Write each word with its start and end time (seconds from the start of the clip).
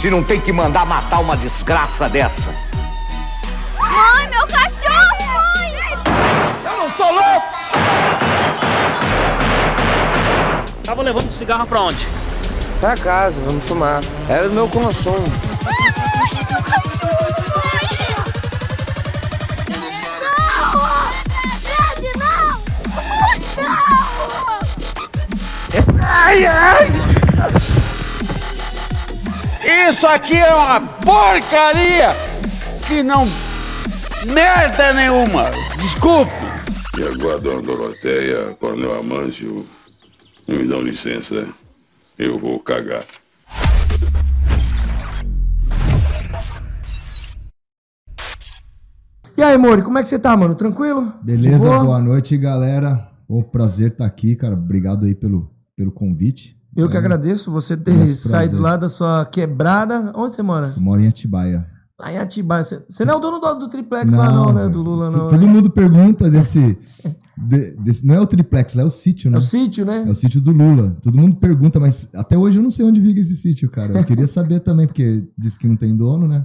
se 0.00 0.10
não 0.10 0.22
tem 0.22 0.40
que 0.40 0.52
mandar 0.52 0.84
matar 0.84 1.20
uma 1.20 1.36
desgraça 1.36 2.08
dessa. 2.08 2.54
Mãe, 3.78 4.28
meu 4.28 4.46
cachorro, 4.46 5.16
mãe! 5.26 5.72
Eu 6.64 6.76
não 6.76 6.90
sou 6.96 7.12
louco! 7.12 7.54
Tava 10.84 11.02
levando 11.02 11.30
cigarro 11.30 11.66
pra 11.66 11.80
onde? 11.80 12.06
Pra 12.80 12.96
casa, 12.96 13.42
vamos 13.44 13.64
fumar. 13.64 14.02
Era 14.28 14.48
do 14.48 14.54
meu 14.54 14.68
consumo. 14.68 15.24
Ai, 15.66 16.44
meu 16.50 16.62
cachorro, 16.62 17.44
mãe! 17.56 17.88
Não! 20.60 20.76
Fred, 21.60 22.12
não! 22.18 22.60
Não! 23.62 24.58
Ai, 26.02 26.46
ai! 26.46 27.13
Isso 29.64 30.06
aqui 30.06 30.36
é 30.36 30.54
uma 30.54 30.78
porcaria 30.78 32.08
que 32.86 33.02
não. 33.02 33.26
merda 34.26 34.92
nenhuma! 34.92 35.50
Desculpe! 35.80 36.30
E 36.98 37.02
agora, 37.02 37.40
dona 37.40 37.62
Doroteia, 37.62 38.54
Coronel 38.60 39.00
Amâncio, 39.00 39.64
me 40.46 40.68
dão 40.68 40.82
licença, 40.82 41.48
eu 42.18 42.38
vou 42.38 42.60
cagar. 42.60 43.04
E 49.36 49.42
aí, 49.42 49.56
Mori, 49.56 49.82
como 49.82 49.96
é 49.98 50.02
que 50.02 50.10
você 50.10 50.18
tá, 50.18 50.36
mano? 50.36 50.54
Tranquilo? 50.54 51.12
Beleza, 51.22 51.58
boa? 51.58 51.84
boa 51.84 52.00
noite, 52.00 52.36
galera. 52.36 53.08
O 53.26 53.42
prazer 53.42 53.92
estar 53.92 54.04
aqui, 54.04 54.36
cara. 54.36 54.54
Obrigado 54.54 55.06
aí 55.06 55.14
pelo, 55.14 55.50
pelo 55.74 55.90
convite. 55.90 56.54
Eu 56.76 56.88
que 56.88 56.96
É, 56.96 56.98
agradeço 56.98 57.50
você 57.50 57.76
ter 57.76 57.92
Nosso 57.94 58.28
saído 58.28 58.56
prazer. 58.56 58.60
lá 58.60 58.76
da 58.76 58.88
sua 58.88 59.24
quebrada. 59.26 60.12
Onde 60.14 60.34
você 60.34 60.42
mora? 60.42 60.74
Eu 60.76 60.82
moro 60.82 61.00
em 61.00 61.06
Atibaia. 61.06 61.66
Lá 61.98 62.12
em 62.12 62.18
Atibaia. 62.18 62.64
Você, 62.64 63.04
não 63.04 63.14
é 63.14 63.16
o 63.16 63.20
dono 63.20 63.38
do, 63.38 63.54
do 63.54 63.68
triplex 63.68 64.12
lá, 64.12 64.30
não, 64.30 64.52
né? 64.52 64.68
Do 64.68 64.82
Lula, 64.82 65.10
não. 65.10 65.28
Todo 65.30 65.46
né? 65.46 65.52
mundo 65.52 65.70
pergunta 65.70 66.28
desse, 66.28 66.76
de- 67.38 67.70
desse- 67.76 68.04
Não 68.04 68.14
é 68.14 68.20
o 68.20 68.26
triplex, 68.26 68.74
lá 68.74 68.82
é 68.82 68.84
o 68.86 68.90
sítio, 68.90 69.28
É 69.28 69.30
né? 69.32 69.38
o 69.38 69.40
sítio, 69.40 69.84
né? 69.86 70.04
É 70.06 70.10
o 70.10 70.14
sítio 70.14 70.40
do 70.40 70.50
Lula. 70.50 70.96
Todo 71.02 71.16
mundo 71.16 71.36
pergunta, 71.36 71.78
mas 71.78 72.08
até 72.14 72.36
hoje 72.36 72.58
eu 72.58 72.62
não 72.62 72.70
sei 72.70 72.84
onde 72.84 73.00
fica 73.00 73.20
esse 73.20 73.36
sítio, 73.36 73.70
cara. 73.70 73.92
Eu 73.92 74.04
queria 74.04 74.26
saber 74.26 74.60
também, 74.60 74.86
porque 74.86 75.24
diz 75.38 75.56
que 75.56 75.68
não 75.68 75.76
tem 75.76 75.96
dono, 75.96 76.26
né? 76.26 76.44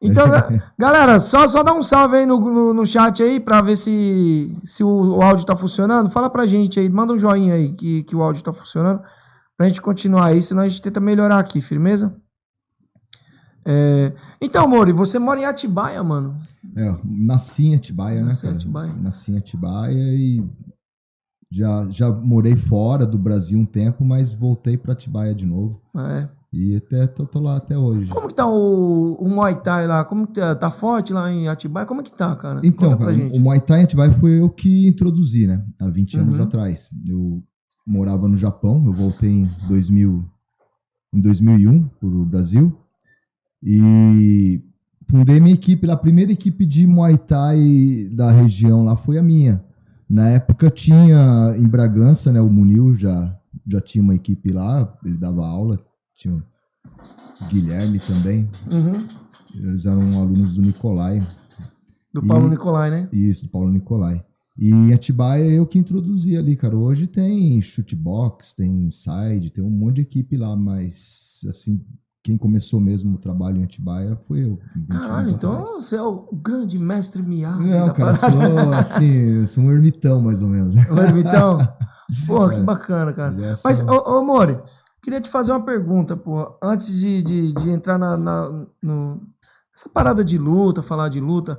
Então, 0.00 0.28
ga- 0.28 0.48
galera, 0.78 1.18
só, 1.18 1.48
só 1.48 1.62
dá 1.62 1.72
um 1.72 1.82
salve 1.82 2.18
aí 2.18 2.26
no, 2.26 2.38
no, 2.38 2.74
no 2.74 2.86
chat 2.86 3.22
aí 3.22 3.40
pra 3.40 3.60
ver 3.62 3.76
se, 3.76 4.54
se 4.62 4.84
o, 4.84 5.16
o 5.16 5.22
áudio 5.22 5.44
tá 5.46 5.56
funcionando. 5.56 6.08
Fala 6.10 6.28
pra 6.30 6.46
gente 6.46 6.78
aí, 6.78 6.88
manda 6.90 7.12
um 7.12 7.18
joinha 7.18 7.54
aí 7.54 7.72
que, 7.72 8.02
que 8.04 8.14
o 8.14 8.22
áudio 8.22 8.44
tá 8.44 8.52
funcionando. 8.52 9.00
Pra 9.56 9.68
gente 9.68 9.80
continuar 9.80 10.26
aí, 10.26 10.42
senão 10.42 10.62
a 10.62 10.68
gente 10.68 10.82
tenta 10.82 11.00
melhorar 11.00 11.38
aqui, 11.38 11.60
firmeza? 11.60 12.16
É, 13.64 14.12
Então, 14.40 14.68
Mori, 14.68 14.92
você 14.92 15.18
mora 15.18 15.40
em 15.40 15.44
Atibaia, 15.44 16.02
mano. 16.02 16.38
É, 16.76 16.94
nasci 17.04 17.66
em 17.66 17.74
Atibaia, 17.74 18.20
né, 18.20 18.26
Nasci 18.26 18.38
em 18.40 18.42
cara? 18.42 18.54
Atibaia. 18.56 18.92
Nasci 18.94 19.32
em 19.32 19.36
Atibaia 19.38 20.14
e 20.14 20.44
já, 21.50 21.86
já 21.88 22.10
morei 22.10 22.56
fora 22.56 23.06
do 23.06 23.16
Brasil 23.18 23.58
um 23.58 23.64
tempo, 23.64 24.04
mas 24.04 24.32
voltei 24.32 24.76
pra 24.76 24.92
Atibaia 24.92 25.34
de 25.34 25.46
novo. 25.46 25.80
É. 25.96 26.28
E 26.52 26.76
até 26.76 27.06
tô, 27.06 27.26
tô 27.26 27.40
lá 27.40 27.56
até 27.56 27.76
hoje. 27.76 28.10
Como 28.10 28.28
que 28.28 28.34
tá 28.34 28.46
o, 28.46 29.14
o 29.14 29.28
Muay 29.28 29.56
Thai 29.60 29.86
lá? 29.88 30.04
Como 30.04 30.26
que 30.26 30.34
tá? 30.34 30.54
Tá 30.54 30.70
forte 30.70 31.12
lá 31.12 31.30
em 31.32 31.48
Atibaia? 31.48 31.86
Como 31.86 32.00
é 32.00 32.04
que 32.04 32.12
tá, 32.12 32.36
cara? 32.36 32.60
Então, 32.62 32.96
cara, 32.96 33.12
gente. 33.12 33.36
o 33.36 33.40
Muay 33.40 33.60
Thai 33.60 33.80
em 33.80 33.84
Atibaia 33.84 34.12
foi 34.12 34.40
eu 34.40 34.48
que 34.50 34.86
introduzi, 34.86 35.46
né? 35.46 35.64
Há 35.80 35.88
20 35.88 36.18
anos 36.18 36.38
Uhum. 36.38 36.44
atrás. 36.44 36.88
Eu 37.06 37.42
morava 37.86 38.26
no 38.28 38.36
Japão, 38.36 38.82
eu 38.86 38.92
voltei 38.92 39.30
em 39.30 39.48
2000, 39.68 40.24
em 41.12 41.20
2001 41.20 41.88
pro 42.00 42.24
Brasil 42.24 42.76
e 43.62 44.60
fundei 45.10 45.40
minha 45.40 45.54
equipe, 45.54 45.88
a 45.90 45.96
primeira 45.96 46.32
equipe 46.32 46.64
de 46.66 46.86
Muay 46.86 47.16
Thai 47.18 48.08
da 48.12 48.30
região 48.32 48.84
lá 48.84 48.96
foi 48.96 49.18
a 49.18 49.22
minha. 49.22 49.62
Na 50.08 50.28
época 50.28 50.70
tinha 50.70 51.54
em 51.58 51.66
Bragança, 51.66 52.32
né, 52.32 52.40
o 52.40 52.50
Munil 52.50 52.94
já 52.94 53.36
já 53.66 53.80
tinha 53.80 54.02
uma 54.02 54.14
equipe 54.14 54.52
lá, 54.52 54.92
ele 55.04 55.16
dava 55.16 55.46
aula, 55.46 55.78
tinha 56.14 56.34
o 56.34 56.42
Guilherme 57.48 57.98
também, 58.00 58.48
Uhum. 58.70 59.06
eles 59.54 59.86
eram 59.86 60.20
alunos 60.20 60.56
do 60.56 60.62
Nicolai. 60.62 61.22
Do 62.12 62.20
Paulo 62.22 62.48
E- 62.48 62.50
Nicolai, 62.50 62.90
né? 62.90 63.08
Isso, 63.12 63.44
do 63.44 63.50
Paulo 63.50 63.70
Nicolai. 63.70 64.22
E 64.56 64.92
Atibaia 64.92 65.50
eu 65.50 65.66
que 65.66 65.78
introduzi 65.78 66.36
ali, 66.36 66.54
cara. 66.56 66.76
Hoje 66.76 67.06
tem 67.06 67.60
shootbox, 67.60 68.52
tem 68.52 68.84
inside, 68.84 69.50
tem 69.50 69.64
um 69.64 69.70
monte 69.70 69.96
de 69.96 70.00
equipe 70.02 70.36
lá, 70.36 70.54
mas 70.54 71.40
assim, 71.48 71.84
quem 72.22 72.36
começou 72.38 72.80
mesmo 72.80 73.16
o 73.16 73.18
trabalho 73.18 73.58
em 73.58 73.64
Atibaia 73.64 74.16
foi 74.28 74.44
eu. 74.44 74.58
20 74.76 74.88
Caralho, 74.88 75.30
então 75.30 75.52
atrás. 75.52 75.70
você 75.84 75.96
é 75.96 76.02
o 76.02 76.28
grande 76.32 76.78
mestre 76.78 77.20
Miyagi 77.20 77.64
Não, 77.64 77.92
cara, 77.92 78.14
sou 78.14 78.30
assim, 78.78 79.10
eu 79.12 79.46
sou 79.48 79.64
um 79.64 79.72
ermitão, 79.72 80.20
mais 80.22 80.40
ou 80.40 80.48
menos. 80.48 80.74
Ô, 80.76 81.18
Então, 81.18 81.58
porra, 82.26 82.50
que 82.54 82.60
É. 82.60 82.62
bacana, 82.62 83.12
cara. 83.12 83.34
É 83.44 83.54
Mas, 83.64 83.80
ô, 83.80 84.18
ô 84.20 84.24
Mori, 84.24 84.56
queria 85.02 85.20
te 85.20 85.28
fazer 85.28 85.50
uma 85.50 85.64
pergunta, 85.64 86.16
pô. 86.16 86.56
Antes 86.62 86.94
de, 86.98 87.22
de, 87.24 87.52
de 87.52 87.70
entrar 87.70 87.98
na, 87.98 88.16
na- 88.16 88.66
no, 88.80 89.20
nessa 89.74 89.88
parada 89.92 90.24
de 90.24 90.38
luta, 90.38 90.80
falar 90.80 91.08
de 91.08 91.18
luta. 91.20 91.58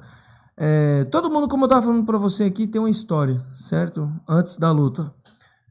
É, 0.57 1.03
todo 1.05 1.29
mundo, 1.29 1.47
como 1.47 1.65
eu 1.65 1.69
tava 1.69 1.83
falando 1.83 2.05
pra 2.05 2.17
você 2.17 2.45
aqui, 2.45 2.67
tem 2.67 2.79
uma 2.79 2.89
história, 2.89 3.45
certo? 3.53 4.11
Antes 4.27 4.57
da 4.57 4.71
luta. 4.71 5.13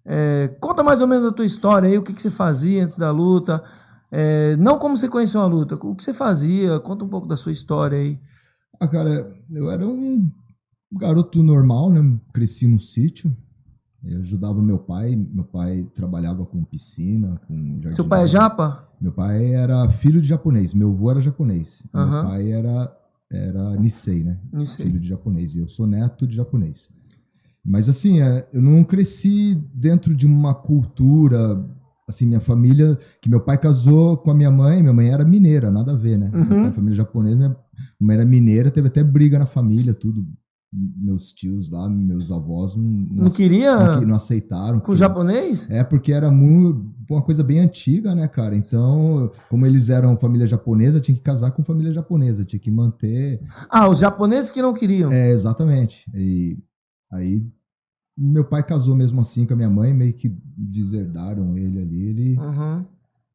É, 0.05 0.49
conta 0.61 0.83
mais 0.83 1.01
ou 1.01 1.07
menos 1.07 1.27
a 1.27 1.33
tua 1.33 1.47
história 1.47 1.89
aí, 1.89 1.97
o 1.97 2.03
que, 2.03 2.13
que 2.13 2.21
você 2.21 2.31
fazia 2.31 2.83
antes 2.83 2.99
da 2.99 3.11
luta. 3.11 3.63
É, 4.11 4.57
não 4.57 4.79
como 4.79 4.97
você 4.97 5.09
conheceu 5.09 5.41
a 5.41 5.47
luta, 5.47 5.75
o 5.75 5.95
que 5.95 6.05
você 6.05 6.13
fazia, 6.13 6.79
conta 6.81 7.05
um 7.05 7.09
pouco 7.09 7.27
da 7.27 7.37
sua 7.37 7.53
história 7.53 7.99
aí. 7.99 8.21
Ah, 8.79 8.87
cara, 8.87 9.35
eu 9.51 9.71
era 9.71 9.87
um 9.87 10.31
garoto 10.93 11.43
normal, 11.43 11.91
né? 11.91 12.19
Cresci 12.33 12.67
no 12.67 12.79
sítio. 12.79 13.35
Eu 14.05 14.21
ajudava 14.21 14.61
meu 14.61 14.79
pai. 14.79 15.17
Meu 15.17 15.45
pai 15.45 15.87
trabalhava 15.95 16.45
com 16.45 16.63
piscina, 16.63 17.41
com 17.47 17.81
jardim. 17.81 17.95
Seu 17.95 18.07
pai 18.07 18.25
é 18.25 18.29
japa? 18.29 18.87
Meu 19.01 19.13
pai 19.13 19.55
era 19.55 19.89
filho 19.91 20.21
de 20.21 20.29
japonês, 20.29 20.75
meu 20.75 20.91
avô 20.91 21.11
era 21.11 21.21
japonês. 21.21 21.83
Aham. 21.95 22.23
Meu 22.23 22.31
pai 22.31 22.53
era, 22.53 22.97
era 23.31 23.77
Nisei, 23.77 24.23
né? 24.23 24.39
Aí. 24.53 24.67
Filho 24.67 25.01
de 25.01 25.09
japonês. 25.09 25.55
E 25.55 25.59
eu 25.59 25.69
sou 25.69 25.87
neto 25.87 26.27
de 26.27 26.37
japonês. 26.37 26.91
Mas 27.65 27.89
assim, 27.89 28.21
é, 28.21 28.49
eu 28.53 28.61
não 28.61 28.85
cresci 28.85 29.55
dentro 29.75 30.15
de 30.15 30.27
uma 30.27 30.55
cultura. 30.55 31.65
Assim, 32.07 32.27
minha 32.27 32.41
família. 32.41 32.99
Que 33.21 33.29
meu 33.29 33.41
pai 33.41 33.59
casou 33.59 34.17
com 34.19 34.31
a 34.31 34.35
minha 34.35 34.51
mãe, 34.51 34.83
minha 34.83 34.93
mãe 34.93 35.09
era 35.09 35.25
mineira, 35.25 35.71
nada 35.71 35.93
a 35.93 35.97
ver, 35.97 36.19
né? 36.19 36.31
Uhum. 36.35 36.65
Pai, 36.65 36.73
família 36.73 36.97
japonesa, 36.97 37.37
minha 37.37 37.57
mãe 38.01 38.17
era 38.17 38.25
mineira, 38.27 38.71
teve 38.71 38.89
até 38.89 39.03
briga 39.03 39.39
na 39.39 39.47
família, 39.47 39.95
tudo. 39.95 40.27
Meus 40.77 41.31
tios 41.33 41.71
lá, 41.71 41.89
meus 41.89 42.33
avós 42.33 42.75
não, 42.75 42.83
Não 42.83 43.31
queria 43.31 43.77
não, 44.01 44.09
não 44.09 44.17
aceitaram. 44.17 44.81
com 44.81 44.87
porque- 44.87 44.99
japonês? 44.99 45.71
é, 45.71 45.85
porque 45.85 46.13
era 46.13 46.31
mu- 46.33 46.93
uma 47.09 47.23
coisa 47.23 47.45
bem 47.45 47.61
antiga, 47.61 48.13
né, 48.13 48.27
cara? 48.27 48.57
Então, 48.57 49.31
como 49.49 49.65
eles 49.67 49.89
eram 49.89 50.17
família 50.17 50.49
japonesa, 50.49 51.01
tinha 51.01 51.15
que 51.17 51.23
casar 51.23 51.53
com 51.53 51.63
família 51.63 51.93
japonesa, 51.93 52.45
tinha 52.45 52.59
que 52.59 52.73
manter. 52.73 53.41
Ah, 53.71 53.89
os 53.89 53.99
japoneses 54.01 54.51
que 54.51 54.61
não 54.61 54.75
queriam. 54.75 55.13
É, 55.13 55.31
exatamente. 55.31 56.11
E 56.13 56.59
aí, 57.13 57.47
meu 58.19 58.45
pai 58.45 58.65
casou 58.65 58.97
mesmo 58.97 59.21
assim 59.21 59.47
com 59.47 59.53
a 59.53 59.57
minha 59.57 59.71
mãe, 59.71 59.95
meio 59.95 60.13
que 60.15 60.37
deserdaram 60.57 61.57
ele 61.57 61.81
ali. 61.81 62.03
Ele... 62.09 62.39
Uhum. 62.39 62.85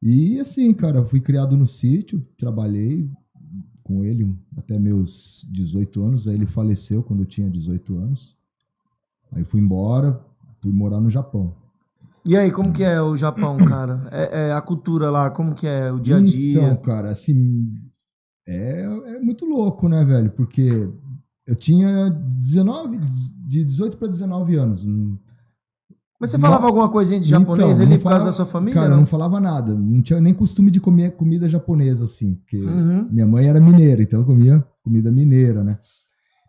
E 0.01 0.39
assim, 0.39 0.73
cara, 0.73 1.05
fui 1.05 1.19
criado 1.21 1.55
no 1.57 1.67
sítio, 1.67 2.25
trabalhei 2.37 3.09
com 3.89 4.03
ele 4.03 4.31
até 4.55 4.77
meus 4.77 5.43
18 5.49 6.03
anos. 6.03 6.27
Aí 6.27 6.35
ele 6.35 6.45
faleceu 6.45 7.01
quando 7.01 7.21
eu 7.21 7.25
tinha 7.25 7.49
18 7.49 7.97
anos. 7.97 8.37
Aí 9.31 9.43
fui 9.43 9.59
embora, 9.59 10.23
fui 10.61 10.71
morar 10.71 11.01
no 11.01 11.09
Japão. 11.09 11.55
E 12.23 12.37
aí, 12.37 12.51
como 12.51 12.71
que 12.71 12.83
é 12.83 13.01
o 13.01 13.17
Japão, 13.17 13.57
cara? 13.65 14.07
É, 14.11 14.49
é 14.49 14.53
a 14.53 14.61
cultura 14.61 15.09
lá, 15.09 15.31
como 15.31 15.55
que 15.55 15.65
é 15.65 15.91
o 15.91 15.99
dia 15.99 16.17
a 16.17 16.21
dia? 16.21 16.61
Então, 16.61 16.77
cara, 16.77 17.09
assim, 17.09 17.71
é, 18.47 18.83
é 18.83 19.19
muito 19.19 19.45
louco, 19.45 19.89
né, 19.89 20.05
velho? 20.05 20.29
Porque 20.31 20.87
eu 21.47 21.55
tinha 21.55 22.11
19, 22.11 22.99
de 22.99 23.65
18 23.65 23.97
para 23.97 24.07
19 24.07 24.55
anos. 24.55 24.85
Mas 26.19 26.31
você 26.31 26.37
Não- 26.37 26.41
falava 26.41 26.65
alguma 26.67 26.89
coisinha 26.89 27.19
de 27.19 27.27
Então, 27.29 27.39
japonês 27.41 27.79
não 27.79 27.85
ali 27.85 27.97
por 27.97 28.03
causa 28.03 28.17
falava- 28.19 28.25
da 28.25 28.31
sua 28.35 28.45
família? 28.45 28.73
Cara, 28.73 28.87
eu 28.87 28.91
não? 28.91 28.99
não 28.99 29.05
falava 29.05 29.39
nada. 29.39 29.73
Não 29.73 30.01
tinha 30.01 30.19
nem 30.19 30.33
costume 30.33 30.69
de 30.69 30.79
comer 30.81 31.11
comida 31.15 31.47
japonesa, 31.47 32.03
assim. 32.03 32.35
Porque 32.35 32.57
Uhum. 32.57 33.07
minha 33.09 33.25
mãe 33.25 33.47
era 33.47 33.59
mineira, 33.61 34.01
então 34.01 34.19
eu 34.19 34.25
comia 34.25 34.63
comida 34.83 35.11
mineira, 35.11 35.63
né? 35.63 35.77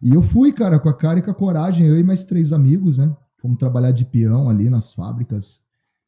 E 0.03 0.13
eu 0.15 0.23
fui, 0.23 0.51
cara, 0.51 0.79
com 0.79 0.89
a 0.89 0.95
cara 0.95 1.19
e 1.21 1.23
com 1.23 1.31
a 1.31 1.35
coragem, 1.35 1.87
eu 1.87 1.99
e 1.99 2.03
mais 2.03 2.25
três 2.25 2.53
amigos, 2.53 2.99
né? 2.99 3.15
Fomos 3.41 3.59
trabalhar 3.59 3.93
de 3.93 4.05
peão 4.05 4.49
ali 4.49 4.69
nas 4.69 4.93
fábricas. 4.93 5.61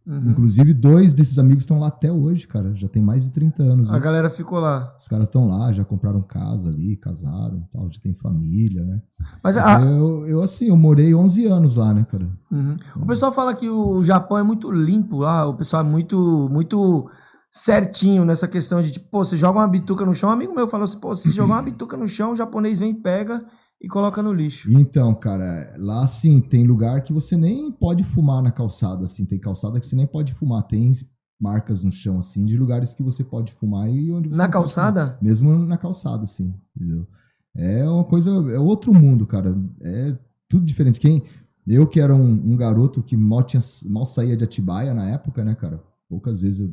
Uhum. 0.07 0.31
Inclusive, 0.31 0.75
dois 0.75 1.15
desses 1.15 1.39
amigos 1.39 1.63
estão 1.63 1.79
lá 1.79 1.87
até 1.87 2.11
hoje, 2.11 2.47
cara. 2.47 2.75
Já 2.75 2.89
tem 2.89 3.01
mais 3.01 3.25
de 3.25 3.31
30 3.31 3.63
anos. 3.63 3.89
A 3.91 3.95
isso. 3.95 4.03
galera 4.03 4.29
ficou 4.29 4.59
lá. 4.59 4.93
Os 4.99 5.07
caras 5.07 5.27
estão 5.27 5.47
lá, 5.47 5.73
já 5.73 5.85
compraram 5.85 6.21
casa 6.23 6.69
ali, 6.69 6.97
casaram 6.97 7.59
e 7.59 7.73
tal, 7.73 7.89
já 7.91 8.01
tem 8.01 8.13
família, 8.15 8.83
né? 8.85 9.01
Mas 9.43 9.55
Mas 9.55 9.59
a- 9.59 9.81
eu, 9.83 10.27
eu, 10.27 10.43
assim, 10.43 10.67
eu 10.69 10.77
morei 10.77 11.15
11 11.15 11.47
anos 11.47 11.77
lá, 11.77 11.95
né, 11.95 12.05
cara? 12.11 12.29
Uhum. 12.51 12.77
O 12.97 13.07
pessoal 13.07 13.31
fala 13.33 13.55
que 13.55 13.69
o 13.71 14.03
Japão 14.03 14.37
é 14.39 14.43
muito 14.43 14.71
limpo 14.73 15.19
lá, 15.19 15.47
o 15.47 15.55
pessoal 15.55 15.85
é 15.85 15.89
muito, 15.89 16.49
muito 16.51 17.09
certinho 17.51 18.25
nessa 18.25 18.49
questão 18.49 18.83
de, 18.83 18.91
tipo, 18.91 19.09
pô, 19.11 19.25
você 19.25 19.37
joga 19.37 19.59
uma 19.59 19.69
bituca 19.69 20.05
no 20.05 20.15
chão, 20.15 20.31
um 20.31 20.33
amigo 20.33 20.55
meu 20.55 20.67
falou 20.67 20.85
assim, 20.85 20.99
pô, 20.99 21.15
se 21.15 21.31
jogar 21.31 21.55
uma 21.57 21.63
bituca 21.63 21.97
no 21.97 22.09
chão, 22.09 22.33
o 22.33 22.37
japonês 22.37 22.79
vem, 22.81 22.95
pega 22.95 23.45
e 23.83 23.89
coloca 23.89 24.23
no 24.23 24.33
lixo. 24.33 24.71
Então, 24.71 25.13
cara, 25.15 25.75
lá 25.77 26.05
assim, 26.05 26.41
tem 26.41 26.65
lugar 26.65 27.03
que 27.03 27.13
você 27.13 27.37
nem 27.37 27.71
pode 27.73 28.05
fumar 28.05 28.41
na 28.41 28.53
calçada, 28.53 29.07
assim, 29.07 29.25
tem 29.25 29.41
calçada 29.41 29.81
que 29.81 29.87
você 29.87 29.97
nem 29.97 30.07
pode 30.07 30.33
fumar, 30.33 30.63
tem 30.63 30.93
marcas 31.41 31.83
no 31.83 31.91
chão, 31.91 32.21
assim, 32.21 32.45
de 32.45 32.57
lugares 32.57 32.95
que 32.95 33.03
você 33.03 33.25
pode 33.25 33.53
fumar 33.53 33.91
e 33.91 34.13
onde 34.13 34.29
você 34.29 34.39
Na 34.39 34.49
calçada? 34.49 35.19
Mesmo 35.21 35.53
na 35.67 35.77
calçada, 35.77 36.23
assim, 36.23 36.55
entendeu? 36.77 37.09
É 37.57 37.87
uma 37.89 38.05
coisa, 38.05 38.31
é 38.53 38.59
outro 38.59 38.95
mundo, 38.95 39.27
cara, 39.27 39.53
é 39.81 40.17
tudo 40.49 40.65
diferente. 40.65 41.01
Quem, 41.01 41.25
eu 41.67 41.87
que 41.87 41.99
era 41.99 42.15
um, 42.15 42.33
um 42.33 42.57
garoto 42.57 43.03
que 43.03 43.17
mal, 43.17 43.43
tinha, 43.43 43.63
mal 43.87 44.07
saía 44.07 44.37
de 44.37 44.45
Atibaia 44.45 44.95
na 44.95 45.09
época, 45.09 45.45
né, 45.45 45.57
cara, 45.57 45.83
poucas 46.09 46.41
vezes 46.41 46.61
eu, 46.61 46.73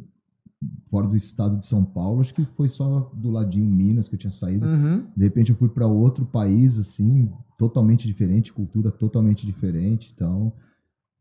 fora 0.90 1.08
do 1.08 1.16
estado 1.16 1.58
de 1.58 1.66
São 1.66 1.84
Paulo, 1.84 2.22
acho 2.22 2.34
que 2.34 2.44
foi 2.56 2.68
só 2.68 3.10
do 3.14 3.30
ladinho 3.30 3.66
Minas 3.70 4.10
que 4.10 4.16
eu 4.16 4.20
tinha 4.20 4.32
saído. 4.32 4.66
Uhum. 4.66 5.06
De 5.16 5.24
repente 5.24 5.52
eu 5.52 5.56
fui 5.56 5.70
para 5.70 5.88
outro 5.88 6.26
país, 6.26 6.78
assim, 6.78 7.32
totalmente 7.58 8.06
diferente, 8.08 8.52
cultura 8.52 8.92
totalmente 8.92 9.46
diferente. 9.46 10.12
Então, 10.14 10.52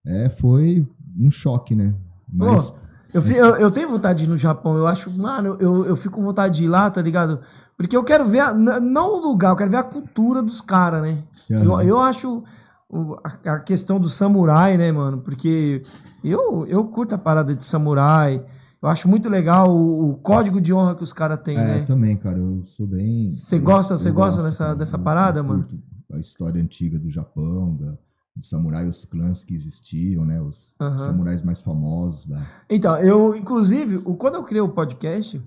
é, 0.04 0.28
foi 0.28 0.86
um 1.18 1.30
choque, 1.30 1.74
né? 1.74 1.94
Mas, 2.32 2.70
Pô, 2.70 2.76
eu, 3.14 3.22
eu, 3.22 3.56
eu 3.56 3.70
tenho 3.70 3.88
vontade 3.88 4.18
de 4.20 4.24
ir 4.24 4.28
no 4.28 4.36
Japão, 4.36 4.76
eu 4.76 4.86
acho, 4.86 5.10
mano, 5.10 5.56
eu, 5.60 5.86
eu 5.86 5.96
fico 5.96 6.16
com 6.16 6.24
vontade 6.24 6.58
de 6.58 6.64
ir 6.64 6.68
lá, 6.68 6.90
tá 6.90 7.00
ligado? 7.00 7.40
Porque 7.76 7.96
eu 7.96 8.02
quero 8.04 8.26
ver, 8.26 8.40
a- 8.40 8.52
não 8.52 9.14
o 9.14 9.20
lugar, 9.28 9.50
eu 9.50 9.56
quero 9.56 9.70
ver 9.70 9.76
a 9.76 9.82
cultura 9.84 10.42
dos 10.42 10.60
caras, 10.60 11.00
né? 11.02 11.18
Eu, 11.48 11.80
eu 11.80 12.00
acho 12.00 12.42
o- 12.90 13.16
a, 13.24 13.54
a 13.54 13.60
questão 13.60 14.00
do 14.00 14.08
samurai, 14.08 14.76
né, 14.76 14.90
mano? 14.90 15.18
Porque 15.18 15.80
eu, 16.24 16.66
eu 16.66 16.84
curto 16.86 17.14
a 17.14 17.18
parada 17.18 17.54
de 17.54 17.64
samurai. 17.64 18.44
Eu 18.80 18.88
acho 18.88 19.08
muito 19.08 19.28
legal 19.28 19.74
o, 19.74 20.10
o 20.10 20.16
código 20.16 20.60
de 20.60 20.72
honra 20.72 20.94
que 20.94 21.02
os 21.02 21.12
caras 21.12 21.38
têm, 21.42 21.56
é, 21.58 21.64
né? 21.80 21.84
também, 21.84 22.16
cara, 22.16 22.38
eu 22.38 22.64
sou 22.64 22.86
bem. 22.86 23.28
Você 23.30 23.58
gosta- 23.58 23.96
você 23.96 24.10
gosta 24.10 24.42
dessa- 24.42 24.64
cara, 24.64 24.76
dessa 24.76 24.98
parada, 24.98 25.42
mano? 25.42 25.66
A 26.12 26.18
história 26.18 26.62
antiga 26.62 26.98
do 26.98 27.10
Japão, 27.10 27.74
da, 27.76 27.98
dos 28.36 28.48
samurais, 28.48 28.88
os 28.88 29.04
clãs 29.04 29.42
que 29.42 29.52
existiam, 29.54 30.24
né? 30.24 30.40
Os 30.40 30.74
samurais 30.98 31.42
mais 31.42 31.60
famosos. 31.60 32.26
Da... 32.26 32.40
Então, 32.70 32.96
eu, 32.98 33.34
inclusive, 33.34 33.98
quando 33.98 34.36
eu 34.36 34.44
criei 34.44 34.62
o 34.62 34.68
podcast, 34.68 35.42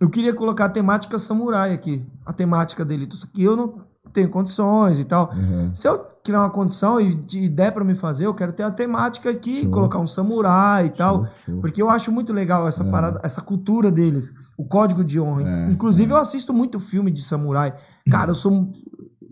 eu 0.00 0.10
queria 0.10 0.34
colocar 0.34 0.64
a 0.64 0.68
temática 0.70 1.16
samurai 1.18 1.72
aqui. 1.72 2.04
A 2.26 2.32
temática 2.32 2.84
dele. 2.84 3.08
Só 3.12 3.26
que 3.28 3.42
eu 3.42 3.56
não 3.56 3.84
tenho 4.12 4.30
condições 4.30 4.98
e 4.98 5.04
tal. 5.04 5.30
Aham. 5.32 5.72
Se 5.74 5.88
eu 5.88 5.98
criar 6.24 6.40
uma 6.40 6.50
condição 6.50 7.00
e 7.00 7.14
de- 7.14 7.48
der 7.48 7.72
pra 7.72 7.84
me 7.84 7.94
fazer, 7.94 8.26
eu 8.26 8.34
quero 8.34 8.52
ter 8.52 8.62
a 8.62 8.70
temática 8.70 9.28
aqui, 9.30 9.62
Show. 9.62 9.70
colocar 9.70 9.98
um 9.98 10.06
samurai 10.06 10.86
e 10.86 10.90
tal. 10.90 11.16
Show, 11.26 11.28
show. 11.46 11.60
Porque 11.60 11.82
eu 11.82 11.90
acho 11.90 12.10
muito 12.12 12.32
legal 12.32 12.66
essa 12.66 12.82
É. 12.84 12.90
parada, 12.90 13.20
essa 13.22 13.40
cultura 13.42 13.90
deles, 13.90 14.32
o 14.56 14.64
código 14.64 15.04
de 15.04 15.20
honra. 15.20 15.42
É, 15.48 15.70
Inclusive, 15.70 16.10
é. 16.10 16.14
eu 16.14 16.18
assisto 16.18 16.52
muito 16.54 16.78
filme 16.80 17.10
de 17.10 17.22
samurai. 17.22 17.74
Cara, 18.10 18.30
eu 18.30 18.34
sou. 18.34 18.70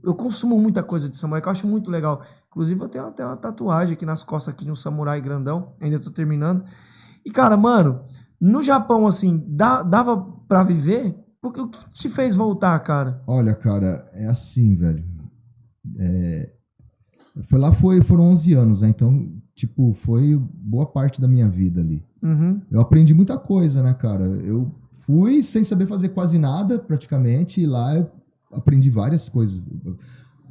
Eu 0.05 0.15
consumo 0.17 0.59
muita 0.59 0.83
coisa 0.83 1.09
de 1.09 1.17
samurai, 1.17 1.41
que 1.41 1.47
eu 1.47 1.53
acho 1.53 1.67
muito 1.67 1.89
legal. 1.91 2.23
Inclusive, 2.51 2.81
eu 2.81 2.89
tenho 2.89 3.07
até 3.07 3.25
uma 3.25 3.37
tatuagem 3.37 3.93
aqui 3.95 4.05
nas 4.05 4.25
costas 4.25 4.53
aqui 4.53 4.65
de 4.65 4.71
um 4.71 4.75
samurai 4.75 5.21
grandão. 5.21 5.75
Ainda 5.81 6.01
tô 6.01 6.11
terminando. 6.11 6.65
E, 7.25 7.31
cara, 7.31 7.57
mano, 7.57 8.01
no 8.41 8.61
Japão, 8.61 9.07
assim, 9.07 9.41
dá- 9.47 9.83
dava 9.85 10.17
pra 10.49 10.65
viver? 10.65 11.15
Porque 11.43 11.61
o 11.61 11.69
que 11.69 11.91
te 11.91 12.09
fez 12.09 12.37
voltar, 12.37 12.79
cara? 12.79 13.21
Olha, 13.27 13.53
cara, 13.53 14.09
é 14.13 14.27
assim, 14.29 14.77
velho. 14.77 15.05
É, 15.99 16.53
Foi 17.49 17.59
lá, 17.59 17.73
foi, 17.73 18.01
foram 18.03 18.31
11 18.31 18.53
anos, 18.55 18.83
né? 18.83 18.89
Então, 18.91 19.29
tipo, 19.55 19.93
foi 19.93 20.37
boa 20.37 20.87
parte 20.87 21.21
da 21.21 21.27
minha 21.27 21.49
vida 21.49 21.81
ali. 21.81 22.05
Uhum. 22.23 22.63
Eu 22.71 22.81
aprendi 22.81 23.13
muita 23.13 23.37
coisa, 23.37 23.83
né, 23.83 23.93
cara? 23.93 24.25
Eu 24.25 24.73
fui 24.93 25.43
sem 25.43 25.65
saber 25.65 25.87
fazer 25.87 26.11
quase 26.11 26.39
nada, 26.39 26.79
praticamente, 26.79 27.61
e 27.61 27.67
lá 27.67 27.97
eu 27.97 28.09
aprendi 28.53 28.89
várias 28.89 29.29
coisas. 29.29 29.61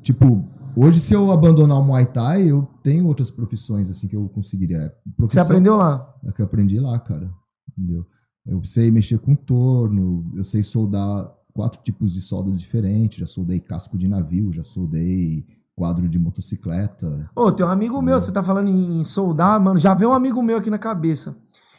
Tipo, 0.02 0.44
hoje 0.76 1.00
se 1.00 1.14
eu 1.14 1.32
abandonar 1.32 1.80
o 1.80 1.84
Muay 1.84 2.06
Thai, 2.06 2.52
eu 2.52 2.68
tenho 2.84 3.06
outras 3.06 3.32
profissões, 3.32 3.90
assim, 3.90 4.08
que 4.08 4.16
eu 4.16 4.28
conseguiria. 4.28 4.94
Você 5.06 5.14
Profissão 5.16 5.44
aprendeu 5.44 5.78
lá? 5.78 6.14
É 6.26 6.32
que 6.34 6.42
eu 6.42 6.46
aprendi 6.46 6.80
lá, 6.80 7.00
cara. 7.00 7.32
Entendeu? 7.78 8.06
Eu 8.46 8.64
sei 8.66 8.90
mexer 8.90 9.20
com 9.20 9.36
torno, 9.36 10.32
eu 10.36 10.44
sei 10.44 10.64
soldar 10.64 11.32
quatro 11.54 11.82
tipos 11.84 12.14
de 12.14 12.22
soldas 12.22 12.60
diferentes, 12.60 13.20
já 13.20 13.28
soldei 13.28 13.60
casco 13.60 13.98
de 13.98 14.08
navio, 14.08 14.52
já 14.54 14.64
soldei 14.64 15.46
quadro 15.76 16.08
de 16.08 16.18
motocicleta. 16.18 17.30
Ô, 17.36 17.52
tem 17.52 17.66
um 17.66 17.70
amigo 17.70 18.02
meu, 18.02 18.20
você 18.20 18.32
tá 18.32 18.44
falando 18.44 18.70
em 18.70 19.04
soldar, 19.04 19.60
mano, 19.60 19.80
já 19.80 19.94
veio 19.94 20.12
um 20.12 20.14
amigo 20.14 20.42
meu 20.42 20.58
aqui 20.58 20.70
na 20.70 20.78
cabeça. 20.78 21.36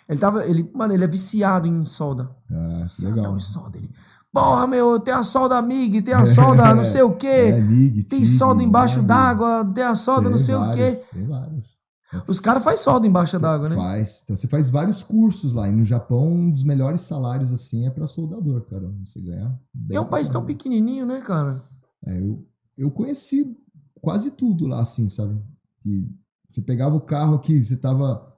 Ele 0.09 0.19
tava, 0.19 0.47
ele, 0.47 0.69
mano, 0.75 0.93
ele 0.93 1.05
é 1.05 1.09
viciado 1.09 1.67
em 1.67 1.85
solda. 1.85 2.31
Ah, 2.51 2.83
Viciadão 2.83 3.17
legal. 3.17 3.37
em 3.37 3.41
solda. 3.41 3.79
Ele, 3.79 3.91
porra, 4.33 4.67
meu, 4.67 4.99
tem 5.01 5.15
a 5.15 5.23
solda 5.23 5.61
MIG, 5.63 6.03
tem 6.03 6.15
a 6.15 6.27
solda 6.35 6.75
não 6.75 6.85
sei 6.85 7.03
o 7.03 7.13
quê, 7.13 7.27
É, 7.27 7.61
MIG, 7.61 8.05
tem 8.05 8.21
TIG, 8.21 8.37
solda 8.39 8.63
embaixo 8.63 9.03
d'água, 9.03 9.65
tem 9.75 9.85
a 9.85 9.95
solda 9.95 10.29
não 10.29 10.37
tem 10.37 10.47
sei 10.47 10.55
o 10.55 10.71
quê. 10.73 11.01
Tem 11.13 11.27
várias. 11.27 11.82
Os 12.27 12.39
caras 12.41 12.63
fazem 12.63 12.83
solda 12.83 13.07
embaixo 13.07 13.39
d'água, 13.39 13.69
né? 13.69 13.77
Faz. 13.77 14.21
Então 14.25 14.37
você 14.37 14.47
faz 14.47 14.69
vários 14.69 15.03
cursos 15.03 15.53
lá. 15.53 15.69
E 15.69 15.73
no 15.73 15.85
Japão, 15.85 16.31
um 16.31 16.51
dos 16.51 16.65
melhores 16.65 17.01
salários 17.03 17.53
assim 17.53 17.87
é 17.87 17.91
para 17.91 18.07
soldador, 18.07 18.63
cara. 18.63 18.93
Você 19.05 19.21
ganhar. 19.21 19.59
bem 19.73 19.97
É 19.97 20.01
um 20.01 20.09
país 20.09 20.29
tão 20.29 20.45
pequenininho, 20.45 21.07
né, 21.07 21.21
cara? 21.21 21.63
É, 22.05 22.19
eu, 22.21 22.47
eu 22.77 22.91
conheci 22.91 23.57
quase 24.01 24.31
tudo 24.33 24.67
lá, 24.67 24.83
assim, 24.83 25.09
sabe? 25.09 25.41
E 25.87 26.07
você 26.51 26.61
pegava 26.61 26.95
o 26.95 27.01
carro 27.01 27.37
aqui, 27.37 27.65
você 27.65 27.77
tava 27.77 28.31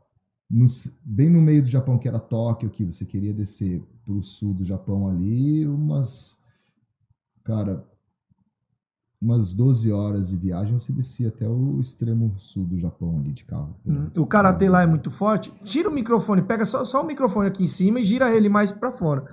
no 0.49 0.67
bem 1.03 1.29
no 1.29 1.41
meio 1.41 1.63
do 1.63 1.69
Japão, 1.69 1.99
que 1.99 2.07
era 2.07 2.19
Tóquio, 2.19 2.71
que 2.71 2.85
você 2.85 3.05
queria 3.05 3.33
descer 3.33 3.83
pro 4.05 4.23
sul 4.23 4.55
do 4.55 4.65
Japão 4.65 5.09
ali, 5.09 5.67
umas. 5.67 6.39
Cara, 7.43 7.85
umas 9.25 9.55
12 9.55 9.91
horas 9.91 10.29
de 10.29 10.37
viagem, 10.37 10.79
você 10.79 10.93
descia 10.93 11.29
até 11.29 11.49
o 11.49 11.81
extremo 11.81 12.35
sul 12.39 12.65
do 12.67 12.79
Japão 12.79 13.19
ali 13.19 13.33
de 13.33 13.45
carro. 13.45 13.75
Hum, 13.87 14.11
O 14.17 14.27
karatê 14.27 14.69
lá 14.69 14.83
é 14.83 14.87
muito 14.87 15.11
forte. 15.11 15.51
Tira 15.65 15.89
o 15.89 15.95
microfone, 15.95 16.43
pega 16.43 16.67
só, 16.67 16.85
só 16.85 17.03
o 17.03 17.07
microfone 17.07 17.49
aqui 17.49 17.65
em 17.65 17.69
cima 17.69 18.01
e 18.01 18.05
gira 18.05 18.35
ele 18.37 18.51
mais 18.51 18.71
pra 18.71 18.93
fora. 18.93 19.25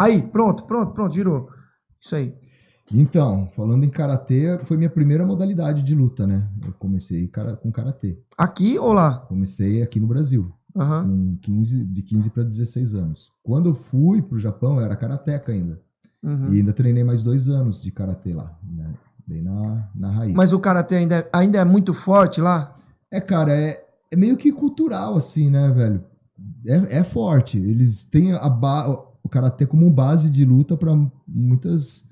Aí, 0.00 0.22
pronto, 0.22 0.64
pronto, 0.64 0.92
pronto, 0.92 1.14
girou. 1.14 1.50
Isso 2.00 2.16
aí. 2.16 2.34
Então, 2.90 3.50
falando 3.54 3.84
em 3.84 3.90
karatê, 3.90 4.58
foi 4.64 4.78
minha 4.78 4.88
primeira 4.88 5.26
modalidade 5.26 5.82
de 5.82 5.94
luta, 5.94 6.26
né? 6.26 6.48
Eu 6.64 6.72
comecei 6.72 7.30
com 7.60 7.70
karatê. 7.70 8.18
Aqui 8.36 8.78
ou 8.78 8.92
lá? 8.94 9.18
Comecei 9.28 9.82
aqui 9.82 10.00
no 10.00 10.06
Brasil, 10.06 10.50
Aham. 10.74 11.04
com 11.04 11.36
15, 11.42 11.84
de 11.84 12.02
15 12.02 12.30
para 12.30 12.44
16 12.44 12.94
anos. 12.94 13.30
Quando 13.42 13.68
eu 13.68 13.74
fui 13.74 14.22
pro 14.22 14.38
Japão, 14.38 14.76
eu 14.76 14.84
era 14.86 14.96
karateca 14.96 15.52
ainda. 15.52 15.78
Uhum. 16.22 16.52
E 16.54 16.56
ainda 16.60 16.72
treinei 16.72 17.04
mais 17.04 17.22
dois 17.22 17.48
anos 17.48 17.82
de 17.82 17.92
karatê 17.92 18.32
lá, 18.32 18.56
né? 18.64 18.94
Bem 19.28 19.42
na, 19.42 19.86
na 19.94 20.10
raiz. 20.10 20.34
Mas 20.34 20.54
o 20.54 20.58
karatê 20.58 20.96
ainda 20.96 21.16
é, 21.18 21.28
ainda 21.34 21.58
é 21.58 21.64
muito 21.64 21.92
forte 21.92 22.40
lá? 22.40 22.74
É, 23.10 23.20
cara, 23.20 23.52
é, 23.52 23.84
é 24.10 24.16
meio 24.16 24.38
que 24.38 24.50
cultural, 24.50 25.18
assim, 25.18 25.50
né, 25.50 25.68
velho? 25.68 26.02
É, 26.64 27.00
é 27.00 27.04
forte. 27.04 27.58
Eles 27.58 28.06
têm 28.06 28.32
a 28.32 28.48
ba 28.48 28.88
o 29.22 29.28
karatê 29.28 29.66
como 29.66 29.90
base 29.90 30.30
de 30.30 30.46
luta 30.46 30.78
para 30.78 30.92
muitas 31.26 32.08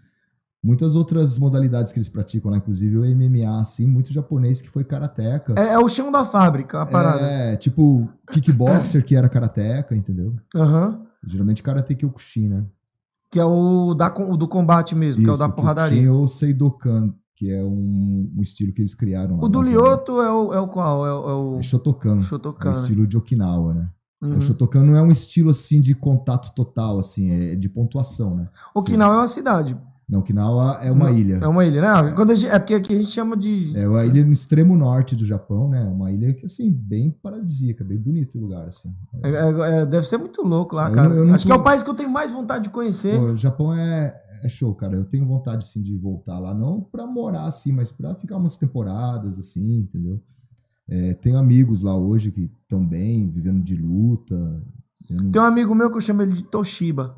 muitas 0.63 0.95
outras 0.97 1.39
modalidades 1.39 1.93
que 1.93 1.99
eles 1.99 2.09
praticam 2.09 2.51
lá, 2.51 2.57
inclusive 2.59 2.99
o 2.99 3.05
MMA, 3.05 3.61
assim, 3.61 3.87
muito 3.87 4.13
japonês 4.13 4.61
que 4.61 4.69
foi 4.69 4.83
karateca. 4.85 5.55
É, 5.57 5.75
é 5.75 5.79
o 5.79 5.89
chão 5.89 6.11
da 6.11 6.27
fábrica, 6.27 6.83
a 6.83 6.87
parada. 6.87 7.25
É, 7.25 7.57
tipo 7.57 8.09
kickboxer 8.31 9.05
que 9.05 9.15
era 9.15 9.29
karateca, 9.29 9.95
entendeu? 9.97 10.35
Aham. 10.55 11.07
Geralmente 11.25 11.63
karate 11.63 11.95
kyokushin, 11.95 12.49
né? 12.49 12.65
Que 13.31 13.41
é 13.41 13.45
o, 13.45 13.93
da, 13.95 14.13
o 14.19 14.37
do 14.37 14.47
combate 14.49 14.95
mesmo, 14.95 15.23
que 15.23 15.29
é 15.29 15.33
o 15.33 15.37
da 15.37 15.47
Isso, 15.47 15.55
porradaria. 15.55 16.01
Kyokushin 16.03 16.21
ou 16.21 16.29
Seidokan, 16.29 17.15
que 17.35 17.53
é 17.53 17.63
um, 17.63 18.33
um 18.37 18.43
estilo 18.43 18.73
que 18.73 18.81
eles 18.81 18.95
criaram. 18.95 19.39
O 19.41 19.49
do 19.49 19.61
na 19.61 19.69
Lioto 19.69 20.21
é 20.23 20.33
o, 20.33 20.55
é 20.55 20.61
o 20.61 20.69
qual? 20.69 21.07
É, 21.07 21.13
o- 21.13 21.29
é 21.29 21.35
o 21.35 21.59
É 21.59 21.63
Shotokan. 21.63 22.21
Shotokan, 22.23 22.69
É 22.69 22.73
o 22.73 22.75
né? 22.77 22.81
estilo 22.81 23.07
de 23.07 23.17
Okinawa, 23.17 23.75
né? 23.75 23.91
Uhum. 24.23 24.39
O 24.39 24.41
Shotokan 24.41 24.83
não 24.83 24.97
é 24.97 25.03
um 25.03 25.11
estilo 25.11 25.51
assim 25.51 25.81
de 25.81 25.95
contato 25.95 26.55
total, 26.55 26.99
assim, 26.99 27.31
é 27.31 27.57
de 27.57 27.69
pontuação, 27.69 28.35
né? 28.37 28.49
Okinawa 28.75 29.15
é 29.17 29.19
uma 29.19 29.29
cidade. 29.29 29.77
Não, 30.09 30.21
Okinawa 30.21 30.79
é 30.83 30.93
uma 30.93 31.11
Não, 31.11 31.19
ilha. 31.19 31.35
É 31.43 31.49
uma 31.49 31.65
ilha, 31.65 31.81
né? 31.81 32.13
Quando 32.13 32.31
a 32.31 32.37
gente- 32.37 32.49
é 32.53 32.59
porque 32.61 32.75
aqui 32.75 32.95
a 32.95 32.97
gente 32.97 33.11
chama 33.11 33.37
de. 33.37 33.77
É 33.77 33.89
uma 33.89 34.05
ilha 34.05 34.25
no 34.25 34.33
extremo 34.33 34.77
norte 34.77 35.17
do 35.17 35.25
Japão, 35.25 35.69
né? 35.69 35.83
Uma 35.83 36.13
ilha 36.13 36.33
que, 36.33 36.45
assim, 36.47 36.71
bem 36.71 37.11
paradisíaca, 37.11 37.83
bem 37.83 37.99
bonito 37.99 38.39
o 38.39 38.41
lugar, 38.41 38.69
assim. 38.69 38.95
é- 39.25 39.29
é- 39.31 39.81
é- 39.83 39.87
deve 39.87 40.07
ser 40.07 40.19
muito 40.19 40.43
louco 40.43 40.77
lá, 40.77 40.89
Eu 40.89 40.95
cara. 40.95 41.09
não- 41.09 41.17
eu 41.17 41.25
não 41.25 41.35
Acho 41.35 41.45
que 41.45 41.51
é 41.51 41.55
o 41.57 41.63
país 41.63 41.83
que 41.83 41.91
eu 41.91 41.95
tenho 41.95 42.09
mais 42.09 42.31
vontade 42.31 42.65
de 42.65 42.71
conhecer. 42.71 43.19
Pô, 43.19 43.33
o 43.33 43.37
Japão 43.37 43.75
é, 43.75 44.17
é 44.45 44.49
show, 44.49 44.73
cara. 44.77 44.95
Eu 44.95 45.05
tenho 45.05 45.27
vontade, 45.27 45.65
assim, 45.67 45.83
de 45.83 45.97
voltar 45.97 46.39
lá. 46.39 46.55
Não 46.55 46.81
pra 46.81 47.05
morar, 47.05 47.47
assim, 47.47 47.73
mas 47.73 47.91
pra 47.91 48.15
ficar 48.15 48.37
umas 48.37 48.57
temporadas, 48.57 49.37
assim, 49.41 49.79
entendeu? 49.79 50.21
É, 50.89 51.15
tenho 51.15 51.37
amigos 51.37 51.83
lá 51.83 51.97
hoje 51.97 52.31
que 52.31 52.49
estão 52.63 52.87
bem, 52.87 53.29
vivendo 53.29 53.61
de 53.61 53.75
luta. 53.75 54.37
Não- 55.11 55.33
Tem 55.33 55.43
um 55.43 55.45
amigo 55.45 55.75
meu 55.75 55.91
que 55.91 55.97
eu 55.97 56.01
chamo 56.01 56.23
ele 56.23 56.33
de 56.33 56.45
Toshiba. 56.45 57.17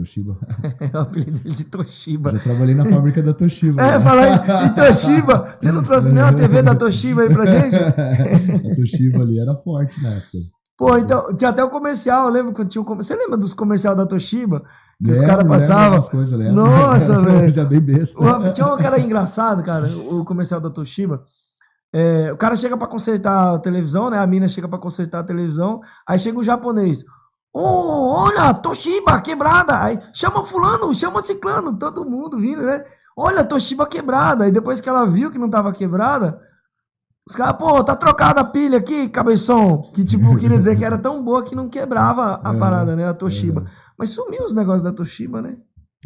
Toshiba. 0.00 0.36
É 0.92 0.96
o 0.96 1.00
apelido 1.00 1.38
dele 1.40 1.54
de 1.54 1.64
Toshiba. 1.64 2.32
Já 2.32 2.38
trabalhei 2.40 2.74
na 2.74 2.84
fábrica 2.86 3.22
da 3.22 3.32
Toshiba. 3.34 3.82
É, 3.82 3.98
né? 3.98 4.00
fala 4.00 4.22
aí, 4.22 4.66
em 4.66 4.72
Toshiba. 4.74 5.54
Você 5.58 5.72
não 5.72 5.82
trouxe 5.82 6.12
nem 6.12 6.22
uma 6.22 6.32
TV 6.32 6.62
da 6.62 6.74
Toshiba 6.74 7.22
aí 7.22 7.30
pra 7.30 7.44
gente? 7.46 7.76
a 7.76 8.76
Toshiba 8.76 9.22
ali 9.22 9.38
era 9.40 9.54
forte 9.56 10.02
na 10.02 10.10
época. 10.10 10.38
Pô, 10.76 10.96
então, 10.96 11.34
tinha 11.34 11.50
até 11.50 11.62
o 11.62 11.68
comercial, 11.68 12.26
eu 12.26 12.32
lembro 12.32 12.52
quando 12.54 12.68
tinha 12.68 12.80
o 12.80 12.84
comercial. 12.84 13.18
Você 13.18 13.22
lembra 13.24 13.36
dos 13.38 13.52
comerciais 13.52 13.96
da 13.96 14.06
Toshiba? 14.06 14.62
Que 15.04 15.10
os 15.10 15.18
Lembro, 15.18 15.26
caras 15.26 15.44
lembro 15.44 15.58
passavam. 15.60 16.02
coisas, 16.02 16.38
lembro. 16.38 16.54
Nossa, 16.54 17.20
velho. 17.22 17.50
Já 17.50 17.64
bem 17.64 17.80
besta. 17.80 18.18
Uma- 18.18 18.50
Tinha 18.52 18.66
um 18.66 18.76
cara 18.78 18.98
engraçado, 19.00 19.62
cara, 19.62 19.88
o 19.88 20.24
comercial 20.24 20.60
da 20.60 20.70
Toshiba. 20.70 21.22
É, 21.92 22.30
o 22.32 22.36
cara 22.36 22.54
chega 22.54 22.76
pra 22.76 22.86
consertar 22.86 23.54
a 23.54 23.58
televisão, 23.58 24.10
né? 24.10 24.18
A 24.18 24.26
mina 24.26 24.46
chega 24.48 24.68
pra 24.68 24.78
consertar 24.78 25.20
a 25.20 25.24
televisão. 25.24 25.80
Aí 26.08 26.18
chega 26.18 26.38
o 26.38 26.42
japonês. 26.44 27.04
Oh, 27.52 28.14
olha, 28.16 28.54
Toshiba 28.54 29.20
quebrada. 29.20 29.82
Aí 29.82 29.98
chama 30.12 30.44
fulano, 30.44 30.94
chama 30.94 31.22
ciclano, 31.24 31.76
todo 31.76 32.04
mundo 32.04 32.38
vindo, 32.38 32.62
né? 32.62 32.84
Olha, 33.16 33.44
Toshiba 33.44 33.86
quebrada. 33.86 34.46
E 34.46 34.52
depois 34.52 34.80
que 34.80 34.88
ela 34.88 35.04
viu 35.06 35.30
que 35.30 35.38
não 35.38 35.50
tava 35.50 35.72
quebrada, 35.72 36.40
os 37.28 37.34
caras, 37.34 37.56
pô, 37.58 37.82
tá 37.82 37.94
trocada 37.96 38.40
a 38.40 38.44
pilha 38.44 38.78
aqui, 38.78 39.08
cabeção. 39.08 39.90
Que 39.92 40.04
tipo, 40.04 40.36
queria 40.36 40.56
dizer 40.58 40.76
que 40.76 40.84
era 40.84 40.96
tão 40.96 41.22
boa 41.24 41.42
que 41.42 41.54
não 41.54 41.68
quebrava 41.68 42.40
a 42.42 42.54
É, 42.54 42.58
parada, 42.58 42.94
né? 42.96 43.06
A 43.06 43.14
Toshiba. 43.14 43.62
é. 43.62 43.64
Mas 43.98 44.10
sumiu 44.10 44.44
os 44.44 44.54
negócios 44.54 44.82
da 44.82 44.92
Toshiba, 44.92 45.42
né? 45.42 45.56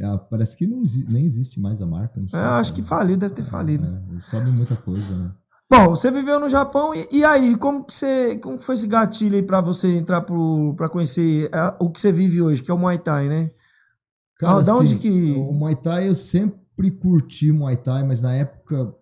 Ah, 0.02 0.18
parece 0.18 0.56
que 0.56 0.66
não 0.66 0.82
nem 1.08 1.24
existe 1.24 1.60
mais 1.60 1.80
a 1.80 1.86
marca. 1.86 2.18
Não 2.18 2.28
sei, 2.28 2.40
É, 2.40 2.42
acho 2.42 2.72
que 2.72 2.82
faliu, 2.82 3.16
deve 3.16 3.34
ter 3.34 3.44
falido. 3.44 3.86
É, 4.16 4.20
sobe 4.20 4.50
muita 4.50 4.74
coisa, 4.74 5.14
né? 5.14 5.30
Bom, 5.70 5.90
você 5.90 6.10
viveu 6.10 6.38
no 6.38 6.48
Japão 6.48 6.94
e, 6.94 7.08
e 7.10 7.24
aí, 7.24 7.56
como 7.56 7.84
que 7.84 7.94
você, 7.94 8.36
como 8.38 8.58
que 8.58 8.64
foi 8.64 8.74
esse 8.74 8.86
gatilho 8.86 9.34
aí 9.34 9.42
pra 9.42 9.60
você 9.60 9.88
entrar 9.96 10.20
pro, 10.20 10.74
pra 10.76 10.88
conhecer 10.88 11.50
é, 11.52 11.74
o 11.80 11.90
que 11.90 12.00
você 12.00 12.12
vive 12.12 12.40
hoje, 12.42 12.62
que 12.62 12.70
é 12.70 12.74
o 12.74 12.78
Muay 12.78 12.98
Thai, 12.98 13.28
né? 13.28 13.50
Ah, 14.42 14.60
da 14.60 14.76
onde 14.76 14.96
que- 14.98 15.32
O 15.32 15.52
Muay 15.52 15.74
Thai 15.74 16.08
eu 16.08 16.14
sempre 16.14 16.90
curti 16.90 17.50
Muay 17.50 17.76
Thai, 17.76 18.02
mas 18.04 18.20
na 18.20 18.34
época 18.34 18.94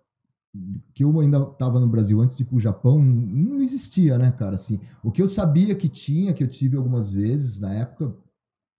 que 0.94 1.02
eu 1.02 1.18
ainda 1.18 1.38
estava 1.38 1.80
no 1.80 1.88
Brasil, 1.88 2.20
antes 2.20 2.36
de 2.36 2.42
ir 2.42 2.46
pro 2.46 2.60
Japão, 2.60 2.98
não 3.02 3.60
existia, 3.60 4.18
né, 4.18 4.30
cara? 4.30 4.54
Assim, 4.56 4.78
o 5.02 5.10
que 5.10 5.22
eu 5.22 5.26
sabia 5.26 5.74
que 5.74 5.88
tinha, 5.88 6.32
que 6.34 6.44
eu 6.44 6.48
tive 6.48 6.76
algumas 6.76 7.10
vezes 7.10 7.58
na 7.58 7.72
época 7.72 8.14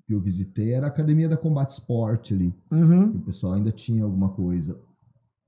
que 0.06 0.14
eu 0.14 0.22
visitei, 0.22 0.72
era 0.74 0.86
a 0.86 0.90
Academia 0.90 1.28
da 1.28 1.36
Combate 1.38 1.72
Sport 1.72 2.32
ali. 2.32 2.54
Uhum. 2.72 3.10
o 3.16 3.20
pessoal 3.22 3.54
ainda 3.54 3.72
tinha 3.72 4.04
alguma 4.04 4.30
coisa 4.30 4.78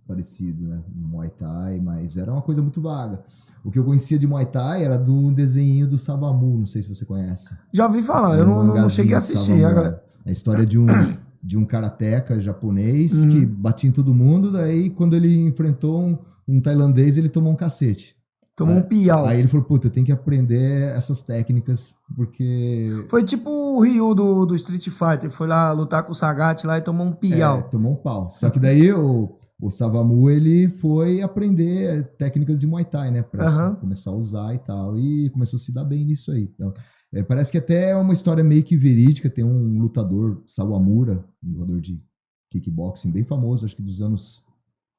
parecido, 0.08 0.68
né? 0.68 0.82
Muay 0.96 1.30
Thai, 1.30 1.80
mas 1.80 2.18
era 2.18 2.32
uma 2.32 2.42
coisa 2.42 2.62
muito 2.62 2.82
vaga. 2.82 3.24
O 3.64 3.72
que 3.72 3.80
eu 3.80 3.84
conhecia 3.84 4.20
de 4.20 4.28
Muay 4.28 4.46
Thai 4.46 4.84
era 4.84 4.98
do 4.98 5.32
desenho 5.32 5.88
do 5.88 5.98
Savamu, 5.98 6.60
não 6.60 6.66
sei 6.68 6.84
se 6.84 6.90
você 6.90 7.04
conhece. 7.04 7.54
Já 7.74 7.88
ouvi 7.88 8.02
falar, 8.04 8.38
eu 8.38 8.44
Um 8.46 8.48
não, 8.48 8.56
não 8.58 8.66
mangazinho 8.68 8.90
cheguei 8.92 9.16
a 9.16 9.18
assistir. 9.18 9.60
Savamu, 9.60 9.66
Agora, 9.68 10.04
é. 10.26 10.30
A 10.30 10.32
história 10.32 10.66
de 10.66 10.78
um, 10.80 10.86
de 11.44 11.58
um 11.58 11.66
karateca 11.66 12.40
japonês 12.40 13.14
Uhum. 13.24 13.30
que 13.32 13.46
batia 13.46 13.90
em 13.90 13.94
todo 13.94 14.14
mundo, 14.14 14.52
daí 14.52 14.90
quando 14.92 15.16
ele 15.16 15.36
enfrentou 15.46 16.00
um, 16.02 16.18
um 16.48 16.62
tailandês, 16.62 17.18
ele 17.18 17.30
tomou 17.30 17.52
um 17.54 17.56
cacete. 17.56 18.16
tomou 18.56 18.76
um 18.78 18.82
piau. 18.84 19.26
Aí 19.26 19.40
ele 19.40 19.48
falou, 19.48 19.66
puta, 19.66 19.90
tem 19.90 20.04
que 20.04 20.12
aprender 20.12 20.90
essas 20.96 21.22
técnicas, 21.22 21.94
porque... 22.16 23.04
Foi 23.10 23.24
tipo 23.24 23.50
o 23.50 23.82
Ryu 23.82 24.14
do, 24.16 24.46
do 24.46 24.56
Street 24.56 24.88
Fighter, 24.90 25.30
foi 25.32 25.48
lá 25.48 25.72
lutar 25.72 26.04
com 26.04 26.12
o 26.12 26.16
Sagat 26.16 26.64
lá 26.66 26.78
e 26.78 26.82
tomou 26.82 27.06
um 27.06 27.12
É, 27.12 27.16
piau. 27.16 27.64
tomou 27.64 27.94
um 27.94 27.96
pau. 27.96 28.30
Só 28.32 28.50
que 28.50 28.60
daí 28.60 28.94
o, 28.94 29.38
o 29.60 29.70
Savamu, 29.70 30.30
ele 30.30 30.68
foi 30.70 31.22
aprender 31.22 32.04
técnicas 32.18 32.60
de 32.60 32.68
Muay 32.68 32.84
Thai, 32.86 33.10
né? 33.12 33.22
Pra 33.24 33.48
Aham. 33.48 33.76
começar 33.76 34.12
a 34.12 34.16
usar 34.16 34.54
e 34.54 34.60
tal. 34.60 34.98
E 35.00 35.30
começou 35.30 35.58
a 35.58 35.60
se 35.60 35.72
dar 35.72 35.84
bem 35.86 36.04
nisso 36.06 36.32
aí. 36.32 36.44
Então, 36.54 36.74
é, 37.14 37.24
parece 37.24 37.52
que 37.52 37.58
até 37.58 37.92
é 37.92 37.96
uma 37.96 38.14
história 38.14 38.44
meio 38.44 38.64
que 38.64 38.76
verídica. 38.76 39.30
Tem 39.30 39.46
um 39.46 39.80
lutador, 39.80 40.42
Sawamura, 40.46 41.24
um 41.44 41.52
lutador 41.54 41.80
de 41.80 42.02
kickboxing 42.52 43.12
bem 43.12 43.24
famoso, 43.24 43.66
acho 43.66 43.76
que 43.76 43.82
dos 43.82 44.02
anos 44.02 44.44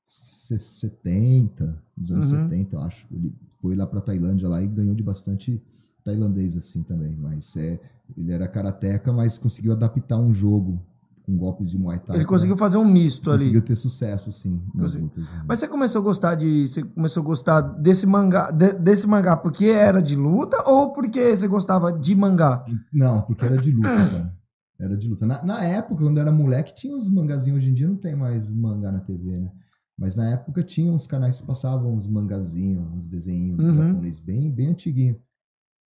se- 0.06 0.58
70, 0.58 1.82
dos 1.96 2.10
anos 2.12 2.32
Uhum. 2.32 2.38
70, 2.48 2.76
eu 2.76 2.80
acho. 2.80 3.06
Ele 3.12 3.34
foi 3.60 3.74
lá 3.76 3.86
pra 3.86 4.00
Tailândia 4.00 4.48
lá 4.48 4.62
e 4.62 4.66
ganhou 4.66 4.94
de 4.94 5.02
bastante 5.02 5.60
tailandês 6.04 6.56
assim 6.56 6.82
também. 6.82 7.14
Mas 7.14 7.56
é, 7.56 7.78
ele 8.16 8.32
era 8.32 8.48
karateca, 8.48 9.12
mas 9.12 9.36
conseguiu 9.36 9.72
adaptar 9.72 10.16
um 10.18 10.32
jogo 10.32 10.80
com 11.26 11.36
golpes 11.36 11.70
de 11.70 11.76
Muay 11.78 11.98
Thai. 11.98 12.16
Ele 12.16 12.24
pra- 12.24 12.32
conseguiu 12.34 12.56
fazer 12.56 12.76
um 12.76 12.84
misto 12.84 13.30
ali. 13.30 13.40
Conseguiu 13.40 13.62
ter 13.62 13.74
sucesso, 13.74 14.28
assim, 14.30 14.62
nas 14.74 14.94
lutas. 14.94 15.24
né? 15.32 15.44
Mas 15.48 15.58
você 15.58 15.66
começou 15.68 16.00
a 16.00 16.04
gostar 16.04 16.34
de. 16.36 16.68
Você 16.68 16.82
começou 16.84 17.20
a 17.22 17.26
gostar 17.26 17.60
desse 17.60 18.06
mangá, 18.06 18.50
de- 18.52 18.72
desse 18.74 19.06
mangá 19.06 19.36
porque 19.36 19.66
era 19.66 20.00
de 20.00 20.14
luta 20.14 20.62
ou 20.68 20.92
porque 20.92 21.36
você 21.36 21.48
gostava 21.48 21.92
de 21.92 22.14
mangá? 22.14 22.64
Não, 22.92 23.22
porque 23.22 23.44
era 23.44 23.58
de 23.58 23.72
luta, 23.72 23.88
cara. 23.88 24.36
Era 24.78 24.96
de 24.96 25.08
luta. 25.08 25.26
Na, 25.26 25.42
na 25.42 25.64
época, 25.64 26.02
quando 26.04 26.18
eu 26.18 26.22
era 26.22 26.30
moleque, 26.30 26.74
tinha 26.74 26.94
uns 26.94 27.08
mangazinhos. 27.08 27.58
Hoje 27.58 27.70
em 27.70 27.74
dia 27.74 27.88
não 27.88 27.96
tem 27.96 28.14
mais 28.14 28.52
mangá 28.52 28.92
na 28.92 29.00
TV, 29.00 29.38
né? 29.38 29.50
Mas 29.98 30.14
na 30.14 30.28
época 30.30 30.62
tinha 30.62 30.92
uns 30.92 31.06
canais 31.06 31.40
que 31.40 31.46
passavam 31.46 31.94
uns 31.94 32.06
mangazinhos, 32.06 32.86
uns 32.94 33.08
desenhos 33.08 33.58
Uhum. 33.58 33.76
japonês 33.88 34.20
bem, 34.20 34.50
bem 34.52 34.68
antiguinho. 34.68 35.16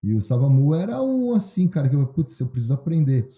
E 0.03 0.13
o 0.13 0.21
Savamu 0.21 0.75
era 0.75 1.01
um 1.01 1.33
assim, 1.35 1.69
cara, 1.69 1.89
que 1.89 1.95
eu, 1.95 2.05
putz, 2.09 2.39
eu 2.41 2.49
preciso 2.49 2.73
aprender. 2.75 3.31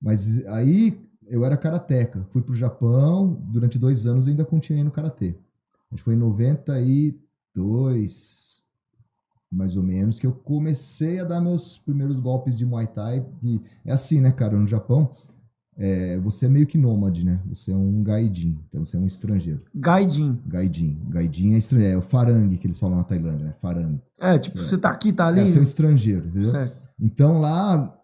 Mas 0.00 0.44
aí 0.48 1.00
eu 1.32 1.44
era 1.46 1.56
karateca. 1.56 2.26
Fui 2.28 2.42
pro 2.42 2.54
Japão, 2.54 3.40
durante 3.44 3.78
dois 3.78 4.04
anos 4.04 4.26
eu 4.26 4.32
ainda 4.32 4.44
continuei 4.44 4.84
no 4.84 4.90
karatê. 4.90 5.34
Acho 5.90 5.96
que 5.96 6.02
foi 6.02 6.12
em 6.12 6.18
92, 6.18 8.62
mais 9.50 9.74
ou 9.74 9.82
menos, 9.82 10.18
que 10.18 10.26
eu 10.26 10.32
comecei 10.32 11.20
a 11.20 11.24
dar 11.24 11.40
meus 11.40 11.78
primeiros 11.78 12.20
golpes 12.20 12.58
de 12.58 12.66
Muay 12.66 12.86
Thai. 12.86 13.24
E 13.42 13.62
é 13.82 13.92
assim, 13.92 14.20
né, 14.20 14.30
cara? 14.30 14.58
No 14.58 14.66
Japão, 14.66 15.16
é, 15.74 16.18
você 16.18 16.44
é 16.44 16.50
meio 16.50 16.66
que 16.66 16.76
nômade, 16.76 17.24
né? 17.24 17.40
Você 17.48 17.72
é 17.72 17.76
um 17.76 18.02
gaidin, 18.02 18.58
então 18.68 18.84
você 18.84 18.98
é 18.98 19.00
um 19.00 19.06
estrangeiro. 19.06 19.62
Gaidin. 19.74 20.38
Gaidin. 20.46 21.00
Gaidin 21.08 21.54
é 21.54 21.58
estrangeiro. 21.58 21.94
É 21.94 21.98
o 21.98 22.02
farang 22.02 22.54
que 22.58 22.66
eles 22.66 22.78
falam 22.78 22.98
na 22.98 23.04
Tailândia, 23.04 23.46
né? 23.46 23.54
Farang. 23.58 23.98
É, 24.20 24.38
tipo, 24.38 24.58
você 24.58 24.76
tá 24.76 24.90
aqui, 24.90 25.14
tá 25.14 25.28
ali. 25.28 25.40
É, 25.40 25.48
você 25.48 25.56
é 25.56 25.60
um 25.60 25.64
estrangeiro, 25.64 26.26
entendeu? 26.26 26.50
certo. 26.50 26.76
Então 27.00 27.40
lá, 27.40 27.98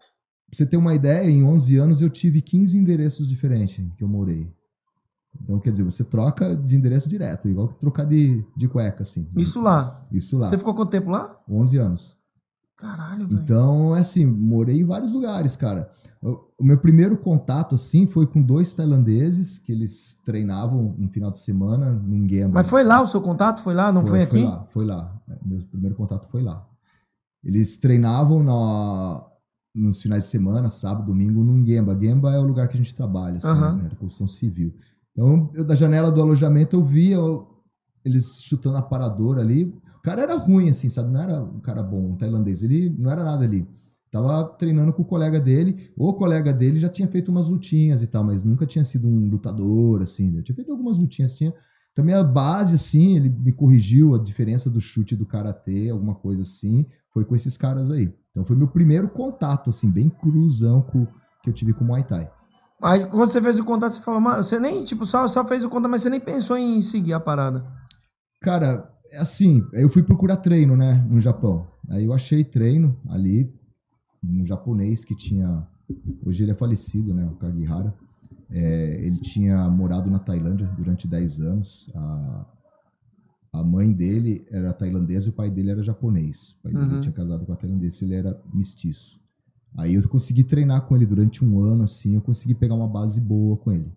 pra 0.49 0.57
você 0.57 0.65
ter 0.65 0.77
uma 0.77 0.95
ideia, 0.95 1.29
em 1.29 1.43
11 1.43 1.77
anos 1.77 2.01
eu 2.01 2.09
tive 2.09 2.41
15 2.41 2.77
endereços 2.77 3.29
diferentes 3.29 3.85
que 3.95 4.03
eu 4.03 4.07
morei. 4.07 4.51
Então, 5.41 5.59
quer 5.59 5.71
dizer, 5.71 5.83
você 5.83 6.03
troca 6.03 6.55
de 6.55 6.75
endereço 6.75 7.07
direto, 7.07 7.47
igual 7.47 7.67
que 7.67 7.79
trocar 7.79 8.05
de, 8.05 8.43
de 8.57 8.67
cueca, 8.67 9.03
assim. 9.03 9.27
Isso 9.35 9.61
lá. 9.61 10.01
Isso 10.11 10.37
lá. 10.37 10.47
Você 10.47 10.57
ficou 10.57 10.73
quanto 10.73 10.89
tempo 10.89 11.09
lá? 11.09 11.39
11 11.47 11.77
anos. 11.77 12.17
Caralho, 12.75 13.27
velho. 13.27 13.41
Então, 13.41 13.95
é 13.95 13.99
assim, 13.99 14.25
morei 14.25 14.81
em 14.81 14.85
vários 14.85 15.13
lugares, 15.13 15.55
cara. 15.55 15.91
O, 16.21 16.63
meu 16.63 16.77
primeiro 16.77 17.17
contato, 17.17 17.75
assim, 17.75 18.05
foi 18.05 18.27
com 18.27 18.41
dois 18.41 18.73
tailandeses 18.73 19.57
que 19.57 19.71
eles 19.71 20.19
treinavam 20.25 20.95
um 20.99 21.07
final 21.07 21.31
de 21.31 21.39
semana 21.39 21.91
num 21.91 22.27
Gemba. 22.27 22.55
Mas 22.55 22.69
foi 22.69 22.83
lá 22.83 23.01
o 23.01 23.07
seu 23.07 23.21
contato? 23.21 23.61
Foi 23.61 23.73
lá? 23.73 23.91
Não 23.91 24.05
foi, 24.05 24.23
aqui? 24.23 24.41
Foi 24.41 24.43
lá, 24.43 24.67
foi 24.71 24.85
lá. 24.85 25.21
Meu 25.45 25.61
primeiro 25.63 25.95
contato 25.95 26.27
foi 26.27 26.41
lá. 26.41 26.65
Eles 27.43 27.77
treinavam 27.77 28.43
na, 28.43 29.25
nos 29.73 30.01
finais 30.01 30.23
de 30.25 30.29
semana, 30.29 30.69
sábado, 30.69 31.05
domingo, 31.07 31.43
num 31.43 31.65
Gemba. 31.65 31.97
Gemba 31.99 32.33
é 32.33 32.39
o 32.39 32.43
lugar 32.43 32.67
que 32.67 32.75
a 32.75 32.77
gente 32.81 32.95
trabalha, 32.95 33.37
assim, 33.37 33.47
Aham. 33.47 33.75
né, 33.75 33.83
na 33.83 33.95
construção 33.95 34.27
civil. 34.27 34.73
Então, 35.11 35.49
eu, 35.53 35.63
da 35.63 35.75
janela 35.75 36.11
do 36.11 36.21
alojamento, 36.21 36.75
eu 36.75 36.83
via 36.83 37.15
eu- 37.15 37.47
eles 38.03 38.41
chutando 38.41 38.77
a 38.77 38.81
paradora 38.81 39.41
ali. 39.41 39.65
O 39.97 40.01
cara 40.01 40.21
era 40.21 40.35
ruim, 40.35 40.69
assim, 40.69 40.89
sabe? 40.89 41.11
Não 41.11 41.21
era 41.21 41.41
um 41.43 41.59
cara 41.59 41.83
bom, 41.83 42.11
um 42.11 42.15
tailandês. 42.15 42.63
Ele 42.63 42.89
não 42.97 43.11
era 43.11 43.23
nada 43.23 43.43
ali. 43.43 43.67
Tava 44.11 44.43
treinando 44.57 44.91
com 44.93 45.03
o 45.03 45.05
colega 45.05 45.39
dele. 45.39 45.91
O 45.95 46.13
colega 46.13 46.51
dele 46.51 46.79
já 46.79 46.89
tinha 46.89 47.07
feito 47.07 47.29
umas 47.29 47.47
lutinhas 47.47 48.01
e 48.01 48.07
tal, 48.07 48.23
mas 48.23 48.41
nunca 48.43 48.65
tinha 48.65 48.83
sido 48.83 49.07
um 49.07 49.29
lutador, 49.29 50.01
assim. 50.01 50.31
né? 50.31 50.41
Tinha 50.41 50.55
feito 50.55 50.71
algumas 50.71 50.97
lutinhas, 50.97 51.35
tinha 51.35 51.53
também 51.95 52.15
a 52.15 52.23
base, 52.23 52.75
assim, 52.75 53.15
ele 53.15 53.29
me 53.29 53.51
corrigiu 53.51 54.15
a 54.15 54.19
diferença 54.19 54.69
do 54.69 54.79
chute 54.79 55.15
do 55.15 55.25
karatê, 55.25 55.89
alguma 55.89 56.15
coisa 56.15 56.43
assim, 56.43 56.85
foi 57.13 57.25
com 57.25 57.35
esses 57.35 57.57
caras 57.57 57.91
aí. 57.91 58.13
Então 58.31 58.45
foi 58.45 58.55
meu 58.55 58.67
primeiro 58.67 59.09
contato, 59.09 59.69
assim, 59.69 59.89
bem 59.89 60.09
cruzão 60.09 60.81
com, 60.81 61.05
que 61.43 61.49
eu 61.49 61.53
tive 61.53 61.73
com 61.73 61.83
o 61.83 61.87
Muay 61.87 62.03
Thai. 62.03 62.31
Mas 62.81 63.03
quando 63.03 63.31
você 63.31 63.41
fez 63.41 63.59
o 63.59 63.65
contato, 63.65 63.93
você 63.93 64.01
falou, 64.01 64.21
mano, 64.21 64.41
você 64.41 64.59
nem, 64.59 64.83
tipo, 64.83 65.05
só, 65.05 65.27
só 65.27 65.45
fez 65.45 65.65
o 65.65 65.69
contato, 65.69 65.91
mas 65.91 66.01
você 66.01 66.09
nem 66.09 66.19
pensou 66.19 66.57
em 66.57 66.81
seguir 66.81 67.13
a 67.13 67.19
parada. 67.19 67.65
Cara, 68.41 68.89
é 69.11 69.19
assim, 69.19 69.61
eu 69.73 69.89
fui 69.89 70.01
procurar 70.01 70.37
treino, 70.37 70.77
né, 70.77 71.05
no 71.09 71.19
Japão. 71.19 71.67
Aí 71.89 72.05
eu 72.05 72.13
achei 72.13 72.43
treino 72.43 72.97
ali, 73.09 73.51
um 74.23 74.45
japonês 74.45 75.03
que 75.03 75.15
tinha, 75.15 75.67
hoje 76.25 76.43
ele 76.43 76.51
é 76.51 76.55
falecido, 76.55 77.13
né, 77.13 77.25
o 77.25 77.35
Kagihara. 77.35 77.93
É, 78.51 79.05
ele 79.05 79.19
tinha 79.19 79.67
morado 79.69 80.09
na 80.09 80.19
Tailândia 80.19 80.67
durante 80.77 81.07
10 81.07 81.39
anos. 81.39 81.89
A, 81.95 82.45
a 83.53 83.63
mãe 83.63 83.91
dele 83.91 84.45
era 84.51 84.73
tailandesa 84.73 85.27
e 85.27 85.29
o 85.29 85.33
pai 85.33 85.49
dele 85.49 85.71
era 85.71 85.83
japonês. 85.83 86.51
O 86.59 86.63
pai 86.63 86.73
dele 86.73 86.95
Uhum. 86.95 87.01
tinha 87.01 87.13
casado 87.13 87.45
com 87.45 87.53
a 87.53 87.55
tailandesa, 87.55 88.03
ele 88.05 88.15
era 88.15 88.39
mestiço. 88.53 89.19
Aí 89.77 89.93
eu 89.93 90.07
consegui 90.09 90.43
treinar 90.43 90.81
com 90.81 90.95
ele 90.95 91.05
durante 91.05 91.45
um 91.45 91.59
ano, 91.59 91.83
assim, 91.83 92.15
eu 92.15 92.21
consegui 92.21 92.55
pegar 92.55 92.73
uma 92.75 92.87
base 92.87 93.19
boa 93.21 93.55
com 93.57 93.71
ele. 93.71 93.91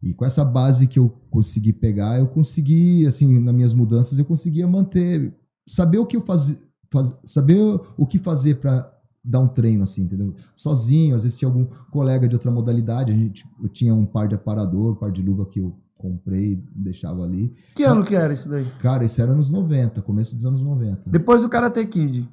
E 0.00 0.14
com 0.14 0.24
essa 0.24 0.44
base 0.44 0.86
que 0.86 0.98
eu 0.98 1.10
consegui 1.28 1.72
pegar, 1.72 2.20
eu 2.20 2.28
consegui, 2.28 3.04
assim, 3.04 3.40
nas 3.40 3.52
minhas 3.54 3.74
mudanças, 3.74 4.16
eu 4.16 4.24
conseguia 4.24 4.66
manter, 4.66 5.34
saber 5.66 5.98
o 5.98 6.06
que 6.06 6.16
eu 6.16 6.20
fazia, 6.22 6.56
saber 7.24 7.58
o 7.96 8.06
que 8.06 8.18
fazer 8.18 8.60
para 8.60 8.96
dar 9.28 9.40
um 9.40 9.48
treino, 9.48 9.82
assim, 9.82 10.02
entendeu? 10.02 10.34
Sozinho, 10.54 11.14
às 11.14 11.22
vezes 11.24 11.38
tinha 11.38 11.48
algum 11.48 11.66
colega 11.90 12.26
de 12.26 12.34
outra 12.34 12.50
modalidade, 12.50 13.12
a 13.12 13.14
gente, 13.14 13.44
eu 13.62 13.68
tinha 13.68 13.94
um 13.94 14.06
par 14.06 14.26
de 14.28 14.34
aparador, 14.34 14.92
um 14.92 14.94
par 14.94 15.10
de 15.12 15.22
luva 15.22 15.44
que 15.46 15.60
eu 15.60 15.76
comprei 15.96 16.52
e 16.52 16.56
deixava 16.74 17.24
ali. 17.24 17.52
Que 17.74 17.82
ano 17.82 18.04
que 18.04 18.14
era 18.14 18.32
isso 18.32 18.48
daí? 18.48 18.64
Cara, 18.80 19.04
isso 19.04 19.20
era 19.20 19.34
nos 19.34 19.50
90, 19.50 20.00
começo 20.02 20.34
dos 20.34 20.46
anos 20.46 20.62
90. 20.62 21.02
Depois 21.06 21.42
do 21.42 21.48
Karate 21.48 21.84
Kid. 21.86 22.28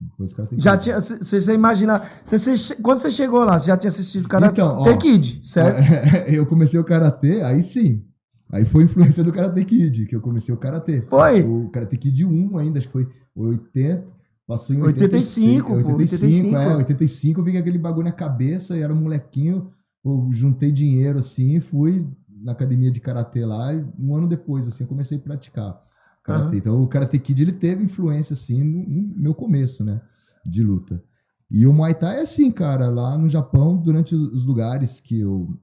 Depois 0.00 0.32
o 0.32 0.36
cara 0.36 0.48
tem 0.48 0.58
Já 0.58 0.76
tinha. 0.76 1.00
Se 1.00 1.16
você 1.20 2.56
che- 2.56 2.74
quando 2.82 3.00
você 3.00 3.10
chegou 3.10 3.44
lá, 3.44 3.58
você 3.58 3.68
já 3.68 3.76
tinha 3.76 3.88
assistido 3.88 4.28
Karate 4.28 4.52
Então, 4.60 4.68
ó, 4.78 4.96
Kid, 4.96 5.40
certo? 5.44 5.78
eu 6.28 6.44
comecei 6.44 6.78
o 6.78 6.84
karatê, 6.84 7.40
aí 7.42 7.62
sim. 7.62 8.02
Aí 8.50 8.64
foi 8.64 8.84
influência 8.84 9.22
do 9.24 9.32
Karate 9.32 9.64
Kid, 9.64 10.06
que 10.06 10.14
eu 10.16 10.20
comecei 10.20 10.52
o 10.52 10.58
karatê. 10.58 11.00
Foi? 11.02 11.42
O 11.42 11.70
Karate 11.70 11.96
Kid 11.96 12.26
1 12.26 12.58
ainda, 12.58 12.78
acho 12.80 12.88
que 12.88 12.92
foi 12.92 13.08
80, 13.34 14.04
passou 14.46 14.74
em 14.74 14.82
85, 14.82 15.72
85, 15.72 15.82
pô, 15.82 15.92
85, 15.96 16.24
85. 16.24 16.56
é, 16.56 16.76
85 16.76 17.40
eu 17.40 17.44
vi 17.44 17.56
aquele 17.56 17.78
bagulho 17.78 18.04
na 18.04 18.12
cabeça, 18.12 18.76
e 18.76 18.80
era 18.80 18.92
um 18.92 19.00
molequinho, 19.00 19.72
eu 20.04 20.28
juntei 20.32 20.72
dinheiro 20.72 21.18
assim, 21.18 21.60
fui 21.60 22.06
na 22.42 22.52
academia 22.52 22.90
de 22.90 23.00
karatê 23.00 23.44
lá, 23.44 23.72
e 23.72 23.84
um 23.98 24.14
ano 24.14 24.28
depois 24.28 24.66
assim, 24.66 24.84
eu 24.84 24.88
comecei 24.88 25.18
a 25.18 25.20
praticar 25.20 25.80
karatê. 26.22 26.46
Aham. 26.46 26.56
Então 26.56 26.82
o 26.82 26.88
Karate 26.88 27.18
Kid 27.18 27.42
ele 27.42 27.52
teve 27.52 27.84
influência 27.84 28.34
assim 28.34 28.62
no, 28.62 28.84
no 28.88 29.22
meu 29.22 29.34
começo, 29.34 29.84
né, 29.84 30.00
de 30.44 30.62
luta. 30.62 31.02
E 31.50 31.66
o 31.66 31.72
Muay 31.72 31.94
Thai 31.94 32.18
é 32.18 32.22
assim, 32.22 32.50
cara, 32.50 32.88
lá 32.88 33.18
no 33.18 33.28
Japão, 33.28 33.76
durante 33.76 34.14
os 34.14 34.44
lugares 34.44 35.00
que 35.00 35.20
eu 35.20 35.54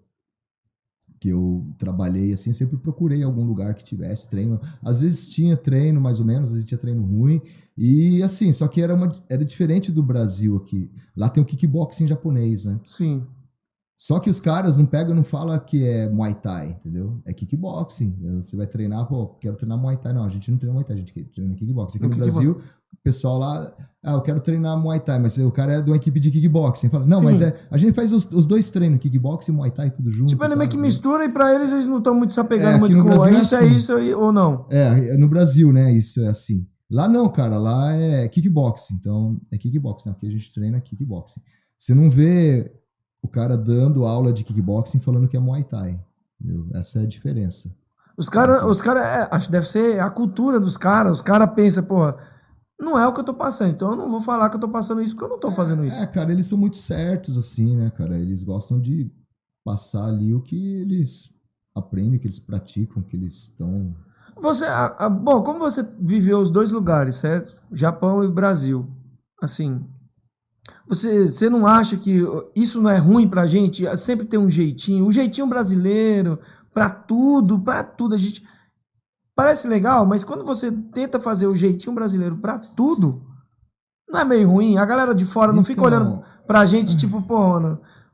que 1.19 1.27
eu 1.27 1.67
trabalhei 1.77 2.31
assim, 2.31 2.53
sempre 2.53 2.77
procurei 2.77 3.21
algum 3.23 3.43
lugar 3.43 3.73
que 3.73 3.83
tivesse 3.83 4.29
treino. 4.29 4.59
Às 4.81 5.01
vezes 5.01 5.27
tinha 5.27 5.57
treino 5.57 5.99
mais 5.99 6.19
ou 6.19 6.25
menos, 6.25 6.49
às 6.49 6.53
vezes 6.53 6.67
tinha 6.67 6.77
treino 6.77 7.03
ruim. 7.03 7.41
E 7.81 8.21
assim, 8.21 8.51
só 8.51 8.67
que 8.67 8.81
era 8.81 8.93
uma 8.93 9.09
era 9.29 9.45
diferente 9.45 9.89
do 9.89 10.03
Brasil 10.03 10.57
aqui. 10.57 10.91
Lá 11.15 11.29
tem 11.29 11.41
o 11.41 11.45
kickboxing 11.45 12.07
japonês, 12.07 12.65
né? 12.65 12.77
Sim. 12.85 13.23
Só 13.95 14.19
que 14.19 14.29
os 14.29 14.39
caras 14.39 14.75
não 14.77 14.85
pegam, 14.85 15.15
não 15.15 15.23
fala 15.23 15.57
que 15.59 15.85
é 15.85 16.09
Muay 16.09 16.33
Thai, 16.33 16.69
entendeu? 16.69 17.21
É 17.25 17.33
kickboxing. 17.33 18.17
Você 18.41 18.55
vai 18.57 18.67
treinar, 18.67 19.05
pô, 19.07 19.27
quero 19.41 19.55
treinar 19.55 19.77
Muay 19.77 19.95
Thai. 19.95 20.13
Não, 20.13 20.23
a 20.23 20.29
gente 20.29 20.51
não 20.51 20.57
treina 20.57 20.73
Muay 20.73 20.85
Thai, 20.85 20.95
a 20.95 20.99
gente 20.99 21.13
treina 21.13 21.55
kickboxing. 21.55 21.97
Aqui 21.99 22.07
No 22.07 22.15
no. 22.15 22.17
Brasil, 22.17 22.51
o 22.93 22.97
pessoal 23.03 23.37
lá, 23.37 23.73
ah, 24.03 24.13
eu 24.13 24.21
quero 24.21 24.39
treinar 24.41 24.77
Muay 24.77 24.99
Thai, 24.99 25.19
mas 25.19 25.37
o 25.37 25.51
cara 25.51 25.73
é 25.73 25.81
de 25.81 25.89
uma 25.89 25.97
equipe 25.97 26.19
de 26.19 26.31
kickboxing. 26.31 26.89
Fala, 26.89 27.05
não, 27.05 27.19
Sim. 27.19 27.25
mas 27.25 27.41
é, 27.41 27.53
a 27.71 27.77
gente 27.77 27.93
faz 27.93 28.11
os, 28.13 28.25
os 28.31 28.45
dois 28.45 28.69
treinos, 28.69 28.99
kickboxing 28.99 29.51
e 29.51 29.55
Muay 29.55 29.71
Thai, 29.71 29.89
tudo 29.91 30.11
junto. 30.13 30.29
Tipo, 30.29 30.43
ele 30.45 30.53
e 30.53 30.57
meio 30.57 30.69
que 30.69 30.77
mistura 30.77 31.25
e 31.25 31.29
pra 31.29 31.53
eles 31.53 31.71
eles 31.71 31.85
não 31.85 31.97
estão 31.99 32.13
muito 32.15 32.33
se 32.33 32.39
apegando 32.39 32.75
É, 32.75 32.79
muito 32.79 32.97
com 32.97 33.03
Brasil 33.03 33.37
é 33.37 33.41
isso, 33.41 33.55
é 33.55 33.59
assim. 33.59 33.75
isso 33.75 33.93
aí, 33.93 34.13
ou 34.13 34.31
não. 34.31 34.65
É, 34.69 35.15
no 35.17 35.27
Brasil, 35.27 35.73
né? 35.73 35.91
Isso 35.93 36.21
é 36.21 36.27
assim. 36.27 36.65
Lá 36.89 37.07
não, 37.07 37.29
cara. 37.29 37.57
Lá 37.57 37.93
é 37.93 38.27
kickboxing. 38.27 38.95
Então, 38.95 39.39
é 39.51 39.57
kickboxing. 39.57 40.09
Aqui 40.09 40.27
a 40.27 40.31
gente 40.31 40.53
treina 40.53 40.81
kickboxing. 40.81 41.41
Você 41.77 41.93
não 41.93 42.09
vê 42.09 42.71
o 43.21 43.27
cara 43.27 43.57
dando 43.57 44.05
aula 44.05 44.33
de 44.33 44.43
kickboxing 44.43 44.99
falando 44.99 45.27
que 45.27 45.37
é 45.37 45.39
Muay 45.39 45.63
Thai. 45.63 45.99
entendeu? 46.39 46.67
Essa 46.73 46.99
é 46.99 47.03
a 47.03 47.07
diferença. 47.07 47.69
Os 48.17 48.27
caras, 48.27 48.63
os 48.65 48.81
cara, 48.81 48.99
é, 48.99 49.27
acho 49.31 49.45
que 49.47 49.51
deve 49.51 49.67
ser 49.67 49.99
a 49.99 50.09
cultura 50.09 50.59
dos 50.59 50.75
caras. 50.75 51.13
Os 51.13 51.21
caras 51.21 51.53
pensam, 51.53 51.83
porra, 51.85 52.17
não 52.79 52.97
é 52.97 53.07
o 53.07 53.13
que 53.13 53.19
eu 53.19 53.23
tô 53.23 53.33
passando, 53.33 53.71
então 53.71 53.91
eu 53.91 53.97
não 53.97 54.09
vou 54.09 54.21
falar 54.21 54.49
que 54.49 54.55
eu 54.55 54.59
tô 54.59 54.69
passando 54.69 55.01
isso 55.01 55.13
porque 55.13 55.25
eu 55.25 55.29
não 55.29 55.39
tô 55.39 55.51
fazendo 55.51 55.85
isso. 55.85 56.01
É, 56.01 56.07
cara, 56.07 56.31
eles 56.31 56.45
são 56.45 56.57
muito 56.57 56.77
certos, 56.77 57.37
assim, 57.37 57.75
né, 57.75 57.89
cara? 57.91 58.17
Eles 58.17 58.43
gostam 58.43 58.79
de 58.79 59.11
passar 59.63 60.05
ali 60.05 60.33
o 60.33 60.41
que 60.41 60.75
eles 60.75 61.29
aprendem, 61.75 62.19
que 62.19 62.27
eles 62.27 62.39
praticam, 62.39 63.03
que 63.03 63.15
eles 63.15 63.35
estão. 63.35 63.95
Você, 64.41 64.65
a- 64.65 64.95
a- 64.97 65.09
bom, 65.09 65.41
como 65.43 65.59
você 65.59 65.85
viveu 65.99 66.39
os 66.39 66.49
dois 66.49 66.71
lugares, 66.71 67.15
certo? 67.17 67.53
Japão 67.71 68.23
e 68.23 68.27
Brasil. 68.27 68.87
Assim, 69.41 69.83
você, 70.87 71.27
você 71.27 71.49
não 71.49 71.65
acha 71.67 71.97
que 71.97 72.21
isso 72.55 72.81
não 72.81 72.89
é 72.89 72.97
ruim 72.97 73.27
pra 73.27 73.47
gente? 73.47 73.85
Sempre 73.97 74.25
tem 74.25 74.39
um 74.39 74.49
jeitinho, 74.49 75.05
o 75.05 75.11
jeitinho 75.11 75.47
brasileiro, 75.47 76.39
pra 76.73 76.89
tudo, 76.89 77.59
pra 77.59 77.83
tudo. 77.83 78.15
A 78.15 78.17
gente 78.17 78.43
parece 79.35 79.67
legal, 79.67 80.05
mas 80.05 80.23
quando 80.23 80.43
você 80.45 80.71
tenta 80.71 81.19
fazer 81.19 81.47
o 81.47 81.55
jeitinho 81.55 81.93
brasileiro 81.95 82.37
pra 82.37 82.57
tudo, 82.59 83.21
não 84.09 84.19
é 84.21 84.25
meio 84.25 84.49
ruim? 84.49 84.77
A 84.77 84.85
galera 84.85 85.13
de 85.13 85.25
fora 85.25 85.53
não 85.53 85.63
fica 85.63 85.81
Então, 85.81 85.85
olhando 85.99 86.23
pra 86.47 86.65
gente, 86.65 86.95
tipo, 86.97 87.21
pô, 87.21 87.37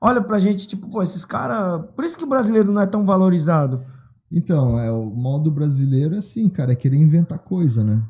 olha 0.01 0.21
pra 0.21 0.39
gente, 0.39 0.67
tipo, 0.67 0.87
pô, 0.89 1.01
esses 1.01 1.23
caras. 1.23 1.83
Por 1.95 2.03
isso 2.03 2.17
que 2.17 2.23
o 2.23 2.27
brasileiro 2.27 2.71
não 2.71 2.81
é 2.81 2.85
tão 2.85 3.05
valorizado. 3.05 3.83
Então, 4.31 4.77
é, 4.79 4.91
o 4.91 5.15
mal 5.15 5.39
do 5.39 5.51
brasileiro 5.51 6.15
é 6.15 6.17
assim, 6.17 6.49
cara, 6.49 6.71
é 6.71 6.75
querer 6.75 6.97
inventar 6.97 7.39
coisa, 7.39 7.83
né? 7.83 8.01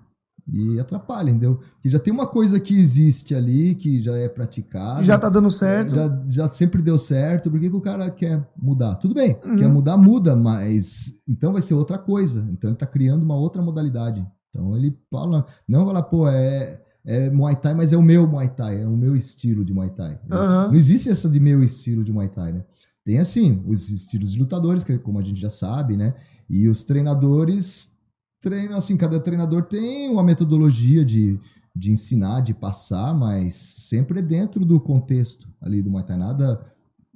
E 0.48 0.80
atrapalha, 0.80 1.32
entendeu? 1.32 1.60
Que 1.82 1.90
já 1.90 1.98
tem 1.98 2.14
uma 2.14 2.28
coisa 2.28 2.60
que 2.60 2.80
existe 2.80 3.34
ali, 3.34 3.74
que 3.74 4.02
já 4.02 4.16
é 4.16 4.30
praticada. 4.30 5.04
Já 5.04 5.18
tá 5.18 5.28
dando 5.28 5.50
certo. 5.50 5.96
Já, 5.96 6.24
já 6.30 6.50
sempre 6.52 6.84
deu 6.84 7.00
certo, 7.00 7.50
por 7.50 7.60
que, 7.60 7.68
que 7.70 7.76
o 7.76 7.82
cara 7.82 8.10
quer 8.12 8.48
mudar? 8.56 8.96
Tudo 8.96 9.16
bem, 9.16 9.40
Uhum. 9.44 9.58
quer 9.58 9.68
mudar, 9.68 9.98
muda, 9.98 10.36
mas 10.36 11.12
então 11.28 11.52
vai 11.52 11.64
ser 11.64 11.74
outra 11.74 11.98
coisa. 11.98 12.48
Então 12.52 12.70
ele 12.70 12.78
tá 12.78 12.86
criando 12.86 13.24
uma 13.24 13.36
outra 13.36 13.62
modalidade. 13.62 14.24
Então 14.50 14.76
ele 14.78 14.96
fala, 15.10 15.46
não 15.68 15.84
vai 15.84 15.96
lá, 15.96 16.04
pô, 16.04 16.30
é, 16.30 16.80
é 17.04 17.30
Muay 17.32 17.56
Thai, 17.56 17.74
mas 17.74 17.92
é 17.92 17.98
o 17.98 18.02
meu 18.04 18.28
Muay 18.28 18.48
Thai, 18.50 18.82
é 18.84 18.88
o 18.88 18.96
meu 18.96 19.16
estilo 19.16 19.66
de 19.66 19.74
Muay 19.74 19.90
Thai. 19.90 20.20
Aham. 20.32 20.68
Não 20.68 20.76
existe 20.76 21.10
essa 21.10 21.28
de 21.28 21.40
meu 21.40 21.64
estilo 21.64 22.04
de 22.04 22.14
Muay 22.14 22.28
Thai, 22.30 22.52
né? 22.54 22.64
Tem 23.06 23.20
assim, 23.20 23.64
os 23.68 23.90
estilos 23.92 24.32
de 24.32 24.40
lutadores, 24.40 24.84
que 24.84 24.98
como 24.98 25.20
a 25.20 25.22
gente 25.22 25.40
já 25.40 25.50
sabe, 25.50 25.96
né? 25.96 26.16
E 26.50 26.68
os 26.68 26.84
treinadores 26.84 27.92
treinam 28.42 28.78
assim, 28.78 28.98
cada 28.98 29.20
treinador 29.20 29.64
tem 29.64 30.10
uma 30.10 30.24
metodologia 30.24 31.06
de, 31.06 31.40
de 31.76 31.92
ensinar, 31.92 32.42
de 32.42 32.54
passar, 32.54 33.14
mas 33.14 33.56
sempre 33.56 34.20
é 34.20 34.22
dentro 34.24 34.66
do 34.66 34.80
contexto 34.80 35.48
ali 35.62 35.84
do 35.84 35.90
Muay 35.92 36.04
Thai. 36.04 36.18
Nada 36.18 36.66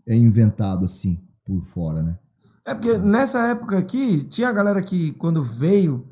é 0.07 0.15
inventado 0.15 0.85
assim 0.85 1.19
por 1.43 1.61
fora, 1.63 2.03
né? 2.03 2.17
É 2.65 2.73
porque 2.75 2.95
nessa 2.97 3.47
época 3.47 3.77
aqui, 3.79 4.23
tinha 4.25 4.47
a 4.49 4.53
galera 4.53 4.81
que 4.83 5.11
quando 5.13 5.43
veio, 5.43 6.05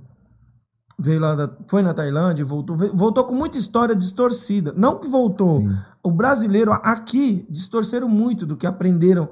veio 0.97 1.19
lá, 1.19 1.35
da, 1.35 1.55
foi 1.67 1.83
na 1.83 1.93
Tailândia, 1.93 2.43
voltou, 2.43 2.75
veio- 2.75 2.95
voltou 2.95 3.23
com 3.25 3.35
muita 3.35 3.59
história 3.59 3.95
distorcida. 3.95 4.73
Não 4.75 4.99
que 4.99 5.07
voltou, 5.07 5.61
Sim. 5.61 5.75
o 6.01 6.09
brasileiro 6.09 6.71
aqui 6.73 7.45
distorceram 7.47 8.09
muito 8.09 8.43
do 8.43 8.57
que 8.57 8.65
aprenderam 8.65 9.29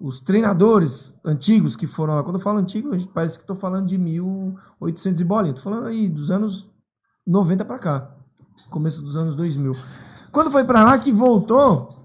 os 0.00 0.18
treinadores 0.18 1.12
antigos 1.22 1.76
que 1.76 1.86
foram 1.86 2.14
lá. 2.14 2.22
Quando 2.22 2.36
eu 2.36 2.42
falo 2.42 2.58
antigo, 2.58 2.90
parece 3.08 3.36
que 3.36 3.42
estou 3.42 3.54
falando 3.54 3.86
de 3.86 3.98
1800 3.98 5.20
e 5.20 5.24
bolinha. 5.24 5.54
Estou 5.54 5.70
falando 5.70 5.86
aí 5.86 6.08
dos 6.08 6.30
anos 6.30 6.68
90 7.26 7.64
para 7.66 7.78
cá, 7.78 8.10
começo 8.70 9.02
dos 9.02 9.14
anos 9.14 9.36
2000. 9.36 9.72
Quando 10.32 10.50
foi 10.50 10.64
para 10.64 10.82
lá 10.82 10.98
que 10.98 11.12
voltou, 11.12 12.04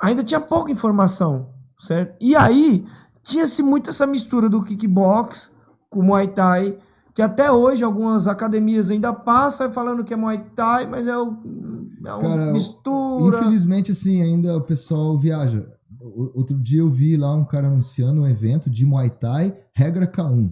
ainda 0.00 0.24
tinha 0.24 0.40
pouca 0.40 0.72
informação, 0.72 1.50
certo? 1.78 2.16
E 2.20 2.34
aí 2.34 2.84
tinha-se 3.22 3.62
muito 3.62 3.90
essa 3.90 4.06
mistura 4.06 4.48
do 4.48 4.62
kickbox 4.62 5.50
com 5.88 6.02
Muay 6.02 6.28
Thai, 6.28 6.78
que 7.14 7.22
até 7.22 7.50
hoje 7.52 7.84
algumas 7.84 8.26
academias 8.26 8.90
ainda 8.90 9.12
passam 9.12 9.70
falando 9.70 10.02
que 10.02 10.12
é 10.12 10.16
Muay 10.16 10.38
Thai, 10.56 10.86
mas 10.86 11.06
é, 11.06 11.16
o, 11.16 11.36
é 12.04 12.12
uma 12.12 12.36
Cara, 12.36 12.52
mistura. 12.52 13.38
Infelizmente, 13.38 13.92
assim, 13.92 14.20
ainda 14.20 14.56
o 14.56 14.62
pessoal 14.62 15.16
viaja. 15.18 15.79
Outro 16.14 16.58
dia 16.58 16.80
eu 16.80 16.90
vi 16.90 17.16
lá 17.16 17.34
um 17.34 17.44
cara 17.44 17.66
anunciando 17.66 18.22
um 18.22 18.26
evento 18.26 18.68
de 18.70 18.84
Muay 18.84 19.10
Thai, 19.10 19.56
regra 19.74 20.06
K1. 20.06 20.50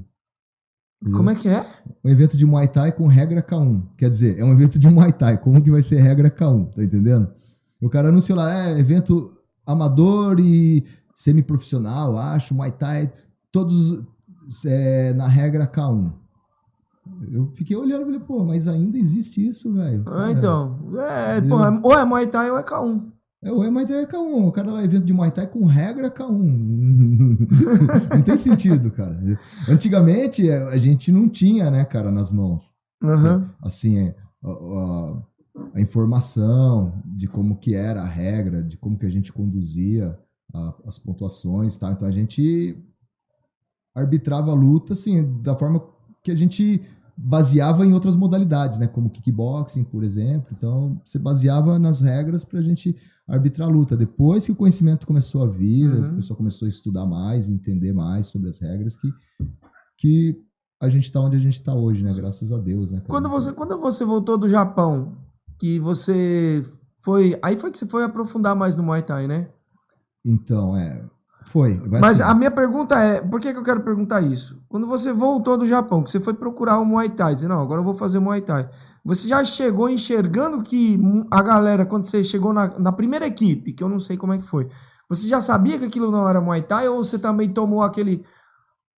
Entendeu? 1.01 1.17
Como 1.17 1.31
é 1.31 1.35
que 1.35 1.49
é? 1.49 1.65
um 2.05 2.11
evento 2.11 2.37
de 2.37 2.45
Muay 2.45 2.67
Thai 2.69 2.93
com 2.93 3.07
regra 3.07 3.43
K1. 3.43 3.83
Quer 3.97 4.11
dizer, 4.11 4.39
é 4.39 4.45
um 4.45 4.53
evento 4.53 4.79
de 4.79 4.89
Muay 4.89 5.13
Thai. 5.13 5.39
Como 5.39 5.63
que 5.63 5.71
vai 5.71 5.83
ser 5.83 6.01
regra 6.01 6.31
K1? 6.31 6.75
Tá 6.75 6.83
entendendo? 6.83 7.29
O 7.81 7.89
cara 7.89 8.09
anunciou 8.09 8.37
lá, 8.37 8.53
é 8.69 8.79
evento 8.79 9.33
amador 9.65 10.41
e 10.41 10.85
semiprofissional, 11.15 12.17
acho, 12.17 12.55
Muay 12.55 12.73
Thai, 12.73 13.13
todos 13.53 14.03
é, 14.65 15.13
na 15.13 15.29
regra 15.29 15.67
K1. 15.67 16.13
Eu 17.31 17.51
fiquei 17.53 17.77
olhando 17.77 18.03
e 18.03 18.05
falei, 18.05 18.21
pô, 18.21 18.45
mas 18.45 18.69
ainda 18.69 18.99
existe 18.99 19.47
isso, 19.47 19.73
velho. 19.73 20.05
Ah, 20.07 20.31
então. 20.31 20.79
É, 20.99 21.41
porra, 21.41 21.81
ou 21.83 21.93
é 21.93 22.05
Muay 22.05 22.27
Thai 22.27 22.51
ou 22.51 22.59
é 22.59 22.63
K1. 22.63 23.03
É, 23.43 23.53
o 23.53 23.71
Muay 23.71 23.87
Thai 23.87 24.03
é 24.03 24.07
K1. 24.07 24.47
O 24.49 24.53
cara 24.53 24.73
lá, 24.73 24.85
evento 24.85 25.05
de 25.05 25.13
Muay 25.13 25.31
Thai 25.31 25.47
com 25.47 25.65
regra 25.65 26.11
K1. 26.11 26.29
não 28.17 28.23
tem 28.23 28.37
sentido, 28.37 28.91
cara. 28.91 29.17
Antigamente, 29.69 30.51
a 30.51 30.69
a 30.71 30.79
gente 30.79 31.13
não 31.13 31.29
tinha, 31.29 31.71
né, 31.71 31.85
cara, 31.85 32.11
nas 32.11 32.33
mãos. 32.33 32.73
Aham. 33.03 33.49
assim, 33.63 33.97
é, 33.99 34.17
a, 34.43 34.51
a- 34.51 35.23
a 35.75 35.81
informação 35.81 36.93
de 37.05 37.27
como 37.29 37.57
que 37.57 37.75
era 37.75 38.03
a 38.03 38.07
regra, 38.09 38.63
de 38.63 38.77
como 38.77 38.99
que 38.99 39.07
a 39.07 39.11
gente 39.11 39.33
conduzia 39.33 40.19
a- 40.55 40.75
as 40.87 40.99
pontuações 40.99 41.77
e 41.77 41.81
tal. 41.81 41.93
Então 41.93 42.09
a 42.09 42.13
gente 42.13 42.77
arbitrava 43.95 44.51
a 44.51 44.55
luta, 44.55 44.93
assim, 44.93 45.41
da 45.43 45.57
forma 45.57 45.83
que 46.23 46.31
a 46.31 46.37
gente 46.37 46.81
baseava 47.17 47.85
em 47.85 47.93
outras 47.93 48.15
modalidades, 48.15 48.79
né? 48.79 48.87
Como 48.87 49.11
kickboxing, 49.11 49.83
por 49.85 50.05
exemplo. 50.05 50.49
Então, 50.57 51.01
você 51.05 51.19
baseava 51.19 51.79
nas 51.79 52.01
regras 52.01 52.45
pra 52.45 52.61
gente 52.61 52.97
arbitrar 53.29 53.69
a 53.69 53.71
luta. 53.71 53.97
Depois 53.97 54.47
que 54.47 54.53
o 54.53 54.57
conhecimento 54.57 55.07
começou 55.07 55.43
a 55.43 55.47
vir, 55.47 55.89
Uhum. 55.89 56.13
o 56.13 56.15
pessoal 56.17 56.37
começou 56.37 56.67
a 56.67 56.69
estudar 56.69 57.05
mais, 57.05 57.49
entender 57.49 57.93
mais 57.93 58.29
sobre 58.29 58.49
as 58.49 58.59
regras, 58.59 58.97
que, 58.97 59.13
que 59.99 60.41
a 60.81 60.89
gente 60.89 61.11
tá 61.13 61.21
onde 61.21 61.37
a 61.37 61.41
gente 61.41 61.63
tá 61.63 61.75
hoje, 61.75 62.03
né? 62.03 62.13
Graças 62.15 62.51
a 62.51 62.57
Deus, 62.59 62.91
né? 62.91 62.99
cara? 62.99 63.11
Quando 63.11 63.29
você, 63.29 63.53
quando 63.53 63.77
você 63.77 64.05
voltou 64.05 64.39
do 64.39 64.49
Japão, 64.49 65.17
que 65.59 65.79
você 65.79 66.65
foi. 66.99 67.39
Aí 67.43 67.57
foi 67.59 67.71
que 67.71 67.79
você 67.79 67.87
foi 67.87 68.05
aprofundar 68.05 68.57
mais 68.57 68.77
no 68.77 68.83
Muay 68.83 69.03
Thai, 69.03 69.27
né? 69.27 69.49
Então, 70.25 70.77
é. 70.77 71.05
Foi. 71.47 71.81
Mas 71.87 72.21
assim. 72.21 72.31
a 72.31 72.35
minha 72.35 72.51
pergunta 72.51 72.95
é: 72.99 73.21
por 73.21 73.41
que, 73.41 73.53
que 73.53 73.59
eu 73.59 73.63
quero 73.65 73.81
perguntar 73.81 74.21
isso? 74.21 74.61
Quando 74.69 74.87
você 74.87 75.13
voltou 75.13 75.57
do 75.57 75.67
Japão, 75.67 76.03
que 76.03 76.11
você 76.11 76.21
foi 76.21 76.35
procurar 76.35 76.79
o 76.79 76.85
Muay 76.85 77.09
Thai, 77.09 77.35
dizer, 77.35 77.49
não, 77.49 77.61
agora 77.61 77.81
eu 77.81 77.85
vou 77.85 77.95
fazer 77.95 78.19
Muay 78.19 78.41
Thai. 78.43 78.69
Você 79.05 79.29
já 79.29 79.45
chegou 79.45 79.89
enxergando 79.89 80.63
que 80.63 80.99
a 81.31 81.43
galera, 81.43 81.87
quando 81.87 82.05
você 82.05 82.23
chegou 82.23 82.53
na, 82.53 82.79
na 82.79 82.93
primeira 82.93 83.27
equipe, 83.27 83.73
que 83.73 83.83
eu 83.83 83.89
não 83.89 84.01
sei 84.01 84.17
como 84.17 84.33
é 84.33 84.39
que 84.39 84.47
foi, 84.47 84.69
você 85.09 85.27
já 85.27 85.41
sabia 85.41 85.79
que 85.79 85.87
aquilo 85.87 86.11
não 86.11 86.29
era 86.29 86.41
Muay 86.41 86.63
Thai 86.63 86.89
ou 86.89 87.03
você 87.03 87.19
também 87.19 87.49
tomou 87.49 87.83
aquele. 87.83 88.23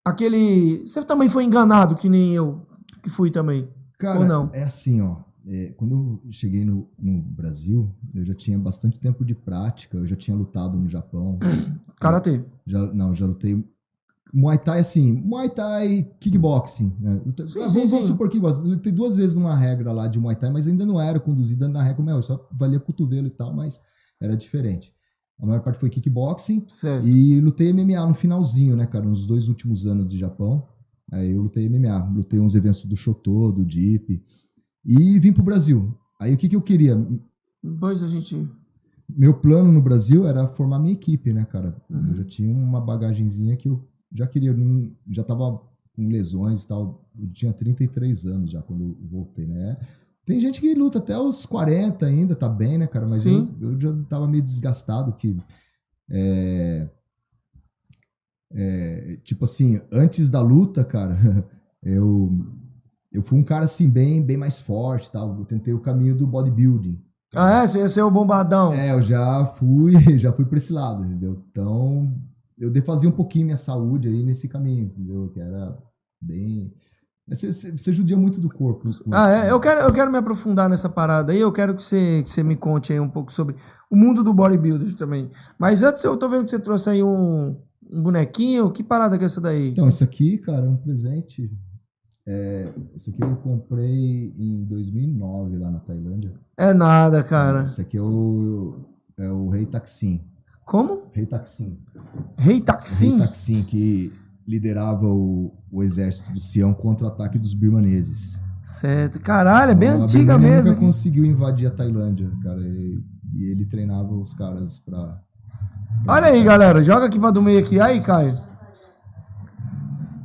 aquele. 0.04 0.88
Você 0.88 1.04
também 1.04 1.30
foi 1.30 1.44
enganado, 1.44 1.96
que 1.96 2.10
nem 2.10 2.34
eu, 2.34 2.66
que 3.04 3.10
fui 3.10 3.30
também? 3.30 3.70
Cara, 4.00 4.20
ou 4.20 4.26
não? 4.26 4.50
é 4.54 4.64
assim, 4.64 5.02
ó. 5.02 5.18
é, 5.46 5.74
quando 5.78 6.22
eu 6.26 6.32
cheguei 6.32 6.66
no, 6.66 6.90
no 6.98 7.22
Brasil, 7.22 7.94
eu 8.16 8.26
já 8.26 8.34
tinha 8.34 8.58
bastante 8.58 9.00
tempo 9.00 9.24
de 9.24 9.36
prática, 9.36 9.98
eu 9.98 10.08
já 10.08 10.16
tinha 10.16 10.36
lutado 10.36 10.78
no 10.78 10.88
Japão. 10.88 11.38
Karatê. 12.00 12.44
Já, 12.66 12.80
não, 12.94 13.14
já 13.14 13.26
lutei. 13.26 13.64
Muay 14.34 14.58
Thai, 14.58 14.80
assim, 14.80 15.12
Muay 15.12 15.50
Thai 15.50 16.08
kickboxing. 16.20 16.96
Né? 17.00 17.22
Sim, 17.26 17.34
ah, 17.40 17.48
sim, 17.48 17.60
vamos, 17.74 17.92
vamos 17.92 18.06
sim. 18.06 18.12
supor 18.12 18.30
kickboxing. 18.30 18.62
Eu 18.62 18.70
Lutei 18.70 18.92
duas 18.92 19.16
vezes 19.16 19.36
numa 19.36 19.56
regra 19.56 19.92
lá 19.92 20.08
de 20.08 20.20
Muay 20.20 20.36
Thai, 20.36 20.52
mas 20.52 20.68
ainda 20.68 20.86
não 20.86 21.02
era 21.02 21.20
conduzida 21.20 21.68
na 21.68 21.82
regra 21.82 21.98
como 21.98 22.10
é 22.10 22.16
hoje. 22.16 22.28
Só 22.28 22.48
valia 22.52 22.80
cotovelo 22.80 23.28
e 23.28 23.32
tal, 23.32 23.54
mas 23.54 23.80
era 24.22 24.36
diferente. 24.36 24.94
A 25.40 25.46
maior 25.46 25.62
parte 25.62 25.80
foi 25.80 25.90
kickboxing. 25.90 26.66
Certo. 26.68 27.08
E 27.08 27.40
lutei 27.40 27.72
MMA 27.72 28.06
no 28.06 28.14
finalzinho, 28.14 28.76
né, 28.76 28.86
cara? 28.86 29.06
Nos 29.06 29.26
dois 29.26 29.48
últimos 29.48 29.86
anos 29.86 30.08
de 30.12 30.18
Japão. 30.18 30.68
Aí 31.12 31.32
eu 31.32 31.42
lutei 31.42 31.68
MMA. 31.68 32.12
Lutei 32.14 32.40
uns 32.40 32.56
eventos 32.56 32.86
do 32.86 32.96
Shoto, 32.96 33.52
do 33.52 33.68
Jeep. 33.68 34.22
E 34.86 35.20
vim 35.20 35.32
pro 35.32 35.44
Brasil. 35.44 35.98
Aí 36.20 36.34
o 36.34 36.38
que, 36.38 36.50
que 36.50 36.56
eu 36.56 36.62
queria? 36.62 36.96
Depois 37.64 38.04
a 38.04 38.08
gente. 38.08 38.48
Meu 39.08 39.34
plano 39.34 39.72
no 39.72 39.82
Brasil 39.82 40.28
era 40.28 40.48
formar 40.48 40.78
minha 40.78 40.94
equipe, 40.94 41.34
né, 41.34 41.46
cara? 41.46 41.76
Uhum. 41.90 42.10
Eu 42.10 42.16
já 42.16 42.24
tinha 42.26 42.54
uma 42.54 42.80
bagagenzinha 42.80 43.56
que 43.56 43.68
eu 43.68 43.89
já 44.12 44.28
queria. 44.28 44.56
Já 45.10 45.24
tava 45.24 45.62
com 45.96 46.08
lesões 46.08 46.64
e 46.64 46.68
tal. 46.68 47.06
Eu 47.20 47.28
tinha 47.32 47.54
33 47.54 48.26
anos 48.26 48.52
já 48.52 48.62
quando 48.62 48.84
eu 48.84 49.08
voltei, 49.10 49.46
né? 49.46 49.78
Tem 50.26 50.40
gente 50.40 50.62
que 50.62 50.76
luta 50.76 51.00
até 51.00 51.18
os 51.18 51.46
40 51.46 52.06
ainda, 52.06 52.36
tá 52.36 52.48
bem, 52.48 52.78
né, 52.78 52.86
cara? 52.86 53.08
Mas 53.08 53.26
eu, 53.26 53.50
eu 53.60 53.80
já 53.80 53.94
tava 54.08 54.28
meio 54.28 54.44
desgastado 54.44 55.14
que. 55.14 55.36
é, 56.10 56.88
é, 58.52 59.18
tipo 59.24 59.46
assim, 59.46 59.82
antes 59.92 60.30
da 60.30 60.42
luta, 60.42 60.84
cara, 60.84 61.18
eu, 61.84 62.32
eu 63.12 63.22
fui 63.22 63.40
um 63.40 63.44
cara 63.44 63.66
assim, 63.66 63.90
bem, 63.90 64.22
bem 64.22 64.38
mais 64.38 64.60
forte 64.60 65.12
tal. 65.12 65.38
Eu 65.38 65.46
tentei 65.46 65.74
o 65.74 65.80
caminho 65.80 66.16
do 66.16 66.28
bodybuilding. 66.28 67.00
Ah, 67.36 67.64
é? 67.64 67.68
Você 67.68 67.80
ia 67.80 67.90
ser 67.90 68.02
o 68.02 68.12
bombadão. 68.12 68.74
É, 68.74 68.92
eu 68.92 69.02
já 69.02 69.46
fui, 69.58 69.94
já 70.18 70.32
fui 70.34 70.46
pra 70.46 70.58
esse 70.58 70.74
lado, 70.74 71.06
entendeu? 71.06 71.44
Então, 71.52 72.12
eu 72.60 72.70
defazia 72.70 73.10
um 73.10 73.14
pouquinho 73.14 73.46
minha 73.46 73.58
saúde 73.58 74.08
aí 74.08 74.24
nesse 74.24 74.48
caminho, 74.48 74.86
entendeu? 74.86 75.30
Que 75.30 75.40
era 75.40 75.78
bem. 76.22 76.74
Você, 77.28 77.52
você, 77.54 77.94
judia 77.94 78.18
muito 78.18 78.42
do 78.42 78.50
corpo. 78.50 78.90
com 79.04 79.14
Ah, 79.14 79.28
isso, 79.28 79.36
é? 79.36 79.42
né? 79.44 79.52
Eu 79.52 79.60
quero, 79.60 79.82
eu 79.82 79.94
quero 79.94 80.12
me 80.12 80.18
aprofundar 80.18 80.68
nessa 80.68 80.90
parada 80.90 81.32
aí. 81.32 81.40
Eu 81.40 81.52
quero 81.52 81.76
que 81.76 81.84
você, 81.84 82.24
que 82.24 82.30
você 82.30 82.42
me 82.42 82.56
conte 82.56 82.92
aí 82.92 83.00
um 83.00 83.08
pouco 83.08 83.32
sobre 83.32 83.56
o 83.90 83.96
mundo 83.96 84.24
do 84.24 84.34
bodybuilder 84.34 84.96
também. 84.96 85.30
Mas 85.58 85.84
antes, 85.84 86.04
eu 86.04 86.18
tô 86.18 86.28
vendo 86.28 86.46
que 86.46 86.52
você 86.52 86.60
trouxe 86.60 86.90
aí 86.90 87.04
um, 87.04 87.56
um 87.92 88.02
bonequinho. 88.02 88.72
Que 88.72 88.84
parada 88.84 89.16
que 89.16 89.24
é 89.24 89.28
essa 89.28 89.40
daí? 89.40 89.70
Então, 89.70 89.88
isso 89.88 90.04
aqui, 90.04 90.40
cara, 90.40 90.66
é 90.66 90.70
um 90.70 90.78
presente. 90.78 91.52
É, 92.28 92.74
isso 92.96 93.12
aqui 93.12 93.22
eu 93.22 93.36
comprei 93.38 94.34
em 94.36 94.66
2009 94.66 95.58
lá 95.58 95.70
na 95.70 95.80
Tailândia. 95.80 96.34
É 96.58 96.74
nada, 96.74 97.24
cara. 97.24 97.66
Esse 97.66 97.82
aqui 97.82 97.98
é 97.98 98.02
o, 98.02 98.86
é 99.18 99.32
o 99.32 99.50
Rei 99.50 99.68
Taksin. 99.68 100.22
Como? 100.70 101.10
Rei 101.14 101.26
Taksin. 101.26 101.80
Rei 102.38 102.54
Rei 102.54 102.62
Taksin? 102.62 103.18
Taksin, 103.18 103.64
que 103.64 104.14
liderava 104.48 105.08
o, 105.08 105.52
o 105.72 105.82
exército 105.82 106.32
do 106.32 106.40
Sião 106.40 106.76
contra 106.76 107.06
o 107.08 107.10
ataque 107.10 107.40
dos 107.40 107.56
birmaneses. 107.56 108.40
Certo. 108.62 109.20
Caralho, 109.20 109.72
é 109.72 109.76
bem 109.76 109.90
Então, 109.90 110.04
antiga 110.04 110.38
mesmo. 110.38 110.70
nunca 110.70 110.80
conseguiu 110.80 111.26
invadir 111.26 111.66
a 111.68 111.72
Tailândia, 111.72 112.32
cara. 112.44 112.62
E, 112.62 113.04
e 113.34 113.46
ele 113.52 113.66
treinava 113.66 114.14
os 114.14 114.34
caras 114.36 114.80
pra. 114.80 115.20
pra- 116.06 116.14
Olha 116.14 116.28
aí, 116.28 116.44
galera. 116.44 116.84
Joga 116.84 117.08
aqui 117.08 117.20
pra 117.20 117.32
do 117.32 117.42
meio 117.42 117.58
aqui. 117.60 117.80
Aí, 117.80 118.00
Caio. 118.00 118.38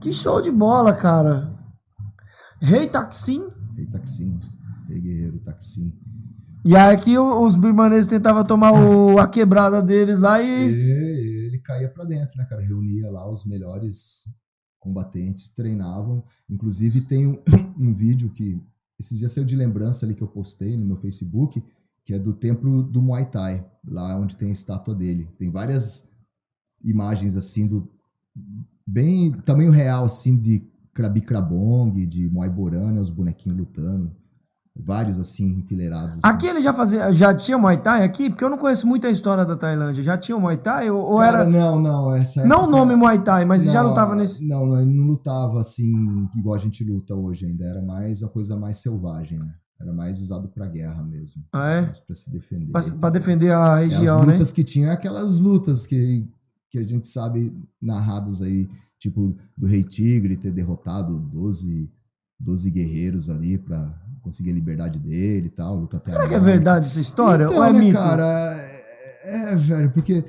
Que 0.02 0.12
show 0.12 0.42
de 0.42 0.50
bola, 0.50 0.92
cara. 0.92 1.54
Rei 2.60 2.86
Taksin. 2.86 3.48
Rei 3.74 3.86
Taksin. 3.86 4.38
Rei 4.88 5.00
Guerreiro 5.00 5.38
Taksin. 5.38 5.90
E 6.64 6.74
aí 6.74 6.94
aqui 6.94 7.18
os 7.18 7.56
birmaneses 7.56 8.06
tentavam 8.06 8.44
tomar 8.44 8.72
o- 8.72 9.18
a 9.18 9.26
quebrada 9.28 9.82
deles 9.82 10.20
lá 10.20 10.40
e... 10.40 10.48
Ele, 10.48 11.46
ele 11.46 11.58
caía 11.58 11.88
pra 11.90 12.04
dentro, 12.04 12.38
né, 12.38 12.46
cara? 12.46 12.62
Reunia 12.62 13.10
lá 13.10 13.30
os 13.30 13.44
melhores 13.44 14.26
combatentes, 14.80 15.48
treinavam. 15.50 16.24
Inclusive 16.48 17.02
tem 17.02 17.26
um, 17.26 17.38
um 17.78 17.92
vídeo 17.92 18.30
que 18.30 18.58
esses 18.98 19.18
dias 19.18 19.32
saiu 19.32 19.44
de 19.44 19.56
lembrança 19.56 20.06
ali 20.06 20.14
que 20.14 20.22
eu 20.22 20.28
postei 20.28 20.76
no 20.76 20.86
meu 20.86 20.96
Facebook, 20.96 21.62
que 22.04 22.14
é 22.14 22.18
do 22.18 22.32
templo 22.32 22.82
do 22.82 23.02
Muay 23.02 23.26
Thai, 23.26 23.64
lá 23.86 24.16
onde 24.16 24.36
tem 24.36 24.48
a 24.48 24.52
estátua 24.52 24.94
dele. 24.94 25.28
Tem 25.38 25.50
várias 25.50 26.08
imagens 26.82 27.36
assim 27.36 27.66
do 27.66 27.88
bem 28.86 29.32
tamanho 29.32 29.70
real 29.70 30.04
assim 30.06 30.36
de 30.36 30.62
Krabi 30.92 31.20
Krabong, 31.22 32.06
de 32.06 32.28
Muay 32.28 32.48
Borana, 32.48 33.00
os 33.00 33.10
bonequinhos 33.10 33.58
lutando. 33.58 34.14
Vários 34.76 35.20
assim 35.20 35.46
enfileirados. 35.58 36.18
assim. 36.18 36.20
Aqui 36.22 36.46
ele 36.46 36.60
já 36.60 36.72
fazia, 36.74 37.12
já 37.12 37.32
tinha 37.32 37.56
Muay 37.56 37.76
Thai 37.76 38.02
aqui? 38.02 38.28
Porque 38.28 38.42
eu 38.42 38.50
não 38.50 38.58
conheço 38.58 38.86
muito 38.88 39.06
a 39.06 39.10
história 39.10 39.44
da 39.44 39.56
Tailândia. 39.56 40.02
Já 40.02 40.18
tinha 40.18 40.36
o 40.36 40.40
Muay 40.40 40.56
Thai 40.56 40.90
ou, 40.90 41.00
ou 41.12 41.18
Cara, 41.18 41.40
era... 41.42 41.48
não, 41.50 41.80
não, 41.80 42.12
essa 42.14 42.44
Não 42.44 42.64
o 42.66 42.70
nome 42.70 42.96
Muay 42.96 43.20
Thai, 43.22 43.44
mas 43.44 43.62
já 43.64 43.82
não 43.84 43.94
tava 43.94 44.14
a- 44.14 44.16
nesse... 44.16 44.44
Não, 44.44 44.66
não, 44.66 44.80
ele 44.80 44.92
não 44.92 45.06
lutava 45.06 45.60
assim, 45.60 46.28
igual 46.36 46.56
a 46.56 46.58
gente 46.58 46.82
luta 46.82 47.14
hoje 47.14 47.46
ainda. 47.46 47.64
Era 47.64 47.80
mais 47.80 48.20
uma 48.20 48.28
coisa 48.30 48.56
mais 48.56 48.78
selvagem, 48.78 49.38
né? 49.38 49.54
Era 49.80 49.92
mais 49.92 50.20
usado 50.20 50.48
pra 50.48 50.66
guerra 50.66 51.02
mesmo. 51.04 51.44
Ah, 51.52 51.68
é? 51.70 51.82
Pra 52.06 52.16
se 52.16 52.28
defender. 52.30 52.72
Pra, 52.72 52.82
pra 52.82 53.10
defender 53.10 53.52
a 53.52 53.80
É, 53.80 53.84
região, 53.84 54.20
As 54.22 54.26
né? 54.26 54.32
lutas 54.34 54.50
que 54.52 54.64
tinham, 54.64 54.90
é 54.90 54.92
aquelas 54.94 55.38
lutas 55.38 55.86
que, 55.86 56.26
que 56.70 56.78
a 56.78 56.84
gente 56.84 57.06
sabe 57.06 57.56
narradas 57.80 58.42
aí, 58.42 58.68
tipo 58.98 59.36
do 59.56 59.66
Rei 59.68 59.84
Tigre 59.84 60.36
ter 60.36 60.50
derrotado 60.52 61.16
12, 61.32 61.88
12 62.40 62.70
guerreiros 62.70 63.30
ali 63.30 63.56
pra 63.58 63.92
conseguir 64.24 64.50
a 64.50 64.54
liberdade 64.54 64.98
dele 64.98 65.46
e 65.48 65.50
tal. 65.50 65.76
Luta 65.76 65.98
até 65.98 66.10
Será 66.10 66.26
que 66.26 66.34
é 66.34 66.40
verdade 66.40 66.88
essa 66.88 67.00
história? 67.00 67.44
Então, 67.44 67.58
ou 67.58 67.64
é 67.64 67.72
né, 67.72 67.78
mito? 67.78 67.92
cara, 67.92 68.56
é, 69.22 69.52
é, 69.52 69.56
velho, 69.56 69.90
porque 69.90 70.24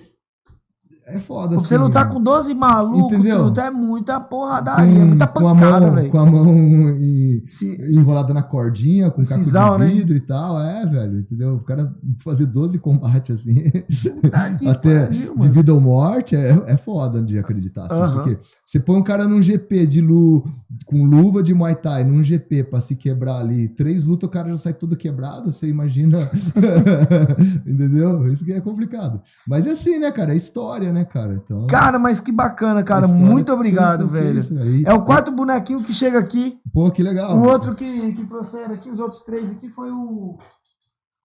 é 1.08 1.20
foda 1.20 1.56
você 1.56 1.76
assim, 1.76 1.84
lutar 1.84 2.08
com 2.08 2.22
12 2.22 2.54
malucos, 2.54 3.13
Entendeu? 3.13 3.54
é 3.56 3.70
muita 3.72 4.20
porradaria, 4.20 5.06
muita 5.06 5.28
com 5.28 5.48
a 5.48 5.54
pancada, 5.54 5.86
mão, 5.88 5.96
velho. 5.96 6.10
com 6.12 6.18
a 6.20 6.26
mão 6.26 6.89
e- 6.98 7.44
Se- 7.50 7.80
enrolada 7.94 8.34
na 8.34 8.41
cordinha, 8.41 9.12
com 9.12 9.22
caco 9.22 9.34
Sisal, 9.44 9.78
né? 9.78 9.88
de 9.88 9.94
vidro 9.96 10.15
e 10.15 10.20
tal, 10.20 10.60
é, 10.60 10.86
velho, 10.86 11.20
entendeu? 11.20 11.56
O 11.56 11.60
cara 11.60 11.94
fazer 12.24 12.48
12 12.48 12.80
combates 12.80 13.41
assim, 13.41 13.63
até 14.68 15.06
pariu, 15.06 15.38
de 15.38 15.50
vida 15.50 15.74
ou 15.74 15.80
morte, 15.82 16.36
é, 16.36 16.50
é 16.68 16.78
foda 16.78 17.22
de 17.22 17.38
acreditar, 17.38 17.84
assim, 17.86 18.02
Aham. 18.02 18.13
porque 18.24 18.38
você 18.65 18.80
põe 18.80 18.98
um 18.98 19.04
cara 19.04 19.28
num 19.28 19.41
GP 19.41 19.86
de 19.86 20.02
lu, 20.02 20.44
com 20.86 21.04
luva 21.06 21.44
de 21.44 21.54
Muay 21.54 21.76
Thai, 21.76 22.04
num 22.04 22.24
GP 22.24 22.63
pra 22.63 22.82
se 22.82 22.96
quebrar 22.96 23.38
ali, 23.39 23.68
três 23.70 24.06
lutas 24.06 24.28
o 24.28 24.32
cara 24.32 24.50
já 24.50 24.58
sai 24.58 24.74
todo 24.74 24.96
quebrado, 24.96 25.52
você 25.52 25.68
imagina, 25.68 26.30
entendeu? 27.65 28.32
Isso 28.32 28.44
que 28.46 28.54
é 28.54 28.62
complicado. 28.62 29.22
Mas 29.48 29.65
é 29.68 29.72
assim, 29.72 30.00
né, 30.00 30.12
cara, 30.12 30.34
é 30.34 30.38
história, 30.38 30.91
né, 30.91 30.95
cara, 31.04 31.34
então... 31.34 31.66
Cara, 31.68 31.98
mas 32.00 32.20
que 32.20 32.32
bacana, 32.32 32.84
cara. 32.84 33.08
Muito 33.08 33.52
obrigado, 33.52 34.08
velho. 34.08 34.40
isso, 34.40 34.54
É 34.86 34.94
o 34.94 35.04
quarto 35.04 35.32
bonequinho 35.32 35.84
que 35.84 35.94
chega 35.94 36.20
aqui. 36.20 36.60
Pô, 36.72 36.90
que 36.92 37.02
legal. 37.04 37.36
O 37.38 37.44
outro 37.48 37.74
que, 37.76 38.14
que 38.14 38.26
trouxeram 38.26 38.76
aqui, 38.76 38.90
os 38.90 39.00
outros 39.00 39.22
três 39.24 39.50
aqui, 39.52 39.68
foi 39.70 39.92
o 39.92 40.38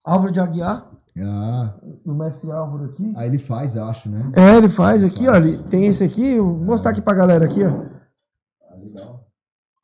Álvaro 0.05 0.31
de 0.33 0.39
Aguiar, 0.39 0.89
Ah, 1.23 1.75
o 2.05 2.13
mestre 2.13 2.51
Álvaro 2.51 2.85
aqui. 2.85 3.13
aí 3.15 3.27
ele 3.29 3.37
faz, 3.37 3.77
acho, 3.77 4.09
né? 4.09 4.31
É, 4.35 4.57
ele 4.57 4.67
faz 4.69 5.03
aqui, 5.03 5.27
ó. 5.27 5.35
Ele 5.35 5.57
tem 5.69 5.85
esse 5.85 6.03
aqui, 6.03 6.37
vou 6.39 6.57
mostrar 6.57 6.91
aqui 6.91 7.01
pra 7.01 7.13
galera 7.13 7.45
aqui, 7.45 7.63
ó. 7.63 7.69
Ah, 8.69 8.75
legal. 8.75 9.27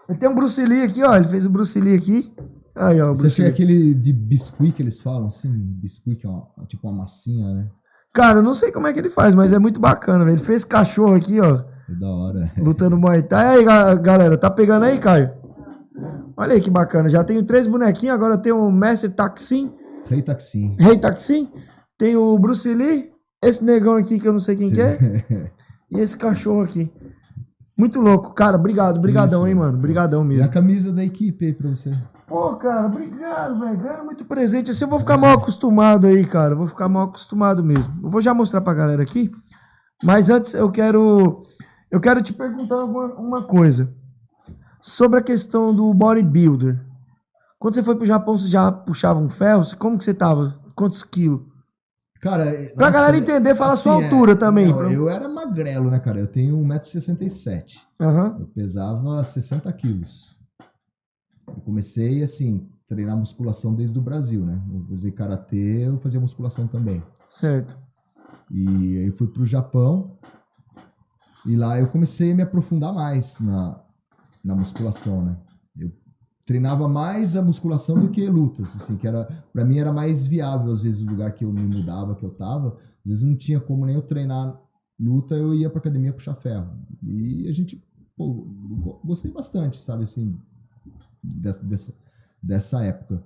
Ele 0.09 0.17
tem 0.17 0.29
um 0.29 0.35
Bruce 0.35 0.65
Lee 0.65 0.83
aqui, 0.83 1.03
ó. 1.03 1.15
Ele 1.15 1.27
fez 1.27 1.45
o 1.45 1.49
Bruce 1.49 1.79
Lee 1.79 1.95
aqui. 1.95 2.33
Aí, 2.75 3.01
ó, 3.01 3.13
Você 3.13 3.41
Lee. 3.41 3.51
aquele 3.51 3.93
de 3.93 4.13
biscuit 4.13 4.71
que 4.71 4.81
eles 4.83 5.01
falam, 5.01 5.27
assim, 5.27 5.49
biscuit 5.51 6.15
que 6.21 6.25
é 6.25 6.29
uma- 6.29 6.47
tipo 6.67 6.87
uma 6.87 6.99
massinha, 7.03 7.51
né? 7.53 7.67
Cara, 8.17 8.39
eu 8.39 8.43
não 8.43 8.55
sei 8.55 8.71
como 8.71 8.87
é 8.87 8.93
que 8.93 8.99
ele 8.99 9.09
faz, 9.09 9.35
mas 9.35 9.53
é 9.53 9.59
muito 9.59 9.79
bacana, 9.79 10.25
velho. 10.25 10.35
Ele 10.37 10.43
fez 10.43 10.65
cachorro 10.65 11.13
aqui, 11.13 11.39
ó. 11.39 11.61
É 11.89 11.93
da 11.99 12.09
hora. 12.09 12.51
Lutando 12.57 12.97
Muay 12.97 13.21
Thai. 13.21 13.57
Aí, 13.59 13.63
ga- 13.63 13.93
galera, 13.93 14.35
tá 14.35 14.49
pegando 14.49 14.85
aí, 14.85 14.97
Caio? 14.97 15.31
Olha 16.35 16.53
aí 16.53 16.59
que 16.61 16.69
bacana. 16.71 17.09
Já 17.09 17.23
tenho 17.23 17.43
três 17.43 17.67
bonequinhos, 17.67 18.15
agora 18.15 18.35
tem 18.37 18.51
o 18.51 18.71
Mestre 18.71 19.09
Taksim, 19.09 19.71
Rei 20.09 20.21
Taxim. 20.23 20.75
Rei 20.79 20.97
Taksim. 20.97 21.47
Tem 21.95 22.15
o 22.15 22.37
Bruce 22.39 22.73
Lee, 22.73 23.11
esse 23.43 23.63
negão 23.63 23.93
aqui 23.95 24.19
que 24.19 24.27
eu 24.27 24.31
não 24.33 24.39
sei 24.39 24.55
quem 24.55 24.71
que 24.71 24.81
é, 24.81 24.97
e 25.91 25.99
esse 25.99 26.17
cachorro 26.17 26.61
aqui. 26.61 26.91
Muito 27.77 28.01
louco. 28.01 28.33
Cara, 28.33 28.55
obrigado, 28.57 28.99
brigadão, 28.99 29.41
Isso, 29.41 29.47
hein, 29.49 29.53
mano. 29.55 29.71
mano. 29.73 29.81
Brigadão 29.81 30.21
E 30.21 30.23
a 30.23 30.27
mesmo. 30.27 30.49
camisa 30.51 30.91
da 30.91 31.03
equipe 31.05 31.45
aí 31.45 31.53
pra 31.53 31.69
você. 31.69 31.91
Pô, 32.27 32.55
cara, 32.57 32.85
obrigado, 32.87 33.57
velho. 33.59 33.77
Ganhando 33.77 34.03
muito 34.05 34.25
presente. 34.25 34.71
Assim 34.71 34.83
eu 34.83 34.89
vou 34.89 34.99
ficar 34.99 35.17
mal 35.17 35.35
acostumado 35.35 36.07
aí, 36.07 36.25
cara. 36.25 36.53
Eu 36.53 36.57
Vou 36.57 36.67
ficar 36.67 36.89
mal 36.89 37.03
acostumado 37.07 37.63
mesmo. 37.63 37.97
Eu 38.03 38.09
vou 38.09 38.21
já 38.21 38.33
mostrar 38.33 38.59
pra 38.59 38.73
galera 38.73 39.01
aqui. 39.01 39.31
Mas 40.03 40.29
antes 40.29 40.53
eu 40.53 40.69
quero. 40.69 41.41
Eu 41.89 42.01
quero 42.01 42.21
te 42.21 42.33
perguntar 42.33 42.83
uma, 42.83 43.05
uma 43.15 43.41
coisa. 43.43 43.93
Sobre 44.81 45.19
a 45.19 45.23
questão 45.23 45.73
do 45.73 45.93
bodybuilder. 45.93 46.79
Quando 47.57 47.73
você 47.75 47.81
foi 47.81 47.95
pro 47.95 48.05
Japão, 48.05 48.37
você 48.37 48.49
já 48.49 48.71
puxava 48.71 49.19
um 49.19 49.29
ferro? 49.29 49.63
Como 49.79 49.97
que 49.97 50.03
você 50.03 50.13
tava? 50.13 50.59
Quantos 50.75 51.03
quilos? 51.03 51.41
Cara, 52.21 52.45
Pra 52.75 52.89
galera 52.89 53.17
entender, 53.17 53.55
fala 53.55 53.73
a 53.73 53.77
sua 53.77 53.93
altura 53.93 54.35
também. 54.35 54.69
é, 54.69 54.73
não, 54.73 54.91
eu 54.91 55.09
era 55.09 55.27
magrelo, 55.29 55.89
né, 55.89 55.99
cara? 55.99 56.19
Eu 56.19 56.27
tenho 56.27 56.57
1,67m. 56.57 57.63
Aham. 57.99 58.37
Eu 58.39 58.47
pesava 58.47 59.23
60 59.23 59.71
quilos. 59.73 60.36
Eu 61.57 61.61
comecei, 61.63 62.21
assim, 62.21 62.69
treinar 62.87 63.17
musculação 63.17 63.73
desde 63.73 63.97
o 63.97 64.01
Brasil, 64.01 64.45
né? 64.45 64.61
Eu 64.71 64.93
usei 64.93 65.11
karatê, 65.11 65.87
eu 65.87 65.97
fazia 65.99 66.19
musculação 66.19 66.67
também. 66.67 67.01
Certo. 67.27 67.75
E 68.51 68.99
aí 68.99 69.11
fui 69.11 69.27
pro 69.27 69.43
Japão. 69.43 70.15
E 71.47 71.55
lá 71.55 71.79
eu 71.79 71.87
comecei 71.87 72.31
a 72.31 72.35
me 72.35 72.43
aprofundar 72.43 72.93
mais 72.93 73.39
na, 73.39 73.81
na 74.45 74.55
musculação, 74.55 75.25
né? 75.25 75.37
Eu 75.79 75.91
treinava 76.45 76.87
mais 76.87 77.35
a 77.35 77.41
musculação 77.41 77.99
do 77.99 78.09
que 78.11 78.27
lutas, 78.29 78.75
assim, 78.75 78.95
que 78.95 79.07
era 79.07 79.25
para 79.51 79.65
mim 79.65 79.79
era 79.79 79.91
mais 79.91 80.27
viável 80.27 80.71
às 80.71 80.83
vezes 80.83 81.01
o 81.01 81.09
lugar 81.09 81.33
que 81.33 81.43
eu 81.43 81.51
me 81.51 81.61
mudava, 81.61 82.15
que 82.15 82.23
eu 82.23 82.29
tava, 82.35 82.77
às 83.03 83.09
vezes 83.09 83.23
não 83.23 83.35
tinha 83.35 83.59
como 83.59 83.83
nem 83.85 83.95
eu 83.95 84.01
treinar 84.03 84.59
luta, 84.99 85.33
eu 85.35 85.55
ia 85.55 85.69
pra 85.71 85.79
academia 85.79 86.13
puxar 86.13 86.35
ferro. 86.35 86.69
E 87.03 87.47
a 87.49 87.53
gente, 87.53 87.83
pô, 88.15 88.45
go- 88.79 89.01
gostei 89.03 89.31
bastante, 89.31 89.81
sabe, 89.81 90.03
assim, 90.03 90.37
dessa, 91.35 91.63
dessa, 91.63 91.93
dessa 92.41 92.83
época. 92.83 93.23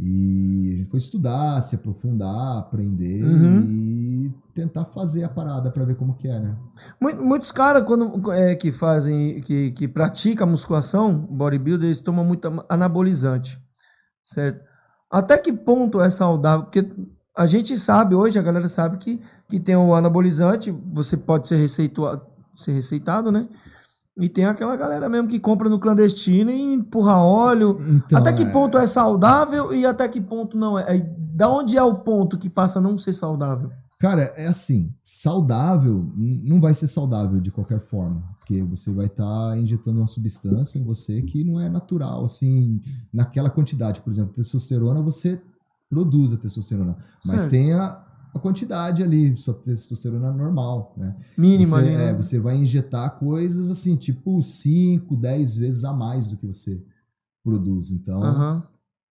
E 0.00 0.72
a 0.74 0.76
gente 0.78 0.90
foi 0.90 0.98
estudar, 0.98 1.60
se 1.60 1.74
aprofundar, 1.74 2.58
aprender 2.58 3.24
Uhum. 3.24 3.64
e 3.68 4.32
tentar 4.54 4.84
fazer 4.84 5.24
a 5.24 5.28
parada 5.28 5.72
pra 5.72 5.84
ver 5.84 5.96
como 5.96 6.14
que 6.14 6.28
é, 6.28 6.38
né? 6.38 6.56
Mu- 7.00 7.24
Muitos 7.24 7.50
caras 7.50 7.82
quando 7.82 8.30
é, 8.32 8.54
que 8.54 8.70
fazem, 8.70 9.40
que, 9.40 9.72
que 9.72 9.88
praticam 9.88 10.46
a 10.46 10.50
musculação, 10.50 11.18
bodybuilder, 11.18 11.86
eles 11.86 11.98
tomam 12.00 12.24
muito 12.24 12.46
anabolizante, 12.68 13.60
certo? 14.24 14.64
Até 15.10 15.36
que 15.36 15.52
ponto 15.52 16.00
é 16.00 16.10
saudável? 16.10 16.66
Porque 16.66 16.88
a 17.36 17.46
gente 17.48 17.76
sabe 17.76 18.14
hoje, 18.14 18.38
a 18.38 18.42
galera 18.42 18.68
sabe 18.68 18.98
que, 18.98 19.20
que 19.48 19.58
tem 19.58 19.74
o 19.74 19.94
anabolizante, 19.94 20.70
você 20.92 21.16
pode 21.16 21.48
ser, 21.48 21.56
receitua- 21.56 22.24
ser 22.54 22.72
receitado, 22.72 23.32
né? 23.32 23.48
E 24.18 24.28
tem 24.28 24.44
aquela 24.44 24.76
galera 24.76 25.08
mesmo 25.08 25.28
que 25.28 25.38
compra 25.38 25.68
no 25.68 25.78
clandestino 25.78 26.50
e 26.50 26.60
empurra 26.60 27.16
óleo. 27.18 27.78
Então, 27.88 28.18
até 28.18 28.32
que 28.32 28.42
é- 28.42 28.50
ponto 28.50 28.76
é 28.76 28.86
saudável 28.86 29.72
e 29.72 29.86
até 29.86 30.08
que 30.08 30.20
ponto 30.20 30.56
não 30.58 30.78
é? 30.78 30.98
Da 31.34 31.48
onde 31.48 31.76
é 31.76 31.82
o 31.82 31.94
ponto 31.94 32.36
que 32.36 32.50
passa 32.50 32.78
a 32.78 32.82
não 32.82 32.98
ser 32.98 33.12
saudável? 33.12 33.70
Cara, 34.00 34.22
é 34.36 34.46
assim, 34.46 34.92
saudável 35.02 36.08
não 36.16 36.60
vai 36.60 36.72
ser 36.72 36.86
saudável 36.86 37.40
de 37.40 37.50
qualquer 37.50 37.80
forma, 37.80 38.22
porque 38.38 38.62
você 38.62 38.92
vai 38.92 39.06
estar 39.06 39.58
injetando 39.58 39.98
uma 39.98 40.06
substância 40.06 40.78
em 40.78 40.84
você 40.84 41.20
que 41.22 41.42
não 41.42 41.60
é 41.60 41.68
natural, 41.68 42.24
assim, 42.24 42.80
naquela 43.12 43.50
quantidade. 43.50 44.00
Por 44.00 44.12
exemplo, 44.12 44.34
testosterona, 44.34 45.02
você 45.02 45.40
produz 45.90 46.32
a 46.32 46.36
testosterona, 46.36 46.96
mas 47.26 47.42
Certo. 47.42 47.50
tem 47.50 47.72
a, 47.72 48.00
a 48.34 48.38
quantidade 48.38 49.02
ali, 49.02 49.36
sua 49.36 49.54
testosterona 49.54 50.30
normal, 50.32 50.94
né? 50.96 51.16
Mínima 51.36 51.80
você, 51.80 51.90
né? 51.90 52.10
é, 52.10 52.14
você 52.14 52.38
vai 52.38 52.56
injetar 52.56 53.18
coisas 53.18 53.70
assim, 53.70 53.96
tipo 53.96 54.42
5, 54.42 55.16
10 55.16 55.56
vezes 55.56 55.84
a 55.84 55.92
mais 55.92 56.28
do 56.28 56.36
que 56.36 56.46
você 56.46 56.80
produz. 57.42 57.90
Então, 57.90 58.22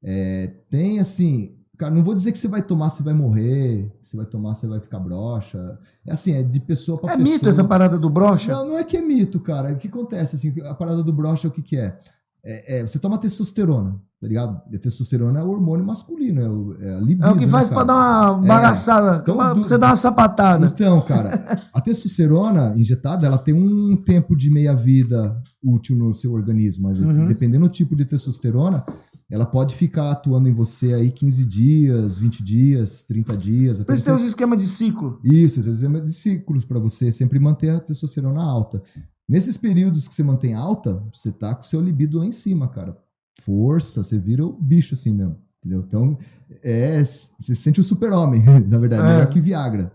é, 0.04 0.48
tem 0.70 1.00
assim, 1.00 1.56
cara, 1.78 1.94
não 1.94 2.04
vou 2.04 2.14
dizer 2.14 2.32
que 2.32 2.38
você 2.38 2.48
vai 2.48 2.62
tomar, 2.62 2.90
você 2.90 3.04
vai 3.04 3.14
morrer, 3.14 3.92
você 4.02 4.16
vai 4.16 4.26
tomar, 4.26 4.54
você 4.54 4.68
vai 4.68 4.80
ficar 4.80 5.00
broxa. 5.00 5.80
É 6.06 6.14
assim, 6.14 6.34
é 6.34 6.44
de 6.44 6.60
pessoa 6.60 6.98
para 7.00 7.14
É 7.14 7.18
pessoa. 7.18 7.34
mito 7.34 7.50
essa 7.50 7.64
parada 7.64 7.98
do 7.98 8.10
brocha? 8.10 8.52
Não, 8.52 8.70
não 8.70 8.78
é 8.78 8.84
que 8.84 8.98
é 8.98 9.02
mito, 9.02 9.40
cara. 9.40 9.74
O 9.74 9.78
que 9.78 9.88
acontece? 9.88 10.36
Assim, 10.36 10.54
a 10.62 10.74
parada 10.74 11.04
do 11.04 11.14
brocha, 11.14 11.48
o 11.48 11.52
que, 11.52 11.62
que 11.62 11.78
é? 11.78 12.00
É, 12.44 12.80
é, 12.80 12.88
Você 12.88 12.98
toma 13.00 13.18
testosterona, 13.18 14.00
tá 14.22 14.28
ligado? 14.28 14.62
E 14.72 14.76
a 14.76 14.80
testosterona 14.80 15.40
é 15.40 15.44
o 15.44 15.50
hormônio 15.50 15.86
masculino, 15.86 16.42
é, 16.42 16.50
o, 16.50 16.78
é 16.82 16.94
a 16.96 17.00
libido, 17.00 17.26
É 17.26 17.30
o 17.32 17.34
que 17.38 17.46
né, 17.46 17.52
faz 17.52 17.70
cara? 17.70 17.84
pra 17.86 17.94
dar 17.94 18.32
uma 18.34 18.46
É. 18.46 18.48
bagaçada, 18.48 19.18
Então, 19.22 19.36
pra 19.36 19.54
do- 19.54 19.64
você 19.64 19.78
dar 19.78 19.88
uma 19.88 19.96
sapatada. 19.96 20.66
Então, 20.68 21.02
cara, 21.02 21.30
a 21.74 21.82
testosterona 21.82 22.74
injetada, 22.78 23.26
ela 23.26 23.38
tem 23.38 23.54
um 23.54 23.96
tempo 23.98 24.36
de 24.36 24.50
meia-vida 24.50 25.40
útil 25.64 25.98
no 25.98 26.14
seu 26.16 26.32
organismo, 26.34 26.84
mas 26.88 27.00
Uhum. 27.00 27.28
dependendo 27.28 27.66
do 27.66 27.72
tipo 27.72 27.96
de 27.96 28.06
testosterona, 28.06 28.86
ela 29.30 29.46
pode 29.46 29.76
ficar 29.76 30.10
atuando 30.12 30.48
em 30.48 30.54
você 30.54 30.94
aí 30.94 31.12
15 31.12 31.44
dias, 31.44 32.18
20 32.18 32.42
dias, 32.42 33.02
30 33.04 33.36
dias. 33.36 33.78
Isso 33.80 33.86
você- 33.86 34.04
tem 34.06 34.14
os 34.14 34.24
esquemas 34.24 34.58
de 34.58 34.68
ciclo. 34.70 35.20
Isso, 35.22 35.62
vezes 35.62 35.84
é 35.84 35.88
de 36.00 36.14
ciclos 36.14 36.64
para 36.64 36.80
você 36.80 37.12
sempre 37.12 37.38
manter 37.40 37.72
a 37.72 37.80
testosterona 37.82 38.42
alta. 38.42 38.82
Nesses 39.28 39.58
períodos 39.58 40.08
que 40.08 40.14
você 40.16 40.24
mantém 40.24 40.54
alta, 40.54 41.04
você 41.14 41.32
tá 41.32 41.54
com 41.54 41.62
o 41.62 41.66
seu 41.66 41.82
libido 41.82 42.20
lá 42.20 42.26
em 42.26 42.32
cima, 42.32 42.68
cara. 42.68 42.98
Força, 43.42 44.04
você 44.04 44.18
vira 44.18 44.46
o 44.46 44.54
bicho 44.54 44.94
assim 44.94 45.12
mesmo. 45.14 45.38
Entendeu? 45.60 45.84
Então, 45.86 46.18
é, 46.64 47.04
você 47.04 47.54
sente 47.56 47.80
o 47.80 47.84
super-homem, 47.84 48.42
na 48.68 48.78
verdade, 48.78 49.02
É. 49.04 49.06
melhor 49.14 49.28
que 49.30 49.42
Viagra. 49.42 49.92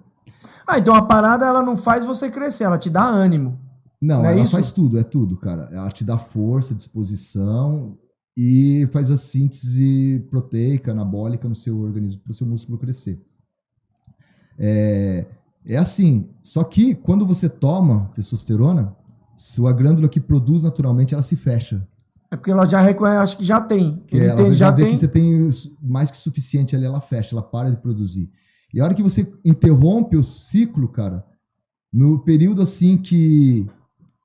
Ah, 0.66 0.78
então 0.78 0.94
a 0.94 1.02
parada 1.02 1.46
ela 1.46 1.62
não 1.62 1.76
faz 1.76 2.04
você 2.04 2.30
crescer, 2.30 2.64
ela 2.64 2.78
te 2.78 2.90
dá 2.90 3.04
ânimo. 3.04 3.58
Não, 4.00 4.18
Não 4.18 4.26
é 4.26 4.32
ela 4.32 4.42
isso? 4.42 4.52
faz 4.52 4.70
tudo, 4.70 4.98
é 4.98 5.02
tudo, 5.02 5.36
cara. 5.36 5.68
Ela 5.72 5.88
te 5.88 6.04
dá 6.04 6.18
força, 6.18 6.74
disposição 6.74 7.96
e 8.36 8.88
faz 8.92 9.10
a 9.10 9.16
síntese 9.16 10.24
proteica, 10.30 10.90
anabólica 10.90 11.48
no 11.48 11.54
seu 11.54 11.78
organismo 11.80 12.20
para 12.22 12.32
o 12.32 12.34
seu 12.34 12.46
músculo 12.46 12.78
crescer. 12.78 13.20
É, 14.58 15.26
é 15.64 15.76
assim, 15.76 16.28
só 16.42 16.64
que 16.64 16.94
quando 16.94 17.26
você 17.26 17.48
toma 17.48 18.10
testosterona, 18.14 18.94
sua 19.42 19.72
glândula 19.72 20.08
que 20.08 20.20
produz 20.20 20.62
naturalmente, 20.62 21.14
ela 21.14 21.22
se 21.22 21.34
fecha. 21.34 21.86
É 22.30 22.36
porque 22.36 22.50
ela 22.50 22.64
já 22.64 22.80
reconhece, 22.80 23.18
acho 23.18 23.36
que 23.36 23.44
já 23.44 23.60
tem. 23.60 24.02
Que 24.06 24.18
ela 24.18 24.36
tem, 24.36 24.54
já 24.54 24.66
já 24.66 24.72
tem. 24.72 24.90
que 24.92 24.96
você 24.96 25.08
tem 25.08 25.50
mais 25.82 26.10
que 26.10 26.16
suficiente 26.16 26.76
ali, 26.76 26.84
ela 26.84 27.00
fecha, 27.00 27.34
ela 27.34 27.42
para 27.42 27.68
de 27.68 27.76
produzir. 27.76 28.30
E 28.72 28.80
a 28.80 28.84
hora 28.84 28.94
que 28.94 29.02
você 29.02 29.30
interrompe 29.44 30.16
o 30.16 30.22
ciclo, 30.22 30.88
cara, 30.88 31.26
no 31.92 32.20
período 32.20 32.62
assim 32.62 32.96
que 32.96 33.68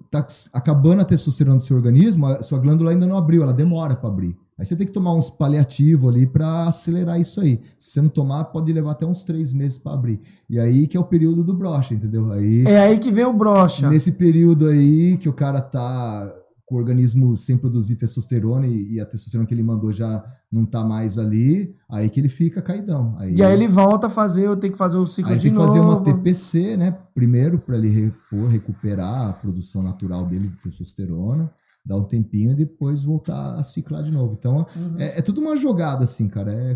tá 0.10 0.26
acabando 0.54 1.02
a 1.02 1.06
testosterona 1.06 1.58
do 1.58 1.64
seu 1.64 1.76
organismo, 1.76 2.28
a 2.28 2.44
sua 2.44 2.60
glândula 2.60 2.92
ainda 2.92 3.08
não 3.08 3.18
abriu, 3.18 3.42
ela 3.42 3.52
demora 3.52 3.96
para 3.96 4.08
abrir. 4.08 4.38
Aí 4.60 4.66
você 4.66 4.76
tem 4.76 4.88
que 4.88 4.94
tomar 4.94 5.14
uns 5.14 5.30
paliativos 5.30 6.10
ali 6.10 6.26
para 6.26 6.64
acelerar 6.68 7.20
isso 7.20 7.40
aí. 7.40 7.62
Se 7.78 7.92
você 7.92 8.02
não 8.02 8.10
tomar, 8.10 8.46
pode 8.46 8.74
levar 8.74 8.92
até 8.92 9.06
uns 9.06 9.24
três 9.24 9.54
meses 9.54 9.78
para 9.78 9.94
abrir. 9.94 10.20
E 10.50 10.60
aí 10.60 10.88
que 10.88 10.98
é 10.98 11.00
o 11.00 11.04
período 11.04 11.44
do 11.44 11.54
brocha, 11.54 11.94
entendeu? 11.94 12.32
Aí 12.32 12.64
É 12.66 12.80
aí 12.80 12.98
que 12.98 13.12
vem 13.12 13.26
o 13.26 13.34
brocha. 13.34 13.90
Nesse 13.90 14.12
período 14.14 14.68
aí 14.68 15.18
que 15.18 15.30
o 15.30 15.34
cara 15.34 15.62
tá 15.62 16.34
com 16.66 16.76
o 16.76 16.80
organismo 16.80 17.38
sem 17.38 17.58
produzir 17.58 17.96
testosterona 17.96 18.68
e, 18.68 18.94
e 18.96 19.00
a 19.00 19.06
testosterona 19.06 19.48
que 19.48 19.54
ele 19.54 19.64
mandou 19.64 19.94
já 19.94 20.22
não 20.52 20.66
tá 20.66 20.84
mais 20.84 21.18
ali, 21.18 21.74
aí 21.90 22.10
que 22.10 22.20
ele 22.20 22.28
fica 22.30 22.62
caidão. 22.62 23.16
Aí, 23.20 23.36
E 23.36 23.44
aí 23.44 23.54
ele 23.54 23.68
volta 23.68 24.08
a 24.08 24.10
fazer, 24.10 24.46
eu 24.48 24.56
tenho 24.58 24.74
que 24.74 24.78
fazer 24.78 24.98
o 24.98 25.06
ciclo 25.08 25.32
aí 25.32 25.38
de 25.38 25.44
tem 25.44 25.52
que 25.52 25.58
novo. 25.58 25.68
fazer 25.70 25.80
uma 25.80 26.02
TPC, 26.02 26.76
né? 26.78 26.98
Primeiro 27.14 27.58
para 27.60 27.78
ele 27.78 27.90
repor, 27.90 28.48
recuperar 28.50 29.30
a 29.30 29.34
produção 29.34 29.82
natural 29.84 30.26
dele 30.26 30.48
de 30.50 30.58
testosterona, 30.58 31.50
dar 31.88 31.96
um 31.96 32.04
tempinho 32.04 32.52
e 32.52 32.56
depois 32.56 33.02
voltar 33.04 33.56
a 33.56 33.64
ciclar 33.64 34.04
de 34.04 34.12
novo. 34.12 34.36
Então 34.38 34.66
Uhum. 34.76 34.96
é, 35.00 35.20
é 35.20 35.22
tudo 35.22 35.40
uma 35.40 35.56
jogada 35.56 36.04
assim, 36.04 36.28
cara. 36.28 36.52
É, 36.52 36.72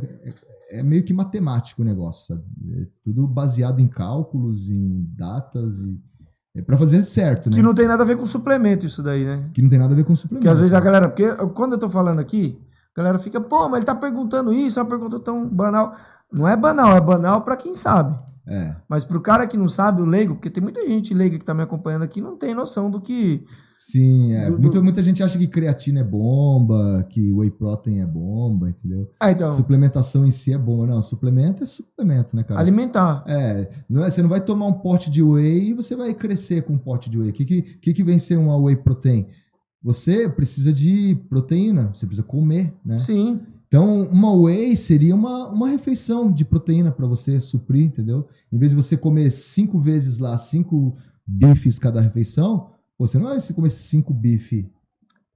é, 0.70 0.80
é 0.80 0.84
meio 0.84 1.04
que 1.04 1.14
matemático 1.14 1.82
o 1.82 1.86
negócio, 1.86 2.28
sabe? 2.34 2.44
É 2.82 2.88
tudo 3.04 3.28
baseado 3.28 3.80
em 3.80 3.88
cálculos, 3.88 4.70
em 4.70 5.06
datas 5.18 5.80
e 5.80 6.00
é 6.56 6.62
para 6.62 6.78
fazer 6.78 7.04
certo, 7.04 7.50
né? 7.50 7.56
Que 7.56 7.62
não 7.62 7.74
tem 7.74 7.88
nada 7.88 8.04
a 8.04 8.06
ver 8.06 8.18
com 8.18 8.26
suplemento 8.26 8.86
isso 8.86 9.02
daí, 9.04 9.26
né? 9.26 9.50
Que 9.54 9.62
não 9.62 9.70
tem 9.70 9.80
nada 9.80 9.94
a 9.94 9.96
ver 9.96 10.04
com 10.06 10.16
suplemento. 10.16 10.42
Porque 10.44 10.50
às 10.54 10.60
vezes 10.60 10.74
a 10.74 10.80
galera, 10.80 11.08
porque 11.10 11.34
quando 11.54 11.74
eu 11.74 11.78
tô 11.80 11.90
falando 11.90 12.20
aqui, 12.20 12.58
a 12.96 13.02
galera 13.02 13.20
fica, 13.20 13.40
pô, 13.40 13.68
mas 13.70 13.78
ele 13.78 13.86
tá 13.86 13.96
perguntando 13.96 14.54
isso, 14.54 14.80
é 14.80 14.82
uma 14.84 14.90
pergunta 14.90 15.20
tão 15.20 15.48
banal. 15.48 15.96
Não 16.32 16.48
é 16.48 16.56
banal, 16.58 16.96
é 16.96 17.02
banal 17.02 17.42
pra 17.42 17.56
quem 17.58 17.74
sabe. 17.74 18.18
É. 18.48 18.76
Mas 18.90 19.06
pro 19.06 19.22
cara 19.22 19.46
que 19.46 19.56
não 19.58 19.70
sabe, 19.70 20.02
o 20.02 20.06
leigo, 20.06 20.34
porque 20.36 20.50
tem 20.50 20.64
muita 20.64 20.86
gente 20.88 21.14
leiga 21.14 21.38
que 21.38 21.46
tá 21.46 21.54
me 21.54 21.62
acompanhando 21.62 22.02
aqui, 22.04 22.20
não 22.20 22.36
tem 22.38 22.56
noção 22.56 22.90
do 22.90 23.00
que. 23.00 23.44
Sim, 23.78 24.34
é. 24.34 24.46
Do- 24.50 24.56
do- 24.58 24.62
Muita, 24.62 24.82
muita 24.82 25.04
gente 25.04 25.22
acha 25.24 25.38
que 25.38 25.48
creatina 25.48 26.02
é 26.02 26.04
bomba, 26.04 27.06
que 27.10 27.32
whey 27.32 27.50
protein 27.52 28.00
é 28.00 28.06
bomba, 28.06 28.70
entendeu? 28.70 29.10
Ah, 29.20 29.32
então, 29.32 29.52
Suplementação 29.52 30.26
em 30.26 30.32
si 30.32 30.54
é 30.54 30.58
bomba. 30.58 30.88
Não, 30.88 31.02
suplemento 31.02 31.64
é 31.64 31.66
suplemento, 31.66 32.36
né, 32.36 32.44
cara? 32.44 32.60
alimentar. 32.60 33.24
É, 33.28 33.70
não 33.90 34.04
é, 34.04 34.10
você 34.10 34.22
não 34.22 34.30
vai 34.30 34.42
tomar 34.42 34.66
um 34.68 34.74
pote 34.74 35.10
de 35.10 35.22
whey 35.24 35.70
e 35.70 35.74
você 35.74 35.96
vai 35.96 36.14
crescer 36.14 36.64
com 36.64 36.74
um 36.74 36.78
pote 36.78 37.10
de 37.10 37.18
whey. 37.20 37.30
O 37.30 37.34
que, 37.34 37.46
que, 37.46 37.62
que, 37.62 37.94
que 37.94 38.04
vem 38.04 38.20
ser 38.20 38.38
uma 38.38 38.58
whey 38.58 38.76
protein? 38.76 39.28
Você 39.84 40.30
precisa 40.30 40.72
de 40.72 41.16
proteína, 41.28 41.90
você 41.94 42.06
precisa 42.06 42.26
comer, 42.28 42.72
né? 42.86 43.00
Sim. 43.00 43.40
Então, 43.72 44.04
uma 44.04 44.36
whey 44.36 44.76
seria 44.76 45.16
uma, 45.16 45.48
uma 45.48 45.70
refeição 45.70 46.30
de 46.30 46.44
proteína 46.44 46.92
para 46.92 47.08
você 47.08 47.40
suprir, 47.40 47.86
entendeu? 47.86 48.28
Em 48.52 48.58
vez 48.58 48.74
de 48.74 48.76
você 48.76 48.98
comer 48.98 49.32
cinco 49.32 49.80
vezes 49.80 50.18
lá, 50.18 50.38
cinco 50.38 50.98
bifes 51.26 51.80
cada 51.80 52.02
refeição, 52.02 52.72
você 53.00 53.18
não 53.18 53.28
vai 53.28 53.40
comer 53.54 53.70
cinco 53.70 54.14
bifes, 54.14 54.66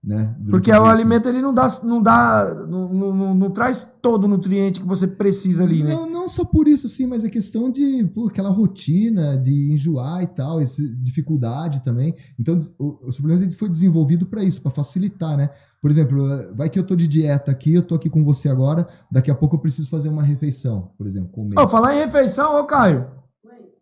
né? 0.06 0.36
Porque 0.52 0.72
a 0.72 0.80
o 0.80 0.84
vez. 0.84 0.94
alimento 0.94 1.28
ele 1.28 1.42
não 1.42 1.52
dá, 1.52 1.68
não 1.84 2.00
dá, 2.02 2.66
não, 2.70 2.94
não, 2.94 3.14
não- 3.16 3.34
não 3.36 3.50
traz 3.50 3.88
todo 4.02 4.26
o 4.26 4.28
nutriente 4.28 4.80
que 4.80 4.86
você 4.86 5.08
precisa 5.08 5.64
ali, 5.64 5.82
né? 5.82 5.96
Não, 5.96 6.08
não 6.08 6.28
só 6.30 6.46
por 6.46 6.68
isso, 6.68 6.86
assim, 6.86 7.08
mas 7.08 7.24
é 7.24 7.30
questão 7.30 7.72
de 7.72 8.04
pô, 8.14 8.28
aquela 8.28 8.50
rotina 8.50 9.36
de 9.36 9.74
enjoar 9.74 10.22
e 10.22 10.28
tal, 10.28 10.62
esse, 10.62 10.88
dificuldade 10.98 11.84
também. 11.84 12.14
Então, 12.40 12.60
o, 12.78 13.08
o 13.08 13.12
suplemento 13.12 13.58
foi 13.58 13.68
desenvolvido 13.68 14.28
para 14.28 14.44
isso, 14.44 14.62
para 14.62 14.70
facilitar, 14.70 15.36
né? 15.36 15.50
Por 15.82 15.90
exemplo, 15.90 16.28
vai 16.56 16.70
que 16.70 16.78
eu 16.78 16.84
tô 16.84 16.96
de 16.96 17.08
dieta 17.08 17.50
aqui, 17.50 17.74
eu 17.74 17.82
tô 17.82 17.96
aqui 17.96 18.10
com 18.10 18.24
você 18.24 18.48
agora, 18.48 18.88
daqui 19.12 19.32
a 19.32 19.36
pouco 19.36 19.56
eu 19.56 19.60
preciso 19.60 19.90
fazer 19.90 20.10
uma 20.10 20.22
refeição, 20.24 20.92
por 20.98 21.08
exemplo, 21.08 21.30
comer. 21.30 21.60
Ô, 21.60 21.68
falar 21.68 21.96
em 21.96 22.00
refeição, 22.00 22.60
ô 22.60 22.64
Caio. 22.66 23.08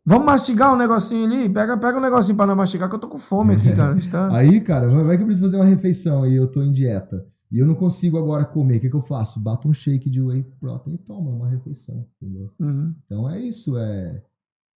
Vamos 0.06 0.26
mastigar 0.26 0.74
um 0.74 0.78
negocinho 0.78 1.26
ali? 1.26 1.48
Pega, 1.50 1.78
pega 1.78 1.98
um 1.98 2.02
negocinho 2.02 2.36
pra 2.36 2.46
nós 2.46 2.58
mastigar, 2.58 2.90
que 2.90 2.96
eu 2.96 3.00
tô 3.00 3.08
com 3.08 3.18
fome 3.18 3.54
aqui, 3.56 3.74
cara. 3.74 3.94
A 3.94 3.96
gente 3.96 4.10
tá... 4.10 4.36
Aí, 4.36 4.60
cara, 4.60 4.88
vai 4.88 5.16
que 5.16 5.24
eu 5.24 5.28
preciso 5.28 5.46
fazer 5.48 5.56
uma 5.58 5.66
refeição 5.66 6.26
e 6.28 6.36
eu 6.36 6.48
tô 6.48 6.62
em 6.62 6.72
dieta. 6.74 7.26
E 7.50 7.60
eu 7.60 7.66
não 7.66 7.76
consigo 7.76 8.18
agora 8.18 8.44
comer. 8.44 8.78
O 8.78 8.80
que, 8.82 8.90
que 8.90 8.96
eu 8.96 9.02
faço? 9.02 9.40
Bato 9.40 9.68
um 9.70 9.74
shake 9.74 10.10
de 10.10 10.22
whey 10.22 10.44
protein 10.60 10.96
e 10.96 10.98
toma 10.98 11.30
uma 11.30 11.48
refeição. 11.48 12.06
Uhum. 12.60 12.94
Então 13.06 13.30
é 13.30 13.40
isso. 13.40 13.78
É, 13.78 14.22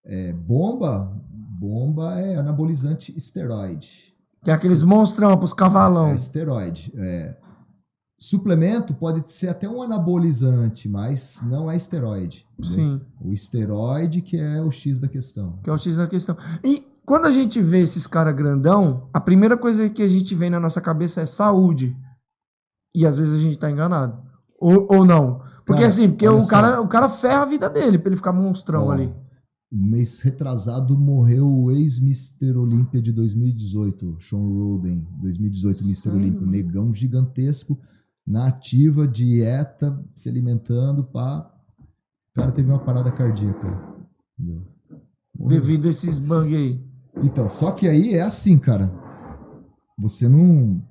é 0.05 0.33
bomba. 0.33 1.11
Bomba 1.29 2.21
é 2.21 2.37
anabolizante 2.37 3.17
esteroide. 3.17 4.15
Que 4.45 4.51
é 4.51 4.55
aqueles 4.55 4.83
monstrão 4.83 5.37
pros 5.39 5.53
É 5.53 5.57
cavalão. 5.57 6.15
esteroide. 6.15 6.93
É. 6.97 7.35
Suplemento 8.19 8.95
pode 8.95 9.31
ser 9.31 9.49
até 9.49 9.69
um 9.69 9.83
anabolizante, 9.83 10.89
mas 10.89 11.43
não 11.47 11.71
é 11.71 11.77
esteroide. 11.77 12.47
entendeu? 12.59 12.99
Sim, 12.99 13.01
O 13.21 13.33
esteroide 13.33 14.23
que 14.23 14.39
é 14.39 14.63
o 14.63 14.71
X 14.71 14.99
da 14.99 15.07
questão. 15.09 15.59
que 15.63 15.69
é 15.69 15.73
o 15.73 15.77
X 15.79 15.97
da 15.97 16.07
questão. 16.07 16.37
E 16.65 16.83
quando 17.05 17.27
a 17.27 17.31
gente 17.31 17.61
vê 17.61 17.81
esses 17.81 18.07
caras 18.07 18.35
grandão, 18.35 19.09
a 19.13 19.21
primeira 19.21 19.57
coisa 19.57 19.89
que 19.91 20.03
a 20.03 20.09
gente 20.09 20.35
vem 20.35 20.49
na 20.49 20.59
nossa 20.59 20.81
cabeça 20.81 21.21
é 21.21 21.27
saúde. 21.27 21.95
E 22.95 23.05
às 23.07 23.19
vezes 23.19 23.37
a 23.37 23.41
gente 23.41 23.59
tá 23.59 23.71
enganado. 23.71 24.19
Ou, 24.59 24.87
ou 24.91 25.05
não. 25.05 25.41
Porque 25.67 25.83
Cara, 25.83 25.87
assim, 25.89 26.09
porque 26.09 26.27
o 26.27 26.41
só. 26.43 26.49
cara, 26.49 26.81
o 26.81 26.89
cara 26.89 27.09
ferra 27.11 27.43
a 27.43 27.47
vida 27.47 27.69
dele 27.69 27.99
pra 27.99 28.09
ele 28.09 28.17
ficar 28.17 28.33
monstrão 28.33 28.87
Ó, 28.87 28.93
ali. 28.93 29.13
Mês 29.71 30.21
retrasado 30.21 30.97
morreu 30.97 31.47
o 31.47 31.71
ex-Mister 31.71 32.57
Olímpia 32.57 33.03
de 33.03 33.13
2018, 33.13 34.17
Sean 34.21 34.39
Roden, 34.39 35.07
2018 35.21 35.85
Mister 35.85 36.13
Sério? 36.13 36.19
Olímpio, 36.19 36.47
negão 36.47 36.95
gigantesco, 36.95 37.79
na 38.27 38.49
ativa, 38.49 39.07
dieta, 39.07 40.03
se 40.15 40.29
alimentando, 40.29 41.05
pá. 41.05 41.51
O 42.33 42.35
cara 42.35 42.53
teve 42.53 42.69
uma 42.69 42.79
parada 42.79 43.11
cardíaca. 43.13 43.67
entendeu? 44.39 44.63
Devido 45.35 45.87
a 45.87 45.91
esses 45.91 46.19
bang 46.19 46.55
aí. 46.55 46.81
Então, 47.23 47.49
só 47.49 47.71
que 47.71 47.89
aí 47.89 48.15
é 48.15 48.23
assim, 48.23 48.59
cara. 48.59 48.91
Você 49.99 50.29
não. 50.29 50.83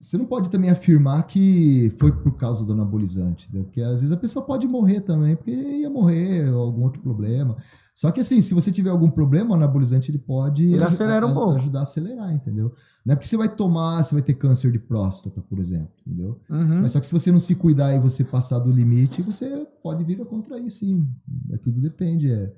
Você 0.00 0.16
não 0.16 0.26
pode 0.26 0.48
também 0.48 0.70
afirmar 0.70 1.26
que 1.26 1.92
foi 1.98 2.12
por 2.12 2.36
causa 2.36 2.64
do 2.64 2.72
anabolizante, 2.72 3.48
entendeu? 3.48 3.64
porque 3.64 3.80
às 3.82 4.00
vezes 4.00 4.12
a 4.12 4.16
pessoa 4.16 4.46
pode 4.46 4.68
morrer 4.68 5.00
também, 5.00 5.34
porque 5.34 5.50
ia 5.50 5.90
morrer, 5.90 6.48
ou 6.50 6.62
algum 6.62 6.84
outro 6.84 7.02
problema. 7.02 7.56
Só 7.98 8.12
que 8.12 8.20
assim, 8.20 8.40
se 8.40 8.54
você 8.54 8.70
tiver 8.70 8.90
algum 8.90 9.10
problema, 9.10 9.50
o 9.50 9.54
anabolizante 9.54 10.08
ele 10.08 10.18
pode 10.18 10.64
Ele 10.72 10.84
acelera 10.84 11.26
um 11.26 11.34
pouco. 11.34 11.56
ajudar 11.56 11.80
a 11.80 11.82
acelerar, 11.82 12.32
entendeu? 12.32 12.72
Não 13.04 13.12
é 13.12 13.16
porque 13.16 13.26
você 13.26 13.36
vai 13.36 13.48
tomar, 13.48 14.04
você 14.04 14.14
vai 14.14 14.22
ter 14.22 14.34
câncer 14.34 14.70
de 14.70 14.78
próstata, 14.78 15.40
por 15.40 15.58
exemplo, 15.58 15.90
entendeu? 16.06 16.40
Uhum. 16.48 16.82
Mas 16.82 16.92
só 16.92 17.00
que 17.00 17.06
se 17.08 17.12
você 17.12 17.32
não 17.32 17.40
se 17.40 17.56
cuidar 17.56 17.92
e 17.92 17.98
você 17.98 18.22
passar 18.22 18.60
do 18.60 18.70
limite, 18.70 19.20
você 19.20 19.66
pode 19.82 20.04
vir 20.04 20.22
a 20.22 20.24
contrair, 20.24 20.70
sim. 20.70 21.08
É, 21.50 21.56
tudo 21.56 21.80
depende. 21.80 22.30
É, 22.30 22.54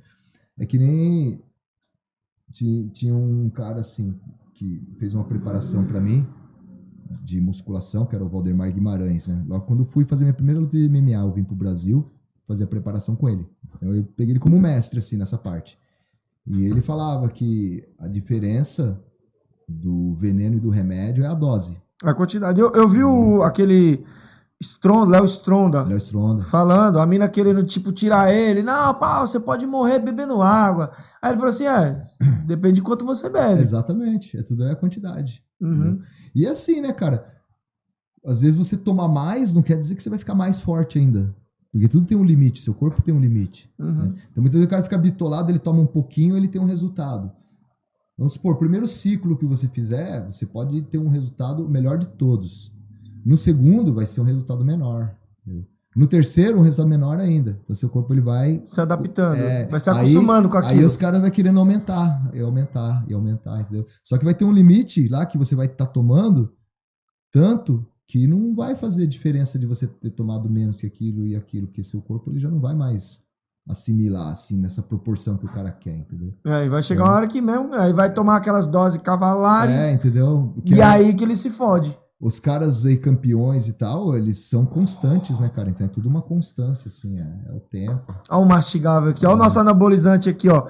é 0.59 0.66
que 0.66 0.76
nem 0.76 1.40
ti- 2.53 2.90
tinha 2.92 3.14
um 3.14 3.48
cara 3.48 3.81
assim 3.81 4.14
que 4.53 4.83
fez 4.98 5.14
uma 5.14 5.24
preparação 5.24 5.87
para 5.87 6.03
mim 6.03 6.26
de 7.24 7.40
musculação, 7.40 8.05
que 8.05 8.14
era 8.14 8.22
o 8.22 8.29
Valdemar 8.29 8.70
Guimarães, 8.70 9.26
né? 9.26 9.42
Logo 9.48 9.64
quando 9.64 9.81
eu 9.81 9.87
fui 9.87 10.05
fazer 10.05 10.24
minha 10.24 10.35
primeira 10.35 10.61
luta 10.61 10.76
de 10.76 10.85
MMA, 10.87 11.22
eu 11.22 11.33
vim 11.33 11.44
pro 11.44 11.57
Brasil 11.57 12.07
fazer 12.50 12.64
a 12.64 12.66
preparação 12.66 13.14
com 13.14 13.28
ele. 13.28 13.46
Então 13.64 13.94
eu 13.94 14.02
peguei 14.16 14.32
ele 14.32 14.40
como 14.40 14.58
mestre 14.58 14.98
assim 14.98 15.16
nessa 15.16 15.38
parte. 15.38 15.78
E 16.44 16.64
ele 16.64 16.80
falava 16.80 17.28
que 17.28 17.86
a 17.96 18.08
diferença 18.08 19.00
do 19.68 20.14
veneno 20.14 20.56
e 20.56 20.60
do 20.60 20.68
remédio 20.68 21.22
é 21.22 21.28
a 21.28 21.34
dose. 21.34 21.80
A 22.02 22.12
quantidade. 22.12 22.60
Eu, 22.60 22.72
eu 22.72 22.88
vi 22.88 23.04
o, 23.04 23.44
aquele 23.44 24.04
Stronda, 24.60 25.12
Léo 25.12 25.24
Stronda, 25.26 25.82
Léo 25.84 25.98
Stronda. 25.98 26.42
falando, 26.42 26.98
a 26.98 27.06
mina 27.06 27.28
querendo, 27.28 27.62
tipo, 27.62 27.92
tirar 27.92 28.34
ele. 28.34 28.64
Não, 28.64 28.94
pau, 28.94 29.28
você 29.28 29.38
pode 29.38 29.64
morrer 29.64 30.00
bebendo 30.00 30.42
água. 30.42 30.90
Aí 31.22 31.30
ele 31.30 31.38
falou 31.38 31.54
assim: 31.54 31.66
é, 31.66 32.02
depende 32.44 32.76
de 32.76 32.82
quanto 32.82 33.04
você 33.04 33.28
bebe. 33.28 33.62
Exatamente, 33.62 34.36
é 34.36 34.42
tudo 34.42 34.64
é 34.64 34.72
a 34.72 34.76
quantidade. 34.76 35.40
Uhum. 35.60 36.00
E 36.34 36.46
é 36.46 36.50
assim, 36.50 36.80
né, 36.80 36.92
cara? 36.92 37.32
Às 38.26 38.40
vezes 38.40 38.58
você 38.58 38.76
tomar 38.76 39.06
mais 39.06 39.54
não 39.54 39.62
quer 39.62 39.78
dizer 39.78 39.94
que 39.94 40.02
você 40.02 40.10
vai 40.10 40.18
ficar 40.18 40.34
mais 40.34 40.60
forte 40.60 40.98
ainda. 40.98 41.32
Porque 41.72 41.88
tudo 41.88 42.06
tem 42.06 42.16
um 42.18 42.24
limite, 42.24 42.61
seu 42.61 42.74
corpo 42.74 43.00
tem 43.02 43.14
um 43.14 43.20
limite. 43.20 43.70
Uhum. 43.78 44.06
Então 44.06 44.42
muitas 44.42 44.54
vezes 44.54 44.66
o 44.66 44.68
cara 44.70 44.83
fica 44.83 44.98
bitolado, 44.98 45.50
ele 45.50 45.59
toma 45.59 45.80
um 45.80 45.87
pouquinho, 45.87 46.37
ele 46.37 46.48
tem 46.48 46.61
um 46.61 46.64
resultado. 46.64 47.30
Vamos 48.18 48.33
supor, 48.35 48.54
o 48.54 48.59
primeiro 48.59 48.87
ciclo 48.88 49.37
que 49.37 49.46
você 49.46 49.68
fizer, 49.68 50.26
você 50.30 50.44
pode 50.44 50.83
ter 50.83 50.98
um 50.98 51.09
resultado 51.09 51.68
melhor 51.68 51.96
de 51.96 52.06
todos. 52.06 52.72
No 53.24 53.38
segundo, 53.38 53.94
vai 53.94 54.04
ser 54.06 54.20
um 54.20 54.24
resultado 54.24 54.64
menor. 54.64 55.14
No 55.96 56.06
terceiro, 56.06 56.59
um 56.59 56.62
resultado 56.62 56.88
menor 56.88 57.18
ainda. 57.18 57.59
Então 57.64 57.74
seu 57.74 57.88
corpo 57.88 58.12
ele 58.12 58.20
vai 58.20 58.62
Se 58.66 58.80
adaptando. 58.80 59.37
É, 59.37 59.66
vai 59.66 59.80
se 59.80 59.90
aí- 59.90 59.96
acostumando 59.98 60.48
com 60.48 60.56
Aí 60.59 60.64
aquilo. 60.66 60.87
os 60.87 60.96
caras 60.96 61.20
vão 61.20 61.30
querendo 61.30 61.59
aumentar, 61.59 62.30
e 62.35 62.40
aumentar, 62.40 63.04
e 63.09 63.14
aumentar, 63.14 63.61
entendeu? 63.61 63.87
Só 64.04 64.18
que 64.18 64.24
vai 64.24 64.35
ter 64.35 64.44
um 64.44 64.52
limite 64.52 65.09
lá 65.09 65.24
que 65.26 65.38
você 65.38 65.54
vai 65.56 65.66
estar 65.66 65.87
tomando 65.87 66.52
tanto 67.33 67.85
que 68.11 68.27
não 68.27 68.55
vai 68.55 68.75
fazer 68.75 69.07
diferença 69.07 69.57
de 69.59 69.66
você 69.66 69.87
ter 69.87 70.11
tomado 70.11 70.51
menos 70.51 70.79
que 70.79 70.87
aquilo 70.87 71.25
e 71.27 71.37
aquilo, 71.37 71.68
porque 71.68 71.85
seu 71.85 72.03
corpo 72.03 72.29
ele 72.31 72.40
já 72.40 72.51
não 72.51 72.59
vai 72.59 72.75
mais 72.75 73.20
assimilar 73.68 74.33
assim 74.33 74.57
nessa 74.57 74.83
proporção 74.83 75.37
que 75.37 75.46
o 75.46 75.49
cara 75.49 75.70
quer, 75.70 75.96
entendeu? 75.96 76.35
É, 76.44 76.64
e 76.64 76.68
vai 76.68 76.83
chegar 76.83 77.05
uma 77.05 77.12
hora 77.12 77.29
que 77.29 77.40
mesmo, 77.40 77.73
aí 77.75 77.92
vai 77.92 78.12
tomar 78.12 78.37
aquelas 78.37 78.66
doses 78.66 79.01
cavalares, 79.01 79.77
É, 79.83 79.92
entendeu? 79.92 80.53
Que 80.64 80.75
e 80.75 80.81
é- 80.81 80.85
aí 80.85 81.14
que 81.14 81.23
ele 81.23 81.37
se 81.37 81.51
fode. 81.51 81.96
os 82.20 82.40
caras 82.40 82.85
aí 82.85 82.96
campeões 82.96 83.68
e 83.68 83.73
tal, 83.73 84.16
eles 84.16 84.38
são 84.49 84.66
constantes, 84.66 85.38
né, 85.38 85.49
cara? 85.49 85.70
Então 85.70 85.87
é 85.87 85.90
tudo 85.90 86.09
uma 86.09 86.20
constância, 86.20 86.88
assim, 86.88 87.16
é, 87.18 87.49
é 87.49 87.53
o 87.55 87.61
tempo. 87.61 88.12
Olha 88.29 88.42
o 88.42 88.46
mastigável 88.49 89.11
aqui, 89.11 89.25
olha 89.25 89.35
o 89.35 89.38
Uhum. 89.38 89.44
nosso 89.44 89.61
anabolizante 89.61 90.29
aqui, 90.29 90.49
ó. 90.49 90.66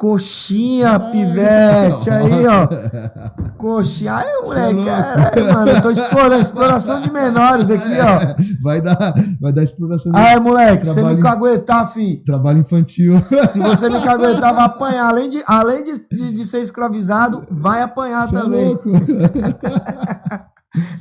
Coxinha, 0.00 0.98
pivete, 0.98 2.08
aí, 2.08 2.46
ó. 2.46 2.66
Coxinha. 3.58 4.16
Cê 4.16 4.24
é 4.30 4.72
moleque, 4.72 4.84
caralho, 4.86 5.52
mano. 5.52 5.70
Eu 5.72 5.82
tô 5.82 5.90
explorando, 5.90 6.40
exploração 6.40 7.02
de 7.02 7.12
menores 7.12 7.68
aqui, 7.70 7.90
ó. 8.00 8.34
Vai 8.64 8.80
dar, 8.80 9.12
vai 9.38 9.52
dar 9.52 9.62
exploração 9.62 10.10
de 10.10 10.18
Aí, 10.18 10.40
moleque, 10.40 10.86
se 10.86 10.94
você 10.94 11.02
me 11.02 11.20
caguetar, 11.20 11.92
fi. 11.92 12.16
trabalho 12.24 12.60
infantil. 12.60 13.20
Se 13.20 13.58
você 13.58 13.90
me 13.90 14.00
caguetar, 14.00 14.54
vai 14.54 14.64
apanhar. 14.64 15.06
Além 15.10 15.28
de, 15.28 15.42
além 15.46 15.84
de, 15.84 15.92
de, 16.10 16.32
de 16.32 16.44
ser 16.46 16.60
escravizado, 16.60 17.46
vai 17.50 17.82
apanhar 17.82 18.26
é 18.26 18.32
também. 18.32 18.68
louco. 18.68 18.88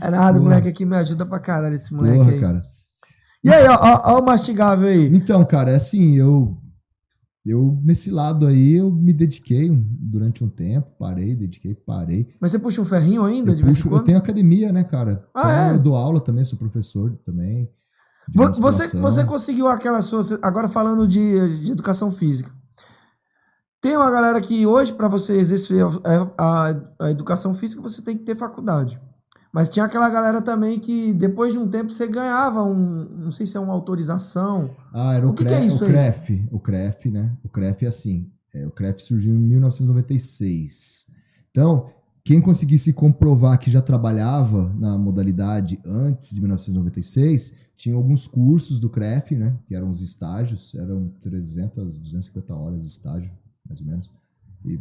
É 0.02 0.10
nada, 0.10 0.34
Porra. 0.34 0.44
moleque 0.50 0.68
aqui 0.68 0.84
me 0.84 0.96
ajuda 0.98 1.28
pra 1.28 1.40
caralho, 1.40 1.76
esse 1.76 1.94
moleque 1.94 2.18
Porra, 2.18 2.32
aí. 2.32 2.40
cara. 2.42 2.62
E 3.44 3.54
aí, 3.54 3.68
ó, 3.68 3.78
ó, 3.80 4.02
ó 4.16 4.20
o 4.20 4.26
mastigável 4.26 4.90
aí. 4.90 5.16
Então, 5.16 5.46
cara, 5.46 5.72
é 5.72 5.76
assim, 5.76 6.16
eu 6.18 6.58
eu 7.46 7.80
nesse 7.84 8.12
lado 8.12 8.46
aí 8.46 8.74
eu 8.76 8.92
me 8.92 9.14
dediquei 9.14 9.70
um- 9.72 9.84
durante 10.00 10.44
um 10.44 10.50
tempo, 10.50 10.88
parei, 11.00 11.36
dediquei, 11.36 11.74
parei. 11.74 12.28
Mas 12.40 12.52
você 12.52 12.60
puxa 12.60 12.82
um 12.82 12.86
ferrinho 12.86 13.24
ainda, 13.24 13.52
Eu, 13.52 13.56
de 13.56 13.64
vez 13.64 13.78
puxo, 13.82 13.96
eu 13.96 14.00
tenho 14.04 14.18
academia, 14.18 14.72
né, 14.72 14.84
cara? 14.84 15.18
Ah, 15.34 15.40
Então, 15.42 15.52
é? 15.52 15.74
Eu 15.76 15.80
dou 15.80 15.96
aula 15.96 16.20
também, 16.20 16.44
sou 16.46 16.58
professor 16.60 17.12
também. 17.26 17.70
Você, 18.36 18.88
você 19.02 19.24
conseguiu 19.26 19.68
aquela 19.68 20.02
sua. 20.02 20.22
Agora 20.42 20.70
falando 20.70 21.08
de, 21.08 21.64
de 21.66 21.72
educação 21.72 22.12
física. 22.12 22.52
Tem 23.82 23.96
uma 23.96 24.12
galera 24.12 24.40
que 24.42 24.68
hoje, 24.68 24.94
para 24.94 25.08
você 25.08 25.34
exercer 25.38 25.84
a, 26.04 26.32
a- 26.38 26.82
a 27.00 27.12
educação 27.12 27.54
física, 27.54 27.82
você 27.82 28.02
tem 28.02 28.18
que 28.18 28.24
ter 28.26 28.36
faculdade. 28.36 29.00
Mas 29.52 29.68
tinha 29.68 29.86
aquela 29.86 30.10
galera 30.10 30.42
também 30.42 30.80
que 30.80 31.12
depois 31.14 31.54
de 31.54 31.60
um 31.60 31.68
tempo 31.68 31.92
você 31.92 32.08
ganhava 32.08 32.64
um, 32.64 33.06
não 33.18 33.32
sei 33.32 33.46
se 33.48 33.58
é 33.58 33.60
uma 33.60 33.74
autorização. 33.74 34.76
Ah, 34.94 35.16
era 35.16 35.26
o, 35.28 35.32
O 35.32 35.34
que 35.34 35.44
que 35.44 35.50
é 35.52 35.58
CREF, 35.58 35.68
isso 35.74 35.84
o 35.84 35.88
aí? 35.88 35.92
CREF, 35.94 36.48
o 36.52 36.60
CREF, 36.60 37.10
né? 37.12 37.32
O 37.44 37.50
CREF 37.50 37.86
é 37.86 37.88
assim. 37.88 38.30
é, 38.54 38.66
o 38.68 38.72
CREF 38.72 39.02
surgiu 39.02 39.34
em 39.34 39.38
1996. 39.40 41.08
Então, 41.52 41.90
quem 42.24 42.40
conseguisse 42.40 42.94
comprovar 42.94 43.58
que 43.58 43.72
já 43.72 43.82
trabalhava 43.82 44.72
na 44.78 44.98
modalidade 44.98 45.80
antes 45.84 46.32
de 46.34 46.40
1996, 46.42 47.54
tinha 47.76 47.96
alguns 47.96 48.28
cursos 48.28 48.80
do 48.80 48.90
CREF, 48.90 49.36
né? 49.36 49.56
Que 49.68 49.74
eram 49.74 49.90
os 49.90 50.02
estágios, 50.02 50.76
eram 50.76 51.12
300, 51.22 51.98
250 51.98 52.54
horas 52.54 52.82
de 52.82 52.88
estágio, 52.88 53.32
mais 53.68 53.80
ou 53.82 53.88
menos. 53.88 54.12
E 54.66 54.80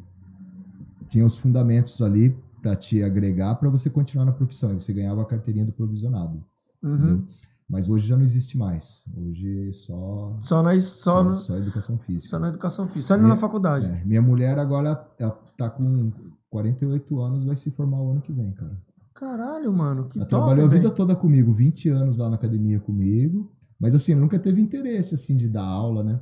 tinha 1.08 1.24
os 1.24 1.36
fundamentos 1.38 2.02
ali 2.02 2.36
para 2.60 2.74
te 2.76 3.02
agregar 3.02 3.54
para 3.56 3.68
você 3.70 3.88
continuar 3.90 4.24
na 4.24 4.32
profissão. 4.32 4.72
E 4.72 4.74
você 4.80 4.92
ganhava 4.92 5.22
a 5.22 5.24
carteirinha 5.24 5.64
do 5.66 5.72
provisionado. 5.72 6.42
Uhum. 6.82 7.24
Mas 7.68 7.88
hoje 7.90 8.06
já 8.08 8.16
não 8.16 8.22
existe 8.24 8.56
mais. 8.56 9.04
Hoje 9.14 9.70
só 9.74 10.36
Só, 10.40 10.62
na, 10.62 10.72
só, 10.80 10.80
só, 10.80 11.22
no- 11.24 11.36
só 11.36 11.56
educação 11.56 11.98
física. 11.98 12.30
só 12.30 12.38
na 12.38 12.48
educação 12.48 12.88
física, 12.88 13.14
só 13.14 13.20
na 13.22 13.36
faculdade. 13.36 13.84
É, 13.86 14.02
minha 14.06 14.22
mulher 14.22 14.58
agora 14.58 15.06
ela 15.18 15.30
tá 15.56 15.68
com 15.68 16.10
48 16.48 17.20
anos, 17.20 17.44
vai 17.44 17.56
se 17.56 17.70
formar 17.70 18.00
o 18.00 18.10
ano 18.12 18.20
que 18.22 18.32
vem, 18.32 18.52
cara. 18.52 18.76
Caralho, 19.14 19.70
mano, 19.72 20.04
que 20.08 20.18
ela 20.18 20.26
top, 20.26 20.44
trabalhou 20.46 20.66
a 20.66 20.68
vida 20.70 20.90
toda 20.90 21.14
comigo, 21.14 21.52
20 21.52 21.88
anos 21.90 22.16
lá 22.16 22.28
na 22.30 22.36
academia 22.36 22.80
comigo. 22.80 23.52
Mas 23.78 23.94
assim, 23.94 24.14
nunca 24.14 24.38
teve 24.38 24.60
interesse 24.62 25.14
assim 25.14 25.36
de 25.36 25.48
dar 25.48 25.64
aula, 25.64 26.02
né? 26.02 26.20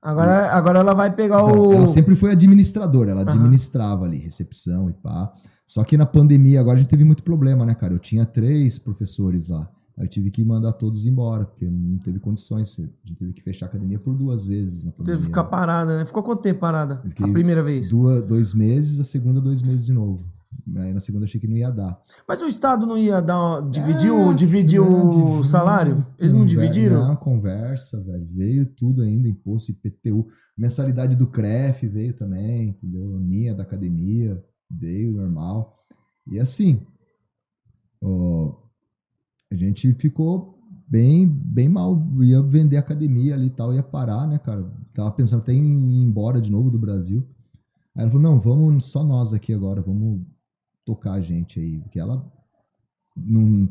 Agora, 0.00 0.52
agora 0.52 0.78
ela 0.78 0.94
vai 0.94 1.14
pegar 1.14 1.42
Então, 1.42 1.68
o. 1.68 1.72
Ela 1.72 1.86
sempre 1.86 2.14
foi 2.16 2.30
administradora, 2.32 3.10
ela 3.10 3.22
administrava 3.22 4.04
ali, 4.04 4.16
recepção 4.18 4.88
e 4.88 4.92
pá. 4.94 5.32
Só 5.68 5.84
que 5.84 5.98
na 5.98 6.06
pandemia 6.06 6.60
agora 6.60 6.76
a 6.76 6.78
gente 6.80 6.88
teve 6.88 7.04
muito 7.04 7.22
problema, 7.22 7.66
né, 7.66 7.74
cara? 7.74 7.92
Eu 7.92 7.98
tinha 7.98 8.24
três 8.24 8.78
professores 8.78 9.48
lá. 9.48 9.68
Aí 9.98 10.04
eu 10.04 10.08
tive 10.08 10.30
que 10.30 10.42
mandar 10.42 10.72
todos 10.72 11.04
embora, 11.04 11.44
porque 11.44 11.66
não 11.68 11.98
teve 11.98 12.18
condições. 12.18 12.78
A 12.78 12.82
gente 13.06 13.18
teve 13.18 13.32
que 13.34 13.42
fechar 13.42 13.66
a 13.66 13.68
academia 13.68 13.98
por 13.98 14.14
duas 14.14 14.46
vezes 14.46 14.84
na 14.84 14.92
pandemia. 14.92 15.12
Teve 15.12 15.18
que 15.18 15.26
ficar 15.26 15.44
parada, 15.44 15.98
né? 15.98 16.06
Ficou 16.06 16.22
quanto 16.22 16.40
tempo 16.40 16.60
parada? 16.60 17.02
A 17.20 17.28
primeira 17.28 17.62
vez. 17.62 17.90
Duas, 17.90 18.24
dois 18.24 18.54
meses, 18.54 18.98
a 18.98 19.04
segunda 19.04 19.42
dois 19.42 19.60
meses 19.60 19.84
de 19.84 19.92
novo. 19.92 20.24
Aí 20.76 20.94
na 20.94 21.00
segunda 21.00 21.26
achei 21.26 21.38
que 21.38 21.46
não 21.46 21.56
ia 21.56 21.70
dar. 21.70 22.00
Mas 22.26 22.40
o 22.40 22.46
Estado 22.46 22.86
não 22.86 22.96
ia 22.96 23.20
dar 23.20 23.38
uma, 23.60 23.70
dividir, 23.70 24.10
É, 24.10 24.16
né, 24.16 24.26
o 24.30 24.32
dividiu, 24.34 25.44
salário? 25.44 26.06
Eles 26.18 26.32
não 26.32 26.40
conver- 26.46 26.60
dividiram? 26.70 27.08
Não, 27.08 27.16
conversa, 27.16 28.00
velho. 28.00 28.24
Veio 28.24 28.64
tudo 28.64 29.02
ainda, 29.02 29.28
imposto 29.28 29.70
IPTU. 29.72 30.26
Mensalidade 30.56 31.14
do 31.14 31.26
CREF 31.26 31.86
veio 31.86 32.14
também, 32.14 32.68
entendeu? 32.70 33.04
Minha 33.20 33.54
da 33.54 33.64
academia 33.64 34.42
veio 34.70 35.12
normal. 35.12 35.84
E 36.26 36.38
assim, 36.38 36.80
ó, 38.02 38.54
a 39.50 39.54
gente 39.54 39.92
ficou 39.94 40.58
bem, 40.88 41.26
bem 41.26 41.68
mal. 41.68 42.00
Ia 42.22 42.42
vender 42.42 42.76
a 42.76 42.80
academia 42.80 43.34
ali 43.34 43.46
e 43.46 43.50
tal, 43.50 43.74
ia 43.74 43.82
parar, 43.82 44.26
né, 44.26 44.38
cara? 44.38 44.70
Tava 44.92 45.10
pensando 45.12 45.40
até 45.42 45.52
em 45.52 45.64
ir 45.90 46.02
embora 46.02 46.40
de 46.40 46.50
novo 46.50 46.70
do 46.70 46.78
Brasil. 46.78 47.26
Aí 47.96 48.02
ela 48.02 48.10
falou, 48.10 48.22
não, 48.22 48.40
vamos 48.40 48.86
só 48.86 49.02
nós 49.02 49.32
aqui 49.32 49.52
agora, 49.52 49.80
vamos 49.82 50.20
tocar 50.84 51.12
a 51.14 51.20
gente 51.20 51.58
aí. 51.58 51.78
Porque 51.80 51.98
ela 51.98 52.24
não, 53.16 53.68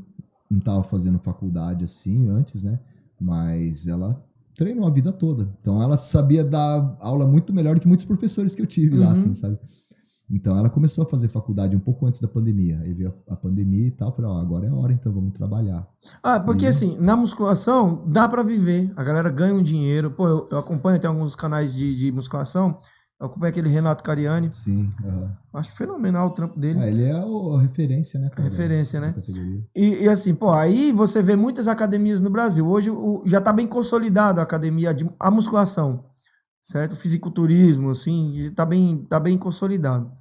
não 0.49 0.59
tava 0.59 0.83
fazendo 0.83 1.19
faculdade 1.19 1.83
assim 1.83 2.27
antes, 2.27 2.63
né? 2.63 2.79
Mas 3.19 3.87
ela 3.87 4.23
treinou 4.55 4.85
a 4.87 4.89
vida 4.89 5.11
toda. 5.13 5.47
Então 5.61 5.81
ela 5.81 5.95
sabia 5.95 6.43
dar 6.43 6.97
aula 6.99 7.25
muito 7.27 7.53
melhor 7.53 7.75
do 7.75 7.81
que 7.81 7.87
muitos 7.87 8.05
professores 8.05 8.53
que 8.55 8.61
eu 8.61 8.65
tive 8.67 8.97
lá, 8.97 9.07
Uhum. 9.07 9.11
assim, 9.11 9.33
sabe? 9.33 9.57
Então 10.29 10.57
ela 10.57 10.69
começou 10.69 11.05
a 11.05 11.07
fazer 11.07 11.29
faculdade 11.29 11.75
um 11.75 11.79
pouco 11.79 12.05
antes 12.05 12.19
da 12.19 12.27
pandemia. 12.27 12.79
Aí 12.81 12.93
veio 12.93 13.13
a, 13.29 13.35
pandemia 13.35 13.87
e 13.87 13.91
tal, 13.91 14.11
falei, 14.13 14.29
ó, 14.29 14.39
agora 14.39 14.65
é 14.65 14.69
a 14.69 14.75
hora, 14.75 14.91
então 14.91 15.11
vamos 15.11 15.33
trabalhar. 15.33 15.87
Ah, 16.21 16.37
porque 16.39 16.65
Uhum. 16.65 16.69
assim, 16.69 16.97
na 16.99 17.15
musculação 17.15 18.03
dá 18.07 18.27
pra 18.27 18.43
viver. 18.43 18.91
A 18.97 19.03
galera 19.03 19.29
ganha 19.29 19.53
um 19.55 19.63
dinheiro. 19.63 20.11
Pô, 20.11 20.27
eu, 20.27 20.45
eu 20.51 20.57
acompanho 20.57 20.97
até 20.97 21.07
alguns 21.07 21.35
canais 21.35 21.73
de, 21.73 21.95
de 21.95 22.11
musculação. 22.11 22.77
Eu 23.19 23.25
acompanho 23.27 23.49
aquele 23.49 23.69
Renato 23.69 24.03
Cariani. 24.03 24.51
Sim. 24.53 24.91
Acho 25.53 25.71
fenomenal 25.75 26.27
o 26.27 26.31
trampo 26.31 26.59
dele. 26.59 26.77
Ah, 26.79 26.87
ele 26.87 27.03
é 27.03 27.15
o- 27.25 27.55
a 27.55 27.61
referência, 27.61 28.19
né? 28.19 28.29
cara, 28.29 28.43
Referência, 28.47 28.99
né? 28.99 29.15
E, 29.75 30.03
e 30.03 30.07
assim, 30.09 30.35
pô, 30.35 30.51
aí 30.51 30.91
você 30.91 31.19
vê 31.23 31.35
muitas 31.35 31.67
academias 31.67 32.21
no 32.21 32.29
Brasil. 32.29 32.67
Hoje 32.67 32.91
o- 32.91 33.23
já 33.25 33.41
tá 33.41 33.51
bem 33.51 33.65
consolidado 33.65 34.39
a 34.39 34.43
academia, 34.43 34.93
de, 34.93 35.09
a 35.19 35.31
musculação, 35.31 36.03
certo? 36.67 36.93
O 36.93 36.97
fisiculturismo, 36.97 37.89
assim, 37.89 38.51
tá 38.53 38.65
bem, 38.65 39.05
tá 39.09 39.19
bem 39.19 39.37
consolidado. 39.37 40.05
O 40.07 40.11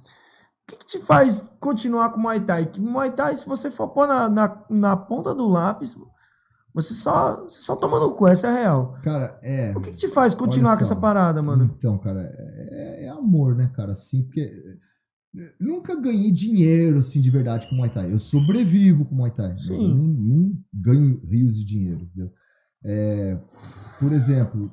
que, 0.67 0.77
que 0.77 0.85
te 0.85 0.99
faz 0.99 1.41
continuar 1.59 2.09
com 2.11 2.19
o 2.19 2.23
Muay 2.23 2.39
Thai? 2.39 2.65
Que 2.67 2.79
Muay 2.79 3.11
Thai, 3.11 3.35
se 3.35 3.45
você 3.45 3.69
for 3.69 3.89
pôr 3.89 4.07
na, 4.07 4.29
na, 4.29 4.65
na 4.69 4.97
ponta 4.97 5.35
do 5.35 5.47
lápis, 5.47 5.95
você 6.73 6.93
só, 6.93 7.43
você 7.43 7.61
só 7.61 7.75
toma 7.75 7.99
no 7.99 8.15
cu, 8.15 8.27
essa 8.27 8.47
é 8.47 8.49
a 8.49 8.53
real. 8.53 8.97
Cara, 9.03 9.37
é. 9.43 9.73
O 9.75 9.81
que, 9.81 9.91
que 9.91 9.97
te 9.97 10.07
faz 10.07 10.33
continuar 10.33 10.77
com 10.77 10.83
essa 10.83 10.95
parada, 10.95 11.41
mano? 11.41 11.75
Então, 11.77 11.97
cara, 11.97 12.21
é, 12.21 13.05
é 13.05 13.09
amor, 13.09 13.55
né, 13.55 13.69
cara? 13.75 13.91
Assim, 13.91 14.23
porque 14.23 14.49
nunca 15.59 15.99
ganhei 15.99 16.31
dinheiro, 16.31 16.99
assim, 16.99 17.19
de 17.19 17.29
verdade 17.29 17.67
com 17.67 17.75
Muay 17.75 17.89
Thai. 17.89 18.11
Eu 18.11 18.19
sobrevivo 18.19 19.05
com 19.05 19.15
Muay 19.15 19.31
Thai. 19.31 19.53
Mas 19.53 19.67
eu 19.67 19.77
Sim. 19.77 19.93
não, 19.93 20.05
não 20.05 20.53
ganho 20.73 21.21
rios 21.25 21.57
de 21.57 21.65
dinheiro, 21.65 22.01
entendeu? 22.03 22.31
É, 22.85 23.37
por 23.99 24.13
exemplo... 24.13 24.71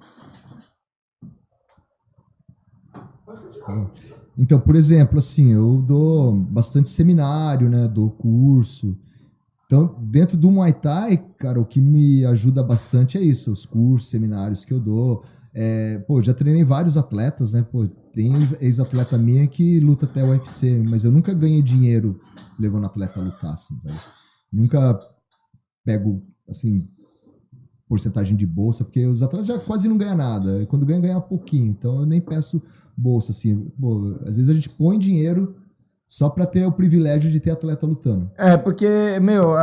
Então, 4.36 4.58
por 4.58 4.74
exemplo, 4.76 5.18
assim, 5.18 5.52
eu 5.52 5.82
dou 5.86 6.32
bastante 6.34 6.88
seminário, 6.90 7.68
né? 7.70 7.86
Dou 7.86 8.10
curso. 8.10 8.96
Então, 9.66 9.96
dentro 10.02 10.36
do 10.36 10.50
Muay 10.50 10.72
Thai, 10.72 11.24
cara, 11.38 11.60
o 11.60 11.64
que 11.64 11.80
me 11.80 12.24
ajuda 12.24 12.62
bastante 12.62 13.16
é 13.16 13.22
isso, 13.22 13.50
os 13.52 13.64
cursos, 13.64 14.10
seminários 14.10 14.64
que 14.64 14.72
eu 14.72 14.80
dou. 14.80 15.24
É, 15.54 15.98
pô, 16.00 16.20
já 16.20 16.34
treinei 16.34 16.64
vários 16.64 16.96
atletas, 16.96 17.52
né? 17.54 17.62
Pô, 17.62 17.86
tem 18.12 18.34
ex- 18.34 18.60
ex-atleta 18.60 19.16
minha 19.16 19.46
que 19.46 19.78
luta 19.80 20.04
até 20.04 20.22
o 20.22 20.30
UFC, 20.30 20.82
mas 20.88 21.04
eu 21.04 21.12
nunca 21.12 21.32
ganhei 21.32 21.62
dinheiro 21.62 22.18
levando 22.58 22.86
atleta 22.86 23.20
a 23.20 23.22
lutar, 23.22 23.54
assim, 23.54 23.78
sabe? 23.80 23.96
Nunca 24.52 24.98
pego, 25.84 26.22
assim, 26.48 26.86
porcentagem 27.88 28.36
de 28.36 28.46
bolsa, 28.46 28.84
porque 28.84 29.06
os 29.06 29.22
atletas 29.22 29.46
já 29.48 29.58
quase 29.58 29.88
não 29.88 29.96
ganham 29.98 30.16
nada. 30.16 30.64
Quando 30.66 30.86
ganha, 30.86 31.00
ganha 31.00 31.20
pouquinho. 31.20 31.66
Então 31.70 32.00
eu 32.00 32.06
nem 32.06 32.20
peço 32.20 32.62
bolsa, 32.96 33.32
assim. 33.32 33.70
Pô, 33.80 34.16
às 34.22 34.36
vezes 34.36 34.48
a 34.48 34.54
gente 34.54 34.70
põe 34.70 34.98
dinheiro 34.98 35.56
só 36.06 36.28
pra 36.28 36.46
ter 36.46 36.64
o 36.66 36.72
privilégio 36.72 37.30
de 37.30 37.40
ter 37.40 37.50
atleta 37.50 37.86
lutando. 37.86 38.30
É, 38.36 38.56
porque, 38.56 38.86
meu, 39.22 39.54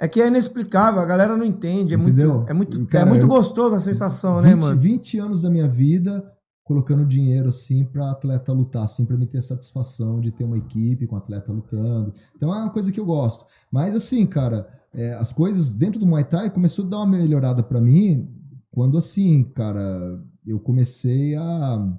é 0.00 0.06
que 0.08 0.20
é 0.20 0.28
inexplicável, 0.28 1.00
a 1.00 1.06
galera 1.06 1.36
não 1.36 1.44
entende. 1.44 1.94
É 1.94 1.96
Entendeu? 1.96 2.34
muito, 2.38 2.50
é 2.50 2.54
muito, 2.54 2.86
Cara, 2.86 3.06
é 3.06 3.08
muito 3.08 3.24
eu- 3.24 3.28
gostoso 3.28 3.74
a 3.74 3.80
sensação, 3.80 4.40
né, 4.40 4.50
20, 4.54 4.60
mano? 4.62 4.80
20 4.80 5.18
anos 5.18 5.42
da 5.42 5.50
minha 5.50 5.68
vida 5.68 6.24
colocando 6.62 7.06
dinheiro 7.06 7.48
assim 7.48 7.82
pra 7.82 8.10
atleta 8.10 8.52
lutar, 8.52 8.84
assim, 8.84 9.06
pra 9.06 9.16
me 9.16 9.26
ter 9.26 9.40
satisfação 9.40 10.20
de 10.20 10.30
ter 10.30 10.44
uma 10.44 10.58
equipe 10.58 11.06
com 11.06 11.16
atleta 11.16 11.50
lutando. 11.50 12.12
Então 12.36 12.54
é 12.54 12.58
uma 12.60 12.70
coisa 12.70 12.92
que 12.92 13.00
eu 13.00 13.06
gosto. 13.06 13.46
Mas 13.72 13.94
assim, 13.94 14.26
cara, 14.26 14.68
é, 14.94 15.14
as 15.14 15.32
coisas 15.32 15.68
dentro 15.68 16.00
do 16.00 16.06
Muay 16.06 16.24
Thai 16.24 16.50
começou 16.50 16.84
a 16.84 16.88
dar 16.88 16.96
uma 16.98 17.18
melhorada 17.18 17.62
pra 17.62 17.80
mim 17.80 18.28
quando 18.70 18.96
assim, 18.96 19.44
cara, 19.44 20.22
eu 20.46 20.58
comecei 20.58 21.34
a, 21.34 21.96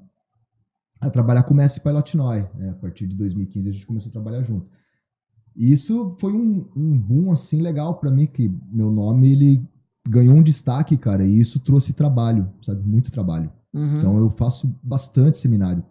a 0.99 1.09
trabalhar 1.09 1.43
com 1.43 1.53
o 1.53 1.57
Messi 1.57 1.79
Pilotnoy, 1.81 2.47
né? 2.55 2.69
A 2.69 2.75
partir 2.75 3.07
de 3.07 3.15
2015 3.15 3.69
a 3.69 3.73
gente 3.73 3.85
começou 3.85 4.09
a 4.09 4.13
trabalhar 4.13 4.43
junto. 4.43 4.67
E 5.55 5.71
isso 5.71 6.15
foi 6.19 6.31
um, 6.31 6.65
um 6.75 6.97
boom 6.97 7.31
assim 7.31 7.61
legal 7.61 7.95
pra 7.95 8.09
mim 8.09 8.25
que 8.25 8.49
meu 8.71 8.91
nome 8.91 9.31
ele 9.31 9.67
ganhou 10.07 10.35
um 10.35 10.43
destaque, 10.43 10.97
cara, 10.97 11.25
e 11.25 11.39
isso 11.39 11.59
trouxe 11.59 11.93
trabalho, 11.93 12.49
sabe? 12.61 12.81
Muito 12.87 13.11
trabalho. 13.11 13.51
Uhum. 13.73 13.97
Então 13.97 14.17
eu 14.17 14.29
faço 14.29 14.73
bastante 14.81 15.37
seminário. 15.37 15.83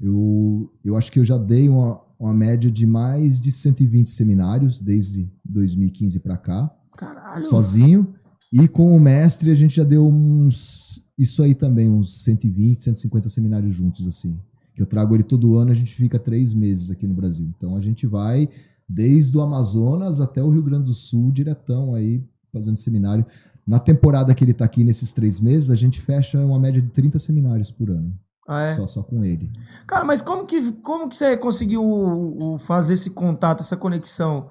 Eu, 0.00 0.70
eu 0.84 0.96
acho 0.96 1.10
que 1.10 1.18
eu 1.18 1.24
já 1.24 1.38
dei 1.38 1.68
uma, 1.68 2.00
uma 2.18 2.32
média 2.32 2.70
de 2.70 2.86
mais 2.86 3.40
de 3.40 3.52
120 3.52 4.10
seminários 4.10 4.80
desde 4.80 5.30
2015 5.44 6.18
para 6.20 6.36
cá, 6.36 6.74
Caralho. 6.96 7.44
sozinho. 7.44 8.14
E 8.52 8.68
com 8.68 8.96
o 8.96 9.00
mestre 9.00 9.50
a 9.50 9.54
gente 9.54 9.76
já 9.76 9.84
deu 9.84 10.06
uns. 10.06 11.02
Isso 11.18 11.42
aí 11.42 11.54
também, 11.54 11.90
uns 11.90 12.22
120, 12.22 12.82
150 12.82 13.28
seminários 13.28 13.74
juntos, 13.74 14.06
assim. 14.06 14.38
Que 14.74 14.82
eu 14.82 14.86
trago 14.86 15.14
ele 15.14 15.22
todo 15.22 15.56
ano, 15.56 15.72
a 15.72 15.74
gente 15.74 15.94
fica 15.94 16.18
três 16.18 16.52
meses 16.52 16.90
aqui 16.90 17.06
no 17.06 17.14
Brasil. 17.14 17.46
Então 17.56 17.76
a 17.76 17.80
gente 17.80 18.06
vai 18.06 18.48
desde 18.88 19.36
o 19.36 19.40
Amazonas 19.40 20.20
até 20.20 20.42
o 20.42 20.50
Rio 20.50 20.62
Grande 20.62 20.84
do 20.84 20.94
Sul, 20.94 21.32
diretão 21.32 21.94
aí, 21.94 22.22
fazendo 22.52 22.76
seminário. 22.76 23.24
Na 23.66 23.78
temporada 23.80 24.34
que 24.34 24.44
ele 24.44 24.52
tá 24.52 24.64
aqui, 24.64 24.84
nesses 24.84 25.10
três 25.10 25.40
meses, 25.40 25.70
a 25.70 25.76
gente 25.76 26.00
fecha 26.00 26.38
uma 26.44 26.60
média 26.60 26.80
de 26.80 26.88
30 26.90 27.18
seminários 27.18 27.70
por 27.70 27.90
ano. 27.90 28.16
Ah, 28.46 28.62
é? 28.62 28.74
Só, 28.74 28.86
só 28.86 29.02
com 29.02 29.24
ele. 29.24 29.50
Cara, 29.86 30.04
mas 30.04 30.22
como 30.22 30.46
que, 30.46 30.72
como 30.72 31.08
que 31.08 31.16
você 31.16 31.36
conseguiu 31.36 31.82
o- 31.84 32.58
fazer 32.58 32.94
esse 32.94 33.10
contato, 33.10 33.62
essa 33.62 33.76
conexão 33.76 34.48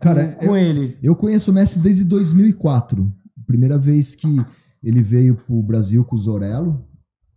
Cara, 0.00 0.32
com, 0.32 0.46
com 0.48 0.56
ele? 0.56 0.98
Eu 1.02 1.14
conheço 1.14 1.50
o 1.50 1.54
Messi 1.54 1.78
desde 1.78 2.04
2004. 2.04 3.12
Primeira 3.46 3.76
vez 3.78 4.14
que 4.14 4.44
ele 4.82 5.02
veio 5.02 5.36
pro 5.36 5.62
Brasil 5.62 6.04
com 6.04 6.16
o 6.16 6.18
Zorello. 6.18 6.84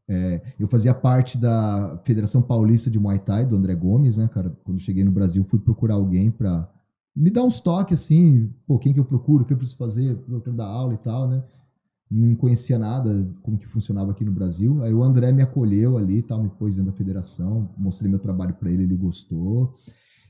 É, 0.09 0.41
eu 0.57 0.67
fazia 0.69 0.93
parte 0.93 1.37
da 1.37 1.99
Federação 2.05 2.41
Paulista 2.41 2.89
de 2.89 2.97
Muay 2.97 3.19
Thai, 3.19 3.45
do 3.45 3.57
André 3.57 3.75
Gomes, 3.75 4.15
né, 4.15 4.29
cara? 4.29 4.55
Quando 4.63 4.79
cheguei 4.79 5.03
no 5.03 5.11
Brasil, 5.11 5.43
fui 5.43 5.59
procurar 5.59 5.95
alguém 5.95 6.31
para 6.31 6.69
me 7.13 7.31
dá 7.31 7.43
uns 7.43 7.59
toques 7.59 7.99
assim, 7.99 8.53
pô, 8.67 8.77
quem 8.77 8.93
que 8.93 8.99
eu 8.99 9.03
procuro, 9.05 9.43
o 9.43 9.45
que 9.45 9.51
eu 9.51 9.57
preciso 9.57 9.77
fazer, 9.77 10.17
eu 10.29 10.39
quero 10.39 10.55
dar 10.55 10.67
aula 10.67 10.93
e 10.93 10.97
tal, 10.97 11.27
né? 11.27 11.43
Não 12.09 12.35
conhecia 12.35 12.79
nada 12.79 13.27
como 13.43 13.57
que 13.57 13.67
funcionava 13.67 14.11
aqui 14.11 14.23
no 14.23 14.31
Brasil. 14.31 14.81
Aí 14.83 14.93
o 14.93 15.03
André 15.03 15.31
me 15.31 15.41
acolheu 15.41 15.97
ali, 15.97 16.21
tal, 16.21 16.41
me 16.41 16.49
pôs 16.49 16.75
dentro 16.75 16.91
da 16.91 16.97
federação, 16.97 17.69
mostrei 17.77 18.09
meu 18.09 18.19
trabalho 18.19 18.53
para 18.53 18.71
ele, 18.71 18.83
ele 18.83 18.95
gostou. 18.95 19.75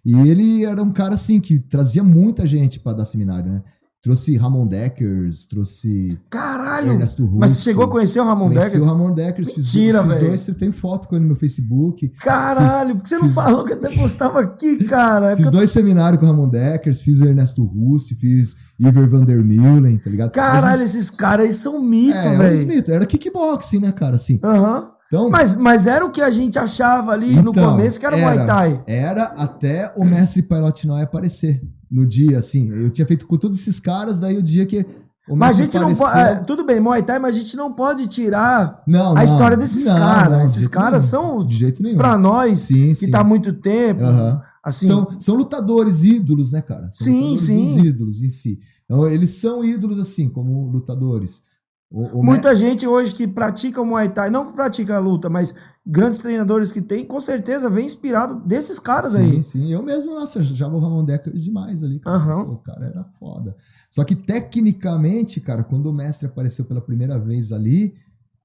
E 0.03 0.13
ele 0.13 0.63
era 0.63 0.81
um 0.81 0.91
cara 0.91 1.15
assim 1.15 1.39
que 1.39 1.59
trazia 1.59 2.03
muita 2.03 2.47
gente 2.47 2.79
para 2.79 2.97
dar 2.97 3.05
seminário, 3.05 3.51
né? 3.51 3.63
Trouxe 4.07 4.37
Ramon 4.37 4.65
Deckers, 4.65 5.45
trouxe 5.47 6.17
Caralho! 6.29 6.93
Ernesto 6.93 7.25
Russo. 7.25 7.39
Mas 7.39 7.51
você 7.51 7.61
chegou 7.63 7.83
a 7.83 7.89
conhecer 7.89 8.21
o 8.21 8.23
Ramon 8.23 8.47
Conheci 8.47 8.63
Deckers? 8.65 8.83
o 8.83 8.87
Ramon 8.87 9.13
Deckers, 9.13 9.47
fiz, 9.51 9.57
Mentira, 9.75 10.01
fiz 10.03 10.13
velho. 10.15 10.27
dois, 10.29 10.47
eu 10.47 10.55
tenho 10.55 10.71
foto 10.71 11.07
com 11.09 11.15
ele 11.15 11.23
no 11.23 11.27
meu 11.27 11.35
Facebook. 11.35 12.07
Caralho, 12.21 12.95
por 12.95 13.03
que 13.03 13.09
você 13.09 13.15
não 13.17 13.23
fiz- 13.25 13.33
falou 13.35 13.65
que 13.65 13.73
até 13.73 13.89
postava 13.89 14.39
aqui, 14.39 14.77
cara? 14.85 15.27
É 15.31 15.35
Fiz 15.35 15.45
porque 15.45 15.47
eu- 15.47 15.59
dois 15.59 15.69
seminários 15.71 16.19
com 16.21 16.25
o 16.25 16.29
Ramon 16.29 16.47
Deckers, 16.47 17.01
fiz 17.01 17.19
o 17.19 17.25
Ernesto 17.25 17.65
Russo, 17.65 18.15
fiz 18.15 18.55
Iver 18.79 19.09
van 19.09 19.25
der 19.25 19.43
Meulen, 19.43 19.97
tá 19.97 20.09
ligado? 20.09 20.31
Caralho, 20.31 20.79
Mas, 20.79 20.95
esses 20.95 21.09
caras 21.09 21.47
aí 21.47 21.51
são 21.51 21.81
mito, 21.83 22.15
é, 22.15 22.25
é 22.27 22.29
um 22.29 22.37
velho. 22.37 22.67
mito. 22.67 22.91
Era 22.91 23.05
kickboxing, 23.05 23.79
né, 23.79 23.91
cara, 23.91 24.15
assim. 24.15 24.39
Aham. 24.43 24.91
Então, 25.07 25.29
Mas, 25.29 25.55
mas 25.55 25.87
era 25.87 26.05
o 26.05 26.09
que 26.11 26.21
a 26.21 26.29
gente 26.29 26.59
achava 26.59 27.11
ali 27.11 27.35
no 27.41 27.51
Então, 27.51 27.71
começo, 27.71 27.99
que 27.99 28.05
era, 28.05 28.17
Muay 28.17 28.45
Thai. 28.45 28.83
Era 28.85 29.23
até 29.37 29.93
o 29.95 30.03
mestre 30.03 30.41
Pilotinoy 30.41 31.01
aparecer 31.01 31.61
no 31.89 32.05
dia, 32.05 32.37
assim. 32.39 32.69
Eu 32.69 32.89
tinha 32.89 33.07
feito 33.07 33.25
com 33.25 33.37
todos 33.37 33.59
esses 33.59 33.79
caras, 33.79 34.19
daí 34.19 34.37
o 34.37 34.43
dia 34.43 34.65
que 34.65 34.85
o 35.29 35.35
Mas 35.35 35.59
a 35.59 35.63
gente 35.63 35.75
não 35.75 35.89
apareceu... 35.91 36.05
pode. 36.07 36.19
é, 36.19 36.35
tudo 36.43 36.65
bem, 36.65 36.79
Muay 36.81 37.03
Thai, 37.03 37.19
mas 37.19 37.35
a 37.35 37.39
gente 37.39 37.55
não 37.55 37.71
pode 37.73 38.07
tirar 38.07 38.81
Não, 38.85 39.11
a 39.11 39.15
não, 39.15 39.23
história 39.23 39.55
desses 39.57 39.85
não, 39.85 39.95
caras. 39.95 40.31
não, 40.31 40.37
de 40.39 40.43
Esses 40.45 40.59
jeito 40.59 40.71
caras 40.71 41.03
são, 41.05 41.45
De 41.45 41.55
jeito 41.57 41.81
nenhum. 41.83 41.97
pra 41.97 42.17
nós, 42.17 42.61
Sim, 42.61 42.89
que 42.89 42.95
sim. 42.95 43.09
tá 43.11 43.19
há 43.21 43.23
muito 43.23 43.53
tempo, 43.53 44.03
Aham. 44.03 44.41
assim. 44.63 44.87
São, 44.87 45.07
são 45.19 45.35
lutadores 45.35 46.03
ídolos, 46.03 46.51
né, 46.51 46.61
cara? 46.61 46.89
São 46.91 47.05
Sim, 47.05 47.37
sim. 47.37 47.63
Os 47.63 47.77
ídolos 47.77 48.23
em 48.23 48.29
si. 48.29 48.59
Então, 48.85 49.07
eles 49.07 49.31
são 49.31 49.63
ídolos, 49.63 49.99
assim, 49.99 50.27
como 50.29 50.69
lutadores. 50.69 51.41
O, 51.89 52.19
o 52.19 52.23
Muita 52.23 52.53
gente 52.53 52.85
hoje 52.85 53.13
que 53.13 53.25
pratica 53.25 53.81
o 53.81 53.85
Muay 53.85 54.09
Thai, 54.09 54.29
não 54.29 54.45
que 54.45 54.53
pratica 54.53 54.97
a 54.97 54.99
luta, 54.99 55.29
mas 55.29 55.55
grandes 55.85 56.17
treinadores 56.17 56.69
que 56.69 56.81
tem, 56.81 57.05
com 57.05 57.21
certeza 57.21 57.69
vem 57.69 57.85
inspirado 57.85 58.35
desses 58.45 58.77
caras 58.77 59.13
sim, 59.13 59.19
aí. 59.19 59.43
sim. 59.43 59.71
Eu 59.71 59.81
mesmo, 59.81 60.13
nossa, 60.13 60.43
já 60.43 60.67
vou 60.67 60.81
Ramon 60.81 61.05
Deckers 61.05 61.43
demais 61.43 61.81
ali, 61.81 61.99
cara. 61.99 62.17
Aham. 62.17 62.45
Pô, 62.45 62.51
o 62.51 62.57
cara 62.57 62.85
era 62.85 63.03
foda. 63.17 63.55
Só 63.89 64.03
que 64.03 64.15
tecnicamente, 64.15 65.39
cara, 65.39 65.63
quando 65.63 65.85
o 65.85 65.93
mestre 65.93 66.27
apareceu 66.27 66.65
pela 66.65 66.81
primeira 66.81 67.17
vez 67.17 67.53
ali, 67.53 67.95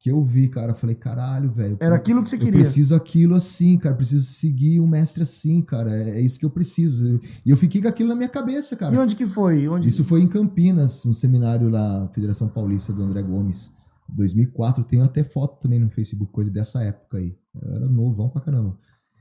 que 0.02 0.10
eu 0.10 0.20
vi, 0.24 0.48
cara, 0.48 0.72
eu 0.72 0.74
falei, 0.74 0.96
caralho, 0.96 1.48
velho. 1.52 1.76
Era 1.78 1.94
aquilo 1.94 2.24
que 2.24 2.30
você 2.30 2.34
eu 2.34 2.40
queria. 2.40 2.58
preciso 2.58 2.92
aquilo 2.92 3.36
assim, 3.36 3.78
cara. 3.78 3.94
Preciso 3.94 4.24
seguir 4.24 4.80
um 4.80 4.86
mestre 4.86 5.22
assim, 5.22 5.62
cara. 5.62 5.96
É, 5.96 6.18
é 6.18 6.20
isso 6.20 6.40
que 6.40 6.44
eu 6.44 6.50
preciso. 6.50 7.20
E 7.46 7.50
eu 7.50 7.56
fiquei 7.56 7.80
com 7.80 7.86
aquilo 7.86 8.08
na 8.08 8.16
minha 8.16 8.28
cabeça, 8.28 8.74
cara. 8.74 8.92
E 8.92 8.98
onde 8.98 9.14
que 9.14 9.24
foi? 9.24 9.68
Onde... 9.68 9.88
Isso 9.88 10.02
foi 10.02 10.20
em 10.20 10.26
Campinas, 10.26 11.04
no 11.04 11.14
seminário 11.14 11.70
na 11.70 12.08
Federação 12.08 12.48
Paulista 12.48 12.92
do 12.92 13.00
André 13.00 13.22
Gomes. 13.22 13.72
2004, 14.08 14.82
tenho 14.82 15.04
até 15.04 15.22
foto 15.22 15.60
também 15.60 15.78
no 15.78 15.88
Facebook 15.88 16.32
com 16.32 16.40
ele 16.40 16.50
dessa 16.50 16.82
época 16.82 17.18
aí. 17.18 17.36
Eu 17.62 17.76
era 17.76 17.88
novão 17.88 18.28
pra 18.28 18.42
caramba. 18.42 18.76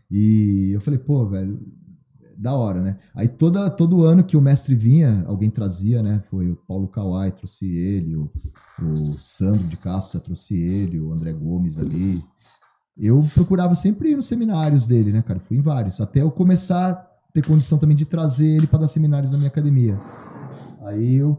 E 0.10 0.72
eu 0.74 0.82
falei, 0.82 0.98
pô, 0.98 1.30
velho, 1.30 1.62
da 2.42 2.56
hora, 2.56 2.82
né? 2.82 2.98
Aí 3.14 3.28
toda, 3.28 3.70
todo 3.70 4.04
ano 4.04 4.24
que 4.24 4.36
o 4.36 4.42
mestre 4.42 4.74
vinha, 4.74 5.24
alguém 5.28 5.50
trazia, 5.50 6.02
né? 6.02 6.24
Foi 6.30 6.52
o 6.52 6.56
Paulo 6.56 6.88
Kawai, 6.88 7.32
trouxe 7.32 7.66
ele, 7.66 8.16
o, 8.16 8.32
o 8.82 9.14
Sandro 9.20 9.64
de 9.68 9.78
Castro 9.78 10.20
trouxe 10.20 10.56
ele, 10.56 11.00
o 11.00 11.14
André 11.14 11.32
Gomes 11.32 11.78
ali. 11.78 12.22
Eu 12.98 13.20
procurava 13.34 13.76
sempre 13.76 14.12
ir 14.12 14.16
nos 14.16 14.26
seminários 14.26 14.88
dele, 14.88 15.12
né, 15.12 15.22
cara? 15.22 15.40
Fui 15.40 15.58
em 15.58 15.62
vários. 15.62 16.02
Até 16.02 16.22
eu 16.22 16.32
começar 16.32 16.90
a 16.90 16.94
ter 17.32 17.46
condição 17.46 17.78
também 17.78 17.96
de 17.96 18.06
trazer 18.06 18.58
ele 18.58 18.68
para 18.68 18.80
dar 18.80 18.88
seminários 18.88 19.32
na 19.32 19.38
minha 19.38 19.50
academia. 19.50 20.00
Aí 20.84 21.16
eu 21.16 21.38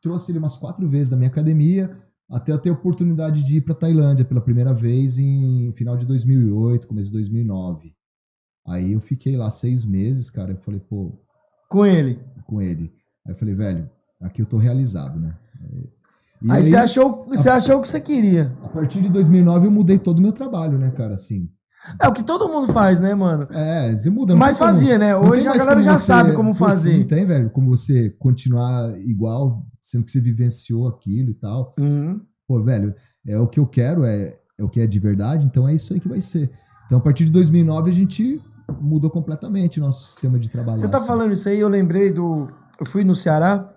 trouxe 0.00 0.30
ele 0.30 0.38
umas 0.38 0.56
quatro 0.56 0.88
vezes 0.88 1.10
da 1.10 1.16
minha 1.16 1.28
academia, 1.28 1.98
até 2.30 2.52
eu 2.52 2.58
ter 2.58 2.70
a 2.70 2.72
oportunidade 2.72 3.42
de 3.42 3.56
ir 3.56 3.60
para 3.62 3.74
Tailândia 3.74 4.24
pela 4.24 4.40
primeira 4.40 4.72
vez 4.72 5.18
em 5.18 5.72
final 5.72 5.96
de 5.96 6.06
2008, 6.06 6.86
começo 6.86 7.10
de 7.10 7.16
2009. 7.16 7.95
Aí 8.66 8.92
eu 8.92 9.00
fiquei 9.00 9.36
lá 9.36 9.50
seis 9.50 9.84
meses, 9.84 10.28
cara. 10.30 10.52
Eu 10.52 10.56
falei, 10.58 10.80
pô, 10.80 11.12
Com 11.68 11.84
ele. 11.86 12.18
com 12.46 12.60
ele. 12.60 12.92
Aí 13.26 13.32
eu 13.32 13.36
falei, 13.38 13.54
velho, 13.54 13.90
aqui 14.20 14.42
eu 14.42 14.46
tô 14.46 14.56
realizado, 14.56 15.18
né? 15.18 15.34
E 16.42 16.50
Aí, 16.50 16.62
você 16.64 16.76
achou, 16.76 17.24
você 17.26 17.48
achou 17.48 17.78
o 17.78 17.82
que 17.82 17.88
você 17.88 18.00
queria. 18.00 18.52
A 18.62 18.68
partir 18.68 19.00
de 19.00 19.08
2009 19.08 19.66
eu 19.66 19.70
mudei 19.70 19.98
todo 19.98 20.18
o 20.18 20.22
meu 20.22 20.32
trabalho, 20.32 20.78
né, 20.78 20.90
cara? 20.90 21.14
Assim, 21.14 21.48
É 22.00 22.06
o 22.08 22.12
que 22.12 22.22
todo 22.22 22.48
mundo 22.48 22.72
faz, 22.72 23.00
né, 23.00 23.14
mano? 23.14 23.46
é, 23.50 23.96
você 23.96 24.10
muda. 24.10 24.34
Mas 24.36 24.56
tem 24.56 24.58
como- 24.58 24.72
fazia, 24.72 24.98
né? 24.98 25.16
Hoje 25.16 25.46
a 25.48 25.56
galera 25.56 25.80
já 25.80 25.96
você- 25.98 26.04
sabe 26.06 26.32
como 26.34 26.52
fazer. 26.54 26.98
Não 26.98 27.06
tem, 27.06 27.24
velho, 27.24 27.48
como 27.50 27.68
você 27.70 28.10
continuar 28.18 28.98
igual, 29.00 29.64
sendo 29.80 30.04
que 30.04 30.10
você 30.10 30.20
vivenciou 30.20 30.86
aquilo 30.88 31.30
e 31.30 31.34
tal. 31.34 31.74
Uhum. 31.78 32.20
Pô, 32.46 32.62
velho, 32.62 32.94
é 33.26 33.38
o 33.38 33.46
que 33.48 33.58
eu 33.58 33.66
quero, 33.66 34.04
é, 34.04 34.34
é 34.58 34.62
o 34.64 34.68
que 34.68 34.80
é 34.80 34.86
de 34.86 34.98
verdade, 34.98 35.44
então 35.44 35.66
é 35.66 35.74
isso 35.74 35.94
aí 35.94 36.00
que 36.00 36.08
vai 36.08 36.20
ser. 36.20 36.50
Então, 36.86 36.98
a 36.98 37.00
partir 37.00 37.24
de 37.24 37.32
2009, 37.32 37.90
a 37.90 37.94
gente 37.94 38.40
mudou 38.80 39.10
completamente 39.10 39.80
o 39.80 39.82
nosso 39.84 40.06
sistema 40.06 40.38
de 40.38 40.50
trabalho. 40.50 40.78
Você 40.78 40.88
tá 40.88 40.98
assim. 40.98 41.06
falando 41.06 41.32
isso 41.32 41.48
aí, 41.48 41.58
eu 41.58 41.68
lembrei 41.68 42.10
do. 42.10 42.46
Eu 42.78 42.86
fui 42.86 43.04
no 43.04 43.14
Ceará 43.14 43.72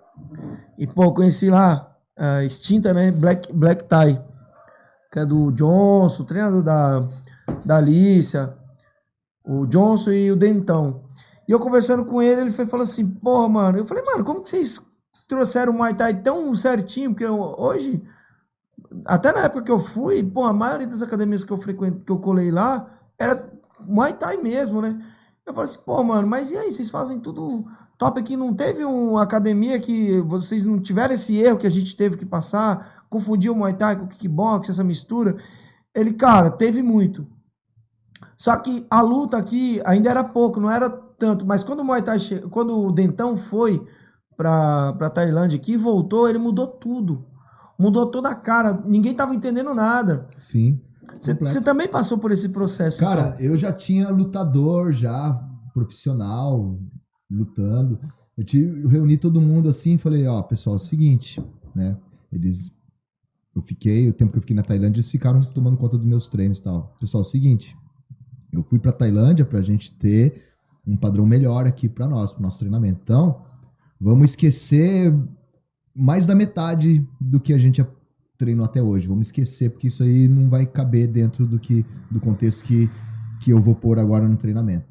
e, 0.78 0.86
pô, 0.86 1.12
conheci 1.12 1.48
lá 1.48 1.94
a 2.16 2.44
extinta, 2.44 2.92
né? 2.92 3.10
Black, 3.10 3.52
Black 3.52 3.84
Tie, 3.84 4.20
que 5.12 5.18
é 5.18 5.24
do 5.26 5.50
Johnson, 5.52 6.24
treinador 6.24 6.62
da, 6.62 7.06
da 7.64 7.76
Alicia, 7.78 8.54
o 9.44 9.66
Johnson 9.66 10.10
e 10.12 10.30
o 10.30 10.36
Dentão. 10.36 11.04
E 11.48 11.52
eu 11.52 11.58
conversando 11.58 12.04
com 12.04 12.22
ele, 12.22 12.42
ele 12.42 12.52
foi, 12.52 12.66
falou 12.66 12.84
assim: 12.84 13.06
porra, 13.06 13.48
mano. 13.48 13.78
Eu 13.78 13.84
falei, 13.84 14.04
mano, 14.04 14.24
como 14.24 14.42
que 14.42 14.50
vocês 14.50 14.80
trouxeram 15.28 15.72
o 15.72 15.76
Muay 15.76 15.94
Thai 15.94 16.14
tão 16.14 16.54
certinho? 16.54 17.10
Porque 17.10 17.24
eu- 17.24 17.54
hoje, 17.58 18.02
até 19.06 19.32
na 19.32 19.40
época 19.44 19.62
que 19.64 19.70
eu 19.72 19.78
fui, 19.78 20.22
pô, 20.22 20.44
a 20.44 20.52
maioria 20.52 20.86
das 20.86 21.02
academias 21.02 21.42
que 21.44 21.52
eu 21.52 21.56
frequento, 21.56 22.04
que 22.04 22.12
eu 22.12 22.18
colei 22.18 22.50
lá, 22.50 22.86
era 23.18 23.49
Muay 23.86 24.12
Thai 24.12 24.36
mesmo, 24.36 24.80
né? 24.80 25.00
Eu 25.46 25.54
falei 25.54 25.70
assim, 25.70 25.80
pô, 25.84 26.02
mano, 26.02 26.28
mas 26.28 26.50
e 26.50 26.56
aí, 26.56 26.72
vocês 26.72 26.90
fazem 26.90 27.18
tudo 27.18 27.64
top 27.98 28.20
aqui? 28.20 28.36
Não 28.36 28.54
teve 28.54 28.84
uma 28.84 29.22
academia 29.22 29.78
que 29.78 30.20
vocês 30.22 30.64
não 30.64 30.80
tiveram 30.80 31.14
esse 31.14 31.36
erro 31.36 31.58
que 31.58 31.66
a 31.66 31.70
gente 31.70 31.94
teve 31.94 32.16
que 32.16 32.24
passar? 32.24 33.04
Confundiu 33.10 33.52
o 33.52 33.56
Muay 33.56 33.74
Thai 33.74 33.96
com 33.96 34.04
o 34.04 34.08
kickbox, 34.08 34.70
essa 34.70 34.84
mistura? 34.84 35.36
Ele, 35.94 36.12
cara, 36.12 36.50
teve 36.50 36.82
muito. 36.82 37.26
Só 38.36 38.56
que 38.56 38.86
a 38.88 39.02
luta 39.02 39.36
aqui 39.36 39.82
ainda 39.84 40.08
era 40.08 40.24
pouco, 40.24 40.60
não 40.60 40.70
era 40.70 40.88
tanto. 40.88 41.44
Mas 41.46 41.62
quando 41.62 41.80
o 41.80 41.84
Muay 41.84 42.00
Thai, 42.00 42.18
che... 42.18 42.38
quando 42.48 42.78
o 42.78 42.90
Dentão 42.90 43.36
foi 43.36 43.84
pra, 44.36 44.94
pra 44.94 45.10
Tailândia 45.10 45.58
aqui 45.58 45.72
e 45.72 45.76
voltou, 45.76 46.28
ele 46.28 46.38
mudou 46.38 46.66
tudo. 46.66 47.26
Mudou 47.78 48.06
toda 48.06 48.30
a 48.30 48.34
cara. 48.34 48.82
Ninguém 48.86 49.14
tava 49.14 49.34
entendendo 49.34 49.74
nada. 49.74 50.26
Sim. 50.38 50.80
Você 51.20 51.60
também 51.60 51.86
passou 51.86 52.16
por 52.16 52.32
esse 52.32 52.48
processo. 52.48 52.98
Cara, 52.98 53.34
então. 53.34 53.46
eu 53.46 53.56
já 53.56 53.72
tinha 53.72 54.08
lutador, 54.08 54.92
já 54.92 55.32
profissional, 55.74 56.78
lutando. 57.30 58.00
Eu 58.36 58.44
tive, 58.44 58.82
eu 58.82 58.88
reuni 58.88 59.18
todo 59.18 59.40
mundo 59.40 59.68
assim 59.68 59.94
e 59.94 59.98
falei, 59.98 60.26
ó, 60.26 60.42
pessoal, 60.42 60.74
é 60.74 60.76
o 60.76 60.80
seguinte, 60.80 61.42
né? 61.74 61.96
Eles. 62.32 62.72
Eu 63.54 63.60
fiquei, 63.60 64.08
o 64.08 64.12
tempo 64.12 64.32
que 64.32 64.38
eu 64.38 64.42
fiquei 64.42 64.56
na 64.56 64.62
Tailândia, 64.62 65.00
eles 65.00 65.10
ficaram 65.10 65.40
tomando 65.40 65.76
conta 65.76 65.98
dos 65.98 66.06
meus 66.06 66.28
treinos 66.28 66.58
e 66.58 66.62
tal. 66.62 66.94
Pessoal, 66.98 67.22
é 67.22 67.26
o 67.26 67.28
seguinte, 67.28 67.76
eu 68.52 68.62
fui 68.62 68.78
pra 68.78 68.92
Tailândia 68.92 69.44
pra 69.44 69.60
gente 69.60 69.92
ter 69.92 70.44
um 70.86 70.96
padrão 70.96 71.26
melhor 71.26 71.66
aqui 71.66 71.88
pra 71.88 72.06
nós, 72.06 72.32
pro 72.32 72.42
nosso 72.42 72.60
treinamento. 72.60 73.00
Então, 73.02 73.42
vamos 74.00 74.30
esquecer 74.30 75.12
mais 75.94 76.24
da 76.24 76.34
metade 76.34 77.06
do 77.20 77.40
que 77.40 77.52
a 77.52 77.58
gente 77.58 77.84
treinou 78.40 78.64
até 78.64 78.82
hoje. 78.82 79.06
Vamos 79.06 79.28
esquecer, 79.28 79.68
porque 79.70 79.88
isso 79.88 80.02
aí 80.02 80.26
não 80.26 80.48
vai 80.48 80.64
caber 80.64 81.06
dentro 81.06 81.46
do, 81.46 81.58
que, 81.58 81.84
do 82.10 82.18
contexto 82.18 82.64
que, 82.64 82.90
que 83.38 83.50
eu 83.50 83.60
vou 83.60 83.74
pôr 83.74 83.98
agora 83.98 84.26
no 84.26 84.36
treinamento. 84.36 84.86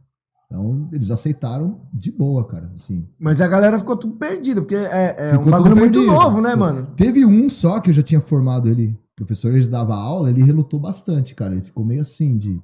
Então, 0.45 0.88
eles 0.91 1.10
aceitaram 1.10 1.82
de 1.91 2.12
boa, 2.12 2.45
cara. 2.45 2.72
Assim, 2.76 3.08
Mas 3.20 3.41
a 3.41 3.47
galera 3.47 3.78
ficou 3.80 3.97
tudo 3.97 4.16
perdida, 4.16 4.62
porque 4.62 4.76
é, 4.76 5.32
é 5.32 5.38
um 5.38 5.50
bagulho 5.50 5.76
muito 5.76 6.02
novo, 6.04 6.41
né, 6.41 6.56
mano? 6.56 6.88
Teve 6.95 7.26
um 7.26 7.50
só 7.50 7.80
que 7.80 7.89
eu 7.89 7.93
já 7.93 8.04
tinha 8.04 8.22
formado 8.22 8.70
ele. 8.70 8.97
O 9.14 9.16
professor, 9.16 9.54
ele 9.54 9.68
dava 9.68 9.95
aula, 9.95 10.30
ele 10.30 10.43
relutou 10.43 10.80
bastante, 10.80 11.36
cara. 11.36 11.54
Ele 11.54 11.62
ficou 11.62 11.84
meio 11.84 12.02
assim 12.02 12.38
de, 12.38 12.62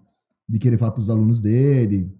de 0.48 0.60
querer 0.60 0.78
falar 0.78 0.92
pros 0.92 1.10
alunos 1.10 1.42
dele, 1.42 2.12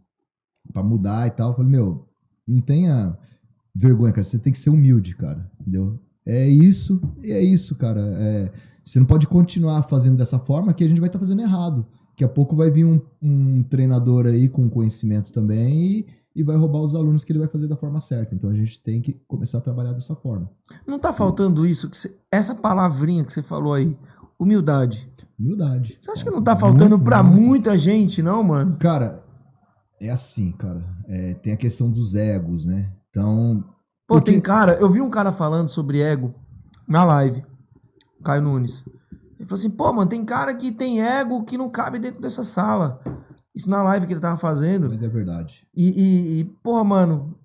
pra 0.74 0.84
mudar 0.84 1.28
e 1.28 1.32
tal. 1.32 1.52
Eu 1.52 1.56
falei, 1.56 1.72
meu, 1.72 2.08
não 2.48 2.62
tenha 2.62 3.18
vergonha, 3.74 4.12
cara. 4.12 4.24
Você 4.24 4.38
tem 4.38 4.52
que 4.52 4.60
ser 4.60 4.72
humilde, 4.72 5.16
cara. 5.16 5.50
Entendeu? 5.62 6.00
É 6.26 6.48
isso, 6.48 7.00
e 7.22 7.32
é 7.32 7.44
isso, 7.44 7.76
cara. 7.76 8.02
É, 8.02 8.52
você 8.84 9.00
não 9.00 9.06
pode 9.06 9.28
continuar 9.28 9.84
fazendo 9.84 10.18
dessa 10.18 10.40
forma 10.40 10.74
que 10.74 10.84
a 10.84 10.88
gente 10.88 11.00
vai 11.00 11.08
estar 11.10 11.20
fazendo 11.20 11.42
errado. 11.42 11.86
Daqui 12.10 12.24
a 12.24 12.30
pouco 12.30 12.56
vai 12.56 12.72
vir 12.72 12.86
um, 12.86 13.00
um 13.22 13.62
treinador 13.64 14.26
aí 14.26 14.48
com 14.48 14.70
conhecimento 14.70 15.32
também 15.32 15.74
e, 16.00 16.06
e 16.36 16.44
vai 16.44 16.56
roubar 16.56 16.80
os 16.80 16.96
alunos 16.96 17.24
que 17.24 17.32
ele 17.32 17.40
vai 17.40 17.48
fazer 17.48 17.68
da 17.68 17.76
forma 17.76 18.00
certa. 18.00 18.34
Então 18.34 18.50
a 18.50 18.54
gente 18.56 18.80
tem 18.82 19.02
que 19.02 19.14
começar 19.28 19.58
a 19.58 19.62
trabalhar 19.62 19.92
dessa 19.94 20.16
forma. 20.16 20.50
Não 20.88 20.98
tá 20.98 21.12
faltando 21.12 21.66
isso, 21.66 21.90
que 21.90 21.98
você- 21.98 22.16
essa 22.32 22.56
palavrinha 22.56 23.24
que 23.24 23.34
você 23.34 23.44
falou 23.44 23.74
aí, 23.74 23.98
humildade. 24.40 25.10
Humildade. 25.38 25.98
Você 26.00 26.10
acha 26.12 26.24
que 26.24 26.32
não 26.32 26.42
tá 26.42 26.56
faltando 26.56 26.98
muito. 26.98 27.24
muita 27.26 27.78
gente, 27.78 28.22
não, 28.22 28.42
mano? 28.42 28.78
Cara, 28.78 29.22
é 30.00 30.10
assim, 30.10 30.52
cara. 30.54 30.84
É, 31.08 31.34
tem 31.34 31.52
a 31.54 31.58
questão 31.58 31.92
dos 31.92 32.16
egos, 32.16 32.66
né? 32.66 32.90
Então, 33.10 33.62
Pô, 34.08 34.16
Porque- 34.16 34.32
tem 34.32 34.42
cara, 34.42 34.74
eu 34.80 34.90
vi 34.90 35.02
um 35.02 35.10
cara 35.10 35.32
falando 35.32 35.70
sobre 35.70 36.02
ego 36.02 36.34
na 36.88 37.04
live, 37.04 37.44
Caio 38.24 38.42
Nunes. 38.42 38.84
Ele 39.40 39.48
falou 39.50 39.60
assim, 39.60 39.70
pô, 39.70 39.92
mano, 39.92 40.10
tem 40.10 40.24
cara 40.24 40.54
que 40.54 40.72
tem 40.72 41.02
ego 41.02 41.44
que 41.44 41.58
não 41.58 41.70
cabe 41.70 42.00
dentro 42.00 42.22
dessa 42.22 42.44
sala. 42.44 43.02
Isso 43.54 43.70
na 43.70 43.82
live 43.84 44.06
que 44.06 44.14
ele 44.14 44.20
tava 44.20 44.38
fazendo. 44.38 44.88
mas 44.90 45.02
é 45.02 45.08
verdade. 45.08 45.68
E, 45.76 45.90
e, 45.90 46.40
e, 46.40 46.44
porra, 46.46 46.84
mano, 46.84 47.38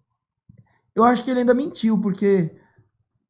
eu 0.94 1.02
acho 1.04 1.22
que 1.24 1.30
ele 1.30 1.40
ainda 1.40 1.54
mentiu, 1.54 1.98
porque 1.98 2.54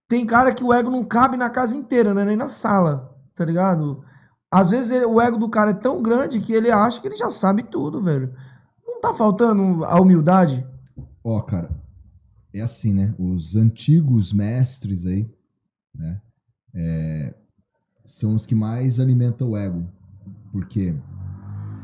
tem 0.08 0.26
cara 0.26 0.52
que 0.52 0.64
o 0.64 0.72
ego 0.72 0.90
não 0.90 1.04
cabe 1.04 1.36
na 1.36 1.48
casa 1.48 1.76
inteira, 1.76 2.12
né? 2.12 2.24
Nem 2.24 2.36
na 2.36 2.50
sala, 2.50 3.14
tá 3.34 3.44
ligado? 3.44 4.02
Às 4.50 4.70
vezes 4.70 4.90
ele- 4.90 5.04
o 5.06 5.20
ego 5.20 5.38
do 5.38 5.48
cara 5.48 5.70
é 5.70 5.74
tão 5.74 6.02
grande 6.02 6.40
que 6.40 6.52
ele 6.52 6.70
acha 6.70 7.00
que 7.00 7.06
ele 7.06 7.16
já 7.16 7.30
sabe 7.30 7.62
tudo, 7.62 8.00
velho. 8.02 8.34
Não 8.86 9.00
tá 9.00 9.14
faltando 9.14 9.84
a 9.84 10.00
humildade? 10.00 10.66
Ó, 11.22 11.40
cara, 11.42 11.70
é 12.52 12.60
assim, 12.60 12.92
né? 12.92 13.14
Os 13.18 13.56
antigos 13.56 14.32
mestres 14.32 15.06
aí, 15.06 15.28
né? 15.94 16.20
é, 16.74 17.34
são 18.04 18.34
os 18.34 18.46
que 18.46 18.54
mais 18.54 18.98
alimentam 18.98 19.50
o 19.50 19.56
ego. 19.56 19.86
Porque 20.52 20.94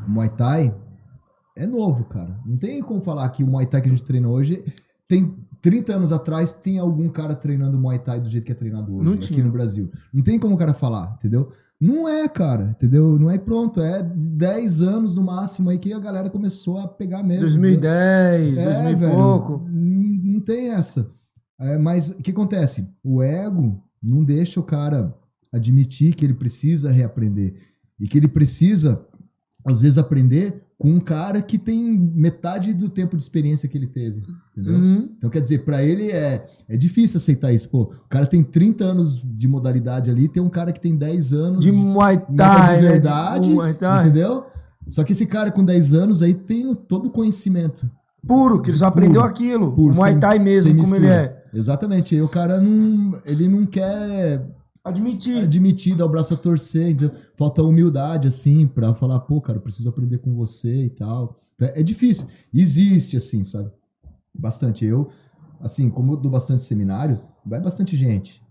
o 0.05 0.09
Muay 0.09 0.29
Thai 0.29 0.75
é 1.55 1.65
novo, 1.65 2.05
cara. 2.05 2.39
Não 2.45 2.57
tem 2.57 2.81
como 2.81 3.01
falar 3.01 3.29
que 3.29 3.43
o 3.43 3.47
Muay 3.47 3.65
Thai 3.65 3.81
que 3.81 3.87
a 3.87 3.91
gente 3.91 4.03
treina 4.03 4.27
hoje 4.27 4.63
tem 5.07 5.35
30 5.61 5.95
anos 5.95 6.11
atrás 6.11 6.51
tem 6.51 6.77
algum 6.77 7.09
cara 7.09 7.35
treinando 7.35 7.79
Muay 7.79 7.99
Thai 7.99 8.19
do 8.19 8.29
jeito 8.29 8.45
que 8.45 8.51
é 8.51 8.55
treinado 8.55 8.95
hoje 8.95 9.33
aqui 9.33 9.41
no 9.41 9.51
Brasil. 9.51 9.89
Não 10.13 10.23
tem 10.23 10.37
como 10.37 10.55
o 10.55 10.57
cara 10.57 10.73
falar, 10.73 11.15
entendeu? 11.17 11.51
Não 11.79 12.07
é, 12.07 12.27
cara, 12.27 12.71
entendeu? 12.71 13.19
Não 13.19 13.29
é 13.29 13.37
pronto. 13.37 13.81
É 13.81 14.01
10 14.01 14.81
anos 14.81 15.15
no 15.15 15.23
máximo 15.23 15.69
aí 15.69 15.77
que 15.77 15.93
a 15.93 15.99
galera 15.99 16.29
começou 16.29 16.79
a 16.79 16.87
pegar 16.87 17.21
mesmo. 17.21 17.47
entendeu? 17.47 17.79
2010, 17.79 18.55
2000 18.55 18.89
e 18.89 18.95
velho, 18.95 19.15
pouco. 19.15 19.61
Não, 19.69 20.33
não 20.33 20.39
tem 20.41 20.69
essa. 20.71 21.09
É, 21.59 21.77
mas 21.77 22.09
o 22.09 22.15
que 22.15 22.31
acontece? 22.31 22.87
O 23.03 23.21
ego 23.21 23.81
não 24.01 24.23
deixa 24.23 24.59
o 24.59 24.63
cara 24.63 25.15
admitir 25.53 26.15
que 26.15 26.25
ele 26.25 26.33
precisa 26.33 26.91
reaprender. 26.91 27.55
E 27.99 28.07
que 28.07 28.17
ele 28.17 28.27
precisa, 28.27 29.03
às 29.65 29.81
vezes, 29.81 29.97
aprender 29.97 30.63
com 30.77 30.91
um 30.91 30.99
cara 30.99 31.41
que 31.41 31.57
tem 31.57 31.81
metade 32.13 32.71
do 32.71 32.87
tempo 32.87 33.17
de 33.17 33.23
experiência 33.23 33.67
que 33.67 33.77
ele 33.77 33.87
teve. 33.87 34.21
Entendeu? 34.55 34.75
Uhum. 34.75 35.09
Então, 35.17 35.29
quer 35.29 35.41
dizer, 35.41 35.63
pra 35.63 35.83
ele 35.83 36.11
é, 36.11 36.45
é 36.69 36.77
difícil 36.77 37.17
aceitar 37.17 37.51
isso. 37.51 37.67
Pô, 37.69 37.81
o 37.83 38.09
cara 38.09 38.27
tem 38.27 38.43
30 38.43 38.83
anos 38.83 39.23
de 39.25 39.47
modalidade 39.47 40.09
ali, 40.09 40.29
tem 40.29 40.41
um 40.41 40.49
cara 40.49 40.71
que 40.71 40.79
tem 40.79 40.95
10 40.95 41.33
anos 41.33 41.65
De 41.65 41.71
Muay 41.71 42.17
Thai, 42.35 42.77
de 42.77 42.83
né? 42.83 42.91
verdade, 42.91 43.49
Muay 43.49 43.73
Thai. 43.73 44.05
entendeu? 44.05 44.45
Só 44.87 45.03
que 45.03 45.13
esse 45.13 45.25
cara 45.25 45.51
com 45.51 45.65
10 45.65 45.93
anos 45.93 46.21
aí 46.21 46.33
tem 46.33 46.73
todo 46.75 47.07
o 47.07 47.11
conhecimento. 47.11 47.89
Puro, 48.25 48.61
que 48.61 48.69
ele 48.69 48.77
só 48.77 48.85
aprendeu 48.85 49.21
Puro, 49.21 49.33
aquilo. 49.33 49.71
puro, 49.73 49.95
Muay 49.95 50.19
Thai 50.19 50.37
mesmo, 50.37 50.75
como 50.75 50.95
ele 50.95 51.07
é. 51.07 51.43
Exatamente. 51.53 52.15
E 52.15 52.21
o 52.21 52.27
cara 52.29 52.61
não, 52.61 53.19
ele 53.25 53.47
não 53.47 53.65
quer 53.65 54.45
Admitir. 54.87 55.37
admitir, 55.43 55.95
dar 55.95 56.05
o 56.05 56.09
braço 56.09 56.33
a 56.33 56.37
torcer, 56.37 56.89
entendeu? 56.91 57.11
Falta 57.35 57.61
humildade, 57.63 58.27
assim, 58.27 58.65
pra 58.67 58.93
falar, 58.93 59.19
pô, 59.21 59.41
cara, 59.41 59.57
eu 59.57 59.61
preciso 59.61 59.89
aprender 59.89 60.17
com 60.19 60.33
você 60.35 60.85
e 60.85 60.89
tal. 60.89 61.39
É, 61.59 61.81
é 61.81 61.83
difícil. 61.83 62.27
Existe, 62.53 63.17
assim, 63.17 63.43
sabe? 63.43 63.69
Bastante. 64.33 64.85
Eu, 64.85 65.09
assim, 65.59 65.89
como 65.89 66.13
eu 66.13 66.17
dou 66.17 66.31
bastante 66.31 66.63
seminário, 66.63 67.19
vai 67.45 67.59
bastante 67.59 67.95
gente. 67.97 68.41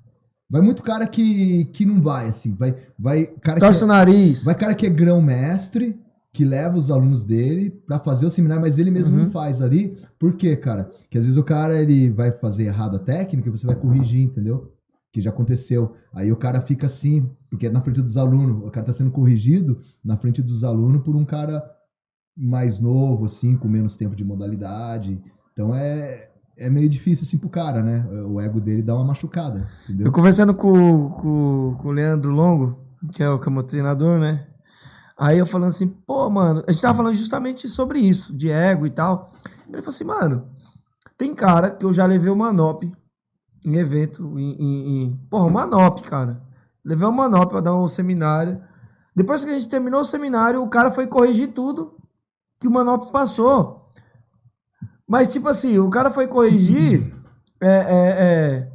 Vai 0.49 0.61
muito 0.61 0.83
cara 0.83 1.07
que, 1.07 1.65
que 1.67 1.85
não 1.85 2.01
vai, 2.01 2.29
assim. 2.29 2.55
Vai, 2.55 2.77
vai 2.99 3.27
cara 3.27 3.59
Torce 3.59 3.81
que 3.81 3.85
o 3.85 3.89
nariz. 3.89 4.45
Vai 4.45 4.55
cara 4.55 4.75
que 4.75 4.87
é 4.87 4.91
grão-mestre, 4.91 5.99
que 6.33 6.45
leva 6.45 6.77
os 6.77 6.91
alunos 6.91 7.25
dele 7.25 7.71
pra 7.71 7.99
fazer 7.99 8.27
o 8.27 8.31
seminário, 8.31 8.63
mas 8.63 8.79
ele 8.79 8.91
mesmo 8.91 9.17
Uhum. 9.17 9.25
não 9.25 9.31
faz 9.31 9.61
ali. 9.63 9.97
Por 10.19 10.35
quê, 10.35 10.55
cara? 10.57 10.91
Que 11.11 11.19
às 11.19 11.25
vezes 11.25 11.37
o 11.37 11.43
cara 11.43 11.81
ele 11.81 12.11
vai 12.11 12.31
fazer 12.31 12.65
errado 12.65 12.97
a 12.97 12.99
técnica 13.01 13.49
e 13.49 13.51
você 13.51 13.67
vai 13.67 13.75
corrigir, 13.75 14.21
entendeu? 14.23 14.73
Que 15.17 15.23
já 15.23 15.31
aconteceu. 15.31 15.97
Aí 16.13 16.31
o 16.31 16.37
cara 16.37 16.61
fica 16.61 16.85
assim, 16.85 17.27
porque 17.49 17.69
é 17.69 17.71
na 17.71 17.81
frente 17.81 18.03
dos 18.03 18.19
alunos. 18.19 18.67
O 18.67 18.71
cara 18.71 18.85
tá 18.85 18.93
sendo 18.93 19.11
corrigido 19.11 19.81
na 20.05 20.15
frente 20.15 20.43
dos 20.43 20.63
alunos 20.63 21.03
por 21.03 21.17
um 21.17 21.25
cara 21.25 21.65
mais 22.37 22.79
novo, 22.79 23.25
assim, 23.25 23.57
com 23.57 23.67
menos 23.67 23.97
tempo 23.97 24.15
de 24.15 24.23
modalidade. 24.23 25.19
Então 25.55 25.75
é, 25.75 26.29
é 26.55 26.69
meio 26.69 26.87
difícil, 26.87 27.25
assim, 27.25 27.39
pro 27.39 27.49
cara, 27.49 27.83
né? 27.83 28.07
O 28.29 28.39
ego 28.39 28.61
dele 28.61 28.83
dá 28.83 28.95
uma 28.95 29.07
machucada, 29.07 29.67
entendeu? 29.85 30.09
Eu 30.09 30.13
conversando 30.13 30.53
com, 30.53 31.09
com, 31.09 31.79
com 31.81 31.89
o 31.89 31.93
Leandro 31.93 32.31
Longo, 32.31 32.79
que 33.11 33.23
é 33.23 33.31
o, 33.31 33.39
que 33.39 33.49
é 33.49 33.63
treinador, 33.63 34.19
né? 34.19 34.47
Aí 35.19 35.39
eu 35.39 35.47
falando 35.47 35.71
assim, 35.71 35.89
pô, 35.89 36.29
mano, 36.29 36.63
a 36.69 36.73
gente 36.73 36.83
tava 36.83 36.99
falando 36.99 37.15
justamente 37.15 37.67
sobre 37.69 38.01
isso, 38.01 38.37
de 38.37 38.51
ego 38.51 38.87
e 38.87 38.91
tal. 38.91 39.33
Ele 39.67 39.81
falou 39.81 39.89
assim, 39.89 40.05
mano, 40.05 40.47
tem 41.17 41.35
cara 41.35 41.71
que 41.71 41.87
eu 41.87 41.95
já 41.95 42.05
levei 42.05 42.29
o 42.29 42.37
Manop 42.37 42.85
em 43.65 43.77
evento, 43.77 44.39
em, 44.39 44.53
em, 44.53 45.03
em- 45.05 45.17
porra, 45.31 45.51
Manop, 45.51 46.01
cara. 46.03 46.43
Levei 46.85 47.07
o 47.07 47.13
Manop 47.13 47.51
pra 47.51 47.61
dar 47.61 47.75
um 47.75 47.89
seminário. 47.89 48.61
Depois 49.15 49.45
que 49.45 49.51
a 49.51 49.55
gente 49.55 49.69
terminou 49.69 50.01
o 50.01 50.05
seminário, 50.05 50.63
o 50.63 50.69
cara 50.69 50.91
foi 50.91 51.07
corrigir 51.07 51.49
tudo 51.53 51.97
que 52.61 52.69
o 52.69 52.71
Manop 52.71 53.11
passou. 53.11 53.91
Mas, 55.07 55.29
tipo 55.29 55.49
assim, 55.49 55.79
o 55.79 55.89
cara 55.89 56.11
foi 56.11 56.27
corrigir 56.27 57.15
é, 57.61 57.69
é, 57.69 58.15
é, 58.19 58.73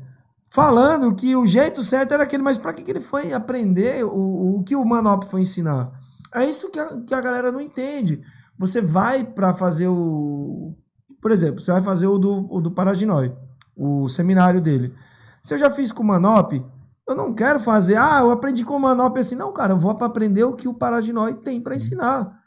falando 0.49 1.13
que 1.13 1.35
o 1.35 1.45
jeito 1.45 1.83
certo 1.83 2.13
era 2.13 2.23
aquele, 2.23 2.41
mas 2.41 2.57
pra 2.57 2.73
que, 2.73 2.83
que 2.83 2.91
ele 2.91 3.01
foi 3.01 3.33
aprender 3.33 4.03
o, 4.05 4.57
o 4.57 4.63
que 4.63 4.75
o 4.75 4.85
Manop 4.85 5.25
foi 5.25 5.41
ensinar? 5.41 5.91
É 6.33 6.45
isso 6.45 6.69
que 6.69 6.79
a, 6.79 6.97
que 7.01 7.13
a 7.13 7.21
galera 7.21 7.51
não 7.51 7.59
entende. 7.61 8.21
Você 8.57 8.81
vai 8.81 9.23
pra 9.23 9.53
fazer 9.53 9.87
o. 9.87 10.73
Por 11.21 11.31
exemplo, 11.31 11.61
você 11.61 11.71
vai 11.71 11.81
fazer 11.81 12.07
o 12.07 12.17
do, 12.17 12.47
o 12.51 12.61
do 12.61 12.71
Paraginói, 12.71 13.33
o 13.75 14.07
seminário 14.09 14.61
dele. 14.61 14.93
Se 15.41 15.53
eu 15.53 15.57
já 15.59 15.69
fiz 15.71 15.91
com 15.91 16.03
o 16.03 16.05
Manop, 16.05 16.53
eu 17.07 17.15
não 17.15 17.33
quero 17.33 17.59
fazer, 17.59 17.97
ah, 17.97 18.19
eu 18.21 18.31
aprendi 18.31 18.63
com 18.63 18.75
o 18.75 18.79
Manop 18.79 19.17
assim. 19.17 19.35
Não, 19.35 19.51
cara, 19.51 19.73
eu 19.73 19.77
vou 19.77 19.93
pra 19.95 20.07
aprender 20.07 20.43
o 20.43 20.53
que 20.53 20.67
o 20.67 20.73
Paraginói 20.73 21.33
tem 21.35 21.59
pra 21.59 21.75
ensinar. 21.75 22.39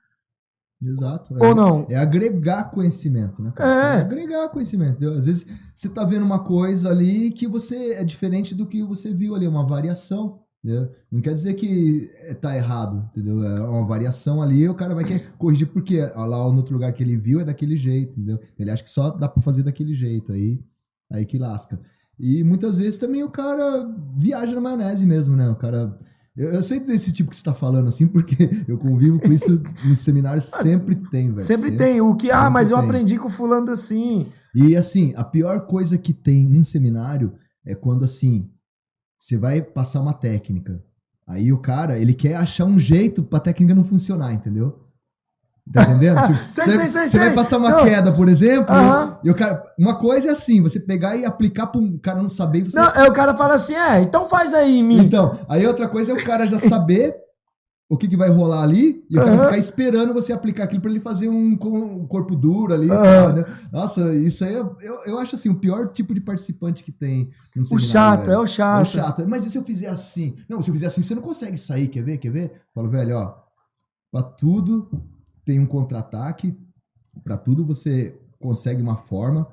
Exato. 0.82 1.34
Ou 1.40 1.54
não? 1.54 1.86
É 1.88 1.96
agregar 1.96 2.64
conhecimento, 2.70 3.42
né? 3.42 3.52
cara? 3.54 3.98
É. 3.98 4.00
agregar 4.02 4.48
conhecimento. 4.50 5.02
Às 5.10 5.24
vezes 5.26 5.46
você 5.74 5.88
tá 5.88 6.04
vendo 6.04 6.24
uma 6.24 6.40
coisa 6.44 6.90
ali 6.90 7.30
que 7.30 7.46
você 7.48 7.94
é 7.94 8.04
diferente 8.04 8.54
do 8.54 8.66
que 8.66 8.82
você 8.82 9.12
viu 9.14 9.34
ali, 9.34 9.48
uma 9.48 9.66
variação. 9.66 10.40
entendeu? 10.62 10.90
Não 11.12 11.20
quer 11.20 11.32
dizer 11.34 11.54
que 11.54 12.10
é- 12.22 12.32
tá 12.34 12.56
errado, 12.56 13.08
entendeu? 13.12 13.42
É 13.44 13.60
uma 13.62 13.86
variação 13.86 14.42
ali, 14.42 14.66
o 14.68 14.74
cara 14.74 14.94
vai 14.94 15.04
querer 15.04 15.30
corrigir 15.38 15.66
porque 15.68 16.00
lá 16.00 16.26
no 16.50 16.56
outro 16.56 16.72
lugar 16.74 16.90
que 16.92 17.02
ele 17.02 17.16
viu 17.18 17.38
é 17.40 17.44
daquele 17.44 17.76
jeito, 17.76 18.12
entendeu? 18.12 18.38
Ele 18.58 18.70
acha 18.70 18.82
que 18.82 18.88
só 18.90 19.10
dá 19.10 19.28
pra 19.28 19.42
fazer 19.42 19.62
daquele 19.62 19.94
jeito, 19.94 20.32
aí, 20.32 20.58
aí 21.10 21.24
que 21.24 21.38
lasca. 21.38 21.78
E 22.18 22.44
muitas 22.44 22.78
vezes 22.78 22.96
também 22.96 23.22
o 23.22 23.30
cara 23.30 23.88
viaja 24.16 24.54
na 24.54 24.60
maionese 24.60 25.06
mesmo, 25.06 25.36
né? 25.36 25.48
O 25.48 25.56
cara. 25.56 25.98
Eu, 26.36 26.50
eu 26.54 26.62
sei 26.62 26.80
desse 26.80 27.12
tipo 27.12 27.30
que 27.30 27.36
você 27.36 27.42
tá 27.42 27.54
falando, 27.54 27.88
assim, 27.88 28.06
porque 28.08 28.64
eu 28.66 28.78
convivo 28.78 29.20
com 29.20 29.32
isso 29.32 29.60
nos 29.84 30.00
seminários, 30.00 30.44
sempre 30.44 30.96
tem, 31.10 31.28
velho. 31.28 31.40
Sempre 31.40 31.76
tem 31.76 32.00
o 32.00 32.14
que, 32.16 32.30
ah, 32.30 32.38
sempre 32.42 32.52
mas 32.52 32.70
eu 32.70 32.76
tem. 32.76 32.86
aprendi 32.86 33.18
com 33.18 33.28
fulano 33.28 33.70
assim. 33.70 34.26
E 34.54 34.76
assim, 34.76 35.12
a 35.16 35.24
pior 35.24 35.66
coisa 35.66 35.98
que 35.98 36.12
tem 36.12 36.48
num 36.48 36.64
seminário 36.64 37.34
é 37.64 37.74
quando 37.74 38.04
assim, 38.04 38.48
você 39.18 39.36
vai 39.36 39.62
passar 39.62 40.00
uma 40.00 40.12
técnica. 40.12 40.82
Aí 41.26 41.52
o 41.52 41.58
cara, 41.58 41.98
ele 41.98 42.12
quer 42.12 42.36
achar 42.36 42.66
um 42.66 42.78
jeito 42.78 43.22
pra 43.22 43.40
técnica 43.40 43.74
não 43.74 43.84
funcionar, 43.84 44.32
entendeu? 44.32 44.83
Tá 45.72 45.82
entendendo? 45.82 46.20
Tipo, 46.26 46.52
Sei, 46.52 46.64
você, 46.64 46.78
sei, 46.78 46.88
sei, 46.88 47.08
você 47.08 47.18
vai 47.18 47.34
passar 47.34 47.56
uma 47.58 47.70
Não. 47.70 47.84
queda, 47.84 48.12
por 48.12 48.28
exemplo, 48.28 48.74
Aham. 48.74 49.18
e 49.24 49.30
o 49.30 49.34
cara. 49.34 49.62
Uma 49.78 49.96
coisa 49.96 50.28
é 50.28 50.30
assim, 50.32 50.60
você 50.60 50.78
pegar 50.78 51.16
e 51.16 51.24
aplicar 51.24 51.66
pra 51.68 51.80
um 51.80 51.96
cara 51.98 52.20
não 52.20 52.28
saber 52.28 52.64
você. 52.64 52.78
Não, 52.78 52.90
aí 52.94 53.08
o 53.08 53.12
cara 53.12 53.34
fala 53.36 53.54
assim, 53.54 53.74
é, 53.74 54.00
então 54.02 54.28
faz 54.28 54.52
aí 54.52 54.78
em 54.78 54.82
mim. 54.82 54.98
Então, 54.98 55.38
aí 55.48 55.66
outra 55.66 55.88
coisa 55.88 56.12
é 56.12 56.14
o 56.14 56.22
cara 56.24 56.46
já 56.46 56.58
saber 56.58 57.16
o 57.88 57.96
que, 57.96 58.06
que 58.08 58.16
vai 58.16 58.28
rolar 58.28 58.62
ali 58.62 59.04
e 59.08 59.16
o 59.16 59.20
cara 59.20 59.32
Aham. 59.36 59.44
ficar 59.44 59.58
esperando 59.58 60.12
você 60.12 60.32
aplicar 60.34 60.64
aquilo 60.64 60.82
pra 60.82 60.90
ele 60.90 61.00
fazer 61.00 61.28
um, 61.28 61.52
um 61.62 62.06
corpo 62.06 62.36
duro 62.36 62.74
ali. 62.74 62.88
tal, 62.88 63.32
né? 63.32 63.44
Nossa, 63.72 64.14
isso 64.14 64.44
aí 64.44 64.52
eu, 64.52 64.76
eu, 64.82 64.94
eu 65.06 65.18
acho 65.18 65.34
assim, 65.34 65.48
o 65.48 65.54
pior 65.58 65.92
tipo 65.92 66.12
de 66.12 66.20
participante 66.20 66.82
que 66.84 66.92
tem 66.92 67.30
o 67.70 67.78
chato, 67.78 68.30
é 68.30 68.38
o 68.38 68.44
É 68.44 68.46
chato. 68.46 68.82
o 68.82 68.84
chato. 68.84 69.28
Mas 69.28 69.46
e 69.46 69.50
se 69.50 69.56
eu 69.56 69.64
fizer 69.64 69.88
assim? 69.88 70.36
Não, 70.48 70.60
se 70.60 70.68
eu 70.70 70.74
fizer 70.74 70.86
assim, 70.86 71.00
você 71.02 71.14
não 71.14 71.22
consegue 71.22 71.56
sair, 71.56 71.88
quer 71.88 72.02
ver? 72.02 72.18
Quer 72.18 72.30
ver? 72.30 72.62
Falo, 72.74 72.90
velho, 72.90 73.16
ó, 73.16 73.34
pra 74.12 74.22
tudo 74.22 74.88
tem 75.44 75.58
um 75.60 75.66
contra-ataque, 75.66 76.54
pra 77.22 77.36
tudo 77.36 77.64
você 77.64 78.14
consegue 78.40 78.82
uma 78.82 78.96
forma, 78.96 79.46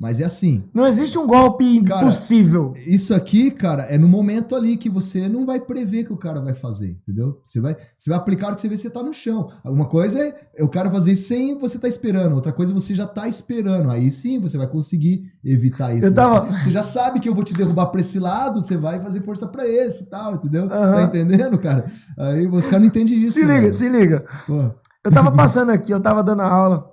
mas 0.00 0.20
é 0.20 0.24
assim, 0.24 0.62
Não 0.72 0.86
existe 0.86 1.18
um 1.18 1.26
golpe 1.26 1.82
Cara, 1.82 2.02
impossível. 2.02 2.72
isso 2.86 3.12
aqui, 3.12 3.50
cara, 3.50 3.82
é 3.82 3.98
no 3.98 4.06
momento 4.06 4.54
ali 4.54 4.76
que 4.76 4.88
você 4.88 5.28
não 5.28 5.44
vai 5.44 5.58
prever 5.58 6.04
que 6.04 6.12
o 6.12 6.16
cara 6.16 6.40
vai 6.40 6.54
fazer, 6.54 6.90
entendeu? 7.02 7.40
Você 7.44 7.60
vai, 7.60 7.76
você 7.96 8.08
vai 8.08 8.16
aplicar 8.16 8.52
o 8.52 8.54
que 8.54 8.60
você 8.60 8.68
vê 8.68 8.76
se 8.76 8.84
você 8.84 8.90
tá 8.90 9.02
no 9.02 9.12
chão. 9.12 9.50
Uma 9.64 9.86
coisa 9.86 10.22
é, 10.56 10.62
o 10.62 10.68
cara 10.68 10.88
fazer 10.88 11.16
sem 11.16 11.58
você 11.58 11.80
tá 11.80 11.88
esperando, 11.88 12.32
outra 12.36 12.52
coisa 12.52 12.72
é 12.72 12.74
você 12.76 12.94
já 12.94 13.08
tá 13.08 13.26
esperando. 13.26 13.90
Aí 13.90 14.08
sim 14.12 14.38
você 14.38 14.56
vai 14.56 14.68
conseguir 14.68 15.32
evitar 15.44 15.92
isso. 15.92 16.04
Eu 16.04 16.14
tava- 16.14 16.44
Você, 16.46 16.64
você 16.66 16.70
já 16.70 16.84
sabe 16.84 17.18
que 17.18 17.28
eu 17.28 17.34
vou 17.34 17.42
te 17.42 17.52
derrubar 17.52 17.86
pra 17.86 18.00
esse 18.00 18.20
lado, 18.20 18.62
você 18.62 18.76
vai 18.76 19.00
fazer 19.02 19.20
força 19.24 19.48
pra 19.48 19.66
esse 19.66 20.04
e 20.04 20.06
tal, 20.06 20.34
entendeu? 20.36 20.68
Tá 20.68 20.76
Aham. 20.76 21.02
entendendo, 21.06 21.58
cara? 21.58 21.90
Aí 22.16 22.46
os 22.46 22.64
caras 22.66 22.80
não 22.82 22.86
entendem 22.86 23.18
isso. 23.20 23.34
se 23.34 23.40
liga, 23.40 23.62
velho. 23.62 23.74
se 23.76 23.88
liga. 23.88 24.24
Pô, 24.46 24.70
Eu 25.04 25.12
tava 25.12 25.32
passando 25.32 25.70
aqui, 25.70 25.90
eu 25.92 26.00
tava 26.02 26.22
dando 26.22 26.42
aula 26.42 26.92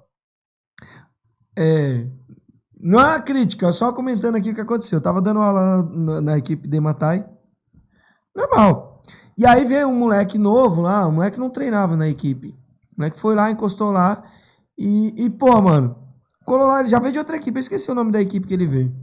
é, 1.57 2.07
Não 2.79 2.99
é 2.99 3.05
uma 3.07 3.19
crítica, 3.21 3.71
só 3.71 3.91
comentando 3.93 4.35
aqui 4.35 4.51
o 4.51 4.55
que 4.55 4.61
aconteceu. 4.61 4.97
Eu 4.97 5.03
tava 5.03 5.21
dando 5.21 5.39
aula 5.41 5.61
na, 5.61 5.83
na- 5.83 6.21
na 6.21 6.37
equipe 6.37 6.67
de 6.67 6.79
Matai. 6.79 7.27
Normal. 8.35 9.03
E 9.37 9.45
aí 9.45 9.65
veio 9.65 9.87
um 9.87 9.95
moleque 9.95 10.37
novo 10.37 10.81
lá, 10.81 11.07
um 11.07 11.13
moleque 11.13 11.39
não 11.39 11.49
treinava 11.49 11.95
na 11.95 12.07
equipe. 12.07 12.49
O 12.49 12.99
moleque 12.99 13.19
foi 13.19 13.35
lá, 13.35 13.51
encostou 13.51 13.91
lá 13.91 14.23
e, 14.77 15.13
e 15.25 15.29
pô, 15.29 15.59
mano, 15.61 15.97
colou 16.45 16.67
lá, 16.67 16.79
ele 16.79 16.89
já 16.89 16.99
veio 16.99 17.11
de 17.13 17.19
outra 17.19 17.35
equipe, 17.37 17.57
eu 17.57 17.61
esqueci 17.61 17.89
o 17.91 17.95
nome 17.95 18.11
da 18.11 18.21
equipe 18.21 18.47
que 18.47 18.53
ele 18.53 18.65
veio. 18.65 18.95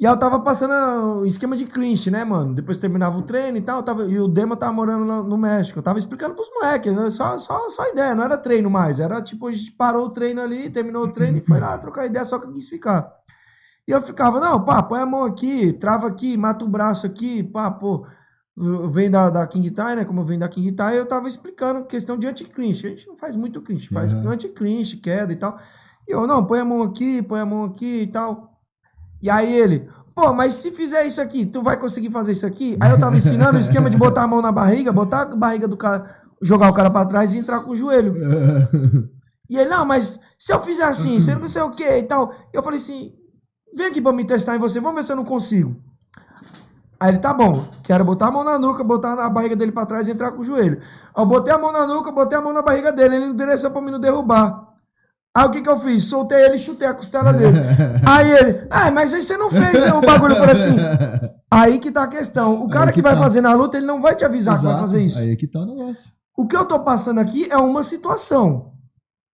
E 0.00 0.06
aí 0.06 0.12
eu 0.12 0.16
tava 0.16 0.38
passando 0.40 0.72
o 1.20 1.26
esquema 1.26 1.56
de 1.56 1.66
clinch, 1.66 2.08
né, 2.08 2.24
mano? 2.24 2.54
Depois 2.54 2.78
terminava 2.78 3.18
o 3.18 3.22
treino 3.22 3.58
e 3.58 3.60
tal, 3.60 3.82
tava, 3.82 4.04
e 4.04 4.20
o 4.20 4.28
Dema 4.28 4.56
tava 4.56 4.72
morando 4.72 5.04
no, 5.04 5.24
no 5.24 5.36
México. 5.36 5.78
Eu 5.80 5.82
tava 5.82 5.98
explicando 5.98 6.36
pros 6.36 6.48
moleques, 6.54 6.94
né? 6.94 7.10
só, 7.10 7.36
só, 7.38 7.68
só 7.68 7.88
ideia, 7.88 8.14
não 8.14 8.22
era 8.22 8.38
treino 8.38 8.70
mais. 8.70 9.00
Era 9.00 9.20
tipo, 9.20 9.48
a 9.48 9.52
gente 9.52 9.72
parou 9.72 10.06
o 10.06 10.10
treino 10.10 10.40
ali, 10.40 10.70
terminou 10.70 11.04
o 11.04 11.12
treino 11.12 11.38
e 11.38 11.40
foi 11.40 11.58
lá 11.58 11.76
trocar 11.78 12.06
ideia, 12.06 12.24
só 12.24 12.38
que 12.38 12.46
eu 12.46 12.52
quis 12.52 12.68
ficar. 12.68 13.12
E 13.88 13.90
eu 13.90 14.00
ficava, 14.00 14.38
não, 14.38 14.64
pá, 14.64 14.82
põe 14.82 15.00
a 15.00 15.06
mão 15.06 15.24
aqui, 15.24 15.72
trava 15.72 16.06
aqui, 16.06 16.36
mata 16.36 16.64
o 16.64 16.68
braço 16.68 17.04
aqui, 17.06 17.42
pá, 17.42 17.70
pô. 17.70 18.06
Venho 18.90 19.10
da, 19.10 19.30
da 19.30 19.46
King 19.46 19.70
Thai, 19.70 19.96
né? 19.96 20.04
Como 20.04 20.20
eu 20.20 20.24
venho 20.24 20.40
da 20.40 20.48
King 20.48 20.72
Thai, 20.72 20.98
eu 20.98 21.06
tava 21.06 21.28
explicando 21.28 21.84
questão 21.86 22.18
de 22.18 22.26
anti-clinch. 22.26 22.86
A 22.86 22.90
gente 22.90 23.06
não 23.06 23.16
faz 23.16 23.34
muito 23.36 23.62
clinch, 23.62 23.88
faz 23.88 24.12
Uhum. 24.14 24.28
anti-clinch, 24.28 24.96
queda 24.98 25.32
e 25.32 25.36
tal. 25.36 25.58
E 26.06 26.12
eu, 26.12 26.26
não, 26.26 26.44
põe 26.44 26.58
a 26.60 26.64
mão 26.64 26.82
aqui, 26.82 27.22
põe 27.22 27.40
a 27.40 27.46
mão 27.46 27.64
aqui 27.64 28.02
e 28.02 28.06
tal. 28.08 28.57
E 29.20 29.28
aí 29.28 29.52
ele, 29.52 29.88
pô, 30.14 30.32
mas 30.32 30.54
se 30.54 30.70
fizer 30.70 31.04
isso 31.06 31.20
aqui, 31.20 31.44
tu 31.44 31.62
vai 31.62 31.76
conseguir 31.76 32.10
fazer 32.10 32.32
isso 32.32 32.46
aqui? 32.46 32.76
Aí 32.80 32.90
eu 32.90 32.98
tava 32.98 33.16
ensinando 33.16 33.56
o 33.56 33.60
esquema 33.60 33.90
de 33.90 33.96
botar 33.96 34.22
a 34.22 34.26
mão 34.26 34.40
na 34.40 34.52
barriga, 34.52 34.92
botar 34.92 35.22
a 35.22 35.36
barriga 35.36 35.66
do 35.66 35.76
cara, 35.76 36.22
jogar 36.40 36.70
o 36.70 36.74
cara 36.74 36.90
pra 36.90 37.04
trás 37.04 37.34
e 37.34 37.38
entrar 37.38 37.60
com 37.60 37.70
o 37.70 37.76
joelho. 37.76 38.14
E 39.50 39.56
ele, 39.58 39.70
não, 39.70 39.84
mas 39.84 40.20
se 40.38 40.52
eu 40.52 40.60
fizer 40.60 40.84
assim, 40.84 41.18
você 41.18 41.34
não 41.34 41.48
sei 41.48 41.62
o 41.62 41.70
que 41.70 41.84
e 41.84 42.02
tal. 42.02 42.32
Eu 42.52 42.62
falei 42.62 42.78
assim, 42.78 43.12
vem 43.76 43.86
aqui 43.86 44.00
pra 44.00 44.12
me 44.12 44.24
testar 44.24 44.56
em 44.56 44.58
você, 44.58 44.80
vamos 44.80 45.00
ver 45.00 45.04
se 45.04 45.12
eu 45.12 45.16
não 45.16 45.24
consigo. 45.24 45.76
Aí 47.00 47.10
ele, 47.10 47.18
tá 47.18 47.32
bom, 47.32 47.64
quero 47.84 48.04
botar 48.04 48.26
a 48.26 48.30
mão 48.30 48.42
na 48.42 48.58
nuca, 48.58 48.82
botar 48.82 49.14
a 49.14 49.30
barriga 49.30 49.54
dele 49.54 49.70
pra 49.70 49.86
trás 49.86 50.08
e 50.08 50.10
entrar 50.10 50.32
com 50.32 50.42
o 50.42 50.44
joelho. 50.44 50.80
Eu 51.16 51.24
botei 51.24 51.54
a 51.54 51.58
mão 51.58 51.72
na 51.72 51.86
nuca, 51.86 52.10
botei 52.10 52.36
a 52.36 52.40
mão 52.40 52.52
na 52.52 52.60
barriga 52.60 52.92
dele, 52.92 53.16
ele 53.16 53.26
endureceu 53.26 53.70
pra 53.70 53.80
mim 53.80 53.92
não 53.92 54.00
derrubar. 54.00 54.67
Aí 55.36 55.46
o 55.46 55.50
que 55.50 55.62
que 55.62 55.68
eu 55.68 55.78
fiz? 55.78 56.04
Soltei 56.04 56.44
ele 56.44 56.56
e 56.56 56.58
chutei 56.58 56.88
a 56.88 56.94
costela 56.94 57.32
dele. 57.32 57.58
aí 58.06 58.30
ele, 58.30 58.66
ah, 58.70 58.90
mas 58.90 59.12
aí 59.12 59.22
você 59.22 59.36
não 59.36 59.50
fez 59.50 59.72
né, 59.84 59.92
o 59.92 60.00
bagulho. 60.00 60.32
Eu 60.32 60.38
falei 60.38 60.52
assim, 60.52 60.76
aí 61.50 61.78
que 61.78 61.90
tá 61.92 62.04
a 62.04 62.08
questão. 62.08 62.62
O 62.62 62.68
cara 62.68 62.86
que, 62.86 62.94
que 62.94 63.02
vai 63.02 63.14
tá. 63.14 63.20
fazer 63.20 63.40
na 63.40 63.54
luta, 63.54 63.76
ele 63.76 63.86
não 63.86 64.00
vai 64.00 64.14
te 64.14 64.24
avisar 64.24 64.56
que 64.56 64.64
vai 64.64 64.72
Exato. 64.72 64.88
fazer 64.88 65.04
isso. 65.04 65.18
Aí 65.18 65.36
que 65.36 65.46
tá 65.46 65.60
o 65.60 65.66
negócio. 65.66 66.10
O 66.36 66.46
que 66.46 66.56
eu 66.56 66.64
tô 66.64 66.80
passando 66.80 67.18
aqui 67.18 67.48
é 67.50 67.56
uma 67.56 67.82
situação. 67.82 68.72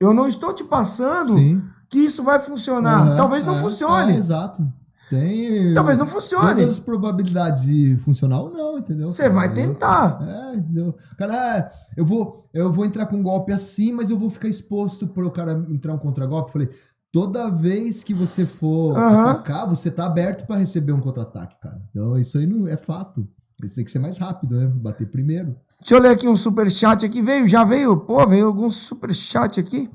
Eu 0.00 0.12
não 0.12 0.26
estou 0.26 0.52
te 0.52 0.64
passando 0.64 1.34
Sim. 1.34 1.62
que 1.88 1.98
isso 1.98 2.22
vai 2.22 2.38
funcionar. 2.38 3.06
Aham, 3.06 3.16
Talvez 3.16 3.44
não 3.44 3.54
é, 3.56 3.60
funcione. 3.60 4.12
é, 4.12 4.16
exato. 4.16 4.62
Tem. 5.10 5.72
Talvez 5.74 5.98
não 5.98 6.06
funcione. 6.06 6.54
Todas 6.54 6.70
as 6.72 6.80
probabilidades 6.80 7.62
de 7.62 7.96
funcionar 7.98 8.40
ou 8.40 8.50
não, 8.50 8.78
entendeu? 8.78 9.08
Você 9.08 9.28
vai 9.28 9.52
tentar. 9.52 10.18
É, 10.26 10.56
entendeu? 10.56 10.96
Cara, 11.18 11.70
eu 11.96 12.04
vou, 12.04 12.48
eu 12.52 12.72
vou 12.72 12.84
entrar 12.84 13.06
com 13.06 13.16
um 13.16 13.22
golpe 13.22 13.52
assim, 13.52 13.92
mas 13.92 14.10
eu 14.10 14.18
vou 14.18 14.30
ficar 14.30 14.48
exposto 14.48 15.06
para 15.06 15.26
o 15.26 15.30
cara 15.30 15.52
entrar 15.68 15.92
um 15.92 15.98
contragolpe. 15.98 16.52
Falei, 16.52 16.70
toda 17.12 17.50
vez 17.50 18.02
que 18.02 18.14
você 18.14 18.46
for 18.46 18.96
Aham. 18.96 19.30
atacar, 19.30 19.68
você 19.68 19.90
tá 19.90 20.06
aberto 20.06 20.46
para 20.46 20.56
receber 20.56 20.92
um 20.92 21.00
contra-ataque, 21.00 21.56
cara. 21.60 21.80
Então 21.90 22.18
isso 22.18 22.38
aí 22.38 22.46
não 22.46 22.66
é 22.66 22.76
fato. 22.76 23.28
Isso 23.62 23.76
tem 23.76 23.84
que 23.84 23.90
ser 23.90 23.98
mais 23.98 24.18
rápido, 24.18 24.56
né? 24.56 24.66
Bater 24.66 25.06
primeiro. 25.06 25.56
Deixa 25.78 25.94
eu 25.94 26.00
ler 26.00 26.10
aqui 26.10 26.26
um 26.26 26.36
superchat 26.36 27.04
aqui. 27.04 27.22
Veio, 27.22 27.46
já 27.46 27.62
veio? 27.62 27.96
Pô, 27.96 28.26
veio 28.26 28.46
algum 28.46 28.68
superchat 28.68 29.60
aqui. 29.60 29.90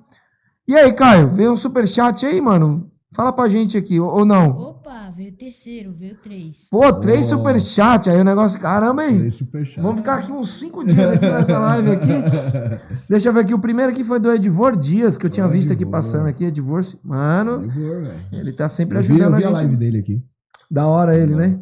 E 0.68 0.76
aí, 0.76 0.94
Caio? 0.94 1.30
Veio 1.30 1.52
um 1.52 1.56
superchat 1.56 2.26
aí, 2.26 2.40
mano? 2.40 2.90
Fala 3.16 3.34
pra 3.34 3.50
gente 3.50 3.76
aqui, 3.76 4.00
ou, 4.00 4.24
não? 4.24 4.50
Opa, 4.52 5.12
veio 5.16 5.32
o 5.32 5.36
terceiro, 5.36 5.92
veio 5.98 6.16
três. 6.22 6.68
Pô, 6.70 6.94
três 6.94 7.26
Oh. 7.26 7.30
superchat 7.38 8.08
aí, 8.10 8.22
o 8.22 8.24
negócio. 8.24 8.60
Caramba, 8.60 9.02
aí. 9.02 9.18
Três 9.18 9.34
superchat. 9.34 9.82
Vamos 9.82 10.00
ficar 10.02 10.16
aqui 10.20 10.32
uns 10.32 10.54
cinco 10.54 10.86
dias 10.86 11.10
aqui 11.12 11.26
nessa 11.26 11.58
live 11.58 11.92
aqui. 11.92 12.08
Deixa 13.10 13.30
eu 13.30 13.34
ver 13.34 13.40
aqui. 13.42 13.54
O 13.54 13.60
primeiro 13.60 13.92
aqui 13.92 14.04
foi 14.04 14.20
do 14.20 14.32
Edvor 14.32 14.78
Dias, 14.78 15.18
que 15.18 15.26
eu 15.26 15.30
tinha 15.30 15.48
Ô, 15.48 15.50
visto 15.50 15.74
aqui 15.74 15.82
Edvor. 15.84 15.92
passando 15.92 16.28
aqui. 16.28 16.46
Edvor, 16.46 16.82
mano, 17.04 17.68
velho. 17.68 18.12
ele 18.32 18.52
tá 18.54 18.70
sempre 18.70 19.00
Eu 19.00 19.02
vi, 19.04 19.14
ajudando 19.14 19.34
eu 19.34 19.38
vi 19.40 19.44
a 19.44 19.48
a 19.48 19.52
gente. 19.54 19.62
live 19.62 19.78
dele 19.78 19.98
aqui. 20.00 20.24
Da 20.70 20.86
hora 20.86 21.18
ele, 21.18 21.36
né? 21.36 21.60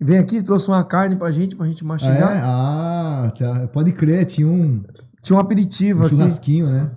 Vem 0.00 0.18
aqui, 0.18 0.42
trouxe 0.42 0.66
uma 0.66 0.82
carne 0.82 1.14
pra 1.14 1.30
gente, 1.30 1.54
pra 1.54 1.64
gente 1.66 1.84
Ah, 1.84 1.86
mastigar. 1.86 2.32
é? 2.36 2.40
Ah, 2.42 3.32
tá. 3.38 3.68
pode 3.68 3.92
crer, 3.92 4.24
tinha 4.24 4.48
um, 4.48 4.82
Tinha 5.22 5.36
um 5.36 5.40
aperitivo 5.40 6.02
um 6.02 6.06
aqui. 6.06 6.16
churrasquinho, 6.16 6.66
né? 6.66 6.90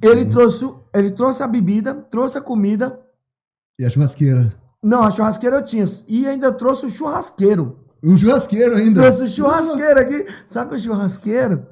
Ele 0.00 0.24
trouxe, 0.24 0.66
ele 0.94 1.10
trouxe 1.10 1.42
a 1.42 1.46
bebida, 1.46 1.92
trouxe 1.94 2.38
a 2.38 2.40
comida. 2.40 2.98
E 3.78 3.84
a 3.84 3.90
churrasqueira. 3.90 4.52
Não, 4.82 5.02
a 5.04 5.10
churrasqueira 5.10 5.56
eu 5.56 5.62
tinha. 5.64 5.84
E 6.06 6.26
ainda 6.26 6.52
trouxe 6.52 6.86
o 6.86 6.90
churrasqueiro. 6.90 7.78
Um 8.02 8.16
churrasqueiro 8.16 8.76
ainda. 8.76 9.00
Trouxe 9.02 9.24
o 9.24 9.28
churrasqueiro 9.28 10.00
aqui. 10.00 10.26
Sabe 10.44 10.74
o 10.74 10.78
churrasqueiro 10.78 11.66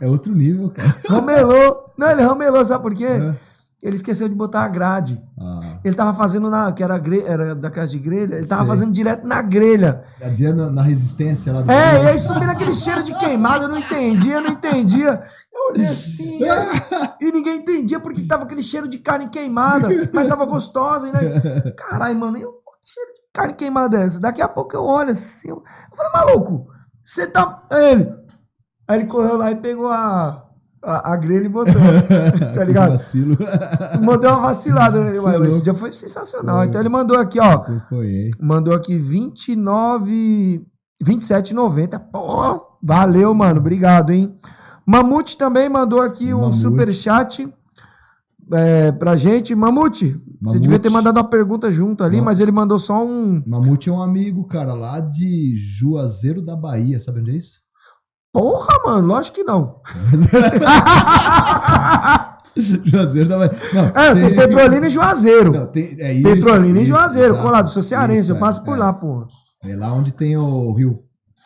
É 0.00 0.06
outro 0.06 0.34
nível, 0.34 0.70
cara. 0.70 0.94
ramelou. 1.08 1.92
Não, 1.96 2.10
ele 2.10 2.22
ramelou, 2.22 2.64
sabe 2.64 2.82
por 2.82 2.94
quê? 2.94 3.04
É. 3.06 3.34
Ele 3.82 3.96
esqueceu 3.96 4.28
de 4.28 4.34
botar 4.34 4.64
a 4.64 4.68
grade. 4.68 5.20
Ah, 5.38 5.78
Ele 5.84 5.94
tava 5.94 6.14
fazendo 6.16 6.48
na. 6.48 6.72
que 6.72 6.82
era, 6.82 6.98
era 7.26 7.54
da 7.54 7.70
casa 7.70 7.90
de 7.90 7.98
grelha. 7.98 8.36
Ele 8.36 8.46
tava 8.46 8.62
Sei. 8.62 8.68
fazendo 8.70 8.92
direto 8.92 9.26
na 9.26 9.42
grelha. 9.42 10.04
Na, 10.54 10.70
na 10.70 10.82
resistência 10.82 11.52
lá 11.52 11.60
do. 11.60 11.70
É, 11.70 12.04
e 12.04 12.06
aí 12.08 12.18
subindo 12.18 12.48
aquele 12.50 12.72
cheiro 12.72 13.02
de 13.02 13.14
queimado, 13.18 13.64
eu 13.64 13.68
não 13.68 13.78
entendia, 13.78 14.36
eu 14.36 14.40
não 14.40 14.50
entendia. 14.52 15.22
Eu 15.54 15.70
olhei 15.70 15.86
assim, 15.86 16.40
e 17.20 17.32
ninguém 17.32 17.58
entendia 17.58 18.00
porque 18.00 18.26
tava 18.26 18.42
aquele 18.42 18.62
cheiro 18.62 18.88
de 18.88 18.98
carne 18.98 19.28
queimada, 19.28 19.88
mas 20.12 20.28
tava 20.28 20.44
gostosa. 20.44 21.08
E 21.08 21.12
nós, 21.12 21.30
caralho, 21.76 22.18
mano, 22.18 22.36
eu, 22.38 22.52
que 22.82 22.90
cheiro 22.90 23.12
de 23.14 23.20
carne 23.32 23.54
queimada 23.54 23.98
é 23.98 24.04
essa? 24.04 24.20
Daqui 24.20 24.42
a 24.42 24.48
pouco 24.48 24.74
eu 24.74 24.82
olho 24.82 25.12
assim, 25.12 25.50
eu, 25.50 25.62
eu 25.90 25.96
falei, 25.96 26.12
maluco, 26.12 26.66
você 27.04 27.26
tá. 27.26 27.62
Aí 27.70 27.92
ele. 27.92 28.12
Aí 28.88 28.98
ele 28.98 29.06
correu 29.06 29.36
lá 29.36 29.50
e 29.50 29.56
pegou 29.56 29.88
a, 29.88 30.44
a, 30.82 31.12
a 31.12 31.16
grelha 31.16 31.46
e 31.46 31.48
botou, 31.48 31.74
tá 32.54 32.64
ligado? 32.64 32.92
Vacilo. 32.92 33.38
Mandou 34.02 34.30
uma 34.32 34.40
vacilada 34.40 35.02
nele, 35.02 35.20
mas 35.20 35.48
esse 35.48 35.62
dia 35.62 35.74
foi 35.74 35.92
sensacional. 35.92 36.58
Foi. 36.58 36.66
Então 36.66 36.80
ele 36.80 36.90
mandou 36.90 37.18
aqui, 37.18 37.40
ó. 37.40 37.52
Acompanhei. 37.52 38.30
Mandou 38.40 38.74
aqui 38.74 38.96
29. 38.96 40.66
27,90. 41.02 41.98
Pô, 42.12 42.78
valeu, 42.82 43.34
mano. 43.34 43.60
Obrigado, 43.60 44.10
hein? 44.10 44.34
Mamute 44.86 45.36
também 45.36 45.68
mandou 45.68 46.00
aqui 46.02 46.32
um 46.34 46.40
Mamute. 46.42 46.58
superchat 46.60 47.48
é, 48.52 48.92
pra 48.92 49.16
gente. 49.16 49.54
Mamute, 49.54 50.12
você 50.12 50.20
Mamute. 50.40 50.60
devia 50.60 50.78
ter 50.78 50.90
mandado 50.90 51.16
uma 51.16 51.24
pergunta 51.28 51.70
junto 51.70 52.04
ali, 52.04 52.18
Não. 52.18 52.24
mas 52.24 52.40
ele 52.40 52.52
mandou 52.52 52.78
só 52.78 53.04
um. 53.04 53.42
Mamute 53.46 53.88
é 53.88 53.92
um 53.92 54.02
amigo, 54.02 54.44
cara, 54.46 54.74
lá 54.74 55.00
de 55.00 55.56
Juazeiro 55.56 56.42
da 56.42 56.54
Bahia. 56.56 57.00
Sabe 57.00 57.20
onde 57.20 57.30
é 57.30 57.36
isso? 57.36 57.62
Porra, 58.32 58.74
mano, 58.84 59.06
lógico 59.06 59.36
que 59.36 59.44
não. 59.44 59.80
Juazeiro 62.56 63.28
da 63.28 63.38
Bahia. 63.38 63.52
Não, 63.72 64.02
É, 64.02 64.14
tem 64.14 64.34
Petrolina 64.36 64.86
e 64.86 64.90
Juazeiro. 64.90 65.52
Não, 65.52 65.66
tem, 65.66 65.96
é 66.00 66.12
isso, 66.12 66.22
Petrolina 66.22 66.78
e 66.78 66.82
isso, 66.82 66.92
Juazeiro, 66.92 67.28
exato. 67.34 67.42
colado. 67.42 67.70
Sou 67.70 67.82
cearense, 67.82 68.22
Isso, 68.22 68.32
eu 68.32 68.36
é, 68.36 68.40
passo 68.40 68.62
por 68.62 68.76
é. 68.76 68.78
lá, 68.78 68.92
porra. 68.92 69.26
É 69.62 69.74
lá 69.76 69.92
onde 69.92 70.12
tem 70.12 70.36
o 70.36 70.72
Rio 70.72 70.94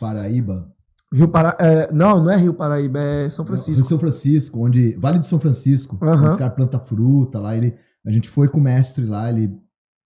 Paraíba. 0.01 0.67
Rio 1.13 1.29
Para... 1.29 1.57
é, 1.59 1.91
não, 1.93 2.23
não 2.23 2.31
é 2.31 2.37
Rio 2.37 2.53
Paraíba, 2.53 2.99
é 2.99 3.31
São 3.31 3.47
Francisco. 3.47 3.85
São 3.85 3.99
Francisco, 3.99 4.65
onde. 4.65 4.95
Vale 4.97 5.19
do 5.19 5.27
São 5.27 5.41
Francisco. 5.41 5.99
Onde 6.01 6.29
os 6.29 6.37
caras 6.37 6.55
plantam 6.55 6.81
fruta 6.81 7.39
lá. 7.39 7.57
Ele, 7.57 7.75
a 8.07 8.11
gente 8.11 8.29
foi 8.29 8.49
com 8.49 8.59
o 8.59 8.63
mestre 8.63 9.05
lá, 9.05 9.31
ele 9.31 9.51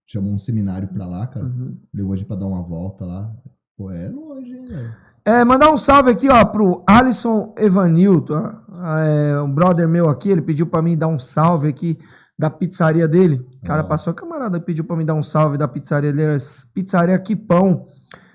chamou 0.06 0.32
um 0.32 0.38
seminário 0.38 0.88
pra 0.88 1.06
lá, 1.06 1.26
cara. 1.26 1.46
Uhum. 1.46 1.76
Levou 1.92 2.12
a 2.12 2.16
gente 2.16 2.26
pra 2.26 2.36
dar 2.36 2.46
uma 2.46 2.62
volta 2.62 3.04
lá. 3.04 3.32
Pô, 3.76 3.90
é 3.90 4.08
longe, 4.08 4.52
hein, 4.52 4.64
velho? 4.64 4.94
É, 5.24 5.44
mandar 5.44 5.70
um 5.70 5.76
salve 5.76 6.10
aqui, 6.10 6.28
ó, 6.28 6.44
pro 6.44 6.82
Alisson 6.86 7.54
Evanilton. 7.56 8.54
Ah, 8.72 9.00
é, 9.00 9.40
um 9.40 9.52
brother 9.52 9.88
meu 9.88 10.08
aqui, 10.08 10.30
ele 10.30 10.42
pediu 10.42 10.66
pra 10.66 10.82
mim 10.82 10.96
dar 10.96 11.08
um 11.08 11.18
salve 11.18 11.68
aqui 11.68 11.98
da 12.36 12.50
pizzaria 12.50 13.06
dele. 13.06 13.46
O 13.62 13.66
cara 13.66 13.82
Ó. 13.82 13.86
passou, 13.86 14.10
a 14.10 14.14
camarada 14.14 14.60
pediu 14.60 14.84
pra 14.84 14.96
mim 14.96 15.04
dar 15.04 15.14
um 15.14 15.22
salve 15.22 15.56
da 15.56 15.68
pizzaria 15.68 16.12
dele, 16.12 16.36
é 16.36 16.38
Pizzaria 16.74 17.18
Quipão. 17.18 17.86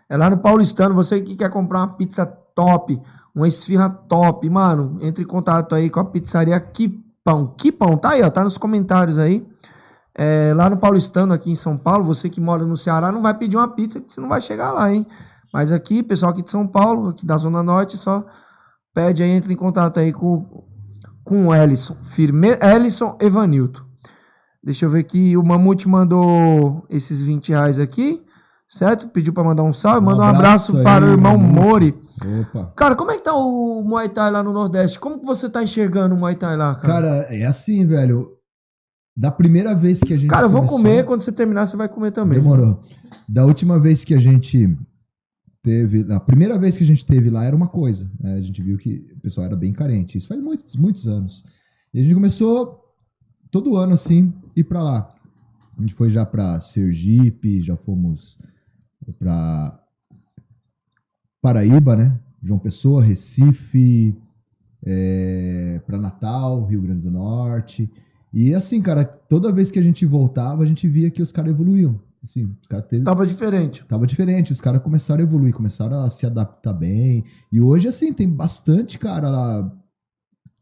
É 0.09 0.15
lá 0.15 0.29
no 0.29 0.37
Paulistano, 0.37 0.95
você 0.95 1.21
que 1.21 1.35
quer 1.35 1.49
comprar 1.49 1.79
uma 1.79 1.97
pizza 1.97 2.25
top, 2.57 2.99
uma 3.35 3.47
esfirra 3.47 3.87
top, 3.87 4.49
mano, 4.49 4.97
entre 4.99 5.23
em 5.23 5.27
contato 5.27 5.75
aí 5.75 5.91
com 5.91 5.99
a 5.99 6.05
Pizzaria 6.05 6.59
Quipão. 6.59 7.53
Quipão, 7.55 7.95
tá 7.95 8.09
aí, 8.09 8.23
ó, 8.23 8.29
tá 8.31 8.43
nos 8.43 8.57
comentários 8.57 9.19
aí. 9.19 9.45
É, 10.17 10.51
lá 10.55 10.67
no 10.67 10.77
Paulistano, 10.77 11.31
aqui 11.31 11.51
em 11.51 11.55
São 11.55 11.77
Paulo, 11.77 12.03
você 12.03 12.27
que 12.27 12.41
mora 12.41 12.65
no 12.65 12.75
Ceará 12.75 13.11
não 13.11 13.21
vai 13.21 13.35
pedir 13.35 13.55
uma 13.55 13.67
pizza, 13.67 13.99
porque 13.99 14.11
você 14.11 14.19
não 14.19 14.27
vai 14.27 14.41
chegar 14.41 14.71
lá, 14.71 14.91
hein? 14.91 15.05
Mas 15.53 15.71
aqui, 15.71 16.01
pessoal 16.01 16.31
aqui 16.31 16.41
de 16.41 16.49
São 16.49 16.65
Paulo, 16.65 17.09
aqui 17.09 17.23
da 17.23 17.37
Zona 17.37 17.61
Norte, 17.61 17.95
só 17.95 18.25
pede 18.91 19.21
aí, 19.21 19.29
entra 19.29 19.53
em 19.53 19.55
contato 19.55 19.99
aí 19.99 20.11
com, 20.11 20.65
com 21.23 21.47
o 21.47 21.55
Ellison. 21.55 21.95
Firme, 22.03 22.57
Ellison 22.59 23.15
Evanilton. 23.21 23.83
Deixa 24.63 24.85
eu 24.85 24.89
ver 24.89 25.01
aqui, 25.01 25.37
o 25.37 25.43
Mamute 25.43 25.87
mandou 25.87 26.83
esses 26.89 27.21
20 27.21 27.49
reais 27.49 27.79
aqui, 27.79 28.25
certo? 28.69 29.07
Pediu 29.09 29.33
pra 29.33 29.43
mandar 29.43 29.63
um 29.63 29.73
salve, 29.73 29.99
Um 30.01 30.09
manda 30.09 30.21
um 30.23 30.25
abraço, 30.25 30.71
abraço 30.71 30.77
aí, 30.77 30.83
para 30.83 31.05
o 31.05 31.09
irmão. 31.09 31.37
Mori. 31.37 31.95
Opa. 32.41 32.73
Cara, 32.75 32.95
como 32.95 33.11
é 33.11 33.17
que 33.17 33.23
tá 33.23 33.33
o 33.33 33.83
Muay 33.83 34.09
Thai 34.09 34.31
lá 34.31 34.41
no 34.43 34.51
Nordeste? 34.53 34.99
Como 34.99 35.19
que 35.19 35.25
você 35.25 35.49
tá 35.49 35.61
enxergando 35.63 36.15
o 36.15 36.17
Muay 36.17 36.35
Thai 36.35 36.57
lá, 36.57 36.75
cara? 36.75 36.87
Cara, 36.93 37.07
é 37.29 37.45
assim, 37.45 37.85
velho. 37.85 38.31
Da 39.15 39.31
primeira 39.31 39.73
vez 39.73 39.99
que 39.99 40.13
a 40.13 40.17
gente. 40.17 40.29
Cara, 40.29 40.45
eu 40.45 40.49
vou 40.49 40.61
começou- 40.61 40.77
comer, 40.77 41.03
quando 41.05 41.21
você 41.23 41.31
terminar, 41.31 41.65
você 41.65 41.75
vai 41.75 41.89
comer 41.89 42.11
também. 42.11 42.37
Demorou. 42.39 42.81
Da 43.27 43.45
última 43.45 43.79
vez 43.79 44.03
que 44.05 44.13
a 44.13 44.19
gente 44.19 44.77
teve. 45.63 46.05
A 46.13 46.19
primeira 46.19 46.57
vez 46.57 46.77
que 46.77 46.83
a 46.83 46.87
gente 46.87 47.03
teve 47.05 47.29
lá 47.31 47.43
era 47.43 47.55
uma 47.55 47.67
coisa. 47.67 48.09
né? 48.19 48.35
A 48.35 48.41
gente 48.41 48.61
viu 48.61 48.77
que 48.77 49.07
o 49.17 49.19
pessoal 49.21 49.47
era 49.47 49.55
bem 49.55 49.73
carente. 49.73 50.17
Isso 50.19 50.27
faz 50.27 50.39
muitos, 50.41 50.75
muitos 50.75 51.07
anos. 51.07 51.43
E 51.93 51.99
a 51.99 52.03
gente 52.03 52.13
começou 52.13 52.79
todo 53.49 53.75
ano 53.75 53.93
assim, 53.93 54.31
ir 54.55 54.63
pra 54.65 54.83
lá. 54.83 55.07
A 55.77 55.81
gente 55.81 55.93
foi 55.95 56.09
já 56.11 56.23
pra 56.25 56.59
Sergipe, 56.59 57.61
já 57.63 57.75
fomos 57.75 58.37
pra 59.13 59.79
Paraíba, 61.41 61.95
né? 61.95 62.19
João 62.43 62.59
Pessoa, 62.59 63.01
Recife, 63.01 64.15
é, 64.85 65.81
para 65.85 65.97
Natal, 65.97 66.65
Rio 66.65 66.81
Grande 66.81 67.01
do 67.01 67.11
Norte. 67.11 67.89
E 68.33 68.53
assim, 68.53 68.81
cara, 68.81 69.03
toda 69.03 69.51
vez 69.51 69.71
que 69.71 69.79
a 69.79 69.83
gente 69.83 70.05
voltava, 70.05 70.63
a 70.63 70.65
gente 70.65 70.87
via 70.87 71.09
que 71.09 71.21
os 71.21 71.31
caras 71.31 71.51
evoluíam. 71.51 71.99
Assim, 72.23 72.45
os 72.61 72.67
caras 72.67 72.85
teve, 72.87 73.03
Tava 73.03 73.25
diferente. 73.25 73.85
tava 73.87 74.05
diferente, 74.05 74.51
os 74.51 74.59
caras 74.59 74.81
começaram 74.81 75.21
a 75.21 75.23
evoluir, 75.27 75.53
começaram 75.53 75.99
a 76.01 76.09
se 76.09 76.25
adaptar 76.25 76.73
bem. 76.73 77.23
E 77.51 77.61
hoje, 77.61 77.87
assim, 77.87 78.11
tem 78.11 78.27
bastante 78.27 78.97
cara 78.97 79.29
lá 79.29 79.71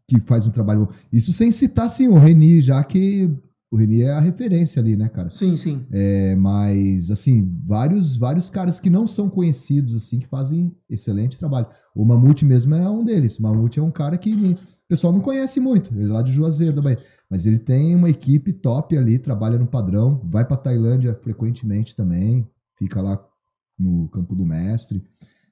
que 0.08 0.20
faz 0.22 0.46
um 0.46 0.52
trabalho. 0.52 0.86
bom. 0.86 0.94
Isso 1.12 1.34
sem 1.34 1.50
citar, 1.52 1.88
assim, 1.88 2.08
o 2.08 2.20
Reni, 2.20 2.62
já 2.62 2.84
que 2.84 3.32
o 3.72 3.78
Reni 3.78 4.04
é 4.04 4.12
a 4.12 4.20
referência 4.20 4.82
ali, 4.82 4.96
né, 4.96 5.10
cara? 5.10 5.30
Sim, 5.30 5.58
sim. 5.58 5.86
É, 5.92 6.36
mas, 6.36 7.10
assim, 7.10 7.52
vários, 7.66 8.16
vários 8.16 8.50
caras 8.50 8.80
que 8.80 8.90
não 8.90 9.08
são 9.08 9.30
conhecidos, 9.30 9.96
assim, 9.96 10.20
que 10.20 10.28
fazem 10.28 10.74
excelente 10.90 11.38
trabalho. 11.38 11.68
O 11.94 12.06
Mamute 12.06 12.46
mesmo 12.46 12.76
é 12.76 12.90
um 12.90 13.04
deles. 13.04 13.40
O 13.40 13.44
Mamute 13.44 13.80
é 13.80 13.84
um 13.84 13.92
cara 13.92 14.18
que 14.18 14.34
o 14.34 14.56
pessoal 14.88 15.12
não 15.12 15.20
conhece 15.20 15.60
muito. 15.60 15.94
Ele 15.94 16.10
é 16.10 16.14
lá 16.14 16.22
de 16.22 16.32
Juazeiro 16.32 16.76
da 16.76 16.82
Bahia. 16.82 17.00
Mas 17.30 17.46
ele 17.46 17.58
tem 17.58 17.96
uma 17.96 18.10
equipe 18.10 18.54
top 18.54 18.96
ali, 18.98 19.18
trabalha 19.18 19.58
no 19.58 19.66
padrão, 19.66 20.22
vai 20.24 20.46
pra 20.46 20.56
Tailândia 20.56 21.14
frequentemente 21.16 21.96
também, 21.96 22.48
fica 22.78 23.02
lá 23.02 23.20
no 23.78 24.08
campo 24.10 24.36
do 24.36 24.46
mestre. 24.46 25.04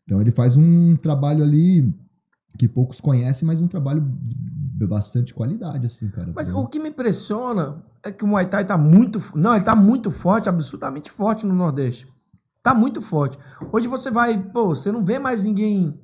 Então 0.03 0.21
ele 0.21 0.31
faz 0.31 0.55
um 0.55 0.95
trabalho 0.95 1.43
ali 1.43 1.93
que 2.57 2.67
poucos 2.67 3.01
conhecem, 3.01 3.47
mas 3.47 3.61
um 3.61 3.67
trabalho 3.67 4.01
de 4.21 4.85
bastante 4.85 5.33
qualidade, 5.33 5.85
assim, 5.85 6.09
cara. 6.09 6.31
Mas 6.35 6.49
o 6.49 6.67
que 6.67 6.79
me 6.79 6.89
impressiona 6.89 7.83
é 8.03 8.11
que 8.11 8.23
o 8.23 8.27
Muay 8.27 8.45
Thai 8.45 8.65
tá 8.65 8.77
muito. 8.77 9.19
Não, 9.35 9.55
ele 9.55 9.63
tá 9.63 9.75
muito 9.75 10.11
forte, 10.11 10.49
absolutamente 10.49 11.09
forte 11.09 11.45
no 11.45 11.53
Nordeste. 11.53 12.07
Tá 12.61 12.73
muito 12.73 13.01
forte. 13.01 13.37
Hoje 13.71 13.87
você 13.87 14.11
vai, 14.11 14.41
pô, 14.41 14.67
você 14.67 14.91
não 14.91 15.03
vê 15.03 15.19
mais 15.19 15.43
ninguém 15.43 15.99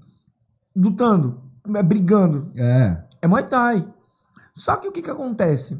lutando, 0.75 1.41
é, 1.75 1.83
brigando. 1.83 2.51
É, 2.55 3.03
É 3.21 3.27
Muay 3.27 3.43
Thai. 3.43 3.87
Só 4.55 4.75
que 4.75 4.87
o 4.87 4.91
que 4.91 5.01
que 5.01 5.09
acontece? 5.09 5.79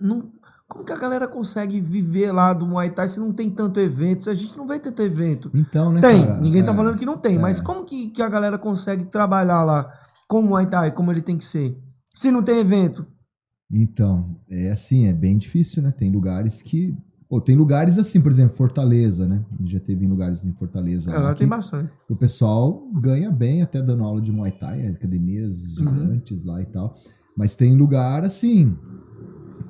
Não, 0.00 0.30
como 0.68 0.84
que 0.84 0.92
a 0.92 0.98
galera 0.98 1.28
consegue 1.28 1.80
viver 1.80 2.32
lá 2.32 2.52
do 2.52 2.66
Muay 2.66 2.90
Thai 2.90 3.08
se 3.08 3.20
não 3.20 3.32
tem 3.32 3.48
tanto 3.50 3.78
evento? 3.80 4.28
A 4.28 4.34
gente 4.34 4.56
não 4.56 4.66
vê 4.66 4.78
tanto 4.78 5.00
evento. 5.02 5.50
então, 5.54 5.92
né, 5.92 6.00
Tem, 6.00 6.26
cara? 6.26 6.40
ninguém 6.40 6.64
tá 6.64 6.72
É. 6.72 6.76
falando 6.76 6.98
que 6.98 7.06
não 7.06 7.16
tem, 7.18 7.36
é. 7.36 7.38
mas 7.38 7.60
como 7.60 7.84
que, 7.84 8.08
que 8.08 8.20
a 8.22 8.28
galera 8.28 8.58
consegue 8.58 9.04
trabalhar 9.04 9.62
lá 9.64 9.90
com 10.28 10.40
o 10.40 10.42
Muay 10.42 10.66
Thai, 10.66 10.90
como 10.92 11.10
ele 11.12 11.22
tem 11.22 11.36
que 11.36 11.44
ser? 11.44 11.76
Se 12.14 12.30
não 12.30 12.42
tem 12.42 12.58
evento. 12.58 13.06
Então, 13.70 14.36
é 14.48 14.70
assim, 14.70 15.06
é 15.06 15.12
bem 15.12 15.36
difícil, 15.38 15.82
né? 15.82 15.90
Tem 15.90 16.10
lugares 16.10 16.62
que. 16.62 16.96
Pô, 17.28 17.40
tem 17.40 17.56
lugares 17.56 17.98
assim, 17.98 18.20
por 18.20 18.30
exemplo, 18.30 18.56
Fortaleza, 18.56 19.26
né? 19.26 19.44
A 19.58 19.62
gente 19.62 19.72
Já 19.72 19.80
teve 19.80 20.04
em 20.04 20.08
lugares 20.08 20.44
em 20.44 20.52
Fortaleza. 20.52 21.10
É, 21.10 21.18
lá 21.18 21.34
tem 21.34 21.48
bastante. 21.48 21.90
o 22.08 22.14
pessoal 22.14 22.88
ganha 23.00 23.30
bem 23.32 23.62
até 23.62 23.82
dando 23.82 24.04
aula 24.04 24.22
de 24.22 24.30
Muay 24.30 24.52
Thai, 24.52 24.86
academias 24.86 25.76
Uhum. 25.78 25.92
gigantes 25.92 26.44
lá 26.44 26.60
e 26.62 26.66
tal. 26.66 26.94
Mas 27.36 27.56
tem 27.56 27.76
lugar 27.76 28.24
assim. 28.24 28.76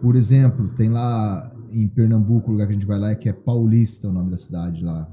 Por 0.00 0.16
exemplo, 0.16 0.68
tem 0.76 0.88
lá 0.88 1.52
em 1.72 1.88
Pernambuco, 1.88 2.48
o 2.48 2.52
lugar 2.52 2.66
que 2.66 2.72
a 2.72 2.76
gente 2.76 2.86
vai 2.86 2.98
lá 2.98 3.10
é 3.10 3.14
que 3.16 3.28
é 3.28 3.32
Paulista, 3.32 4.08
o 4.08 4.12
nome 4.12 4.30
da 4.30 4.36
cidade 4.36 4.82
lá. 4.84 5.10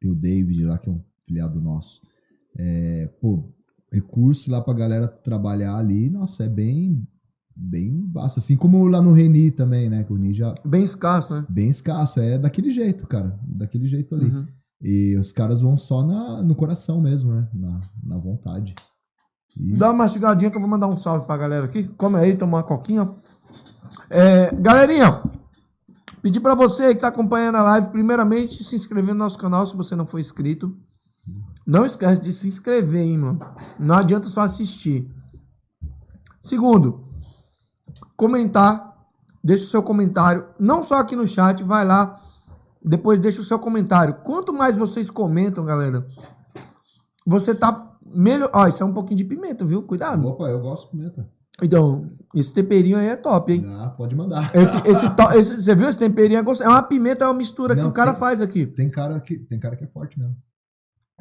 Tem 0.00 0.10
o 0.10 0.14
David 0.14 0.64
lá, 0.64 0.78
que 0.78 0.88
é 0.88 0.92
um 0.92 1.00
filiado 1.26 1.60
nosso. 1.60 2.00
É, 2.58 3.10
pô, 3.20 3.44
recurso 3.92 4.50
lá 4.50 4.60
pra 4.60 4.72
galera 4.74 5.06
trabalhar 5.08 5.76
ali, 5.76 6.08
nossa, 6.10 6.44
é 6.44 6.48
bem 6.48 7.06
bem 7.58 8.02
baixo. 8.06 8.38
Assim 8.38 8.54
como 8.56 8.86
lá 8.86 9.00
no 9.00 9.12
Reni 9.12 9.50
também, 9.50 9.88
né? 9.88 10.04
Que 10.04 10.12
o 10.12 10.16
Reni 10.16 10.34
já 10.34 10.54
Bem 10.64 10.84
escasso, 10.84 11.34
né? 11.34 11.46
bem 11.48 11.70
escasso. 11.70 12.20
É 12.20 12.38
daquele 12.38 12.70
jeito, 12.70 13.06
cara. 13.06 13.38
Daquele 13.42 13.86
jeito 13.88 14.14
ali. 14.14 14.26
Uhum. 14.30 14.46
E 14.82 15.16
os 15.18 15.32
caras 15.32 15.62
vão 15.62 15.78
só 15.78 16.06
na, 16.06 16.42
no 16.42 16.54
coração 16.54 17.00
mesmo, 17.00 17.32
né? 17.32 17.48
Na, 17.54 17.80
na 18.04 18.18
vontade. 18.18 18.74
E- 19.58 19.72
Dá 19.72 19.86
uma 19.88 19.94
mastigadinha 20.04 20.50
que 20.50 20.56
eu 20.58 20.60
vou 20.60 20.68
mandar 20.68 20.86
um 20.86 20.98
salve 20.98 21.24
pra 21.26 21.38
galera 21.38 21.64
aqui. 21.64 21.84
Come 21.96 22.16
aí, 22.18 22.36
toma 22.36 22.58
uma 22.58 22.62
coquinha. 22.62 23.08
É, 24.08 24.54
galerinha, 24.54 25.22
pedir 26.22 26.40
pra 26.40 26.54
você 26.54 26.94
que 26.94 27.00
tá 27.00 27.08
acompanhando 27.08 27.56
a 27.56 27.62
live, 27.62 27.88
primeiramente, 27.88 28.62
se 28.62 28.76
inscrever 28.76 29.14
no 29.14 29.24
nosso 29.24 29.38
canal 29.38 29.66
se 29.66 29.76
você 29.76 29.96
não 29.96 30.06
for 30.06 30.18
inscrito. 30.18 30.76
Não 31.66 31.84
esquece 31.84 32.20
de 32.20 32.32
se 32.32 32.46
inscrever, 32.46 33.02
hein, 33.02 33.18
mano. 33.18 33.40
Não 33.78 33.96
adianta 33.96 34.28
só 34.28 34.42
assistir. 34.42 35.10
Segundo, 36.42 37.04
comentar. 38.16 38.94
Deixa 39.42 39.64
o 39.64 39.68
seu 39.68 39.82
comentário. 39.82 40.46
Não 40.58 40.82
só 40.82 40.96
aqui 40.96 41.16
no 41.16 41.26
chat, 41.26 41.62
vai 41.64 41.84
lá. 41.84 42.20
Depois 42.84 43.18
deixa 43.18 43.40
o 43.40 43.44
seu 43.44 43.58
comentário. 43.58 44.14
Quanto 44.22 44.52
mais 44.52 44.76
vocês 44.76 45.10
comentam, 45.10 45.64
galera, 45.64 46.06
você 47.26 47.52
tá 47.52 47.96
melhor. 48.04 48.48
Ó, 48.52 48.66
isso 48.68 48.82
é 48.82 48.86
um 48.86 48.92
pouquinho 48.92 49.18
de 49.18 49.24
pimenta, 49.24 49.64
viu? 49.64 49.82
Cuidado. 49.82 50.24
Opa, 50.26 50.44
eu 50.48 50.60
gosto 50.60 50.84
de 50.84 50.90
pimenta. 50.96 51.28
Então, 51.62 52.10
esse 52.34 52.52
temperinho 52.52 52.98
aí 52.98 53.08
é 53.08 53.16
top, 53.16 53.52
hein? 53.52 53.64
Ah, 53.78 53.88
pode 53.88 54.14
mandar. 54.14 54.50
Esse, 54.54 54.76
esse, 54.88 55.08
to- 55.10 55.32
esse- 55.32 55.62
você 55.62 55.74
viu 55.74 55.88
esse 55.88 55.98
temperinho? 55.98 56.38
É 56.38 56.42
gostoso. 56.42 56.68
É 56.68 56.72
uma 56.72 56.82
pimenta, 56.82 57.24
é 57.24 57.28
uma 57.28 57.34
mistura 57.34 57.74
que 57.74 57.80
Não, 57.82 57.88
o 57.88 57.92
cara 57.92 58.10
tem- 58.12 58.20
faz 58.20 58.40
aqui. 58.42 58.66
Tem 58.66 58.90
cara 58.90 59.18
que, 59.20 59.38
tem 59.38 59.58
cara 59.58 59.74
que 59.76 59.84
é 59.84 59.86
forte 59.86 60.18
mesmo. 60.18 60.36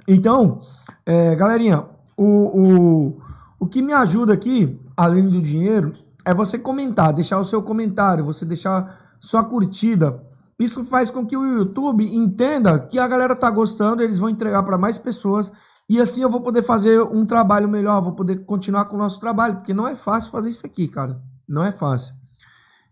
Então, 0.08 0.60
é, 1.06 1.34
galerinha, 1.36 1.86
o, 2.18 2.26
o, 2.26 3.22
o 3.60 3.66
que 3.68 3.82
me 3.82 3.94
ajuda 3.94 4.34
aqui, 4.34 4.78
além 4.98 5.30
do 5.30 5.42
dinheiro, 5.42 5.94
é 6.26 6.34
você 6.34 6.58
comentar, 6.60 7.14
deixar 7.14 7.40
o 7.40 7.46
seu 7.46 7.64
comentário, 7.64 8.26
você 8.26 8.44
deixar 8.46 9.16
sua 9.22 9.44
curtida. 9.44 10.22
Isso 10.60 10.84
faz 10.84 11.10
com 11.10 11.26
que 11.26 11.36
o 11.38 11.46
YouTube 11.46 12.04
entenda 12.14 12.78
que 12.80 13.00
a 13.00 13.08
galera 13.08 13.36
tá 13.36 13.50
gostando, 13.50 14.02
eles 14.04 14.18
vão 14.20 14.30
entregar 14.30 14.64
para 14.64 14.78
mais 14.78 14.98
pessoas 14.98 15.52
e 15.88 16.00
assim 16.00 16.22
eu 16.22 16.30
vou 16.30 16.42
poder 16.42 16.64
fazer 16.64 17.02
um 17.02 17.26
trabalho 17.26 17.70
melhor, 17.70 18.02
vou 18.02 18.14
poder 18.14 18.44
continuar 18.46 18.86
com 18.86 18.96
o 18.96 19.00
nosso 19.00 19.20
trabalho, 19.20 19.58
porque 19.58 19.74
não 19.74 19.88
é 19.88 19.96
fácil 19.96 20.32
fazer 20.32 20.50
isso 20.50 20.66
aqui, 20.66 20.88
cara. 20.88 21.22
Não 21.48 21.64
é 21.64 21.72
fácil. 21.72 22.16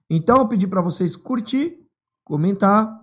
Então 0.09 0.37
eu 0.37 0.47
pedi 0.47 0.67
para 0.67 0.81
vocês 0.81 1.15
curtir, 1.15 1.75
comentar, 2.23 3.01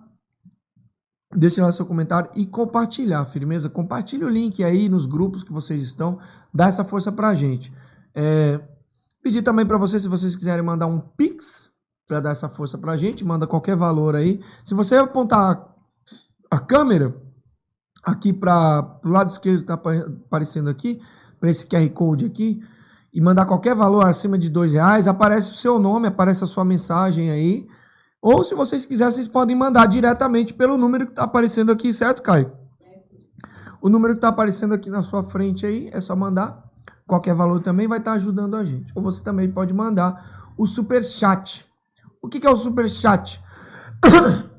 deixa 1.35 1.61
lá 1.61 1.71
seu 1.71 1.85
comentário 1.85 2.29
e 2.35 2.45
compartilhar, 2.45 3.25
firmeza? 3.25 3.69
Compartilha 3.69 4.25
o 4.25 4.29
link 4.29 4.63
aí 4.63 4.87
nos 4.87 5.05
grupos 5.05 5.43
que 5.43 5.51
vocês 5.51 5.81
estão, 5.81 6.19
dá 6.53 6.67
essa 6.67 6.85
força 6.85 7.11
pra 7.11 7.33
gente. 7.33 7.71
É, 8.15 8.61
pedir 9.21 9.41
também 9.41 9.65
para 9.65 9.77
vocês, 9.77 10.01
se 10.01 10.07
vocês 10.07 10.35
quiserem 10.35 10.63
mandar 10.63 10.87
um 10.87 10.99
Pix 10.99 11.69
para 12.07 12.21
dar 12.21 12.31
essa 12.31 12.47
força 12.47 12.77
pra 12.77 12.95
gente, 12.95 13.25
manda 13.25 13.45
qualquer 13.45 13.75
valor 13.75 14.15
aí. 14.15 14.41
Se 14.63 14.73
você 14.73 14.95
apontar 14.95 15.69
a 16.49 16.59
câmera 16.59 17.15
aqui 18.03 18.33
para 18.33 18.99
o 19.03 19.09
lado 19.09 19.31
esquerdo 19.31 19.59
que 19.59 19.65
tá 19.65 19.75
apa- 19.75 20.07
aparecendo 20.25 20.69
aqui, 20.69 20.99
para 21.39 21.49
esse 21.49 21.65
QR 21.65 21.89
Code 21.89 22.25
aqui, 22.25 22.61
e 23.13 23.19
mandar 23.19 23.45
qualquer 23.45 23.75
valor 23.75 24.05
acima 24.05 24.37
de 24.37 24.49
dois 24.49 24.73
reais, 24.73 25.07
aparece 25.07 25.51
o 25.51 25.55
seu 25.55 25.79
nome, 25.79 26.07
aparece 26.07 26.43
a 26.43 26.47
sua 26.47 26.63
mensagem 26.63 27.29
aí. 27.29 27.67
Ou 28.21 28.43
se 28.43 28.55
vocês 28.55 28.85
quiserem, 28.85 29.11
vocês 29.11 29.27
podem 29.27 29.55
mandar 29.55 29.87
diretamente 29.87 30.53
pelo 30.53 30.77
número 30.77 31.05
que 31.05 31.11
está 31.11 31.23
aparecendo 31.23 31.71
aqui, 31.71 31.91
certo, 31.91 32.21
Caio? 32.21 32.51
O 33.81 33.89
número 33.89 34.13
que 34.13 34.19
está 34.19 34.27
aparecendo 34.27 34.73
aqui 34.73 34.89
na 34.89 35.01
sua 35.01 35.23
frente 35.23 35.65
aí, 35.65 35.89
é 35.91 35.99
só 35.99 36.15
mandar. 36.15 36.63
Qualquer 37.07 37.33
valor 37.33 37.61
também 37.61 37.87
vai 37.87 37.97
estar 37.97 38.13
ajudando 38.13 38.55
a 38.55 38.63
gente. 38.63 38.93
Ou 38.95 39.01
você 39.01 39.23
também 39.23 39.49
pode 39.51 39.73
mandar 39.73 40.53
o 40.55 40.65
super 40.67 41.03
chat. 41.03 41.65
O 42.21 42.29
que, 42.29 42.39
que 42.39 42.45
é 42.45 42.49
o 42.49 42.55
super 42.55 42.87
chat? 42.87 43.41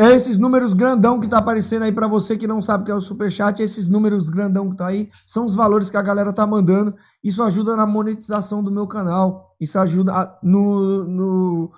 É 0.00 0.12
esses 0.14 0.38
números 0.38 0.74
grandão 0.74 1.18
que 1.18 1.26
tá 1.26 1.38
aparecendo 1.38 1.82
aí 1.82 1.90
para 1.90 2.06
você 2.06 2.36
que 2.36 2.46
não 2.46 2.62
sabe 2.62 2.82
o 2.82 2.86
que 2.86 2.92
é 2.92 2.94
o 2.94 3.00
super 3.00 3.32
chat, 3.32 3.60
esses 3.60 3.88
números 3.88 4.28
grandão 4.28 4.70
que 4.70 4.76
tá 4.76 4.86
aí, 4.86 5.10
são 5.26 5.44
os 5.44 5.56
valores 5.56 5.90
que 5.90 5.96
a 5.96 6.02
galera 6.02 6.32
tá 6.32 6.46
mandando. 6.46 6.94
Isso 7.22 7.42
ajuda 7.42 7.74
na 7.76 7.84
monetização 7.84 8.62
do 8.62 8.70
meu 8.70 8.86
canal. 8.86 9.56
Isso 9.60 9.76
ajuda 9.76 10.12
a- 10.14 10.38
no, 10.40 11.02
no, 11.04 11.72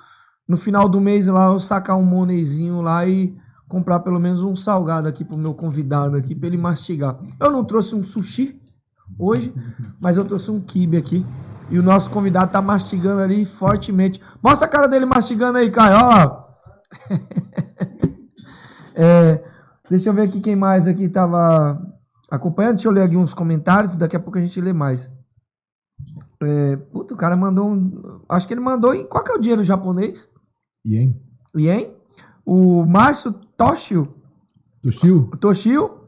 no 0.47 0.57
final 0.59 0.87
do 0.87 1.01
mês 1.01 1.29
lá 1.29 1.47
eu 1.51 1.59
sacar 1.59 1.97
um 1.97 2.03
monezinho 2.05 2.83
lá 2.83 3.07
e 3.07 3.35
comprar 3.67 4.01
pelo 4.01 4.21
menos 4.21 4.43
um 4.43 4.55
salgado 4.55 5.09
aqui 5.09 5.25
pro 5.25 5.39
meu 5.39 5.55
convidado 5.55 6.15
aqui 6.15 6.35
para 6.35 6.49
ele 6.49 6.59
mastigar. 6.59 7.19
Eu 7.41 7.51
não 7.51 7.65
trouxe 7.65 7.95
um 7.95 8.05
sushi 8.05 8.61
hoje, 9.19 9.55
mas 9.99 10.19
eu 10.19 10.27
trouxe 10.27 10.51
um 10.51 10.61
kibe 10.61 10.99
aqui. 10.99 11.27
E 11.71 11.79
o 11.79 11.83
nosso 11.83 12.11
convidado 12.11 12.53
tá 12.53 12.61
mastigando 12.61 13.23
ali 13.23 13.47
fortemente. 13.47 14.21
Mostra 14.43 14.67
a 14.67 14.71
cara 14.71 14.89
dele 14.89 15.07
mastigando 15.07 15.57
aí, 15.57 15.71
Caio. 15.71 15.97
Olha 15.97 16.07
lá. 16.07 16.47
É, 19.01 19.43
deixa 19.89 20.09
eu 20.09 20.15
ver 20.15 20.23
aqui 20.23 20.41
quem 20.41 20.55
mais 20.57 20.87
aqui 20.87 21.09
tava 21.09 21.81
acompanhando. 22.31 22.75
Deixa 22.75 22.89
eu 22.89 22.93
ler 22.93 23.03
aqui 23.03 23.17
uns 23.17 23.33
comentários. 23.35 23.97
Daqui 23.97 24.17
a 24.17 24.21
pouco 24.21 24.39
a 24.39 24.41
gente 24.41 24.61
lê 24.61 24.73
mais. 24.73 25.09
É, 26.43 26.77
puta, 26.77 27.15
o 27.15 27.17
cara 27.17 27.37
mandou 27.37 27.69
um. 27.71 28.21
Acho 28.29 28.47
que 28.47 28.55
ele 28.55 28.61
mandou 28.61 28.95
em. 28.95 29.05
Qual 29.07 29.23
que 29.25 29.33
é 29.33 29.35
o 29.35 29.41
dinheiro 29.41 29.65
japonês? 29.65 30.29
Ien? 30.85 31.15
Ien? 31.57 31.93
O 32.45 32.85
Márcio 32.87 33.33
Toshio. 33.57 34.09
Toshio? 34.83 35.31
Toshio. 35.41 35.99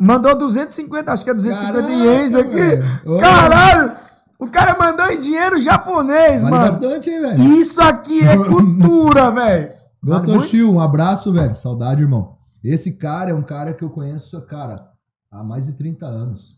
Mandou 0.00 0.36
250, 0.36 1.12
acho 1.12 1.24
que 1.24 1.30
é 1.30 1.34
250 1.34 1.72
Caraca, 1.72 1.92
ienes 2.04 2.34
aqui. 2.34 3.20
Caralho! 3.20 3.92
O 4.40 4.48
cara 4.48 4.76
mandou 4.76 5.06
em 5.06 5.20
dinheiro 5.20 5.60
japonês, 5.60 6.42
Vale 6.42 6.54
mano. 6.56 6.70
bastante, 6.72 7.08
hein, 7.08 7.20
velho? 7.20 7.42
Isso 7.44 7.80
aqui 7.80 8.26
é 8.26 8.34
cultura, 8.44 9.30
velho. 9.30 9.70
Ô, 10.04 10.10
Vale 10.10 10.64
um 10.64 10.80
abraço, 10.80 11.32
velho. 11.32 11.54
Saudade, 11.54 12.02
irmão. 12.02 12.36
Esse 12.62 12.92
cara 12.92 13.30
é 13.30 13.34
um 13.34 13.42
cara 13.42 13.72
que 13.74 13.84
eu 13.84 13.90
conheço, 13.90 14.40
cara, 14.42 14.90
há 15.30 15.42
mais 15.44 15.66
de 15.66 15.72
30 15.72 16.06
anos. 16.06 16.56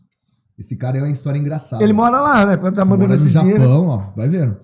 Esse 0.57 0.75
cara 0.75 0.97
é 0.97 1.01
uma 1.01 1.11
história 1.11 1.37
engraçada. 1.37 1.83
Ele 1.83 1.93
mora 1.93 2.19
lá, 2.19 2.45
né? 2.45 2.57
Pra 2.57 2.71
tá 2.71 2.83
mandando 2.83 3.09
Mora 3.09 3.19
no 3.19 3.25
esse 3.25 3.29
Japão, 3.31 3.49
dinheiro. 3.51 3.83
ó. 3.83 3.97
Vai 4.15 4.27
vendo. 4.27 4.57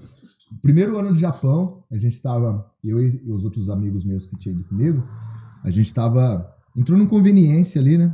Primeiro 0.62 0.98
ano 0.98 1.14
de 1.14 1.20
Japão, 1.20 1.84
a 1.92 1.98
gente 1.98 2.22
tava, 2.22 2.66
eu 2.84 3.02
e 3.02 3.22
os 3.28 3.44
outros 3.44 3.70
amigos 3.70 4.04
meus 4.04 4.26
que 4.26 4.38
tinham 4.38 4.56
ido 4.56 4.64
comigo, 4.68 5.04
a 5.64 5.70
gente 5.72 5.94
tava, 5.94 6.52
entrou 6.76 6.98
num 6.98 7.08
conveniência 7.08 7.80
ali, 7.82 7.98
né? 7.98 8.14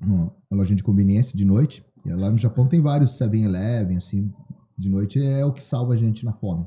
Uma 0.00 0.32
uma 0.50 0.58
lojinha 0.60 0.76
de 0.76 0.82
conveniência 0.82 1.36
de 1.36 1.44
noite. 1.44 1.84
E 2.04 2.12
lá 2.12 2.30
no 2.30 2.38
Japão 2.38 2.66
tem 2.68 2.80
vários 2.80 3.18
7-Eleven, 3.18 3.96
assim, 3.96 4.32
de 4.78 4.88
noite 4.88 5.20
é 5.20 5.44
o 5.44 5.52
que 5.52 5.62
salva 5.62 5.94
a 5.94 5.96
gente 5.96 6.24
na 6.24 6.32
fome. 6.32 6.64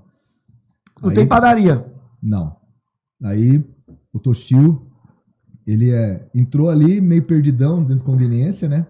Não 1.01 1.09
Aí- 1.09 1.15
tem 1.15 1.25
padaria. 1.25 1.85
Não. 2.21 2.58
Aí 3.23 3.63
o 4.13 4.19
Toshio, 4.19 4.87
ele 5.65 5.91
é, 5.91 6.29
entrou 6.33 6.69
ali 6.69 6.99
meio 7.01 7.23
perdidão 7.23 7.83
dentro 7.83 8.03
da 8.03 8.11
conveniência, 8.11 8.67
né? 8.67 8.87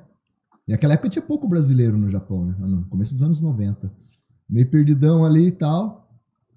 E 0.68 0.72
naquela 0.72 0.94
época 0.94 1.10
tinha 1.10 1.22
pouco 1.22 1.48
brasileiro 1.48 1.98
no 1.98 2.10
Japão, 2.10 2.46
né? 2.46 2.56
No 2.60 2.86
começo 2.86 3.14
dos 3.14 3.24
anos 3.24 3.42
90. 3.42 3.92
Meio 4.50 4.70
perdidão 4.70 5.26
ali 5.26 5.48
e 5.48 5.52
tal. 5.52 6.09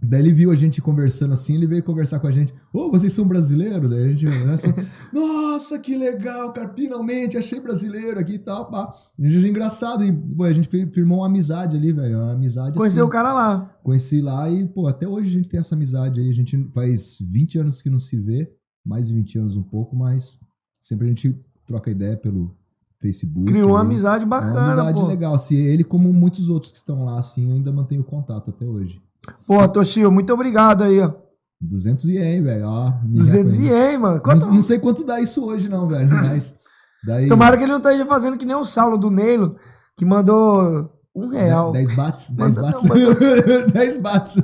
Daí 0.04 0.20
ele 0.20 0.32
viu 0.32 0.50
a 0.50 0.54
gente 0.56 0.82
conversando 0.82 1.32
assim, 1.32 1.54
ele 1.54 1.66
veio 1.66 1.82
conversar 1.82 2.18
com 2.18 2.26
a 2.26 2.32
gente. 2.32 2.52
Ô, 2.72 2.90
vocês 2.90 3.12
são 3.12 3.24
brasileiros? 3.24 3.88
Daí 3.88 4.04
a 4.04 4.12
gente, 4.12 4.26
assim, 4.26 4.74
nossa, 5.14 5.78
que 5.78 5.96
legal, 5.96 6.52
cara, 6.52 6.72
finalmente 6.74 7.38
achei 7.38 7.60
brasileiro 7.60 8.18
aqui 8.18 8.34
e 8.34 8.38
tal, 8.38 8.68
pá. 8.68 8.92
A 9.16 9.28
gente 9.28 9.46
engraçado 9.46 10.04
e, 10.04 10.12
pô, 10.12 10.42
a 10.42 10.52
gente 10.52 10.68
firmou 10.92 11.18
uma 11.18 11.26
amizade 11.26 11.76
ali, 11.76 11.92
velho, 11.92 12.18
uma 12.18 12.32
amizade 12.32 12.76
Conheceu 12.76 13.04
assim. 13.04 13.08
o 13.08 13.12
cara 13.12 13.32
lá. 13.32 13.76
Conheci 13.84 14.20
lá 14.20 14.50
e, 14.50 14.66
pô, 14.66 14.88
até 14.88 15.06
hoje 15.06 15.28
a 15.28 15.32
gente 15.32 15.48
tem 15.48 15.60
essa 15.60 15.76
amizade 15.76 16.20
aí. 16.20 16.30
A 16.30 16.34
gente 16.34 16.68
faz 16.74 17.18
20 17.20 17.58
anos 17.60 17.80
que 17.80 17.88
não 17.88 18.00
se 18.00 18.16
vê, 18.18 18.50
mais 18.84 19.06
de 19.06 19.14
20 19.14 19.38
anos 19.38 19.56
um 19.56 19.62
pouco, 19.62 19.94
mas 19.94 20.36
sempre 20.80 21.06
a 21.06 21.08
gente 21.10 21.40
troca 21.64 21.92
ideia 21.92 22.16
pelo 22.16 22.56
Facebook. 23.00 23.46
Criou 23.46 23.70
uma 23.70 23.80
aí. 23.80 23.86
amizade 23.86 24.24
É 24.24 24.26
uma 24.26 24.40
bacana, 24.40 24.66
amizade 24.66 25.00
pô. 25.00 25.06
legal. 25.06 25.34
Assim, 25.34 25.54
ele, 25.54 25.84
como 25.84 26.12
muitos 26.12 26.48
outros 26.48 26.72
que 26.72 26.78
estão 26.78 27.04
lá, 27.04 27.20
assim, 27.20 27.50
eu 27.50 27.54
ainda 27.54 27.70
mantenho 27.70 28.02
contato 28.02 28.50
até 28.50 28.66
hoje. 28.66 29.00
Pô, 29.46 29.66
Toshio, 29.68 30.10
muito 30.10 30.32
obrigado 30.32 30.82
aí, 30.82 31.00
ó. 31.00 31.12
200 31.60 32.04
ien, 32.06 32.42
velho. 32.42 32.66
Ó, 32.66 32.90
me 33.04 33.18
200 33.18 33.54
reconhece. 33.56 33.90
ien, 33.92 33.98
mano. 33.98 34.20
Quanto- 34.20 34.46
Não, 34.46 34.54
não 34.54 34.62
sei 34.62 34.78
quanto 34.78 35.04
dá 35.04 35.20
isso 35.20 35.44
hoje, 35.44 35.68
não, 35.68 35.86
velho. 35.86 36.08
Mas. 36.10 36.56
Daí, 37.04 37.28
Tomara 37.28 37.56
que 37.56 37.62
ele 37.64 37.72
não 37.72 37.78
esteja 37.78 38.04
fazendo 38.06 38.36
que 38.36 38.44
nem 38.46 38.56
o 38.56 38.64
Saulo 38.64 38.96
do 38.98 39.10
Neilo, 39.10 39.56
que 39.96 40.04
mandou 40.04 40.90
um 41.14 41.28
real. 41.28 41.70
10 41.72 41.94
bahts? 41.96 42.30
10 42.30 42.56
Manda- 42.56 42.62
bahts? 42.72 42.82
não, 42.88 42.96
manda- 42.96 43.66
10 43.72 43.98
bahts. 43.98 44.34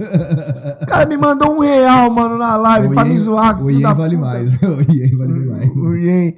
O 0.82 0.86
cara 0.86 1.06
me 1.06 1.16
mandou 1.16 1.56
um 1.56 1.60
real, 1.60 2.10
mano, 2.10 2.36
na 2.38 2.54
live 2.56 2.88
O 2.88 2.94
pra 2.94 3.04
me 3.04 3.12
ien- 3.12 3.18
zoar. 3.18 3.62
O 3.62 3.70
ien 3.70 3.82
vale 3.82 4.16
puta. 4.16 4.28
mais. 4.28 4.50
O 4.62 4.92
ien 4.92 5.16
vale 5.16 5.46
mais. 5.46 5.68
O 5.76 5.94
ien. 5.96 6.34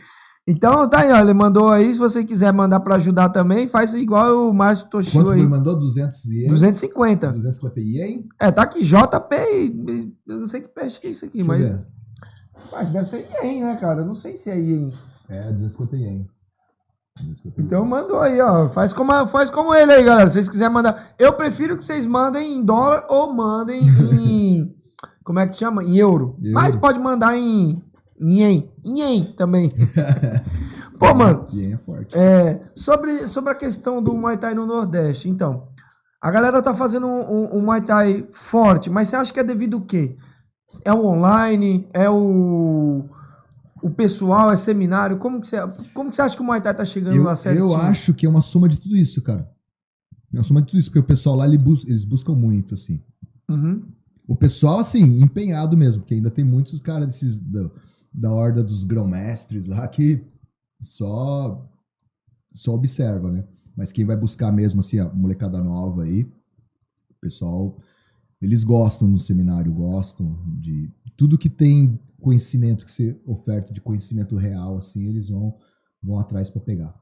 Então 0.46 0.88
tá 0.88 1.00
aí, 1.00 1.12
ó. 1.12 1.18
Ele 1.20 1.34
mandou 1.34 1.68
aí. 1.68 1.92
Se 1.92 1.98
você 1.98 2.24
quiser 2.24 2.52
mandar 2.52 2.80
pra 2.80 2.96
ajudar 2.96 3.28
também, 3.28 3.66
faz 3.68 3.94
igual 3.94 4.48
o 4.50 4.54
Márcio 4.54 4.88
Toshio 4.88 5.12
Quanto 5.20 5.30
aí. 5.30 5.40
foi? 5.40 5.48
Mandou 5.48 5.78
200 5.78 6.24
ien? 6.24 6.48
250. 6.48 7.28
250 7.32 7.80
ien? 7.80 8.26
É, 8.40 8.50
tá 8.50 8.62
aqui 8.62 8.82
JP. 8.82 9.36
e- 9.36 10.12
Eu 10.26 10.38
não 10.38 10.46
sei 10.46 10.60
que 10.60 10.68
peste 10.68 11.00
que 11.00 11.06
é 11.06 11.10
isso 11.10 11.24
aqui, 11.24 11.38
Deixa 11.44 11.48
mas. 11.48 11.60
ver. 11.62 11.86
Mas 12.72 12.88
deve 12.90 13.08
ser 13.08 13.28
ien, 13.42 13.62
né, 13.64 13.76
cara? 13.76 14.00
Eu 14.00 14.06
não 14.06 14.14
sei 14.14 14.36
se 14.36 14.50
é 14.50 14.58
ien. 14.58 14.90
É, 15.28 15.52
250 15.52 15.96
ien. 15.96 16.26
250 17.18 17.62
Então 17.62 17.84
mandou 17.84 18.18
aí, 18.20 18.40
ó. 18.40 18.68
Faz 18.68 18.92
como, 18.92 19.26
faz 19.28 19.50
como 19.50 19.74
ele 19.74 19.92
aí, 19.92 20.02
galera. 20.02 20.28
Se 20.28 20.34
vocês 20.34 20.48
quiserem 20.48 20.72
mandar. 20.72 21.10
Eu 21.18 21.32
prefiro 21.34 21.76
que 21.76 21.84
vocês 21.84 22.04
mandem 22.06 22.54
em 22.54 22.64
dólar 22.64 23.04
ou 23.08 23.32
mandem 23.32 23.82
em. 23.86 24.74
como 25.22 25.38
é 25.38 25.46
que 25.46 25.56
chama? 25.56 25.84
Em 25.84 25.96
euro. 25.96 26.36
Euro. 26.42 26.54
Mas 26.54 26.74
pode 26.74 26.98
mandar 26.98 27.36
em. 27.36 27.80
Em 28.20 28.68
ien 28.84 29.24
também. 29.36 29.70
Pô, 30.98 31.14
mano. 31.14 31.46
Ien 31.52 31.74
é 31.74 31.78
forte. 31.78 32.16
É, 32.16 32.60
sobre, 32.74 33.26
sobre 33.26 33.50
a 33.52 33.54
questão 33.54 34.02
do 34.02 34.14
Muay 34.14 34.36
Thai 34.36 34.54
no 34.54 34.66
Nordeste, 34.66 35.28
então. 35.28 35.68
A 36.20 36.30
galera 36.30 36.60
tá 36.60 36.74
fazendo 36.74 37.06
um, 37.06 37.20
um- 37.22 37.56
um 37.58 37.60
Muay 37.62 37.80
Thai 37.80 38.26
forte, 38.32 38.90
mas 38.90 39.08
você 39.08 39.16
acha 39.16 39.32
que 39.32 39.40
é 39.40 39.44
devido 39.44 39.78
o 39.78 39.80
quê? 39.80 40.16
É 40.84 40.92
o 40.92 41.06
online? 41.06 41.88
É 41.94 42.08
o. 42.10 43.04
O 43.82 43.88
pessoal? 43.88 44.50
É 44.52 44.56
seminário? 44.56 45.16
Como 45.16 45.40
que 45.40 45.46
você, 45.46 45.56
como 45.94 46.10
que 46.10 46.16
você 46.16 46.22
acha 46.22 46.36
que 46.36 46.42
o 46.42 46.44
Muay 46.44 46.60
Thai 46.60 46.74
tá 46.74 46.84
chegando 46.84 47.16
Eu, 47.16 47.22
lá 47.22 47.34
certinho? 47.34 47.70
eu 47.70 47.76
acho 47.76 48.12
que 48.12 48.26
é 48.26 48.28
uma 48.28 48.42
soma 48.42 48.68
de 48.68 48.78
tudo 48.78 48.94
isso, 48.94 49.22
cara. 49.22 49.48
É 50.32 50.36
uma 50.36 50.44
soma 50.44 50.60
de 50.60 50.66
tudo 50.68 50.78
isso, 50.78 50.90
porque 50.90 50.98
o 51.00 51.04
pessoal 51.04 51.34
lá 51.36 51.46
ele 51.46 51.56
bus- 51.56 51.84
eles 51.86 52.04
buscam 52.04 52.34
muito, 52.34 52.74
assim. 52.74 53.02
Uhum. 53.48 53.82
O 54.28 54.36
pessoal, 54.36 54.78
assim, 54.78 55.22
empenhado 55.22 55.76
mesmo, 55.76 56.02
porque 56.02 56.14
ainda 56.14 56.30
tem 56.30 56.44
muitos 56.44 56.80
caras 56.80 57.06
desses 57.06 57.36
da 58.12 58.32
horda 58.32 58.62
dos 58.62 58.84
grão-mestres 58.84 59.66
lá 59.66 59.86
que 59.86 60.24
só 60.82 61.66
só 62.52 62.74
observa, 62.74 63.30
né? 63.30 63.44
Mas 63.76 63.92
quem 63.92 64.04
vai 64.04 64.16
buscar 64.16 64.50
mesmo, 64.52 64.80
assim, 64.80 64.98
a 64.98 65.08
molecada 65.08 65.62
nova 65.62 66.02
aí, 66.02 66.24
o 66.24 67.14
pessoal, 67.20 67.78
eles 68.42 68.64
gostam 68.64 69.10
do 69.10 69.18
seminário, 69.18 69.72
gostam 69.72 70.36
de 70.58 70.90
tudo 71.16 71.38
que 71.38 71.48
tem 71.48 71.98
conhecimento 72.20 72.84
que 72.84 72.92
você 72.92 73.18
oferta 73.24 73.72
de 73.72 73.80
conhecimento 73.80 74.36
real, 74.36 74.76
assim, 74.76 75.06
eles 75.06 75.28
vão, 75.28 75.56
vão 76.02 76.18
atrás 76.18 76.50
pra 76.50 76.60
pegar. 76.60 76.94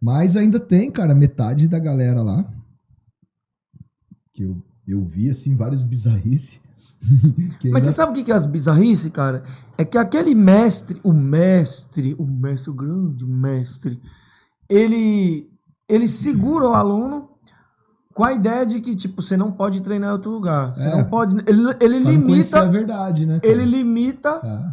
Mas 0.00 0.36
ainda 0.36 0.60
tem, 0.60 0.90
cara, 0.90 1.14
metade 1.14 1.68
da 1.68 1.78
galera 1.78 2.22
lá, 2.22 2.52
que 4.34 4.42
eu, 4.42 4.62
eu 4.86 5.04
vi, 5.04 5.30
assim, 5.30 5.56
vários 5.56 5.84
bizarrices. 5.84 6.60
Mas 7.72 7.84
você 7.84 7.92
sabe 7.92 8.18
o 8.20 8.24
que 8.24 8.30
é 8.32 8.34
as 8.34 8.46
bizarrices, 8.46 9.10
cara? 9.10 9.42
É 9.78 9.84
que 9.84 9.98
aquele 9.98 10.34
mestre, 10.34 11.00
o 11.04 11.12
mestre, 11.12 12.14
o 12.18 12.26
mestre, 12.26 12.70
o 12.70 12.74
grande 12.74 13.24
mestre, 13.24 14.00
ele, 14.68 15.48
ele 15.88 16.08
segura 16.08 16.68
o 16.68 16.74
aluno 16.74 17.30
com 18.14 18.24
a 18.24 18.32
ideia 18.32 18.64
de 18.64 18.80
que, 18.80 18.94
tipo, 18.96 19.20
você 19.20 19.36
não 19.36 19.52
pode 19.52 19.80
treinar 19.82 20.10
em 20.10 20.12
outro 20.12 20.30
lugar. 20.30 20.74
Você 20.74 20.86
É. 20.86 20.96
não 20.96 21.04
pode. 21.04 21.36
Ele, 21.46 21.60
ele 21.80 22.00
pra 22.00 22.10
limita. 22.10 22.68
verdade, 22.68 23.26
né? 23.26 23.40
cara? 23.40 23.52
Ele 23.52 23.64
limita 23.64 24.30
Ah, 24.42 24.72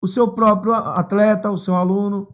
o 0.00 0.08
seu 0.08 0.28
próprio 0.28 0.72
atleta, 0.72 1.50
o 1.50 1.58
seu 1.58 1.74
aluno. 1.74 2.28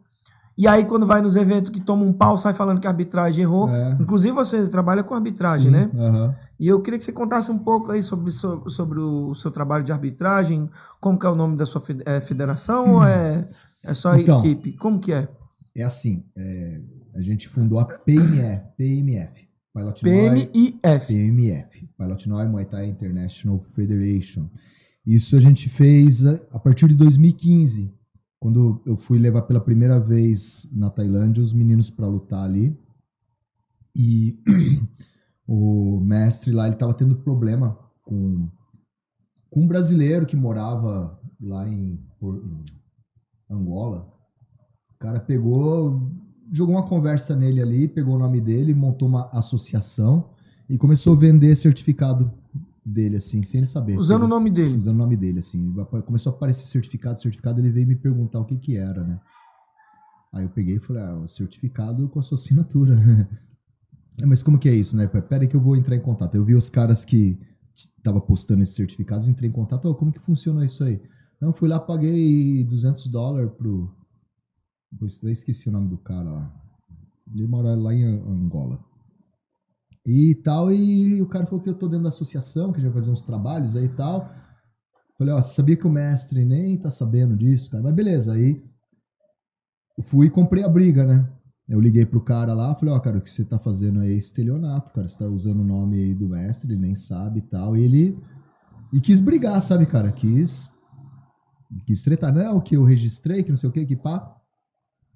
E 0.57 0.69
aí, 0.69 0.85
quando 0.85 1.05
vai 1.05 1.21
nos 1.21 1.35
eventos 1.35 1.71
que 1.73 1.81
toma 1.81 2.05
um 2.05 2.13
pau, 2.13 2.39
sai 2.39 2.55
falando 2.55 2.79
que 2.81 2.87
a 2.87 2.91
arbitragem 2.91 3.43
errou. 3.43 3.69
É. 3.69 3.97
Inclusive, 4.01 4.33
você 4.33 4.69
trabalha 4.69 5.03
com 5.03 5.13
arbitragem, 5.13 5.67
sim, 5.67 5.77
né? 5.77 5.91
aham. 5.99 6.35
E 6.59 6.69
eu 6.69 6.81
queria 6.81 6.99
que 6.99 7.05
você 7.05 7.13
contasse 7.13 7.51
um 7.51 7.59
pouco 7.59 7.91
aí 7.91 8.03
sobre, 8.03 8.31
so- 8.31 8.69
sobre 8.71 9.01
o 9.01 9.35
seu 9.35 9.51
trabalho 9.51 9.83
de 9.85 9.91
arbitragem, 9.93 10.71
como 11.01 11.19
que 11.19 11.27
é 11.27 11.29
o 11.29 11.35
nome 11.35 11.57
da 11.57 11.67
sua 11.67 11.83
é 12.07 12.21
federação 12.21 12.95
ou 12.95 13.05
é, 13.05 13.49
é 13.85 13.95
só 13.95 14.17
Então. 14.17 14.39
equipe? 14.39 14.73
Como 14.75 15.01
que 15.01 15.13
é? 15.13 15.29
É 15.77 15.83
assim, 15.83 16.23
é, 16.37 16.81
a 17.17 17.23
gente 17.23 17.49
fundou 17.49 17.81
a 17.81 17.85
PMF, 17.85 18.63
PMF, 18.77 19.49
Pilot 19.75 20.05
Noi- 20.05 20.47
PMIF. 20.47 21.07
PMF, 21.09 21.89
Pilot 21.99 22.29
Noi 22.29 22.47
Muay 22.47 22.65
Thai 22.65 22.87
International 22.87 23.59
Federation. 23.59 24.49
Isso 25.05 25.37
a 25.37 25.41
gente 25.41 25.69
fez 25.69 26.25
a, 26.25 26.41
a 26.53 26.59
partir 26.61 26.87
de 26.89 26.95
2015, 26.95 27.93
quando 28.39 28.81
eu 28.87 28.97
fui 28.97 29.19
levar 29.19 29.43
pela 29.43 29.61
primeira 29.61 29.99
vez 29.99 30.69
na 30.73 30.89
Tailândia 30.91 31.43
os 31.43 31.53
meninos 31.53 31.91
para 31.91 32.07
lutar 32.07 32.45
ali. 32.45 32.77
E 33.97 34.39
o 35.47 36.01
mestre 36.01 36.51
lá, 36.53 36.67
ele 36.67 36.77
tava 36.77 36.95
tendo 36.95 37.17
problema 37.17 37.79
com, 38.03 38.49
com 39.51 39.61
um 39.63 39.67
brasileiro 39.69 40.27
que 40.27 40.37
morava 40.37 41.19
lá 41.41 41.69
em, 41.69 41.99
em 42.23 42.65
Angola. 43.51 44.09
O 44.95 44.99
cara 44.99 45.21
pegou, 45.21 46.11
jogou 46.53 46.75
uma 46.75 46.87
conversa 46.87 47.37
nele 47.37 47.61
ali, 47.61 47.89
pegou 47.89 48.15
o 48.15 48.19
nome 48.19 48.41
dele, 48.41 48.73
montou 48.73 49.07
uma 49.09 49.29
associação 49.33 50.31
e 50.69 50.79
começou 50.79 51.15
a 51.15 51.19
vender 51.19 51.55
certificado 51.57 52.33
dele, 52.85 53.17
assim, 53.17 53.43
sem 53.43 53.59
ele 53.59 53.67
saber. 53.67 53.99
Usando 53.99 54.23
o 54.23 54.25
Pegou- 54.25 54.39
nome 54.39 54.51
dele. 54.51 54.77
Usando 54.79 54.95
o 54.95 54.99
nome 54.99 55.17
dele, 55.17 55.41
assim. 55.41 55.75
Começou 56.07 56.33
a 56.33 56.37
aparecer 56.37 56.67
certificado, 56.67 57.21
certificado, 57.21 57.61
ele 57.61 57.71
veio 57.71 57.87
me 57.87 57.97
perguntar 57.97 58.41
o 58.41 58.45
que 58.45 58.57
que 58.57 58.77
era, 58.77 59.05
né? 59.05 59.21
Aí 60.33 60.45
eu 60.45 60.51
peguei 60.51 60.77
e 60.77 60.81
falei, 60.81 61.03
ah, 61.03 61.15
o 61.17 61.29
certificado 61.29 62.09
com 62.09 62.19
a 62.19 62.23
sua 62.23 62.37
assinatura. 62.37 62.97
É, 64.19 64.27
Mas 64.27 64.43
como 64.43 64.59
que 64.59 64.69
é 64.69 64.75
isso, 64.75 64.97
né? 64.97 65.07
Pera 65.07 65.43
aí 65.43 65.49
que 65.49 65.57
eu 65.57 65.61
vou 65.61 65.77
entrar 65.77 65.97
em 65.97 66.01
contato. 66.01 66.35
Eu 66.35 66.45
vi 66.45 66.55
os 66.55 66.69
caras 66.69 67.05
que 67.05 67.39
tava 68.03 68.21
postando 68.21 68.63
esses 68.63 68.75
certificados, 68.77 69.27
entrei 69.27 69.49
em 69.49 69.53
contato, 69.53 69.87
"Ô, 69.89 69.95
como 69.95 70.13
que 70.13 70.21
funciona 70.21 70.65
isso 70.65 70.85
aí? 70.85 71.01
Não, 71.41 71.53
fui 71.53 71.69
lá, 71.69 71.81
paguei 71.81 72.65
200 72.65 73.09
dólares 73.09 73.51
pro... 73.57 73.91
Eu 75.23 75.31
esqueci 75.31 75.69
o 75.69 75.73
nome 75.73 75.89
do 75.89 75.99
cara 75.99 76.31
lá. 76.31 76.53
Ele 77.35 77.47
mora 77.47 77.75
lá 77.75 77.93
em 77.95 78.05
An- 78.05 78.23
Angola. 78.29 78.83
E 80.07 80.35
tal, 80.37 80.71
e 80.71 81.21
o 81.23 81.27
cara 81.27 81.47
falou 81.47 81.61
que 81.63 81.69
eu 81.69 81.75
tô 81.75 81.89
dentro 81.89 82.03
da 82.05 82.09
associação, 82.11 82.71
que 82.73 82.79
gente 82.81 82.91
vai 82.91 83.01
fazer 83.01 83.11
uns 83.11 83.23
trabalhos 83.23 83.75
aí 83.75 83.85
e 83.87 83.89
tal. 83.89 84.31
Falei, 85.19 85.35
ó, 85.35 85.43
sabia 85.43 85.77
que 85.77 85.87
o 85.87 85.91
mestre 85.91 86.45
nem 86.45 86.77
tá 86.79 86.91
sabendo 86.91 87.37
disso, 87.37 87.71
cara? 87.71 87.83
Mas 87.83 87.95
beleza, 87.95 88.33
aí 88.35 88.63
fui 90.03 90.27
e 90.27 90.31
comprei 90.31 90.63
a 90.65 90.69
briga, 90.69 91.05
né? 91.05 91.29
Eu 91.69 91.81
liguei 91.81 92.05
pro 92.05 92.21
cara 92.21 92.53
lá, 92.53 92.75
falei, 92.75 92.95
ó, 92.95 93.01
cara, 93.01 93.19
o 93.19 93.21
que 93.23 93.31
você 93.31 93.45
tá 93.45 93.59
fazendo 93.59 94.01
aí 94.01 94.13
é 94.13 94.17
estelionato, 94.17 94.93
cara. 94.93 95.09
Você 95.09 95.17
tá 95.17 95.27
usando 95.27 95.61
o 95.61 95.65
nome 95.65 95.97
aí 95.97 96.15
do 96.15 96.29
mestre, 96.29 96.71
ele 96.71 96.81
nem 96.81 96.95
sabe 96.95 97.39
e 97.39 97.43
tal. 97.43 97.77
E 97.77 97.83
ele. 97.83 98.19
E 98.93 99.01
quis 99.01 99.19
brigar, 99.19 99.61
sabe, 99.63 99.87
cara? 99.87 100.13
Quis. 100.13 100.71
Quis 101.87 102.03
tretar, 102.03 102.33
não, 102.33 102.61
que 102.61 102.77
eu 102.77 102.85
registrei, 102.85 103.43
que 103.43 103.51
não 103.51 103.57
sei 103.57 103.69
o 103.71 103.73
que, 103.73 103.87
que 103.87 103.97
pá. 103.97 104.37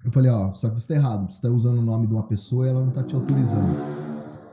Eu 0.03 0.11
falei, 0.11 0.31
ó, 0.31 0.51
só 0.53 0.69
que 0.69 0.79
você 0.79 0.87
tá 0.87 0.95
errado. 0.95 1.31
Você 1.31 1.41
tá 1.41 1.49
usando 1.49 1.77
o 1.77 1.83
nome 1.83 2.07
de 2.07 2.13
uma 2.13 2.27
pessoa 2.27 2.65
e 2.65 2.69
ela 2.69 2.83
não 2.83 2.91
tá 2.91 3.03
te 3.03 3.15
autorizando. 3.15 3.77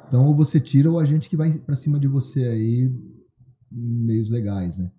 Então, 0.07 0.25
ou 0.27 0.35
você 0.35 0.61
tira 0.61 0.91
ou 0.91 0.99
a 0.99 1.05
gente 1.05 1.31
que 1.31 1.37
vai 1.37 1.53
pra 1.53 1.77
cima 1.77 1.99
de 1.99 2.07
você 2.07 2.45
aí, 2.45 2.95
meios 3.71 4.29
legais, 4.29 4.79
né? 4.79 4.91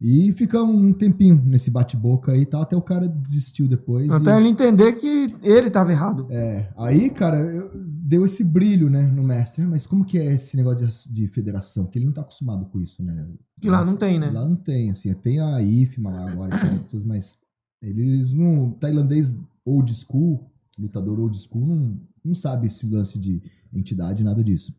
E 0.00 0.32
ficamos 0.32 0.74
um 0.74 0.94
tempinho 0.94 1.42
nesse 1.44 1.70
bate-boca 1.70 2.32
aí 2.32 2.40
e 2.40 2.46
tal, 2.46 2.62
até 2.62 2.74
o 2.74 2.80
cara 2.80 3.06
desistiu 3.06 3.68
depois. 3.68 4.08
Até 4.08 4.32
e- 4.32 4.36
ele 4.38 4.48
entender 4.48 4.94
que 4.94 5.34
ele 5.42 5.68
tava 5.68 5.92
errado. 5.92 6.26
É, 6.30 6.72
aí, 6.78 7.10
cara, 7.10 7.38
eu- 7.38 7.70
deu 7.74 8.24
esse 8.24 8.42
brilho, 8.42 8.88
né, 8.88 9.06
no 9.06 9.22
mestre. 9.22 9.62
Mas 9.66 9.86
como 9.86 10.04
que 10.04 10.18
é 10.18 10.32
esse 10.32 10.56
negócio 10.56 10.86
de, 10.86 11.12
de 11.12 11.28
federação? 11.28 11.84
Porque 11.84 11.98
ele 11.98 12.06
não 12.06 12.14
tá 12.14 12.22
acostumado 12.22 12.64
com 12.66 12.80
isso, 12.80 13.02
né? 13.02 13.28
Que 13.60 13.68
lá 13.68 13.84
não 13.84 13.94
tem, 13.94 14.18
né? 14.18 14.30
Lá 14.30 14.44
não 14.44 14.56
tem, 14.56 14.90
assim. 14.90 15.12
Tem 15.12 15.38
a 15.38 15.60
IFMA 15.60 16.10
lá 16.10 16.30
agora, 16.30 16.58
que 16.86 16.96
é 16.96 17.00
mas 17.04 17.36
eles 17.82 18.32
não... 18.32 18.70
Tailandês 18.72 19.36
old 19.66 19.94
school, 19.94 20.50
lutador 20.78 21.20
old 21.20 21.36
school, 21.38 21.66
não, 21.66 22.00
não 22.24 22.34
sabe 22.34 22.68
esse 22.68 22.88
lance 22.88 23.18
de 23.18 23.42
entidade, 23.72 24.24
nada 24.24 24.42
disso. 24.42 24.74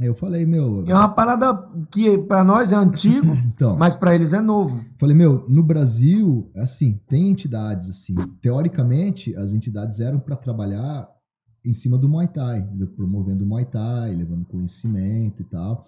Eu 0.00 0.14
falei, 0.14 0.46
meu... 0.46 0.84
É 0.86 0.94
uma 0.94 1.08
parada 1.08 1.52
que 1.90 2.16
pra 2.18 2.42
nós 2.42 2.72
é 2.72 2.76
antigo, 2.76 3.34
Então, 3.54 3.76
mas 3.76 3.94
pra 3.94 4.14
eles 4.14 4.32
é 4.32 4.40
novo. 4.40 4.84
Falei, 4.98 5.14
meu, 5.14 5.44
no 5.48 5.62
Brasil, 5.62 6.50
assim, 6.56 6.98
tem 7.06 7.28
entidades, 7.28 7.90
assim. 7.90 8.14
Teoricamente, 8.40 9.36
as 9.36 9.52
entidades 9.52 10.00
eram 10.00 10.18
para 10.18 10.34
trabalhar 10.34 11.08
em 11.64 11.72
cima 11.72 11.96
do 11.96 12.08
Muay 12.08 12.26
Thai, 12.28 12.66
promovendo 12.96 13.44
o 13.44 13.46
Muay 13.46 13.64
Thai, 13.64 14.14
levando 14.14 14.46
conhecimento 14.46 15.42
e 15.42 15.44
tal. 15.44 15.86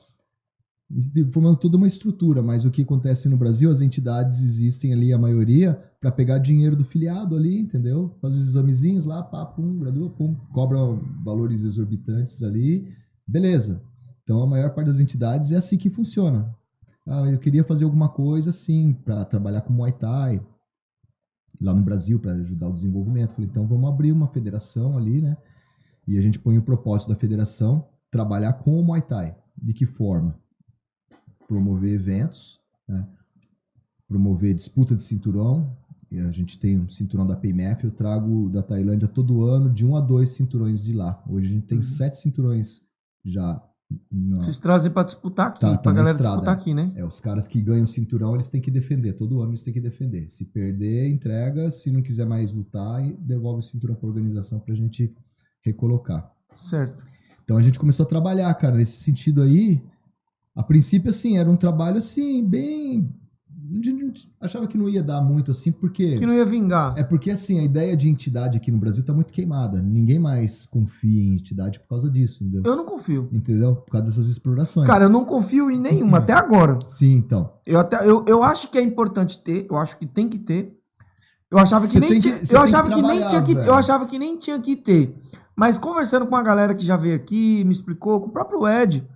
Formando 1.32 1.56
toda 1.56 1.76
uma 1.76 1.86
estrutura, 1.86 2.42
mas 2.42 2.64
o 2.64 2.70
que 2.70 2.82
acontece 2.82 3.28
no 3.28 3.36
Brasil, 3.36 3.70
as 3.70 3.80
entidades 3.80 4.42
existem 4.42 4.92
ali, 4.92 5.12
a 5.12 5.18
maioria, 5.18 5.82
para 5.98 6.12
pegar 6.12 6.38
dinheiro 6.38 6.76
do 6.76 6.84
filiado 6.84 7.34
ali, 7.34 7.58
entendeu? 7.58 8.14
Faz 8.20 8.36
os 8.36 8.48
examezinhos 8.48 9.04
lá, 9.04 9.22
pá, 9.22 9.44
pum, 9.46 9.78
gradua, 9.78 10.10
pum, 10.10 10.34
cobra 10.52 10.78
valores 11.24 11.64
exorbitantes 11.64 12.42
ali, 12.42 12.86
beleza. 13.26 13.82
Então 14.24 14.42
a 14.42 14.46
maior 14.46 14.74
parte 14.74 14.88
das 14.88 14.98
entidades 14.98 15.52
é 15.52 15.56
assim 15.56 15.78
que 15.78 15.88
funciona. 15.88 16.52
Ah, 17.06 17.30
eu 17.30 17.38
queria 17.38 17.62
fazer 17.62 17.84
alguma 17.84 18.08
coisa 18.08 18.50
assim 18.50 18.92
para 18.92 19.24
trabalhar 19.24 19.60
com 19.60 19.72
Muay 19.72 19.92
Thai 19.92 20.44
lá 21.60 21.74
no 21.74 21.82
Brasil 21.82 22.18
para 22.18 22.32
ajudar 22.32 22.68
o 22.68 22.72
desenvolvimento. 22.72 23.34
Falei, 23.34 23.48
então 23.48 23.66
vamos 23.66 23.88
abrir 23.88 24.10
uma 24.10 24.28
federação 24.28 24.96
ali, 24.96 25.20
né? 25.20 25.36
E 26.08 26.18
a 26.18 26.22
gente 26.22 26.38
põe 26.38 26.58
o 26.58 26.62
propósito 26.62 27.10
da 27.10 27.16
federação 27.16 27.86
trabalhar 28.10 28.54
com 28.54 28.80
o 28.80 28.82
Muay 28.82 29.02
Thai. 29.02 29.36
De 29.56 29.72
que 29.72 29.86
forma? 29.86 30.38
Promover 31.46 31.92
eventos, 31.92 32.58
né? 32.88 33.06
promover 34.08 34.54
disputa 34.54 34.94
de 34.94 35.02
cinturão. 35.02 35.76
E 36.10 36.20
a 36.20 36.30
gente 36.30 36.58
tem 36.58 36.78
um 36.78 36.88
cinturão 36.88 37.26
da 37.26 37.34
PMF, 37.34 37.84
eu 37.84 37.90
trago 37.90 38.48
da 38.48 38.62
Tailândia 38.62 39.08
todo 39.08 39.42
ano 39.42 39.72
de 39.72 39.84
um 39.84 39.96
a 39.96 40.00
dois 40.00 40.30
cinturões 40.30 40.82
de 40.82 40.92
lá. 40.92 41.22
Hoje 41.28 41.48
a 41.48 41.50
gente 41.50 41.66
tem 41.66 41.82
sete 41.82 42.16
cinturões 42.18 42.82
já. 43.24 43.60
Na- 44.10 44.36
Vocês 44.42 44.58
trazem 44.58 44.90
pra 44.92 45.02
disputar 45.02 45.48
aqui, 45.48 45.60
Tá, 45.60 45.72
tá 45.72 45.78
pra 45.78 45.92
galera 45.92 46.16
estrada. 46.16 46.36
disputar 46.36 46.54
aqui, 46.54 46.74
né? 46.74 46.92
É, 46.96 47.04
os 47.04 47.20
caras 47.20 47.46
que 47.46 47.60
ganham 47.62 47.84
o 47.84 47.86
cinturão, 47.88 48.34
eles 48.34 48.48
têm 48.48 48.60
que 48.60 48.70
defender. 48.70 49.12
Todo 49.14 49.40
ano 49.40 49.50
eles 49.50 49.62
têm 49.62 49.72
que 49.74 49.80
defender. 49.80 50.28
Se 50.30 50.44
perder, 50.44 51.08
entrega. 51.08 51.70
Se 51.70 51.90
não 51.90 52.02
quiser 52.02 52.26
mais 52.26 52.52
lutar, 52.52 53.04
e 53.04 53.12
devolve 53.14 53.60
o 53.60 53.62
cinturão 53.62 53.94
pra 53.94 54.08
organização 54.08 54.58
pra 54.60 54.74
gente 54.74 55.14
recolocar. 55.64 56.30
Certo. 56.56 57.04
Então 57.42 57.56
a 57.56 57.62
gente 57.62 57.78
começou 57.78 58.04
a 58.04 58.08
trabalhar, 58.08 58.52
cara, 58.54 58.76
nesse 58.76 59.02
sentido 59.02 59.42
aí. 59.42 59.82
A 60.54 60.62
princípio, 60.62 61.10
assim, 61.10 61.36
era 61.36 61.50
um 61.50 61.56
trabalho, 61.56 61.98
assim, 61.98 62.44
bem... 62.46 63.08
achava 64.40 64.66
que 64.66 64.76
não 64.76 64.88
ia 64.88 65.02
dar 65.02 65.20
muito, 65.22 65.50
assim, 65.50 65.72
porque... 65.72 66.16
Que 66.16 66.26
não 66.26 66.34
ia 66.34 66.44
vingar. 66.44 66.94
É 66.96 67.02
porque, 67.02 67.30
assim, 67.30 67.58
a 67.58 67.62
ideia 67.62 67.96
de 67.96 68.08
entidade 68.08 68.56
aqui 68.56 68.70
no 68.70 68.78
Brasil 68.78 69.04
tá 69.04 69.12
muito 69.12 69.32
queimada. 69.32 69.80
Ninguém 69.80 70.18
mais 70.18 70.66
confia 70.66 71.22
em 71.24 71.34
entidade 71.34 71.80
por 71.80 71.88
causa 71.88 72.10
disso, 72.10 72.44
entendeu? 72.44 72.70
Eu 72.72 72.76
não 72.76 72.84
confio. 72.84 73.28
Entendeu? 73.32 73.76
Por 73.76 73.92
causa 73.92 74.06
dessas 74.06 74.28
explorações. 74.28 74.86
Cara, 74.86 75.04
eu 75.04 75.10
não 75.10 75.24
confio 75.24 75.70
em 75.70 75.78
nenhuma, 75.78 76.18
até 76.18 76.32
agora. 76.32 76.78
Sim, 76.86 77.14
então. 77.16 77.52
Eu, 77.66 77.78
até, 77.78 78.08
eu, 78.08 78.24
eu 78.26 78.42
acho 78.42 78.70
que 78.70 78.78
é 78.78 78.82
importante 78.82 79.38
ter, 79.42 79.66
eu 79.70 79.76
acho 79.76 79.96
que 79.96 80.06
tem 80.06 80.28
que 80.28 80.38
ter. 80.38 80.76
Eu 81.50 81.58
achava 81.58 81.86
que 81.86 82.00
nem 82.00 82.10
que- 82.10 82.18
tinha, 82.20 82.40
eu 82.50 82.60
achava 82.60 82.88
que 82.88 82.94
que, 82.96 83.02
nem 83.02 83.26
tinha 83.26 83.42
que, 83.42 83.54
velho. 83.54 83.66
eu 83.66 83.74
achava 83.74 84.06
que 84.06 84.18
nem 84.18 84.36
tinha 84.36 84.58
que 84.58 84.74
ter. 84.76 85.16
Mas 85.56 85.78
conversando 85.78 86.26
com 86.26 86.34
a 86.34 86.42
galera 86.42 86.74
que 86.74 86.84
já 86.84 86.96
veio 86.96 87.14
aqui, 87.14 87.62
me 87.64 87.72
explicou, 87.72 88.20
com 88.20 88.26
o 88.28 88.32
próprio 88.32 88.66
Ed. 88.66 89.06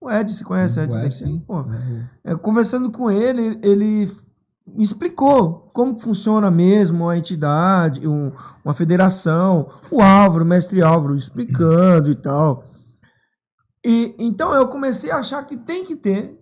O 0.00 0.10
Ed, 0.10 0.32
você 0.32 0.44
conhece 0.44 0.78
o 0.78 0.82
Ed? 0.82 0.92
O 0.92 0.98
Ed, 0.98 1.14
sim. 1.14 1.40
Pô, 1.46 1.60
É, 2.24 2.32
é, 2.32 2.36
conversando 2.36 2.90
com 2.90 3.10
ele, 3.10 3.58
ele 3.62 4.10
me 4.66 4.84
explicou 4.84 5.70
como 5.72 5.98
funciona 5.98 6.50
mesmo 6.50 7.04
uma 7.04 7.16
entidade, 7.16 8.06
um- 8.06 8.32
uma 8.64 8.74
federação, 8.74 9.68
o 9.90 10.00
Álvaro, 10.02 10.44
o 10.44 10.46
mestre 10.46 10.82
Álvaro, 10.82 11.16
explicando 11.16 12.10
e 12.10 12.14
tal. 12.16 12.64
E 13.84 14.14
então 14.18 14.52
eu 14.54 14.68
comecei 14.68 15.10
a 15.10 15.18
achar 15.18 15.42
que 15.44 15.56
tem 15.56 15.84
que 15.84 15.96
ter, 15.96 16.38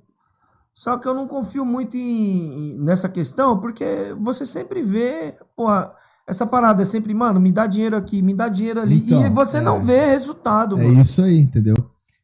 só 0.75 0.99
que 0.99 1.07
eu 1.07 1.15
não 1.15 1.27
confio 1.29 1.65
muito 1.65 1.97
em, 1.97 2.77
nessa 2.79 3.09
questão, 3.09 3.59
porque 3.61 4.15
você 4.21 4.45
sempre 4.45 4.83
vê, 4.83 5.37
essa 6.27 6.45
parada 6.47 6.83
é 6.83 6.87
sempre, 6.87 7.15
mano, 7.15 7.39
me 7.39 7.53
dá 7.53 7.67
dinheiro 7.67 7.97
aqui, 7.97 8.21
me 8.21 8.35
dá 8.35 8.49
dinheiro 8.49 8.81
ali, 8.81 8.97
e 8.97 9.07
Então, 9.07 9.33
você 9.33 9.59
é. 9.59 9.61
não 9.61 9.81
vê 9.81 10.05
resultado, 10.07 10.79
É 10.79 10.85
mano. 10.89 11.01
isso 11.03 11.23
aí, 11.23 11.39
entendeu? 11.39 11.77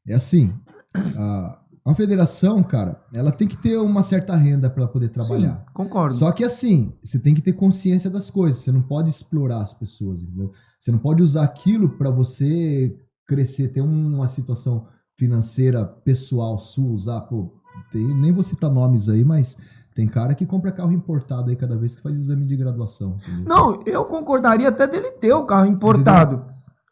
É 0.08 0.14
assim, 0.14 0.52
a, 0.94 1.58
uma 1.84 1.96
federação, 1.96 2.62
cara, 2.62 3.02
ela 3.12 3.32
tem 3.32 3.48
que 3.48 3.56
ter 3.56 3.76
uma 3.76 4.02
certa 4.02 4.36
renda 4.36 4.70
para 4.70 4.86
poder 4.86 5.08
trabalhar. 5.08 5.56
Sim, 5.56 5.72
concordo. 5.74 6.14
Só 6.14 6.30
que 6.30 6.44
assim, 6.44 6.92
você 7.02 7.18
tem 7.18 7.34
que 7.34 7.42
ter 7.42 7.54
consciência 7.54 8.08
das 8.08 8.30
coisas, 8.30 8.62
você 8.62 8.70
não 8.70 8.82
pode 8.82 9.10
explorar 9.10 9.62
as 9.62 9.74
pessoas, 9.74 10.22
entendeu? 10.22 10.52
Você 10.78 10.92
não 10.92 10.98
pode 10.98 11.22
usar 11.22 11.42
aquilo 11.42 11.88
para 11.90 12.10
você 12.10 12.96
crescer, 13.26 13.68
ter 13.68 13.80
uma 13.80 14.28
situação 14.28 14.86
financeira 15.16 15.84
pessoal 15.84 16.58
sua, 16.58 16.90
usar, 16.90 17.20
pô, 17.22 17.52
tem, 17.90 18.14
nem 18.14 18.32
vou 18.32 18.44
citar 18.44 18.70
nomes 18.70 19.08
aí, 19.08 19.24
mas 19.24 19.56
tem 19.94 20.06
cara 20.06 20.34
que 20.34 20.46
compra 20.46 20.72
carro 20.72 20.92
importado 20.92 21.50
aí 21.50 21.56
cada 21.56 21.76
vez 21.76 21.96
que 21.96 22.02
faz 22.02 22.16
exame 22.16 22.46
de 22.46 22.56
graduação. 22.56 23.16
entendeu? 23.22 23.44
Não, 23.44 23.82
eu 23.84 24.04
concordaria 24.04 24.68
até 24.68 24.86
dele 24.86 25.10
ter 25.12 25.32
o 25.32 25.44
carro 25.44 25.66
importado. 25.66 26.44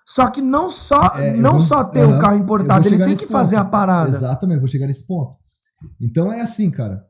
Só 0.07 0.29
que 0.29 0.41
não 0.43 0.69
só, 0.71 1.17
É, 1.19 1.33
não 1.37 1.53
vou- 1.53 1.61
só 1.61 1.85
ter 1.85 2.05
o 2.05 2.19
carro 2.19 2.35
eu 2.35 2.41
importado, 2.41 2.89
ele 2.89 3.03
tem 3.05 3.17
que 3.17 3.27
fazer 3.27 3.57
ponto. 3.57 3.67
a 3.67 3.71
parada. 3.71 4.09
Exatamente, 4.09 4.59
vou 4.59 4.69
chegar 4.69 4.87
nesse 4.87 5.07
ponto. 5.07 5.37
Então 6.01 6.33
é 6.33 6.41
assim, 6.41 6.71
cara. 6.71 7.05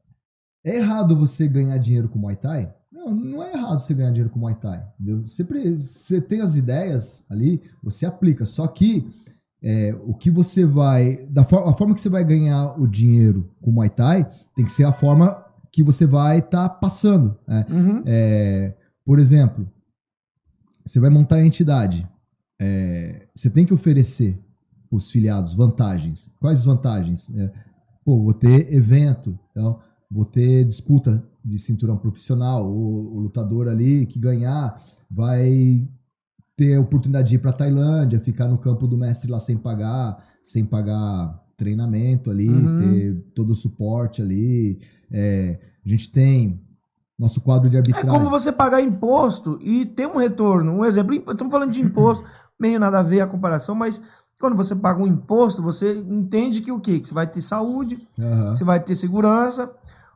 É 0.65 0.77
errado 0.77 1.17
você 1.17 1.49
ganhar 1.49 1.79
dinheiro 1.79 2.09
com 2.09 2.19
Muay 2.19 2.37
Thai? 2.37 2.73
Não, 2.93 3.15
não 3.15 3.43
é 3.43 3.53
errado 3.55 3.81
você 3.81 3.95
ganhar 3.95 4.11
dinheiro 4.11 4.29
com 4.31 4.39
Muay 4.39 4.55
Thai. 4.55 4.85
Entendeu? 5.01 5.27
Você, 5.27 5.43
você 5.43 6.21
tem 6.21 6.43
as 6.43 6.57
ideias 6.57 7.25
ali, 7.31 7.63
você 7.83 8.05
aplica. 8.05 8.45
Só 8.45 8.67
que 8.67 9.11
é, 9.63 9.95
o 10.07 10.13
que 10.15 10.31
você 10.31 10.65
vai. 10.67 11.17
Da 11.31 11.45
for- 11.45 11.67
a 11.69 11.73
forma 11.75 11.95
que 11.95 12.01
você 12.01 12.09
vai 12.11 12.23
ganhar 12.25 12.79
o 12.79 12.87
dinheiro 12.87 13.51
com 13.63 13.71
Muay 13.73 13.89
Thai 13.89 14.31
tem 14.55 14.65
que 14.65 14.73
ser 14.73 14.85
a 14.85 14.93
forma 14.93 15.43
que 15.73 15.83
você 15.83 16.07
vai 16.07 16.41
estar 16.41 16.69
passando. 16.69 17.39
né? 17.49 17.65
Uhum. 17.71 18.03
É, 18.05 18.75
por 19.05 19.19
exemplo, 19.19 19.67
você 20.85 21.01
vai 21.01 21.11
montar 21.11 21.37
a 21.37 21.45
entidade. 21.47 22.07
É, 22.61 23.27
você 23.35 23.49
tem 23.49 23.65
que 23.65 23.73
oferecer 23.75 24.39
os 24.91 25.11
filiados 25.11 25.55
vantagens. 25.55 26.31
Quais 26.39 26.59
as 26.59 26.65
vantagens? 26.65 27.31
É, 27.35 27.51
pô, 28.05 28.23
vou 28.23 28.35
ter 28.35 28.73
evento, 28.73 29.39
então, 29.51 29.81
vou 30.11 30.25
ter 30.25 30.65
disputa 30.65 31.23
de 31.45 31.59
cinturão 31.59 31.97
profissional. 31.97 32.71
O, 32.71 33.17
o 33.17 33.21
lutador 33.21 33.69
ali 33.69 34.05
que 34.07 34.19
ganhar 34.19 34.81
vai 35.11 35.89
ter 36.57 36.75
a 36.75 36.81
oportunidade 36.81 37.29
de 37.29 37.37
ir 37.37 37.39
para 37.39 37.53
Tailândia, 37.53 38.21
ficar 38.21 38.47
no 38.49 38.59
campo 38.59 38.87
do 38.87 38.99
mestre 38.99 39.31
lá 39.31 39.41
sem 39.41 39.57
pagar, 39.57 40.23
sem 40.43 40.65
pagar 40.65 41.43
treinamento 41.57 42.31
ali, 42.31 42.49
Uhum. 42.49 42.77
ter 42.77 43.15
todo 43.35 43.51
o 43.51 43.57
suporte 43.57 44.21
ali. 44.21 44.79
É, 45.11 45.59
a 45.85 45.89
gente 45.89 46.11
tem 46.11 46.61
nosso 47.21 47.41
quadro 47.43 47.69
de 47.69 47.77
É 47.77 47.81
arbitragem. 47.81 48.09
como 48.09 48.31
você 48.31 48.51
pagar 48.51 48.81
imposto 48.81 49.59
e 49.61 49.85
ter 49.85 50.07
um 50.07 50.17
retorno. 50.17 50.73
Um 50.73 50.85
exemplo, 50.85 51.15
estamos 51.15 51.53
falando 51.53 51.71
de 51.71 51.81
imposto, 51.83 52.25
meio 52.59 52.81
nada 52.81 52.99
a 52.99 53.03
ver 53.03 53.21
a 53.21 53.27
comparação, 53.27 53.75
mas 53.75 54.01
quando 54.41 54.57
você 54.57 54.75
paga 54.75 55.03
um 55.03 55.07
imposto, 55.07 55.63
você 55.63 55.99
entende 55.99 56.63
que 56.63 56.73
o 56.73 56.81
quê? 56.81 56.99
Que 56.99 57.07
você 57.07 57.13
vai 57.15 57.27
ter 57.27 57.43
saúde, 57.43 57.99
Aham. 58.19 58.57
você 58.57 58.65
vai 58.65 58.81
ter 58.81 58.97
segurança. 58.97 59.71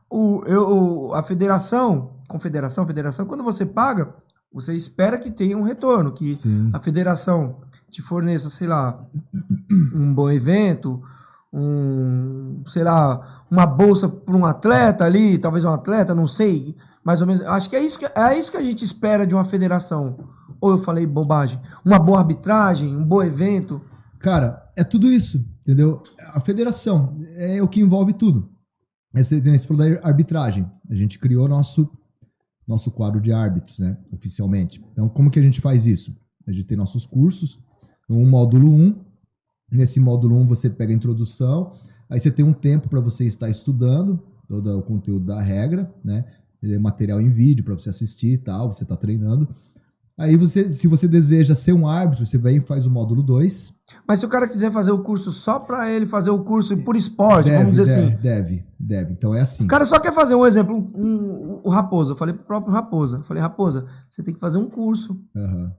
O, 0.09 0.43
eu, 0.47 1.11
a 1.13 1.21
federação, 1.21 2.11
confederação, 2.27 2.87
federação, 2.87 3.25
quando 3.25 3.43
você 3.43 3.65
paga, 3.65 4.15
você 4.51 4.73
espera 4.73 5.17
que 5.19 5.29
tenha 5.29 5.55
um 5.57 5.61
retorno, 5.63 6.11
que 6.11 6.35
Sim. 6.35 6.71
a 6.73 6.79
federação 6.79 7.57
te 7.91 8.01
forneça, 8.01 8.49
sei 8.49 8.67
lá, 8.67 8.99
um 9.93 10.11
bom 10.13 10.29
evento, 10.31 11.01
um, 11.53 12.63
sei 12.67 12.83
lá, 12.83 13.43
uma 13.49 13.65
bolsa 13.65 14.07
para 14.09 14.35
um 14.35 14.45
atleta 14.45 15.05
ali, 15.05 15.37
talvez 15.37 15.63
um 15.63 15.69
atleta, 15.69 16.13
não 16.15 16.27
sei, 16.27 16.75
mais 17.05 17.21
ou 17.21 17.27
menos. 17.27 17.45
Acho 17.45 17.69
que 17.69 17.75
é 17.75 17.83
isso 17.85 17.99
que, 17.99 18.05
é 18.05 18.37
isso 18.37 18.51
que 18.51 18.57
a 18.57 18.63
gente 18.63 18.83
espera 18.83 19.27
de 19.27 19.35
uma 19.35 19.45
federação. 19.45 20.17
Ou 20.59 20.71
eu 20.71 20.79
falei 20.79 21.05
bobagem? 21.05 21.59
Uma 21.85 21.99
boa 21.99 22.17
arbitragem, 22.17 22.95
um 22.95 23.05
bom 23.05 23.21
evento. 23.21 23.79
Cara, 24.17 24.67
é 24.75 24.83
tudo 24.83 25.07
isso, 25.07 25.45
entendeu? 25.61 26.01
A 26.33 26.41
federação 26.41 27.13
é 27.35 27.61
o 27.61 27.67
que 27.67 27.79
envolve 27.79 28.13
tudo. 28.13 28.49
Esse, 29.13 29.39
você 29.39 29.67
falou 29.67 29.87
da 29.87 30.07
arbitragem. 30.07 30.69
A 30.89 30.95
gente 30.95 31.19
criou 31.19 31.47
nosso, 31.47 31.87
nosso 32.67 32.89
quadro 32.89 33.21
de 33.21 33.31
árbitros, 33.31 33.77
né? 33.77 33.95
Oficialmente. 34.11 34.83
Então, 34.91 35.07
como 35.07 35.29
que 35.29 35.39
a 35.39 35.43
gente 35.43 35.61
faz 35.61 35.85
isso? 35.85 36.15
A 36.47 36.51
gente 36.51 36.65
tem 36.65 36.75
nossos 36.75 37.05
cursos. 37.05 37.59
Um 38.09 38.27
módulo 38.27 38.73
1. 38.73 39.05
Nesse 39.71 39.99
módulo 39.99 40.35
1 40.37 40.47
você 40.47 40.71
pega 40.71 40.91
a 40.91 40.95
introdução. 40.95 41.73
Aí 42.09 42.19
você 42.19 42.31
tem 42.31 42.43
um 42.43 42.53
tempo 42.53 42.89
para 42.89 42.99
você 42.99 43.25
estar 43.25 43.49
estudando 43.49 44.21
todo 44.47 44.77
o 44.77 44.83
conteúdo 44.83 45.25
da 45.25 45.41
regra, 45.41 45.93
né? 46.03 46.25
Material 46.79 47.19
em 47.21 47.29
vídeo 47.29 47.63
para 47.63 47.73
você 47.73 47.89
assistir 47.89 48.33
e 48.33 48.37
tal. 48.37 48.71
Você 48.73 48.83
está 48.83 48.95
treinando. 48.95 49.47
Aí 50.17 50.37
você, 50.37 50.69
se 50.69 50.87
você 50.87 51.09
deseja 51.09 51.53
ser 51.55 51.73
um 51.73 51.85
árbitro, 51.85 52.25
você 52.25 52.37
vem 52.37 52.57
e 52.57 52.61
faz 52.61 52.85
o 52.85 52.89
módulo 52.89 53.21
2. 53.21 53.73
Mas 54.07 54.19
se 54.21 54.25
o 54.25 54.29
cara 54.29 54.47
quiser 54.47 54.71
fazer 54.71 54.91
o 54.91 54.99
curso 55.03 55.29
só 55.29 55.59
para 55.59 55.91
ele 55.91 56.05
fazer 56.05 56.29
o 56.29 56.41
curso 56.41 56.77
por 56.85 56.95
esporte, 56.95 57.49
Deve, 57.49 57.63
vamos 57.63 57.77
dizer 57.77 57.95
deve, 57.95 58.07
assim. 58.13 58.21
Deve, 58.21 58.63
deve. 58.79 59.11
Então 59.11 59.35
é 59.35 59.41
assim. 59.41 59.65
O 59.65 59.67
cara 59.67 59.83
só 59.83 59.99
quer 59.99 60.13
fazer 60.13 60.33
um 60.33 60.45
exemplo, 60.45 60.73
um, 60.73 61.03
um- 61.03 61.61
o 61.65 61.69
Raposa. 61.69 62.13
Eu 62.13 62.15
falei 62.15 62.33
pro 62.33 62.45
próprio 62.45 62.71
Raposa. 62.73 63.17
Eu 63.17 63.23
falei, 63.23 63.41
Raposa, 63.43 63.85
você 64.09 64.23
tem 64.23 64.33
que 64.33 64.39
fazer 64.39 64.57
um 64.57 64.69
curso. 64.69 65.19
Aham. 65.35 65.73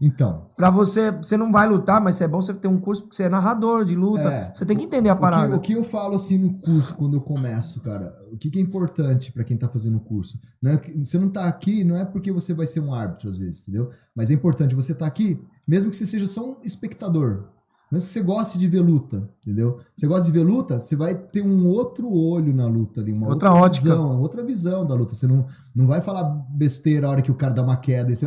Então, 0.00 0.50
Pra 0.56 0.70
você, 0.70 1.10
você 1.10 1.36
não 1.36 1.50
vai 1.50 1.68
lutar, 1.68 2.00
mas 2.00 2.20
é 2.20 2.28
bom 2.28 2.40
você 2.40 2.52
ter 2.52 2.68
um 2.68 2.78
curso 2.78 3.02
porque 3.02 3.16
você 3.16 3.24
é 3.24 3.28
narrador 3.28 3.84
de 3.84 3.94
luta. 3.94 4.28
É. 4.30 4.52
Você 4.54 4.64
tem 4.64 4.76
que 4.76 4.84
entender 4.84 5.08
a 5.08 5.12
o 5.12 5.16
que, 5.16 5.20
parada. 5.20 5.56
o 5.56 5.60
que 5.60 5.72
eu 5.72 5.84
falo 5.84 6.16
assim 6.16 6.38
no 6.38 6.54
curso, 6.54 6.94
quando 6.94 7.14
eu 7.14 7.20
começo, 7.20 7.80
cara, 7.80 8.14
o 8.30 8.36
que, 8.36 8.50
que 8.50 8.58
é 8.58 8.62
importante 8.62 9.32
pra 9.32 9.44
quem 9.44 9.56
tá 9.56 9.68
fazendo 9.68 9.96
o 9.96 10.00
curso? 10.00 10.38
Não 10.60 10.72
é 10.72 10.76
você 11.02 11.18
não 11.18 11.28
tá 11.28 11.46
aqui, 11.46 11.84
não 11.84 11.96
é 11.96 12.04
porque 12.04 12.30
você 12.30 12.52
vai 12.52 12.66
ser 12.66 12.80
um 12.80 12.92
árbitro 12.92 13.28
às 13.28 13.36
vezes, 13.36 13.62
entendeu? 13.62 13.90
Mas 14.14 14.30
é 14.30 14.34
importante 14.34 14.74
você 14.74 14.94
tá 14.94 15.06
aqui, 15.06 15.40
mesmo 15.66 15.90
que 15.90 15.96
você 15.96 16.06
seja 16.06 16.26
só 16.26 16.44
um 16.44 16.56
espectador. 16.62 17.48
Mesmo 17.90 18.08
que 18.08 18.12
você 18.12 18.22
goste 18.22 18.58
de 18.58 18.66
ver 18.66 18.80
luta, 18.80 19.30
entendeu? 19.42 19.78
Você 19.96 20.06
gosta 20.08 20.24
de 20.24 20.32
ver 20.32 20.42
luta, 20.42 20.80
você 20.80 20.96
vai 20.96 21.14
ter 21.14 21.42
um 21.42 21.68
outro 21.68 22.12
olho 22.12 22.52
na 22.52 22.66
luta 22.66 23.00
ali, 23.00 23.12
uma 23.12 23.28
Outra 23.28 23.52
outra, 23.52 23.80
visão, 23.80 24.20
outra 24.20 24.44
visão 24.44 24.84
da 24.84 24.94
luta. 24.94 25.14
Você 25.14 25.26
não, 25.26 25.46
não 25.74 25.86
vai 25.86 26.00
falar 26.00 26.24
besteira 26.50 27.06
a 27.06 27.10
hora 27.10 27.22
que 27.22 27.30
o 27.30 27.34
cara 27.34 27.54
dá 27.54 27.62
uma 27.62 27.76
queda 27.76 28.10
e 28.10 28.16
você, 28.16 28.26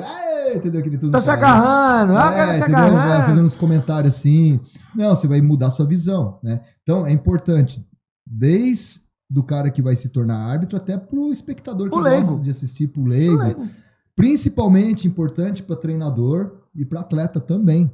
entendeu? 0.55 0.79
Aquele 0.79 0.97
tudo 0.97 1.11
Tá 1.11 1.19
se 1.19 1.29
agarrando, 1.29 2.13
ah, 2.13 2.29
o 2.29 2.33
cara 2.33 2.51
tá 2.53 2.57
se 2.57 2.63
É? 2.63 2.67
Vai 2.69 2.89
agarrando. 2.89 3.25
fazendo 3.25 3.45
uns 3.45 3.55
comentários 3.57 4.15
assim. 4.15 4.61
Não, 4.95 5.13
você 5.13 5.27
vai 5.27 5.41
mudar 5.41 5.71
sua 5.71 5.85
visão, 5.85 6.39
né? 6.41 6.61
Então 6.81 7.05
é 7.05 7.11
importante, 7.11 7.85
desde 8.25 9.01
do 9.29 9.43
cara 9.43 9.69
que 9.69 9.81
vai 9.81 9.95
se 9.95 10.09
tornar 10.09 10.37
árbitro 10.37 10.75
até 10.75 10.97
pro 10.97 11.31
espectador 11.31 11.89
que 11.89 11.95
gosta 11.95 12.39
de 12.39 12.49
assistir, 12.49 12.87
pro 12.87 13.03
leigo. 13.03 13.37
Leigo. 13.37 13.67
Principalmente 14.15 15.07
importante 15.07 15.61
para 15.61 15.75
treinador 15.75 16.63
e 16.75 16.83
para 16.83 17.01
atleta 17.01 17.39
também. 17.39 17.91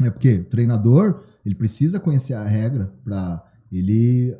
É 0.00 0.10
porque 0.10 0.34
o 0.36 0.44
treinador, 0.44 1.22
ele 1.44 1.54
precisa 1.54 1.98
conhecer 1.98 2.34
a 2.34 2.44
regra 2.44 2.92
para 3.04 3.42
ele 3.70 4.36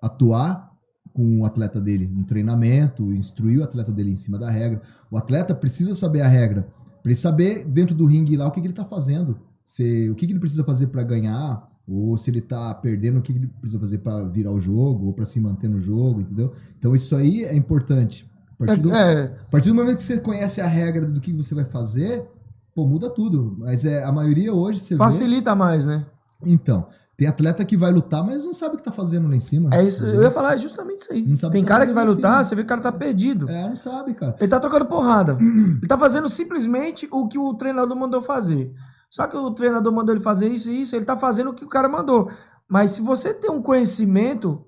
atuar 0.00 0.72
com 1.12 1.40
o 1.40 1.44
atleta 1.44 1.80
dele 1.80 2.08
no 2.12 2.24
treinamento, 2.24 3.12
instruir 3.12 3.60
o 3.60 3.64
atleta 3.64 3.92
dele 3.92 4.10
em 4.10 4.16
cima 4.16 4.38
da 4.38 4.50
regra. 4.50 4.80
O 5.10 5.16
atleta 5.16 5.54
precisa 5.54 5.94
saber 5.94 6.22
a 6.22 6.28
regra, 6.28 6.66
para 7.02 7.10
ele 7.10 7.16
saber 7.16 7.64
dentro 7.66 7.94
do 7.94 8.06
ringue 8.06 8.36
lá 8.36 8.46
o 8.46 8.50
que, 8.50 8.60
que 8.60 8.66
ele 8.66 8.72
está 8.72 8.84
fazendo, 8.84 9.38
se, 9.66 10.08
o 10.10 10.14
que, 10.14 10.26
que 10.26 10.32
ele 10.32 10.40
precisa 10.40 10.64
fazer 10.64 10.86
para 10.86 11.02
ganhar, 11.02 11.70
ou 11.86 12.16
se 12.16 12.30
ele 12.30 12.38
está 12.38 12.72
perdendo, 12.74 13.18
o 13.18 13.22
que, 13.22 13.32
que 13.32 13.38
ele 13.40 13.50
precisa 13.60 13.80
fazer 13.80 13.98
para 13.98 14.24
virar 14.24 14.52
o 14.52 14.60
jogo, 14.60 15.06
ou 15.06 15.12
para 15.12 15.26
se 15.26 15.40
manter 15.40 15.68
no 15.68 15.80
jogo, 15.80 16.20
entendeu? 16.20 16.52
Então 16.78 16.94
isso 16.94 17.14
aí 17.16 17.44
é 17.44 17.54
importante. 17.54 18.30
A 18.54 18.66
partir, 18.66 18.80
do, 18.80 18.94
É, 18.94 19.24
a 19.24 19.50
partir 19.50 19.68
do 19.68 19.74
momento 19.74 19.96
que 19.96 20.02
você 20.02 20.20
conhece 20.20 20.60
a 20.60 20.66
regra 20.66 21.06
do 21.06 21.20
que 21.20 21.32
você 21.32 21.54
vai 21.54 21.64
fazer, 21.64 22.24
pô, 22.74 22.86
muda 22.86 23.10
tudo. 23.10 23.56
Mas 23.58 23.84
é, 23.84 24.04
a 24.04 24.12
maioria 24.12 24.52
hoje 24.52 24.80
você 24.80 24.94
vê... 24.94 24.98
facilita 24.98 25.54
mais, 25.54 25.86
né? 25.86 26.06
Então, 26.44 26.86
tem 27.16 27.28
atleta 27.28 27.64
que 27.64 27.76
vai 27.76 27.92
lutar, 27.92 28.24
mas 28.24 28.44
não 28.44 28.52
sabe 28.52 28.74
o 28.74 28.78
que 28.78 28.84
tá 28.84 28.90
fazendo 28.90 29.28
lá 29.28 29.36
em 29.36 29.40
cima. 29.40 29.70
É 29.72 29.84
isso, 29.84 30.02
eu 30.02 30.08
entendeu? 30.08 30.24
ia 30.24 30.30
falar 30.30 30.56
justamente 30.56 31.00
isso 31.00 31.12
aí. 31.12 31.22
Não 31.22 31.36
sabe 31.36 31.52
Tem 31.52 31.62
tá 31.62 31.68
cara 31.68 31.86
que 31.86 31.92
vai 31.92 32.04
lutar, 32.04 32.44
você 32.44 32.54
vê 32.54 32.62
que 32.62 32.66
o 32.66 32.68
cara 32.68 32.80
tá 32.80 32.90
perdido. 32.90 33.48
É, 33.48 33.68
não 33.68 33.76
sabe, 33.76 34.14
cara. 34.14 34.36
Ele 34.40 34.48
tá 34.48 34.58
trocando 34.58 34.86
porrada. 34.86 35.36
Ele 35.40 35.86
tá 35.86 35.96
fazendo 35.96 36.28
simplesmente 36.28 37.08
o 37.10 37.28
que 37.28 37.38
o 37.38 37.54
treinador 37.54 37.96
mandou 37.96 38.22
fazer. 38.22 38.72
Só 39.08 39.26
que 39.26 39.36
o 39.36 39.50
treinador 39.50 39.92
mandou 39.92 40.14
ele 40.14 40.24
fazer 40.24 40.48
isso 40.48 40.70
e 40.70 40.82
isso, 40.82 40.96
ele 40.96 41.04
tá 41.04 41.18
fazendo 41.18 41.50
o 41.50 41.52
que 41.52 41.66
o 41.66 41.68
cara 41.68 41.86
mandou. 41.86 42.30
Mas 42.66 42.92
se 42.92 43.02
você 43.02 43.34
tem 43.34 43.50
um 43.50 43.60
conhecimento 43.60 44.64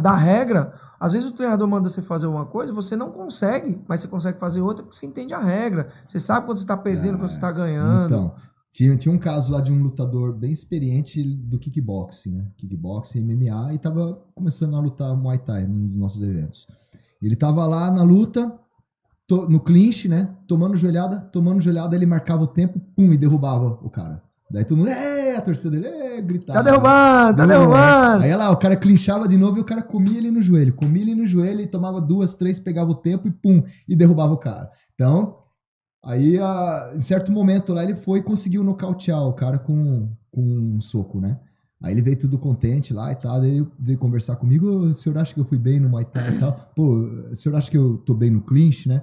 da 0.00 0.16
regra, 0.16 0.74
às 1.00 1.12
vezes 1.12 1.28
o 1.28 1.32
treinador 1.32 1.66
manda 1.68 1.88
você 1.88 2.02
fazer 2.02 2.26
uma 2.26 2.44
coisa, 2.46 2.72
você 2.72 2.96
não 2.96 3.10
consegue, 3.10 3.80
mas 3.88 4.00
você 4.00 4.08
consegue 4.08 4.38
fazer 4.38 4.60
outra 4.60 4.82
porque 4.84 4.96
você 4.96 5.06
entende 5.06 5.32
a 5.34 5.40
regra. 5.40 5.88
Você 6.06 6.18
sabe 6.20 6.46
quando 6.46 6.58
você 6.58 6.66
tá 6.66 6.76
perdendo, 6.76 7.18
quando 7.18 7.30
você 7.30 7.40
tá 7.40 7.52
ganhando. 7.52 8.06
Então, 8.14 8.34
tinha, 8.72 8.96
tinha 8.96 9.14
um 9.14 9.18
caso 9.18 9.52
lá 9.52 9.60
de 9.60 9.72
um 9.72 9.82
lutador 9.82 10.32
bem 10.34 10.52
experiente 10.52 11.22
do 11.22 11.58
kickboxing, 11.58 12.32
né? 12.32 12.46
Kickboxing, 12.56 13.20
MMA, 13.24 13.74
e 13.74 13.78
tava 13.78 14.20
começando 14.34 14.76
a 14.76 14.80
lutar 14.80 15.16
Muay 15.16 15.38
Thai 15.38 15.66
num 15.66 15.86
dos 15.88 15.96
nossos 15.98 16.22
eventos. 16.22 16.66
Ele 17.20 17.34
tava 17.34 17.66
lá 17.66 17.90
na 17.90 18.02
luta, 18.02 18.52
to- 19.26 19.48
no 19.48 19.60
clinch, 19.60 20.08
né? 20.08 20.34
Tomando 20.46 20.76
joelhada, 20.76 21.20
tomando 21.32 21.60
joelhada, 21.60 21.96
ele 21.96 22.06
marcava 22.06 22.42
o 22.42 22.46
tempo, 22.46 22.78
pum, 22.94 23.12
e 23.12 23.16
derrubava 23.16 23.78
o 23.82 23.90
cara. 23.90 24.22
Daí 24.50 24.64
todo 24.64 24.78
mundo, 24.78 24.88
é, 24.90 25.36
a 25.36 25.40
torcida 25.40 25.70
dele, 25.70 25.86
é, 25.86 26.07
gritava. 26.22 26.58
Tá 26.58 26.62
derrubando, 26.64 27.36
tá 27.36 27.46
Não, 27.46 27.58
derrubando. 27.58 28.24
Aí 28.24 28.34
lá, 28.36 28.50
o 28.50 28.56
cara 28.56 28.76
clinchava 28.76 29.26
de 29.28 29.36
novo 29.36 29.58
e 29.58 29.60
o 29.60 29.64
cara 29.64 29.82
comia 29.82 30.18
ele 30.18 30.30
no 30.30 30.42
joelho. 30.42 30.74
Comia 30.74 31.02
ele 31.02 31.14
no 31.14 31.26
joelho 31.26 31.60
e 31.60 31.66
tomava 31.66 32.00
duas, 32.00 32.34
três, 32.34 32.58
pegava 32.58 32.90
o 32.90 32.94
tempo 32.94 33.28
e 33.28 33.30
pum, 33.30 33.62
e 33.88 33.94
derrubava 33.96 34.32
o 34.32 34.38
cara. 34.38 34.70
Então, 34.94 35.38
aí 36.04 36.38
a- 36.38 36.92
em 36.96 37.00
certo 37.00 37.30
momento 37.32 37.72
lá 37.72 37.82
ele 37.84 37.96
foi 37.96 38.20
e 38.20 38.22
conseguiu 38.22 38.62
nocautear 38.64 39.22
o 39.26 39.32
cara 39.32 39.58
com, 39.58 40.08
com 40.30 40.42
um 40.42 40.80
soco, 40.80 41.20
né? 41.20 41.38
Aí 41.80 41.92
ele 41.92 42.02
veio 42.02 42.18
tudo 42.18 42.38
contente 42.38 42.92
lá 42.92 43.12
e 43.12 43.16
tal, 43.16 43.40
daí 43.40 43.64
veio 43.78 43.98
conversar 43.98 44.34
comigo, 44.36 44.66
o 44.68 44.92
senhor 44.94 45.16
acha 45.16 45.32
que 45.32 45.38
eu 45.38 45.44
fui 45.44 45.58
bem 45.58 45.78
no 45.78 45.88
Muay 45.88 46.04
Thai 46.04 46.34
e 46.34 46.38
tal? 46.40 46.52
Pô, 46.74 46.96
o 47.30 47.36
senhor 47.36 47.54
acha 47.56 47.70
que 47.70 47.78
eu 47.78 47.98
tô 47.98 48.14
bem 48.14 48.30
no 48.30 48.40
clinch, 48.40 48.88
né? 48.88 49.02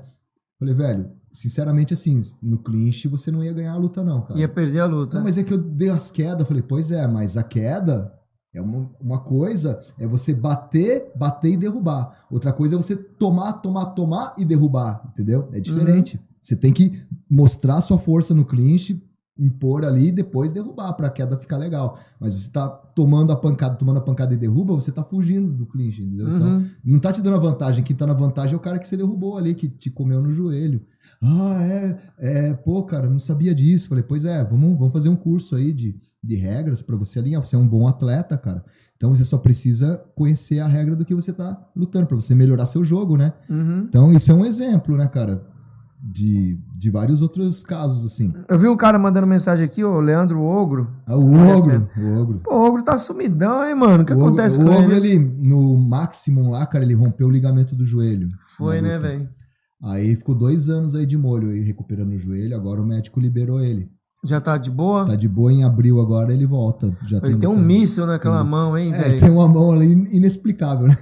Falei, 0.59 0.73
velho, 0.73 1.09
sinceramente 1.35 1.93
assim, 1.93 2.21
no 2.41 2.57
clinch 2.57 3.07
você 3.07 3.29
não 3.29 3.43
ia 3.43 3.53
ganhar 3.53 3.73
a 3.73 3.77
luta 3.77 4.03
não, 4.03 4.21
cara. 4.21 4.39
Ia 4.39 4.47
perder 4.47 4.79
a 4.79 4.85
luta. 4.85 5.17
Não, 5.17 5.23
mas 5.23 5.37
é 5.37 5.43
que 5.43 5.53
eu 5.53 5.57
dei 5.57 5.89
as 5.89 6.09
quedas. 6.09 6.47
Falei, 6.47 6.63
pois 6.63 6.91
é, 6.91 7.05
mas 7.07 7.35
a 7.37 7.43
queda 7.43 8.13
é 8.53 8.61
uma, 8.61 8.89
uma 9.01 9.19
coisa, 9.19 9.81
é 9.99 10.07
você 10.07 10.33
bater, 10.33 11.11
bater 11.15 11.51
e 11.51 11.57
derrubar. 11.57 12.25
Outra 12.31 12.53
coisa 12.53 12.75
é 12.75 12.77
você 12.77 12.95
tomar, 12.95 13.53
tomar, 13.53 13.87
tomar 13.87 14.33
e 14.37 14.45
derrubar, 14.45 15.03
entendeu? 15.11 15.49
É 15.51 15.59
diferente. 15.59 16.19
Você 16.41 16.55
tem 16.55 16.71
que 16.71 17.05
mostrar 17.29 17.81
sua 17.81 17.99
força 17.99 18.33
no 18.33 18.45
clinch, 18.45 19.01
impor 19.37 19.83
ali 19.83 20.07
e 20.07 20.11
depois 20.11 20.53
derrubar 20.53 20.93
para 20.93 21.07
a 21.07 21.09
queda 21.09 21.37
ficar 21.37 21.57
legal. 21.57 21.99
Mas 22.19 22.33
você 22.35 22.49
tá 22.49 22.67
tomando 22.69 23.31
a 23.33 23.35
pancada, 23.35 23.75
tomando 23.75 23.97
a 23.97 24.01
pancada 24.01 24.33
e 24.33 24.37
derruba, 24.37 24.73
você 24.73 24.91
tá 24.91 25.03
fugindo 25.03 25.51
do 25.51 25.65
clinch, 25.65 26.01
entendeu? 26.01 26.27
Então, 26.29 26.47
Uhum. 26.57 26.69
não 26.83 26.99
tá 26.99 27.11
te 27.11 27.21
dando 27.21 27.35
a 27.35 27.39
vantagem. 27.39 27.83
Quem 27.83 27.95
tá 27.95 28.07
na 28.07 28.13
vantagem 28.13 28.53
é 28.53 28.57
o 28.57 28.59
cara 28.61 28.79
que 28.79 28.87
você 28.87 28.95
derrubou 28.95 29.37
ali, 29.37 29.53
que 29.53 29.67
te 29.67 29.89
comeu 29.89 30.21
no 30.21 30.31
joelho. 30.31 30.81
Ah, 31.21 31.61
é, 31.63 31.97
é, 32.17 32.53
pô, 32.53 32.83
cara, 32.83 33.09
não 33.09 33.19
sabia 33.19 33.53
disso. 33.53 33.89
Falei, 33.89 34.03
pois 34.03 34.23
é, 34.25 34.43
vamos, 34.43 34.77
vamos 34.77 34.93
fazer 34.93 35.09
um 35.09 35.15
curso 35.15 35.55
aí 35.55 35.73
de, 35.73 35.95
de 36.23 36.35
regras 36.35 36.81
para 36.81 36.95
você 36.95 37.19
alinhar. 37.19 37.45
Você 37.45 37.55
é 37.55 37.59
um 37.59 37.67
bom 37.67 37.87
atleta, 37.87 38.37
cara. 38.37 38.63
Então 38.95 39.13
você 39.13 39.25
só 39.25 39.37
precisa 39.37 40.01
conhecer 40.15 40.59
a 40.61 40.67
regra 40.67 40.95
do 40.95 41.03
que 41.03 41.13
você 41.13 41.33
tá 41.33 41.61
lutando, 41.75 42.07
para 42.07 42.15
você 42.15 42.33
melhorar 42.33 42.65
seu 42.65 42.83
jogo, 42.85 43.17
né? 43.17 43.33
Uhum. 43.49 43.79
Então 43.89 44.13
isso 44.13 44.31
é 44.31 44.33
um 44.33 44.45
exemplo, 44.45 44.95
né, 44.95 45.05
cara? 45.09 45.43
De, 46.07 46.60
de 46.77 46.91
vários 46.91 47.23
outros 47.23 47.64
casos, 47.64 48.06
assim. 48.06 48.32
Eu 48.48 48.60
vi 48.60 48.68
um 48.68 48.77
cara 48.77 48.99
mandando 48.99 49.26
mensagem 49.26 49.65
aqui, 49.65 49.84
o 49.84 49.99
Leandro 49.99 50.40
Ogro. 50.40 50.88
Ah, 51.07 51.18
o 51.18 51.34
ogro, 51.34 51.90
o 51.98 52.22
ogro. 52.22 52.40
Pô, 52.44 52.53
o 52.53 52.68
Ogro 52.68 52.84
tá 52.84 52.95
sumidão, 52.95 53.68
hein, 53.68 53.73
mano? 53.73 54.03
O 54.03 54.06
que 54.06 54.14
o 54.14 54.15
ogro, 54.15 54.27
acontece 54.27 54.60
o 54.60 54.64
com 54.64 54.69
ogro, 54.69 54.91
ele? 54.94 55.14
ele, 55.14 55.19
no 55.19 55.76
Maximum 55.77 56.52
lá, 56.52 56.64
cara, 56.68 56.86
ele 56.86 56.94
rompeu 56.94 57.26
o 57.26 57.32
ligamento 57.32 57.76
do 57.76 57.84
joelho. 57.84 58.30
Foi, 58.56 58.82
né, 58.82 58.99
velho? 58.99 59.27
Aí 59.84 60.15
ficou 60.15 60.36
dois 60.36 60.69
anos 60.69 60.94
aí 60.95 61.06
de 61.06 61.18
molho 61.18 61.49
aí, 61.49 61.61
recuperando 61.61 62.14
o 62.14 62.19
joelho. 62.19 62.56
Agora 62.56 62.82
o 62.82 62.86
médico 62.86 63.19
liberou 63.19 63.60
ele. 63.60 63.90
Já 64.26 64.41
tá 64.41 64.57
de 64.57 64.72
boa? 64.72 65.06
Tá 65.06 65.15
de 65.15 65.27
boa 65.27 65.53
em 65.53 65.64
abril 65.64 66.02
agora, 66.02 66.34
ele 66.34 66.45
volta. 66.45 66.91
Já 67.07 67.19
Ele 67.23 67.38
tem 67.38 67.47
um 67.47 67.56
míssil 67.57 68.06
naquela 68.07 68.41
tem- 68.41 68.49
mão, 68.49 68.77
hein, 68.77 68.91
É, 68.93 68.97
velho? 69.03 69.19
tem 69.19 69.30
uma 69.30 69.47
mão 69.47 69.72
ali 69.72 69.91
inexplicável, 70.11 70.88
né? 70.88 70.97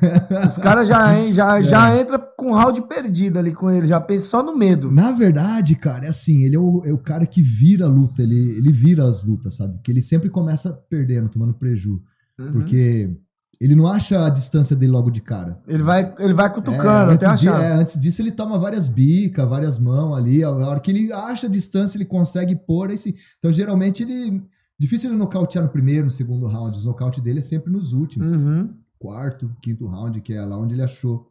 Os 0.45 0.57
caras 0.57 0.87
já, 0.87 1.17
hein, 1.17 1.31
já, 1.31 1.57
É. 1.59 1.63
já 1.63 1.99
entra 1.99 2.19
com 2.19 2.51
round 2.53 2.81
perdido 2.83 3.39
ali 3.39 3.53
com 3.53 3.71
ele, 3.71 3.87
já 3.87 3.99
pensa 4.01 4.27
só 4.27 4.43
no 4.43 4.57
medo. 4.57 4.91
Na 4.91 5.11
verdade, 5.11 5.75
cara, 5.75 6.05
é 6.05 6.09
assim, 6.09 6.43
ele 6.43 6.55
é 6.55 6.59
o, 6.59 6.81
é 6.85 6.91
o 6.91 6.97
cara 6.97 7.25
que 7.25 7.41
vira 7.41 7.85
a 7.85 7.89
luta, 7.89 8.21
ele, 8.21 8.57
ele 8.57 8.71
vira 8.71 9.05
as 9.07 9.23
lutas, 9.23 9.55
sabe? 9.55 9.73
Porque 9.75 9.91
ele 9.91 10.01
sempre 10.01 10.29
começa 10.29 10.73
perdendo, 10.89 11.29
tomando 11.29 11.53
preju. 11.53 12.01
Uhum. 12.39 12.51
Porque 12.51 13.15
ele 13.63 13.75
não 13.75 13.87
acha 13.87 14.25
a 14.25 14.29
distância 14.29 14.75
dele 14.75 14.91
logo 14.91 15.09
de 15.09 15.21
cara. 15.21 15.59
Ele 15.67 15.83
vai, 15.83 16.13
ele 16.19 16.33
vai 16.33 16.51
cutucando 16.51 17.11
É, 17.11 17.15
até 17.15 17.27
de- 17.35 17.49
achar. 17.49 17.61
é, 17.63 17.71
antes 17.73 17.99
disso, 17.99 18.21
ele 18.21 18.31
toma 18.31 18.59
várias 18.59 18.87
bicas, 18.89 19.47
várias 19.47 19.79
mãos 19.79 20.15
ali. 20.17 20.43
A 20.43 20.49
hora 20.51 20.79
que 20.79 20.91
ele 20.91 21.11
acha 21.13 21.47
a 21.47 21.49
distância, 21.49 21.97
ele 21.97 22.05
consegue 22.05 22.55
pôr. 22.55 22.89
Sim. 22.97 23.13
Então, 23.39 23.51
geralmente, 23.51 24.03
ele 24.03 24.43
Difícil 24.79 25.11
ele 25.11 25.19
nocautear 25.19 25.63
no 25.63 25.69
primeiro, 25.71 26.05
no 26.05 26.11
segundo 26.11 26.47
round. 26.47 26.75
Os 26.77 26.83
nocaute 26.83 27.21
dele 27.21 27.39
é 27.39 27.41
sempre 27.43 27.71
nos 27.71 27.93
últimos. 27.93 28.27
Uhum. 28.27 28.69
Quarto, 28.99 29.49
quinto 29.61 29.85
round, 29.87 30.19
que 30.19 30.33
é 30.33 30.43
lá 30.43 30.57
onde 30.57 30.73
ele 30.73 30.81
achou. 30.81 31.27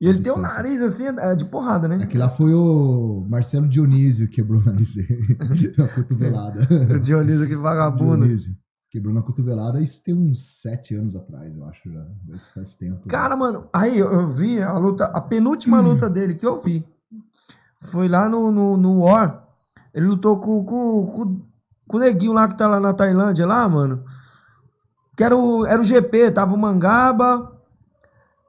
E 0.00 0.06
ele 0.08 0.18
tem 0.18 0.32
um 0.32 0.36
distância. 0.36 0.56
nariz 0.62 0.80
assim, 0.82 1.04
é 1.06 1.36
de 1.36 1.44
porrada, 1.44 1.86
né? 1.86 1.96
Aquele 2.02 2.22
lá 2.22 2.28
foi 2.28 2.52
o 2.52 3.24
Marcelo 3.28 3.68
Dionísio 3.68 4.26
que 4.28 4.36
quebrou 4.36 4.60
o 4.60 4.64
nariz 4.64 4.94
dele. 4.94 5.36
cotovelada. 5.94 6.66
O 6.94 7.00
Dionísio, 7.00 7.44
aquele 7.44 7.60
vagabundo. 7.60 8.24
Dionísio. 8.26 8.54
Quebrou 8.90 9.14
na 9.14 9.22
cotovelada, 9.22 9.80
isso 9.80 10.02
tem 10.02 10.12
uns 10.14 10.60
sete 10.60 10.96
anos 10.96 11.14
atrás, 11.14 11.56
eu 11.56 11.64
acho 11.64 11.92
já. 11.92 12.04
Isso 12.34 12.52
faz 12.52 12.74
tempo. 12.74 13.06
Cara, 13.08 13.36
mano, 13.36 13.68
aí 13.72 13.96
eu, 13.96 14.32
vi 14.32 14.60
a 14.60 14.76
luta, 14.76 15.04
a 15.04 15.20
penúltima 15.20 15.80
luta 15.80 16.10
dele 16.10 16.34
que 16.34 16.44
eu 16.44 16.60
vi. 16.60 16.84
Foi 17.80 18.08
lá 18.08 18.28
no, 18.28 18.50
no, 18.50 18.76
no 18.76 19.02
War. 19.02 19.46
Ele 19.94 20.06
lutou 20.06 20.40
com, 20.40 20.64
com, 20.64 21.06
com, 21.06 21.40
com 21.86 21.96
o 21.96 22.00
neguinho 22.00 22.32
lá 22.32 22.48
que 22.48 22.56
tá 22.56 22.66
lá 22.66 22.80
na 22.80 22.92
Tailândia, 22.92 23.46
lá, 23.46 23.68
mano. 23.68 24.04
Que 25.16 25.22
era 25.22 25.36
o, 25.36 25.64
era 25.64 25.80
o 25.80 25.84
GP, 25.84 26.32
tava 26.32 26.52
o 26.52 26.58
Mangaba. 26.58 27.60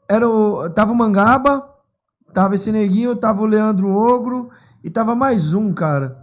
Era 0.09 0.27
o, 0.27 0.67
tava 0.71 0.91
o 0.91 0.95
Mangaba, 0.95 1.69
tava 2.33 2.55
esse 2.55 2.71
neguinho, 2.71 3.15
tava 3.15 3.43
o 3.43 3.45
Leandro 3.45 3.89
Ogro 3.89 4.49
e 4.83 4.89
tava 4.89 5.13
mais 5.13 5.53
um, 5.53 5.71
cara. 5.71 6.17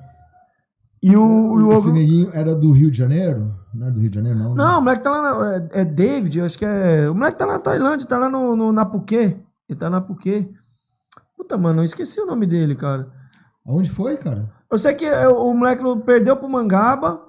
E 1.01 1.17
o, 1.17 1.53
o 1.53 1.73
Esse 1.73 1.79
Ogro. 1.79 1.93
neguinho 1.93 2.31
era 2.35 2.53
do 2.53 2.73
Rio 2.73 2.91
de 2.91 2.99
Janeiro? 2.99 3.58
Não 3.75 3.87
é 3.89 3.91
do 3.91 4.01
Rio 4.01 4.11
de 4.11 4.17
Janeiro, 4.17 4.39
não? 4.39 4.55
né? 4.55 4.65
Não, 4.65 4.79
o 4.79 4.83
moleque 4.83 5.03
tá 5.03 5.11
lá 5.11 5.23
na. 5.41 5.57
É, 5.57 5.69
é 5.81 5.85
David, 5.85 6.39
eu 6.39 6.45
acho 6.47 6.59
que 6.59 6.65
é. 6.65 7.09
O 7.11 7.15
moleque 7.15 7.39
tá 7.39 7.47
lá 7.47 7.53
na 7.55 7.59
Tailândia, 7.59 8.07
tá 8.07 8.19
lá 8.19 8.29
no, 8.29 8.57
no, 8.57 8.73
na 8.73 8.87
Phuket. 8.87 9.39
Ele 9.69 9.79
tá 9.79 9.91
na 9.91 10.01
Phuket. 10.01 10.51
Puta, 11.37 11.57
mano, 11.59 11.81
eu 11.81 11.85
esqueci 11.85 12.21
o 12.21 12.27
nome 12.27 12.47
dele, 12.47 12.75
cara. 12.75 13.09
Aonde 13.67 13.91
foi, 13.91 14.17
cara? 14.17 14.51
Eu 14.71 14.79
sei 14.79 14.95
que 14.95 15.05
é, 15.05 15.29
o 15.29 15.53
moleque 15.55 15.83
perdeu 16.05 16.37
pro 16.37 16.49
Mangaba. 16.49 17.23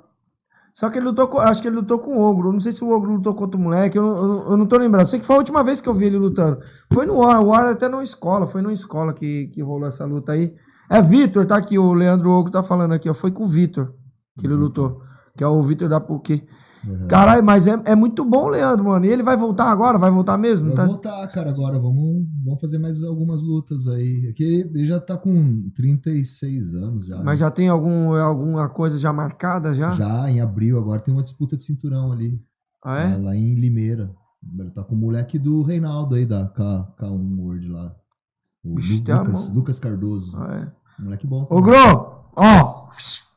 Só 0.73 0.89
que 0.89 0.97
ele 0.97 1.07
lutou 1.07 1.27
com. 1.27 1.39
Acho 1.39 1.61
que 1.61 1.67
ele 1.67 1.75
lutou 1.75 1.99
com 1.99 2.17
o 2.17 2.21
Ogro. 2.21 2.49
Eu 2.49 2.53
Não 2.53 2.59
sei 2.61 2.71
se 2.71 2.83
o 2.83 2.89
Ogro 2.89 3.11
lutou 3.13 3.35
contra 3.35 3.59
o 3.59 3.61
moleque. 3.63 3.97
Eu, 3.97 4.03
não- 4.03 4.17
eu 4.17 4.51
eu 4.51 4.57
não 4.57 4.65
tô 4.65 4.77
lembrando. 4.77 5.01
Eu 5.01 5.07
sei 5.07 5.19
que 5.19 5.25
foi 5.25 5.35
a 5.35 5.39
última 5.39 5.63
vez 5.63 5.81
que 5.81 5.89
eu 5.89 5.93
vi 5.93 6.05
ele 6.05 6.17
lutando. 6.17 6.59
Foi 6.93 7.05
no 7.05 7.17
War. 7.17 7.41
O 7.41 7.47
War 7.47 7.65
até 7.67 7.89
numa 7.89 8.03
escola. 8.03 8.47
Foi 8.47 8.61
numa 8.61 8.73
escola 8.73 9.13
que, 9.13 9.47
que 9.47 9.61
rolou 9.61 9.87
essa 9.87 10.05
luta 10.05 10.31
aí. 10.31 10.55
É 10.89 11.01
Vitor, 11.01 11.45
tá 11.45 11.57
aqui. 11.57 11.77
O 11.77 11.93
Leandro 11.93 12.29
Ogro 12.31 12.51
tá 12.51 12.63
falando 12.63 12.93
aqui, 12.93 13.09
ó. 13.09 13.13
Foi 13.13 13.31
com 13.31 13.43
o 13.43 13.47
Vitor 13.47 13.93
que 14.39 14.47
ele 14.47 14.53
lutou. 14.55 15.01
Que 15.39 15.43
é 15.45 15.47
o 15.47 15.63
Vitor 15.63 15.87
da 15.87 16.01
Phuket. 16.01 16.45
Uhum. 16.85 17.07
Caralho, 17.07 17.41
mas 17.45 17.65
é, 17.65 17.81
é 17.85 17.95
muito 17.95 18.25
bom, 18.25 18.47
Leandro, 18.49 18.83
mano. 18.83 19.05
E 19.05 19.07
ele 19.07 19.23
vai 19.23 19.37
voltar 19.37 19.71
agora? 19.71 19.97
Vai 19.97 20.11
voltar 20.11 20.37
mesmo? 20.37 20.67
Vai 20.67 20.75
Tá? 20.75 20.85
voltar, 20.85 21.27
cara, 21.29 21.49
agora. 21.49 21.79
Vamos, 21.79 22.25
vamos 22.43 22.59
fazer 22.59 22.77
mais 22.77 23.01
algumas 23.01 23.41
lutas 23.41 23.87
aí. 23.87 24.27
Aqui 24.29 24.43
ele 24.43 24.85
já 24.85 24.99
tá 24.99 25.17
com 25.17 25.69
36 25.77 26.73
anos 26.75 27.05
já. 27.05 27.15
Mas 27.17 27.25
né? 27.25 27.37
já 27.37 27.49
tem 27.49 27.69
algum, 27.69 28.13
alguma 28.15 28.67
coisa 28.67 28.99
já 28.99 29.13
marcada 29.13 29.73
já? 29.73 29.93
Já 29.95 30.29
em 30.29 30.41
abril, 30.41 30.77
agora 30.77 30.99
tem 30.99 31.13
uma 31.13 31.23
disputa 31.23 31.55
de 31.55 31.63
cinturão 31.63 32.11
ali. 32.11 32.37
Ah, 32.83 32.99
é? 32.99 33.15
Lá- 33.15 33.23
Lá 33.29 33.35
em 33.37 33.55
Limeira. 33.55 34.11
Ele 34.59 34.71
tá 34.71 34.83
com 34.83 34.95
o 34.95 34.97
moleque 34.97 35.39
do 35.39 35.61
Reinaldo 35.63 36.15
aí, 36.15 36.25
da 36.25 36.47
K, 36.49 36.93
K1 36.99 37.39
World 37.39 37.67
lá. 37.69 37.95
O 38.61 38.75
Bicho, 38.75 39.01
a 39.09 39.21
Lucas. 39.21 39.49
Lucas 39.53 39.79
Cardoso. 39.79 40.35
Ah, 40.35 40.65
é. 40.99 41.01
Moleque 41.01 41.25
bom. 41.25 41.47
Ô, 41.49 41.61
Gro! 41.61 42.25
Ó! 42.35 42.89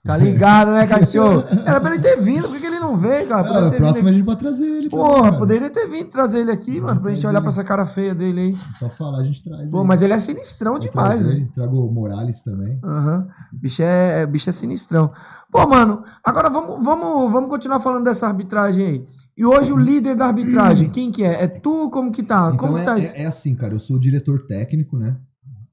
Tá 0.04 0.16
ligado, 0.16 0.72
né, 0.72 0.84
cachorro? 0.84 1.44
Era 1.64 1.80
pra 1.80 1.94
ele 1.94 2.02
ter 2.02 2.16
vindo. 2.20 2.42
Por 2.48 2.54
que, 2.54 2.60
que 2.60 2.66
ele 2.66 2.80
não 2.80 2.96
veio, 2.96 3.28
cara? 3.28 3.44
Poderia 3.44 3.68
a 3.68 3.70
ter 3.70 3.76
próxima 3.76 4.10
a 4.10 4.12
gente 4.12 4.24
pode 4.24 4.40
trazer 4.40 4.64
ele 4.64 4.90
também, 4.90 5.06
Porra, 5.06 5.22
cara. 5.22 5.38
poderia 5.38 5.70
ter 5.70 5.86
vindo 5.88 6.08
trazer 6.08 6.40
ele 6.40 6.50
aqui, 6.50 6.80
mano, 6.80 7.00
pra 7.00 7.14
gente 7.14 7.24
olhar 7.24 7.38
ele. 7.38 7.40
pra 7.42 7.48
essa 7.50 7.62
cara 7.62 7.86
feia 7.86 8.12
dele 8.12 8.40
aí. 8.40 8.56
Só 8.80 8.90
falar, 8.90 9.18
a 9.20 9.22
gente 9.24 9.44
traz 9.44 9.70
Pô, 9.70 9.78
ele. 9.78 9.86
mas 9.86 10.02
ele 10.02 10.12
é 10.12 10.18
sinistrão 10.18 10.76
demais, 10.76 11.24
né? 11.24 11.34
ele. 11.34 11.52
Trago 11.54 11.86
o 11.86 11.92
Morales 11.92 12.40
também. 12.40 12.80
Aham. 12.82 13.28
Bicho 13.52 13.80
é, 13.80 14.26
bicho 14.26 14.50
é 14.50 14.52
sinistrão. 14.52 15.12
Pô, 15.52 15.64
mano, 15.68 16.02
agora 16.24 16.50
vamos, 16.50 16.84
vamos, 16.84 17.32
vamos 17.32 17.48
continuar 17.48 17.78
falando 17.78 18.02
dessa 18.04 18.26
arbitragem 18.26 18.84
aí. 18.84 19.06
E 19.36 19.46
hoje 19.46 19.72
o 19.72 19.76
líder 19.76 20.16
da 20.16 20.26
arbitragem, 20.26 20.90
quem 20.90 21.12
que 21.12 21.22
é? 21.22 21.44
É 21.44 21.46
tu? 21.46 21.88
Como 21.90 22.10
que 22.10 22.24
tá? 22.24 22.50
Então 22.52 22.56
como 22.56 22.74
que 22.74 22.80
é, 22.80 22.84
tá 22.84 22.98
isso? 22.98 23.14
é, 23.14 23.22
é 23.22 23.26
assim, 23.26 23.54
cara. 23.54 23.72
Eu 23.72 23.78
sou 23.80 24.00
diretor 24.00 24.46
técnico, 24.48 24.98
né? 24.98 25.16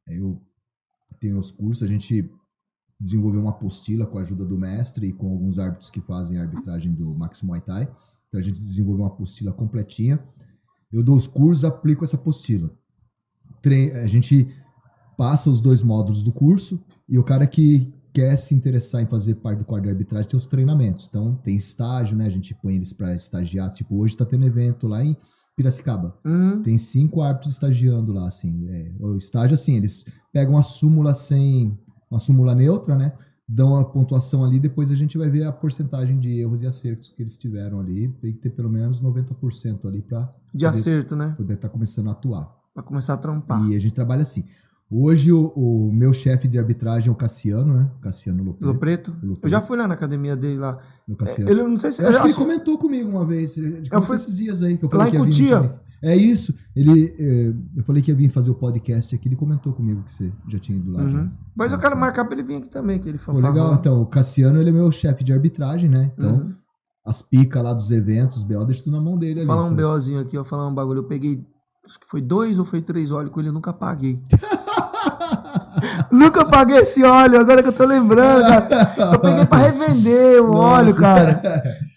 Eu 0.07 0.39
tenho 1.19 1.39
os 1.39 1.51
cursos, 1.51 1.81
a 1.81 1.91
gente 1.91 2.29
desenvolveu 2.99 3.41
uma 3.41 3.51
apostila 3.51 4.05
com 4.05 4.17
a 4.17 4.21
ajuda 4.21 4.45
do 4.45 4.57
mestre 4.57 5.07
e 5.07 5.13
com 5.13 5.29
alguns 5.31 5.57
árbitros 5.57 5.89
que 5.89 6.01
fazem 6.01 6.37
a 6.37 6.41
arbitragem 6.41 6.93
do 6.93 7.13
Max 7.15 7.41
Muay 7.41 7.61
Thai. 7.61 7.83
Então 8.27 8.39
a 8.39 8.43
gente 8.43 8.59
desenvolveu 8.59 9.05
uma 9.05 9.11
apostila 9.11 9.53
completinha. 9.53 10.19
Eu 10.91 11.01
dou 11.03 11.15
os 11.15 11.27
cursos, 11.27 11.63
aplico 11.63 12.03
essa 12.03 12.15
apostila. 12.15 12.69
Tre- 13.61 13.91
A 13.93 14.07
gente 14.07 14.47
passa 15.17 15.49
os 15.49 15.61
dois 15.61 15.83
módulos 15.83 16.23
do 16.23 16.31
curso 16.31 16.79
e 17.07 17.17
o 17.17 17.23
cara 17.23 17.45
que 17.47 17.93
quer 18.13 18.35
se 18.37 18.55
interessar 18.55 19.01
em 19.01 19.05
fazer 19.05 19.35
parte 19.35 19.59
do 19.59 19.65
quadro 19.65 19.83
de 19.85 19.91
arbitragem 19.91 20.29
tem 20.29 20.37
os 20.37 20.45
treinamentos. 20.45 21.07
Então 21.09 21.35
tem 21.43 21.55
estágio, 21.55 22.17
né? 22.17 22.25
A 22.25 22.29
gente 22.29 22.53
põe 22.55 22.75
eles 22.75 22.91
para 22.93 23.13
estagiar. 23.15 23.71
Tipo, 23.71 23.97
hoje 23.97 24.17
tá 24.17 24.25
tendo 24.25 24.45
evento 24.45 24.87
lá 24.87 25.03
em 25.03 25.15
Piracicaba. 25.55 26.17
Hum, 26.25 26.61
Tem 26.63 26.77
cinco 26.77 27.21
árbitros 27.21 27.53
estagiando 27.53 28.13
lá, 28.13 28.27
assim. 28.27 28.67
É, 28.69 28.91
o 28.99 29.15
estágio, 29.17 29.55
assim, 29.55 29.75
eles 29.75 30.05
pegam 30.31 30.57
a 30.57 30.61
súmula 30.61 31.13
sem. 31.13 31.77
Uma 32.09 32.19
súmula 32.19 32.55
neutra, 32.55 32.95
né? 32.95 33.13
Dão 33.47 33.75
a 33.77 33.83
pontuação 33.83 34.43
ali, 34.45 34.59
depois 34.59 34.91
a 34.91 34.95
gente 34.95 35.17
vai 35.17 35.29
ver 35.29 35.43
a 35.43 35.51
porcentagem 35.51 36.19
de 36.19 36.39
erros 36.39 36.61
e 36.61 36.67
acertos 36.67 37.09
que 37.09 37.21
eles 37.23 37.35
tiveram 37.37 37.79
ali. 37.79 38.07
Tem 38.21 38.31
que 38.31 38.39
ter 38.39 38.51
pelo 38.51 38.69
menos 38.69 39.01
90% 39.01 39.85
ali 39.87 40.01
para 40.01 40.31
de 40.53 40.65
acerto, 40.65 41.15
né? 41.15 41.33
poder 41.35 41.55
estar 41.55 41.69
começando 41.69 42.09
a 42.09 42.11
atuar. 42.11 42.55
Pra 42.73 42.83
começar 42.83 43.15
a 43.15 43.17
trampar. 43.17 43.67
E 43.67 43.75
a 43.75 43.79
gente 43.79 43.93
trabalha 43.93 44.21
assim. 44.21 44.45
Hoje 44.91 45.31
o, 45.31 45.47
o 45.55 45.91
meu 45.93 46.11
chefe 46.13 46.47
de 46.47 46.57
arbitragem 46.57 47.09
é 47.09 47.11
o 47.11 47.15
Cassiano, 47.15 47.73
né? 47.75 47.91
Cassiano 48.01 48.43
Lopreto. 48.43 48.65
Lopreto? 48.65 49.11
Lopreto. 49.21 49.39
Eu 49.45 49.49
já 49.49 49.61
fui 49.61 49.77
lá 49.77 49.87
na 49.87 49.93
academia 49.93 50.35
dele 50.35 50.57
lá. 50.57 50.79
O 51.07 51.15
Cassiano. 51.15 51.49
Ele, 51.49 51.61
eu 51.61 51.69
não 51.69 51.77
sei 51.77 51.91
se... 51.91 52.01
Eu 52.01 52.09
acho 52.09 52.17
que 52.17 52.23
ele 52.25 52.31
acho- 52.33 52.39
comentou 52.41 52.77
comigo 52.77 53.07
uma 53.09 53.23
vez. 53.25 53.55
Ele 53.55 53.87
Eu 53.91 54.01
fui- 54.01 54.15
esses 54.15 54.35
dias 54.37 54.63
aí 54.63 54.77
que 54.77 54.85
eu 54.85 54.89
Lá 54.91 55.07
em 55.07 55.11
que 55.11 55.17
É 56.01 56.15
isso. 56.15 56.53
Ele, 56.75 57.13
eh, 57.19 57.53
eu 57.77 57.83
falei 57.83 58.01
que 58.01 58.09
ia 58.11 58.15
vir 58.15 58.29
fazer 58.29 58.49
o 58.51 58.55
podcast 58.55 59.13
aqui. 59.15 59.27
Ele 59.27 59.35
comentou 59.35 59.73
comigo 59.73 60.03
que 60.03 60.13
você 60.13 60.31
já 60.47 60.57
tinha 60.59 60.77
ido 60.77 60.91
lá. 60.91 61.01
Uhum. 61.01 61.11
Já. 61.11 61.31
Mas 61.55 61.73
eu 61.73 61.79
quero 61.79 61.97
marcar 61.97 62.25
pra 62.25 62.33
ele 62.33 62.43
vir 62.43 62.55
aqui 62.57 62.69
também, 62.69 62.99
que 62.99 63.07
ele 63.09 63.17
falou. 63.17 63.41
legal. 63.41 63.73
Então, 63.73 64.01
o 64.01 64.05
Cassiano 64.05 64.59
ele 64.59 64.69
é 64.69 64.73
meu 64.73 64.91
chefe 64.91 65.23
de 65.23 65.33
arbitragem, 65.33 65.89
né? 65.89 66.11
Então, 66.17 66.35
Uhum. 66.37 66.53
as 67.05 67.21
picas 67.21 67.61
lá 67.63 67.73
dos 67.73 67.91
eventos, 67.91 68.43
BO, 68.43 68.63
deixa 68.65 68.83
tudo 68.83 68.95
na 68.95 69.01
mão 69.01 69.17
dele. 69.17 69.43
Vou 69.45 69.55
ali, 69.55 69.61
falar 69.61 69.65
um. 69.65 69.75
BOzinho 69.75 70.19
aqui, 70.21 70.35
eu 70.37 70.43
falar 70.45 70.67
um 70.67 70.73
bagulho. 70.73 70.99
Eu 70.99 71.03
peguei, 71.07 71.43
acho 71.85 71.99
que 71.99 72.07
foi 72.07 72.21
dois 72.21 72.59
ou 72.59 72.65
foi 72.65 72.81
três 72.81 73.11
óleos 73.11 73.31
com 73.33 73.39
ele, 73.39 73.49
eu 73.49 73.53
nunca 73.53 73.73
paguei. 73.73 74.21
nunca 76.11 76.45
paguei 76.45 76.77
esse 76.77 77.03
óleo, 77.03 77.39
agora 77.39 77.61
que 77.61 77.69
eu 77.69 77.73
tô 77.73 77.85
lembrando, 77.85 78.41
cara. 78.47 79.13
Eu 79.13 79.19
peguei 79.19 79.45
pra 79.45 79.57
revender 79.57 80.41
o 80.41 80.53
óleo, 80.53 80.87
Nossa. 80.87 81.01
cara. 81.01 81.41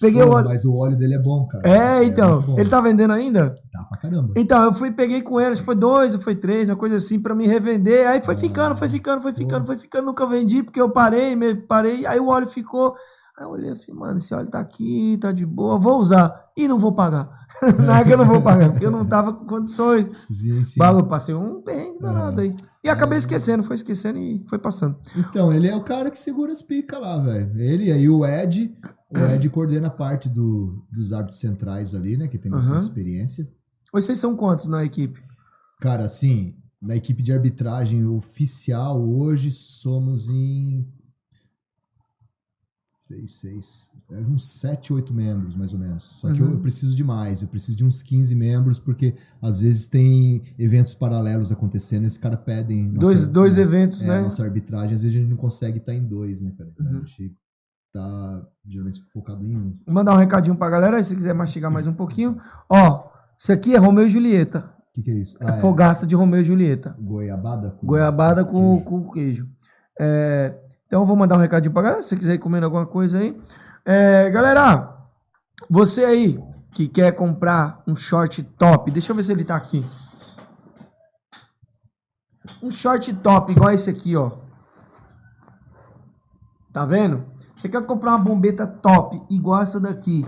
Peguei 0.01 0.23
Pô, 0.23 0.29
o 0.29 0.33
óleo. 0.33 0.49
Mas 0.49 0.65
o 0.65 0.75
óleo 0.75 0.97
dele 0.97 1.15
é 1.15 1.19
bom, 1.19 1.47
cara. 1.47 1.69
É, 1.69 2.05
então. 2.05 2.35
muito 2.35 2.47
bom. 2.47 2.59
ele 2.59 2.69
tá 2.69 2.81
vendendo 2.81 3.13
ainda? 3.13 3.57
Tá 3.73 3.85
pra 3.85 3.99
caramba. 3.99 4.35
Então, 4.37 4.63
eu 4.65 4.73
fui, 4.73 4.91
peguei 4.91 5.23
com 5.23 5.41
ele, 5.41 5.53
acho 5.53 5.61
que 5.61 5.67
foi 5.67 5.75
dois 5.75 6.15
ou 6.15 6.21
foi 6.21 6.35
três, 6.35 6.69
uma 6.69 6.77
coisa 6.77 6.97
assim, 6.97 7.21
pra 7.21 7.35
me 7.35 7.47
revender. 7.47 8.07
Aí 8.09 8.21
foi 8.21 8.37
ficando, 8.37 8.77
foi 8.77 8.89
ficando, 8.89 9.23
foi 9.23 9.33
ficando, 9.33 9.67
foi 9.67 9.77
ficando. 9.77 10.07
Nunca 10.07 10.27
vendi, 10.27 10.63
porque 10.63 10.81
eu 10.81 10.91
parei, 10.91 11.37
me 11.37 11.55
parei. 11.55 12.07
Aí 12.07 12.19
o 12.19 12.29
óleo 12.29 12.47
ficou. 12.47 12.95
Aí 13.43 13.47
eu 13.49 13.51
olhei 13.51 13.71
assim, 13.71 13.93
mano, 13.93 14.19
esse 14.19 14.33
óleo 14.33 14.49
tá 14.49 14.61
aqui, 14.61 15.19
tá 15.21 15.33
de 15.33 15.45
boa, 15.45 15.77
vou 15.77 15.99
usar. 15.99 16.53
E 16.57 16.69
não 16.69 16.79
vou 16.79 16.93
pagar. 16.93 17.47
não 17.79 17.95
é 17.95 18.05
que 18.05 18.13
eu 18.13 18.17
não 18.17 18.25
vou 18.27 18.41
pagar, 18.41 18.71
porque 18.71 18.87
eu 18.87 18.91
não 18.91 19.05
tava 19.05 19.33
com 19.33 19.45
condições. 19.45 20.09
Sim, 20.31 20.63
passei 21.09 21.35
um 21.35 21.61
perrengue 21.61 21.99
danado 22.01 22.41
É. 22.41 22.45
aí. 22.45 22.57
E 22.85 22.89
acabei 22.89 23.19
esquecendo, 23.19 23.65
foi 23.65 23.77
esquecendo 23.77 24.19
e 24.19 24.45
foi 24.49 24.59
passando. 24.59 24.97
Então, 25.17 25.53
ele 25.53 25.67
é 25.67 25.75
o 25.75 25.83
cara 25.83 26.11
que 26.11 26.19
segura 26.19 26.53
as 26.53 26.63
picas 26.63 27.01
lá, 27.01 27.19
velho. 27.19 27.59
Ele 27.61 27.87
e 27.87 27.93
aí 27.93 28.09
o 28.09 28.25
Ed. 28.25 28.77
O 29.11 29.19
Ed 29.27 29.49
coordena 29.51 29.89
a 29.89 29.91
parte 29.91 30.29
do, 30.29 30.85
dos 30.91 31.13
árbitros 31.13 31.41
centrais 31.41 31.95
ali, 31.95 32.17
né? 32.17 32.29
Que 32.29 32.39
tem 32.39 32.51
bastante 32.51 32.75
Aham. 32.75 32.81
experiência. 32.81 33.49
Vocês 33.93 34.19
são 34.19 34.37
quantos 34.37 34.69
na 34.69 34.85
equipe? 34.85 35.21
Cara, 35.81 36.05
assim, 36.05 36.55
na 36.81 36.95
equipe 36.97 37.23
de 37.23 37.33
arbitragem 37.33 38.07
oficial, 38.07 39.03
hoje 39.03 39.51
somos 39.51 40.29
em. 40.29 40.87
Três, 43.13 43.31
seis. 43.33 43.91
é, 44.11 44.17
Uns 44.21 44.59
sete, 44.59 44.91
oito 44.93 45.13
membros, 45.13 45.55
mais 45.55 45.73
ou 45.75 45.79
menos. 45.79 46.03
Só 46.03 46.33
que 46.33 46.41
eu, 46.41 46.47
Uhum. 46.47 46.53
eu 46.53 46.61
preciso 46.61 46.97
de 46.97 47.05
mais. 47.05 47.43
Eu 47.43 47.49
preciso 47.49 47.77
de 47.77 47.85
uns 47.85 48.03
15 48.03 48.35
membros, 48.35 48.79
porque 48.79 49.15
às 49.41 49.61
vezes 49.61 49.87
tem 49.87 50.43
eventos 50.59 50.95
paralelos 50.95 51.53
acontecendo 51.53 52.05
e 52.05 52.07
os 52.07 52.17
caras 52.17 52.41
pedem. 52.41 52.87
nossa- 52.89 53.01
dois 53.01 53.29
dois 53.29 53.57
né, 53.57 53.63
eventos, 53.63 54.01
é, 54.03 54.07
né? 54.07 54.21
nossa 54.23 54.43
arbitragem, 54.43 54.95
às 54.95 55.03
vezes 55.03 55.15
a 55.15 55.19
gente 55.21 55.29
não 55.31 55.37
consegue 55.37 55.77
estar 55.79 55.93
em 55.95 56.03
dois, 56.07 56.41
né, 56.41 56.53
cara? 56.57 56.71
Então, 56.73 56.87
Uhum. 56.87 57.03
A 57.03 57.05
gente 57.05 57.37
tá 57.93 58.47
geralmente 58.67 59.03
focado 59.13 59.45
em 59.45 59.55
um. 59.55 59.77
Vou 59.85 59.95
mandar 59.95 60.15
um 60.15 60.19
recadinho 60.19 60.57
pra 60.57 60.71
galera, 60.71 60.97
aí 60.97 61.05
se 61.05 61.15
quiser 61.15 61.35
mastigar 61.35 61.71
mais 61.71 61.87
um 61.87 61.93
pouquinho. 61.93 62.39
Ó, 62.71 63.11
isso 63.39 63.53
aqui 63.53 63.75
é 63.75 63.79
Romeu 63.79 64.07
e 64.07 64.11
Julieta. 64.11 64.73
O 64.89 64.93
que, 64.95 65.03
que 65.03 65.11
é 65.11 65.15
isso? 65.15 65.37
É 65.41 65.53
fogaça 65.55 66.07
de 66.07 66.15
Romeu 66.15 66.41
e 66.41 66.45
Julieta. 66.45 66.97
Goiabada? 66.99 67.73
com- 67.73 67.87
Goiabada 67.87 68.43
com, 68.45 68.77
queijo. 68.77 68.85
com 68.85 69.11
queijo. 69.13 69.49
É, 70.01 70.55
então 70.93 71.07
vou 71.07 71.17
mandar 71.17 71.37
um 71.37 71.41
recadinho 71.41 71.73
pra 71.73 71.81
galera, 71.81 72.03
se 72.03 72.11
você 72.11 72.17
quiser 72.19 72.35
ir 72.35 72.39
comendo 72.39 72.67
alguma 72.67 72.85
coisa 72.85 73.19
aí. 73.19 73.35
É, 73.83 74.29
galera, 74.29 74.95
você 75.71 76.05
aí 76.05 76.39
que 76.71 76.87
quer 76.87 77.13
comprar 77.13 77.83
um 77.87 77.97
short 77.97 78.43
top, 78.59 78.91
deixa 78.91 79.11
eu 79.11 79.17
ver 79.17 79.23
se 79.23 79.33
ele 79.33 79.43
tá 79.43 79.57
aqui. 79.57 79.83
Um 82.63 82.71
short 82.71 83.11
top 83.15 83.53
igual 83.53 83.71
esse 83.71 83.89
aqui, 83.89 84.15
ó. 84.15 84.33
Tá 86.75 86.85
vendo? 86.85 87.25
Você 87.57 87.71
quer 87.71 87.81
comprar 87.87 88.11
uma 88.11 88.19
bombeta 88.19 88.67
top, 88.67 89.19
igual 89.31 89.63
essa 89.63 89.81
daqui? 89.81 90.27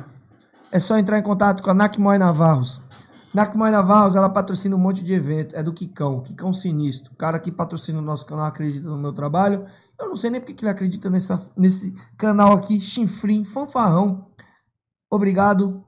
É 0.72 0.80
só 0.80 0.96
entrar 0.96 1.18
em 1.18 1.22
contato 1.22 1.62
com 1.62 1.68
a 1.68 1.74
Nakmoy 1.74 2.16
Navarros. 2.16 2.80
Nakmoy 3.34 3.70
Navarros, 3.70 4.16
ela 4.16 4.30
patrocina 4.30 4.74
um 4.76 4.78
monte 4.78 5.04
de 5.04 5.12
evento. 5.12 5.54
É 5.54 5.62
do 5.62 5.74
Kikão, 5.74 6.22
Kikão 6.22 6.54
Sinistro. 6.54 7.12
O 7.12 7.16
cara 7.16 7.38
que 7.38 7.52
patrocina 7.52 7.98
o 7.98 8.02
nosso 8.02 8.24
canal 8.24 8.46
acredita 8.46 8.88
no 8.88 8.96
meu 8.96 9.12
trabalho. 9.12 9.66
Eu 9.98 10.08
não 10.08 10.16
sei 10.16 10.30
nem 10.30 10.40
porque 10.40 10.54
que 10.54 10.64
ele 10.64 10.70
acredita 10.70 11.08
nessa, 11.08 11.40
nesse 11.56 11.94
canal 12.16 12.52
aqui, 12.52 12.80
chinfrim, 12.80 13.44
fanfarrão. 13.44 14.26
Obrigado, 15.10 15.84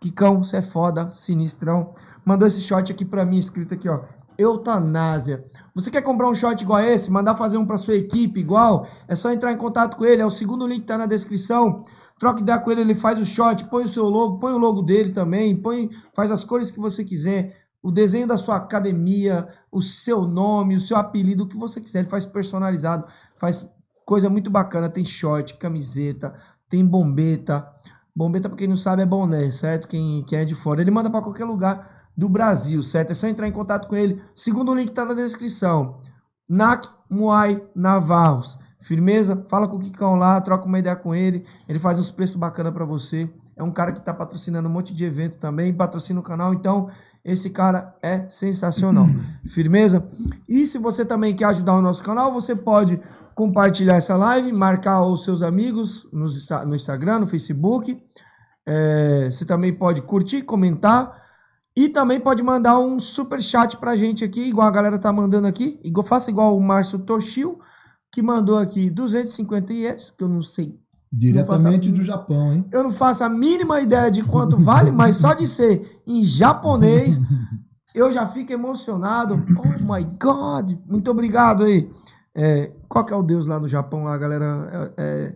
Kikão, 0.00 0.44
você 0.44 0.58
é 0.58 0.62
foda, 0.62 1.12
sinistrão. 1.12 1.94
Mandou 2.24 2.46
esse 2.46 2.60
shot 2.60 2.92
aqui 2.92 3.04
pra 3.04 3.24
mim, 3.24 3.38
escrito 3.38 3.74
aqui, 3.74 3.88
ó. 3.88 4.02
Eutanásia. 4.36 5.44
Você 5.74 5.90
quer 5.90 6.02
comprar 6.02 6.28
um 6.28 6.34
shot 6.34 6.60
igual 6.62 6.78
a 6.78 6.86
esse? 6.86 7.10
Mandar 7.10 7.36
fazer 7.36 7.56
um 7.56 7.66
pra 7.66 7.78
sua 7.78 7.94
equipe 7.94 8.40
igual? 8.40 8.86
É 9.06 9.14
só 9.14 9.32
entrar 9.32 9.52
em 9.52 9.56
contato 9.56 9.96
com 9.96 10.04
ele. 10.04 10.22
É 10.22 10.26
o 10.26 10.30
segundo 10.30 10.66
link 10.66 10.80
que 10.80 10.86
tá 10.86 10.98
na 10.98 11.06
descrição. 11.06 11.84
Troca 12.18 12.40
ideia 12.40 12.58
com 12.58 12.70
ele, 12.70 12.80
ele 12.80 12.94
faz 12.94 13.18
o 13.18 13.24
shot, 13.24 13.64
põe 13.66 13.84
o 13.84 13.88
seu 13.88 14.04
logo, 14.04 14.38
põe 14.38 14.52
o 14.52 14.58
logo 14.58 14.82
dele 14.82 15.10
também, 15.10 15.56
põe, 15.56 15.90
faz 16.14 16.30
as 16.30 16.44
cores 16.44 16.70
que 16.70 16.78
você 16.78 17.04
quiser, 17.04 17.63
o 17.84 17.92
desenho 17.92 18.26
da 18.26 18.38
sua 18.38 18.56
academia, 18.56 19.46
o 19.70 19.82
seu 19.82 20.22
nome, 20.22 20.74
o 20.74 20.80
seu 20.80 20.96
apelido, 20.96 21.44
o 21.44 21.46
que 21.46 21.54
você 21.54 21.82
quiser. 21.82 21.98
Ele 21.98 22.08
faz 22.08 22.24
personalizado, 22.24 23.04
faz 23.36 23.68
coisa 24.06 24.30
muito 24.30 24.50
bacana. 24.50 24.88
Tem 24.88 25.04
short, 25.04 25.58
camiseta, 25.58 26.34
tem 26.66 26.82
bombeta. 26.82 27.68
Bombeta, 28.16 28.48
pra 28.48 28.56
quem 28.56 28.68
não 28.68 28.76
sabe, 28.76 29.02
é 29.02 29.06
boné, 29.06 29.50
certo? 29.52 29.86
Quem, 29.86 30.24
quem 30.24 30.38
é 30.38 30.46
de 30.46 30.54
fora. 30.54 30.80
Ele 30.80 30.90
manda 30.90 31.10
pra 31.10 31.20
qualquer 31.20 31.44
lugar 31.44 32.08
do 32.16 32.26
Brasil, 32.26 32.82
certo? 32.82 33.10
É 33.10 33.14
só 33.14 33.26
entrar 33.26 33.46
em 33.46 33.52
contato 33.52 33.86
com 33.86 33.94
ele. 33.94 34.18
Segundo 34.34 34.74
link 34.74 34.90
tá 34.90 35.04
na 35.04 35.12
descrição. 35.12 36.00
Nak 36.48 36.88
Muay 37.10 37.62
Navarros. 37.74 38.58
Firmeza? 38.80 39.44
Fala 39.50 39.68
com 39.68 39.76
o 39.76 39.80
Kikão 39.80 40.14
lá, 40.14 40.40
troca 40.40 40.64
uma 40.64 40.78
ideia 40.78 40.96
com 40.96 41.14
ele. 41.14 41.44
Ele 41.68 41.78
faz 41.78 41.98
uns 41.98 42.10
preços 42.10 42.36
bacanas 42.36 42.72
pra 42.72 42.86
você. 42.86 43.28
É 43.54 43.62
um 43.62 43.70
cara 43.70 43.92
que 43.92 44.00
tá 44.00 44.14
patrocinando 44.14 44.70
um 44.70 44.72
monte 44.72 44.94
de 44.94 45.04
evento 45.04 45.36
também, 45.38 45.72
patrocina 45.72 46.18
o 46.18 46.22
canal, 46.22 46.54
então 46.54 46.88
esse 47.24 47.48
cara 47.50 47.96
é 48.02 48.28
sensacional. 48.28 49.06
Firmeza? 49.48 50.06
E 50.48 50.66
se 50.66 50.78
você 50.78 51.04
também 51.04 51.34
quer 51.34 51.46
ajudar 51.46 51.76
o 51.76 51.82
nosso 51.82 52.02
canal, 52.02 52.32
você 52.32 52.54
pode 52.54 53.00
compartilhar 53.34 53.96
essa 53.96 54.16
live, 54.16 54.52
marcar 54.52 55.02
os 55.04 55.24
seus 55.24 55.42
amigos 55.42 56.06
no, 56.12 56.26
Insta- 56.26 56.64
no 56.64 56.74
Instagram, 56.74 57.20
no 57.20 57.26
Facebook. 57.26 58.00
É, 58.66 59.28
você 59.30 59.44
também 59.44 59.72
pode 59.72 60.02
curtir, 60.02 60.42
comentar. 60.42 61.22
E 61.76 61.88
também 61.88 62.20
pode 62.20 62.42
mandar 62.42 62.78
um 62.78 63.00
super 63.00 63.40
chat 63.42 63.76
pra 63.78 63.96
gente 63.96 64.22
aqui, 64.22 64.42
igual 64.42 64.68
a 64.68 64.70
galera 64.70 64.98
tá 64.98 65.12
mandando 65.12 65.46
aqui. 65.48 65.80
Igual, 65.82 66.06
faça 66.06 66.30
igual 66.30 66.56
o 66.56 66.62
Márcio 66.62 67.00
Toshio, 67.00 67.58
que 68.12 68.22
mandou 68.22 68.58
aqui 68.58 68.88
250 68.88 69.72
ienes, 69.72 70.10
que 70.12 70.22
eu 70.22 70.28
não 70.28 70.40
sei. 70.40 70.78
Diretamente 71.16 71.88
faço 71.88 72.00
do 72.00 72.02
Japão, 72.04 72.52
hein? 72.52 72.64
a- 72.72 72.76
Eu 72.76 72.82
não 72.84 72.92
faço 72.92 73.22
a 73.24 73.28
mínima 73.28 73.80
ideia 73.80 74.10
de 74.10 74.22
quanto 74.22 74.56
vale, 74.56 74.90
mas 74.90 75.16
só 75.16 75.32
de 75.34 75.46
ser 75.46 76.02
em 76.06 76.24
japonês, 76.24 77.20
eu 77.94 78.10
já 78.12 78.26
fico 78.26 78.52
emocionado. 78.52 79.34
Oh 79.58 79.92
my 79.94 80.04
God! 80.20 80.72
Muito 80.86 81.10
obrigado 81.10 81.64
aí. 81.64 81.88
É, 82.34 82.72
qual 82.88 83.04
que 83.04 83.12
é 83.12 83.16
o 83.16 83.22
deus 83.22 83.46
lá 83.46 83.60
no 83.60 83.68
Japão, 83.68 84.04
lá, 84.04 84.16
galera? 84.18 84.92
É, 84.96 85.02
é 85.04 85.34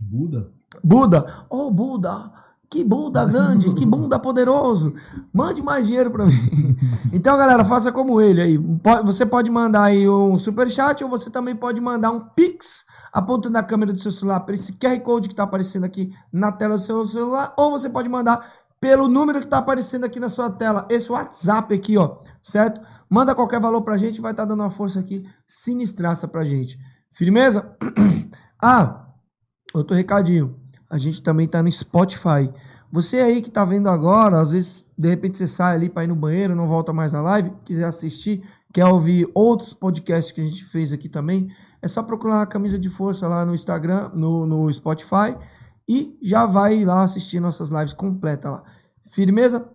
Buda. 0.00 0.50
Buda. 0.82 1.26
Oh, 1.48 1.70
Buda! 1.70 2.30
Que 2.70 2.82
Buda 2.82 3.26
grande, 3.26 3.74
que 3.74 3.84
bunda 3.84 4.18
poderoso. 4.18 4.94
Mande 5.32 5.60
mais 5.62 5.86
dinheiro 5.86 6.10
pra 6.10 6.24
mim. 6.26 6.32
Então, 7.12 7.36
galera, 7.36 7.62
faça 7.66 7.92
como 7.92 8.18
ele 8.20 8.40
aí. 8.40 8.58
Você 9.04 9.26
pode 9.26 9.50
mandar 9.50 9.82
aí 9.84 10.08
um 10.08 10.38
superchat 10.38 11.04
ou 11.04 11.10
você 11.10 11.28
também 11.28 11.54
pode 11.54 11.78
mandar 11.82 12.10
um 12.10 12.20
pix 12.20 12.84
apontando 13.12 13.58
a 13.58 13.62
câmera 13.62 13.92
do 13.92 14.00
seu 14.00 14.10
celular 14.10 14.40
para 14.40 14.54
esse 14.54 14.72
QR 14.72 14.98
Code 15.00 15.28
que 15.28 15.34
tá 15.34 15.42
aparecendo 15.42 15.84
aqui 15.84 16.12
na 16.32 16.50
tela 16.50 16.76
do 16.76 16.82
seu 16.82 17.06
celular 17.06 17.52
ou 17.56 17.70
você 17.70 17.90
pode 17.90 18.08
mandar 18.08 18.50
pelo 18.80 19.06
número 19.06 19.40
que 19.40 19.46
tá 19.46 19.58
aparecendo 19.58 20.04
aqui 20.04 20.18
na 20.18 20.28
sua 20.28 20.50
tela, 20.50 20.88
esse 20.90 21.12
WhatsApp 21.12 21.72
aqui, 21.72 21.96
ó, 21.96 22.16
certo? 22.42 22.80
Manda 23.08 23.34
qualquer 23.34 23.60
valor 23.60 23.82
pra 23.82 23.96
gente, 23.96 24.20
vai 24.20 24.32
estar 24.32 24.44
dando 24.44 24.60
uma 24.60 24.70
força 24.70 24.98
aqui 24.98 25.24
sinistraça 25.46 26.26
pra 26.26 26.42
gente. 26.42 26.76
Firmeza? 27.12 27.76
ah, 28.60 29.02
Outro 29.72 29.96
recadinho. 29.96 30.54
A 30.90 30.98
gente 30.98 31.22
também 31.22 31.48
tá 31.48 31.62
no 31.62 31.72
Spotify. 31.72 32.52
Você 32.90 33.20
aí 33.20 33.40
que 33.40 33.50
tá 33.50 33.64
vendo 33.64 33.88
agora, 33.88 34.38
às 34.38 34.50
vezes, 34.50 34.84
de 34.98 35.08
repente 35.08 35.38
você 35.38 35.48
sai 35.48 35.74
ali 35.74 35.88
para 35.88 36.04
ir 36.04 36.08
no 36.08 36.16
banheiro, 36.16 36.54
não 36.54 36.68
volta 36.68 36.92
mais 36.92 37.12
na 37.12 37.22
live, 37.22 37.52
quiser 37.64 37.86
assistir, 37.86 38.42
quer 38.70 38.84
ouvir 38.84 39.26
outros 39.34 39.72
podcasts 39.72 40.30
que 40.30 40.42
a 40.42 40.44
gente 40.44 40.62
fez 40.66 40.92
aqui 40.92 41.08
também, 41.08 41.48
é 41.82 41.88
só 41.88 42.02
procurar 42.02 42.42
a 42.42 42.46
camisa 42.46 42.78
de 42.78 42.88
força 42.88 43.26
lá 43.26 43.44
no 43.44 43.54
Instagram, 43.54 44.10
no, 44.14 44.46
no 44.46 44.72
Spotify 44.72 45.36
e 45.88 46.16
já 46.22 46.46
vai 46.46 46.84
lá 46.84 47.02
assistir 47.02 47.40
nossas 47.40 47.70
lives 47.70 47.92
completas 47.92 48.52
lá. 48.52 48.62
Firmeza? 49.10 49.68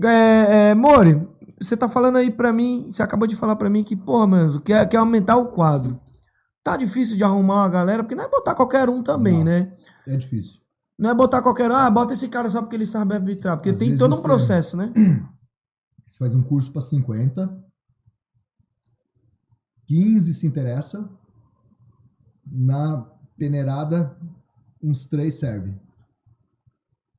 É, 0.00 0.70
é, 0.70 0.74
Mori, 0.74 1.28
você 1.60 1.76
tá 1.76 1.88
falando 1.88 2.16
aí 2.16 2.30
pra 2.30 2.52
mim, 2.52 2.86
você 2.90 3.02
acabou 3.02 3.26
de 3.26 3.34
falar 3.34 3.56
pra 3.56 3.68
mim 3.68 3.82
que, 3.82 3.96
porra, 3.96 4.26
mano, 4.28 4.60
quer, 4.60 4.88
quer 4.88 4.98
aumentar 4.98 5.36
o 5.36 5.46
quadro. 5.46 6.00
Tá 6.62 6.76
difícil 6.76 7.16
de 7.16 7.24
arrumar 7.24 7.62
uma 7.62 7.68
galera, 7.68 8.02
porque 8.02 8.14
não 8.14 8.24
é 8.24 8.28
botar 8.28 8.54
qualquer 8.54 8.88
um 8.88 9.02
também, 9.02 9.38
Não. 9.38 9.44
né? 9.44 9.72
É 10.06 10.16
difícil. 10.16 10.60
Não 10.98 11.10
é 11.10 11.14
botar 11.14 11.42
qualquer 11.42 11.70
um, 11.70 11.74
ah, 11.74 11.90
bota 11.90 12.12
esse 12.12 12.28
cara 12.28 12.50
só 12.50 12.60
porque 12.60 12.76
ele 12.76 12.86
sabe 12.86 13.14
arbitrar, 13.14 13.56
porque 13.56 13.70
Às 13.70 13.78
tem 13.78 13.96
todo 13.96 14.16
um 14.16 14.22
processo, 14.22 14.76
né? 14.76 14.92
Você 16.08 16.18
faz 16.18 16.34
um 16.34 16.42
curso 16.42 16.72
para 16.72 16.80
50, 16.80 17.67
15 19.88 20.34
se 20.34 20.46
interessa, 20.46 21.10
na 22.46 23.10
peneirada, 23.36 24.16
uns 24.82 25.06
3 25.06 25.34
servem. 25.34 25.80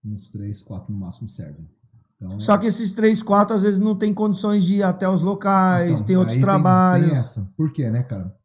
Uns 0.05 0.29
3, 0.29 0.63
4 0.63 0.93
no 0.93 0.99
máximo 0.99 1.27
servem. 1.27 1.67
Então, 2.15 2.39
Só 2.39 2.57
que 2.57 2.67
esses 2.67 2.91
três, 2.91 3.23
quatro, 3.23 3.55
às 3.55 3.61
vezes 3.61 3.79
não 3.79 3.95
tem 3.95 4.13
condições 4.13 4.63
de 4.65 4.75
ir 4.75 4.83
até 4.83 5.07
os 5.07 5.21
locais, 5.21 5.93
então, 5.93 6.05
tem 6.05 6.17
outros 6.17 6.35
aí 6.35 6.41
trabalhos. 6.41 7.09
Tem, 7.09 7.17
essa. 7.17 7.49
Por 7.55 7.71
quê, 7.71 7.89
né, 7.89 8.03
cara? 8.03 8.35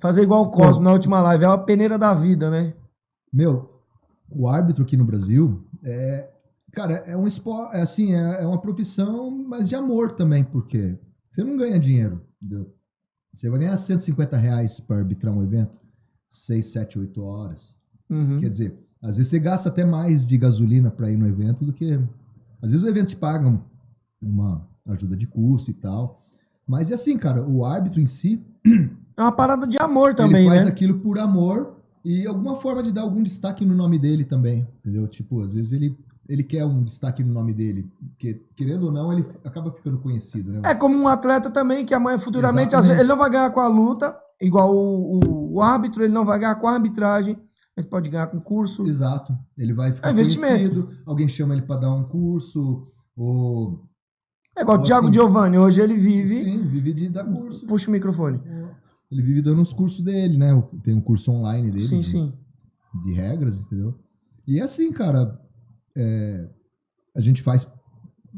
Fazer 0.00 0.22
igual 0.22 0.42
o 0.42 0.50
Cosmo 0.50 0.82
na 0.82 0.92
última 0.92 1.20
live, 1.20 1.44
é 1.44 1.48
uma 1.48 1.64
peneira 1.64 1.96
da 1.96 2.12
vida, 2.12 2.50
né? 2.50 2.74
Meu, 3.32 3.80
o 4.28 4.48
árbitro 4.48 4.82
aqui 4.82 4.96
no 4.96 5.04
Brasil 5.04 5.64
é. 5.84 6.28
Cara, 6.72 6.94
é 7.06 7.16
um 7.16 7.26
esporte, 7.26 7.76
é 7.76 7.82
assim, 7.82 8.14
é, 8.14 8.42
é 8.42 8.46
uma 8.46 8.60
profissão, 8.60 9.30
mas 9.30 9.68
de 9.68 9.74
amor 9.74 10.12
também, 10.12 10.44
porque 10.44 10.96
você 11.30 11.42
não 11.42 11.56
ganha 11.56 11.80
dinheiro, 11.80 12.24
entendeu? 12.40 12.72
Você 13.32 13.48
vai 13.48 13.60
ganhar 13.60 13.76
150 13.76 14.36
reais 14.36 14.80
para 14.80 14.96
arbitrar 14.98 15.32
um 15.34 15.42
evento, 15.42 15.72
6, 16.28 16.66
7, 16.66 16.98
8 16.98 17.22
horas. 17.22 17.76
Uhum. 18.08 18.40
Quer 18.40 18.50
dizer, 18.50 18.74
às 19.00 19.16
vezes 19.16 19.30
você 19.30 19.38
gasta 19.38 19.68
até 19.68 19.84
mais 19.84 20.26
de 20.26 20.36
gasolina 20.36 20.90
para 20.90 21.10
ir 21.10 21.16
no 21.16 21.26
evento 21.28 21.64
do 21.64 21.72
que. 21.72 21.98
Às 22.60 22.72
vezes 22.72 22.84
o 22.84 22.88
evento 22.88 23.08
te 23.08 23.16
paga 23.16 23.48
um- 23.48 23.60
uma 24.20 24.66
ajuda 24.86 25.16
de 25.16 25.26
custo 25.26 25.70
e 25.70 25.74
tal. 25.74 26.26
Mas 26.66 26.90
é 26.90 26.94
assim, 26.94 27.16
cara, 27.16 27.42
o 27.46 27.64
árbitro 27.64 28.00
em 28.00 28.06
si, 28.06 28.42
É 29.16 29.22
uma 29.22 29.32
parada 29.32 29.66
de 29.66 29.76
amor 29.76 30.14
também, 30.14 30.40
ele 30.46 30.48
faz 30.48 30.64
né? 30.64 30.70
aquilo 30.70 30.98
por 31.00 31.18
amor 31.18 31.76
e 32.02 32.26
alguma 32.26 32.56
forma 32.56 32.82
de 32.82 32.90
dar 32.90 33.02
algum 33.02 33.22
destaque 33.22 33.66
no 33.66 33.74
nome 33.74 33.98
dele 33.98 34.24
também, 34.24 34.66
entendeu? 34.78 35.06
Tipo, 35.06 35.42
às 35.42 35.52
vezes 35.52 35.72
ele, 35.72 35.94
ele 36.30 36.44
quer 36.44 36.64
um 36.64 36.84
destaque 36.84 37.24
no 37.24 37.34
nome 37.34 37.52
dele, 37.52 37.90
porque 38.10 38.40
querendo 38.54 38.84
ou 38.86 38.92
não, 38.92 39.12
ele 39.12 39.26
acaba 39.44 39.72
ficando 39.72 39.98
conhecido, 39.98 40.52
né? 40.52 40.60
É 40.64 40.74
como 40.76 40.96
um 40.96 41.08
atleta 41.08 41.50
também, 41.50 41.84
que 41.84 41.92
amanhã 41.92 42.18
futuramente, 42.18 42.76
vezes, 42.76 42.90
ele 42.90 43.08
não 43.08 43.16
vai 43.16 43.28
ganhar 43.28 43.50
com 43.50 43.58
a 43.58 43.66
luta, 43.66 44.16
igual 44.40 44.72
o, 44.72 45.18
o- 45.18 45.54
o 45.54 45.60
árbitro, 45.60 46.04
ele 46.04 46.12
não 46.14 46.24
vai 46.24 46.38
ganhar 46.38 46.54
com 46.54 46.68
a 46.68 46.74
arbitragem, 46.74 47.36
ele 47.76 47.86
pode 47.88 48.08
ganhar 48.08 48.28
com 48.28 48.40
curso. 48.40 48.86
Exato. 48.86 49.36
Ele 49.58 49.74
vai 49.74 49.92
ficar 49.92 50.10
É 50.10 50.12
conhecido, 50.12 50.90
alguém 51.04 51.28
chama 51.28 51.52
ele 51.52 51.62
para 51.62 51.80
dar 51.80 51.92
um 51.92 52.04
curso, 52.04 52.86
ou... 53.16 53.84
É 54.56 54.62
igual 54.62 54.76
o 54.76 54.80
ou 54.80 54.86
Thiago 54.86 55.06
assim, 55.08 55.14
Giovanni, 55.14 55.58
hoje 55.58 55.80
ele 55.80 55.94
vive. 55.96 56.44
Sim, 56.44 56.62
vive 56.62 56.92
de 56.94 57.08
dar 57.08 57.24
curso. 57.24 57.66
Puxa 57.66 57.88
o 57.88 57.92
microfone. 57.92 58.40
Ele 59.10 59.22
vive 59.22 59.42
dando 59.42 59.62
os 59.62 59.72
cursos 59.72 60.00
dele, 60.00 60.38
né? 60.38 60.62
Tem 60.84 60.94
um 60.94 61.00
curso 61.00 61.32
online 61.32 61.72
dele. 61.72 61.86
Sim, 61.86 62.00
de, 62.00 62.06
sim. 62.06 62.32
de 63.04 63.12
regras, 63.14 63.56
entendeu? 63.58 63.98
E 64.46 64.60
é 64.60 64.62
assim, 64.62 64.92
cara, 64.92 65.40
é, 65.96 66.48
a 67.16 67.20
gente 67.20 67.42
faz, 67.42 67.66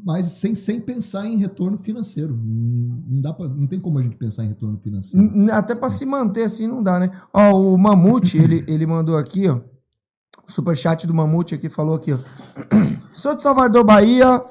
mas 0.05 0.27
sem, 0.27 0.55
sem 0.55 0.81
pensar 0.81 1.27
em 1.27 1.37
retorno 1.37 1.79
financeiro. 1.79 2.37
Não, 2.37 3.21
dá 3.21 3.33
pra, 3.33 3.49
não 3.49 3.67
tem 3.67 3.81
como 3.81 3.99
a 3.99 4.03
gente 4.03 4.17
pensar 4.17 4.45
em 4.45 4.49
retorno 4.49 4.79
financeiro. 4.79 5.53
Até 5.53 5.75
pra 5.75 5.89
se 5.89 6.07
manter 6.07 6.45
assim 6.45 6.67
não 6.67 6.83
dá, 6.83 6.99
né? 6.99 7.11
Ó, 7.33 7.53
o 7.53 7.79
Mamute, 7.79 8.39
ele, 8.39 8.65
ele 8.67 8.87
mandou 8.87 9.17
aqui, 9.17 9.49
ó. 9.49 9.61
Superchat 10.47 11.07
do 11.07 11.15
Mamute 11.15 11.55
aqui 11.55 11.69
falou 11.69 11.95
aqui, 11.95 12.13
ó. 12.13 12.19
Sou 13.13 13.35
de 13.35 13.43
Salvador, 13.43 13.85
Bahia, 13.85 14.43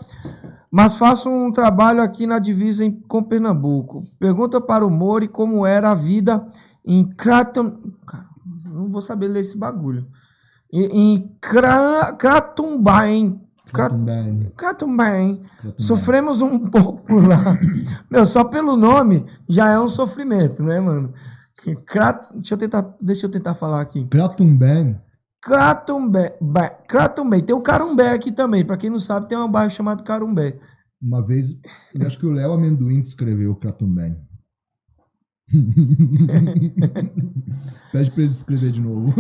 mas 0.72 0.96
faço 0.96 1.30
um 1.30 1.52
trabalho 1.52 2.02
aqui 2.02 2.28
na 2.28 2.40
divisa 2.40 2.86
em, 2.86 2.92
com 2.92 3.24
Pernambuco. 3.24 4.06
Pergunta 4.20 4.62
para 4.62 4.86
o 4.86 4.90
Mori 4.90 5.28
como 5.28 5.66
era 5.66 5.92
a 5.92 5.96
vida 5.96 6.48
em 6.86 7.04
Craton. 7.04 7.78
Cara, 8.06 8.28
não 8.66 8.90
vou 8.90 9.02
saber 9.02 9.28
ler 9.28 9.42
esse 9.42 9.58
bagulho. 9.58 10.08
Em, 10.72 10.84
em 11.16 11.38
Cra. 11.40 12.14
Sofremos 15.78 16.42
um 16.42 16.60
pouco 16.70 17.16
lá. 17.16 17.58
Meu, 18.10 18.26
só 18.26 18.44
pelo 18.44 18.76
nome 18.76 19.26
já 19.48 19.70
é 19.70 19.80
um 19.80 19.88
sofrimento, 19.90 20.62
né, 20.64 20.80
mano? 20.80 21.14
Crat... 21.86 22.26
Deixa, 22.34 22.54
eu 22.56 22.58
tentar, 22.58 22.96
deixa 23.00 23.26
eu 23.26 23.32
tentar 23.32 23.54
falar 23.54 23.82
aqui. 23.82 24.06
Kratumbé. 24.08 25.00
Cratumbé. 25.42 26.38
Ba- 26.42 26.70
Cratumbé. 26.70 27.42
Tem 27.42 27.56
o 27.56 27.62
Carumbé 27.62 28.12
aqui 28.12 28.32
também. 28.32 28.66
Pra 28.66 28.78
quem 28.78 28.90
não 28.90 29.00
sabe, 29.00 29.28
tem 29.28 29.38
um 29.38 29.50
bairro 29.50 29.72
chamado 29.72 30.04
Carumbé. 30.04 30.58
Uma 31.02 31.26
vez, 31.26 31.56
acho 32.06 32.20
que 32.20 32.26
o 32.26 32.32
Léo 32.32 32.54
Amendoim 32.54 33.00
escreveu 33.00 33.56
Kratumbé. 33.56 34.16
Pede 37.92 38.12
pra 38.12 38.24
ele 38.24 38.32
escrever 38.32 38.72
de 38.72 38.82
novo. 38.82 39.14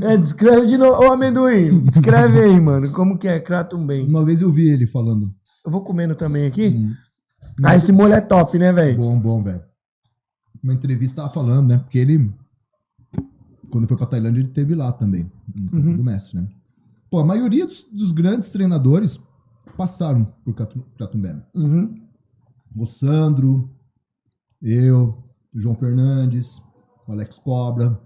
É, 0.00 0.16
descreve 0.16 0.66
de 0.66 0.78
novo. 0.78 1.02
Ô, 1.02 1.12
amendoim, 1.12 1.80
descreve 1.84 2.40
aí, 2.40 2.60
mano. 2.60 2.90
Como 2.92 3.18
que 3.18 3.28
é 3.28 3.38
Cratumbé? 3.38 4.00
Uma 4.02 4.24
vez 4.24 4.40
eu 4.40 4.50
vi 4.50 4.68
ele 4.68 4.86
falando. 4.86 5.32
Eu 5.64 5.70
vou 5.70 5.82
comendo 5.82 6.14
também 6.14 6.46
aqui. 6.46 6.68
Hum. 6.68 6.94
Ah, 7.62 7.76
esse 7.76 7.92
molho 7.92 8.14
é 8.14 8.20
top, 8.20 8.58
né, 8.58 8.72
velho? 8.72 8.96
Bom, 8.96 9.18
bom, 9.20 9.42
velho. 9.42 9.62
Uma 10.62 10.74
entrevista 10.74 11.22
tava 11.22 11.32
falando, 11.32 11.68
né? 11.70 11.78
Porque 11.78 11.98
ele, 11.98 12.32
quando 13.70 13.86
foi 13.86 13.96
pra 13.96 14.06
Tailândia, 14.06 14.40
ele 14.40 14.48
teve 14.48 14.74
lá 14.74 14.92
também, 14.92 15.30
no 15.54 15.78
Uhum. 15.78 15.96
do 15.96 16.02
Messi, 16.02 16.36
né? 16.36 16.48
Pô, 17.10 17.18
a 17.20 17.24
maioria 17.24 17.66
dos, 17.66 17.84
dos 17.92 18.12
grandes 18.12 18.50
treinadores 18.50 19.20
passaram 19.76 20.24
por 20.44 20.54
Cratumbé. 20.96 21.36
Uhum. 21.54 21.94
O 22.76 22.86
Sandro, 22.86 23.70
eu, 24.60 25.22
o 25.54 25.60
João 25.60 25.74
Fernandes, 25.74 26.60
o 27.06 27.12
Alex 27.12 27.38
Cobra. 27.38 27.98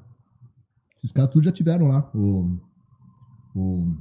Esses 0.98 1.12
caras 1.12 1.30
tudo 1.30 1.44
já 1.44 1.52
tiveram 1.52 1.88
lá. 1.88 2.10
O, 2.14 2.58
o, 3.54 3.94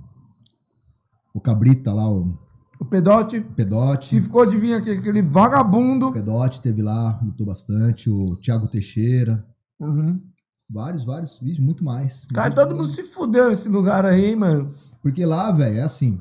o 1.34 1.42
Cabrita 1.42 1.94
lá, 1.94 2.10
o 2.10 2.38
O 2.80 2.86
Pedote, 2.86 3.42
Pedote. 3.42 4.10
que 4.10 4.22
ficou 4.22 4.46
de 4.46 4.58
vir 4.58 4.74
aqui, 4.74 4.92
aquele 4.92 5.22
vagabundo. 5.22 6.08
O 6.08 6.14
Pedote 6.14 6.62
teve 6.62 6.82
lá, 6.82 7.20
lutou 7.24 7.46
bastante. 7.46 8.10
O 8.10 8.36
Thiago 8.38 8.68
Teixeira. 8.68 9.46
Uhum. 9.80 10.22
Vários, 10.70 11.06
vários 11.06 11.40
vídeos, 11.40 11.60
muito 11.60 11.84
mais. 11.84 12.26
Cara, 12.34 12.54
todo 12.54 12.76
mundo 12.76 12.90
se 12.90 13.04
fudeu 13.04 13.50
nesse 13.50 13.70
lugar 13.70 14.06
aí, 14.06 14.36
mano. 14.36 14.74
Porque 15.02 15.26
lá, 15.26 15.52
velho, 15.52 15.78
é 15.78 15.82
assim. 15.84 16.20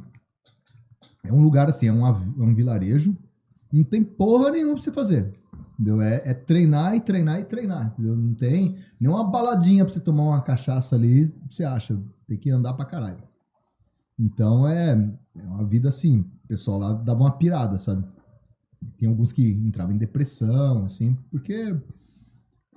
É 1.24 1.32
um 1.32 1.42
lugar 1.42 1.68
assim, 1.68 1.88
é 1.88 1.92
um, 1.92 2.06
é 2.06 2.12
um 2.12 2.54
vilarejo. 2.54 3.16
Não 3.72 3.82
tem 3.82 4.04
porra 4.04 4.52
nenhuma 4.52 4.74
pra 4.74 4.82
você 4.82 4.92
fazer. 4.92 5.34
Entendeu? 5.78 6.00
É, 6.00 6.20
é 6.24 6.34
treinar 6.34 6.96
e 6.96 7.00
treinar 7.00 7.38
e 7.40 7.44
treinar. 7.44 7.88
Entendeu? 7.88 8.16
Não 8.16 8.34
tem 8.34 8.76
nenhuma 8.98 9.24
baladinha 9.24 9.84
pra 9.84 9.92
você 9.92 10.00
tomar 10.00 10.24
uma 10.24 10.40
cachaça 10.40 10.96
ali. 10.96 11.32
Você 11.48 11.64
acha? 11.64 11.98
Tem 12.26 12.38
que 12.38 12.50
andar 12.50 12.72
pra 12.72 12.86
caralho. 12.86 13.22
Então 14.18 14.66
é, 14.66 14.92
é 15.38 15.42
uma 15.42 15.64
vida 15.64 15.90
assim. 15.90 16.20
O 16.44 16.48
pessoal 16.48 16.78
lá 16.78 16.92
dava 16.94 17.20
uma 17.20 17.36
pirada, 17.36 17.76
sabe? 17.76 18.04
Tem 18.98 19.08
alguns 19.08 19.32
que 19.32 19.46
entravam 19.46 19.94
em 19.94 19.98
depressão, 19.98 20.84
assim, 20.84 21.16
porque. 21.30 21.76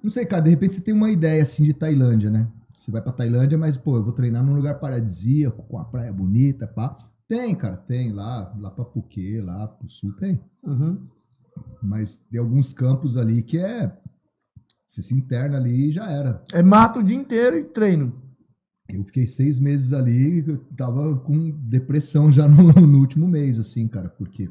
Não 0.01 0.09
sei, 0.09 0.25
cara, 0.25 0.43
de 0.43 0.49
repente 0.49 0.73
você 0.73 0.81
tem 0.81 0.93
uma 0.93 1.09
ideia 1.09 1.43
assim 1.43 1.63
de 1.63 1.73
Tailândia, 1.73 2.29
né? 2.29 2.47
Você 2.73 2.89
vai 2.89 3.01
pra 3.01 3.11
Tailândia, 3.11 3.57
mas, 3.57 3.77
pô, 3.77 3.97
eu 3.97 4.03
vou 4.03 4.13
treinar 4.13 4.43
num 4.43 4.55
lugar 4.55 4.79
paradisíaco, 4.79 5.63
com 5.63 5.77
a 5.77 5.83
praia 5.83 6.13
bonita, 6.13 6.65
pá. 6.65 6.97
Tem, 7.27 7.53
cara, 7.53 7.75
tem 7.75 8.13
lá, 8.13 8.53
lá 8.57 8.71
pra 8.71 8.85
Phuket, 8.85 9.41
lá 9.41 9.67
pro 9.67 9.89
sul, 9.89 10.13
tem. 10.13 10.39
Uhum. 10.63 11.05
Mas 11.81 12.17
tem 12.17 12.39
alguns 12.39 12.73
campos 12.73 13.17
ali 13.17 13.41
que 13.41 13.57
é. 13.57 13.95
Você 14.87 15.01
se 15.01 15.13
interna 15.13 15.57
ali 15.57 15.89
e 15.89 15.91
já 15.91 16.09
era. 16.09 16.43
É 16.51 16.63
mato 16.63 16.99
o 16.99 17.03
dia 17.03 17.17
inteiro 17.17 17.57
e 17.57 17.63
treino. 17.63 18.13
Eu 18.89 19.03
fiquei 19.03 19.27
seis 19.27 19.59
meses 19.59 19.93
ali, 19.93 20.43
eu 20.47 20.57
tava 20.75 21.15
com 21.19 21.51
depressão 21.51 22.31
já 22.31 22.47
no, 22.47 22.73
no 22.73 22.99
último 22.99 23.27
mês, 23.27 23.59
assim, 23.59 23.87
cara, 23.87 24.09
porque 24.09 24.49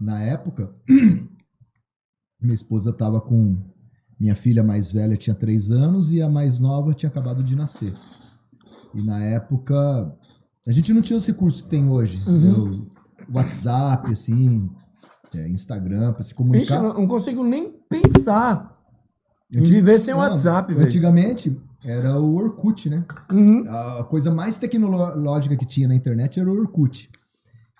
na 0.00 0.20
época, 0.20 0.74
minha 2.40 2.54
esposa 2.54 2.92
tava 2.92 3.20
com. 3.20 3.56
Minha 4.18 4.34
filha 4.34 4.64
mais 4.64 4.90
velha 4.90 5.16
tinha 5.16 5.34
três 5.34 5.70
anos 5.70 6.10
e 6.10 6.20
a 6.20 6.28
mais 6.28 6.58
nova 6.58 6.92
tinha 6.92 7.08
acabado 7.08 7.40
de 7.40 7.54
nascer. 7.54 7.92
E 8.92 9.00
na 9.00 9.22
época, 9.22 10.12
a 10.66 10.72
gente 10.72 10.92
não 10.92 11.00
tinha 11.00 11.16
os 11.16 11.24
recursos 11.24 11.60
que 11.60 11.68
tem 11.68 11.88
hoje. 11.88 12.16
entendeu? 12.16 12.84
WhatsApp, 13.32 14.10
assim, 14.12 14.68
é, 15.34 15.48
Instagram, 15.48 16.12
pra 16.12 16.22
se 16.22 16.28
Ixi, 16.30 16.34
comunicar. 16.34 16.76
eu 16.76 16.82
não, 16.82 16.94
não 16.94 17.06
consigo 17.06 17.42
nem 17.44 17.72
pensar 17.88 18.76
em 19.52 19.58
Antig- 19.58 19.70
viver 19.74 19.98
sem 19.98 20.14
Não, 20.14 20.20
WhatsApp, 20.20 20.72
velho. 20.74 20.86
Antigamente 20.86 21.56
era 21.84 22.18
o 22.18 22.34
Orkut, 22.34 22.88
né? 22.90 23.04
Uhum. 23.30 23.64
A 23.68 24.04
coisa 24.04 24.30
mais 24.30 24.58
tecnológica 24.58 25.56
que 25.56 25.66
tinha 25.66 25.88
na 25.88 25.94
internet 25.94 26.40
era 26.40 26.50
o 26.50 26.52
Orkut. 26.58 27.10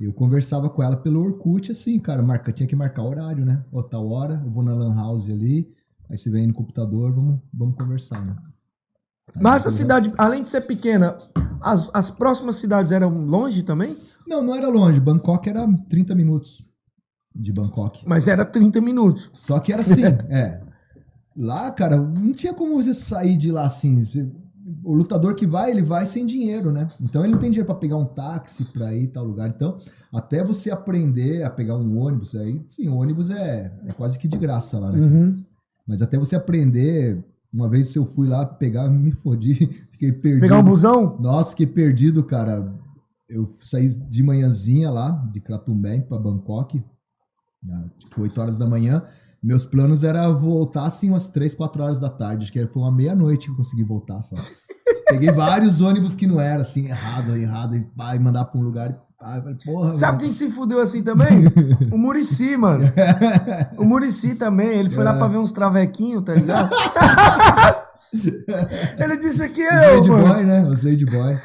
Eu 0.00 0.12
conversava 0.12 0.70
com 0.70 0.82
ela 0.82 0.96
pelo 0.96 1.20
Orkut, 1.20 1.72
assim, 1.72 1.98
cara, 1.98 2.22
marca, 2.22 2.52
tinha 2.52 2.66
que 2.68 2.76
marcar 2.76 3.02
horário, 3.02 3.44
né? 3.44 3.64
Ó, 3.72 3.82
tal 3.82 4.08
hora, 4.08 4.40
eu 4.44 4.50
vou 4.50 4.62
na 4.62 4.72
Lan 4.72 4.94
House 4.94 5.28
ali, 5.28 5.68
aí 6.08 6.16
você 6.16 6.30
vem 6.30 6.46
no 6.46 6.54
computador, 6.54 7.12
vamos, 7.12 7.40
vamos 7.52 7.74
conversar, 7.76 8.24
né? 8.24 8.36
Aí 9.34 9.42
Mas 9.42 9.62
essa 9.66 9.70
cidade, 9.72 10.12
além 10.16 10.42
de 10.44 10.48
ser 10.48 10.60
pequena, 10.62 11.16
as, 11.60 11.90
as 11.92 12.10
próximas 12.10 12.56
cidades 12.56 12.92
eram 12.92 13.24
longe 13.26 13.62
também? 13.64 13.98
Não, 14.26 14.40
não 14.40 14.54
era 14.54 14.68
longe. 14.68 15.00
Bangkok 15.00 15.48
era 15.48 15.66
30 15.88 16.14
minutos 16.14 16.64
de 17.38 17.52
Bangkok. 17.52 18.02
Mas 18.06 18.26
era 18.26 18.44
30 18.44 18.80
minutos. 18.80 19.30
Só 19.32 19.58
que 19.60 19.72
era 19.72 19.82
assim, 19.82 20.02
é. 20.28 20.60
Lá, 21.36 21.70
cara, 21.70 21.96
não 21.96 22.32
tinha 22.32 22.52
como 22.52 22.74
você 22.82 22.92
sair 22.92 23.36
de 23.36 23.52
lá 23.52 23.64
assim. 23.66 24.04
Você- 24.04 24.28
o 24.84 24.92
lutador 24.92 25.34
que 25.34 25.46
vai, 25.46 25.70
ele 25.70 25.80
vai 25.82 26.06
sem 26.06 26.26
dinheiro, 26.26 26.70
né? 26.70 26.88
Então 27.00 27.22
ele 27.22 27.32
não 27.32 27.38
tem 27.38 27.50
dinheiro 27.50 27.64
pra 27.66 27.74
pegar 27.74 27.96
um 27.96 28.04
táxi 28.04 28.64
pra 28.66 28.92
ir 28.92 29.06
tal 29.06 29.24
lugar. 29.24 29.48
Então, 29.48 29.78
até 30.12 30.44
você 30.44 30.70
aprender 30.70 31.42
a 31.42 31.48
pegar 31.48 31.76
um 31.78 31.98
ônibus, 31.98 32.34
aí, 32.34 32.60
sim, 32.66 32.86
ônibus 32.88 33.30
é, 33.30 33.72
é 33.86 33.92
quase 33.94 34.18
que 34.18 34.28
de 34.28 34.36
graça 34.36 34.78
lá, 34.78 34.92
né? 34.92 34.98
Uhum. 34.98 35.42
Mas 35.86 36.02
até 36.02 36.18
você 36.18 36.36
aprender, 36.36 37.24
uma 37.50 37.66
vez 37.66 37.94
eu 37.96 38.04
fui 38.04 38.28
lá 38.28 38.44
pegar, 38.44 38.88
me 38.90 39.10
fodi, 39.12 39.54
fiquei 39.90 40.12
perdido. 40.12 40.40
Pegar 40.42 40.58
um 40.58 40.64
busão? 40.64 41.16
Nossa, 41.18 41.50
fiquei 41.50 41.66
perdido, 41.66 42.22
cara. 42.22 42.70
Eu 43.26 43.50
saí 43.62 43.88
de 43.88 44.22
manhãzinha 44.22 44.90
lá, 44.90 45.10
de 45.32 45.40
Kratumbé 45.40 46.00
pra 46.00 46.18
Bangkok, 46.18 46.82
ah, 47.70 47.84
tipo 47.98 48.22
8 48.22 48.40
horas 48.40 48.58
da 48.58 48.66
manhã. 48.66 49.02
Meus 49.42 49.66
planos 49.66 50.02
era 50.02 50.28
voltar 50.32 50.84
assim 50.86 51.10
umas 51.10 51.28
3, 51.28 51.54
4 51.54 51.82
horas 51.82 51.98
da 51.98 52.08
tarde. 52.08 52.42
Acho 52.44 52.52
que 52.52 52.66
foi 52.66 52.82
uma 52.82 52.90
meia-noite 52.92 53.46
que 53.46 53.52
eu 53.52 53.56
consegui 53.56 53.84
voltar 53.84 54.22
só. 54.22 54.34
Peguei 55.08 55.30
vários 55.32 55.80
ônibus 55.80 56.14
que 56.14 56.26
não 56.26 56.38
era 56.40 56.60
assim, 56.62 56.86
errado, 56.88 57.34
errado, 57.36 57.76
e 57.76 57.86
e 58.14 58.18
mandar 58.18 58.44
pra 58.46 58.60
um 58.60 58.64
lugar. 58.64 58.94
falei, 59.18 59.56
porra, 59.64 59.94
Sabe 59.94 60.12
mano. 60.12 60.18
quem 60.20 60.32
se 60.32 60.50
fudeu 60.50 60.82
assim 60.82 61.02
também? 61.02 61.44
o 61.90 61.96
Murici, 61.96 62.56
mano. 62.58 62.84
O 63.78 63.84
Murici 63.84 64.34
também. 64.34 64.68
Ele 64.78 64.90
foi 64.90 65.04
lá 65.04 65.14
É. 65.14 65.18
pra 65.18 65.28
ver 65.28 65.38
uns 65.38 65.50
travequinhos, 65.52 66.24
tá 66.24 66.34
ligado? 66.34 66.68
ele 68.98 69.16
disse 69.18 69.48
que 69.50 69.66
Os 69.66 69.72
eu, 69.82 69.94
Lady 69.96 70.10
mano. 70.10 70.28
Boy, 70.34 70.44
né? 70.44 70.62
Os 70.68 70.82
Lady 70.82 71.06
Boy. 71.06 71.38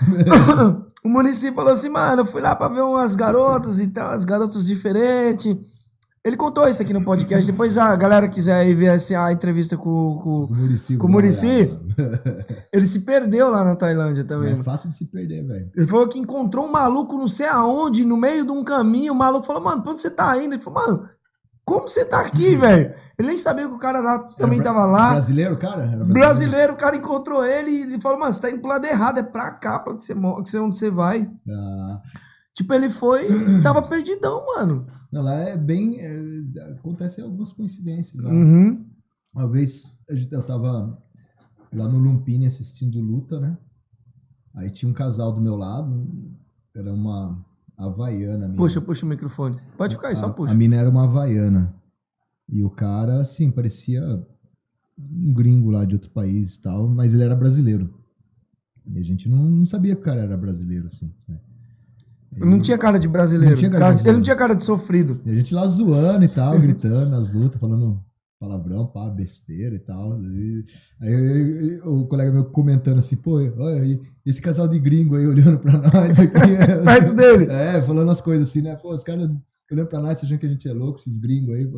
o 1.03 1.09
município 1.09 1.55
falou 1.55 1.73
assim, 1.73 1.89
mano, 1.89 2.21
eu 2.21 2.25
fui 2.25 2.41
lá 2.41 2.55
pra 2.55 2.67
ver 2.67 2.81
umas 2.81 3.15
garotas 3.15 3.79
e 3.79 3.87
tal, 3.87 4.11
as 4.11 4.25
garotas 4.25 4.65
diferentes. 4.65 5.55
Ele 6.25 6.37
contou 6.37 6.65
isso 6.69 6.81
aqui 6.81 6.93
no 6.93 7.03
podcast. 7.03 7.45
Depois 7.51 7.77
a 7.77 7.93
galera 7.97 8.29
quiser 8.29 8.55
aí 8.55 8.73
ver 8.73 8.89
assim, 8.89 9.13
a 9.13 9.31
entrevista 9.33 9.75
com, 9.75 10.19
com, 10.23 10.45
O 10.45 10.55
Muricy. 10.55 10.95
com 10.97 11.07
o 11.07 11.11
Murici. 11.11 11.69
Ele 12.71 12.87
se 12.87 13.01
perdeu 13.01 13.49
lá 13.49 13.61
na 13.63 13.75
Tailândia 13.75 14.23
também. 14.23 14.57
É 14.57 14.63
fácil 14.63 14.89
de 14.89 14.95
se 14.97 15.05
perder, 15.05 15.45
velho. 15.45 15.69
Ele 15.75 15.85
falou 15.87 16.07
que 16.07 16.17
encontrou 16.17 16.65
um 16.65 16.71
maluco 16.71 17.17
não 17.17 17.27
sei 17.27 17.47
aonde, 17.47 18.05
no 18.05 18.15
meio 18.15 18.45
de 18.45 18.51
um 18.53 18.63
caminho. 18.63 19.11
O 19.11 19.15
maluco 19.15 19.45
falou, 19.45 19.61
mano, 19.61 19.81
pra 19.81 19.91
onde 19.91 19.99
você 19.99 20.09
tá 20.09 20.37
indo? 20.37 20.53
Ele 20.55 20.61
falou, 20.61 20.79
mano, 20.87 21.09
como 21.65 21.89
você 21.89 22.05
tá 22.05 22.21
aqui, 22.21 22.55
velho? 22.55 22.93
Ele 23.19 23.27
nem 23.27 23.37
sabia 23.37 23.67
que 23.67 23.73
o 23.73 23.77
cara 23.79 23.99
lá 23.99 24.19
também 24.19 24.59
Era 24.59 24.67
tava 24.69 24.85
lá. 24.85 25.11
Brasileiro, 25.11 25.57
cara? 25.57 25.83
Era 25.83 26.05
Brasileiro, 26.05 26.73
o 26.73 26.77
cara 26.77 26.95
encontrou 26.95 27.45
ele 27.45 27.95
e 27.95 28.01
falou, 28.01 28.17
mano, 28.17 28.31
você 28.31 28.39
tá 28.39 28.49
indo 28.49 28.59
pro 28.59 28.69
lado 28.69 28.85
errado, 28.85 29.19
é 29.19 29.23
pra 29.23 29.51
cá, 29.51 29.77
pra 29.79 29.93
que 29.95 30.05
você, 30.05 30.13
que 30.13 30.49
você 30.49 30.57
onde 30.57 30.77
você 30.79 30.89
vai. 30.89 31.29
Ah, 31.49 31.99
Tipo, 32.53 32.73
ele 32.73 32.89
foi, 32.89 33.27
tava 33.63 33.81
perdidão, 33.81 34.45
mano. 34.45 34.87
não, 35.11 35.21
lá 35.21 35.33
é 35.33 35.57
bem. 35.57 35.99
é, 35.99 36.71
acontecem 36.73 37.23
algumas 37.23 37.51
coincidências. 37.51 38.21
Lá. 38.21 38.31
Uhum. 38.31 38.85
Uma 39.33 39.49
vez 39.49 39.97
eu 40.09 40.43
tava 40.43 41.01
lá 41.73 41.87
no 41.87 41.97
Lumpini 41.97 42.45
assistindo 42.45 42.99
luta, 42.99 43.39
né? 43.39 43.57
Aí 44.55 44.69
tinha 44.69 44.89
um 44.89 44.93
casal 44.93 45.31
do 45.31 45.41
meu 45.41 45.55
lado, 45.55 46.07
era 46.75 46.93
uma 46.93 47.43
havaiana. 47.75 48.45
a 48.45 48.47
mina. 48.47 48.57
Puxa, 48.57 48.79
puxa 48.79 49.05
o 49.05 49.09
microfone. 49.09 49.59
Pode 49.77 49.95
ficar 49.95 50.09
aí, 50.09 50.15
só 50.15 50.27
a, 50.27 50.29
puxa. 50.29 50.51
A 50.51 50.55
mina 50.55 50.75
era 50.75 50.89
uma 50.89 51.05
havaiana. 51.05 51.73
E 52.47 52.63
o 52.63 52.69
cara, 52.69 53.21
assim, 53.21 53.49
parecia 53.49 54.03
um 54.97 55.33
gringo 55.33 55.71
lá 55.71 55.85
de 55.85 55.95
outro 55.95 56.11
país 56.11 56.55
e 56.55 56.61
tal, 56.61 56.87
mas 56.87 57.13
ele 57.13 57.23
era 57.23 57.35
brasileiro. 57.35 57.91
E 58.85 58.99
a 58.99 59.03
gente 59.03 59.27
não, 59.27 59.49
não 59.49 59.65
sabia 59.65 59.95
que 59.95 60.01
o 60.01 60.05
cara 60.05 60.21
era 60.21 60.37
brasileiro, 60.37 60.85
assim. 60.87 61.11
né? 61.27 61.39
Não 62.37 62.59
tinha 62.59 62.77
cara 62.77 62.97
de 62.97 63.07
brasileiro. 63.07 63.51
Não 63.51 63.57
tinha 63.57 63.71
cara 63.71 63.79
de 63.79 63.85
brasileiro. 63.85 64.09
Ele 64.09 64.17
não 64.17 64.23
tinha 64.23 64.35
cara 64.35 64.53
de 64.55 64.63
sofrido. 64.63 65.21
E 65.25 65.31
a 65.31 65.33
gente 65.35 65.53
lá 65.53 65.67
zoando 65.67 66.23
e 66.23 66.27
tal, 66.27 66.59
gritando 66.59 67.09
nas 67.09 67.31
lutas, 67.31 67.59
falando 67.59 68.03
palavrão, 68.39 68.85
pá, 68.85 69.09
besteira 69.09 69.75
e 69.75 69.79
tal. 69.79 70.21
E 70.21 70.65
aí 71.01 71.81
o 71.85 72.05
colega 72.07 72.31
meu 72.31 72.45
comentando 72.45 72.99
assim, 72.99 73.15
pô, 73.15 73.35
olha 73.35 73.81
aí, 73.81 74.01
esse 74.25 74.41
casal 74.41 74.67
de 74.67 74.79
gringo 74.79 75.15
aí 75.15 75.25
olhando 75.25 75.57
pra 75.59 75.73
nós 75.77 76.19
aqui. 76.19 76.33
Perto 76.83 77.13
dele. 77.13 77.47
É, 77.49 77.81
falando 77.81 78.11
as 78.11 78.19
coisas 78.19 78.49
assim, 78.49 78.61
né? 78.61 78.75
Pô, 78.75 78.93
os 78.93 79.03
caras 79.03 79.29
olhando 79.71 79.87
pra 79.87 79.99
nós, 79.99 80.23
achando 80.23 80.39
que 80.39 80.45
a 80.45 80.49
gente 80.49 80.67
é 80.67 80.73
louco, 80.73 80.99
esses 80.99 81.17
gringos 81.17 81.55
aí. 81.55 81.69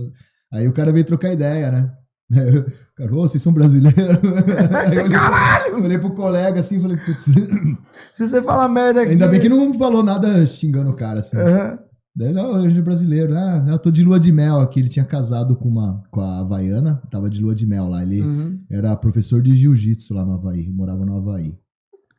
Aí 0.52 0.68
o 0.68 0.74
cara 0.74 0.92
veio 0.92 1.06
trocar 1.06 1.32
ideia, 1.32 1.72
né? 1.72 1.94
Cara, 2.96 3.14
ô, 3.14 3.22
vocês 3.28 3.44
são 3.44 3.52
brasileiros? 3.54 4.00
Aí 4.88 4.96
eu 4.98 5.10
Caralho! 5.10 5.84
Olhei 5.84 5.98
pro 5.98 6.12
colega 6.12 6.62
assim 6.62 6.78
e 6.78 6.80
falei, 6.82 6.98
putz. 6.98 7.26
Se 8.14 8.28
você 8.28 8.42
falar 8.42 8.70
merda 8.70 9.02
aqui. 9.02 9.12
Ainda 9.12 9.28
bem 9.28 9.42
que 9.42 9.50
não 9.50 9.74
falou 9.74 10.02
nada 10.04 10.46
xingando 10.48 10.92
o 10.92 10.96
cara, 10.96 11.20
assim. 11.20 11.36
Aham. 11.38 11.80
Daí, 12.18 12.32
não, 12.32 12.56
a 12.56 12.62
gente 12.62 12.80
é 12.80 12.82
brasileiro. 12.82 13.36
Ah, 13.36 13.66
eu 13.68 13.78
tô 13.78 13.92
de 13.92 14.02
lua 14.02 14.18
de 14.18 14.32
mel 14.32 14.62
aqui. 14.62 14.80
Ele 14.80 14.88
tinha 14.88 15.04
casado 15.04 15.58
com 15.58 15.68
uma 15.68 16.02
com 16.10 16.22
a 16.22 16.40
Havaiana, 16.40 17.02
tava 17.12 17.30
de 17.30 17.42
lua 17.42 17.54
de 17.54 17.66
mel 17.66 17.90
lá. 17.90 18.02
Ele 18.02 18.22
Uhum. 18.22 18.48
era 18.72 18.96
professor 18.96 19.42
de 19.42 19.54
jiu-jitsu 19.58 20.14
lá 20.14 20.24
no 20.24 20.32
Havaí, 20.32 20.70
morava 20.72 21.06
no 21.06 21.18
Havaí. 21.18 21.54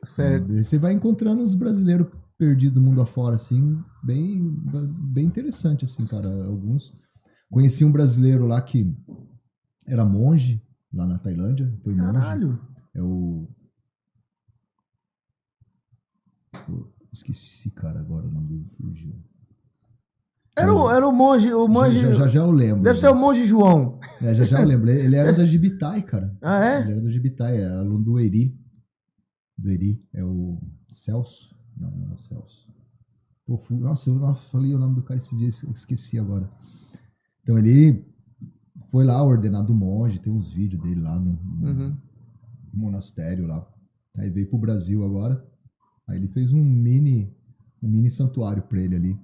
Certo. 0.05 0.49
Daí 0.49 0.63
Você 0.63 0.79
vai 0.79 0.93
encontrando 0.93 1.43
os 1.43 1.55
brasileiros 1.55 2.09
perdidos 2.37 2.83
mundo 2.83 3.01
afora, 3.01 3.37
assim, 3.37 3.79
bem, 4.05 4.55
bem 5.15 5.25
interessante, 5.25 5.87
assim, 5.87 6.05
cara. 6.05 6.29
Alguns. 6.45 6.93
Conheci 7.51 7.83
um 7.83 7.91
brasileiro 7.91 8.47
lá 8.47 8.61
que 8.61 8.95
era 9.87 10.05
monge, 10.05 10.61
lá 10.97 11.07
na 11.07 11.19
Tailândia. 11.19 11.73
Foi 11.83 11.95
monge. 11.95 12.13
Caralho. 12.13 12.61
É 12.95 13.03
o. 13.03 13.49
Pô, 16.67 16.91
Esqueci, 17.13 17.71
cara, 17.71 18.01
agora 18.01 18.27
o 18.27 18.31
nome 18.31 18.49
dele 18.49 18.67
fugiu. 18.77 19.15
Era 20.55 20.73
o, 20.73 20.91
era 20.91 21.07
o 21.07 21.13
monge. 21.13 21.53
O 21.53 21.69
monge 21.69 22.01
Já, 22.01 22.13
já, 22.13 22.29
já 22.29 22.41
eu 22.41 22.51
lembro. 22.51 22.83
Deve 22.83 22.99
ser 22.99 23.09
o 23.09 23.15
monge 23.15 23.45
João. 23.45 23.99
É, 24.23 24.35
já 24.35 24.45
já 24.45 24.61
eu 24.61 24.67
lembro. 24.67 24.91
Ele 24.91 25.17
era 25.17 25.33
da 25.33 25.45
Gibitai, 25.45 26.03
cara. 26.03 26.35
Ah, 26.43 26.65
é? 26.65 26.81
Ele 26.83 26.93
era 26.93 27.01
da 27.03 27.11
Gibitai, 27.11 27.61
era 27.61 27.79
aluno 27.79 28.05
do 28.05 28.19
Eri. 28.21 28.59
Do 29.57 29.71
Eri. 29.71 30.03
É 30.15 30.25
o 30.25 30.59
Celso? 30.89 31.55
Não, 31.77 31.91
não 31.91 32.11
é 32.11 32.15
o 32.15 32.19
Celso. 32.19 32.67
Pô, 33.47 33.63
nossa, 33.71 34.11
eu 34.11 34.15
nossa, 34.17 34.41
falei 34.51 34.75
o 34.75 34.79
nome 34.79 34.97
do 34.97 35.03
cara 35.03 35.19
esses 35.19 35.39
dias, 35.39 35.63
esqueci 35.75 36.19
agora. 36.19 36.51
Então 37.43 37.57
ele 37.59 38.05
foi 38.89 39.05
lá 39.05 39.23
ordenado 39.23 39.75
monge, 39.75 40.19
tem 40.19 40.33
uns 40.33 40.51
vídeos 40.53 40.83
dele 40.83 41.01
lá 41.01 41.19
no, 41.19 41.33
no 41.61 41.69
Uhum. 41.69 41.97
monastério 42.73 43.47
lá. 43.47 43.65
Aí 44.19 44.31
veio 44.31 44.49
pro 44.49 44.59
Brasil 44.59 45.05
agora. 45.05 45.45
Aí 46.09 46.17
ele 46.17 46.29
fez 46.29 46.53
um 46.53 46.63
mini, 46.63 47.31
um 47.83 47.89
mini 47.89 48.11
santuário 48.11 48.63
pra 48.63 48.81
ele 48.81 48.97
ali. 48.97 49.19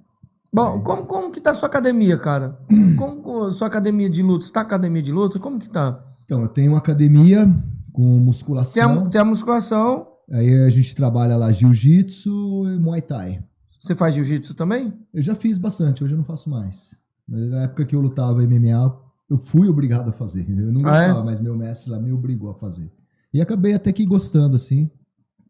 Bom, 0.53 0.81
como, 0.81 1.05
como 1.05 1.31
que 1.31 1.41
tá 1.41 1.51
a 1.51 1.53
sua 1.55 1.67
academia, 1.67 2.17
cara? 2.17 2.59
Como, 2.97 3.49
sua 3.51 3.65
academia 3.67 4.07
de 4.07 4.21
luta? 4.21 4.45
Você 4.45 4.51
tá 4.53 4.61
academia 4.61 5.01
de 5.01 5.11
luta? 5.11 5.39
Como 5.39 5.57
que 5.57 5.67
tá? 5.67 5.99
Então, 6.25 6.41
eu 6.41 6.47
tenho 6.47 6.73
uma 6.73 6.77
academia 6.77 7.45
com 7.91 8.03
Tem 8.17 8.19
musculação. 8.25 9.05
a, 9.07 9.09
tem 9.09 9.19
a 9.19 9.25
musculação. 9.25 10.07
Aí 10.31 10.53
a 10.63 10.69
gente 10.69 10.95
trabalha 10.95 11.35
lá 11.37 11.51
jiu-jitsu 11.51 12.69
e 12.69 12.79
muay 12.79 13.01
thai. 13.01 13.43
Você 13.81 13.95
faz 13.95 14.13
jiu-jitsu 14.15 14.53
também? 14.53 14.93
Eu 15.13 15.23
já 15.23 15.33
fiz 15.35 15.57
bastante, 15.57 16.03
hoje 16.03 16.13
eu 16.13 16.17
não 16.17 16.23
faço 16.25 16.49
mais. 16.49 16.95
Mas 17.27 17.49
na 17.49 17.63
época 17.63 17.85
que 17.85 17.95
eu 17.95 17.99
lutava 18.01 18.43
MMA, 18.43 18.95
eu 19.29 19.37
fui 19.37 19.67
obrigado 19.67 20.09
a 20.09 20.13
fazer. 20.13 20.45
Eu 20.49 20.71
não 20.71 20.81
Ah, 20.85 20.95
é? 21.03 21.07
gostava, 21.07 21.23
mas 21.23 21.41
meu 21.41 21.55
mestre 21.55 21.91
lá 21.91 21.99
me 21.99 22.11
obrigou 22.11 22.49
a 22.51 22.55
fazer. 22.55 22.91
E 23.33 23.41
acabei 23.41 23.73
até 23.73 23.91
que 23.91 24.05
gostando, 24.05 24.55
assim. 24.55 24.89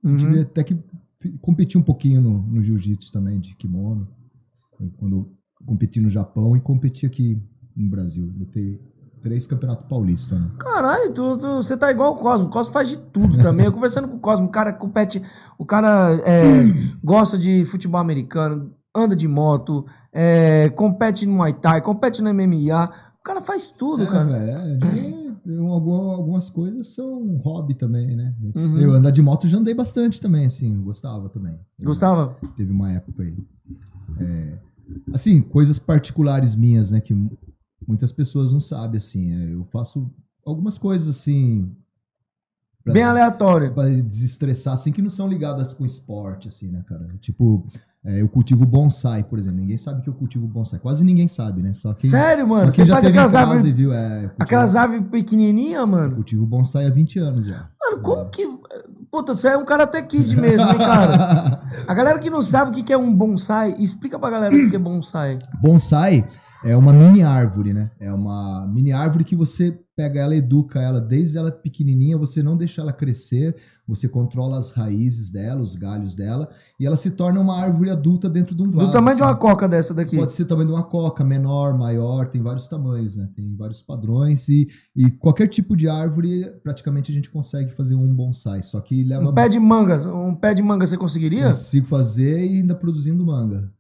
Uhum. 0.04 0.18
Tive 0.18 0.42
até 0.42 0.64
que 0.64 0.78
competi 1.42 1.78
um 1.78 1.82
pouquinho 1.82 2.22
no, 2.22 2.40
no 2.44 2.64
jiu-jitsu 2.64 3.12
também, 3.12 3.40
de 3.40 3.56
kimono. 3.56 4.08
Eu, 4.80 4.90
Quando 4.98 5.16
eu 5.18 5.34
competi 5.66 6.00
no 6.02 6.10
Japão 6.10 6.56
e 6.56 6.62
competi 6.62 7.06
aqui 7.06 7.42
no 7.76 7.90
Brasil. 7.90 8.32
Lutei 8.38 8.80
três 9.22 9.48
campeonatos 9.48 9.86
paulistas, 9.88 10.38
né? 10.40 10.52
Caralho, 10.60 11.14
tu, 11.14 11.38
tu- 11.38 11.56
você 11.64 11.78
tá 11.78 11.90
igual 11.90 12.14
o 12.14 12.18
Cosmo. 12.18 12.48
O 12.48 12.50
Cosmo 12.50 12.74
faz 12.74 12.90
de 12.90 12.98
tudo 12.98 13.38
também. 13.42 13.66
Eu 13.66 13.72
conversando 13.74 14.08
com 14.08 14.18
o 14.18 14.20
Cosmo, 14.20 14.48
o 14.48 14.52
cara 14.52 14.74
compete. 14.74 15.22
O 15.58 15.66
cara 15.66 16.14
é, 16.26 16.44
gosta 17.04 17.38
de 17.38 17.64
futebol 17.66 18.00
americano, 18.02 18.74
anda 18.96 19.16
de 19.16 19.28
moto, 19.28 19.86
é, 20.12 20.70
compete 20.76 21.26
no 21.26 21.34
Muay 21.34 21.54
Thai, 21.54 21.82
compete 21.82 22.22
no 22.22 22.34
MMA. 22.34 22.92
O 23.24 23.26
cara 23.26 23.40
faz 23.40 23.72
tudo, 23.72 24.04
É, 24.04 24.06
cara. 24.06 24.26
velho, 24.26 24.52
é, 24.52 25.34
eu- 25.46 25.68
algum- 25.68 26.12
algumas 26.12 26.50
coisas 26.50 26.88
são 26.88 27.38
hobby 27.38 27.74
também, 27.74 28.18
né? 28.18 28.36
Uhum. 28.54 28.78
Eu 28.78 28.92
andar 28.92 29.12
de 29.12 29.22
moto 29.22 29.48
já 29.48 29.58
andei 29.58 29.74
bastante 29.74 30.20
também, 30.20 30.46
assim, 30.46 30.82
gostava 30.82 31.30
também. 31.30 31.58
Gostava? 31.82 32.38
Teve 32.58 32.72
uma 32.74 32.92
época 32.92 33.24
aí. 33.24 33.38
É, 34.20 34.60
assim, 35.14 35.42
coisas 35.42 35.80
particulares 35.80 36.54
minhas, 36.54 36.92
né? 36.92 37.00
Que 37.00 37.14
mu- 37.14 37.38
muitas 37.88 38.12
pessoas 38.12 38.52
não 38.52 38.60
sabem, 38.60 38.98
assim. 38.98 39.32
é, 39.32 39.54
eu 39.54 39.64
faço 39.72 40.12
algumas 40.46 40.78
coisas, 40.78 41.08
assim... 41.08 41.74
pra- 42.84 42.92
Bem 42.94 43.04
aleatório. 43.04 43.74
Pra 43.74 43.86
desestressar, 43.88 44.74
assim, 44.74 44.92
que 44.92 45.02
não 45.02 45.10
são 45.10 45.30
ligadas 45.30 45.74
com 45.74 45.86
esporte, 45.86 46.50
assim, 46.50 46.68
né, 46.68 46.84
cara? 46.86 47.08
Tipo, 47.22 47.66
é, 48.06 48.22
eu 48.22 48.28
cultivo 48.28 48.66
bonsai, 48.66 49.24
por 49.24 49.40
exemplo. 49.40 49.60
Ninguém 49.60 49.78
sabe 49.78 50.02
que 50.02 50.10
eu 50.10 50.14
cultivo 50.14 50.46
bonsai. 50.46 50.80
Quase 50.80 51.04
ninguém 51.06 51.28
sabe, 51.28 51.62
né? 51.62 51.74
Só 51.74 51.94
quem, 51.94 52.10
Sério, 52.10 52.48
mano? 52.48 52.66
Só 52.66 52.72
Você 52.72 52.76
quem 52.78 52.86
já 52.88 52.94
faz 52.96 53.06
aquelas 53.06 53.36
árvores- 53.36 53.64
viu, 53.74 53.94
é, 53.94 53.98
eu 53.98 54.20
cultivo- 54.22 54.36
Aquelas 54.40 54.76
aves 54.76 55.02
pequenininhas, 55.10 55.88
mano. 55.88 56.16
Cultivo 56.16 56.46
bonsai 56.46 56.86
há 56.86 56.90
20 56.90 57.18
anos 57.20 57.46
já. 57.46 57.70
Mano, 57.82 58.02
como 58.02 58.26
que. 58.30 58.46
Puta, 59.12 59.36
você 59.36 59.50
é 59.50 59.58
um 59.58 59.64
karate 59.64 60.02
kid 60.04 60.36
mesmo, 60.36 60.68
hein, 60.72 60.78
cara? 60.78 61.62
A 61.88 61.94
galera 61.94 62.18
que 62.20 62.30
não 62.32 62.42
sabe 62.42 62.72
o 62.72 62.84
que 62.84 62.92
é 62.92 62.98
um 62.98 63.14
bonsai, 63.14 63.76
explica 63.78 64.18
pra 64.18 64.30
galera 64.30 64.56
o 64.56 64.70
que 64.70 64.76
é 64.76 64.80
bonsai. 64.80 65.38
Bonsai 65.62 66.26
é 66.64 66.78
uma 66.78 66.94
mini 66.94 67.22
árvore, 67.22 67.74
né? 67.74 67.92
É 68.00 68.12
uma 68.12 68.66
mini 68.68 68.94
árvore 68.94 69.26
que 69.26 69.36
você 69.36 69.78
pega 69.96 70.22
ela, 70.22 70.36
educa 70.36 70.82
ela 70.82 71.00
desde 71.00 71.38
ela 71.38 71.52
pequenininha, 71.52 72.18
você 72.18 72.42
não 72.42 72.58
deixa 72.58 72.82
ela 72.82 72.92
crescer, 72.92 73.56
você 73.88 74.08
controla 74.08 74.58
as 74.58 74.72
raízes 74.72 75.30
dela, 75.30 75.62
os 75.62 75.76
galhos 75.76 76.16
dela, 76.16 76.50
e 76.80 76.86
ela 76.86 76.98
se 76.98 77.12
torna 77.12 77.40
uma 77.40 77.60
árvore 77.60 77.92
adulta 77.92 78.30
dentro 78.30 78.56
de 78.56 78.64
um 78.64 78.72
vaso. 78.72 78.88
Do 78.88 78.94
tamanho 78.94 79.18
de 79.18 79.24
uma 79.24 79.36
coca 79.36 79.68
dessa 79.68 79.94
daqui. 79.94 80.18
Pode 80.18 80.32
ser 80.32 80.46
também 80.46 80.66
de 80.66 80.72
uma 80.72 80.84
coca, 80.84 81.24
menor, 81.24 81.78
maior, 81.78 82.28
tem 82.28 82.42
vários 82.42 82.68
tamanhos, 82.68 83.18
né? 83.18 83.30
Tem 83.36 83.56
vários 83.56 83.82
padrões 83.82 84.48
e, 84.50 84.68
e 84.96 85.12
qualquer 85.12 85.48
tipo 85.48 85.76
de 85.76 85.88
árvore, 85.88 86.46
praticamente 86.64 87.12
a 87.12 87.16
gente 87.16 87.30
consegue 87.30 87.72
fazer 87.74 87.96
um 87.96 88.16
bonsai, 88.16 88.64
só 88.64 88.80
que 88.82 89.04
leva 89.04 89.30
Um 89.30 89.34
pé 89.34 89.48
de 89.48 89.60
manga, 89.60 90.12
um 90.12 90.34
pé 90.34 90.54
de 90.54 90.64
manga 90.64 90.88
você 90.88 90.98
conseguiria? 90.98 91.48
Consigo 91.48 91.86
fazer 91.86 92.46
e 92.46 92.58
ainda 92.58 92.74
produzindo 92.74 93.24
manga. 93.26 93.72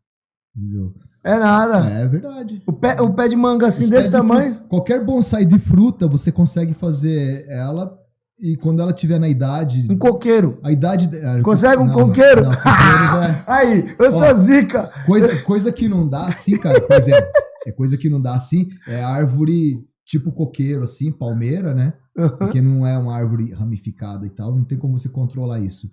Entendeu? 0.55 0.93
É 1.23 1.37
nada. 1.37 1.85
É 1.89 2.07
verdade. 2.07 2.61
O 2.67 2.73
pé, 2.73 3.01
o 3.01 3.13
pé 3.13 3.27
de 3.29 3.35
manga 3.35 3.67
assim, 3.67 3.85
Os 3.85 3.89
desse 3.89 4.07
de 4.07 4.11
tamanho. 4.13 4.51
fruta- 4.55 4.67
qualquer 4.67 5.03
bonsai 5.05 5.45
de 5.45 5.57
fruta, 5.57 6.07
você 6.07 6.31
consegue 6.31 6.73
fazer 6.73 7.45
ela 7.49 7.97
e 8.39 8.57
quando 8.57 8.81
ela 8.81 8.91
tiver 8.91 9.19
na 9.19 9.29
idade. 9.29 9.87
Um 9.89 9.97
coqueiro. 9.97 10.59
A 10.63 10.71
idade. 10.71 11.07
de- 11.07 11.17
ah, 11.25 11.39
Consegue 11.41 11.81
um 11.81 11.85
não, 11.85 11.93
coqueiro? 11.93 12.43
Não, 12.43 12.51
coqueiro 12.51 12.73
já 12.73 13.25
é- 13.27 13.43
Aí, 13.47 13.95
eu 13.97 14.11
sou 14.11 14.21
Ó, 14.23 14.33
zica. 14.33 14.91
Coisa, 15.05 15.41
coisa 15.43 15.71
que 15.71 15.87
não 15.87 16.07
dá 16.07 16.27
assim, 16.27 16.57
cara, 16.57 16.81
por 16.81 16.95
exemplo. 16.97 17.25
É 17.65 17.71
coisa 17.71 17.97
que 17.97 18.09
não 18.09 18.21
dá 18.21 18.35
assim, 18.35 18.67
é 18.87 19.01
árvore 19.01 19.79
tipo 20.05 20.33
coqueiro, 20.33 20.83
assim, 20.83 21.09
palmeira, 21.11 21.73
né? 21.73 21.93
Porque 22.37 22.61
não 22.61 22.85
é 22.85 22.97
uma 22.97 23.15
árvore 23.15 23.53
ramificada 23.53 24.25
e 24.25 24.29
tal, 24.29 24.53
não 24.53 24.65
tem 24.65 24.77
como 24.77 24.99
você 24.99 25.07
controlar 25.07 25.59
isso. 25.61 25.89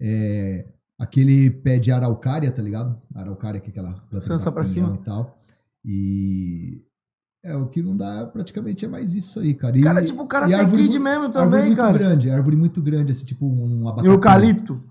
É, 0.00 0.66
aquele 1.02 1.50
pé 1.50 1.78
de 1.78 1.90
araucária, 1.90 2.50
tá 2.50 2.62
ligado? 2.62 2.96
Araucária, 3.14 3.60
que 3.60 3.68
é 3.68 3.70
aquela 3.70 3.92
planta 4.10 4.38
Só- 4.38 4.50
pra 4.50 4.64
cima. 4.64 4.94
e 5.00 5.04
tal. 5.04 5.38
E 5.84 6.82
é 7.44 7.56
o 7.56 7.66
que 7.68 7.82
não 7.82 7.96
dá 7.96 8.24
praticamente 8.26 8.84
é 8.84 8.88
mais 8.88 9.14
isso 9.14 9.40
aí, 9.40 9.52
cara. 9.54 9.76
E, 9.76 9.82
Cara, 9.82 10.04
tipo, 10.04 10.22
o 10.22 10.26
cara 10.26 10.46
tem 10.46 10.54
árvore 10.54 10.82
kid 10.84 10.98
mesmo 10.98 11.30
também, 11.30 11.64
muito 11.66 11.76
cara. 11.76 11.92
grande, 11.92 12.30
árvore 12.30 12.56
muito 12.56 12.80
grande, 12.80 13.12
assim, 13.12 13.24
tipo 13.24 13.46
um 13.46 13.80
E 13.80 13.88
abacate. 13.88 14.08
o 14.08 14.12
eucalipto? 14.12 14.82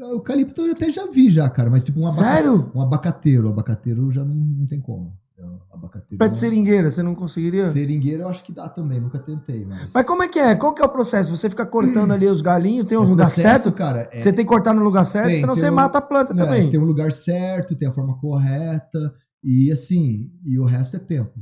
O 0.00 0.04
eucalipto 0.12 0.62
eu 0.62 0.72
até 0.72 0.90
já 0.90 1.06
vi 1.06 1.28
já, 1.28 1.48
cara, 1.50 1.68
mas 1.68 1.84
tipo 1.84 2.00
um 2.00 2.06
abaca- 2.06 2.24
Sério? 2.24 2.70
Um 2.74 2.80
abacateiro, 2.80 3.48
abacateiro 3.48 4.10
já 4.12 4.24
não, 4.24 4.34
não 4.34 4.66
tem 4.66 4.80
como. 4.80 5.12
É, 5.38 5.44
um 5.44 5.58
Abacateiro 5.72 6.18
Pé 6.18 6.28
de 6.28 6.36
seringueira, 6.36 6.90
você 6.90 7.02
não 7.02 7.14
conseguiria? 7.14 7.68
Seringueira 7.70 8.24
eu 8.24 8.28
acho 8.28 8.42
que 8.42 8.52
dá 8.52 8.68
também, 8.68 9.00
nunca 9.00 9.18
tentei, 9.20 9.64
mas... 9.64 9.92
Mas 9.94 10.04
como 10.06 10.22
é 10.22 10.28
que 10.28 10.38
é? 10.38 10.54
Qual 10.56 10.74
que 10.74 10.82
é 10.82 10.84
o 10.84 10.88
processo? 10.88 11.34
Você 11.36 11.48
fica 11.48 11.64
cortando 11.64 12.10
ali 12.12 12.26
os 12.26 12.40
galinhos, 12.40 12.86
tem 12.86 12.98
um 12.98 13.02
O 13.02 13.08
lugar 13.10 13.26
processo, 13.26 13.64
certo? 13.64 13.72
cara, 13.76 14.08
é- 14.12 14.18
Você 14.20 14.32
tem 14.32 14.44
que 14.44 14.48
cortar 14.48 14.74
no 14.74 14.82
lugar 14.82 15.04
certo, 15.04 15.26
Tem, 15.28 15.36
senão 15.36 15.54
tem 15.54 15.62
você 15.62 15.70
um- 15.70 15.74
mata 15.74 15.98
a 15.98 16.02
planta 16.02 16.34
Não, 16.34 16.44
também. 16.44 16.70
Tem 16.70 16.80
um 16.80 16.84
lugar 16.84 17.12
certo, 17.12 17.76
tem 17.76 17.88
a 17.88 17.92
forma 17.92 18.16
correta, 18.18 19.14
e 19.44 19.70
assim, 19.70 20.28
e 20.44 20.58
o 20.58 20.64
resto 20.64 20.96
é 20.96 20.98
tempo. 20.98 21.38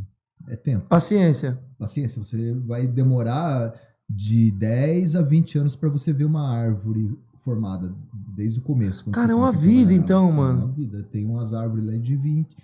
É 0.48 0.56
tempo. 0.56 0.85
Paciência. 0.86 1.59
Paciência, 1.78 2.23
você 2.23 2.52
vai 2.66 2.86
demorar 2.86 3.73
de 4.09 4.51
10 4.52 5.16
a 5.16 5.23
20 5.23 5.59
anos 5.59 5.74
para 5.74 5.89
você 5.89 6.12
ver 6.12 6.24
uma 6.24 6.48
árvore 6.48 7.18
formada 7.39 7.93
desde 8.36 8.59
o 8.60 8.62
começo. 8.62 9.10
Cara, 9.10 9.32
é 9.32 9.35
uma 9.35 9.51
vida, 9.52 9.93
então, 9.93 10.28
É 10.28 10.32
mano. 10.32 10.64
uma 10.66 10.73
vida. 10.73 11.02
Tem 11.10 11.24
umas 11.24 11.52
árvores 11.55 11.85
lá 11.86 11.97
de 11.97 12.14
20, 12.14 12.55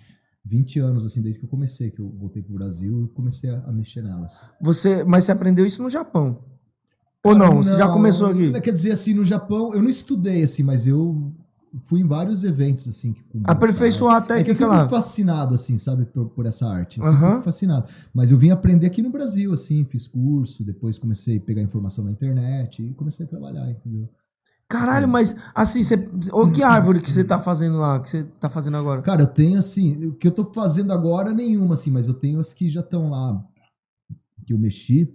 20 0.45 0.79
anos, 0.79 1.05
assim, 1.05 1.21
desde 1.21 1.39
que 1.39 1.45
eu 1.45 1.49
comecei, 1.49 1.89
que 1.89 1.99
eu 1.99 2.09
voltei 2.09 2.41
pro 2.41 2.53
Brasil 2.53 3.05
e 3.05 3.07
comecei 3.15 3.49
a, 3.49 3.59
a 3.65 3.71
mexer 3.71 4.01
nelas. 4.01 4.49
Você, 4.61 5.03
mas 5.03 5.23
você 5.25 5.31
aprendeu 5.31 5.65
isso 5.65 5.81
no 5.81 5.89
Japão? 5.89 6.39
Ou 7.23 7.31
Cara, 7.33 7.49
não? 7.49 7.63
Você 7.63 7.77
já 7.77 7.87
começou 7.87 8.27
aqui? 8.27 8.59
Quer 8.61 8.71
dizer, 8.71 8.91
assim, 8.91 9.13
no 9.13 9.23
Japão, 9.23 9.73
eu 9.73 9.81
não 9.81 9.89
estudei, 9.89 10.43
assim, 10.43 10.61
mas 10.61 10.85
eu 10.85 11.31
fui 11.85 12.01
em 12.01 12.05
vários 12.07 12.43
eventos, 12.43 12.87
assim. 12.89 13.13
que- 13.13 13.23
Aperfeiçoar 13.45 14.17
a 14.17 14.19
bonsai. 14.19 14.41
É 14.41 14.43
que 14.43 14.51
eu 14.51 14.55
técnica 14.55 14.67
lá. 14.75 14.89
fui 14.89 14.97
fascinado, 14.97 15.55
assim, 15.55 15.77
sabe, 15.77 16.05
por, 16.05 16.27
por 16.29 16.45
essa 16.45 16.67
arte. 16.67 16.99
Eu 16.99 17.05
fui 17.05 17.43
fascinado. 17.43 17.87
Mas 18.13 18.29
eu 18.29 18.37
vim 18.37 18.49
aprender 18.49 18.85
aqui 18.87 19.01
no 19.01 19.09
Brasil, 19.09 19.53
assim, 19.53 19.85
fiz 19.85 20.05
curso, 20.05 20.63
depois 20.65 20.99
comecei 20.99 21.37
a 21.37 21.41
pegar 21.41 21.61
informação 21.61 22.03
na 22.03 22.11
internet 22.11 22.83
e 22.83 22.93
comecei 22.93 23.25
a 23.25 23.29
trabalhar, 23.29 23.69
entendeu? 23.71 24.09
Caralho, 24.69 25.07
mas 25.07 25.35
assim, 25.53 25.83
você, 25.83 25.95
ô, 26.31 26.49
que 26.49 26.63
árvore 26.63 26.99
que 26.99 27.11
você 27.11 27.23
tá 27.23 27.39
fazendo 27.39 27.77
lá, 27.77 27.99
que 27.99 28.09
você 28.09 28.23
tá 28.23 28.49
fazendo 28.49 28.77
agora? 28.77 29.01
Cara, 29.01 29.21
eu 29.21 29.27
tenho, 29.27 29.59
assim, 29.59 30.07
o 30.07 30.13
que 30.13 30.27
eu 30.27 30.31
tô 30.31 30.51
fazendo 30.51 30.91
agora, 30.91 31.31
nenhuma, 31.33 31.75
assim, 31.75 31.91
mas 31.91 32.07
eu 32.07 32.13
tenho 32.13 32.39
as 32.39 32.53
que 32.53 32.69
já 32.69 32.81
estão 32.81 33.09
lá, 33.09 33.43
que 34.45 34.53
eu 34.53 34.57
mexi. 34.57 35.13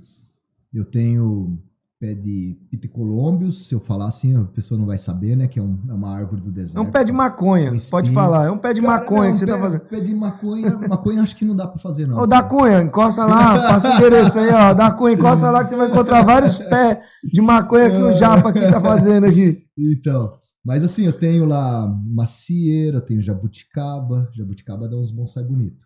Eu 0.72 0.84
tenho 0.84 1.58
pé 2.00 2.14
de 2.14 2.56
piticolombius, 2.70 3.66
se 3.68 3.74
eu 3.74 3.80
falar 3.80 4.06
assim, 4.08 4.36
a 4.36 4.44
pessoa 4.44 4.78
não 4.78 4.86
vai 4.86 4.96
saber, 4.98 5.34
né? 5.36 5.48
Que 5.48 5.58
é, 5.58 5.62
um- 5.62 5.78
é 5.88 5.92
uma 5.92 6.14
árvore 6.14 6.40
do 6.40 6.50
É 6.50 6.52
deserto. 6.52 6.80
um 6.80 6.90
pé 6.90 7.02
de 7.02 7.12
maconha, 7.12 7.72
Um 7.72 7.76
pode 7.90 8.10
falar. 8.12 8.46
É 8.46 8.50
um 8.50 8.58
pé 8.58 8.72
de 8.72 8.80
Cara, 8.80 8.92
maconha 9.00 9.24
não, 9.24 9.32
que 9.32 9.38
você 9.40 9.46
pé, 9.46 9.52
tá 9.52 9.58
fazendo. 9.58 9.80
Pé 9.80 10.00
de 10.00 10.14
maconha, 10.14 10.78
maconha 10.88 11.22
acho 11.22 11.34
que 11.36 11.44
não 11.44 11.56
dá 11.56 11.66
pra 11.66 11.78
fazer, 11.80 12.06
não. 12.06 12.18
Ô, 12.18 12.26
da 12.26 12.42
Cunha, 12.42 12.80
encosta 12.82 13.24
lá, 13.24 13.58
passa 13.68 13.90
o 13.90 13.94
endereço 13.96 14.38
aí, 14.38 14.48
ó. 14.50 14.72
Da 14.74 14.90
Cunha, 14.92 15.14
encosta 15.14 15.50
lá 15.50 15.64
que 15.64 15.70
você 15.70 15.76
vai 15.76 15.88
encontrar 15.90 16.22
vários 16.22 16.56
pés 16.58 16.98
de 17.32 17.40
maconha 17.40 17.90
que 17.90 17.96
o 18.02 18.12
Japa 18.12 18.50
aqui 18.50 18.60
tá 18.60 18.80
fazendo 18.80 19.26
aqui. 19.26 19.64
Então, 19.76 20.34
mas 20.64 20.84
assim, 20.84 21.04
eu 21.04 21.12
tenho 21.12 21.46
lá 21.46 21.86
macieira, 22.06 23.00
tenho 23.00 23.20
jabuticaba. 23.20 24.28
Jabuticaba 24.36 24.88
dá 24.88 24.96
uns 24.96 25.10
bonsai 25.10 25.42
bonito. 25.42 25.84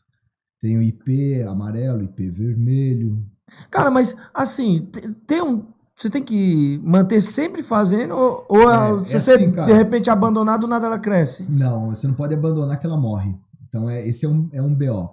Tenho 0.60 0.82
IP 0.82 1.42
amarelo, 1.48 2.02
IP 2.04 2.30
vermelho. 2.30 3.24
Cara, 3.70 3.90
mas 3.90 4.14
assim, 4.34 4.78
te- 4.92 5.10
tem 5.26 5.42
um. 5.42 5.64
Você 6.02 6.10
tem 6.10 6.22
que 6.22 6.80
manter 6.82 7.22
sempre 7.22 7.62
fazendo, 7.62 8.16
ou, 8.16 8.44
ou 8.48 8.68
É, 8.68 9.04
se 9.04 9.14
é 9.14 9.18
você 9.20 9.32
assim, 9.34 9.52
de 9.52 9.72
repente 9.72 10.10
abandonar, 10.10 10.58
do 10.58 10.66
nada 10.66 10.88
ela 10.88 10.98
cresce. 10.98 11.46
Não, 11.48 11.90
você 11.90 12.08
não 12.08 12.14
pode 12.14 12.34
abandonar 12.34 12.80
que 12.80 12.84
ela 12.84 12.96
morre. 12.96 13.36
Então, 13.68 13.88
é, 13.88 14.04
esse 14.06 14.26
é 14.26 14.28
um, 14.28 14.48
é 14.52 14.60
um 14.60 14.74
BO. 14.74 15.10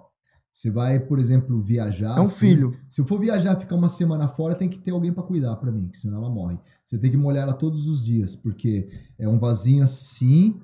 Você 0.52 0.68
vai, 0.68 0.98
por 0.98 1.20
exemplo, 1.20 1.62
viajar. 1.62 2.18
É 2.18 2.20
um 2.20 2.24
assim, 2.24 2.34
filho. 2.34 2.76
Se 2.88 3.00
eu 3.00 3.06
for 3.06 3.20
viajar 3.20 3.54
ficar 3.54 3.76
uma 3.76 3.88
semana 3.88 4.26
fora, 4.26 4.56
tem 4.56 4.68
que 4.68 4.80
ter 4.80 4.90
alguém 4.90 5.12
para 5.12 5.22
cuidar 5.22 5.54
para 5.56 5.70
mim, 5.70 5.86
que 5.86 5.96
senão 5.96 6.18
ela 6.18 6.28
morre. 6.28 6.58
Você 6.84 6.98
tem 6.98 7.08
que 7.08 7.16
molhar 7.16 7.44
ela 7.44 7.52
todos 7.52 7.86
os 7.86 8.04
dias, 8.04 8.34
porque 8.34 8.88
é 9.16 9.28
um 9.28 9.38
vasinho 9.38 9.84
assim, 9.84 10.60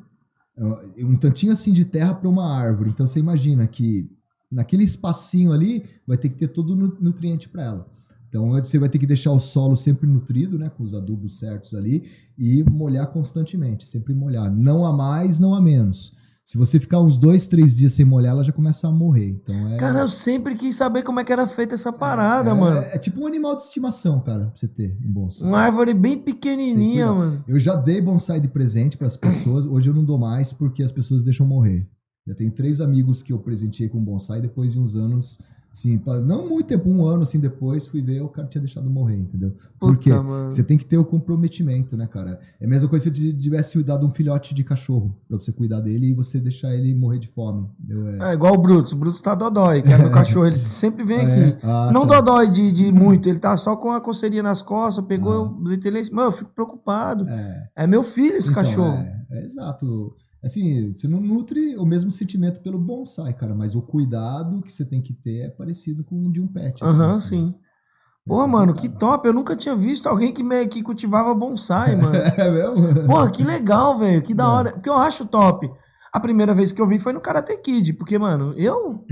é 0.97 1.05
um 1.05 1.16
tantinho 1.16 1.53
assim 1.53 1.73
de 1.73 1.85
terra 1.85 2.15
para 2.15 2.28
uma 2.28 2.53
árvore. 2.53 2.90
Então 2.90 3.07
você 3.07 3.20
imagina 3.20 3.65
que 3.69 4.11
naquele 4.51 4.82
espacinho 4.82 5.53
ali 5.53 5.85
vai 6.05 6.19
ter 6.19 6.31
que 6.31 6.36
ter 6.36 6.48
todo 6.48 6.70
o 6.70 6.77
nu- 6.77 6.97
nutriente 7.01 7.48
para 7.48 7.62
ela. 7.62 7.95
Então 8.36 8.50
você 8.50 8.78
vai 8.78 8.88
ter 8.90 8.98
que 8.98 9.06
deixar 9.06 9.32
o 9.32 9.40
solo 9.40 9.76
sempre 9.76 10.06
nutrido, 10.06 10.58
né, 10.58 10.68
com 10.68 10.84
os 10.84 10.94
adubos 10.94 11.38
certos 11.38 11.72
ali 11.72 12.04
e 12.36 12.62
molhar 12.64 13.06
constantemente, 13.06 13.86
sempre 13.86 14.12
molhar, 14.12 14.52
não 14.52 14.84
a 14.84 14.92
mais, 14.92 15.38
não 15.38 15.54
a 15.54 15.60
menos. 15.60 16.14
Se 16.44 16.56
você 16.56 16.78
ficar 16.78 17.00
uns 17.00 17.16
dois, 17.16 17.48
três 17.48 17.74
dias 17.74 17.94
sem 17.94 18.04
molhar, 18.04 18.32
ela 18.32 18.44
já 18.44 18.52
começa 18.52 18.86
a 18.86 18.90
morrer. 18.92 19.30
Então 19.30 19.72
é 19.72 19.78
Cara, 19.78 20.00
eu 20.00 20.06
sempre 20.06 20.54
quis 20.54 20.76
saber 20.76 21.02
como 21.02 21.18
é 21.18 21.24
que 21.24 21.32
era 21.32 21.44
feita 21.46 21.74
essa 21.74 21.92
parada, 21.92 22.50
é, 22.50 22.54
mano. 22.54 22.78
É 22.82 22.98
tipo 22.98 23.20
um 23.20 23.26
animal 23.26 23.56
de 23.56 23.62
estimação, 23.62 24.20
cara, 24.20 24.44
pra 24.44 24.52
você 24.54 24.68
ter 24.68 24.96
um 25.04 25.10
bonsai. 25.10 25.48
Uma 25.48 25.58
árvore 25.58 25.92
bem 25.92 26.16
pequenininha, 26.16 27.12
mano. 27.12 27.44
Eu 27.48 27.58
já 27.58 27.74
dei 27.74 28.00
bonsai 28.00 28.38
de 28.38 28.46
presente 28.46 28.96
para 28.96 29.08
as 29.08 29.16
pessoas. 29.16 29.66
Hoje 29.66 29.90
eu 29.90 29.94
não 29.94 30.04
dou 30.04 30.18
mais 30.18 30.52
porque 30.52 30.84
as 30.84 30.92
pessoas 30.92 31.24
deixam 31.24 31.44
morrer. 31.44 31.88
Já 32.24 32.34
tenho 32.34 32.52
três 32.52 32.80
amigos 32.80 33.22
que 33.22 33.32
eu 33.32 33.38
presenteei 33.38 33.88
com 33.88 34.02
bonsai 34.02 34.40
depois 34.40 34.72
de 34.72 34.78
uns 34.78 34.94
anos, 34.94 35.38
assim, 35.77 35.98
pa- 35.98 36.19
não 36.20 36.48
muito 36.48 36.66
tempo, 36.69 36.89
um 36.89 37.05
ano 37.05 37.23
assim 37.23 37.39
depois, 37.39 37.86
fui 37.86 38.01
ver, 38.01 38.23
o 38.23 38.28
cara 38.28 38.48
tinha 38.48 38.62
deixado 38.62 38.89
morrer, 38.89 39.16
entendeu? 39.16 39.53
Por 39.78 39.98
quê? 39.98 40.09
Puta, 40.11 40.23
mano. 40.23 40.51
Você 40.51 40.62
tem 40.65 40.78
que 40.78 40.86
ter 40.86 40.97
o 40.97 41.05
comprometimento, 41.05 41.97
né, 41.98 42.07
cara? 42.07 42.40
É 42.59 42.65
a 42.65 42.69
mesma 42.69 42.89
coisa 42.89 43.03
se 43.05 43.11
eu 43.11 43.15
te- 43.15 43.32
tivesse 43.35 43.82
dado 43.82 44.07
um 44.07 44.11
filhote 44.11 44.55
de 44.55 44.65
cachorro 44.65 45.15
pra 45.28 45.39
você 45.39 45.53
cuidar 45.53 45.81
dele 45.81 46.07
e 46.11 46.15
você 46.15 46.40
deixar 46.40 46.74
ele 46.74 46.94
morrer 46.94 47.19
de 47.19 47.28
fome. 47.28 47.69
entendeu? 47.78 48.09
É- 48.09 48.31
É 48.31 48.35
igual 48.35 48.55
o 48.55 48.59
Brutus. 48.59 48.93
O 48.93 48.97
Brutus 48.97 49.20
tá 49.20 49.35
dodói, 49.35 49.82
que 49.82 49.93
é 49.93 49.98
meu 49.98 50.11
cachorro. 50.40 50.47
Ele 50.47 50.59
sempre 50.66 51.05
vem 51.05 51.19
É, 51.19 51.23
aqui. 51.48 51.59
ah, 51.62 51.90
não 51.93 52.07
tá. 52.07 52.20
dodói 52.20 52.51
de, 52.51 52.73
de 52.73 52.90
muito, 52.90 53.28
ele 53.28 53.39
tá 53.39 53.55
só 53.59 53.77
com 53.77 53.90
a 53.90 54.01
coceirinha 54.01 54.43
nas 54.43 54.62
costas, 54.62 55.05
pegou, 55.05 55.32
eu 55.35 55.48
deitei 55.69 55.90
ele. 55.93 56.11
Mano, 56.11 56.28
eu 56.28 56.32
fico 56.32 56.51
preocupado. 56.55 57.28
É. 57.28 57.69
É 57.77 57.86
meu 57.86 58.03
filho 58.03 58.36
esse 58.36 58.51
Então, 58.51 58.62
cachorro. 58.65 58.97
É, 58.97 59.27
é 59.31 59.44
exato. 59.44 60.16
Assim, 60.44 60.92
você 60.94 61.08
não 61.08 61.20
nutre 61.20 61.76
o 61.76 61.84
mesmo 61.84 62.10
sentimento 62.10 62.60
pelo 62.60 62.78
bonsai, 62.78 63.34
cara, 63.34 63.54
mas 63.54 63.74
o 63.74 63.82
cuidado 63.82 64.62
que 64.62 64.70
você 64.70 64.84
tem 64.84 65.02
que 65.02 65.12
ter 65.12 65.46
é 65.46 65.48
parecido 65.48 66.04
com 66.04 66.26
o 66.26 66.32
de 66.32 66.40
um 66.40 66.46
pet. 66.46 66.82
assim, 66.84 66.94
Aham, 66.94 67.08
cara. 67.08 67.20
sim. 67.20 67.54
É 67.58 68.28
Porra, 68.28 68.46
mano, 68.48 68.74
que 68.74 68.88
top. 68.88 69.26
Eu 69.28 69.32
nunca 69.34 69.54
tinha 69.54 69.74
visto 69.76 70.08
alguém 70.08 70.32
que, 70.32 70.42
me, 70.42 70.66
que 70.66 70.82
cultivava 70.82 71.32
bonsai, 71.34 71.94
mano. 71.96 72.18
É 72.36 72.50
mesmo? 72.50 73.06
Porra, 73.06 73.30
que 73.30 73.44
legal, 73.44 73.98
velho. 73.98 74.20
Que 74.22 74.34
da 74.34 74.44
É. 74.44 74.48
hora. 74.48 74.72
Porque 74.72 74.88
eu 74.88 74.96
acho 74.96 75.24
top. 75.26 75.70
A 76.12 76.18
primeira 76.20 76.52
vez 76.54 76.72
que 76.72 76.80
eu 76.80 76.88
vi 76.88 76.98
foi 76.98 77.12
no 77.12 77.20
Karate 77.20 77.56
Kid, 77.58 77.92
porque, 77.94 78.18
mano, 78.18 78.52
eu 78.56 79.04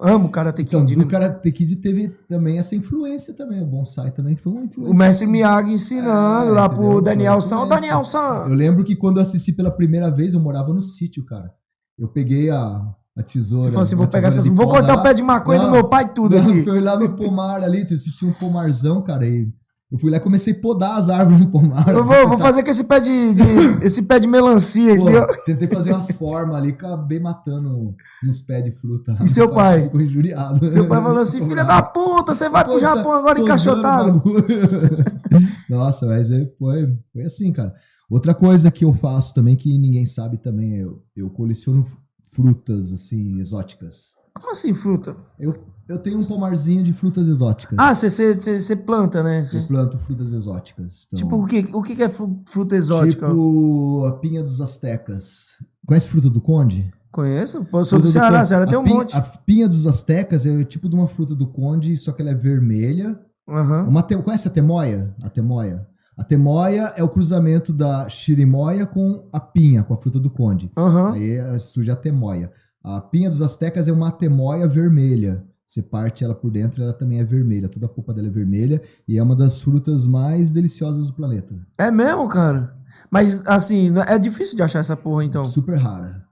amo 0.00 0.28
Karate 0.28 0.62
Então, 0.62 0.80
Kid. 0.84 0.94
do 0.94 1.04
né? 1.04 1.10
Karate 1.10 1.52
Kid 1.52 1.76
teve 1.76 2.08
também 2.28 2.58
essa 2.58 2.74
influência 2.76 3.34
também. 3.34 3.62
O 3.62 3.66
bonsai 3.66 4.10
também 4.10 4.36
foi 4.36 4.52
uma 4.52 4.64
influência. 4.64 4.94
O 4.94 4.96
mestre 4.96 5.26
Miyagi 5.26 5.72
ensinando 5.72 6.08
É, 6.48 6.50
lá 6.50 6.66
entendeu? 6.66 6.90
pro 6.90 7.00
Daniel 7.02 7.40
San. 7.40 7.56
Influência. 7.56 7.74
Daniel 7.76 8.04
San. 8.04 8.46
Eu 8.48 8.54
lembro 8.54 8.84
que 8.84 8.94
quando 8.96 9.16
eu 9.18 9.22
assisti 9.22 9.52
pela 9.52 9.70
primeira 9.70 10.10
vez, 10.10 10.34
eu 10.34 10.40
morava 10.40 10.72
no 10.72 10.82
sítio, 10.82 11.24
cara. 11.24 11.50
Eu 11.98 12.08
peguei 12.08 12.50
a, 12.50 12.82
a 13.16 13.22
tesoura. 13.22 13.64
Você 13.64 13.70
falou 13.70 13.82
assim: 13.82 13.96
vou 13.96 14.06
pegar 14.08 14.28
essas. 14.28 14.46
Vou 14.46 14.68
cortar 14.68 14.94
o 14.98 15.02
pé 15.02 15.14
de 15.14 15.22
maconha 15.22 15.60
do 15.60 15.66
Não, 15.66 15.72
meu 15.72 15.88
pai, 15.88 16.12
tudo 16.12 16.36
Não, 16.36 16.42
aqui. 16.50 16.62
Foi 16.64 16.80
lá 16.80 16.98
no 16.98 17.16
pomar 17.16 17.62
ali, 17.62 17.84
tu 17.86 17.94
assistiu 17.94 18.28
um 18.28 18.32
pomarzão, 18.32 19.02
cara, 19.02 19.26
e 19.26 19.48
eu 19.90 19.98
fui 19.98 20.10
lá 20.10 20.16
e 20.16 20.20
comecei 20.20 20.52
a 20.52 20.60
podar 20.60 20.98
as 20.98 21.08
árvores 21.08 21.40
no 21.40 21.50
pomar. 21.50 21.88
Eu 21.88 22.02
vou, 22.02 22.28
vou 22.28 22.38
fazer 22.38 22.62
com 22.64 22.70
esse 22.70 22.82
pé 22.84 22.98
de, 22.98 23.34
de- 23.34 23.42
esse 23.86 24.02
pé 24.02 24.18
de 24.18 24.26
melancia 24.26 24.96
Pô, 24.96 25.06
aqui, 25.08 25.16
ó. 25.16 25.26
tentei 25.44 25.68
fazer 25.68 25.92
umas 25.92 26.10
formas 26.12 26.56
ali, 26.56 26.70
acabei 26.70 27.20
matando 27.20 27.94
uns 28.24 28.40
pés 28.40 28.64
de 28.64 28.72
fruta. 28.72 29.12
lá. 29.12 29.24
E 29.24 29.28
seu 29.28 29.48
pai? 29.52 29.84
Ficou 29.84 30.00
injuriado. 30.00 30.70
Seu 30.70 30.88
pai 30.88 31.00
falou 31.00 31.22
assim: 31.22 31.46
filha 31.46 31.64
da 31.64 31.80
puta, 31.82 32.34
você 32.34 32.48
vai 32.48 32.64
pro 32.64 32.72
Pô, 32.74 32.78
Japão 32.80 33.12
tá- 33.12 33.18
agora 33.18 33.40
encaixotado. 33.40 34.22
Nossa, 35.70 36.06
mas 36.06 36.30
é- 36.30 36.50
foi, 36.58 36.96
foi 37.12 37.22
assim, 37.22 37.52
cara. 37.52 37.74
Outra 38.08 38.34
coisa 38.34 38.70
que 38.70 38.84
eu 38.84 38.92
faço 38.92 39.34
também, 39.34 39.56
que 39.56 39.76
ninguém 39.78 40.06
sabe 40.06 40.36
também, 40.38 40.74
é 40.74 40.84
eu, 40.84 41.02
eu 41.16 41.28
coleciono 41.30 41.84
frutas, 42.30 42.92
assim, 42.92 43.38
exóticas. 43.40 44.14
Como 44.38 44.52
assim, 44.52 44.72
fruta? 44.72 45.16
Eu, 45.40 45.56
eu 45.88 45.98
tenho 45.98 46.18
um 46.18 46.24
pomarzinho 46.24 46.82
de 46.82 46.92
frutas 46.92 47.28
exóticas. 47.28 47.78
Ah, 47.78 47.94
você- 47.94 48.76
planta, 48.76 49.22
né? 49.22 49.46
Eu 49.52 49.66
planto 49.66 49.98
frutas 49.98 50.32
exóticas. 50.32 51.06
Então, 51.12 51.16
Tipo, 51.28 51.42
o 51.42 51.46
que, 51.46 51.68
o 51.72 51.82
que 51.82 52.02
é 52.02 52.08
fru- 52.08 52.42
fruta 52.48 52.76
exótica? 52.76 53.26
Tipo 53.28 54.04
a 54.06 54.12
pinha 54.18 54.42
dos 54.42 54.60
astecas. 54.60 55.46
Conhece 55.86 56.08
fruta 56.08 56.28
do 56.28 56.40
conde? 56.40 56.92
Conheço? 57.12 57.64
Pô, 57.64 57.82
sou 57.84 57.98
do 57.98 58.08
Ceará, 58.08 58.38
conde. 58.38 58.48
Ceará 58.48 58.66
tem 58.66 58.78
um 58.78 58.84
pinha- 58.84 58.96
monte. 58.96 59.16
A 59.16 59.20
pinha 59.22 59.68
dos 59.68 59.86
astecas 59.86 60.44
é 60.44 60.64
tipo 60.64 60.88
de 60.88 60.94
uma 60.94 61.08
fruta 61.08 61.34
do 61.34 61.46
conde, 61.46 61.96
só 61.96 62.12
que 62.12 62.20
ela 62.20 62.30
é 62.32 62.34
vermelha. 62.34 63.18
Aham. 63.48 63.84
Uma 63.88 64.02
te- 64.02 64.16
Conhece 64.16 64.48
a 64.48 64.50
temoia? 64.50 65.14
A 65.22 65.30
temoia. 65.30 65.86
A 66.18 66.24
temoia 66.24 66.92
é 66.96 67.02
o 67.04 67.08
cruzamento 67.08 67.72
da 67.72 68.08
chirimoia 68.08 68.86
com 68.86 69.28
a 69.32 69.38
pinha, 69.38 69.82
com 69.84 69.94
a 69.94 69.96
fruta 69.98 70.18
do 70.18 70.28
conde. 70.30 70.70
Aham. 70.76 71.12
Aí 71.12 71.32
eh, 71.32 71.58
surge 71.58 71.90
a 71.90 71.96
temoia. 71.96 72.50
A 72.82 73.00
pinha 73.00 73.28
dos 73.30 73.40
astecas 73.42 73.86
é 73.88 73.92
uma 73.92 74.10
temoia 74.10 74.66
vermelha. 74.66 75.44
Você 75.66 75.82
parte 75.82 76.24
ela 76.24 76.34
por 76.34 76.50
dentro, 76.50 76.82
ela 76.82 76.92
também 76.92 77.18
é 77.18 77.24
vermelha. 77.24 77.68
Toda 77.68 77.86
a 77.86 77.88
polpa 77.88 78.14
dela 78.14 78.28
é 78.28 78.30
vermelha 78.30 78.80
e 79.06 79.18
é 79.18 79.22
uma 79.22 79.34
das 79.34 79.60
frutas 79.60 80.06
mais 80.06 80.50
deliciosas 80.50 81.08
do 81.08 81.12
planeta. 81.12 81.54
É 81.76 81.90
mesmo, 81.90 82.28
cara? 82.28 82.74
Mas, 83.10 83.46
assim, 83.46 83.92
é 84.06 84.18
difícil 84.18 84.56
de 84.56 84.62
achar 84.62 84.78
essa 84.78 84.96
porra, 84.96 85.24
então. 85.24 85.44
Super 85.44 85.76
rara. 85.76 86.25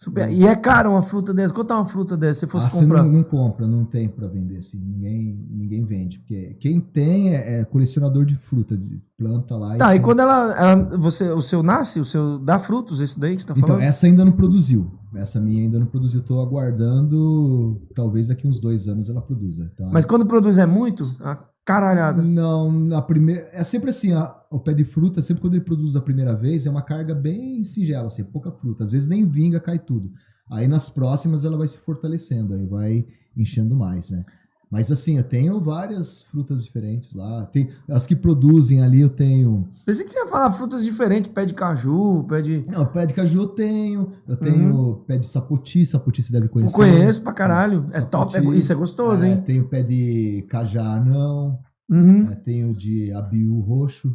Super- 0.00 0.30
E 0.30 0.46
é 0.46 0.54
caro 0.54 0.90
uma 0.90 1.02
fruta 1.02 1.34
dessa? 1.34 1.52
Quanto 1.52 1.72
é 1.72 1.76
uma 1.76 1.84
fruta 1.84 2.16
dessa, 2.16 2.38
se 2.40 2.46
fosse 2.46 2.68
Ah, 2.68 2.70
você 2.70 2.80
comprar? 2.82 3.02
não, 3.02 3.10
não 3.14 3.24
compra, 3.24 3.66
não 3.66 3.84
tem 3.84 4.08
pra 4.08 4.28
vender 4.28 4.58
assim. 4.58 4.78
Ninguém, 4.78 5.44
ninguém 5.50 5.84
vende. 5.84 6.20
Porque 6.20 6.54
quem 6.60 6.78
tem 6.80 7.34
é, 7.34 7.58
é 7.60 7.64
colecionador 7.64 8.24
de 8.24 8.36
fruta, 8.36 8.76
de 8.76 9.02
planta 9.18 9.56
lá. 9.56 9.76
Tá, 9.76 9.88
e 9.88 9.98
tem. 9.98 10.02
quando 10.02 10.20
ela, 10.20 10.54
ela- 10.56 10.96
você, 10.98 11.28
o 11.32 11.42
seu 11.42 11.64
nasce, 11.64 11.98
o 11.98 12.04
seu 12.04 12.38
dá 12.38 12.60
frutos, 12.60 13.00
esse 13.00 13.18
daí 13.18 13.34
que 13.34 13.42
você 13.42 13.48
tá 13.48 13.54
Então, 13.56 13.66
falando? 13.70 13.82
essa 13.82 14.06
ainda 14.06 14.24
não 14.24 14.30
produziu. 14.30 14.88
Essa 15.16 15.40
minha 15.40 15.62
ainda 15.64 15.80
não 15.80 15.86
produziu. 15.86 16.22
Tô 16.22 16.40
aguardando. 16.40 17.82
Talvez 17.92 18.28
daqui 18.28 18.46
uns 18.46 18.60
dois 18.60 18.86
anos 18.86 19.10
ela 19.10 19.20
produza. 19.20 19.68
tá? 19.76 19.88
Mas 19.92 20.04
quando 20.04 20.24
produz 20.26 20.58
é 20.58 20.66
muito? 20.66 21.04
A 21.20 21.36
caralhada. 21.68 22.22
Não, 22.22 22.72
na 22.72 23.02
primeira. 23.02 23.42
É 23.52 23.62
sempre 23.62 23.90
assim, 23.90 24.12
a- 24.12 24.34
o 24.50 24.58
pé 24.58 24.72
de 24.72 24.84
fruta, 24.84 25.20
sempre 25.20 25.42
quando 25.42 25.54
ele 25.54 25.64
produz 25.64 25.94
a 25.96 26.00
primeira 26.00 26.34
vez, 26.34 26.64
é 26.66 26.70
uma 26.70 26.80
carga 26.82 27.14
bem 27.14 27.62
singela, 27.62 28.06
assim, 28.06 28.24
pouca 28.24 28.50
fruta. 28.50 28.84
Às 28.84 28.92
vezes 28.92 29.06
nem 29.06 29.26
vinga, 29.26 29.60
cai 29.60 29.78
tudo. 29.78 30.10
Aí 30.50 30.66
nas 30.66 30.88
próximas 30.88 31.44
ela 31.44 31.58
vai 31.58 31.68
se 31.68 31.76
fortalecendo, 31.78 32.54
aí 32.54 32.66
vai 32.66 33.06
enchendo 33.36 33.76
mais, 33.76 34.10
né? 34.10 34.24
Mas 34.70 34.92
assim, 34.92 35.16
eu 35.16 35.22
tenho 35.24 35.58
várias 35.60 36.22
frutas 36.22 36.62
diferentes 36.62 37.14
lá. 37.14 37.46
Tem, 37.46 37.70
as 37.88 38.06
que 38.06 38.14
produzem 38.14 38.82
ali 38.82 39.00
eu 39.00 39.08
tenho. 39.08 39.66
Pensei 39.86 40.04
que 40.04 40.10
você 40.10 40.18
ia 40.18 40.26
falar 40.26 40.52
frutas 40.52 40.84
diferentes, 40.84 41.32
pé 41.32 41.46
de 41.46 41.54
caju, 41.54 42.24
pé 42.28 42.42
de... 42.42 42.64
Não, 42.70 42.84
pé 42.84 43.06
de 43.06 43.14
caju 43.14 43.40
eu 43.40 43.46
tenho. 43.48 44.12
Eu 44.26 44.36
tenho 44.36 44.96
pé 45.06 45.16
de 45.16 45.26
sapoti, 45.26 45.86
sapoti 45.86 46.22
você 46.22 46.30
deve 46.32 46.46
Eu 46.46 46.50
conhecer. 46.50 46.74
conheço 46.76 47.22
pra 47.22 47.32
caralho. 47.32 47.86
É 47.92 48.00
Sapoti. 48.00 48.10
top, 48.10 48.36
é- 48.36 48.58
isso 48.58 48.70
é 48.70 48.74
gostoso, 48.74 49.24
É, 49.24 49.30
hein? 49.30 49.40
Tenho 49.40 49.66
pé 49.68 49.82
de 49.82 50.44
cajá 50.50 51.00
não. 51.02 51.58
Uhum. 51.88 52.30
É, 52.30 52.34
tenho 52.34 52.72
de 52.74 53.10
abiú 53.12 53.60
roxo, 53.60 54.14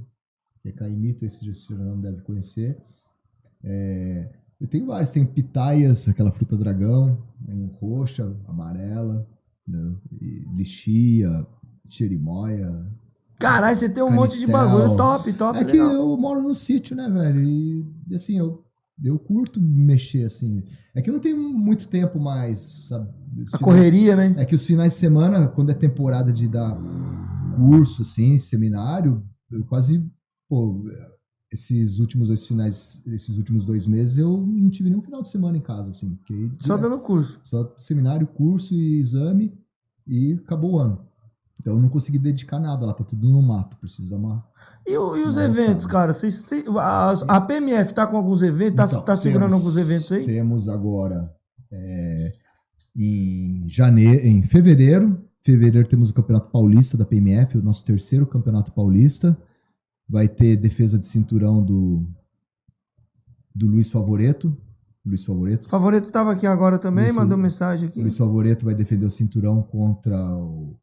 que 0.61 0.69
é 0.69 0.71
caimito, 0.71 1.25
esse 1.25 1.51
você 1.51 1.73
não 1.73 1.99
deve 1.99 2.21
conhecer. 2.21 2.77
É, 3.63 4.29
eu 4.61 4.67
tenho 4.67 4.85
vários, 4.85 5.09
tem 5.09 5.25
pitaias, 5.25 6.07
aquela 6.07 6.31
fruta 6.31 6.55
dragão, 6.55 7.17
tem 7.45 7.71
roxa, 7.81 8.31
amarela, 8.47 9.25
né, 9.67 9.95
e 10.21 10.45
lixia, 10.55 11.45
xerimoia. 11.87 12.85
Caralho, 13.39 13.75
você 13.75 13.89
tem 13.89 14.03
um 14.03 14.11
monte 14.11 14.39
de 14.39 14.47
Canistel. 14.47 14.79
bagulho. 14.79 14.95
Top, 14.97 15.33
top. 15.33 15.59
É 15.59 15.63
que 15.65 15.71
legal. 15.73 15.91
eu 15.91 16.17
moro 16.17 16.41
no 16.41 16.55
sítio, 16.55 16.95
né, 16.95 17.09
velho? 17.09 17.41
E 17.43 17.85
e, 18.09 18.15
assim, 18.15 18.37
eu, 18.37 18.63
eu 19.03 19.17
curto 19.19 19.59
mexer 19.61 20.23
assim. 20.25 20.63
É 20.95 21.01
que 21.01 21.09
eu 21.09 21.13
não 21.13 21.19
tenho 21.21 21.37
muito 21.37 21.87
tempo 21.87 22.19
mais, 22.19 22.59
sabe? 22.87 23.09
Os 23.41 23.53
A 23.53 23.57
finais- 23.57 23.61
correria, 23.61 24.15
né? 24.15 24.35
é 24.37 24.45
que 24.45 24.53
os 24.55 24.65
finais 24.65 24.93
de 24.93 24.99
semana, 24.99 25.47
quando 25.47 25.71
é 25.71 25.73
temporada 25.73 26.31
de 26.31 26.47
dar 26.47 26.77
curso, 27.55 28.03
assim, 28.03 28.37
seminário, 28.37 29.23
eu 29.51 29.63
quase, 29.65 30.05
pô, 30.47 30.83
esses 31.53 31.99
últimos 31.99 32.27
dois 32.27 32.45
finais, 32.45 33.01
esses 33.07 33.37
últimos 33.37 33.63
dois 33.65 33.85
meses, 33.85 34.17
eu 34.17 34.37
não 34.37 34.69
tive 34.69 34.89
nenhum 34.89 35.01
final 35.03 35.21
de 35.21 35.29
semana 35.29 35.57
em 35.57 35.61
casa, 35.61 35.91
assim. 35.91 36.17
Só 36.59 36.75
dando 36.75 36.97
curso. 36.99 37.39
Só 37.43 37.73
seminário, 37.77 38.25
curso 38.27 38.73
e 38.73 38.99
exame 38.99 39.53
e 40.07 40.33
acabou 40.43 40.73
o 40.73 40.79
ano. 40.79 40.99
Então 41.59 41.75
eu 41.75 41.81
não 41.81 41.87
consegui 41.87 42.17
dedicar 42.19 42.59
nada 42.59 42.85
lá, 42.85 42.93
tá 42.93 43.03
tudo 43.05 43.29
no 43.29 43.41
mato, 43.41 43.77
preciso 43.77 44.09
dar 44.09 44.17
uma... 44.17 44.43
E, 44.85 44.97
o- 44.97 45.15
e 45.15 45.21
os 45.21 45.37
Nossa. 45.37 45.43
eventos, 45.45 45.85
cara? 45.85 46.11
Vocês- 46.11 46.49
a, 46.77 47.11
a 47.37 47.39
PMF 47.41 47.93
tá 47.93 48.05
com 48.05 48.17
alguns 48.17 48.41
eventos? 48.41 48.75
Tá, 48.75 48.85
Então, 48.85 49.01
tá 49.03 49.15
segurando 49.15 49.51
temos- 49.51 49.63
alguns 49.65 49.77
eventos 49.77 50.11
aí? 50.11 50.25
Temos 50.25 50.67
agora 50.67 51.33
é, 51.71 52.33
em 52.95 53.63
janeiro, 53.69 54.25
em 54.27 54.43
fevereiro. 54.43 55.21
Fevereiro 55.41 55.87
temos 55.87 56.09
o 56.09 56.13
Campeonato 56.13 56.49
Paulista 56.51 56.97
da 56.97 57.05
PMF, 57.05 57.57
o 57.57 57.63
nosso 57.63 57.83
terceiro 57.85 58.25
Campeonato 58.25 58.71
Paulista. 58.71 59.37
Vai 60.07 60.27
ter 60.27 60.57
defesa 60.57 60.99
de 60.99 61.07
cinturão 61.07 61.63
do, 61.63 62.05
do 63.53 63.67
Luiz 63.67 63.89
Favoreto. 63.89 64.55
Luiz 65.05 65.23
Favoreto. 65.23 65.67
O 65.67 65.71
favorito 65.71 66.11
tava 66.11 66.31
aqui 66.31 66.47
agora 66.47 66.77
também, 66.77 67.07
Isso. 67.07 67.15
mandou 67.15 67.37
mensagem 67.37 67.89
aqui. 67.89 67.99
Luiz 67.99 68.17
Favoreto 68.17 68.63
vai 68.63 68.73
defender 68.73 69.05
o 69.05 69.11
cinturão 69.11 69.61
contra 69.61 70.17
o 70.37 70.77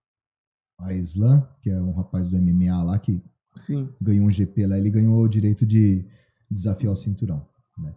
a 0.82 0.94
Islam, 0.94 1.46
que 1.62 1.70
é 1.70 1.80
um 1.80 1.92
rapaz 1.92 2.28
do 2.28 2.38
MMA 2.38 2.82
lá 2.82 2.98
que 2.98 3.22
Sim. 3.54 3.88
ganhou 4.00 4.26
um 4.26 4.30
GP 4.30 4.66
lá, 4.66 4.78
ele 4.78 4.90
ganhou 4.90 5.22
o 5.22 5.28
direito 5.28 5.66
de 5.66 6.04
desafiar 6.50 6.92
o 6.92 6.96
cinturão. 6.96 7.46
né? 7.78 7.94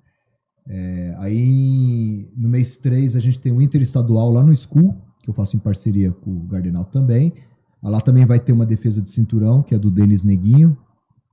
É, 0.67 1.15
aí, 1.19 2.29
no 2.35 2.47
mês 2.49 2.77
3, 2.77 3.15
a 3.15 3.19
gente 3.19 3.39
tem 3.39 3.51
o 3.51 3.61
Interestadual 3.61 4.31
lá 4.31 4.43
no 4.43 4.55
School, 4.55 4.95
que 5.21 5.29
eu 5.29 5.33
faço 5.33 5.55
em 5.55 5.59
parceria 5.59 6.11
com 6.11 6.31
o 6.31 6.47
Gardenal 6.47 6.85
também. 6.85 7.33
Lá 7.81 7.99
também 7.99 8.25
vai 8.25 8.39
ter 8.39 8.53
uma 8.53 8.65
defesa 8.65 9.01
de 9.01 9.09
cinturão, 9.09 9.61
que 9.61 9.75
é 9.75 9.79
do 9.79 9.91
Denis 9.91 10.23
Neguinho. 10.23 10.77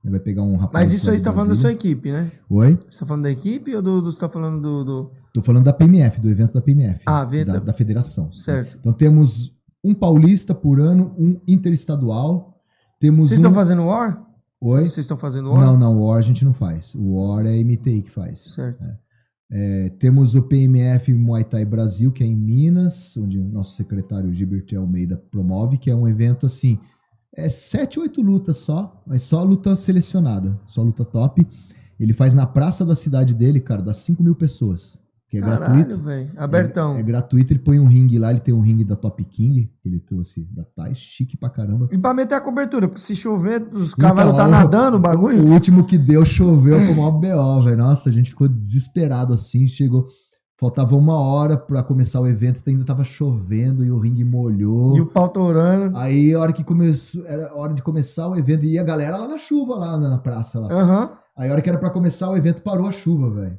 Ele 0.03 0.11
vai 0.11 0.19
pegar 0.19 0.41
um 0.43 0.55
rapaz. 0.55 0.85
Mas 0.85 0.93
isso 0.93 1.09
aí 1.11 1.17
você 1.17 1.23
tá 1.23 1.31
falando 1.31 1.49
da 1.49 1.55
sua 1.55 1.71
equipe, 1.71 2.11
né? 2.11 2.31
Oi? 2.49 2.77
Você 2.89 2.99
tá 3.01 3.05
falando 3.05 3.23
da 3.23 3.31
equipe 3.31 3.75
ou 3.75 3.81
do, 3.81 4.01
do- 4.01 4.11
você 4.11 4.19
tá 4.19 4.27
falando 4.29 4.59
do. 4.61 4.83
do- 4.83 5.11
Tô 5.33 5.41
falando 5.43 5.63
da 5.65 5.71
PMF, 5.73 6.19
do 6.19 6.29
evento 6.29 6.53
da 6.53 6.61
PMF. 6.61 7.01
Ah, 7.05 7.21
evento 7.23 7.47
da, 7.47 7.53
da- 7.53 7.59
da 7.65 7.73
federação. 7.73 8.31
Certo. 8.33 8.77
Então 8.79 8.91
temos 8.93 9.53
um 9.83 9.93
paulista 9.93 10.53
por 10.55 10.79
ano, 10.79 11.13
um 11.17 11.39
interestadual. 11.47 12.59
Temos 12.99 13.29
Vocês 13.29 13.39
um... 13.39 13.43
estão 13.43 13.53
fazendo 13.53 13.83
War? 13.85 14.25
Oi? 14.59 14.81
Vocês 14.81 14.97
estão 14.99 15.17
fazendo 15.17 15.51
War? 15.51 15.65
Não, 15.65 15.77
não, 15.77 15.97
o 15.97 16.05
War 16.07 16.17
a 16.19 16.21
gente 16.21 16.43
não 16.45 16.53
faz. 16.53 16.93
O 16.95 17.13
War 17.15 17.45
é 17.45 17.49
a 17.59 17.63
MTI 17.63 18.01
que 18.03 18.11
faz. 18.11 18.39
Certo. 18.55 18.83
É, 19.53 19.89
temos 19.99 20.33
o 20.33 20.41
PMF 20.43 21.13
Muay 21.13 21.43
Thai 21.43 21.65
Brasil, 21.65 22.11
que 22.11 22.23
é 22.23 22.27
em 22.27 22.35
Minas, 22.35 23.15
onde 23.17 23.37
o 23.37 23.43
nosso 23.43 23.75
secretário 23.75 24.31
Gilbert 24.33 24.65
Almeida 24.77 25.17
promove, 25.29 25.77
que 25.77 25.89
é 25.89 25.95
um 25.95 26.07
evento 26.07 26.45
assim, 26.45 26.79
é 27.35 27.49
sete, 27.49 27.99
oito 27.99 28.21
lutas 28.21 28.57
só, 28.57 29.01
mas 29.05 29.21
só 29.23 29.43
luta 29.43 29.75
selecionada, 29.75 30.59
só 30.67 30.81
luta 30.81 31.05
top. 31.05 31.47
Ele 31.99 32.13
faz 32.13 32.33
na 32.33 32.45
praça 32.47 32.83
da 32.85 32.95
cidade 32.95 33.33
dele, 33.33 33.59
cara, 33.59 33.81
dá 33.81 33.93
5 33.93 34.23
mil 34.23 34.33
pessoas, 34.35 34.99
que 35.29 35.37
é 35.37 35.41
Caralho, 35.41 35.75
gratuito. 35.85 36.03
velho. 36.03 36.31
Abertão. 36.35 36.95
É, 36.95 36.99
é 36.99 37.03
gratuito, 37.03 37.53
ele 37.53 37.59
põe 37.59 37.79
um 37.79 37.85
ringue 37.87 38.17
lá, 38.17 38.31
ele 38.31 38.39
tem 38.39 38.53
um 38.53 38.59
ringue 38.61 38.83
da 38.83 38.95
Top 38.95 39.23
King, 39.23 39.71
que 39.81 39.87
ele 39.87 39.99
trouxe 39.99 40.43
da 40.51 40.63
Thai, 40.75 40.95
chique 40.95 41.37
pra 41.37 41.47
caramba. 41.49 41.87
E 41.91 41.97
pra 41.99 42.11
meter 42.13 42.33
a 42.35 42.41
cobertura, 42.41 42.87
porque 42.87 43.01
se 43.01 43.15
chover, 43.15 43.61
os 43.71 43.93
Então, 43.93 44.09
cavalos 44.09 44.35
tá 44.35 44.47
o- 44.47 44.51
nadando 44.51 44.97
o 44.97 44.99
bagulho. 44.99 45.43
O 45.45 45.51
último 45.51 45.85
que 45.85 45.95
deu 45.97 46.25
choveu 46.25 46.85
como 46.87 47.01
uma 47.03 47.11
BO, 47.11 47.63
velho. 47.63 47.77
Nossa, 47.77 48.09
a 48.09 48.11
gente 48.11 48.31
ficou 48.31 48.47
desesperado 48.47 49.33
assim. 49.33 49.67
Chegou. 49.67 50.07
Faltava 50.61 50.95
uma 50.95 51.15
hora 51.19 51.57
pra 51.57 51.81
começar 51.81 52.21
o 52.21 52.27
evento, 52.27 52.61
ainda 52.67 52.85
tava 52.85 53.03
chovendo 53.03 53.83
e 53.83 53.89
o 53.89 53.97
ringue 53.97 54.23
molhou. 54.23 54.95
E 54.95 55.01
o 55.01 55.07
pau 55.07 55.27
torando. 55.27 55.97
Aí, 55.97 56.31
a 56.35 56.39
hora 56.39 56.53
que 56.53 56.63
começou, 56.63 57.25
era 57.25 57.47
a 57.49 57.55
hora 57.55 57.73
de 57.73 57.81
começar 57.81 58.27
o 58.27 58.35
evento, 58.37 58.63
e 58.65 58.77
a 58.77 58.83
galera 58.83 59.17
lá 59.17 59.27
na 59.27 59.39
chuva, 59.39 59.75
lá 59.75 59.97
na 59.97 60.19
praça. 60.19 60.59
Lá. 60.59 60.71
Aham. 60.71 61.09
Aí, 61.35 61.49
a 61.49 61.51
hora 61.51 61.63
que 61.63 61.67
era 61.69 61.79
pra 61.79 61.89
começar 61.89 62.29
o 62.29 62.37
evento, 62.37 62.61
parou 62.61 62.85
a 62.87 62.91
chuva, 62.91 63.31
velho. 63.31 63.57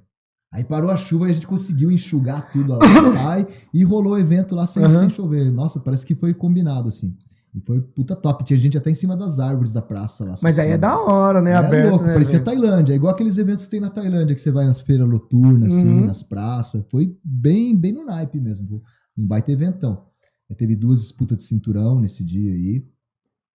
Aí 0.54 0.62
parou 0.62 0.90
a 0.92 0.96
chuva 0.96 1.26
e 1.26 1.32
a 1.32 1.34
gente 1.34 1.46
conseguiu 1.46 1.90
enxugar 1.90 2.52
tudo 2.52 2.76
lá 2.78 3.40
e- 3.40 3.46
e 3.74 3.82
rolou 3.82 4.12
o 4.12 4.18
evento 4.18 4.54
lá 4.54 4.64
sem, 4.66 4.84
Aham. 4.84 5.00
sem 5.00 5.10
chover. 5.10 5.50
Nossa, 5.50 5.80
parece 5.80 6.06
que 6.06 6.14
foi 6.14 6.32
combinado, 6.32 6.88
assim. 6.88 7.16
E 7.54 7.60
foi 7.60 7.80
puta 7.82 8.16
top. 8.16 8.44
Tinha 8.44 8.58
gente 8.58 8.78
até 8.78 8.90
em 8.90 8.94
cima 8.94 9.14
das 9.16 9.38
árvores 9.38 9.72
da 9.72 9.82
praça 9.82 10.24
lá. 10.24 10.34
Mas 10.42 10.58
aí 10.58 10.70
é 10.70 10.78
da 10.78 10.98
hora, 10.98 11.40
né? 11.42 11.50
É 11.50 11.56
Aberto, 11.56 11.90
louco, 11.90 12.04
né? 12.06 12.12
parecia? 12.14 12.40
Tailândia. 12.42 12.94
É 12.94 12.96
igual 12.96 13.12
aqueles 13.12 13.36
eventos 13.36 13.64
que 13.66 13.70
tem 13.70 13.80
na 13.80 13.90
Tailândia, 13.90 14.34
que 14.34 14.40
você 14.40 14.50
vai 14.50 14.64
nas 14.64 14.80
feiras 14.80 15.06
noturnas, 15.06 15.70
assim, 15.72 16.00
Uhum. 16.00 16.06
nas 16.06 16.22
praças. 16.22 16.82
Foi 16.90 17.14
bem, 17.22 17.76
bem 17.76 17.92
no 17.92 18.04
naipe 18.06 18.40
mesmo. 18.40 18.82
Um 19.16 19.26
baita 19.26 19.52
eventão. 19.52 20.06
Aí 20.48 20.56
teve 20.56 20.74
duas 20.74 21.00
disputas 21.02 21.36
de 21.38 21.42
cinturão 21.44 22.00
nesse 22.00 22.24
dia 22.24 22.52
aí. 22.54 22.86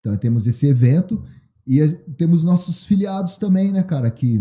Então 0.00 0.16
temos 0.16 0.46
esse 0.46 0.66
evento. 0.66 1.22
E 1.66 1.86
temos 2.16 2.44
nossos 2.44 2.86
filiados 2.86 3.36
também, 3.36 3.72
né, 3.72 3.82
cara? 3.82 4.08
Que 4.12 4.38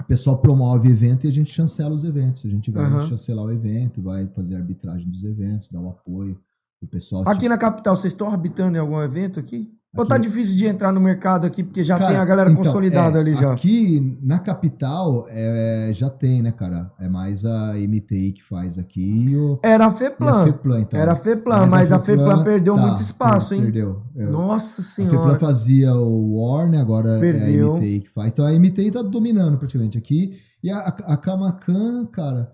o 0.00 0.04
pessoal 0.06 0.38
promove 0.38 0.88
evento 0.90 1.26
e 1.26 1.28
a 1.28 1.32
gente 1.32 1.52
chancela 1.52 1.94
os 1.94 2.02
eventos. 2.04 2.44
A 2.44 2.48
gente 2.48 2.70
vai 2.72 2.84
Aham. 2.84 3.06
chancelar 3.06 3.44
o 3.44 3.52
evento, 3.52 4.02
vai 4.02 4.26
fazer 4.34 4.56
a 4.56 4.58
arbitragem 4.58 5.08
dos 5.08 5.22
eventos, 5.24 5.68
dar 5.68 5.80
o 5.80 5.88
apoio. 5.88 6.38
O 6.80 6.86
pessoal. 6.86 7.24
Aqui 7.26 7.48
na 7.48 7.58
capital, 7.58 7.96
vocês 7.96 8.12
estão 8.12 8.28
arbitrando 8.28 8.76
em 8.76 8.80
algum 8.80 9.00
evento 9.02 9.40
aqui? 9.40 9.68
Ou 9.96 10.04
tá 10.06 10.16
Aqui- 10.16 10.28
difícil 10.28 10.54
de 10.54 10.66
entrar 10.66 10.92
no 10.92 11.00
mercado 11.00 11.46
aqui, 11.46 11.64
porque 11.64 11.82
já 11.82 11.96
Cara, 11.98 12.10
tem 12.10 12.18
a 12.18 12.24
galera 12.24 12.50
então, 12.50 12.62
consolidada 12.62 13.18
é, 13.18 13.20
ali 13.22 13.34
já? 13.34 13.52
Aqui 13.52 14.16
na 14.22 14.38
capital 14.38 15.26
é, 15.30 15.90
já 15.94 16.10
tem, 16.10 16.42
né, 16.42 16.52
cara? 16.52 16.92
É 17.00 17.08
mais 17.08 17.44
a 17.44 17.72
MTI 17.74 18.32
que 18.32 18.44
faz 18.44 18.76
aqui 18.78 19.34
o, 19.34 19.58
Era 19.64 19.86
a 19.86 19.88
e 19.88 19.90
a 19.90 19.92
FEPLAN. 19.92 20.44
FEPLAN. 20.44 20.80
Então, 20.82 21.00
Era 21.00 21.12
a 21.12 21.16
FEPLAN, 21.16 21.66
mas 21.66 21.90
a 21.90 21.98
FEPLAN 21.98 22.44
perdeu 22.44 22.76
tá, 22.76 22.82
muito 22.82 23.00
espaço, 23.00 23.54
hein? 23.54 23.62
Perdeu. 23.62 24.02
É, 24.14 24.26
Nossa 24.26 24.82
a 24.82 24.84
FEPLAN 24.84 25.10
senhora. 25.10 25.38
fazia 25.40 25.94
o 25.96 26.36
War, 26.38 26.68
né? 26.68 26.80
Agora 26.80 27.18
Perdeu. 27.18 27.72
é 27.72 27.76
a 27.76 27.80
MTI 27.80 28.00
que 28.00 28.10
faz. 28.10 28.28
Então 28.28 28.46
a 28.46 28.52
MTI 28.52 28.90
tá 28.90 29.02
dominando 29.02 29.56
praticamente 29.58 29.96
aqui. 29.96 30.38
E 30.62 30.70
a, 30.70 30.78
a, 30.80 30.88
a 31.14 31.16
Kamakan, 31.16 32.04
cara. 32.06 32.52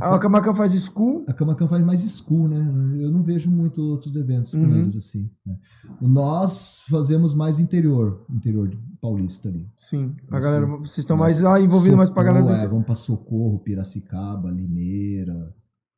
A 0.00 0.18
Camacan 0.18 0.54
faz 0.54 0.72
school. 0.74 1.24
A 1.28 1.32
Kamakan 1.32 1.68
faz 1.68 1.84
mais 1.84 2.00
school, 2.02 2.48
né? 2.48 2.58
Eu 3.00 3.10
não 3.10 3.22
vejo 3.22 3.50
muito 3.50 3.82
outros 3.82 4.16
eventos 4.16 4.52
com 4.52 4.58
Uhum. 4.58 4.76
eles 4.76 4.96
assim. 4.96 5.28
né? 5.46 5.56
Nós 6.00 6.82
fazemos 6.88 7.34
mais 7.34 7.58
interior, 7.60 8.24
interior 8.30 8.70
paulista 9.00 9.48
ali. 9.48 9.66
Sim. 9.78 10.14
A 10.30 10.40
galera, 10.40 10.66
com- 10.66 10.78
vocês 10.78 10.98
estão 10.98 11.16
mas 11.16 11.40
mais 11.42 11.54
ah, 11.54 11.60
envolvidos 11.64 11.96
mais 11.96 12.10
pra 12.10 12.22
galera. 12.22 12.62
É, 12.62 12.66
vamos 12.68 12.84
pra 12.86 12.94
Socorro, 12.94 13.58
Piracicaba, 13.60 14.50
Limeira, 14.50 15.54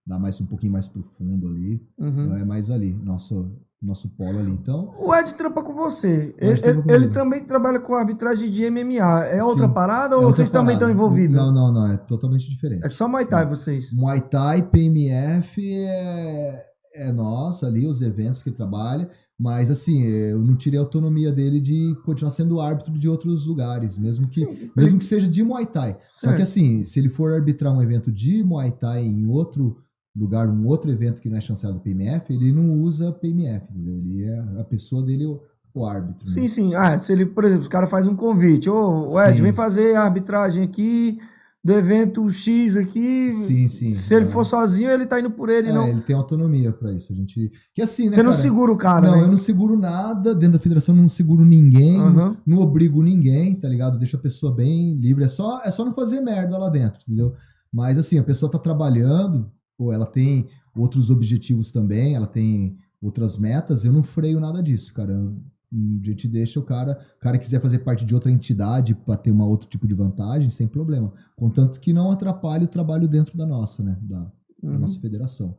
dá 0.06 0.18
mais 0.18 0.40
um 0.40 0.46
pouquinho 0.46 0.72
mais 0.72 0.88
pro 0.88 1.02
fundo 1.02 1.46
ali. 1.48 1.80
Uhum. 1.98 2.08
Então 2.24 2.36
é 2.36 2.44
mais 2.44 2.70
ali, 2.70 2.94
nosso, 3.04 3.50
nosso 3.80 4.08
polo 4.10 4.38
ali. 4.38 4.50
Então, 4.50 4.92
O 4.98 5.14
Ed 5.14 5.34
trampa 5.34 5.62
com 5.62 5.72
você. 5.74 6.34
Ele, 6.38 6.60
ele- 6.64 6.82
ele 6.88 7.08
também 7.08 7.44
trabalha 7.44 7.78
com 7.78 7.94
arbitragem 7.94 8.50
de 8.50 8.64
MMA. 8.70 9.24
É 9.26 9.42
outra 9.42 9.66
Sim. 9.68 9.72
parada 9.74 10.14
é 10.14 10.18
ou 10.18 10.24
outra 10.24 10.36
vocês 10.36 10.50
também 10.50 10.76
parada. 10.76 10.84
estão 10.84 10.90
envolvidos? 10.90 11.36
Não, 11.36 11.52
não, 11.52 11.72
não, 11.72 11.86
é 11.86 11.96
totalmente 11.96 12.48
diferente. 12.50 12.84
É 12.84 12.88
só 12.88 13.06
Muay 13.08 13.24
Thai 13.26 13.46
vocês. 13.46 13.92
Muay 13.92 14.20
Thai, 14.20 14.62
PMF 14.62 15.60
é, 15.74 16.64
é 16.94 17.12
nós 17.12 17.62
ali, 17.62 17.86
os 17.86 18.00
eventos 18.02 18.42
que 18.42 18.48
ele 18.50 18.56
trabalha. 18.56 19.08
Mas 19.42 19.70
assim, 19.70 20.02
eu 20.02 20.38
não 20.38 20.54
tirei 20.54 20.78
a 20.78 20.82
autonomia 20.82 21.32
dele 21.32 21.62
de 21.62 21.96
continuar 22.04 22.30
sendo 22.30 22.60
árbitro 22.60 22.98
de 22.98 23.08
outros 23.08 23.46
lugares, 23.46 23.96
mesmo 23.96 24.28
que, 24.28 24.44
Sim, 24.44 24.70
mesmo 24.76 24.98
que 24.98 25.04
seja 25.06 25.26
de 25.26 25.42
Muay 25.42 25.64
Thai. 25.64 25.96
Só 26.10 26.34
que 26.36 26.42
assim, 26.42 26.84
se 26.84 26.98
ele 27.00 27.08
for 27.08 27.32
arbitrar 27.32 27.72
um 27.72 27.80
evento 27.80 28.12
de 28.12 28.44
Muay 28.44 28.70
Thai 28.70 29.02
em 29.02 29.26
outro 29.26 29.78
lugar, 30.16 30.48
um 30.48 30.66
outro 30.66 30.90
evento 30.90 31.20
que 31.20 31.28
não 31.30 31.36
é 31.38 31.40
chancelado 31.40 31.80
PMF, 31.80 32.32
ele 32.32 32.52
não 32.52 32.72
usa 32.82 33.12
PMF, 33.12 33.66
entendeu? 33.70 33.94
Ele 33.98 34.24
é 34.24 34.60
a 34.60 34.64
pessoa 34.64 35.02
dele, 35.02 35.26
o, 35.26 35.40
o 35.74 35.84
árbitro. 35.86 36.24
né? 36.26 36.32
Sim, 36.32 36.48
sim. 36.48 36.74
Ah, 36.74 36.98
se 36.98 37.12
ele, 37.12 37.24
por 37.26 37.44
exemplo, 37.44 37.62
os 37.62 37.68
caras 37.68 37.88
fazem 37.88 38.10
um 38.12 38.16
convite. 38.16 38.68
Ô, 38.68 39.20
Ed, 39.20 39.36
Sim. 39.36 39.42
vem 39.44 39.52
fazer 39.52 39.94
a 39.94 40.02
arbitragem 40.02 40.64
aqui 40.64 41.18
do 41.62 41.74
evento 41.74 42.28
X 42.28 42.76
aqui. 42.76 43.34
Sim, 43.44 43.68
sim. 43.68 43.90
Se 43.92 44.14
ele 44.14 44.24
É. 44.24 44.28
for 44.28 44.44
sozinho, 44.44 44.90
ele 44.90 45.06
tá 45.06 45.20
indo 45.20 45.30
por 45.30 45.48
ele, 45.48 45.68
É, 45.68 45.72
não. 45.72 45.86
ele 45.88 46.00
tem 46.00 46.16
autonomia 46.16 46.72
pra 46.72 46.90
isso. 46.92 47.12
A 47.12 47.16
gente. 47.16 47.52
Que 47.74 47.82
assim, 47.82 48.06
né? 48.06 48.10
Você 48.12 48.22
não 48.22 48.30
cara? 48.32 48.42
segura 48.42 48.72
o 48.72 48.76
cara, 48.78 49.06
não, 49.10 49.16
né? 49.18 49.22
eu 49.24 49.28
não 49.28 49.36
seguro 49.38 49.78
nada. 49.78 50.34
Dentro 50.34 50.58
da 50.58 50.62
federação, 50.62 50.96
eu 50.96 51.02
não 51.02 51.08
seguro 51.08 51.44
ninguém. 51.44 52.00
Aham. 52.00 52.36
Não 52.46 52.58
obrigo 52.58 53.02
ninguém, 53.02 53.54
tá 53.54 53.68
ligado? 53.68 53.98
Deixa 53.98 54.16
a 54.16 54.20
pessoa 54.20 54.52
bem 54.54 54.94
livre. 54.96 55.22
É 55.24 55.28
só, 55.28 55.60
é 55.64 55.70
só 55.70 55.84
não 55.84 55.92
fazer 55.94 56.20
merda 56.20 56.56
lá 56.58 56.68
dentro, 56.68 56.98
entendeu? 57.06 57.34
Mas 57.72 57.96
assim, 57.98 58.18
a 58.18 58.24
pessoa 58.24 58.50
tá 58.50 58.58
trabalhando, 58.58 59.48
pô, 59.80 59.90
ela 59.94 60.04
tem 60.04 60.46
outros 60.76 61.08
objetivos 61.08 61.72
também, 61.72 62.14
ela 62.14 62.26
tem 62.26 62.76
outras 63.00 63.38
metas. 63.38 63.82
Eu 63.82 63.92
não 63.94 64.02
freio 64.02 64.38
nada 64.38 64.62
disso, 64.62 64.92
cara. 64.92 65.14
A 65.14 66.06
gente 66.06 66.28
deixa 66.28 66.60
o 66.60 66.62
cara, 66.62 67.00
o 67.16 67.20
cara 67.20 67.38
quiser 67.38 67.62
fazer 67.62 67.78
parte 67.78 68.04
de 68.04 68.14
outra 68.14 68.30
entidade 68.30 68.94
para 68.94 69.16
ter 69.16 69.30
uma 69.30 69.46
outro 69.46 69.66
tipo 69.66 69.88
de 69.88 69.94
vantagem, 69.94 70.50
sem 70.50 70.68
problema. 70.68 71.10
Contanto 71.34 71.80
que 71.80 71.94
não 71.94 72.10
atrapalhe 72.10 72.64
o 72.66 72.68
trabalho 72.68 73.08
dentro 73.08 73.38
da 73.38 73.46
nossa, 73.46 73.82
né? 73.82 73.96
Da, 74.02 74.18
da 74.18 74.30
Uhum. 74.62 74.78
nossa 74.80 75.00
federação. 75.00 75.56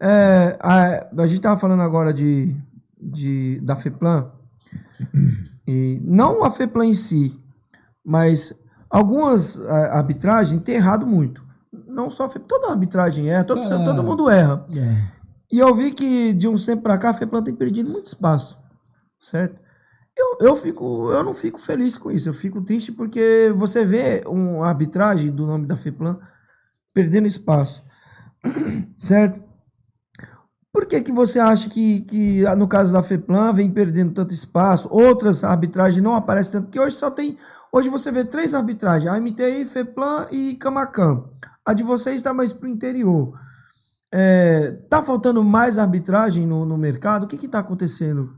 É, 0.00 0.56
a, 0.62 1.22
a 1.22 1.26
gente 1.26 1.42
tava 1.42 1.60
falando 1.60 1.82
agora 1.82 2.14
de, 2.14 2.56
de 2.98 3.60
da 3.60 3.76
FEPLAN. 3.76 4.30
E 5.66 6.00
não 6.02 6.42
a 6.42 6.50
FEPLAN 6.50 6.86
em 6.86 6.94
si, 6.94 7.38
mas 8.02 8.54
algumas 8.88 9.58
é, 9.60 9.70
arbitragens 9.90 10.62
têm 10.62 10.76
errado 10.76 11.06
muito. 11.06 11.46
Não 11.88 12.10
só 12.10 12.24
a 12.24 12.28
toda 12.28 12.70
arbitragem 12.70 13.28
erra, 13.30 13.44
todo, 13.44 13.62
Ah. 13.62 13.84
todo 13.84 14.02
mundo 14.02 14.28
erra. 14.28 14.66
É. 14.76 15.18
E 15.50 15.58
eu 15.58 15.74
vi 15.74 15.90
que 15.92 16.32
de 16.34 16.46
uns 16.46 16.66
tempos 16.66 16.82
pra 16.82 16.98
cá 16.98 17.10
a 17.10 17.14
FEPLAN 17.14 17.42
tem 17.42 17.54
perdido 17.54 17.90
muito 17.90 18.06
espaço. 18.06 18.58
certo? 19.18 19.58
Eu, 20.16 20.48
eu, 20.48 20.56
fico, 20.56 21.10
eu 21.12 21.24
não 21.24 21.32
fico 21.34 21.60
feliz 21.60 21.96
com 21.98 22.10
isso, 22.10 22.28
eu 22.28 22.32
fico 22.34 22.60
triste 22.62 22.92
porque 22.92 23.52
você 23.56 23.84
vê 23.84 24.22
uma 24.26 24.66
arbitragem 24.66 25.30
do 25.30 25.46
nome 25.46 25.66
da 25.66 25.76
FEPLAN 25.76 26.18
perdendo 26.92 27.26
espaço, 27.26 27.82
certo? 28.98 29.40
Por 30.72 30.86
que, 30.86 31.00
que 31.02 31.12
você 31.12 31.40
acha 31.40 31.68
que, 31.68 32.02
que, 32.02 32.42
no 32.56 32.68
caso 32.68 32.92
da 32.92 33.02
FEPLAN, 33.02 33.52
vem 33.52 33.70
perdendo 33.70 34.12
tanto 34.12 34.32
espaço? 34.34 34.88
Outras 34.90 35.42
arbitragens 35.42 36.02
não 36.02 36.14
aparecem 36.14 36.52
tanto, 36.52 36.64
porque 36.66 36.78
hoje 36.78 36.94
só 36.96 37.10
tem. 37.10 37.36
Hoje 37.72 37.88
você 37.88 38.10
vê 38.10 38.24
três 38.24 38.54
arbitragens: 38.54 39.10
AMTI, 39.10 39.64
FEPLAN 39.64 40.28
e 40.30 40.54
Camacan. 40.56 41.24
A 41.64 41.74
de 41.74 41.82
vocês 41.82 42.16
está 42.16 42.32
mais 42.32 42.52
para 42.52 42.66
o 42.66 42.70
interior. 42.70 43.38
É, 44.12 44.72
tá 44.88 45.02
faltando 45.02 45.44
mais 45.44 45.78
arbitragem 45.78 46.46
no, 46.46 46.64
no 46.64 46.78
mercado? 46.78 47.24
O 47.24 47.26
que 47.26 47.44
está 47.44 47.58
acontecendo? 47.58 48.32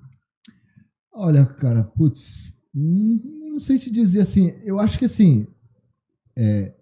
Olha, 1.13 1.45
cara, 1.45 1.85
putz, 1.85 2.53
não 2.75 3.59
sei 3.59 3.79
te 3.79 3.91
dizer 3.91 4.23
assim. 4.23 4.53
Eu 4.65 4.81
acho 4.81 4.99
que 4.99 5.05
assim, 5.05 5.47
é, 6.37 6.75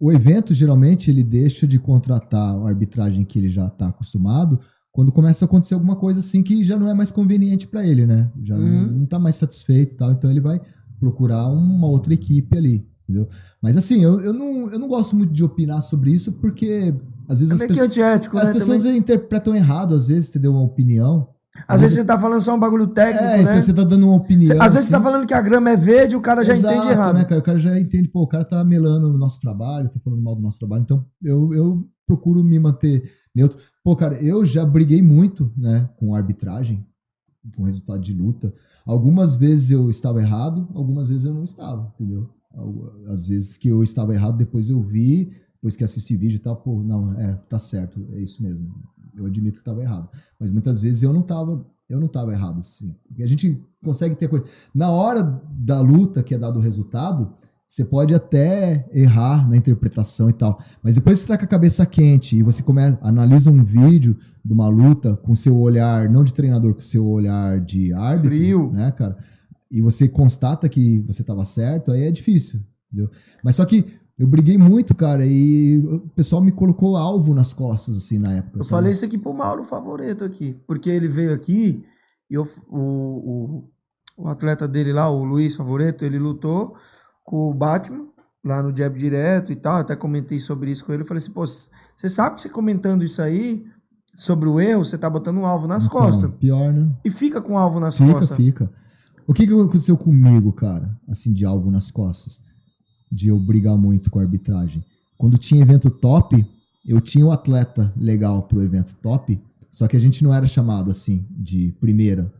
o 0.00 0.10
evento 0.10 0.54
geralmente 0.54 1.10
ele 1.10 1.22
deixa 1.22 1.66
de 1.66 1.78
contratar 1.78 2.54
a 2.54 2.68
arbitragem 2.68 3.24
que 3.24 3.38
ele 3.38 3.50
já 3.50 3.66
está 3.66 3.88
acostumado 3.88 4.60
quando 4.90 5.10
começa 5.10 5.44
a 5.44 5.46
acontecer 5.46 5.74
alguma 5.74 5.96
coisa 5.96 6.20
assim 6.20 6.42
que 6.42 6.62
já 6.62 6.78
não 6.78 6.88
é 6.88 6.94
mais 6.94 7.10
conveniente 7.10 7.66
para 7.66 7.86
ele, 7.86 8.06
né? 8.06 8.30
Já 8.42 8.54
uhum. 8.54 8.86
não 8.92 9.04
está 9.04 9.18
mais 9.18 9.36
satisfeito, 9.36 9.96
tal. 9.96 10.12
Então 10.12 10.30
ele 10.30 10.40
vai 10.40 10.60
procurar 11.02 11.48
uma 11.48 11.88
outra 11.88 12.14
equipe 12.14 12.56
ali, 12.56 12.86
entendeu? 13.02 13.28
Mas 13.60 13.76
assim, 13.76 14.04
eu, 14.04 14.20
eu, 14.20 14.32
não, 14.32 14.70
eu 14.70 14.78
não 14.78 14.86
gosto 14.86 15.16
muito 15.16 15.32
de 15.32 15.42
opinar 15.42 15.82
sobre 15.82 16.12
isso 16.12 16.30
porque 16.34 16.94
às 17.28 17.40
vezes 17.40 17.50
é 17.50 17.54
as, 17.54 17.68
pessoas, 17.68 17.86
antiético, 17.88 18.38
as 18.38 18.46
né, 18.46 18.52
pessoas 18.52 18.82
também. 18.84 18.98
interpretam 18.98 19.56
errado, 19.56 19.96
às 19.96 20.06
vezes, 20.06 20.30
entendeu? 20.30 20.52
Uma 20.52 20.62
opinião. 20.62 21.28
Às, 21.66 21.80
vezes 21.80 21.96
você 21.96 22.04
tá 22.04 22.18
falando 22.18 22.40
só 22.40 22.54
um 22.54 22.60
bagulho 22.60 22.86
técnico, 22.86 23.24
é, 23.24 23.42
né? 23.42 23.60
você 23.60 23.74
tá 23.74 23.82
dando 23.82 24.06
uma 24.06 24.16
opinião. 24.16 24.56
Às 24.60 24.74
vezes 24.74 24.86
você 24.86 24.92
tá 24.92 24.98
assim. 24.98 25.06
falando 25.06 25.26
que 25.26 25.34
a 25.34 25.42
grama 25.42 25.70
é 25.70 25.76
verde, 25.76 26.14
o 26.14 26.20
cara 26.20 26.44
já 26.44 26.52
Exato, 26.52 26.72
entende 26.74 26.92
errado. 26.92 27.16
Né, 27.16 27.24
cara? 27.24 27.40
O 27.40 27.44
cara 27.44 27.58
já 27.58 27.78
entende, 27.78 28.08
pô, 28.08 28.22
o 28.22 28.28
cara 28.28 28.44
tá 28.44 28.64
melando 28.64 29.08
o 29.08 29.18
nosso 29.18 29.40
trabalho, 29.40 29.88
tá 29.88 30.00
falando 30.02 30.22
mal 30.22 30.36
do 30.36 30.40
nosso 30.40 30.58
trabalho. 30.58 30.82
Então, 30.82 31.04
eu, 31.20 31.52
eu 31.52 31.84
procuro 32.06 32.44
me 32.44 32.58
manter 32.60 33.10
neutro. 33.34 33.58
Pô, 33.82 33.96
cara, 33.96 34.14
eu 34.22 34.46
já 34.46 34.64
briguei 34.64 35.02
muito, 35.02 35.52
né, 35.56 35.90
com 35.96 36.14
arbitragem, 36.14 36.86
com 37.56 37.64
resultado 37.64 38.00
de 38.00 38.12
luta. 38.12 38.54
Algumas 38.84 39.34
vezes 39.34 39.70
eu 39.70 39.90
estava 39.90 40.20
errado, 40.20 40.68
algumas 40.74 41.08
vezes 41.08 41.24
eu 41.24 41.34
não 41.34 41.44
estava, 41.44 41.92
entendeu? 41.94 42.28
Às 43.06 43.26
vezes 43.26 43.56
que 43.56 43.68
eu 43.68 43.82
estava 43.82 44.14
errado, 44.14 44.36
depois 44.36 44.68
eu 44.68 44.80
vi, 44.80 45.32
depois 45.54 45.76
que 45.76 45.84
assisti 45.84 46.16
vídeo 46.16 46.36
e 46.36 46.40
tal, 46.40 46.56
pô, 46.56 46.82
não, 46.82 47.14
é, 47.14 47.34
tá 47.48 47.58
certo, 47.58 48.06
é 48.12 48.20
isso 48.20 48.42
mesmo. 48.42 48.74
Eu 49.16 49.26
admito 49.26 49.56
que 49.56 49.62
estava 49.62 49.80
errado. 49.80 50.08
Mas 50.38 50.50
muitas 50.50 50.82
vezes 50.82 51.02
eu 51.02 51.12
não 51.12 51.20
estava 51.20 51.64
eu 51.92 52.00
não 52.00 52.06
estava 52.06 52.32
errado, 52.32 52.62
sim. 52.62 52.94
A 53.20 53.26
gente 53.26 53.62
consegue 53.84 54.16
ter 54.16 54.26
coisa. 54.26 54.46
Na 54.74 54.90
hora 54.90 55.22
da 55.50 55.80
luta, 55.80 56.22
que 56.22 56.34
é 56.34 56.38
dado 56.38 56.58
o 56.58 56.62
resultado, 56.62 57.34
você 57.72 57.86
pode 57.86 58.14
até 58.14 58.86
errar 58.92 59.48
na 59.48 59.56
interpretação 59.56 60.28
e 60.28 60.34
tal. 60.34 60.62
Mas 60.82 60.96
depois 60.96 61.18
você 61.18 61.24
está 61.24 61.38
com 61.38 61.44
a 61.46 61.48
cabeça 61.48 61.86
quente 61.86 62.36
e 62.36 62.42
você 62.42 62.62
começa, 62.62 62.98
analisa 63.00 63.50
um 63.50 63.64
vídeo 63.64 64.14
de 64.44 64.52
uma 64.52 64.68
luta 64.68 65.16
com 65.16 65.34
seu 65.34 65.56
olhar, 65.56 66.06
não 66.10 66.22
de 66.22 66.34
treinador, 66.34 66.74
com 66.74 66.82
seu 66.82 67.06
olhar 67.06 67.58
de 67.60 67.90
árbitro, 67.94 68.28
Frio. 68.28 68.70
né, 68.72 68.92
cara? 68.92 69.16
E 69.70 69.80
você 69.80 70.06
constata 70.06 70.68
que 70.68 70.98
você 71.06 71.22
estava 71.22 71.46
certo, 71.46 71.92
aí 71.92 72.02
é 72.02 72.10
difícil, 72.10 72.60
entendeu? 72.92 73.10
Mas 73.42 73.56
só 73.56 73.64
que 73.64 73.86
eu 74.18 74.26
briguei 74.26 74.58
muito, 74.58 74.94
cara, 74.94 75.24
e 75.24 75.78
o 75.78 76.00
pessoal 76.10 76.42
me 76.42 76.52
colocou 76.52 76.94
alvo 76.94 77.32
nas 77.32 77.54
costas, 77.54 77.96
assim, 77.96 78.18
na 78.18 78.34
época. 78.34 78.58
Eu 78.58 78.64
sabe? 78.64 78.70
falei 78.70 78.92
isso 78.92 79.06
aqui 79.06 79.16
pro 79.16 79.32
Mauro 79.32 79.64
Favoreto 79.64 80.26
aqui, 80.26 80.54
porque 80.66 80.90
ele 80.90 81.08
veio 81.08 81.32
aqui 81.32 81.82
e 82.28 82.34
eu, 82.34 82.46
o, 82.68 82.78
o, 82.78 84.24
o 84.24 84.28
atleta 84.28 84.68
dele 84.68 84.92
lá, 84.92 85.08
o 85.08 85.24
Luiz 85.24 85.56
Favoreto, 85.56 86.04
ele 86.04 86.18
lutou 86.18 86.76
com 87.32 87.48
o 87.48 87.54
Batman 87.54 88.08
lá 88.44 88.62
no 88.62 88.76
Jab 88.76 88.98
Direto 88.98 89.52
e 89.52 89.56
tal, 89.56 89.76
até 89.78 89.96
comentei 89.96 90.38
sobre 90.38 90.70
isso 90.70 90.84
com 90.84 90.92
ele, 90.92 91.00
eu 91.02 91.06
falei 91.06 91.22
assim, 91.22 91.30
pô, 91.32 91.46
você 91.46 92.08
sabe 92.10 92.36
que 92.36 92.42
você 92.42 92.48
comentando 92.50 93.02
isso 93.02 93.22
aí, 93.22 93.64
sobre 94.14 94.50
o 94.50 94.60
erro, 94.60 94.84
você 94.84 94.98
tá 94.98 95.08
botando 95.08 95.38
um 95.38 95.46
alvo 95.46 95.66
nas 95.66 95.86
Então, 95.86 95.98
costas. 95.98 96.30
Pior, 96.38 96.70
né? 96.70 96.92
E 97.02 97.10
fica 97.10 97.40
com 97.40 97.56
alvo 97.56 97.80
nas 97.80 97.96
Fica, 97.96 98.12
costas. 98.12 98.36
fica. 98.36 98.70
O 99.26 99.32
que, 99.32 99.46
que 99.46 99.52
aconteceu 99.54 99.96
comigo, 99.96 100.52
cara? 100.52 100.94
Assim, 101.08 101.32
de 101.32 101.46
alvo 101.46 101.70
nas 101.70 101.90
costas. 101.90 102.42
De 103.10 103.28
eu 103.28 103.38
brigar 103.38 103.78
muito 103.78 104.10
com 104.10 104.18
a 104.18 104.22
arbitragem. 104.22 104.84
Quando 105.16 105.38
tinha 105.38 105.62
evento 105.62 105.88
top, 105.88 106.44
eu 106.86 107.00
tinha 107.00 107.24
um 107.24 107.30
atleta 107.32 107.90
legal 107.96 108.42
pro 108.42 108.62
evento 108.62 108.94
top, 109.00 109.40
só 109.70 109.88
que 109.88 109.96
a 109.96 110.00
gente 110.00 110.22
não 110.22 110.34
era 110.34 110.46
chamado 110.46 110.90
assim, 110.90 111.24
de 111.30 111.72
primeira. 111.80 112.30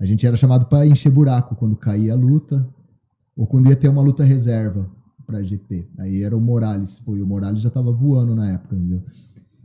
A 0.00 0.04
gente 0.04 0.26
era 0.26 0.36
chamado 0.36 0.66
para 0.66 0.84
encher 0.84 1.12
buraco 1.12 1.54
quando 1.54 1.76
caía 1.76 2.14
a 2.14 2.16
luta, 2.16 2.66
ou 3.36 3.46
quando 3.46 3.68
ia 3.68 3.76
ter 3.76 3.88
uma 3.88 4.02
luta 4.02 4.22
reserva 4.24 4.88
pra 5.26 5.42
GP. 5.42 5.88
Aí 5.98 6.22
era 6.22 6.36
o 6.36 6.40
Morales. 6.40 7.00
Pô, 7.00 7.16
e 7.16 7.22
o 7.22 7.26
Morales 7.26 7.60
já 7.60 7.70
tava 7.70 7.90
voando 7.92 8.34
na 8.34 8.50
época, 8.52 8.76
entendeu? 8.76 9.02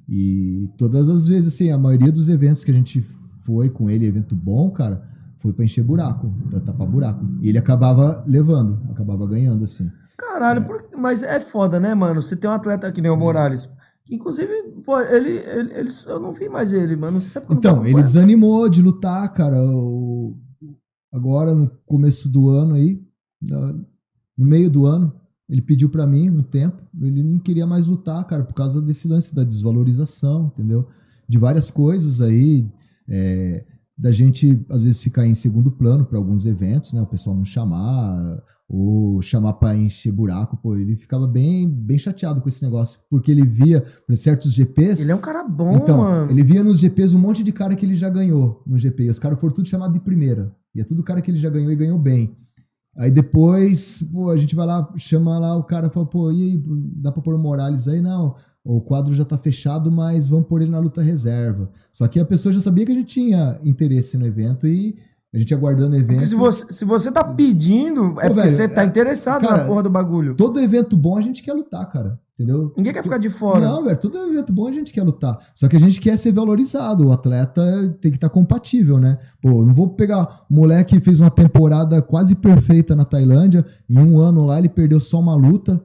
E 0.08 0.70
todas 0.78 1.08
as 1.10 1.28
vezes, 1.28 1.54
assim, 1.54 1.70
a 1.72 1.78
maioria 1.78 2.12
dos 2.12 2.30
eventos 2.30 2.64
que 2.64 2.72
a 2.72 2.74
gente 2.74 3.02
foi 3.46 3.70
com 3.70 3.90
ele, 3.90 4.06
evento 4.06 4.36
bom, 4.36 4.70
cara, 4.72 5.04
foi 5.40 5.54
pra 5.54 5.64
encher 5.66 5.84
buraco, 5.84 6.34
pra 6.50 6.60
tapar 6.60 6.88
buraco. 6.88 7.26
E 7.41 7.50
ele 7.50 7.58
acabava 7.58 8.24
levando, 8.28 8.80
acabava 8.90 9.28
ganhando, 9.28 9.66
assim. 9.66 9.90
Caralho, 10.18 10.66
por- 10.66 10.86
mas 10.98 11.24
é 11.24 11.40
foda, 11.40 11.80
né, 11.80 11.94
mano? 11.94 12.22
Você 12.22 12.36
tem 12.36 12.50
um 12.50 12.54
atleta 12.54 12.91
que 12.91 13.02
nem 13.02 13.12
o 13.12 13.16
Morales. 13.18 13.70
Que 14.04 14.16
inclusive, 14.16 14.50
pô, 14.84 15.00
ele, 15.00 15.30
ele, 15.32 15.74
ele- 15.74 15.90
Eu 16.08 16.20
não 16.20 16.34
vi 16.34 16.50
mais 16.50 16.74
ele, 16.74 16.96
mano. 16.96 17.14
Não 17.14 17.22
sei 17.22 17.30
se 17.30 17.38
é 17.38 17.54
Então, 17.54 17.86
ele 17.86 18.02
desanimou 18.02 18.68
de 18.68 18.82
lutar, 18.82 19.32
cara. 19.34 19.58
o- 19.62 20.36
Agora, 21.14 21.54
no 21.56 21.70
começo 21.86 22.28
do 22.30 22.50
ano 22.50 22.76
aí, 22.76 23.02
no 23.41 24.45
meio 24.45 24.70
do 24.70 24.86
ano, 24.86 25.14
ele 25.49 25.61
pediu 25.61 25.90
pra 25.90 26.06
mim 26.06 26.30
um 26.30 26.44
tempo. 26.44 26.78
Ele 27.02 27.24
não 27.24 27.40
queria 27.40 27.66
mais 27.66 27.88
lutar, 27.88 28.24
cara, 28.26 28.44
por 28.44 28.53
causa 28.53 28.82
desse 28.82 29.07
lance 29.07 29.34
da 29.34 29.44
desvalorização, 29.44 30.52
entendeu? 30.53 30.88
De 31.28 31.38
várias 31.38 31.70
coisas 31.72 32.22
aí. 32.22 32.68
é, 33.07 33.66
da 33.98 34.14
gente, 34.14 34.66
às 34.70 34.86
vezes, 34.86 35.02
ficar 35.02 35.28
em 35.28 35.36
segundo 35.36 35.70
plano 35.70 36.06
para 36.06 36.18
alguns 36.18 36.45
eventos, 36.45 36.94
né? 36.94 37.02
O 37.02 37.06
pessoal 37.06 37.36
não 37.36 37.44
chamar, 37.44 38.41
ou 38.70 39.22
chamar 39.22 39.52
pra 39.53 39.76
encher 39.76 40.10
buraco. 40.10 40.56
Pô, 40.56 40.78
ele 40.78 40.95
ficava 40.95 41.28
bem, 41.28 41.68
bem 41.70 41.99
chateado 41.99 42.40
com 42.40 42.48
esse 42.48 42.64
negócio, 42.64 42.98
porque 43.10 43.30
ele 43.30 43.45
via 43.45 43.82
por 44.07 44.16
certos 44.16 44.53
GPs. 44.53 45.02
Ele 45.02 45.11
é 45.11 45.16
um 45.16 45.20
cara 45.20 45.44
bom, 45.44 45.76
Então, 45.76 45.98
mano. 45.98 46.32
ele 46.32 46.44
via 46.44 46.64
nos 46.64 46.80
GPs 46.80 47.14
um 47.14 47.20
monte 47.20 47.44
de 47.44 47.52
cara 47.52 47.76
que 47.76 47.86
ele 47.86 47.95
já 47.95 48.10
ganhou 48.10 48.64
no 48.66 48.78
GP. 48.78 49.03
E 49.03 49.10
os 49.10 49.20
caras 49.20 49.38
foram 49.38 49.53
tudo 49.53 49.68
chamado 49.68 49.91
de 49.91 49.99
primeira. 49.99 50.56
E 50.74 50.80
é 50.80 50.84
tudo 50.86 51.03
cara 51.03 51.22
que 51.22 51.30
ele 51.30 51.38
já 51.38 51.49
ganhou 51.49 51.70
e 51.70 51.76
ganhou 51.76 51.99
bem. 51.99 52.38
Aí 52.98 53.11
depois, 53.11 54.02
pô, 54.11 54.30
a 54.30 54.38
gente 54.38 54.56
vai 54.56 54.66
lá, 54.66 54.91
chama 54.98 55.38
lá 55.38 55.56
o 55.56 55.64
cara 55.64 55.88
e 55.88 55.90
fala, 55.90 56.06
pô, 56.06 56.32
e 56.32 56.52
aí, 56.52 56.64
dá 56.95 57.11
pra 57.11 57.22
pôr 57.22 57.36
o 57.36 57.40
Morales 57.40 57.88
aí? 57.88 58.02
Não, 58.02 58.36
o 58.64 58.82
quadro 58.82 59.14
já 59.14 59.24
tá 59.24 59.38
fechado, 59.38 59.91
mas 59.91 60.28
vamos 60.28 60.48
pôr 60.48 60.61
ele 60.61 60.72
na 60.72 60.80
luta 60.80 61.02
reserva. 61.02 61.72
Só 61.91 62.07
que 62.07 62.20
a 62.20 62.26
pessoa 62.26 62.53
já 62.53 62.61
sabia 62.61 62.86
que 62.86 62.91
a 62.91 62.95
gente 62.95 63.07
tinha 63.07 63.60
interesse 63.64 64.18
no 64.18 64.26
evento 64.26 64.68
e 64.68 64.98
a 65.34 65.38
gente 65.38 65.53
aguardando 65.53 65.95
evento. 65.95 66.07
Porque 66.07 66.26
se 66.26 66.35
você, 66.35 66.65
se 66.72 66.85
você 66.85 67.11
tá 67.11 67.23
pedindo, 67.23 68.01
é 68.01 68.06
Pô, 68.06 68.14
porque 68.14 68.34
velho, 68.34 68.49
você 68.49 68.68
tá 68.68 68.81
é- 68.81 68.85
interessado 68.85 69.47
cara, 69.47 69.60
na 69.60 69.65
porra 69.65 69.84
do 69.84 69.89
bagulho. 69.89 70.35
Todo 70.35 70.60
evento 70.60 70.97
bom 70.97 71.18
a 71.18 71.22
gente 71.22 71.43
quer 71.43 71.53
lutar, 71.53 71.88
cara. 71.89 72.19
Entendeu? 72.34 72.73
Ninguém 72.77 72.93
quer 72.93 73.03
ficar 73.03 73.18
de 73.18 73.30
fora. 73.30 73.60
Não, 73.60 73.84
velho, 73.84 73.97
todo 73.99 74.18
evento 74.18 74.53
bom 74.53 74.65
a 74.65 74.72
gente 74.72 74.93
quer 74.93 75.03
lutar. 75.03 75.38
Só 75.53 75.68
que 75.68 75.76
a 75.76 75.80
gente 75.80 75.99
quer 75.99 76.18
ser 76.18 76.31
valorizado. 76.31 77.06
O 77.06 77.11
atleta 77.11 77.61
tem 77.99 78.11
que 78.11 78.18
estar 78.18 78.30
compatível, 78.30 78.97
né? 78.97 79.19
Pô, 79.41 79.65
não 79.65 79.73
vou 79.73 79.89
pegar 79.89 80.45
um 80.49 80.56
moleque 80.56 80.97
que 80.97 81.03
fez 81.03 81.19
uma 81.19 81.30
temporada 81.30 82.01
quase 82.01 82.35
perfeita 82.35 82.95
na 82.95 83.03
Tailândia. 83.03 83.65
Em 83.89 83.99
um 83.99 84.19
ano 84.19 84.45
lá, 84.45 84.57
ele 84.57 84.69
perdeu 84.69 85.01
só 85.01 85.19
uma 85.19 85.35
luta, 85.35 85.84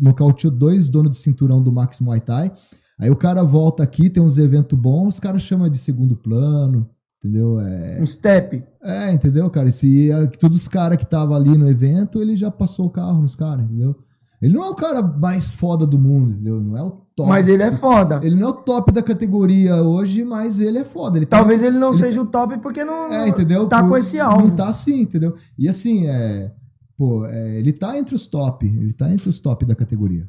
nocauteou 0.00 0.50
dois 0.50 0.88
donos 0.88 1.10
do 1.10 1.16
cinturão 1.18 1.62
do 1.62 1.70
Max 1.70 2.00
Muay 2.00 2.20
Thai. 2.20 2.50
Aí 2.98 3.10
o 3.10 3.16
cara 3.16 3.42
volta 3.44 3.82
aqui, 3.82 4.08
tem 4.08 4.22
uns 4.22 4.38
eventos 4.38 4.76
bons, 4.76 5.16
os 5.16 5.20
caras 5.20 5.42
chamam 5.42 5.68
de 5.68 5.78
segundo 5.78 6.16
plano, 6.16 6.88
entendeu? 7.22 7.60
É, 7.60 7.98
Um 8.00 8.06
step. 8.06 8.62
é, 8.82 9.12
entendeu, 9.12 9.48
cara? 9.50 9.70
Se 9.70 10.08
todos 10.40 10.60
os 10.62 10.68
caras 10.68 10.96
que 10.98 11.04
estavam 11.04 11.34
ali 11.34 11.56
no 11.56 11.68
evento, 11.68 12.20
ele 12.20 12.36
já 12.36 12.50
passou 12.50 12.86
o 12.86 12.90
carro 12.90 13.20
nos 13.22 13.34
caras, 13.34 13.64
entendeu? 13.64 13.96
Ele 14.40 14.54
não 14.54 14.64
é 14.64 14.68
o 14.70 14.74
cara 14.74 15.02
mais 15.02 15.52
foda 15.52 15.84
do 15.84 15.98
mundo, 15.98 16.30
entendeu? 16.32 16.60
Não 16.60 16.76
é 16.76 16.82
o 16.82 16.90
top. 17.16 17.28
Mas 17.28 17.48
ele 17.48 17.62
é 17.64 17.72
foda. 17.72 18.20
Ele 18.22 18.36
não 18.36 18.46
é 18.46 18.50
o 18.50 18.54
top 18.54 18.92
da 18.92 19.02
categoria 19.02 19.82
hoje, 19.82 20.22
mas 20.22 20.60
ele 20.60 20.78
é 20.78 20.84
foda. 20.84 21.18
Ele 21.18 21.26
tem- 21.26 21.36
Talvez 21.36 21.60
ele 21.60 21.76
não 21.76 21.88
ele- 21.88 21.98
seja 21.98 22.20
o 22.22 22.24
top 22.26 22.56
porque 22.58 22.84
não, 22.84 23.12
É, 23.12 23.26
entendeu? 23.28 23.66
tá 23.66 23.82
Por- 23.82 23.88
com 23.88 23.96
esse 23.96 24.20
alvo. 24.20 24.46
Não 24.46 24.54
tá 24.54 24.68
assim, 24.68 25.00
entendeu? 25.02 25.34
E 25.58 25.68
assim, 25.68 26.06
é. 26.06 26.52
Pô, 26.96 27.26
é, 27.26 27.58
ele 27.58 27.72
tá 27.72 27.98
entre 27.98 28.14
os 28.14 28.26
top. 28.28 28.64
Ele 28.66 28.92
tá 28.92 29.12
entre 29.12 29.28
os 29.28 29.40
top 29.40 29.64
da 29.64 29.74
categoria. 29.74 30.26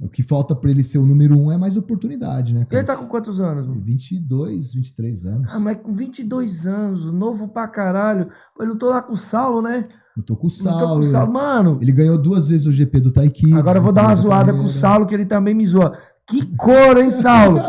É, 0.00 0.04
o 0.04 0.08
que 0.08 0.22
falta 0.22 0.54
pra 0.54 0.70
ele 0.70 0.84
ser 0.84 0.98
o 0.98 1.06
número 1.06 1.36
um 1.36 1.50
é 1.50 1.56
mais 1.58 1.76
oportunidade, 1.76 2.52
né, 2.54 2.64
cara? 2.64 2.76
Ele 2.76 2.86
tá 2.86 2.96
com 2.96 3.06
quantos 3.06 3.40
anos, 3.40 3.66
mano? 3.66 3.80
22, 3.82 4.74
23 4.74 5.24
anos. 5.26 5.52
Ah, 5.54 5.58
moleque 5.58 5.82
com 5.82 5.92
22 5.92 6.66
anos, 6.66 7.12
novo 7.12 7.48
pra 7.48 7.66
caralho. 7.68 8.28
Ele 8.60 8.70
lutou 8.70 8.90
lá 8.90 9.02
com 9.02 9.12
o 9.12 9.16
Saulo, 9.16 9.60
né? 9.62 9.84
Tô 10.26 10.34
com 10.36 10.48
o 10.48 10.50
Lutou 10.50 10.70
com 10.70 10.78
Saulo. 10.78 11.00
o 11.00 11.04
Saulo. 11.04 11.32
Mano, 11.32 11.78
Ele 11.80 11.92
ganhou 11.92 12.18
duas 12.18 12.48
vezes 12.48 12.66
o 12.66 12.72
GP 12.72 13.00
do 13.00 13.12
Taiki. 13.12 13.52
agora 13.54 13.78
eu 13.78 13.82
vou 13.82 13.92
dar 13.92 14.02
uma 14.04 14.14
zoada 14.14 14.52
com 14.52 14.64
o 14.64 14.68
Saulo, 14.68 15.06
que 15.06 15.14
ele 15.14 15.24
também 15.24 15.54
me 15.54 15.64
zoa. 15.66 15.96
Que 16.26 16.44
couro, 16.56 17.00
hein, 17.00 17.08
Saulo? 17.10 17.60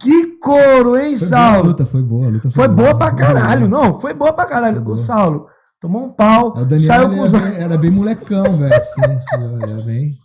Que 0.00 0.38
couro, 0.38 0.96
hein, 0.96 1.14
Foi 1.14 1.28
boa 1.28 1.38
a 1.38 1.52
Saulo? 1.52 1.68
luta, 1.68 1.86
foi 1.86 2.02
boa, 2.02 2.26
a 2.26 2.30
luta 2.30 2.50
Foi 2.50 2.68
boa 2.68 2.94
pra 2.96 3.08
Foi 3.10 3.16
caralho, 3.18 3.68
boa. 3.68 3.84
não, 3.86 4.00
foi 4.00 4.14
boa 4.14 4.32
pra 4.32 4.46
caralho. 4.46 4.76
Foi 4.76 4.82
O 4.82 4.84
boa. 4.86 4.96
Saulo 4.96 5.46
tomou 5.78 6.04
um 6.06 6.10
pau, 6.10 6.52
Daniel 6.64 6.80
saiu 6.80 7.08
com, 7.08 7.14
era, 7.14 7.24
os, 7.24 7.32
bem, 7.32 7.54
era 7.54 7.78
bem 7.78 7.90
molecão, 7.90 8.42
velho, 8.58 8.74
assim. 8.74 9.00
Era 9.62 9.82
bem... 9.82 10.18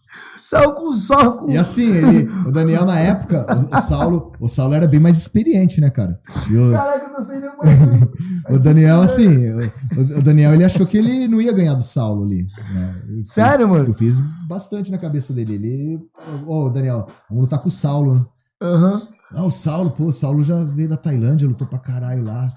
saiu 0.45 0.73
com 0.73 0.93
só 0.93 1.31
com... 1.31 1.49
E 1.49 1.57
assim, 1.57 1.89
ele, 1.89 2.29
o 2.47 2.51
Daniel 2.51 2.85
na 2.85 2.99
época, 2.99 3.47
o, 3.49 3.75
o 3.75 3.81
Saulo, 3.81 4.31
o 4.39 4.47
Saulo 4.47 4.75
era 4.75 4.87
bem 4.87 4.99
mais 4.99 5.17
experiente, 5.17 5.81
né, 5.81 5.89
cara? 5.89 6.19
O, 6.47 6.71
Caraca, 6.71 7.07
eu 7.07 7.15
tô 7.15 7.23
sem 7.23 7.39
nem 7.39 7.49
o 8.55 8.59
Daniel, 8.59 9.01
assim, 9.01 9.27
o, 9.51 10.19
o 10.19 10.21
Daniel, 10.21 10.53
ele 10.53 10.63
achou 10.63 10.85
que 10.85 10.99
ele 10.99 11.27
não 11.27 11.41
ia 11.41 11.51
ganhar 11.51 11.73
do 11.73 11.81
Saulo 11.81 12.23
ali. 12.23 12.45
né? 12.73 13.01
Eu 13.09 13.25
Sério, 13.25 13.67
mano? 13.67 13.87
Eu 13.87 13.93
fiz 13.95 14.19
bastante 14.47 14.91
na 14.91 14.99
cabeça 14.99 15.33
dele. 15.33 15.55
Ele, 15.55 15.99
ô, 16.45 16.69
Daniel, 16.69 17.07
vamos 17.27 17.45
lutar 17.45 17.59
com 17.59 17.69
o 17.69 17.71
Saulo, 17.71 18.15
né? 18.15 18.25
Aham. 18.61 19.07
Ah, 19.33 19.45
o 19.45 19.51
Saulo, 19.51 19.91
pô, 19.91 20.05
o 20.05 20.13
Saulo 20.13 20.43
já 20.43 20.63
veio 20.63 20.89
da 20.89 20.95
Tailândia, 20.95 21.47
lutou 21.47 21.67
pra 21.67 21.79
caralho 21.79 22.23
lá. 22.23 22.53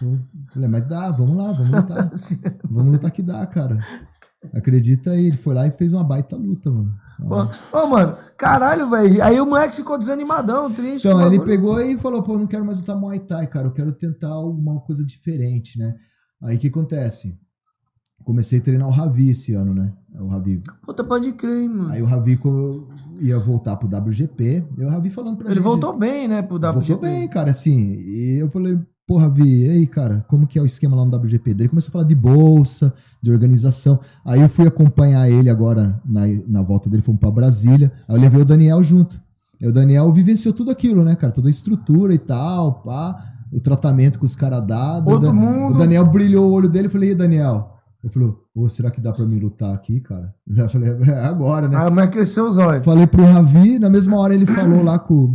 Falei, 0.53 0.69
mas 0.69 0.87
dá, 0.87 1.11
vamos 1.11 1.37
lá, 1.37 1.53
vamos 1.53 1.71
lutar. 1.71 2.11
vamos 2.71 2.93
lutar 2.93 3.11
que 3.11 3.23
dá, 3.23 3.47
cara. 3.47 3.79
Acredita 4.55 5.13
aí, 5.13 5.27
ele 5.27 5.39
foi 5.39 5.55
lá 5.55 5.67
e 5.67 5.71
fez 5.71 5.93
uma 5.95 6.05
baita 6.05 6.37
luta, 6.37 6.71
mano. 6.71 7.08
Ô, 7.21 7.87
mano, 7.89 8.17
caralho, 8.37 8.89
velho. 8.89 9.23
Aí 9.23 9.41
o 9.41 9.47
moleque 9.47 9.77
ficou 9.77 9.99
desanimadão, 9.99 10.73
triste. 10.73 11.07
Então, 11.07 11.27
ele 11.27 11.41
pegou 11.41 11.81
e 11.81 11.99
falou, 11.99 12.23
pô, 12.23 12.35
eu 12.35 12.39
não 12.39 12.47
quero 12.47 12.65
mais 12.65 12.79
lutar 12.79 12.97
Muay 12.97 13.19
Thai, 13.19 13.47
cara, 13.47 13.67
eu 13.67 13.73
quero 13.73 13.93
tentar 13.93 14.29
alguma 14.29 14.81
coisa 14.81 15.05
diferente, 15.05 15.79
né? 15.79 15.95
Aí 16.43 16.57
o 16.57 16.59
que 16.59 16.69
acontece? 16.69 17.37
Comecei 18.25 18.59
a 18.59 18.63
treinar 18.63 18.87
o 18.89 18.93
Ravi 18.93 19.31
esse 19.31 19.55
ano, 19.55 19.73
né? 19.75 19.93
O 20.21 20.29
Ravi. 20.29 20.63
Puta, 20.85 21.03
pode 21.03 21.33
crer, 21.33 21.69
mano. 21.69 21.91
Aí 21.91 22.03
o 22.03 22.07
Ravi 22.07 22.39
ia 23.21 23.39
voltar 23.39 23.77
pro 23.77 23.89
WGP, 23.89 24.65
e 24.77 24.85
o 24.85 24.89
Ravi 24.89 25.11
falando 25.11 25.37
pra 25.37 25.47
Ele 25.47 25.57
gente... 25.57 25.65
voltou 25.65 25.97
bem, 25.97 26.29
né, 26.29 26.43
pro 26.43 26.57
WGP. 26.57 26.73
Voltou 26.73 26.99
bem, 26.99 27.29
cara, 27.29 27.51
assim. 27.51 27.95
E 27.95 28.39
eu 28.41 28.51
falei, 28.51 28.79
pô, 29.09 29.17
Ravi, 29.17 29.65
e 29.65 29.71
aí, 29.71 29.87
cara, 29.87 30.23
como 30.29 30.47
que 30.47 30.59
é 30.59 30.63
o 30.63 30.67
esquema 30.67 30.95
lá 30.95 31.03
no 31.03 31.17
WGP? 31.17 31.55
Daí 31.55 31.63
ele 31.63 31.71
começou 31.71 31.89
a 31.89 31.93
falar 31.93 32.05
de 32.05 32.15
bolsa, 32.15 32.93
de 33.23 33.33
organização. 33.33 33.99
Aí 34.23 34.43
eu 34.43 34.51
fui 34.51 34.67
acompanhar 34.67 35.31
ele 35.31 35.49
agora 35.49 35.99
na, 36.05 36.27
na 36.47 36.63
volta 36.63 36.91
dele, 36.91 37.03
fomos 37.03 37.19
pra 37.19 37.31
Brasília. 37.31 37.91
Aí 38.07 38.17
eu 38.17 38.21
levei 38.21 38.43
o 38.43 38.45
Daniel 38.45 38.85
junto. 38.85 39.19
E 39.59 39.67
o 39.67 39.73
Daniel 39.73 40.13
vivenciou 40.13 40.53
tudo 40.53 40.71
aquilo, 40.71 41.03
né, 41.03 41.17
cara? 41.17 41.33
Toda 41.33 41.49
a 41.49 41.51
estrutura 41.51 42.13
e 42.13 42.19
tal, 42.19 42.83
pá. 42.83 43.33
O 43.51 43.59
tratamento 43.59 44.19
que 44.19 44.27
os 44.27 44.37
caras 44.37 44.63
dão. 44.67 45.03
Todo 45.03 45.31
o, 45.31 45.35
mundo. 45.35 45.75
o 45.75 45.79
Daniel 45.79 46.05
brilhou 46.05 46.51
o 46.51 46.53
olho 46.53 46.69
dele 46.69 46.89
e 46.89 46.91
falei, 46.91 47.13
e 47.13 47.15
Daniel? 47.15 47.79
Ele 48.05 48.13
falou, 48.13 48.45
ô, 48.55 48.69
será 48.69 48.91
que 48.91 49.01
dá 49.01 49.11
pra 49.11 49.25
mim 49.25 49.39
lutar 49.39 49.75
aqui, 49.75 50.01
cara? 50.01 50.35
Eu 50.55 50.69
falei, 50.69 50.91
é 50.91 51.25
agora, 51.25 51.67
né? 51.67 51.79
O 51.79 51.91
moleque 51.91 52.13
cresceu 52.13 52.47
os 52.47 52.59
olhos. 52.59 52.85
Falei 52.85 53.07
pro 53.07 53.25
Ravi, 53.25 53.79
na 53.79 53.89
mesma 53.89 54.19
hora 54.19 54.35
ele 54.35 54.45
falou 54.45 54.85
lá 54.85 54.99
com, 54.99 55.35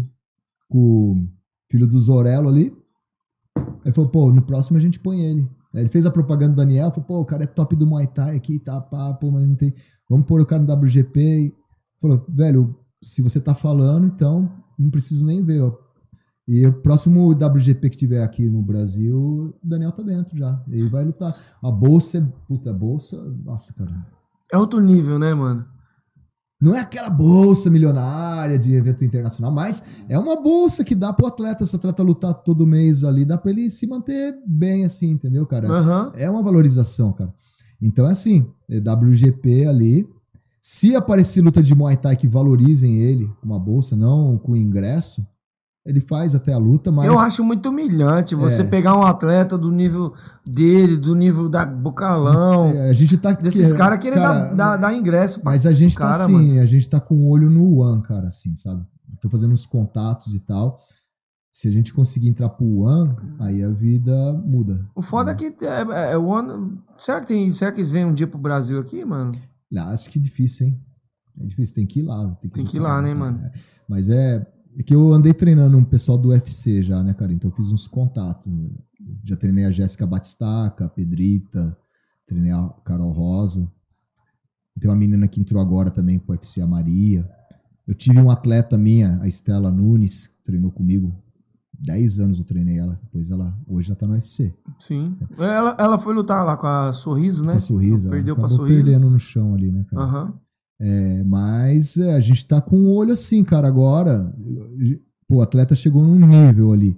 com 0.69 0.77
o 0.77 1.27
filho 1.71 1.87
do 1.87 1.99
Zorello 1.99 2.47
ali. 2.47 2.71
Aí 3.85 3.91
falou, 3.91 4.09
pô, 4.09 4.31
no 4.31 4.41
próximo 4.41 4.77
a 4.77 4.81
gente 4.81 4.99
põe 4.99 5.21
ele. 5.21 5.49
Aí 5.73 5.81
ele 5.81 5.89
fez 5.89 6.05
a 6.05 6.11
propaganda 6.11 6.53
do 6.53 6.57
Daniel, 6.57 6.89
falou, 6.91 7.05
pô, 7.05 7.19
o 7.21 7.25
cara 7.25 7.43
é 7.43 7.47
top 7.47 7.75
do 7.75 7.87
Muay 7.87 8.07
Thai 8.07 8.35
aqui, 8.35 8.59
tá, 8.59 8.79
pá, 8.79 9.13
pô, 9.13 9.31
mas 9.31 9.47
não 9.47 9.55
tem... 9.55 9.73
Vamos 10.09 10.25
pôr 10.27 10.41
o 10.41 10.45
cara 10.45 10.61
no 10.61 10.71
WGP. 10.71 11.53
Falou, 11.99 12.25
velho, 12.29 12.75
se 13.01 13.21
você 13.21 13.39
tá 13.39 13.55
falando, 13.55 14.07
então 14.07 14.51
não 14.77 14.91
preciso 14.91 15.25
nem 15.25 15.43
ver, 15.43 15.61
ó. 15.61 15.75
E 16.47 16.65
o 16.67 16.73
próximo 16.73 17.31
WGP 17.31 17.89
que 17.89 17.97
tiver 17.97 18.21
aqui 18.21 18.49
no 18.49 18.61
Brasil, 18.61 19.55
o 19.63 19.67
Daniel 19.67 19.93
tá 19.93 20.03
dentro 20.03 20.37
já. 20.37 20.61
Ele 20.67 20.89
vai 20.89 21.05
lutar. 21.05 21.35
A 21.61 21.71
bolsa 21.71 22.17
é... 22.17 22.21
Puta, 22.47 22.69
a 22.69 22.73
bolsa... 22.73 23.17
Nossa, 23.43 23.73
cara... 23.73 24.05
É 24.51 24.57
outro 24.57 24.81
nível, 24.81 25.17
né, 25.17 25.33
mano? 25.33 25.65
Não 26.63 26.73
é 26.73 26.79
aquela 26.79 27.09
bolsa 27.09 27.69
milionária 27.69 28.57
de 28.57 28.73
evento 28.73 29.03
internacional, 29.03 29.51
mas 29.51 29.83
é 30.07 30.17
uma 30.17 30.41
bolsa 30.41 30.81
que 30.81 30.95
dá 30.95 31.11
pro 31.11 31.27
atleta. 31.27 31.65
Se 31.65 31.75
o 31.75 31.77
atleta 31.77 32.01
lutar 32.01 32.33
todo 32.35 32.65
mês 32.65 33.03
ali, 33.03 33.25
dá 33.25 33.37
pra 33.37 33.51
ele 33.51 33.69
se 33.69 33.85
manter 33.85 34.33
bem 34.47 34.85
assim, 34.85 35.11
entendeu, 35.11 35.45
cara? 35.45 35.67
Aham. 35.67 36.13
É 36.15 36.29
uma 36.29 36.41
valorização, 36.41 37.11
cara. 37.11 37.33
Então 37.81 38.07
é 38.07 38.13
assim, 38.13 38.45
é 38.69 38.77
WGP 38.77 39.65
ali. 39.65 40.07
Se 40.61 40.95
aparecer 40.95 41.41
luta 41.41 41.61
de 41.61 41.75
Muay 41.75 41.97
Thai 41.97 42.15
que 42.15 42.29
valorizem 42.29 42.95
ele 42.95 43.27
com 43.41 43.45
uma 43.45 43.59
bolsa, 43.59 43.97
não 43.97 44.37
com 44.37 44.55
ingresso, 44.55 45.21
ele 45.85 45.99
faz 46.01 46.33
até 46.33 46.53
a 46.53 46.57
luta, 46.57 46.91
mas 46.91 47.07
Eu 47.07 47.19
acho 47.19 47.43
muito 47.43 47.67
humilhante 47.69 48.35
você 48.35 48.61
É. 48.61 48.65
pegar 48.65 48.95
um 48.97 49.03
atleta 49.03 49.57
do 49.57 49.69
nível 49.69 50.13
dele, 50.45 50.95
do 50.95 51.13
nível 51.13 51.49
da 51.49 51.65
Bocalão, 51.65 52.71
É, 52.71 52.89
a 52.89 52.93
gente 52.93 53.17
tá 53.17 53.33
desses 53.33 53.73
caras 53.73 53.99
querer 53.99 54.15
cara, 54.15 54.33
dar, 54.45 54.53
dar, 54.55 54.77
dar 54.77 54.93
ingresso 54.93 55.41
Mas 55.43 55.65
a 55.65 55.73
gente 55.73 55.95
tá 55.95 56.09
cara, 56.11 56.23
assim, 56.23 56.33
mano. 56.33 56.61
a 56.61 56.65
gente 56.65 56.89
tá 56.89 56.99
com 56.99 57.15
o 57.15 57.29
olho 57.29 57.49
no 57.49 57.79
One, 57.81 58.01
cara, 58.01 58.27
assim, 58.27 58.55
sabe? 58.55 58.85
Tô 59.21 59.29
fazendo 59.29 59.53
uns 59.53 59.65
contatos 59.65 60.33
e 60.33 60.39
tal. 60.39 60.79
Se 61.53 61.67
a 61.67 61.71
gente 61.71 61.93
conseguir 61.93 62.29
entrar 62.29 62.49
pro 62.49 62.79
One, 62.79 63.15
aí 63.39 63.63
a 63.63 63.69
vida 63.69 64.33
muda. 64.45 64.83
O 64.95 65.01
foda 65.03 65.31
é 65.31 65.35
que 65.35 65.53
é, 65.61 65.81
é, 66.09 66.13
é 66.13 66.17
o 66.17 66.33
ano. 66.33 66.79
Será 66.97 67.21
que 67.21 67.27
tem. 67.27 67.49
Será 67.51 67.71
que 67.71 67.79
eles 67.79 67.91
vêm 67.91 68.05
um 68.05 68.13
dia 68.13 68.25
pro 68.25 68.39
Brasil 68.39 68.79
aqui, 68.79 69.05
mano? 69.05 69.31
Ah, 69.77 69.91
acho 69.91 70.09
que 70.09 70.17
é 70.17 70.21
difícil, 70.21 70.65
hein? 70.67 70.81
É 71.39 71.45
difícil, 71.45 71.75
tem 71.75 71.85
que 71.85 71.99
ir 71.99 72.03
lá. 72.03 72.25
Tem 72.41 72.49
que, 72.49 72.55
Tem 72.55 72.65
que 72.65 72.77
ir 72.77 72.79
lá, 72.79 73.01
né, 73.01 73.13
mano? 73.13 73.39
É. 73.45 73.51
Mas 73.87 74.09
é, 74.09 74.45
é 74.77 74.83
que 74.83 74.95
eu 74.95 75.13
andei 75.13 75.33
treinando 75.33 75.77
um 75.77 75.83
pessoal 75.83 76.17
do 76.17 76.29
UFC 76.29 76.83
já, 76.83 77.03
né, 77.03 77.13
cara? 77.13 77.31
Então 77.31 77.49
eu 77.49 77.55
fiz 77.55 77.71
uns 77.71 77.87
contatos. 77.87 78.51
Já 79.23 79.35
treinei 79.35 79.65
a 79.65 79.71
Jéssica 79.71 80.05
Batistaca, 80.05 80.85
a 80.85 80.89
Pedrita, 80.89 81.77
treinei 82.25 82.51
a 82.51 82.69
Carol 82.83 83.11
Rosa. 83.11 83.69
Tem 84.79 84.89
uma 84.89 84.95
menina 84.97 85.27
que 85.27 85.39
entrou 85.39 85.61
agora 85.61 85.91
também 85.91 86.17
pro 86.17 86.31
UFC, 86.33 86.61
a 86.61 86.67
Maria. 86.67 87.29
Eu 87.87 87.93
tive 87.93 88.19
um 88.19 88.31
atleta 88.31 88.77
minha, 88.77 89.19
a 89.21 89.27
Estela 89.27 89.69
Nunes, 89.69 90.27
que 90.27 90.43
treinou 90.43 90.71
comigo. 90.71 91.13
10 91.79 92.19
anos 92.19 92.39
eu 92.39 92.45
treinei 92.45 92.77
ela. 92.77 92.97
Depois 93.03 93.29
ela, 93.29 93.55
hoje 93.67 93.89
ela 93.89 93.99
tá 93.99 94.07
no 94.07 94.13
UFC. 94.13 94.53
Sim. 94.79 95.17
Ela, 95.37 95.75
ela 95.77 95.99
foi 95.99 96.13
lutar 96.13 96.45
lá 96.45 96.55
com 96.55 96.65
a 96.65 96.93
Sorriso, 96.93 97.43
né? 97.43 97.51
Com 97.51 97.57
a 97.57 97.61
Sorriso. 97.61 98.07
ela 98.07 98.15
Perdeu 98.15 98.35
pra 98.35 98.47
Sorriso. 98.47 98.83
perdendo 98.83 99.09
no 99.09 99.19
chão 99.19 99.53
ali, 99.53 99.71
né, 99.71 99.85
cara? 99.89 100.03
Aham. 100.03 100.33
É, 100.85 101.23
mas 101.23 101.95
é, 101.95 102.13
a 102.13 102.19
gente 102.19 102.45
tá 102.45 102.59
com 102.59 102.75
o 102.75 102.93
olho 102.93 103.13
assim, 103.13 103.41
cara, 103.41 103.65
agora. 103.65 104.35
O 105.29 105.41
atleta 105.41 105.75
chegou 105.77 106.03
num 106.03 106.27
nível 106.27 106.73
ali. 106.73 106.97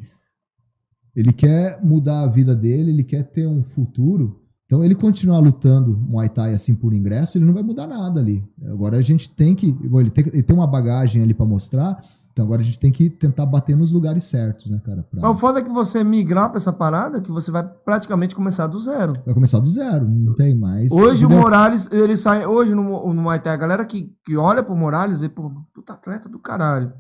Ele 1.16 1.32
quer 1.32 1.80
mudar 1.84 2.22
a 2.22 2.28
vida 2.28 2.56
dele, 2.56 2.90
ele 2.90 3.03
quer 3.03 3.24
ter 3.24 3.48
um 3.48 3.62
futuro. 3.64 4.41
Então, 4.66 4.84
ele 4.84 4.95
continuar 4.95 5.38
lutando 5.38 5.95
Muay 5.95 6.28
Thai 6.28 6.56
assim 6.56 6.74
por 6.74 6.94
ingresso, 6.94 7.38
ele 7.38 7.45
não 7.45 7.53
vai 7.53 7.62
mudar 7.62 7.86
nada 7.86 8.20
ali. 8.20 8.44
Agora 8.64 8.98
a 8.98 9.02
gente 9.03 9.30
tem 9.30 9.53
que. 9.53 9.68
Ele 9.68 10.10
tem, 10.10 10.26
ele 10.34 10.44
tem 10.44 10.56
uma 10.56 10.66
bagagem 10.66 11.22
ali 11.22 11.36
pra 11.36 11.45
mostrar. 11.45 12.03
Então 12.36 12.44
agora 12.44 12.62
a 12.62 12.66
gente 12.66 12.78
tem 12.78 12.91
que 12.91 13.10
tentar 13.10 13.45
bater 13.45 13.78
nos 13.78 13.94
lugares 13.94 14.26
certos, 14.26 14.70
né, 14.70 14.78
cara? 14.86 15.03
pra- 15.10 15.22
Mas 15.22 15.32
o 15.32 15.40
foda 15.40 15.60
é 15.60 15.64
que 15.64 15.70
você 15.70 16.03
migrar 16.03 16.49
pra 16.49 16.57
essa 16.57 16.74
parada, 16.74 17.22
que 17.22 17.32
você 17.32 17.49
vai 17.49 17.64
praticamente 17.64 18.36
começar 18.36 18.68
do 18.68 18.78
zero. 18.78 19.14
Vai 19.26 19.34
começar 19.34 19.57
do 19.62 19.68
zero, 19.70 20.06
não 20.06 20.34
tem 20.34 20.53
mais. 20.53 20.91
Hoje 20.91 21.26
o? 21.26 21.30
Morales, 21.30 21.90
ele 21.94 22.18
sai. 22.18 22.45
Hoje 22.45 22.76
no, 22.76 23.14
no 23.14 23.22
Muay 23.22 23.40
Thai, 23.40 23.53
a 23.53 23.57
galera 23.57 23.86
que, 23.86 24.12
que 24.26 24.36
olha 24.36 24.62
pro 24.62 24.76
Morales 24.76 25.18
vê, 25.18 25.30
pô, 25.30 25.49
puta 25.74 25.94
atleta 25.94 26.28
do 26.28 26.38
caralho. 26.38 26.91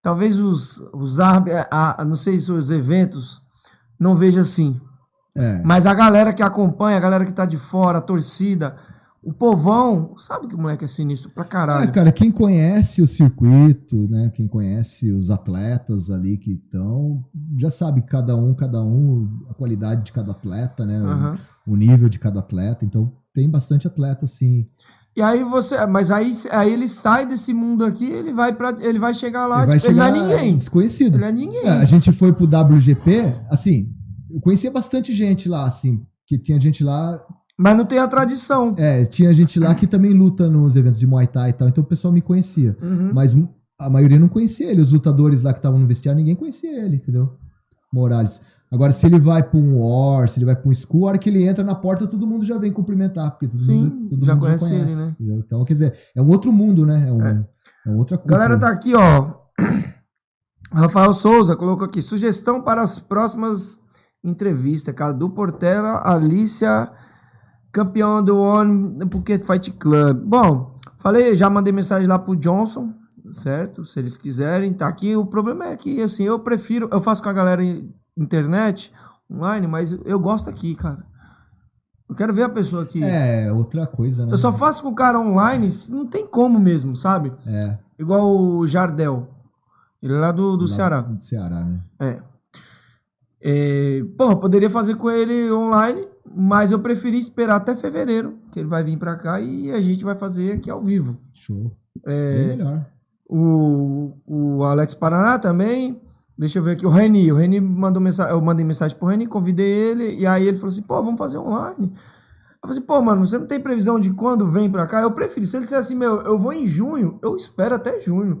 Talvez 0.00 0.38
os, 0.38 0.82
os 0.94 1.20
árbitros, 1.20 1.66
a- 1.70 2.02
não 2.06 2.16
sei 2.16 2.40
se 2.40 2.50
os 2.50 2.70
eventos 2.70 3.42
não 4.00 4.16
veja 4.16 4.40
assim. 4.40 4.80
É. 5.36 5.60
Mas 5.66 5.84
a 5.84 5.92
galera 5.92 6.32
que 6.32 6.42
acompanha, 6.42 6.96
a 6.96 7.00
galera 7.00 7.26
que 7.26 7.32
tá 7.34 7.44
de 7.44 7.58
fora, 7.58 7.98
a 7.98 8.00
torcida, 8.00 8.74
o 9.22 9.32
povão, 9.32 10.14
sabe 10.18 10.46
que 10.46 10.54
o 10.54 10.58
moleque 10.58 10.84
é 10.84 10.88
sinistro 10.88 11.30
pra 11.30 11.44
caralho. 11.44 11.88
É, 11.88 11.92
cara, 11.92 12.12
quem 12.12 12.30
conhece 12.30 13.02
o 13.02 13.08
circuito, 13.08 14.08
né? 14.08 14.30
Quem 14.34 14.46
conhece 14.46 15.10
os 15.12 15.30
atletas 15.30 16.08
ali 16.10 16.36
que 16.38 16.52
estão, 16.52 17.24
já 17.56 17.70
sabe 17.70 18.02
cada 18.02 18.36
um, 18.36 18.54
cada 18.54 18.82
um, 18.82 19.28
a 19.50 19.54
qualidade 19.54 20.04
de 20.04 20.12
cada 20.12 20.30
atleta, 20.32 20.86
né? 20.86 21.00
o- 21.02 21.06
Aham. 21.06 21.38
O, 21.66 21.76
nível 21.76 22.08
de 22.08 22.18
cada 22.18 22.40
atleta. 22.40 22.84
Então, 22.84 23.12
tem 23.34 23.48
bastante 23.50 23.86
atleta, 23.86 24.24
assim. 24.24 24.64
E 25.16 25.20
aí 25.20 25.42
você, 25.42 25.84
mas 25.86 26.10
aí, 26.12 26.32
aí 26.50 26.72
ele 26.72 26.86
sai 26.88 27.26
desse 27.26 27.52
mundo 27.52 27.84
aqui, 27.84 28.04
ele 28.08 28.32
vai 28.32 28.54
para, 28.54 28.70
ele 28.80 28.98
vai 29.00 29.12
chegar 29.12 29.46
lá, 29.46 29.58
Ele 29.58 29.66
vai 29.66 29.78
tipo, 29.78 29.90
ele 29.90 29.98
não 29.98 30.06
é 30.06 30.12
chegar 30.14 30.22
ninguém. 30.28 30.56
desconhecido. 30.56 31.16
Ele 31.16 31.24
é 31.24 31.32
ninguém. 31.32 31.64
É, 31.66 31.70
a 31.70 31.84
gente 31.84 32.12
foi 32.12 32.32
pro 32.32 32.46
WGP, 32.46 33.34
assim, 33.50 33.92
eu 34.30 34.40
conhecia 34.40 34.70
bastante 34.70 35.12
gente 35.12 35.48
lá, 35.48 35.66
assim, 35.66 36.06
que 36.26 36.38
tinha 36.38 36.60
gente 36.60 36.84
lá. 36.84 37.20
Mas 37.58 37.76
não 37.76 37.84
tem 37.84 37.98
a 37.98 38.06
tradição. 38.06 38.74
É, 38.78 39.04
tinha 39.04 39.34
gente 39.34 39.58
lá 39.58 39.74
que 39.74 39.86
também 39.86 40.12
luta 40.12 40.48
nos 40.48 40.76
eventos 40.76 41.00
de 41.00 41.06
Muay 41.06 41.26
Thai 41.26 41.50
e 41.50 41.52
tal, 41.52 41.68
então 41.68 41.82
o 41.82 41.86
pessoal 41.86 42.12
me 42.12 42.22
conhecia. 42.22 42.76
Uhum. 42.80 43.10
Mas 43.12 43.36
a 43.80 43.90
maioria 43.90 44.18
não 44.18 44.28
conhecia 44.28 44.70
ele. 44.70 44.80
Os 44.80 44.92
lutadores 44.92 45.42
lá 45.42 45.52
que 45.52 45.58
estavam 45.58 45.80
no 45.80 45.86
vestiário, 45.86 46.18
ninguém 46.18 46.36
conhecia 46.36 46.84
ele, 46.84 46.96
entendeu? 46.96 47.36
Morales. 47.92 48.40
Agora, 48.70 48.92
se 48.92 49.06
ele 49.06 49.18
vai 49.18 49.42
pra 49.42 49.58
um 49.58 49.80
War, 49.80 50.28
se 50.28 50.38
ele 50.38 50.44
vai 50.44 50.54
pra 50.54 50.68
um 50.68 50.74
School, 50.74 51.06
a 51.06 51.08
hora 51.08 51.18
que 51.18 51.28
ele 51.30 51.42
entra 51.42 51.64
na 51.64 51.74
porta, 51.74 52.06
todo 52.06 52.26
mundo 52.26 52.44
já 52.44 52.58
vem 52.58 52.70
cumprimentar, 52.70 53.30
porque 53.30 53.48
todo 53.48 53.60
Sim, 53.60 53.84
mundo, 53.84 54.10
todo 54.10 54.24
já 54.24 54.34
mundo 54.34 54.42
conhece 54.42 54.74
ele, 54.74 54.94
né? 54.94 55.16
entendeu? 55.18 55.38
Então, 55.38 55.64
quer 55.64 55.72
dizer, 55.72 55.98
é 56.14 56.20
um 56.20 56.28
outro 56.28 56.52
mundo, 56.52 56.84
né? 56.84 57.08
É, 57.08 57.12
um, 57.12 57.26
é. 57.26 57.46
uma 57.86 57.96
outra 57.96 58.16
A 58.16 58.18
cultura. 58.18 58.38
galera 58.40 58.60
tá 58.60 58.68
aqui, 58.68 58.94
ó. 58.94 59.32
Rafael 60.70 61.14
Souza 61.14 61.56
colocou 61.56 61.86
aqui 61.86 62.02
sugestão 62.02 62.60
para 62.60 62.82
as 62.82 62.98
próximas 62.98 63.80
entrevistas, 64.22 64.94
Cadu 64.94 65.30
Portela, 65.30 66.02
Alicia, 66.04 66.92
campeão 67.72 68.22
do 68.22 68.38
One 68.38 68.98
Phuket 69.10 69.44
Fight 69.44 69.70
Club. 69.72 70.18
Bom, 70.24 70.78
falei, 70.98 71.36
já 71.36 71.48
mandei 71.50 71.72
mensagem 71.72 72.08
lá 72.08 72.18
pro 72.18 72.36
Johnson, 72.36 72.92
certo? 73.30 73.84
Se 73.84 73.98
eles 73.98 74.16
quiserem, 74.16 74.72
tá 74.72 74.88
aqui. 74.88 75.16
O 75.16 75.26
problema 75.26 75.66
é 75.66 75.76
que, 75.76 76.00
assim, 76.02 76.24
eu 76.24 76.38
prefiro. 76.38 76.88
Eu 76.90 77.00
faço 77.00 77.22
com 77.22 77.28
a 77.28 77.32
galera 77.32 77.62
internet, 78.16 78.92
online, 79.30 79.66
mas 79.66 79.92
eu 80.04 80.18
gosto 80.18 80.48
aqui, 80.50 80.74
cara. 80.74 81.04
Eu 82.08 82.14
quero 82.14 82.32
ver 82.32 82.44
a 82.44 82.48
pessoa 82.48 82.82
aqui. 82.84 83.04
É, 83.04 83.52
outra 83.52 83.86
coisa, 83.86 84.24
né? 84.24 84.32
Eu 84.32 84.38
só 84.38 84.50
faço 84.50 84.82
com 84.82 84.88
o 84.88 84.94
cara 84.94 85.20
online, 85.20 85.68
não 85.90 86.06
tem 86.06 86.26
como 86.26 86.58
mesmo, 86.58 86.96
sabe? 86.96 87.32
É. 87.46 87.76
Igual 87.98 88.34
o 88.34 88.66
Jardel. 88.66 89.28
Ele 90.02 90.14
é 90.14 90.18
lá 90.18 90.32
do, 90.32 90.56
do 90.56 90.64
lá 90.64 90.70
Ceará. 90.70 91.00
Do 91.02 91.22
Ceará, 91.22 91.64
né? 91.64 91.80
É. 92.00 92.22
É, 93.40 94.02
Porra, 94.16 94.36
poderia 94.36 94.70
fazer 94.70 94.94
com 94.96 95.10
ele 95.10 95.52
online, 95.52 96.08
mas 96.34 96.70
eu 96.72 96.78
preferi 96.78 97.18
esperar 97.18 97.56
até 97.56 97.74
fevereiro, 97.74 98.38
que 98.52 98.60
ele 98.60 98.68
vai 98.68 98.82
vir 98.84 98.98
pra 98.98 99.16
cá 99.16 99.40
e 99.40 99.70
a 99.72 99.80
gente 99.80 100.04
vai 100.04 100.14
fazer 100.16 100.52
aqui 100.52 100.70
ao 100.70 100.82
vivo. 100.82 101.18
Show. 101.34 101.72
É, 102.06 102.32
Bem 102.34 102.48
melhor. 102.48 102.86
o, 103.28 104.12
o 104.26 104.64
Alex 104.64 104.94
Paraná 104.94 105.38
também. 105.38 106.00
Deixa 106.36 106.60
eu 106.60 106.62
ver 106.62 106.72
aqui, 106.72 106.86
o 106.86 106.90
Reni. 106.90 107.32
O 107.32 107.34
Reni 107.34 107.60
mandou 107.60 108.00
mensagem, 108.00 108.32
eu 108.32 108.40
mandei 108.40 108.64
mensagem 108.64 108.96
pro 108.96 109.08
Reni, 109.08 109.26
convidei 109.26 109.66
ele, 109.68 110.14
e 110.14 110.26
aí 110.26 110.46
ele 110.46 110.56
falou 110.56 110.70
assim, 110.70 110.82
pô, 110.82 111.02
vamos 111.02 111.18
fazer 111.18 111.38
online. 111.38 111.92
Eu 111.92 112.68
falei 112.68 112.78
assim, 112.78 112.86
pô, 112.86 113.02
mano, 113.02 113.26
você 113.26 113.36
não 113.38 113.46
tem 113.46 113.58
previsão 113.58 113.98
de 113.98 114.12
quando 114.12 114.48
vem 114.48 114.70
pra 114.70 114.86
cá? 114.86 115.00
Eu 115.02 115.10
prefiro, 115.10 115.44
se 115.44 115.56
ele 115.56 115.64
disser 115.64 115.78
assim, 115.78 115.96
meu, 115.96 116.22
eu 116.22 116.38
vou 116.38 116.52
em 116.52 116.66
junho, 116.66 117.18
eu 117.22 117.36
espero 117.36 117.74
até 117.74 118.00
junho 118.00 118.40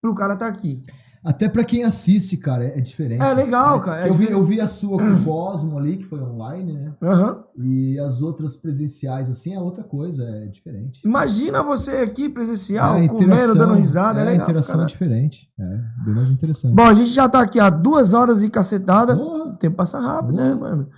pro 0.00 0.14
cara 0.14 0.34
estar 0.34 0.46
aqui. 0.46 0.84
Até 1.24 1.48
pra 1.48 1.62
quem 1.62 1.84
assiste, 1.84 2.36
cara, 2.36 2.64
é, 2.64 2.80
diferente. 2.80 3.22
É 3.22 3.32
legal, 3.32 3.80
cara, 3.80 4.06
é 4.06 4.08
eu, 4.08 4.14
vi, 4.14 4.28
eu 4.28 4.42
vi 4.42 4.60
a 4.60 4.66
sua 4.66 4.98
com 4.98 5.04
o 5.04 5.22
Cosmo 5.22 5.78
ali, 5.78 5.98
que 5.98 6.04
foi 6.04 6.20
online, 6.20 6.72
né? 6.72 6.92
Aham. 7.00 7.44
E 7.56 7.96
as 8.00 8.20
outras 8.20 8.56
presenciais, 8.56 9.30
assim, 9.30 9.54
é 9.54 9.60
outra 9.60 9.84
coisa, 9.84 10.24
é 10.24 10.46
diferente. 10.46 11.00
Imagina 11.04 11.62
você 11.62 11.92
aqui 11.92 12.28
presencial, 12.28 12.96
É, 12.96 13.06
comendo, 13.06 13.54
dando 13.54 13.74
risada, 13.74 14.18
é, 14.18 14.22
é, 14.22 14.26
legal. 14.30 14.40
a 14.40 14.44
interação 14.44 14.74
cara. 14.74 14.84
é 14.84 14.88
diferente. 14.88 15.48
É, 15.58 15.80
bem 16.04 16.14
mais 16.14 16.28
interessante. 16.28 16.74
Bom, 16.74 16.84
a 16.84 16.94
gente 16.94 17.10
já 17.10 17.28
tá 17.28 17.40
aqui 17.40 17.60
há 17.60 17.70
duas 17.70 18.12
horas 18.12 18.42
e 18.42 18.50
cacetada. 18.50 19.16
O 19.16 19.52
tempo 19.56 19.76
passa 19.76 20.00
rápido, 20.00 20.34
né, 20.34 20.54
mano? 20.54 20.88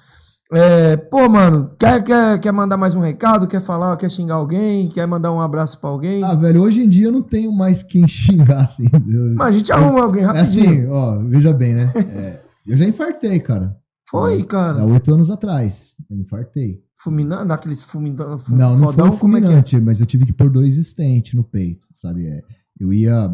É, 0.53 0.97
pô, 0.97 1.29
mano, 1.29 1.71
quer, 1.79 2.03
quer, 2.03 2.39
quer 2.39 2.53
mandar 2.53 2.77
mais 2.77 2.95
um 2.95 3.01
recado? 3.01 3.49
Quer 3.49 3.63
falar, 3.63 3.97
quer 3.97 4.11
xingar 4.11 4.35
alguém? 4.35 4.89
Quer 4.89 5.07
mandar 5.07 5.33
um 5.33 5.41
abraço 5.41 5.79
pra 5.81 5.89
alguém? 5.91 6.23
Ah, 6.23 6.35
velho, 6.35 6.63
hoje 6.63 6.83
em 6.83 6.89
dia 6.89 7.07
eu 7.07 7.13
não 7.13 7.23
tenho 7.23 7.51
mais 7.51 7.83
quem 7.83 8.07
xingar, 8.09 8.65
assim. 8.65 8.87
Eu- 9.09 9.35
Mas 9.35 9.49
a 9.49 9.59
gente 9.59 9.73
arruma 9.73 10.03
alguém 10.03 10.23
É 10.23 10.27
rapidinho. 10.27 10.71
assim, 10.71 10.87
ó, 10.89 11.19
veja 11.29 11.53
bem, 11.53 11.75
né? 11.75 11.93
É, 11.97 12.43
eu 12.67 12.77
já 12.77 12.85
infartei, 12.85 13.41
cara. 13.41 13.77
Foi, 14.09 14.43
cara. 14.45 14.83
Há 14.83 14.85
oito 14.85 15.13
anos 15.13 15.31
atrás. 15.31 15.97
Eu 16.11 16.19
infartei. 16.19 16.83
Fulminando, 16.99 17.47
daqueles 17.49 17.83
fulminando, 17.83 18.39
fum, 18.39 18.55
Não, 18.55 18.77
não 18.79 18.89
fodão, 18.89 19.11
foi 19.13 19.19
como 19.21 19.37
é 19.37 19.41
que 19.41 19.45
é? 19.47 19.49
fulminante, 19.49 19.81
mas 19.81 19.99
eu 20.01 20.07
tive 20.07 20.25
que 20.27 20.33
pôr 20.33 20.51
dois 20.51 20.77
stents 20.77 21.35
no 21.35 21.43
peito, 21.43 21.87
sabe? 21.95 22.27
É, 22.27 22.41
eu 22.79 22.93
ia... 22.93 23.31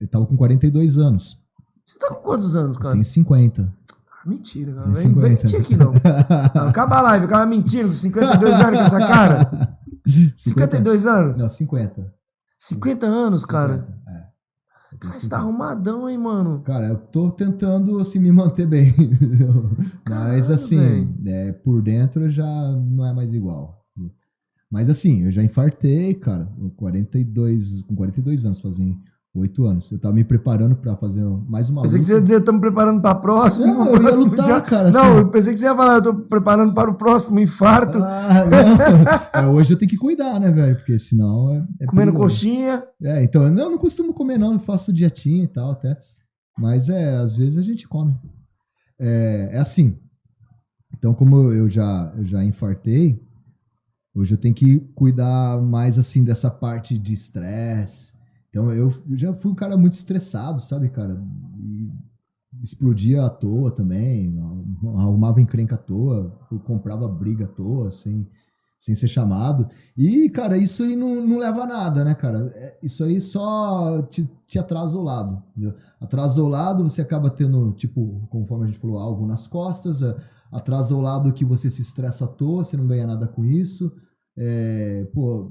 Eu 0.00 0.08
tava 0.08 0.26
com 0.26 0.36
42 0.36 0.98
anos. 0.98 1.38
Você 1.86 1.98
tá 1.98 2.08
com 2.08 2.22
quantos 2.22 2.54
anos, 2.56 2.76
cara? 2.76 2.92
Tenho 2.92 3.04
50. 3.04 3.72
Mentira, 4.26 4.72
cara. 4.72 4.84
Tenho 4.86 4.94
Vem, 4.94 5.08
50. 5.14 5.28
mentir 5.28 5.60
aqui, 5.60 5.76
não. 5.76 5.92
não. 6.54 6.68
Acaba 6.68 6.98
a 6.98 7.02
live, 7.02 7.26
o 7.26 7.28
cara 7.28 7.46
mentindo 7.46 7.88
com 7.88 7.94
52 7.94 8.60
anos 8.60 8.80
com 8.80 8.86
essa 8.86 8.98
cara. 8.98 9.78
52 10.36 11.06
anos? 11.06 11.36
Não, 11.36 11.48
50. 11.48 12.14
50 12.58 13.06
anos, 13.06 13.44
cara. 13.44 13.86
É. 14.08 14.24
Cara, 14.98 15.14
você 15.14 15.28
tá 15.28 15.38
arrumadão, 15.38 16.08
hein, 16.08 16.16
mano? 16.16 16.62
Cara, 16.62 16.86
eu 16.86 16.96
tô 16.96 17.30
tentando, 17.30 17.98
assim, 17.98 18.18
me 18.18 18.30
manter 18.30 18.66
bem. 18.66 18.88
entendeu? 18.96 19.70
Mas, 20.08 20.48
assim, 20.50 21.14
é, 21.26 21.52
por 21.52 21.82
dentro 21.82 22.30
já 22.30 22.44
não 22.72 23.04
é 23.04 23.12
mais 23.12 23.34
igual. 23.34 23.84
Mas, 24.70 24.88
assim, 24.88 25.24
eu 25.24 25.30
já 25.30 25.42
infartei, 25.42 26.14
cara, 26.14 26.46
com 26.46 26.70
42, 26.70 27.82
com 27.82 27.94
42 27.94 28.44
anos, 28.44 28.60
fazem 28.60 28.98
8 29.34 29.64
anos. 29.64 29.90
Eu 29.90 29.98
tava 29.98 30.14
me 30.14 30.22
preparando 30.22 30.76
pra 30.76 30.96
fazer 30.96 31.24
mais 31.48 31.68
uma 31.68 31.82
Pensei 31.82 31.98
que 31.98 32.04
luta. 32.04 32.06
você 32.06 32.14
ia 32.14 32.22
dizer, 32.22 32.38
estamos 32.38 32.60
preparando 32.60 33.02
para 33.02 33.14
próximo. 33.16 33.66
Não, 33.66 33.86
eu 33.88 34.00
próximo 34.00 34.24
lutar, 34.30 34.64
cara, 34.64 34.90
Não, 34.92 35.00
assim. 35.02 35.18
eu 35.18 35.28
pensei 35.28 35.52
que 35.52 35.58
você 35.58 35.66
ia 35.66 35.74
falar, 35.74 35.94
eu 35.94 36.02
tô 36.02 36.14
preparando 36.14 36.72
para 36.72 36.88
o 36.88 36.94
próximo 36.94 37.40
infarto. 37.40 37.98
Ah. 37.98 38.44
É, 39.34 39.46
hoje 39.46 39.72
eu 39.72 39.78
tenho 39.78 39.90
que 39.90 39.96
cuidar, 39.96 40.38
né, 40.38 40.52
velho? 40.52 40.76
Porque 40.76 40.96
senão 40.98 41.50
é. 41.50 41.56
é 41.80 41.86
comendo 41.86 42.12
perigoso. 42.12 42.36
coxinha. 42.36 42.84
É, 43.02 43.24
então, 43.24 43.50
não, 43.50 43.64
eu 43.64 43.70
não 43.70 43.78
costumo 43.78 44.14
comer, 44.14 44.38
não. 44.38 44.52
Eu 44.52 44.60
faço 44.60 44.92
dietinha 44.92 45.42
e 45.42 45.48
tal, 45.48 45.72
até. 45.72 45.96
Mas 46.56 46.88
é, 46.88 47.16
às 47.16 47.36
vezes 47.36 47.58
a 47.58 47.62
gente 47.62 47.88
come. 47.88 48.14
É, 49.00 49.50
é 49.52 49.58
assim. 49.58 49.98
Então, 50.96 51.12
como 51.12 51.52
eu 51.52 51.68
já, 51.68 52.12
eu 52.16 52.24
já 52.24 52.44
infartei, 52.44 53.20
hoje 54.14 54.34
eu 54.34 54.38
tenho 54.38 54.54
que 54.54 54.78
cuidar 54.94 55.60
mais, 55.60 55.98
assim, 55.98 56.22
dessa 56.22 56.48
parte 56.50 56.96
de 56.96 57.12
estresse. 57.12 58.13
Então, 58.54 58.70
eu, 58.72 58.94
já 59.16 59.34
fui 59.34 59.50
um 59.50 59.54
cara 59.54 59.76
muito 59.76 59.94
estressado, 59.94 60.62
sabe, 60.62 60.88
cara? 60.88 61.20
E 61.58 61.90
explodia 62.62 63.24
à 63.24 63.28
toa 63.28 63.72
também, 63.72 64.32
arrumava 64.96 65.40
encrenca 65.40 65.74
à 65.74 65.78
toa, 65.78 66.30
comprava 66.64 67.08
briga 67.08 67.46
à 67.46 67.48
toa, 67.48 67.90
sem, 67.90 68.24
sem 68.78 68.94
ser 68.94 69.08
chamado. 69.08 69.68
E, 69.98 70.30
cara, 70.30 70.56
isso 70.56 70.84
aí 70.84 70.94
não, 70.94 71.26
não 71.26 71.38
leva 71.38 71.64
a 71.64 71.66
nada, 71.66 72.04
né, 72.04 72.14
cara? 72.14 72.52
É, 72.54 72.78
Isso 72.80 73.02
aí 73.02 73.20
só 73.20 74.00
te, 74.02 74.30
te 74.46 74.56
atrasa 74.56 74.96
o 74.96 75.02
lado. 75.02 75.42
Entendeu? 75.50 75.74
Atrasa 76.00 76.40
o 76.40 76.46
lado, 76.46 76.84
você 76.84 77.02
acaba 77.02 77.30
tendo, 77.30 77.72
tipo, 77.72 78.24
conforme 78.30 78.66
a 78.66 78.66
gente 78.68 78.78
falou, 78.78 79.00
alvo 79.00 79.26
nas 79.26 79.48
costas, 79.48 80.00
é, 80.00 80.16
atrasa 80.52 80.94
o 80.94 81.00
lado 81.00 81.32
que 81.32 81.44
você 81.44 81.68
se 81.68 81.82
estressa 81.82 82.24
à 82.24 82.28
toa, 82.28 82.64
você 82.64 82.76
não 82.76 82.86
ganha 82.86 83.04
nada 83.04 83.26
com 83.26 83.44
isso. 83.44 83.92
É, 84.36 85.08
pô, 85.12 85.50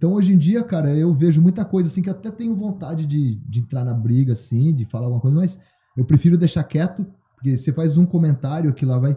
então, 0.00 0.14
hoje 0.14 0.32
em 0.32 0.38
dia, 0.38 0.64
cara, 0.64 0.88
eu 0.96 1.12
vejo 1.14 1.42
muita 1.42 1.62
coisa 1.62 1.86
assim 1.90 2.00
que 2.00 2.08
eu 2.08 2.14
até 2.14 2.30
tenho 2.30 2.56
vontade 2.56 3.04
de, 3.06 3.34
de 3.34 3.60
entrar 3.60 3.84
na 3.84 3.92
briga, 3.92 4.32
assim, 4.32 4.74
de 4.74 4.86
falar 4.86 5.04
alguma 5.04 5.20
coisa, 5.20 5.36
mas 5.36 5.58
eu 5.94 6.06
prefiro 6.06 6.38
deixar 6.38 6.64
quieto, 6.64 7.04
porque 7.34 7.54
você 7.54 7.70
faz 7.70 7.98
um 7.98 8.06
comentário 8.06 8.72
que 8.72 8.86
lá 8.86 8.98
vai 8.98 9.14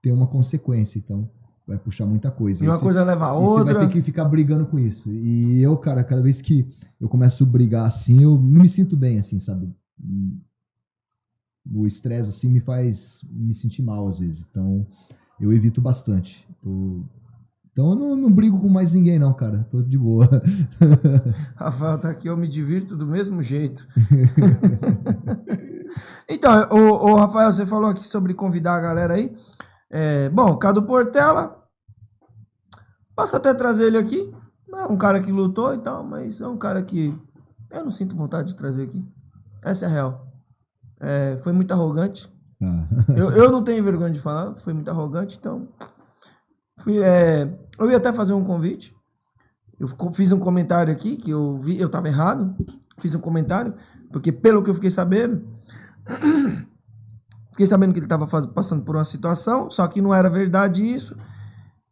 ter 0.00 0.10
uma 0.10 0.26
consequência, 0.26 0.98
então 0.98 1.28
vai 1.66 1.76
puxar 1.76 2.06
muita 2.06 2.30
coisa. 2.30 2.64
E 2.64 2.66
uma 2.68 2.78
você- 2.78 2.84
coisa 2.84 3.04
leva 3.04 3.26
a 3.32 3.36
e 3.38 3.44
Você 3.44 3.60
outra. 3.60 3.74
vai 3.74 3.86
ter 3.86 3.92
que 3.92 4.00
ficar 4.02 4.24
brigando 4.24 4.64
com 4.64 4.78
isso. 4.78 5.12
E 5.12 5.62
eu, 5.62 5.76
cara, 5.76 6.02
cada 6.02 6.22
vez 6.22 6.40
que 6.40 6.66
eu 6.98 7.06
começo 7.06 7.44
a 7.44 7.46
brigar 7.46 7.86
assim, 7.86 8.22
eu 8.22 8.30
não 8.38 8.62
me 8.62 8.68
sinto 8.70 8.96
bem, 8.96 9.18
assim, 9.18 9.38
sabe? 9.38 9.70
O 11.70 11.86
estresse, 11.86 12.30
assim, 12.30 12.48
me 12.48 12.60
faz 12.60 13.20
me 13.30 13.54
sentir 13.54 13.82
mal 13.82 14.08
às 14.08 14.18
vezes. 14.18 14.46
Então, 14.50 14.86
eu 15.38 15.52
evito 15.52 15.82
bastante. 15.82 16.48
Eu- 16.64 17.04
Então, 17.78 17.90
eu 17.90 17.94
não, 17.94 18.16
não 18.16 18.32
brigo 18.32 18.60
com 18.60 18.68
mais 18.68 18.92
ninguém, 18.92 19.20
não, 19.20 19.32
cara. 19.32 19.64
Tô 19.70 19.80
de 19.80 19.96
boa. 19.96 20.28
Rafael 21.54 21.96
tá 21.96 22.10
aqui, 22.10 22.28
eu 22.28 22.36
me 22.36 22.48
divirto 22.48 22.96
do 22.96 23.06
mesmo 23.06 23.40
jeito. 23.40 23.86
então, 26.28 26.68
o, 26.72 27.14
Rafael, 27.14 27.52
você 27.52 27.64
falou 27.64 27.88
aqui 27.88 28.04
sobre 28.04 28.34
convidar 28.34 28.74
a 28.74 28.80
galera 28.80 29.14
aí. 29.14 29.32
É, 29.88 30.28
bom, 30.28 30.56
Cadu 30.56 30.82
Portela. 30.82 31.56
Posso 33.14 33.36
até 33.36 33.54
trazer 33.54 33.84
ele 33.84 33.98
aqui. 33.98 34.28
É 34.74 34.86
um 34.86 34.96
cara 34.96 35.20
que 35.20 35.30
lutou 35.30 35.72
e 35.72 35.78
tal, 35.78 36.02
mas 36.02 36.40
é 36.40 36.48
um 36.48 36.58
cara 36.58 36.82
que 36.82 37.16
eu 37.70 37.84
não 37.84 37.92
sinto 37.92 38.16
vontade 38.16 38.48
de 38.48 38.56
trazer 38.56 38.82
aqui. 38.82 39.06
Essa 39.62 39.84
é 39.84 39.88
a 39.88 39.92
real. 39.92 40.26
É, 40.98 41.36
foi 41.44 41.52
muito 41.52 41.70
arrogante. 41.70 42.28
Ah. 42.60 42.88
Eu, 43.16 43.30
eu 43.30 43.52
não 43.52 43.62
tenho 43.62 43.84
vergonha 43.84 44.10
de 44.10 44.18
falar, 44.18 44.56
foi 44.56 44.72
muito 44.72 44.90
arrogante, 44.90 45.38
então. 45.38 45.68
Fui, 46.80 46.98
é, 46.98 47.56
eu 47.78 47.90
ia 47.90 47.96
até 47.96 48.12
fazer 48.12 48.32
um 48.32 48.44
convite. 48.44 48.94
Eu 49.78 49.88
fiz 50.12 50.32
um 50.32 50.38
comentário 50.38 50.92
aqui 50.92 51.16
que 51.16 51.30
eu 51.30 51.58
vi, 51.58 51.80
eu 51.80 51.88
tava 51.88 52.08
errado. 52.08 52.54
Fiz 52.98 53.14
um 53.14 53.20
comentário, 53.20 53.74
porque 54.10 54.32
pelo 54.32 54.62
que 54.62 54.70
eu 54.70 54.74
fiquei 54.74 54.90
sabendo, 54.90 55.46
fiquei 57.52 57.66
sabendo 57.66 57.92
que 57.92 58.00
ele 58.00 58.06
estava 58.06 58.26
passando 58.48 58.82
por 58.82 58.96
uma 58.96 59.04
situação, 59.04 59.70
só 59.70 59.86
que 59.86 60.00
não 60.00 60.12
era 60.12 60.28
verdade 60.28 60.84
isso. 60.84 61.16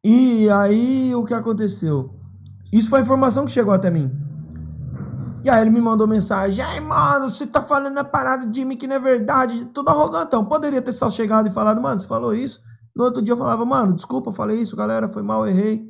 E 0.03 0.51
aí 0.51 1.15
o 1.15 1.25
que 1.25 1.33
aconteceu? 1.33 2.15
Isso 2.73 2.89
foi 2.89 2.99
a 2.99 3.03
informação 3.03 3.45
que 3.45 3.53
chegou 3.53 3.73
até 3.73 3.89
mim. 3.89 4.11
E 5.45 5.51
aí 5.51 5.61
ele 5.61 5.71
me 5.71 5.81
mandou 5.81 6.09
mensagem, 6.09 6.65
ai 6.65 6.81
mano, 6.81 7.31
você 7.31 7.47
tá 7.47 7.63
falando 7.63 7.97
a 7.99 8.05
parada 8.05 8.47
de 8.47 8.65
mim 8.65 8.77
que 8.77 8.89
não 8.89 8.97
é 8.97 8.99
verdade, 8.99 9.65
tudo 9.67 9.91
arrogantão. 9.91 10.45
Poderia 10.45 10.83
ter 10.83 10.93
só 10.93 11.09
chegado 11.09 11.47
e 11.47 11.53
falado, 11.53 11.81
mano, 11.81 12.01
você 12.01 12.07
falou 12.07 12.35
isso. 12.35 12.61
No 12.97 13.05
outro 13.05 13.21
dia 13.21 13.35
eu 13.35 13.37
falava, 13.37 13.63
mano, 13.67 13.93
desculpa, 13.93 14.31
eu 14.31 14.35
falei 14.35 14.59
isso, 14.59 14.75
galera, 14.75 15.07
foi 15.07 15.23
mal, 15.23 15.47
errei. 15.47 15.87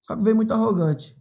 Só 0.00 0.16
que 0.16 0.22
veio 0.22 0.34
muito 0.34 0.54
arrogante. 0.54 1.14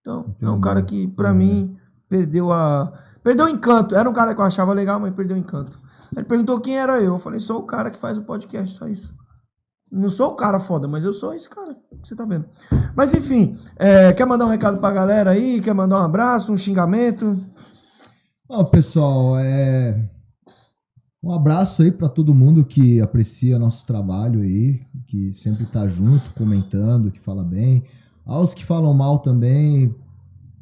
Então, 0.00 0.34
é 0.42 0.50
um 0.50 0.60
cara 0.60 0.82
que, 0.82 1.06
pra 1.06 1.32
mim, 1.32 1.76
perdeu 2.08 2.50
a. 2.50 2.92
Perdeu 3.22 3.46
o 3.46 3.48
encanto. 3.48 3.94
Era 3.94 4.10
um 4.10 4.12
cara 4.12 4.34
que 4.34 4.40
eu 4.40 4.44
achava 4.44 4.72
legal, 4.72 4.98
mas 4.98 5.14
perdeu 5.14 5.36
o 5.36 5.40
encanto. 5.40 5.80
Ele 6.14 6.26
perguntou 6.26 6.60
quem 6.60 6.76
era 6.76 7.00
eu. 7.00 7.14
Eu 7.14 7.18
falei, 7.18 7.38
sou 7.38 7.60
o 7.60 7.62
cara 7.62 7.90
que 7.90 7.96
faz 7.96 8.18
o 8.18 8.22
podcast, 8.22 8.76
só 8.76 8.88
isso. 8.88 9.14
Não 9.90 10.08
sou 10.08 10.32
o 10.32 10.36
cara 10.36 10.58
foda, 10.58 10.88
mas 10.88 11.04
eu 11.04 11.12
sou 11.12 11.32
esse 11.32 11.48
cara 11.48 11.76
que 12.02 12.08
você 12.08 12.16
tá 12.16 12.24
vendo. 12.24 12.46
Mas 12.96 13.14
enfim, 13.14 13.56
é, 13.76 14.12
quer 14.12 14.26
mandar 14.26 14.46
um 14.46 14.50
recado 14.50 14.78
pra 14.78 14.90
galera 14.90 15.30
aí? 15.30 15.60
Quer 15.60 15.74
mandar 15.74 16.00
um 16.00 16.04
abraço, 16.04 16.52
um 16.52 16.56
xingamento? 16.56 17.38
Ó, 18.48 18.64
pessoal, 18.64 19.38
é... 19.38 20.10
um 21.24 21.32
abraço 21.32 21.82
aí 21.82 21.90
para 21.90 22.08
todo 22.08 22.34
mundo 22.34 22.64
que 22.64 23.00
aprecia 23.00 23.58
nosso 23.58 23.86
trabalho 23.86 24.40
aí, 24.40 24.82
que 25.06 25.32
sempre 25.32 25.64
tá 25.64 25.88
junto, 25.88 26.34
comentando, 26.34 27.10
que 27.10 27.18
fala 27.18 27.42
bem. 27.42 27.82
Aos 28.26 28.52
que 28.52 28.64
falam 28.64 28.92
mal 28.92 29.18
também, 29.18 29.94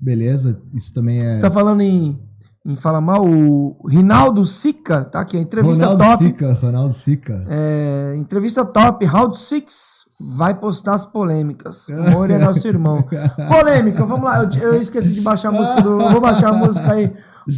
beleza, 0.01 0.61
isso 0.73 0.95
também 0.95 1.19
é. 1.19 1.35
Você 1.35 1.41
tá 1.41 1.51
falando 1.51 1.81
em, 1.81 2.17
em 2.65 2.77
falar 2.77 3.01
mal? 3.01 3.27
O 3.27 3.77
Rinaldo 3.89 4.45
Sica, 4.45 5.05
tá 5.05 5.21
aqui, 5.21 5.37
a 5.37 5.41
entrevista 5.41 5.87
Ronaldo 5.87 6.05
top. 6.05 6.25
Sica, 6.25 6.53
Ronaldo 6.53 6.95
Sica. 6.95 7.45
É, 7.49 8.15
entrevista 8.17 8.65
top, 8.65 9.05
Round 9.05 9.37
6 9.37 10.03
vai 10.37 10.55
postar 10.55 10.95
as 10.95 11.05
polêmicas. 11.05 11.89
O 11.89 12.11
Mori 12.11 12.35
é 12.35 12.39
nosso 12.39 12.67
irmão. 12.69 13.05
Polêmica, 13.49 14.05
vamos 14.05 14.25
lá. 14.25 14.45
Eu, 14.45 14.75
eu 14.75 14.81
esqueci 14.81 15.13
de 15.13 15.21
baixar 15.21 15.49
a 15.49 15.53
música 15.53 15.83
do. 15.83 15.99
Vou 16.09 16.21
baixar 16.21 16.51
a 16.51 16.53
música 16.53 16.93
aí. 16.93 17.13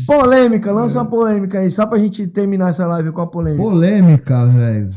Polêmica, 0.06 0.72
lança 0.72 0.98
uma 0.98 1.08
polêmica 1.08 1.58
aí, 1.60 1.70
só 1.70 1.86
pra 1.86 1.98
gente 1.98 2.26
terminar 2.26 2.70
essa 2.70 2.86
live 2.86 3.12
com 3.12 3.20
a 3.20 3.26
polêmica. 3.26 3.62
Polêmica, 3.62 4.46
velho. 4.46 4.94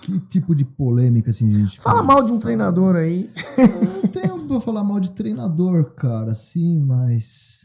Que 0.00 0.18
tipo 0.20 0.54
de 0.54 0.64
polêmica, 0.64 1.30
assim, 1.30 1.50
gente? 1.50 1.80
Fala 1.80 2.02
mal 2.02 2.22
de 2.22 2.32
um 2.32 2.38
treinador 2.38 2.96
aí. 2.96 3.30
Eu 3.56 3.68
não 3.92 4.02
tenho 4.02 4.38
pra 4.48 4.60
falar 4.60 4.84
mal 4.84 5.00
de 5.00 5.10
treinador, 5.12 5.92
cara, 5.94 6.32
assim, 6.32 6.80
mas. 6.80 7.56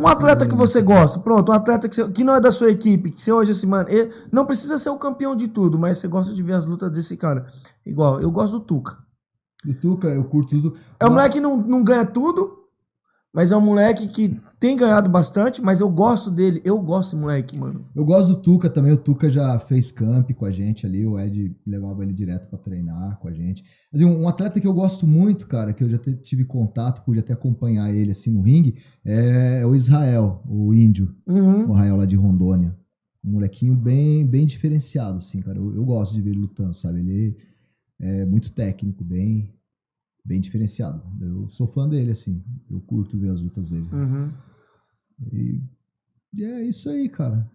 Um 0.00 0.06
atleta 0.08 0.46
que 0.48 0.54
você 0.54 0.82
gosta, 0.82 1.20
pronto, 1.20 1.52
um 1.52 1.54
atleta 1.54 1.88
que, 1.88 1.94
você- 1.94 2.08
que 2.10 2.24
não 2.24 2.34
é 2.34 2.40
da 2.40 2.50
sua 2.50 2.70
equipe, 2.70 3.12
que 3.12 3.22
você 3.22 3.30
hoje 3.30 3.52
assim, 3.52 3.66
mano, 3.68 3.88
ele 3.88 4.12
não 4.32 4.44
precisa 4.44 4.78
ser 4.78 4.90
o 4.90 4.98
campeão 4.98 5.36
de 5.36 5.46
tudo, 5.46 5.78
mas 5.78 5.98
você 5.98 6.08
gosta 6.08 6.34
de 6.34 6.42
ver 6.42 6.54
as 6.54 6.66
lutas 6.66 6.90
desse 6.90 7.16
cara. 7.16 7.46
Igual, 7.86 8.20
eu 8.20 8.30
gosto 8.32 8.58
do 8.58 8.64
Tuca. 8.64 8.98
Do 9.64 9.74
Tuca, 9.74 10.08
eu 10.08 10.24
curto 10.24 10.50
tudo. 10.60 10.76
É 10.98 11.04
um 11.04 11.08
Mas- 11.08 11.16
moleque 11.16 11.34
que 11.34 11.40
não, 11.40 11.56
não 11.56 11.84
ganha 11.84 12.04
tudo, 12.04 12.61
mas 13.34 13.50
é 13.50 13.56
um 13.56 13.60
moleque 13.60 14.06
que 14.08 14.38
tem 14.60 14.76
ganhado 14.76 15.08
bastante, 15.10 15.60
mas 15.60 15.80
eu 15.80 15.88
gosto 15.90 16.30
dele. 16.30 16.60
Eu 16.64 16.78
gosto 16.80 17.10
desse 17.12 17.20
moleque, 17.20 17.58
mano. 17.58 17.84
Eu 17.96 18.04
gosto 18.04 18.28
do 18.34 18.36
Tuca 18.42 18.68
também. 18.70 18.92
O 18.92 18.96
Tuca 18.96 19.28
já 19.30 19.58
fez 19.58 19.90
camp 19.90 20.30
com 20.32 20.44
a 20.44 20.50
gente 20.50 20.86
ali. 20.86 21.06
O 21.06 21.18
Ed 21.18 21.56
levava 21.66 22.04
ele 22.04 22.12
direto 22.12 22.48
pra 22.48 22.58
treinar 22.58 23.18
com 23.18 23.26
a 23.28 23.32
gente. 23.32 23.64
Assim, 23.92 24.04
um 24.04 24.28
atleta 24.28 24.60
que 24.60 24.66
eu 24.66 24.72
gosto 24.74 25.06
muito, 25.06 25.46
cara, 25.48 25.72
que 25.72 25.82
eu 25.82 25.90
já 25.90 25.98
tive 26.22 26.44
contato, 26.44 27.02
pude 27.04 27.18
até 27.20 27.32
acompanhar 27.32 27.92
ele 27.92 28.12
assim 28.12 28.30
no 28.30 28.42
ringue, 28.42 28.76
é 29.04 29.64
o 29.66 29.74
Israel, 29.74 30.42
o 30.46 30.72
índio, 30.74 31.12
Uhum. 31.26 31.60
o 31.60 31.72
Israel 31.72 31.96
lá 31.96 32.06
de 32.06 32.14
Rondônia. 32.16 32.76
Um 33.24 33.32
molequinho 33.32 33.74
bem, 33.74 34.26
bem 34.26 34.46
diferenciado, 34.46 35.18
assim, 35.18 35.40
cara. 35.40 35.58
Eu, 35.58 35.74
eu 35.74 35.84
gosto 35.84 36.12
de 36.14 36.20
ver 36.20 36.30
ele 36.30 36.40
lutando, 36.40 36.74
sabe? 36.74 37.00
Ele 37.00 37.36
é 38.00 38.24
muito 38.26 38.52
técnico, 38.52 39.02
bem, 39.04 39.48
bem 40.24 40.40
diferenciado. 40.40 41.02
Eu 41.20 41.50
sou 41.50 41.66
fã 41.66 41.88
dele, 41.88 42.12
assim. 42.12 42.42
Eu 42.70 42.80
curto 42.80 43.18
ver 43.18 43.30
as 43.30 43.40
lutas 43.40 43.70
dele. 43.70 43.88
Uhum. 43.92 44.32
E, 45.32 45.60
e 46.34 46.44
é 46.44 46.62
isso 46.64 46.88
aí, 46.88 47.08
cara. 47.08 47.50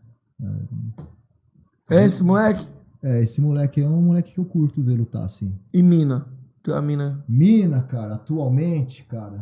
É 1.89 2.06
esse 2.06 2.23
moleque? 2.23 2.68
É, 3.02 3.22
esse 3.22 3.39
moleque 3.39 3.81
é 3.81 3.88
um 3.88 4.02
moleque 4.02 4.34
que 4.34 4.39
eu 4.39 4.45
curto 4.45 4.84
ver 4.84 4.98
lutar, 4.98 5.23
assim. 5.23 5.57
E 5.73 5.81
Mina? 5.81 6.27
A 6.68 6.81
Mina. 6.81 7.23
Mina, 7.30 7.81
cara, 7.81 8.15
atualmente, 8.15 9.03
cara. 9.06 9.41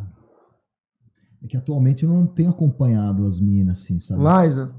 É 1.43 1.47
que 1.47 1.57
atualmente 1.57 2.03
eu 2.03 2.09
não 2.09 2.27
tenho 2.27 2.49
acompanhado 2.51 3.25
as 3.25 3.39
minas, 3.39 3.81
assim, 3.81 3.99
sabe? 3.99 4.21
Liza? 4.21 4.73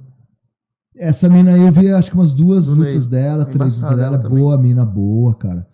Essa 0.96 1.28
mina 1.28 1.52
aí 1.52 1.60
eu 1.60 1.72
vi 1.72 1.90
acho 1.92 2.10
que 2.10 2.16
umas 2.16 2.32
duas 2.32 2.68
lutas 2.68 3.06
dela, 3.06 3.44
três 3.44 3.80
lutas 3.80 3.98
dela. 3.98 4.18
também. 4.18 4.38
Boa, 4.38 4.56
mina 4.56 4.84
boa, 4.84 5.34
cara. 5.34 5.68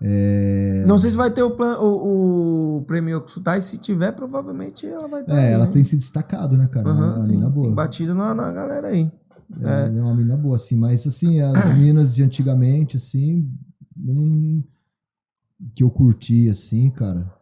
É, 0.00 0.84
Não 0.86 0.96
sei 0.96 1.10
se 1.10 1.16
vai 1.16 1.30
ter 1.30 1.42
o, 1.42 1.50
plan- 1.50 1.78
o, 1.80 2.78
o 2.78 2.82
prêmio. 2.82 3.24
Se 3.62 3.78
tiver, 3.78 4.12
provavelmente 4.12 4.86
ela 4.86 5.08
vai 5.08 5.22
estar. 5.22 5.34
é 5.34 5.46
aí, 5.48 5.52
ela 5.52 5.66
né? 5.66 5.72
tem 5.72 5.82
se 5.82 5.96
destacado, 5.96 6.56
né, 6.56 6.68
cara? 6.68 6.88
Aham, 6.88 7.04
é 7.04 7.16
uma 7.16 7.26
tem, 7.26 7.36
mina 7.36 7.50
boa. 7.50 7.66
tem 7.66 7.74
batido 7.74 8.14
na, 8.14 8.34
na 8.34 8.52
galera 8.52 8.88
aí. 8.88 9.10
É, 9.60 9.96
é 9.98 10.02
uma 10.02 10.14
mina 10.14 10.36
boa, 10.36 10.56
assim. 10.56 10.76
Mas, 10.76 11.06
assim, 11.06 11.40
as 11.40 11.72
minas 11.76 12.14
de 12.14 12.22
antigamente, 12.22 12.96
assim, 12.96 13.50
não- 13.96 14.62
que 15.74 15.82
eu 15.82 15.90
curti, 15.90 16.48
assim, 16.48 16.88
cara. 16.90 17.32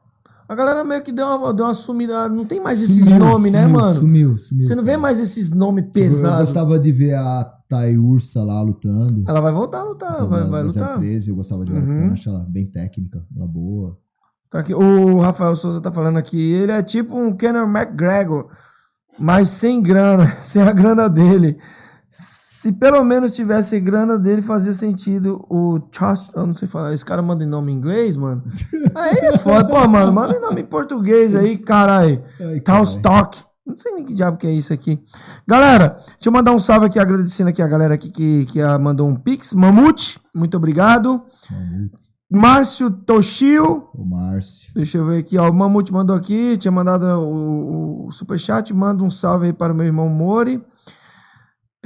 A 0.49 0.55
galera 0.55 0.85
meio 0.85 1.03
que 1.03 1.11
deu 1.13 1.27
uma, 1.27 1.53
deu 1.53 1.65
uma 1.67 1.75
sumida. 1.75 2.29
Não 2.29 2.45
tem 2.45 2.61
mais 2.61 2.81
esses 2.83 3.05
Sumiu, 3.05 3.19
nomes, 3.19 3.53
né, 3.53 3.63
sumiu, 3.63 3.79
mano? 3.81 3.95
Sumiu, 3.95 4.39
sumiu. 4.39 4.65
Você 4.65 4.75
não 4.75 4.85
vê 4.85 4.97
mais 4.97 5.19
esses 5.19 5.51
nomes 5.51 5.85
Tipo, 5.87 5.99
eu 5.99 6.03
pesados. 6.05 6.41
gostava 6.41 6.79
de 6.79 6.93
ver 6.93 7.15
a 7.15 7.45
Thay 7.69 7.99
Ursa 7.99 8.45
lá 8.45 8.63
lutando. 8.63 9.25
Ela 9.27 9.41
vai 9.41 9.53
voltar 9.53 9.81
a 9.81 9.85
lutar, 9.85 10.13
Então, 10.15 10.29
vai, 10.29 10.45
vai 10.49 10.63
lutar. 10.63 10.99
013, 10.99 11.31
eu 11.31 11.37
gostava 11.37 11.65
de 11.65 11.73
ver 11.73 11.79
ela 11.79 11.87
Uhum. 12.07 12.13
acho 12.13 12.29
ela 12.29 12.47
bem 12.49 12.67
técnica, 12.67 13.25
ela 13.37 13.47
boa. 13.47 13.99
Tá 14.49 14.61
aqui, 14.61 14.73
o 14.73 15.19
Rafael 15.19 15.57
Souza 15.57 15.81
tá 15.81 15.91
falando 15.91 16.17
aqui, 16.19 16.39
ele 16.53 16.71
é 16.71 16.81
tipo 16.83 17.19
um 17.19 17.37
Conor 17.37 17.67
McGregor, 17.69 18.47
mas 19.19 19.49
sem 19.49 19.83
grana, 19.83 20.27
sem 20.41 20.63
a 20.63 20.71
grana 20.73 21.09
dele. 21.09 21.59
Se 22.19 22.73
pelo 22.73 23.05
menos 23.05 23.33
tivesse 23.33 23.79
grana 23.79 24.19
dele, 24.19 24.41
fazia 24.41 24.73
sentido 24.73 25.45
o 25.51 25.79
Josh, 25.93 26.31
eu 26.35 26.47
não 26.47 26.55
sei 26.55 26.67
falar, 26.67 26.95
esse 26.95 27.05
cara 27.05 27.21
manda 27.21 27.45
em 27.45 27.47
nome 27.47 27.71
em 27.71 27.75
inglês, 27.75 28.17
mano. 28.17 28.43
Aí 28.95 29.15
é 29.19 29.39
foda, 29.39 29.69
pô, 29.69 29.87
mano, 29.87 30.11
manda 30.13 30.35
em 30.35 30.41
nome 30.41 30.63
em 30.63 30.65
português 30.65 31.37
aí, 31.37 31.59
caralho. 31.59 32.25
Talstock. 32.65 33.45
Não 33.67 33.77
sei 33.77 33.93
nem 33.93 34.05
que 34.05 34.15
diabo 34.15 34.39
que 34.39 34.47
é 34.47 34.53
isso 34.53 34.73
aqui. 34.73 34.99
Galera, 35.47 35.97
deixa 35.97 36.29
eu 36.29 36.33
mandar 36.33 36.53
um 36.53 36.59
salve 36.59 36.87
aqui, 36.87 36.99
agradecendo 36.99 37.51
aqui 37.51 37.61
a 37.61 37.67
galera 37.67 37.95
aqui 37.95 38.11
que, 38.11 38.47
que 38.47 38.61
mandou 38.79 39.07
um 39.07 39.15
pix. 39.15 39.53
Mamute, 39.53 40.19
muito 40.35 40.57
obrigado. 40.57 41.23
Márcio 42.31 42.91
Toshio. 42.91 43.89
O 43.95 44.05
Márcio. 44.05 44.73
Deixa 44.75 44.99
eu 44.99 45.05
ver 45.05 45.19
aqui, 45.19 45.37
ó. 45.37 45.51
O 45.51 45.55
Mamute 45.55 45.93
mandou 45.93 46.17
aqui, 46.17 46.57
tinha 46.57 46.73
mandado 46.73 47.05
o, 47.21 48.07
o 48.07 48.13
superchat. 48.13 48.73
Manda 48.73 49.05
um 49.05 49.11
salve 49.11 49.47
aí 49.47 49.53
para 49.53 49.73
o 49.73 49.77
meu 49.77 49.87
irmão 49.87 50.09
Mori. 50.09 50.65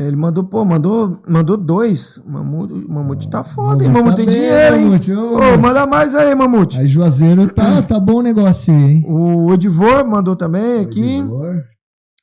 Ele 0.00 0.16
mandou, 0.16 0.42
pô, 0.42 0.64
mandou, 0.64 1.20
mandou 1.28 1.58
dois. 1.58 2.16
O 2.24 2.30
Mamute, 2.30 2.72
Mamute 2.88 3.28
tá 3.28 3.44
foda, 3.44 3.84
hein? 3.84 3.90
Mamute 3.90 4.04
Mamute 4.04 4.16
tem 4.16 4.26
tá 4.26 4.32
bem, 4.32 4.40
dinheiro, 4.40 4.76
hein? 4.76 4.84
Mamute, 4.86 5.12
ô, 5.12 5.34
Ô, 5.34 5.38
Mamute. 5.40 5.58
manda 5.58 5.86
mais 5.86 6.14
aí, 6.14 6.34
Mamute. 6.34 6.78
Aí 6.80 6.86
Juazeiro 6.86 7.52
tá, 7.52 7.82
tá 7.86 8.00
bom 8.00 8.14
o 8.14 8.22
negócio 8.22 8.72
aí, 8.72 8.94
hein? 8.94 9.04
O 9.06 9.52
Edivor 9.52 10.06
mandou 10.08 10.34
também 10.34 10.80
aqui. 10.80 11.18
Edivor. 11.18 11.62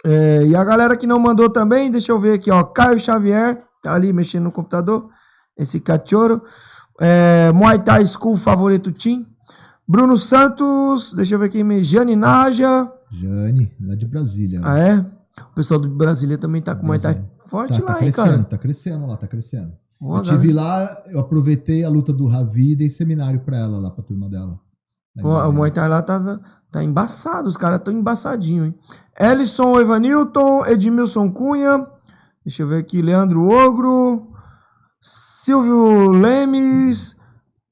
É, 0.04 0.44
e 0.48 0.56
a 0.56 0.64
galera 0.64 0.98
que 0.98 1.06
não 1.06 1.20
mandou 1.20 1.52
também, 1.52 1.92
deixa 1.92 2.12
eu 2.12 2.20
ver 2.20 2.34
aqui, 2.34 2.50
ó. 2.50 2.64
Caio 2.64 3.00
Xavier, 3.00 3.64
tá 3.84 3.94
ali 3.94 4.12
mexendo 4.12 4.46
no 4.46 4.52
computador. 4.52 5.10
Esse 5.56 5.80
cachorro. 5.80 6.42
É, 7.00 7.52
Muay 7.54 7.78
Thai 7.78 8.08
School 8.08 8.38
favorito 8.38 8.92
Tim. 8.92 9.24
Bruno 9.88 10.18
Santos, 10.18 11.14
deixa 11.14 11.36
eu 11.36 11.40
ver 11.40 11.46
aqui, 11.46 11.84
Jane 11.84 12.16
Naja. 12.16 12.92
Jane, 13.12 13.72
lá 13.80 13.94
de 13.94 14.06
Brasília. 14.08 14.62
Ah, 14.64 14.80
é? 14.80 14.98
O 15.52 15.54
pessoal 15.54 15.80
do 15.80 15.88
Brasília 15.88 16.40
também 16.40 16.60
tá 16.60 16.74
com 16.74 16.84
Muay 16.88 17.00
Thai 17.00 17.22
forte 17.48 17.80
tá, 17.80 17.86
lá, 17.86 17.94
tá 17.94 18.06
hein, 18.06 18.12
crescendo, 18.12 18.32
cara. 18.32 18.44
tá 18.44 18.58
crescendo 18.58 19.08
lá, 19.08 19.18
tá 19.18 19.28
crescendo. 19.28 19.74
Ó, 20.00 20.18
eu 20.18 20.24
tive 20.24 20.54
lá, 20.54 21.04
eu 21.08 21.20
aproveitei 21.20 21.84
a 21.84 21.90
luta 21.90 22.14
do 22.14 22.28
Ravi 22.28 22.72
e 22.72 22.76
dei 22.76 22.90
seminário 22.90 23.40
pra 23.40 23.58
ela 23.58 23.80
lá, 23.80 23.90
pra 23.90 24.04
turma 24.04 24.30
dela. 24.30 24.60
Ó, 25.24 25.50
o. 25.50 25.52
Muay 25.52 25.72
Thai 25.72 25.90
lá 25.90 26.02
tá, 26.02 26.40
tá 26.72 26.84
embaçado, 26.84 27.48
os 27.48 27.58
caras 27.58 27.80
tão 27.80 27.94
embaçadinhos, 27.94 28.68
hein? 28.68 28.76
Ellison 29.20 29.80
Evanilton, 29.80 30.66
Edmilson 30.68 31.32
Cunha, 31.32 31.88
deixa 32.46 32.62
eu 32.62 32.68
ver 32.68 32.78
aqui, 32.78 33.02
Leandro 33.02 33.50
Ogro, 33.50 34.32
Silvio 35.02 36.12
Lemes, 36.12 37.16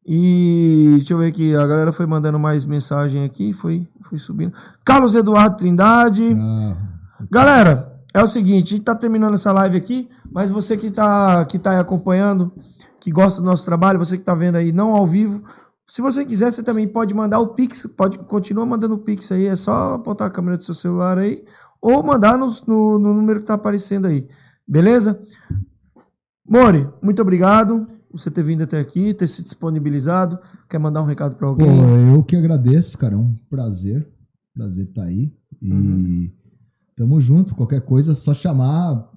e 0.08 0.94
deixa 0.98 1.14
eu 1.14 1.20
ver 1.20 1.28
aqui, 1.28 1.56
a 1.56 1.68
galera 1.68 1.92
foi 1.92 2.08
mandando 2.08 2.40
mais 2.40 2.66
mensagem 2.66 3.24
aqui, 3.24 3.54
foi, 3.54 3.88
foi 4.04 4.18
subindo. 4.18 4.54
Carlos 4.84 5.14
Eduardo 5.14 5.58
Trindade. 5.58 6.36
Ah, 6.36 6.78
Galera, 7.32 7.95
é 8.16 8.24
o 8.24 8.28
seguinte, 8.28 8.74
a 8.74 8.78
gente 8.78 8.86
tá 8.86 8.96
terminando 8.96 9.34
essa 9.34 9.52
live 9.52 9.76
aqui, 9.76 10.10
mas 10.32 10.50
você 10.50 10.78
que 10.78 10.90
tá, 10.90 11.44
que 11.44 11.60
tá 11.60 11.72
aí 11.72 11.80
acompanhando, 11.80 12.50
que 12.98 13.12
gosta 13.12 13.42
do 13.42 13.46
nosso 13.46 13.66
trabalho, 13.66 14.00
você 14.00 14.18
que 14.18 14.24
tá 14.24 14.34
vendo 14.34 14.56
aí 14.56 14.72
não 14.72 14.96
ao 14.96 15.06
vivo, 15.06 15.44
se 15.86 16.02
você 16.02 16.26
quiser, 16.26 16.50
você 16.50 16.64
também 16.64 16.88
pode 16.88 17.14
mandar 17.14 17.40
o 17.40 17.50
Pix, 17.50 17.86
pode 17.86 18.18
continuar 18.20 18.66
mandando 18.66 18.96
o 18.96 19.00
Pix 19.00 19.30
aí, 19.34 19.48
é 19.48 19.56
só 19.58 19.96
apontar 19.96 20.30
a 20.30 20.32
câmera 20.32 20.58
do 20.58 20.64
seu 20.64 20.74
celular 20.74 21.18
aí, 21.18 21.44
ou 21.82 22.02
mandar 22.02 22.38
no, 22.38 22.50
no, 22.66 22.98
no 22.98 23.14
número 23.14 23.42
que 23.42 23.48
tá 23.48 23.56
aparecendo 23.56 24.08
aí, 24.08 24.30
beleza? 24.66 25.22
Mori, 26.50 26.90
muito 27.02 27.22
obrigado 27.22 27.86
por 28.10 28.18
você 28.18 28.32
ter 28.32 28.44
vindo 28.44 28.64
até 28.64 28.80
aqui, 28.80 29.14
ter 29.14 29.28
se 29.28 29.44
disponibilizado, 29.44 30.40
quer 30.70 30.80
mandar 30.80 31.02
um 31.02 31.06
recado 31.06 31.36
Pô, 31.36 31.48
alguém? 31.48 32.14
eu 32.14 32.24
que 32.24 32.38
agradeço, 32.38 32.98
cara. 32.98 33.16
É 33.16 33.18
um 33.18 33.36
prazer. 33.50 34.08
Prazer 34.54 34.86
estar 34.86 35.04
aí. 35.04 35.34
E 35.62 35.72
Uhum. 35.72 36.32
Tamo 36.96 37.20
junto. 37.22 37.56
Qualquer 37.56 37.82
coisa, 37.82 38.12
é 38.14 38.16
só 38.16 38.34
chamar. 38.34 39.10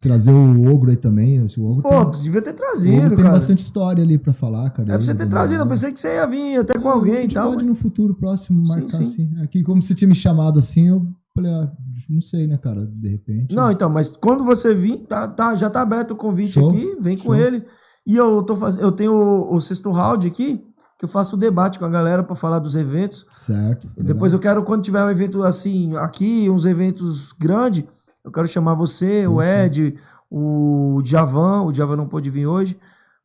trazer 0.00 0.32
o 0.32 0.72
ogro 0.72 0.90
aí 0.90 0.96
também. 0.96 1.40
O 1.58 1.64
ogro 1.64 1.82
Pô, 1.82 2.06
tem, 2.06 2.22
devia 2.22 2.40
ter 2.40 2.54
trazido, 2.54 2.96
ogro 2.98 3.08
tem 3.10 3.18
cara. 3.18 3.32
bastante 3.32 3.58
história 3.58 4.02
ali 4.02 4.16
pra 4.16 4.32
falar, 4.32 4.70
cara. 4.70 4.88
É 4.88 4.96
pra 4.96 5.00
você 5.04 5.14
ter 5.14 5.26
trazido, 5.28 5.62
eu 5.62 5.66
pensei 5.66 5.92
que 5.92 6.00
você 6.00 6.14
ia 6.14 6.26
vir 6.26 6.56
até 6.58 6.78
com 6.78 6.88
alguém 6.88 7.16
a 7.16 7.22
e 7.24 7.28
tal. 7.28 7.50
pode 7.50 7.56
mas- 7.64 7.66
no 7.66 7.74
futuro 7.74 8.14
próximo 8.14 8.66
Sim, 8.66 8.72
marcar 8.74 8.96
sim. 8.98 9.02
assim. 9.02 9.42
Aqui, 9.42 9.62
como 9.62 9.82
você 9.82 9.94
tinha 9.94 10.08
me 10.08 10.14
chamado 10.14 10.58
assim, 10.58 10.88
eu 10.88 11.06
falei, 11.34 11.52
ah, 11.52 11.70
não 12.08 12.20
sei, 12.22 12.46
né, 12.46 12.56
cara? 12.56 12.86
De 12.86 13.08
repente. 13.08 13.54
Não, 13.54 13.70
então, 13.70 13.90
mas 13.90 14.16
quando 14.16 14.42
você 14.44 14.74
vir, 14.74 15.04
tá, 15.06 15.28
tá, 15.28 15.54
já 15.54 15.68
tá 15.68 15.82
aberto 15.82 16.12
o 16.12 16.16
convite 16.16 16.52
Show, 16.54 16.70
aqui, 16.70 16.96
vem 17.00 17.16
com 17.18 17.24
show. 17.24 17.36
ele. 17.36 17.62
E 18.06 18.16
eu 18.16 18.42
tô 18.42 18.56
fazendo, 18.56 18.80
eu 18.82 18.90
tenho 18.90 19.12
o, 19.12 19.54
o 19.54 19.60
sexto 19.60 19.90
round 19.90 20.26
aqui, 20.26 20.64
que 21.00 21.06
eu 21.06 21.08
faço 21.08 21.34
o 21.34 21.38
debate 21.38 21.78
com 21.78 21.86
a 21.86 21.88
galera 21.88 22.22
pra 22.22 22.36
falar 22.36 22.58
dos 22.58 22.76
eventos. 22.76 23.24
Certo. 23.32 23.88
E 23.96 24.02
depois 24.02 24.34
eu 24.34 24.38
quero, 24.38 24.62
quando 24.62 24.82
tiver 24.82 25.02
um 25.02 25.08
evento 25.08 25.42
assim, 25.42 25.96
aqui, 25.96 26.50
uns 26.50 26.66
eventos 26.66 27.32
grandes, 27.32 27.84
eu 28.22 28.30
quero 28.30 28.46
chamar 28.46 28.74
você, 28.74 29.26
o 29.26 29.36
Uhum. 29.36 29.42
Ed, 29.42 29.94
o 30.30 31.00
Javan, 31.02 31.62
o 31.62 31.72
Javan 31.72 31.96
não 31.96 32.06
pôde 32.06 32.28
vir 32.28 32.46
hoje, 32.46 32.76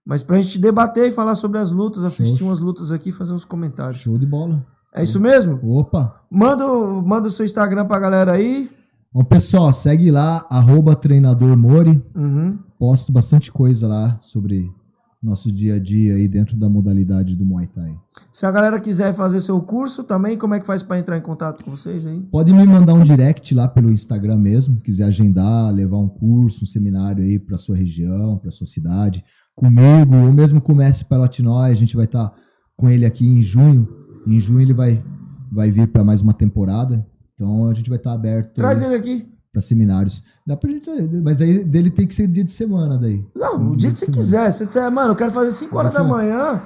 mas 0.06 0.24
pra 0.24 0.42
gente 0.42 0.58
debater 0.58 1.10
e 1.10 1.14
falar 1.14 1.36
sobre 1.36 1.60
as 1.60 1.70
lutas, 1.70 2.06
assistir 2.06 2.38
Show. 2.38 2.48
umas 2.48 2.62
lutas 2.62 2.94
aqui 2.94 3.12
fazer 3.12 3.34
uns 3.34 3.44
comentários. 3.44 3.98
Show 4.02 4.18
de 4.18 4.26
bola. 4.26 4.66
É 4.94 5.04
isso 5.04 5.20
mesmo? 5.20 5.60
Opa! 5.62 6.22
Manda, 6.32 6.66
o- 6.66 7.06
manda 7.06 7.28
o 7.28 7.32
seu 7.32 7.46
Instagram 7.46 7.86
pra 7.86 8.00
galera 8.00 8.32
aí. 8.32 8.72
Bom, 9.14 9.24
pessoal, 9.26 9.74
segue 9.74 10.10
lá, 10.10 10.46
arroba 10.50 10.96
treinador 10.96 11.58
Mori. 11.58 12.02
Uhum. 12.16 12.58
Posto 12.80 13.12
bastante 13.12 13.52
coisa 13.52 13.86
lá 13.86 14.18
sobre 14.22 14.72
nosso 15.22 15.52
dia 15.52 15.76
a 15.76 15.80
dia 15.80 16.14
aí 16.14 16.28
dentro 16.28 16.56
da 16.56 16.70
modalidade 16.70 17.36
do 17.36 17.46
Muay 17.46 17.68
Thai. 17.68 17.98
Se 18.32 18.46
a 18.46 18.52
galera 18.52 18.80
quiser 18.80 19.14
fazer 19.14 19.40
seu 19.40 19.60
curso 19.62 20.04
também, 20.04 20.38
como 20.38 20.54
é 20.54 20.60
que 20.60 20.66
faz 20.66 20.84
pra 20.84 21.00
entrar 21.00 21.18
em 21.18 21.22
contato 21.22 21.64
com 21.64 21.72
vocês 21.72 22.06
aí? 22.06 22.22
Pode 22.32 22.54
me 22.54 22.66
mandar 22.66 22.94
um 22.94 23.04
direct 23.04 23.54
lá 23.56 23.68
pelo 23.68 23.92
Instagram 23.92 24.38
mesmo, 24.38 24.80
quiser 24.82 25.06
agendar, 25.06 25.74
levar 25.74 25.98
um 25.98 26.10
curso, 26.10 26.64
um 26.64 26.68
seminário 26.68 27.24
aí 27.24 27.40
para 27.40 27.58
sua 27.58 27.76
região, 27.76 28.38
para 28.38 28.52
sua 28.52 28.68
cidade, 28.68 29.24
comigo, 29.56 30.16
ou 30.16 30.34
mesmo 30.34 30.62
com 30.62 30.74
o 30.74 30.76
Mestre 30.76 31.06
Pelotinói, 31.06 31.72
a 31.72 31.76
gente 31.76 31.96
vai 31.96 32.06
estar 32.06 32.34
com 32.76 32.90
ele 32.90 33.06
aqui 33.06 33.26
em 33.26 33.42
junho. 33.42 33.88
Em 34.28 34.40
junho 34.40 34.62
ele 34.62 34.74
vai, 34.74 35.04
vai 35.52 35.72
vir 35.72 35.88
para 35.88 36.04
mais 36.04 36.22
uma 36.22 36.34
temporada, 36.34 37.06
então 37.34 37.68
a 37.68 37.74
gente 37.74 37.90
vai 37.90 37.98
estar 37.98 38.14
aberto 38.14 38.56
Traz 38.56 38.82
ele 38.82 38.96
aqui. 38.96 39.35
Para 39.56 39.62
seminários. 39.62 40.22
Dá 40.46 40.58
pra 40.58 40.70
gente, 40.70 40.90
mas 41.24 41.40
aí 41.40 41.64
dele 41.64 41.90
tem 41.90 42.06
que 42.06 42.14
ser 42.14 42.28
dia 42.28 42.44
de 42.44 42.52
semana 42.52 42.98
daí. 42.98 43.26
Não, 43.34 43.72
o 43.72 43.78
dia 43.78 43.92
que 43.92 44.00
você 44.00 44.12
quiser. 44.12 44.52
Se 44.52 44.60
você 44.60 44.66
disser, 44.66 44.92
mano, 44.92 45.12
eu 45.12 45.16
quero 45.16 45.32
fazer 45.32 45.52
5 45.52 45.78
horas 45.78 45.94
da 45.94 46.04
manhã, 46.04 46.62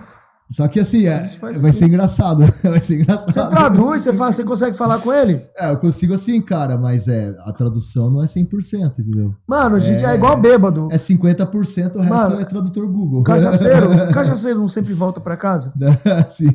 Só 0.49 0.67
que 0.67 0.79
assim, 0.79 1.05
é, 1.05 1.29
vai 1.61 1.71
ser 1.71 1.85
engraçado. 1.85 2.43
Vai 2.63 2.81
ser 2.81 2.99
engraçado. 2.99 3.31
você 3.31 3.47
traduz, 3.47 4.01
você, 4.01 4.13
fala, 4.13 4.31
você 4.31 4.43
consegue 4.43 4.75
falar 4.75 4.97
com 4.97 5.13
ele? 5.13 5.43
É, 5.55 5.69
eu 5.69 5.77
consigo 5.77 6.15
assim, 6.15 6.41
cara, 6.41 6.75
mas 6.75 7.07
é, 7.07 7.35
a 7.45 7.53
tradução 7.53 8.09
não 8.09 8.23
é 8.23 8.25
100%, 8.25 8.97
entendeu? 8.97 9.35
Mano, 9.47 9.75
a 9.75 9.79
gente 9.79 10.03
é, 10.03 10.15
igual 10.15 10.41
bêbado. 10.41 10.87
É 10.91 10.97
50%, 10.97 11.95
o 11.95 11.99
resto 11.99 12.13
Mano, 12.15 12.39
é 12.39 12.45
tradutor 12.45 12.87
Google. 12.87 13.21
Cachaceiro, 13.21 13.91
o 14.09 14.11
cachaceiro 14.11 14.59
não 14.59 14.67
sempre 14.67 14.93
volta 14.93 15.21
pra 15.21 15.37
casa? 15.37 15.71
Sim. 16.33 16.49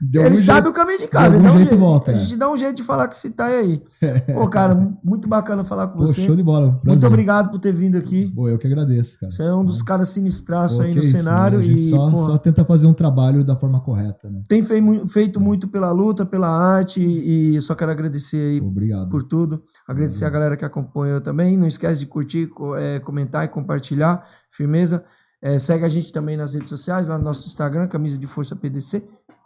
De 0.00 0.18
ele 0.18 0.36
sabe 0.36 0.66
jeito- 0.66 0.70
o 0.70 0.72
caminho 0.72 0.98
de 0.98 1.08
casa. 1.08 1.38
dá 1.38 1.52
um 1.52 1.56
jeito 1.56 1.76
volta, 1.76 2.10
A 2.10 2.14
é. 2.14 2.18
gente 2.18 2.36
dá 2.36 2.50
um 2.50 2.56
jeito 2.56 2.76
de 2.76 2.82
falar 2.82 3.08
que 3.08 3.14
esse 3.16 3.30
tá 3.30 3.46
aí. 3.46 3.82
Pô, 4.34 4.48
cara, 4.48 4.74
muito 5.02 5.28
bacana 5.28 5.64
falar 5.64 5.88
com 5.88 5.98
Pô, 5.98 6.06
você. 6.06 6.24
show 6.24 6.34
de 6.34 6.42
bola. 6.42 6.68
Muito 6.68 6.82
prazer. 6.84 7.06
obrigado 7.08 7.50
por 7.50 7.58
ter 7.58 7.72
vindo 7.72 7.96
aqui. 7.96 8.32
Pô, 8.34 8.48
eu 8.48 8.58
que 8.58 8.66
agradeço, 8.66 9.18
cara. 9.18 9.32
Você 9.32 9.42
é 9.42 9.52
um 9.52 9.64
dos 9.64 9.82
caras 9.82 10.08
sinistraços 10.08 10.80
aí 10.80 10.94
no 10.94 11.00
isso, 11.02 11.16
cenário. 11.16 11.58
né? 11.58 11.64
A 11.64 11.68
gente 11.68 11.82
e, 11.82 11.88
só, 11.90 12.10
pô, 12.10 12.16
só 12.18 12.38
tenta 12.38 12.64
fazer 12.64 12.86
um 12.86 12.94
trabalho 12.94 13.44
da 13.44 13.56
forma 13.56 13.80
correta, 13.80 14.30
né? 14.30 14.42
tem 14.48 14.62
fei- 14.62 14.82
feito 15.08 15.38
muito 15.40 15.68
pela 15.68 15.90
luta, 15.92 16.24
pela 16.24 16.48
arte. 16.48 17.00
E 17.02 17.60
só 17.62 17.74
quero 17.74 17.90
agradecer 17.90 18.38
aí 18.38 18.60
Obrigado. 18.60 19.08
por 19.10 19.22
tudo. 19.22 19.62
Agradecer 19.86 20.24
a 20.24 20.30
galera 20.30 20.56
que 20.56 20.64
acompanhou 20.64 21.20
também. 21.20 21.56
Não 21.56 21.66
esquece 21.66 22.00
de 22.00 22.06
curtir, 22.06 22.48
é, 22.78 22.98
comentar 23.00 23.44
e 23.44 23.48
compartilhar. 23.48 24.24
Firmeza. 24.50 25.04
É, 25.42 25.58
segue 25.58 25.84
a 25.84 25.88
gente 25.90 26.10
também 26.10 26.38
nas 26.38 26.54
redes 26.54 26.70
sociais, 26.70 27.06
lá 27.06 27.18
no 27.18 27.24
nosso 27.24 27.46
Instagram, 27.46 27.86
Camisa 27.86 28.16
de 28.16 28.26
Força 28.26 28.56
PDC. 28.56 29.04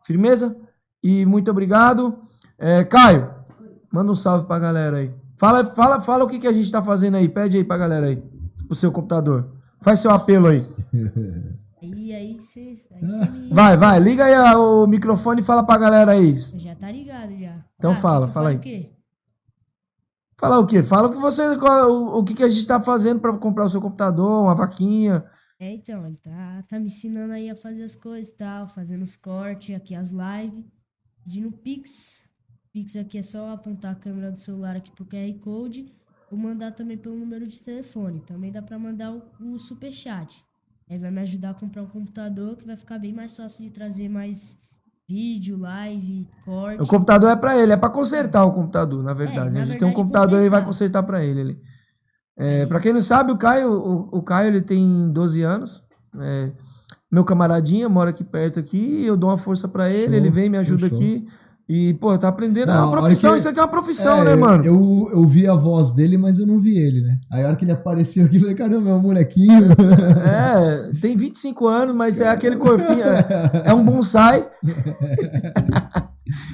Firmeza? 0.09 0.57
E 1.03 1.27
muito 1.27 1.51
obrigado. 1.51 2.19
É, 2.59 2.83
Caio, 2.83 3.29
manda 3.93 4.11
um 4.11 4.15
salve 4.15 4.47
pra 4.47 4.59
galera 4.59 4.97
aí. 4.97 5.15
Fala, 5.37 5.67
fala, 5.67 6.01
fala 6.01 6.25
o 6.25 6.27
que, 6.27 6.39
que 6.39 6.47
a 6.47 6.53
gente 6.53 6.71
tá 6.73 6.81
fazendo 6.83 7.19
aí. 7.19 7.29
Pede 7.29 7.59
aí 7.59 7.63
pra 7.63 7.77
galera 7.77 8.07
aí. 8.07 8.23
O 8.71 8.75
seu 8.75 8.91
computador. 8.91 9.51
Faz 9.83 10.01
seu 10.01 10.11
apelo 10.11 10.47
aí. 10.47 10.67
Aí, 11.83 12.15
aí 12.15 12.41
você 12.41 12.73
me. 13.03 13.51
Vai, 13.53 13.77
vai. 13.77 14.01
Liga 14.01 14.25
aí 14.25 14.33
a- 14.35 14.59
o 14.59 14.87
microfone 14.87 15.43
e 15.43 15.45
fala 15.45 15.63
pra 15.63 15.77
galera 15.77 16.13
aí. 16.13 16.35
Já 16.39 16.75
tá 16.75 16.91
ligado 16.91 17.39
já. 17.39 17.57
Então 17.77 17.93
Ah, 17.93 17.97
fala, 17.97 18.29
fala 18.29 18.49
aí. 18.49 18.57
O 18.57 18.61
quê? 18.61 18.91
Fala 20.39 20.59
o 20.59 20.67
quê? 20.67 20.83
Fala 20.83 21.09
o 21.09 21.11
que 21.11 21.19
você. 21.19 21.55
qual- 21.59 21.91
o, 21.91 22.19
o 22.21 22.25
que, 22.25 22.33
que 22.33 22.43
a 22.43 22.49
gente 22.49 22.67
tá 22.67 22.81
fazendo 22.81 23.21
pra 23.21 23.33
comprar 23.35 23.67
o 23.67 23.69
seu 23.69 23.81
computador, 23.81 24.43
uma 24.45 24.55
vaquinha. 24.55 25.23
É, 25.61 25.73
então, 25.73 26.07
ele 26.07 26.17
tá, 26.17 26.63
tá 26.69 26.79
me 26.79 26.87
ensinando 26.87 27.33
aí 27.33 27.51
a 27.51 27.57
fazer 27.57 27.83
as 27.83 27.97
coisas 27.97 28.31
e 28.31 28.35
tal, 28.35 28.69
fazendo 28.69 29.03
os 29.03 29.17
cortes 29.17 29.75
aqui, 29.75 29.95
as 29.95 30.11
lives, 30.11 30.65
pedindo 31.25 31.51
Pix. 31.51 32.23
Pix 32.73 32.95
aqui 32.95 33.19
é 33.19 33.23
só 33.23 33.51
apontar 33.51 33.93
a 33.93 33.97
câmera 33.97 34.31
do 34.31 34.39
celular 34.39 34.77
aqui 34.77 34.91
pro 34.93 35.05
QR 35.05 35.33
Code 35.41 35.93
ou 36.31 36.39
mandar 36.39 36.73
também 36.73 36.97
pelo 36.97 37.17
número 37.17 37.47
de 37.47 37.59
telefone. 37.59 38.21
Também 38.21 38.53
dá 38.53 38.63
pra 38.63 38.79
mandar 38.79 39.13
o, 39.13 39.23
o 39.41 39.59
superchat. 39.59 40.45
Aí 40.89 40.99
vai 40.99 41.11
me 41.11 41.21
ajudar 41.23 41.51
a 41.51 41.55
comprar 41.55 41.83
um 41.83 41.89
computador 41.89 42.57
que 42.57 42.65
vai 42.65 42.77
ficar 42.77 42.99
bem 42.99 43.13
mais 43.13 43.37
fácil 43.37 43.65
de 43.65 43.71
trazer 43.71 44.09
mais 44.09 44.57
vídeo, 45.09 45.59
live, 45.59 46.29
corte. 46.45 46.83
O 46.83 46.87
computador 46.87 47.31
é 47.31 47.37
pra 47.37 47.59
ele, 47.59 47.73
é 47.73 47.77
pra 47.77 47.91
consertar 47.91 48.45
o 48.45 48.53
computador, 48.53 49.03
na 49.03 49.13
verdade. 49.13 49.51
na 49.51 49.63
a 49.63 49.65
gente 49.65 49.79
tem 49.79 49.89
um 49.89 49.91
verdade, 49.91 49.97
computador 49.97 50.45
e 50.45 50.49
vai 50.49 50.65
consertar. 50.65 51.03
pra 51.03 51.25
ele. 51.25 51.41
ele. 51.41 51.63
É, 52.39 52.65
pra 52.67 52.79
quem 52.81 52.93
não 52.93 53.01
sabe, 53.01 53.33
o 53.33 53.37
Caio, 53.37 53.73
o, 53.73 54.19
o 54.19 54.23
Caio 54.23 54.49
ele 54.49 54.61
tem 54.61 55.11
12 55.11 55.43
anos. 55.43 55.83
é, 56.21 56.51
meu 57.11 57.25
camaradinha 57.25 57.89
mora 57.89 58.11
aqui 58.11 58.23
perto 58.23 58.61
aqui, 58.61 59.03
eu 59.05 59.17
dou 59.17 59.31
uma 59.31 59.37
força 59.39 59.67
pra 59.67 59.91
ele, 59.91 60.07
Show, 60.09 60.15
ele 60.15 60.31
vem, 60.31 60.49
me 60.49 60.59
ajuda 60.59 60.87
aqui. 60.87 61.27
E, 61.67 61.93
pô, 61.95 62.17
tá 62.17 62.29
aprendendo. 62.29 62.71
é 62.71 62.75
Não, 62.75 62.81
uma 62.81 62.87
a 62.87 62.91
hora 62.93 63.01
profissão, 63.03 63.33
que- 63.33 63.39
isso 63.41 63.49
aqui 63.49 63.59
é 63.59 63.63
uma 63.63 63.69
profissão, 63.69 64.21
É, 64.23 64.25
né, 64.25 64.35
mano? 64.37 64.65
Eu, 64.65 65.11
eu 65.13 65.25
vi 65.27 65.47
a 65.47 65.55
voz 65.55 65.91
dele, 65.91 66.17
mas 66.17 66.39
eu 66.39 66.47
não 66.47 66.59
vi 66.59 66.79
ele, 66.79 67.03
né? 67.03 67.19
Aí 67.31 67.43
a 67.45 67.47
hora 67.49 67.57
que 67.57 67.65
ele 67.65 67.73
apareceu 67.73 68.25
aqui, 68.25 68.37
eu 68.37 68.41
falei, 68.41 68.55
caramba, 68.55 68.89
é 68.89 68.93
um 68.95 69.01
molequinho. 69.03 69.67
É, 69.73 70.93
tem 71.01 71.15
25 71.17 71.67
anos, 71.67 71.95
mas 71.95 72.21
é 72.23 72.29
aquele 72.31 72.57
corpinho. 72.57 73.03
É, 73.05 73.63
é 73.71 73.75
um 73.75 73.85
bonsai. 73.85 74.49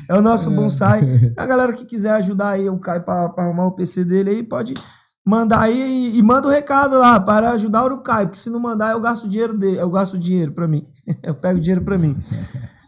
é 0.09 0.15
o 0.15 0.23
nosso 0.23 0.51
bonsai. 0.51 1.33
A 1.37 1.47
galera 1.47 1.73
que 1.73 1.85
quiser 1.85 2.11
ajudar 2.13 2.51
aí 2.51 2.69
o 2.69 2.79
Caio 2.79 3.03
pra, 3.03 3.29
pra 3.29 3.45
arrumar 3.45 3.67
o 3.67 3.73
PC 3.73 4.05
dele 4.05 4.31
aí, 4.31 4.43
pode 4.43 4.75
mandar 5.25 5.63
aí 5.63 6.17
e, 6.17 6.23
manda 6.23 6.49
o 6.49 6.51
recado 6.51 6.99
lá 6.99 7.19
para 7.19 7.53
ajudar 7.53 7.91
o 7.91 7.99
Caio, 7.99 8.29
porque 8.29 8.41
se 8.41 8.51
não 8.51 8.61
mandar, 8.61 8.93
eu 8.93 9.01
gasto 9.01 9.29
dinheiro 9.29 9.57
dele, 9.57 9.79
eu 9.79 9.91
gasto 9.91 10.19
dinheiro 10.19 10.53
pra 10.53 10.69
mim. 10.69 10.87
eu 11.23 11.35
pego 11.35 11.61
dinheiro 11.61 11.85
pra 11.85 11.99
mim. 11.99 12.17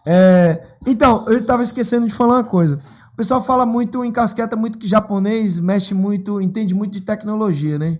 É, 0.09 0.63
então, 0.87 1.25
eu 1.27 1.45
tava 1.45 1.65
esquecendo 1.65 2.07
de 2.07 2.15
falar 2.15 2.35
uma 2.35 2.45
coisa. 2.45 2.79
O 3.13 3.17
pessoal 3.17 3.43
fala 3.43 3.67
muito, 3.67 4.05
encasqueta 4.05 4.55
muito 4.55 4.79
que 4.79 4.87
japonês 4.87 5.59
mexe 5.59 5.93
muito, 5.95 6.41
entende 6.41 6.77
muito 6.77 6.93
de 6.93 7.01
tecnologia, 7.01 7.77
né? 7.77 7.99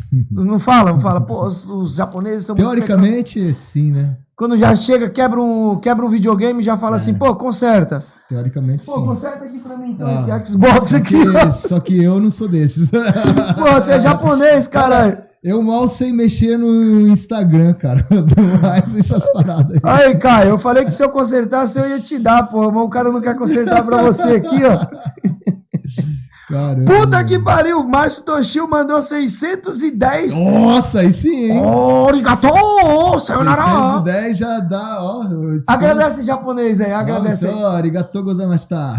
Não 0.32 0.58
fala, 0.58 0.94
não 0.94 1.00
fala, 1.00 1.20
pô, 1.20 1.46
os, 1.46 1.68
os 1.68 1.96
japoneses 1.96 2.46
são 2.46 2.56
muito 2.56 2.66
Teoricamente, 2.66 3.54
sim, 3.54 3.92
né? 3.92 4.16
Quando 4.34 4.56
já 4.56 4.74
chega, 4.74 5.10
quebra 5.10 5.38
um, 5.38 5.78
quebra 5.78 6.06
um 6.06 6.08
videogame, 6.08 6.62
já 6.62 6.76
fala 6.76 6.96
assim, 6.96 7.12
pô, 7.12 7.34
conserta. 7.34 8.02
Teoricamente, 8.28 8.84
Pô, 8.86 8.94
sim. 8.94 9.04
conserta 9.06 9.44
aqui 9.44 9.58
pra 9.60 9.76
mim 9.76 9.90
então, 9.92 10.06
Ah, 10.08 10.36
esse 10.36 10.46
Xbox 10.52 10.94
aqui. 10.94 11.14
que- 11.14 11.52
só 11.52 11.78
que 11.78 12.02
eu 12.02 12.18
não 12.20 12.30
sou 12.30 12.48
desses. 12.48 12.88
Pô, 13.56 13.72
você 13.72 13.92
é 13.92 14.00
japonês, 14.00 14.66
caralho. 14.66 15.18
Eu 15.44 15.62
mal 15.62 15.88
sei 15.88 16.12
mexer 16.12 16.56
no 16.58 17.06
Instagram, 17.06 17.72
cara. 17.74 18.04
Mais 18.60 18.92
essas 18.98 19.30
paradas 19.32 19.78
aí. 19.84 20.06
Aí, 20.06 20.16
Caio, 20.16 20.48
eu 20.50 20.58
falei 20.58 20.84
que 20.84 20.90
se 20.90 21.04
eu 21.04 21.08
consertasse, 21.08 21.78
eu 21.78 21.88
ia 21.88 22.00
te 22.00 22.18
dar, 22.18 22.42
pô, 22.48 22.68
mas 22.72 22.82
o 22.82 22.88
cara 22.88 23.12
não 23.12 23.20
quer 23.20 23.36
consertar 23.36 23.84
pra 23.84 24.02
você 24.02 24.24
aqui, 24.24 24.60
ó. 24.64 24.76
Caramba. 26.48 26.84
Puta 26.84 27.24
que 27.24 27.38
pariu, 27.40 27.82
Márcio 27.82 28.22
Toshio 28.22 28.68
mandou 28.68 29.02
610. 29.02 30.40
Nossa, 30.40 31.00
aí 31.00 31.12
sim, 31.12 31.50
hein? 31.50 31.60
Oh, 31.60 32.06
arigato, 32.08 33.18
sayonara. 33.18 33.62
610 33.62 34.38
já 34.38 34.60
dá, 34.60 35.02
ó. 35.02 35.24
Agradece 35.66 36.22
japonês 36.22 36.80
aí, 36.80 36.92
agradece 36.92 37.48
aí. 37.48 37.52
Nossa, 37.52 37.66
ó, 37.66 37.70
arigatou 37.70 38.22
gozaimashita. 38.22 38.94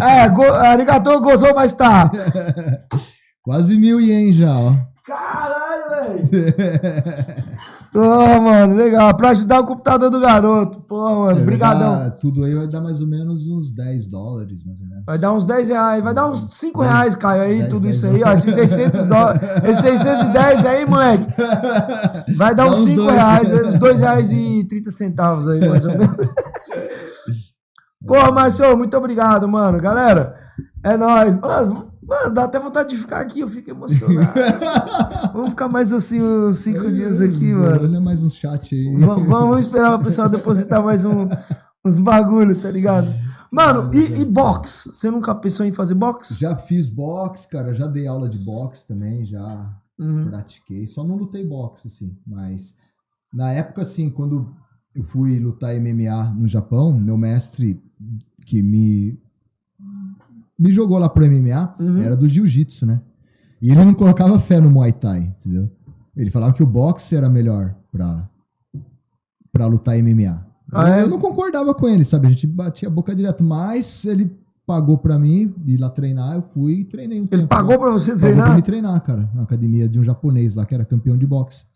É, 0.00 0.28
go, 0.28 0.44
arigato, 0.44 1.20
gozou, 1.20 1.52
mas 1.54 1.72
tá. 1.72 2.10
Quase 3.42 3.76
mil 3.76 4.00
ien 4.00 4.32
já, 4.32 4.56
ó. 4.56 4.74
Caralho, 5.04 6.28
velho. 6.30 6.54
Pô, 7.94 8.00
mano, 8.40 8.74
legal. 8.74 9.14
Pra 9.16 9.30
ajudar 9.30 9.60
o 9.60 9.66
computador 9.66 10.10
do 10.10 10.18
garoto. 10.18 10.80
Pô, 10.80 10.96
mano, 11.20 11.36
Vai 11.36 11.44
brigadão. 11.44 11.94
dar- 12.00 12.10
tudo 12.10 12.42
aí 12.42 12.52
vai 12.52 12.66
dar 12.66 12.80
mais 12.80 13.00
ou 13.00 13.06
menos 13.06 13.46
uns 13.46 13.70
10 13.70 14.08
dólares, 14.08 14.64
mais 14.66 14.80
ou 14.80 14.86
menos. 14.88 15.04
Vai 15.06 15.16
dar 15.16 15.32
uns 15.32 15.44
10 15.44 15.68
reais, 15.68 16.02
vai 16.02 16.12
dar 16.12 16.28
uns 16.28 16.52
5 16.54 16.80
Dez- 16.80 16.92
reais, 16.92 17.14
Caio, 17.14 17.42
aí, 17.42 17.58
dez, 17.60 17.68
tudo 17.70 17.84
dez 17.84 17.96
isso 17.96 18.06
aí, 18.08 18.22
ó, 18.24 18.32
esses 18.32 18.52
600 18.52 19.06
dólares, 19.06 19.40
esses 19.62 20.00
610 20.00 20.66
aí, 20.66 20.84
moleque, 20.86 21.24
vai 22.36 22.52
dar 22.52 22.64
Dá 22.64 22.70
uns 22.72 22.78
uns 22.80 22.84
5 22.84 22.96
dois. 23.02 23.14
reais, 23.14 23.52
uns 23.52 23.78
2 23.78 24.00
reais 24.00 24.32
e 24.32 24.64
30 24.64 24.90
centavos 24.90 25.46
aí, 25.46 25.60
mais 25.68 25.84
ou 25.84 25.92
menos. 25.92 26.16
Pô, 28.06 28.32
Marcelo, 28.32 28.76
muito 28.76 28.96
obrigado, 28.96 29.48
mano, 29.48 29.80
galera, 29.80 30.34
é 30.82 30.96
nóis, 30.96 31.34
mano, 31.36 31.92
mano, 32.06 32.34
dá 32.34 32.44
até 32.44 32.58
vontade 32.58 32.90
de 32.90 32.96
ficar 33.00 33.20
aqui, 33.20 33.40
eu 33.40 33.48
fico 33.48 33.70
emocionado, 33.70 34.32
vamos 35.32 35.50
ficar 35.50 35.68
mais 35.68 35.92
assim 35.92 36.20
uns 36.22 36.58
5 36.58 36.90
dias 36.92 37.20
aqui, 37.20 37.52
mano. 37.54 37.82
Olha 37.82 38.00
mais 38.00 38.22
um 38.22 38.30
chat 38.30 38.74
aí. 38.74 38.96
Vamos, 38.96 39.28
vamos 39.28 39.60
esperar 39.60 39.94
o 39.94 40.02
pessoal 40.02 40.28
depositar 40.28 40.82
mais 40.82 41.04
um, 41.04 41.28
uns 41.84 41.98
bagulho, 41.98 42.54
tá 42.60 42.70
ligado? 42.70 43.08
Mano, 43.50 43.90
e, 43.94 44.20
e 44.20 44.24
box? 44.24 44.90
Você 44.92 45.10
nunca 45.10 45.32
pensou 45.34 45.64
em 45.64 45.70
fazer 45.72 45.94
box? 45.94 46.36
Já 46.38 46.56
fiz 46.56 46.90
boxe, 46.90 47.48
cara, 47.48 47.72
já 47.72 47.86
dei 47.86 48.06
aula 48.06 48.28
de 48.28 48.38
boxe 48.38 48.86
também, 48.86 49.24
já 49.24 49.70
Uhum. 49.96 50.28
pratiquei. 50.28 50.88
Só 50.88 51.04
não 51.04 51.14
lutei 51.14 51.46
boxe, 51.46 51.86
assim, 51.86 52.16
mas 52.26 52.74
na 53.32 53.52
época, 53.52 53.82
assim, 53.82 54.10
quando 54.10 54.52
eu 54.92 55.04
fui 55.04 55.38
lutar 55.38 55.72
MMA 55.76 56.34
no 56.36 56.48
Japão, 56.48 56.92
meu 56.98 57.16
mestre 57.16 57.80
que 58.44 58.60
me 58.60 59.16
me 60.64 60.72
jogou 60.72 60.98
lá 60.98 61.08
pro 61.08 61.24
MMA 61.26 61.74
Uhum. 61.78 62.00
era 62.02 62.16
do 62.16 62.26
jiu-jitsu, 62.28 62.86
né? 62.86 63.00
E 63.60 63.70
ele 63.70 63.84
não 63.84 63.94
colocava 63.94 64.38
fé 64.38 64.60
no 64.60 64.70
Muay 64.70 64.92
Thai, 64.92 65.32
entendeu? 65.40 65.70
Ele 66.16 66.30
falava 66.30 66.52
que 66.54 66.62
o 66.62 66.66
boxe 66.66 67.14
era 67.16 67.28
melhor 67.28 67.74
pra, 67.90 68.28
pra 69.52 69.66
lutar 69.66 69.96
MMA. 69.98 70.46
Ah, 70.72 70.98
é? 70.98 71.02
Eu 71.02 71.08
não 71.08 71.18
concordava 71.18 71.74
com 71.74 71.88
ele, 71.88 72.04
sabe? 72.04 72.26
A 72.26 72.30
gente 72.30 72.46
batia 72.46 72.88
a 72.88 72.90
boca 72.90 73.14
direto, 73.14 73.42
mas 73.44 74.04
ele 74.04 74.30
pagou 74.66 74.96
pra 74.96 75.18
mim 75.18 75.54
ir 75.66 75.76
lá 75.76 75.90
treinar, 75.90 76.36
eu 76.36 76.42
fui 76.42 76.80
e 76.80 76.84
treinei 76.84 77.20
um 77.20 77.26
Ele 77.30 77.46
pagou 77.46 77.78
pra 77.78 77.90
você 77.90 78.12
Pagou 78.12 78.20
treinar? 78.22 78.46
pra 78.46 78.54
me 78.56 78.62
treinar, 78.62 79.00
cara, 79.02 79.30
na 79.34 79.42
academia 79.42 79.88
de 79.88 79.98
um 79.98 80.04
japonês 80.04 80.54
lá 80.54 80.64
que 80.64 80.74
era 80.74 80.84
campeão 80.84 81.16
de 81.18 81.26
boxe. 81.26 81.66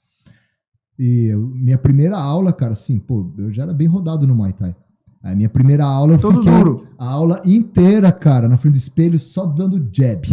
E 0.98 1.26
eu- 1.26 1.46
minha 1.54 1.78
primeira 1.78 2.16
aula, 2.16 2.52
cara, 2.52 2.72
assim, 2.72 2.98
pô, 2.98 3.30
eu 3.38 3.52
já 3.52 3.62
era 3.64 3.72
bem 3.74 3.86
rodado 3.86 4.26
no 4.26 4.34
Muay 4.34 4.52
Thai. 4.52 4.74
Aí 5.22 5.34
minha 5.34 5.48
primeira 5.48 5.84
aula 5.84 6.14
eu 6.14 6.18
Todo 6.20 6.38
fiquei 6.42 6.52
duro. 6.56 6.86
a 6.98 7.08
aula 7.08 7.42
inteira, 7.44 8.12
cara, 8.12 8.48
na 8.48 8.56
frente 8.56 8.74
do 8.74 8.78
espelho 8.78 9.18
só 9.18 9.44
dando 9.44 9.78
jab. 9.92 10.26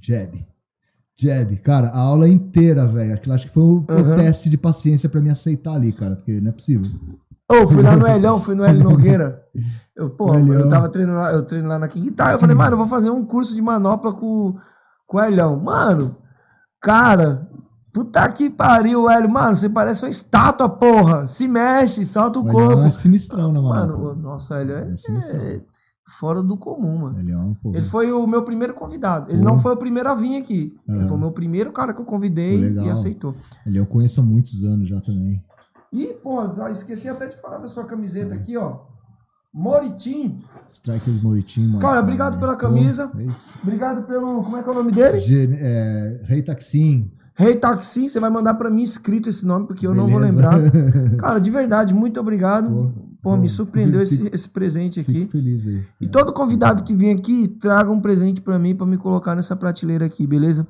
Jab. 0.00 0.46
Jab. 1.18 1.56
Cara, 1.58 1.88
a 1.88 1.98
aula 1.98 2.28
inteira, 2.28 2.86
velho. 2.86 3.14
Aquilo 3.14 3.34
acho 3.34 3.46
que 3.46 3.52
foi 3.52 3.62
o, 3.62 3.84
o 3.88 3.92
Aham. 3.92 4.16
teste 4.16 4.48
de 4.48 4.56
paciência 4.56 5.08
pra 5.08 5.20
me 5.20 5.30
aceitar 5.30 5.74
ali, 5.74 5.92
cara, 5.92 6.14
porque 6.16 6.40
não 6.40 6.50
é 6.50 6.52
possível. 6.52 6.90
Ô, 7.50 7.66
fui 7.66 7.82
lá 7.82 7.96
no 7.96 8.06
Elhão, 8.08 8.40
fui 8.40 8.54
no 8.54 8.64
Hélio 8.64 8.84
Nogueira. 8.84 9.42
Eu, 9.96 10.10
pô, 10.10 10.34
eu 10.36 10.68
tava 10.68 10.88
treinando 10.88 11.18
lá, 11.18 11.32
eu 11.32 11.42
treino 11.42 11.68
lá 11.68 11.78
na 11.78 11.88
King 11.88 12.10
Guitar. 12.10 12.32
Eu 12.32 12.38
falei, 12.38 12.54
mano, 12.54 12.72
eu 12.74 12.78
vou 12.78 12.86
fazer 12.86 13.08
um 13.10 13.24
curso 13.24 13.54
de 13.54 13.62
manopla 13.62 14.12
com, 14.12 14.54
com 15.06 15.16
o 15.16 15.20
Elhão. 15.22 15.58
Mano, 15.58 16.16
cara, 16.80 17.48
puta 17.96 18.28
que 18.28 18.50
pariu, 18.50 19.08
Hélio. 19.08 19.30
Mano, 19.30 19.56
você 19.56 19.70
parece 19.70 20.04
uma 20.04 20.10
estátua, 20.10 20.68
porra. 20.68 21.26
Se 21.26 21.48
mexe, 21.48 22.04
solta 22.04 22.38
o 22.38 22.42
O 22.42 22.46
corpo. 22.46 22.72
Elhão 22.72 22.84
é 22.84 22.90
sinistrão, 22.90 23.50
né, 23.50 23.58
mano? 23.58 23.98
Mano, 23.98 24.10
o 24.12 24.14
nosso 24.14 24.52
Hélio 24.52 24.74
é, 24.76 24.88
É 24.90 25.54
é 25.54 25.60
fora 26.20 26.42
do 26.42 26.58
comum, 26.58 26.98
mano. 26.98 27.18
Elhão, 27.18 27.56
pô. 27.62 27.70
Ele 27.70 27.82
foi 27.82 28.12
o 28.12 28.26
meu 28.26 28.42
primeiro 28.42 28.74
convidado. 28.74 29.32
Ele 29.32 29.40
não 29.42 29.58
foi 29.58 29.72
o 29.72 29.76
primeiro 29.78 30.10
a 30.10 30.14
vir 30.14 30.36
aqui. 30.36 30.76
Ele 30.86 30.98
Aham. 30.98 31.08
foi 31.08 31.16
o 31.16 31.20
meu 31.20 31.30
primeiro 31.30 31.72
cara 31.72 31.94
que 31.94 32.00
eu 32.00 32.04
convidei 32.04 32.60
e 32.74 32.90
aceitou. 32.90 33.34
Ele 33.64 33.78
eu 33.78 33.86
conheço 33.86 34.20
há 34.20 34.22
muitos 34.22 34.62
anos 34.62 34.88
já 34.90 35.00
também. 35.00 35.42
E, 35.90 36.08
pô, 36.22 36.52
já 36.52 36.70
esqueci 36.70 37.08
até 37.08 37.28
de 37.28 37.40
falar 37.40 37.58
da 37.58 37.68
sua 37.68 37.84
camiseta 37.84 38.34
aqui, 38.34 38.58
ó. 38.58 38.80
Moritim. 39.54 40.36
Strikers 40.68 41.22
Moritim, 41.22 41.66
mano. 41.66 41.78
Cara, 41.78 42.00
obrigado 42.00 42.38
pela 42.38 42.56
camisa. 42.56 43.08
Pô, 43.08 43.18
é. 43.18 43.26
Obrigado 43.62 44.02
pelo. 44.02 44.42
Como 44.42 44.56
é 44.58 44.62
que 44.62 44.68
é 44.68 44.72
o 44.72 44.74
nome 44.74 44.92
dele? 44.92 45.18
Ge- 45.18 45.58
é, 45.58 46.20
Rei 46.24 46.42
Taxim. 46.42 47.10
Rei 47.36 47.54
Taxi. 47.54 48.08
Você 48.08 48.18
vai 48.18 48.30
mandar 48.30 48.54
pra 48.54 48.70
mim 48.70 48.82
escrito 48.82 49.28
esse 49.28 49.44
nome, 49.46 49.66
porque 49.66 49.86
eu 49.86 49.94
não 49.94 50.08
vou 50.08 50.18
Beleza. 50.20 50.36
lembrar. 50.36 50.58
Cara, 51.20 51.38
de 51.38 51.50
verdade, 51.50 51.92
muito 51.94 52.18
obrigado. 52.18 52.68
Pô, 52.68 52.82
Pô, 53.22 53.30
pô, 53.32 53.36
me 53.36 53.48
surpreendeu 53.48 54.04
fico- 54.06 54.24
esse, 54.26 54.34
esse 54.34 54.48
presente 54.48 55.02
Fico 55.02 55.10
aqui. 55.18 55.26
feliz 55.30 55.66
aí. 55.66 55.82
E 56.00 56.08
todo 56.08 56.32
convidado 56.32 56.82
que 56.82 56.94
vem 56.94 57.10
aqui, 57.12 57.48
traga 57.48 57.90
um 57.90 58.00
presente 58.00 58.40
pra 58.40 58.58
mim, 58.58 58.74
pra 58.74 58.86
me 58.86 58.96
colocar 58.96 59.34
nessa 59.34 59.54
prateleira 59.56 60.06
aqui, 60.06 60.26
beleza? 60.26 60.66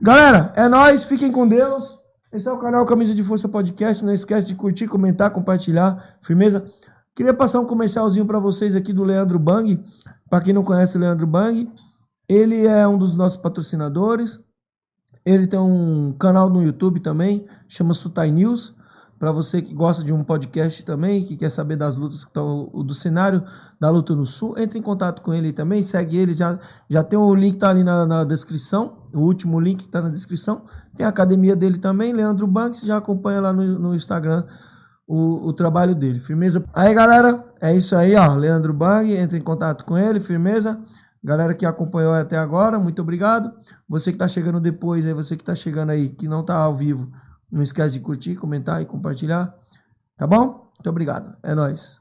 Galera, 0.00 0.52
é 0.56 0.68
nóis, 0.68 1.04
fiquem 1.04 1.30
com 1.30 1.46
Deus. 1.46 1.98
Esse 2.32 2.48
é 2.48 2.52
o 2.52 2.58
canal 2.58 2.84
Camisa 2.86 3.14
de 3.14 3.22
Força 3.24 3.48
Podcast. 3.48 4.04
Não 4.04 4.12
esquece 4.12 4.46
de 4.46 4.54
curtir, 4.54 4.86
comentar, 4.86 5.30
compartilhar. 5.30 6.16
Firmeza? 6.22 6.64
Queria 7.14 7.34
passar 7.34 7.60
um 7.60 7.66
comercialzinho 7.66 8.24
pra 8.24 8.38
vocês 8.38 8.74
aqui 8.74 8.92
do 8.92 9.02
Leandro 9.04 9.38
Bang. 9.38 9.78
Pra 10.30 10.40
quem 10.40 10.54
não 10.54 10.62
conhece 10.62 10.96
o 10.96 11.00
Leandro 11.00 11.26
Bang, 11.26 11.68
ele 12.28 12.64
é 12.66 12.86
um 12.86 12.96
dos 12.96 13.16
nossos 13.16 13.36
patrocinadores. 13.36 14.38
Ele 15.24 15.46
tem 15.46 15.58
um 15.58 16.12
canal 16.18 16.48
no 16.48 16.62
YouTube 16.62 17.00
também, 17.00 17.46
chama 17.68 17.94
Sutai 17.94 18.30
News. 18.30 18.74
Para 19.18 19.32
você 19.32 19.60
que 19.60 19.74
gosta 19.74 20.02
de 20.02 20.14
um 20.14 20.24
podcast 20.24 20.82
também, 20.82 21.22
que 21.22 21.36
quer 21.36 21.50
saber 21.50 21.76
das 21.76 21.94
lutas 21.94 22.24
que 22.24 22.30
estão 22.30 22.70
do 22.72 22.94
cenário 22.94 23.44
da 23.78 23.90
luta 23.90 24.14
no 24.14 24.24
Sul, 24.24 24.58
entre 24.58 24.78
em 24.78 24.82
contato 24.82 25.20
com 25.20 25.34
ele 25.34 25.52
também, 25.52 25.82
segue 25.82 26.16
ele, 26.16 26.32
já, 26.32 26.58
já 26.88 27.04
tem 27.04 27.18
o 27.18 27.34
link 27.34 27.58
tá 27.58 27.68
ali 27.68 27.84
na, 27.84 28.06
na 28.06 28.24
descrição, 28.24 28.96
o 29.12 29.20
último 29.20 29.60
link 29.60 29.82
que 29.84 29.90
tá 29.90 30.00
na 30.00 30.08
descrição. 30.08 30.62
Tem 30.96 31.04
a 31.04 31.10
academia 31.10 31.54
dele 31.54 31.76
também, 31.76 32.14
Leandro 32.14 32.46
Banks, 32.46 32.80
já 32.80 32.96
acompanha 32.96 33.42
lá 33.42 33.52
no, 33.52 33.78
no 33.78 33.94
Instagram 33.94 34.46
o, 35.10 35.48
o 35.48 35.52
trabalho 35.52 35.94
dele. 35.94 36.20
Firmeza? 36.20 36.64
Aí, 36.72 36.94
galera, 36.94 37.44
é 37.60 37.76
isso 37.76 37.96
aí, 37.96 38.14
ó. 38.14 38.32
Leandro 38.32 38.72
Bang, 38.72 39.12
entre 39.12 39.38
em 39.38 39.42
contato 39.42 39.84
com 39.84 39.98
ele, 39.98 40.20
firmeza. 40.20 40.80
Galera 41.22 41.54
que 41.54 41.66
acompanhou 41.66 42.12
até 42.14 42.36
agora, 42.36 42.78
muito 42.78 43.02
obrigado. 43.02 43.52
Você 43.88 44.10
que 44.10 44.18
tá 44.18 44.26
chegando 44.26 44.58
depois, 44.58 45.04
aí 45.06 45.12
você 45.12 45.36
que 45.36 45.44
tá 45.44 45.54
chegando 45.54 45.90
aí, 45.90 46.08
que 46.08 46.26
não 46.26 46.42
tá 46.42 46.54
ao 46.56 46.74
vivo, 46.74 47.12
não 47.52 47.62
esquece 47.62 47.94
de 47.94 48.00
curtir, 48.00 48.36
comentar 48.36 48.80
e 48.80 48.86
compartilhar. 48.86 49.54
Tá 50.16 50.26
bom? 50.26 50.70
Muito 50.76 50.88
obrigado. 50.88 51.36
É 51.42 51.54
nóis. 51.54 52.00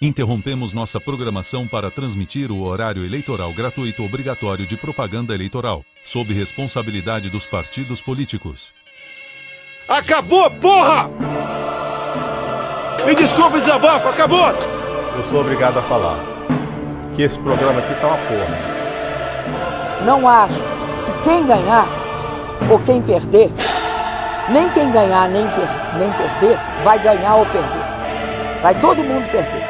Interrompemos 0.00 0.74
nossa 0.74 1.00
programação 1.00 1.66
para 1.66 1.90
transmitir 1.90 2.52
o 2.52 2.62
horário 2.62 3.04
eleitoral 3.04 3.52
gratuito 3.54 4.04
obrigatório 4.04 4.66
de 4.66 4.76
propaganda 4.76 5.34
eleitoral, 5.34 5.82
sob 6.04 6.34
responsabilidade 6.34 7.30
dos 7.30 7.46
partidos 7.46 8.02
políticos. 8.02 8.74
Acabou, 9.88 10.50
porra! 10.50 11.08
Me 13.06 13.14
desculpe, 13.14 13.60
desabafo, 13.60 14.08
acabou! 14.08 14.75
Eu 15.16 15.24
sou 15.30 15.40
obrigado 15.40 15.78
a 15.78 15.82
falar 15.82 16.18
que 17.14 17.22
esse 17.22 17.38
programa 17.38 17.78
aqui 17.80 17.94
tá 18.00 18.08
uma 18.08 18.16
porra. 18.18 18.76
Não 20.04 20.28
acho 20.28 20.54
que 20.54 21.22
quem 21.24 21.46
ganhar 21.46 21.86
ou 22.70 22.78
quem 22.80 23.00
perder, 23.02 23.50
nem 24.50 24.68
quem 24.70 24.90
ganhar 24.92 25.28
nem, 25.28 25.46
per- 25.48 25.98
nem 25.98 26.10
perder, 26.12 26.58
vai 26.84 26.98
ganhar 26.98 27.36
ou 27.36 27.46
perder. 27.46 27.86
Vai 28.62 28.74
todo 28.80 28.98
mundo 29.02 29.30
perder. 29.30 29.66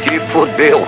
Se 0.00 0.20
fodeu. 0.32 0.82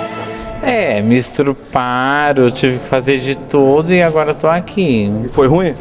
É, 0.63 1.01
me 1.01 1.17
estruparam, 1.17 2.45
eu 2.45 2.51
tive 2.51 2.79
que 2.79 2.85
fazer 2.87 3.19
de 3.19 3.35
tudo 3.35 3.93
e 3.93 4.03
agora 4.03 4.35
tô 4.35 4.47
aqui. 4.47 5.11
E 5.25 5.29
foi 5.29 5.49
ruim? 5.49 5.75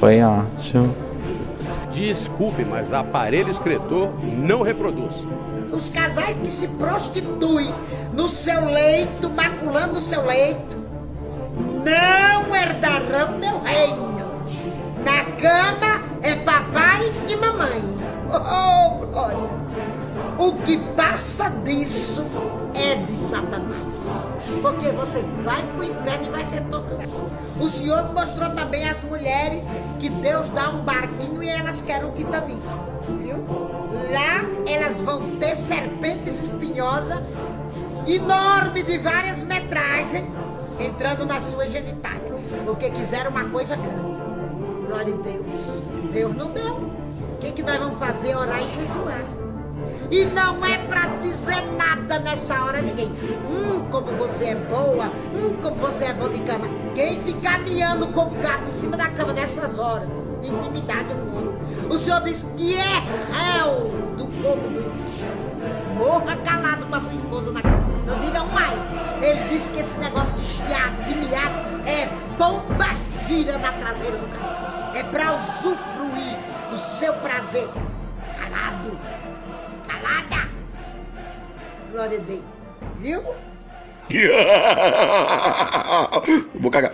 Foi 0.00 0.22
ótimo. 0.22 0.94
Desculpe, 1.90 2.64
mas 2.64 2.92
aparelho 2.92 3.50
excretor 3.50 4.08
não 4.38 4.62
reproduz. 4.62 5.22
Os 5.72 5.90
casais 5.90 6.36
que 6.42 6.50
se 6.50 6.68
prostituem 6.68 7.74
no 8.12 8.28
seu 8.28 8.64
leito, 8.66 9.28
maculando 9.30 9.98
o 9.98 10.02
seu 10.02 10.24
leito, 10.24 10.76
não 11.84 12.54
herdarão 12.54 13.38
meu 13.38 13.60
reino. 13.60 14.14
Na 15.04 15.24
cama 15.36 16.02
é 16.22 16.34
papai 16.36 17.12
e 17.28 17.36
mamãe. 17.36 17.94
Oh, 18.30 19.06
glória! 19.06 19.64
O 20.38 20.52
que 20.64 20.78
passa 20.96 21.50
disso 21.50 22.24
é 22.74 22.96
de 22.96 23.16
Satanás. 23.16 23.82
Porque 24.60 24.88
você 24.90 25.20
vai 25.44 25.62
pro 25.62 25.84
inferno 25.84 26.26
e 26.26 26.30
vai 26.30 26.44
ser 26.44 26.62
torturado. 26.64 27.30
O 27.60 27.68
Senhor 27.68 28.12
mostrou 28.12 28.50
também 28.50 28.88
às 28.88 29.02
mulheres 29.02 29.64
que 30.00 30.08
Deus 30.08 30.48
dá 30.50 30.70
um 30.70 30.82
barquinho 30.82 31.42
e 31.42 31.48
elas 31.48 31.82
querem 31.82 32.08
um 32.08 32.12
Titanic. 32.12 32.60
Viu? 33.08 33.36
Lá 34.12 34.44
elas 34.66 35.00
vão 35.02 35.36
ter 35.36 35.56
serpentes 35.56 36.44
espinhosas, 36.44 37.24
enormes 38.06 38.86
de 38.86 38.98
várias 38.98 39.38
metragens, 39.44 40.26
entrando 40.80 41.24
na 41.24 41.40
sua 41.40 41.68
genitália. 41.68 42.32
Porque 42.64 42.90
quiseram 42.90 43.30
uma 43.30 43.44
coisa 43.44 43.76
grande. 43.76 44.14
Glória 44.86 45.14
a 45.14 45.18
Deus. 45.18 45.46
Deus 46.12 46.36
não 46.36 46.50
deu. 46.50 46.74
O 46.74 47.38
que, 47.40 47.52
que 47.52 47.62
nós 47.62 47.78
vamos 47.78 47.98
fazer? 47.98 48.36
Orar 48.36 48.62
e 48.62 48.68
jejuar. 48.68 49.24
E 50.10 50.24
não 50.26 50.64
é 50.64 50.78
pra 50.78 51.06
dizer 51.20 51.62
nada 51.76 52.18
nessa 52.18 52.62
hora 52.62 52.80
ninguém. 52.80 53.08
Hum, 53.08 53.86
como 53.90 54.12
você 54.12 54.46
é 54.46 54.54
boa. 54.54 55.06
Hum, 55.06 55.56
como 55.62 55.76
você 55.76 56.06
é 56.06 56.14
bom 56.14 56.28
de 56.28 56.40
cama. 56.40 56.66
Quem 56.94 57.20
ficar 57.22 57.60
miando 57.60 58.06
como 58.08 58.30
gato 58.40 58.68
em 58.68 58.72
cima 58.72 58.96
da 58.96 59.08
cama 59.08 59.32
nessas 59.32 59.78
horas, 59.78 60.08
intimidade 60.48 61.08
com 61.08 61.34
o 61.88 61.98
senhor 61.98 62.20
diz 62.22 62.44
que 62.56 62.74
é 62.74 63.02
réu 63.30 63.90
do 64.16 64.26
fogo 64.42 64.68
do 64.68 64.80
inferno. 64.80 65.94
Morra 65.96 66.36
calado 66.38 66.86
com 66.86 66.94
a 66.94 67.00
sua 67.00 67.12
esposa 67.12 67.52
na 67.52 67.60
cama. 67.62 67.84
Não 68.06 68.18
diga 68.20 68.40
ai. 68.40 68.74
Ele 69.22 69.48
disse 69.48 69.70
que 69.70 69.80
esse 69.80 69.98
negócio 69.98 70.32
de 70.34 70.44
chiado, 70.44 71.04
de 71.04 71.14
miado, 71.14 71.86
é 71.86 72.08
bomba 72.38 72.86
gira 73.28 73.58
na 73.58 73.72
traseira 73.72 74.16
do 74.16 74.26
carro. 74.38 74.96
É 74.96 75.02
pra 75.02 75.34
usufruir 75.34 76.38
do 76.70 76.78
seu 76.78 77.12
prazer. 77.14 77.68
Calado. 78.38 78.98
Calada. 79.86 80.48
Glória 81.92 82.18
a 82.18 82.22
Deus. 82.22 82.40
Viu? 82.98 83.22
Vou 86.60 86.70
cagar. 86.70 86.92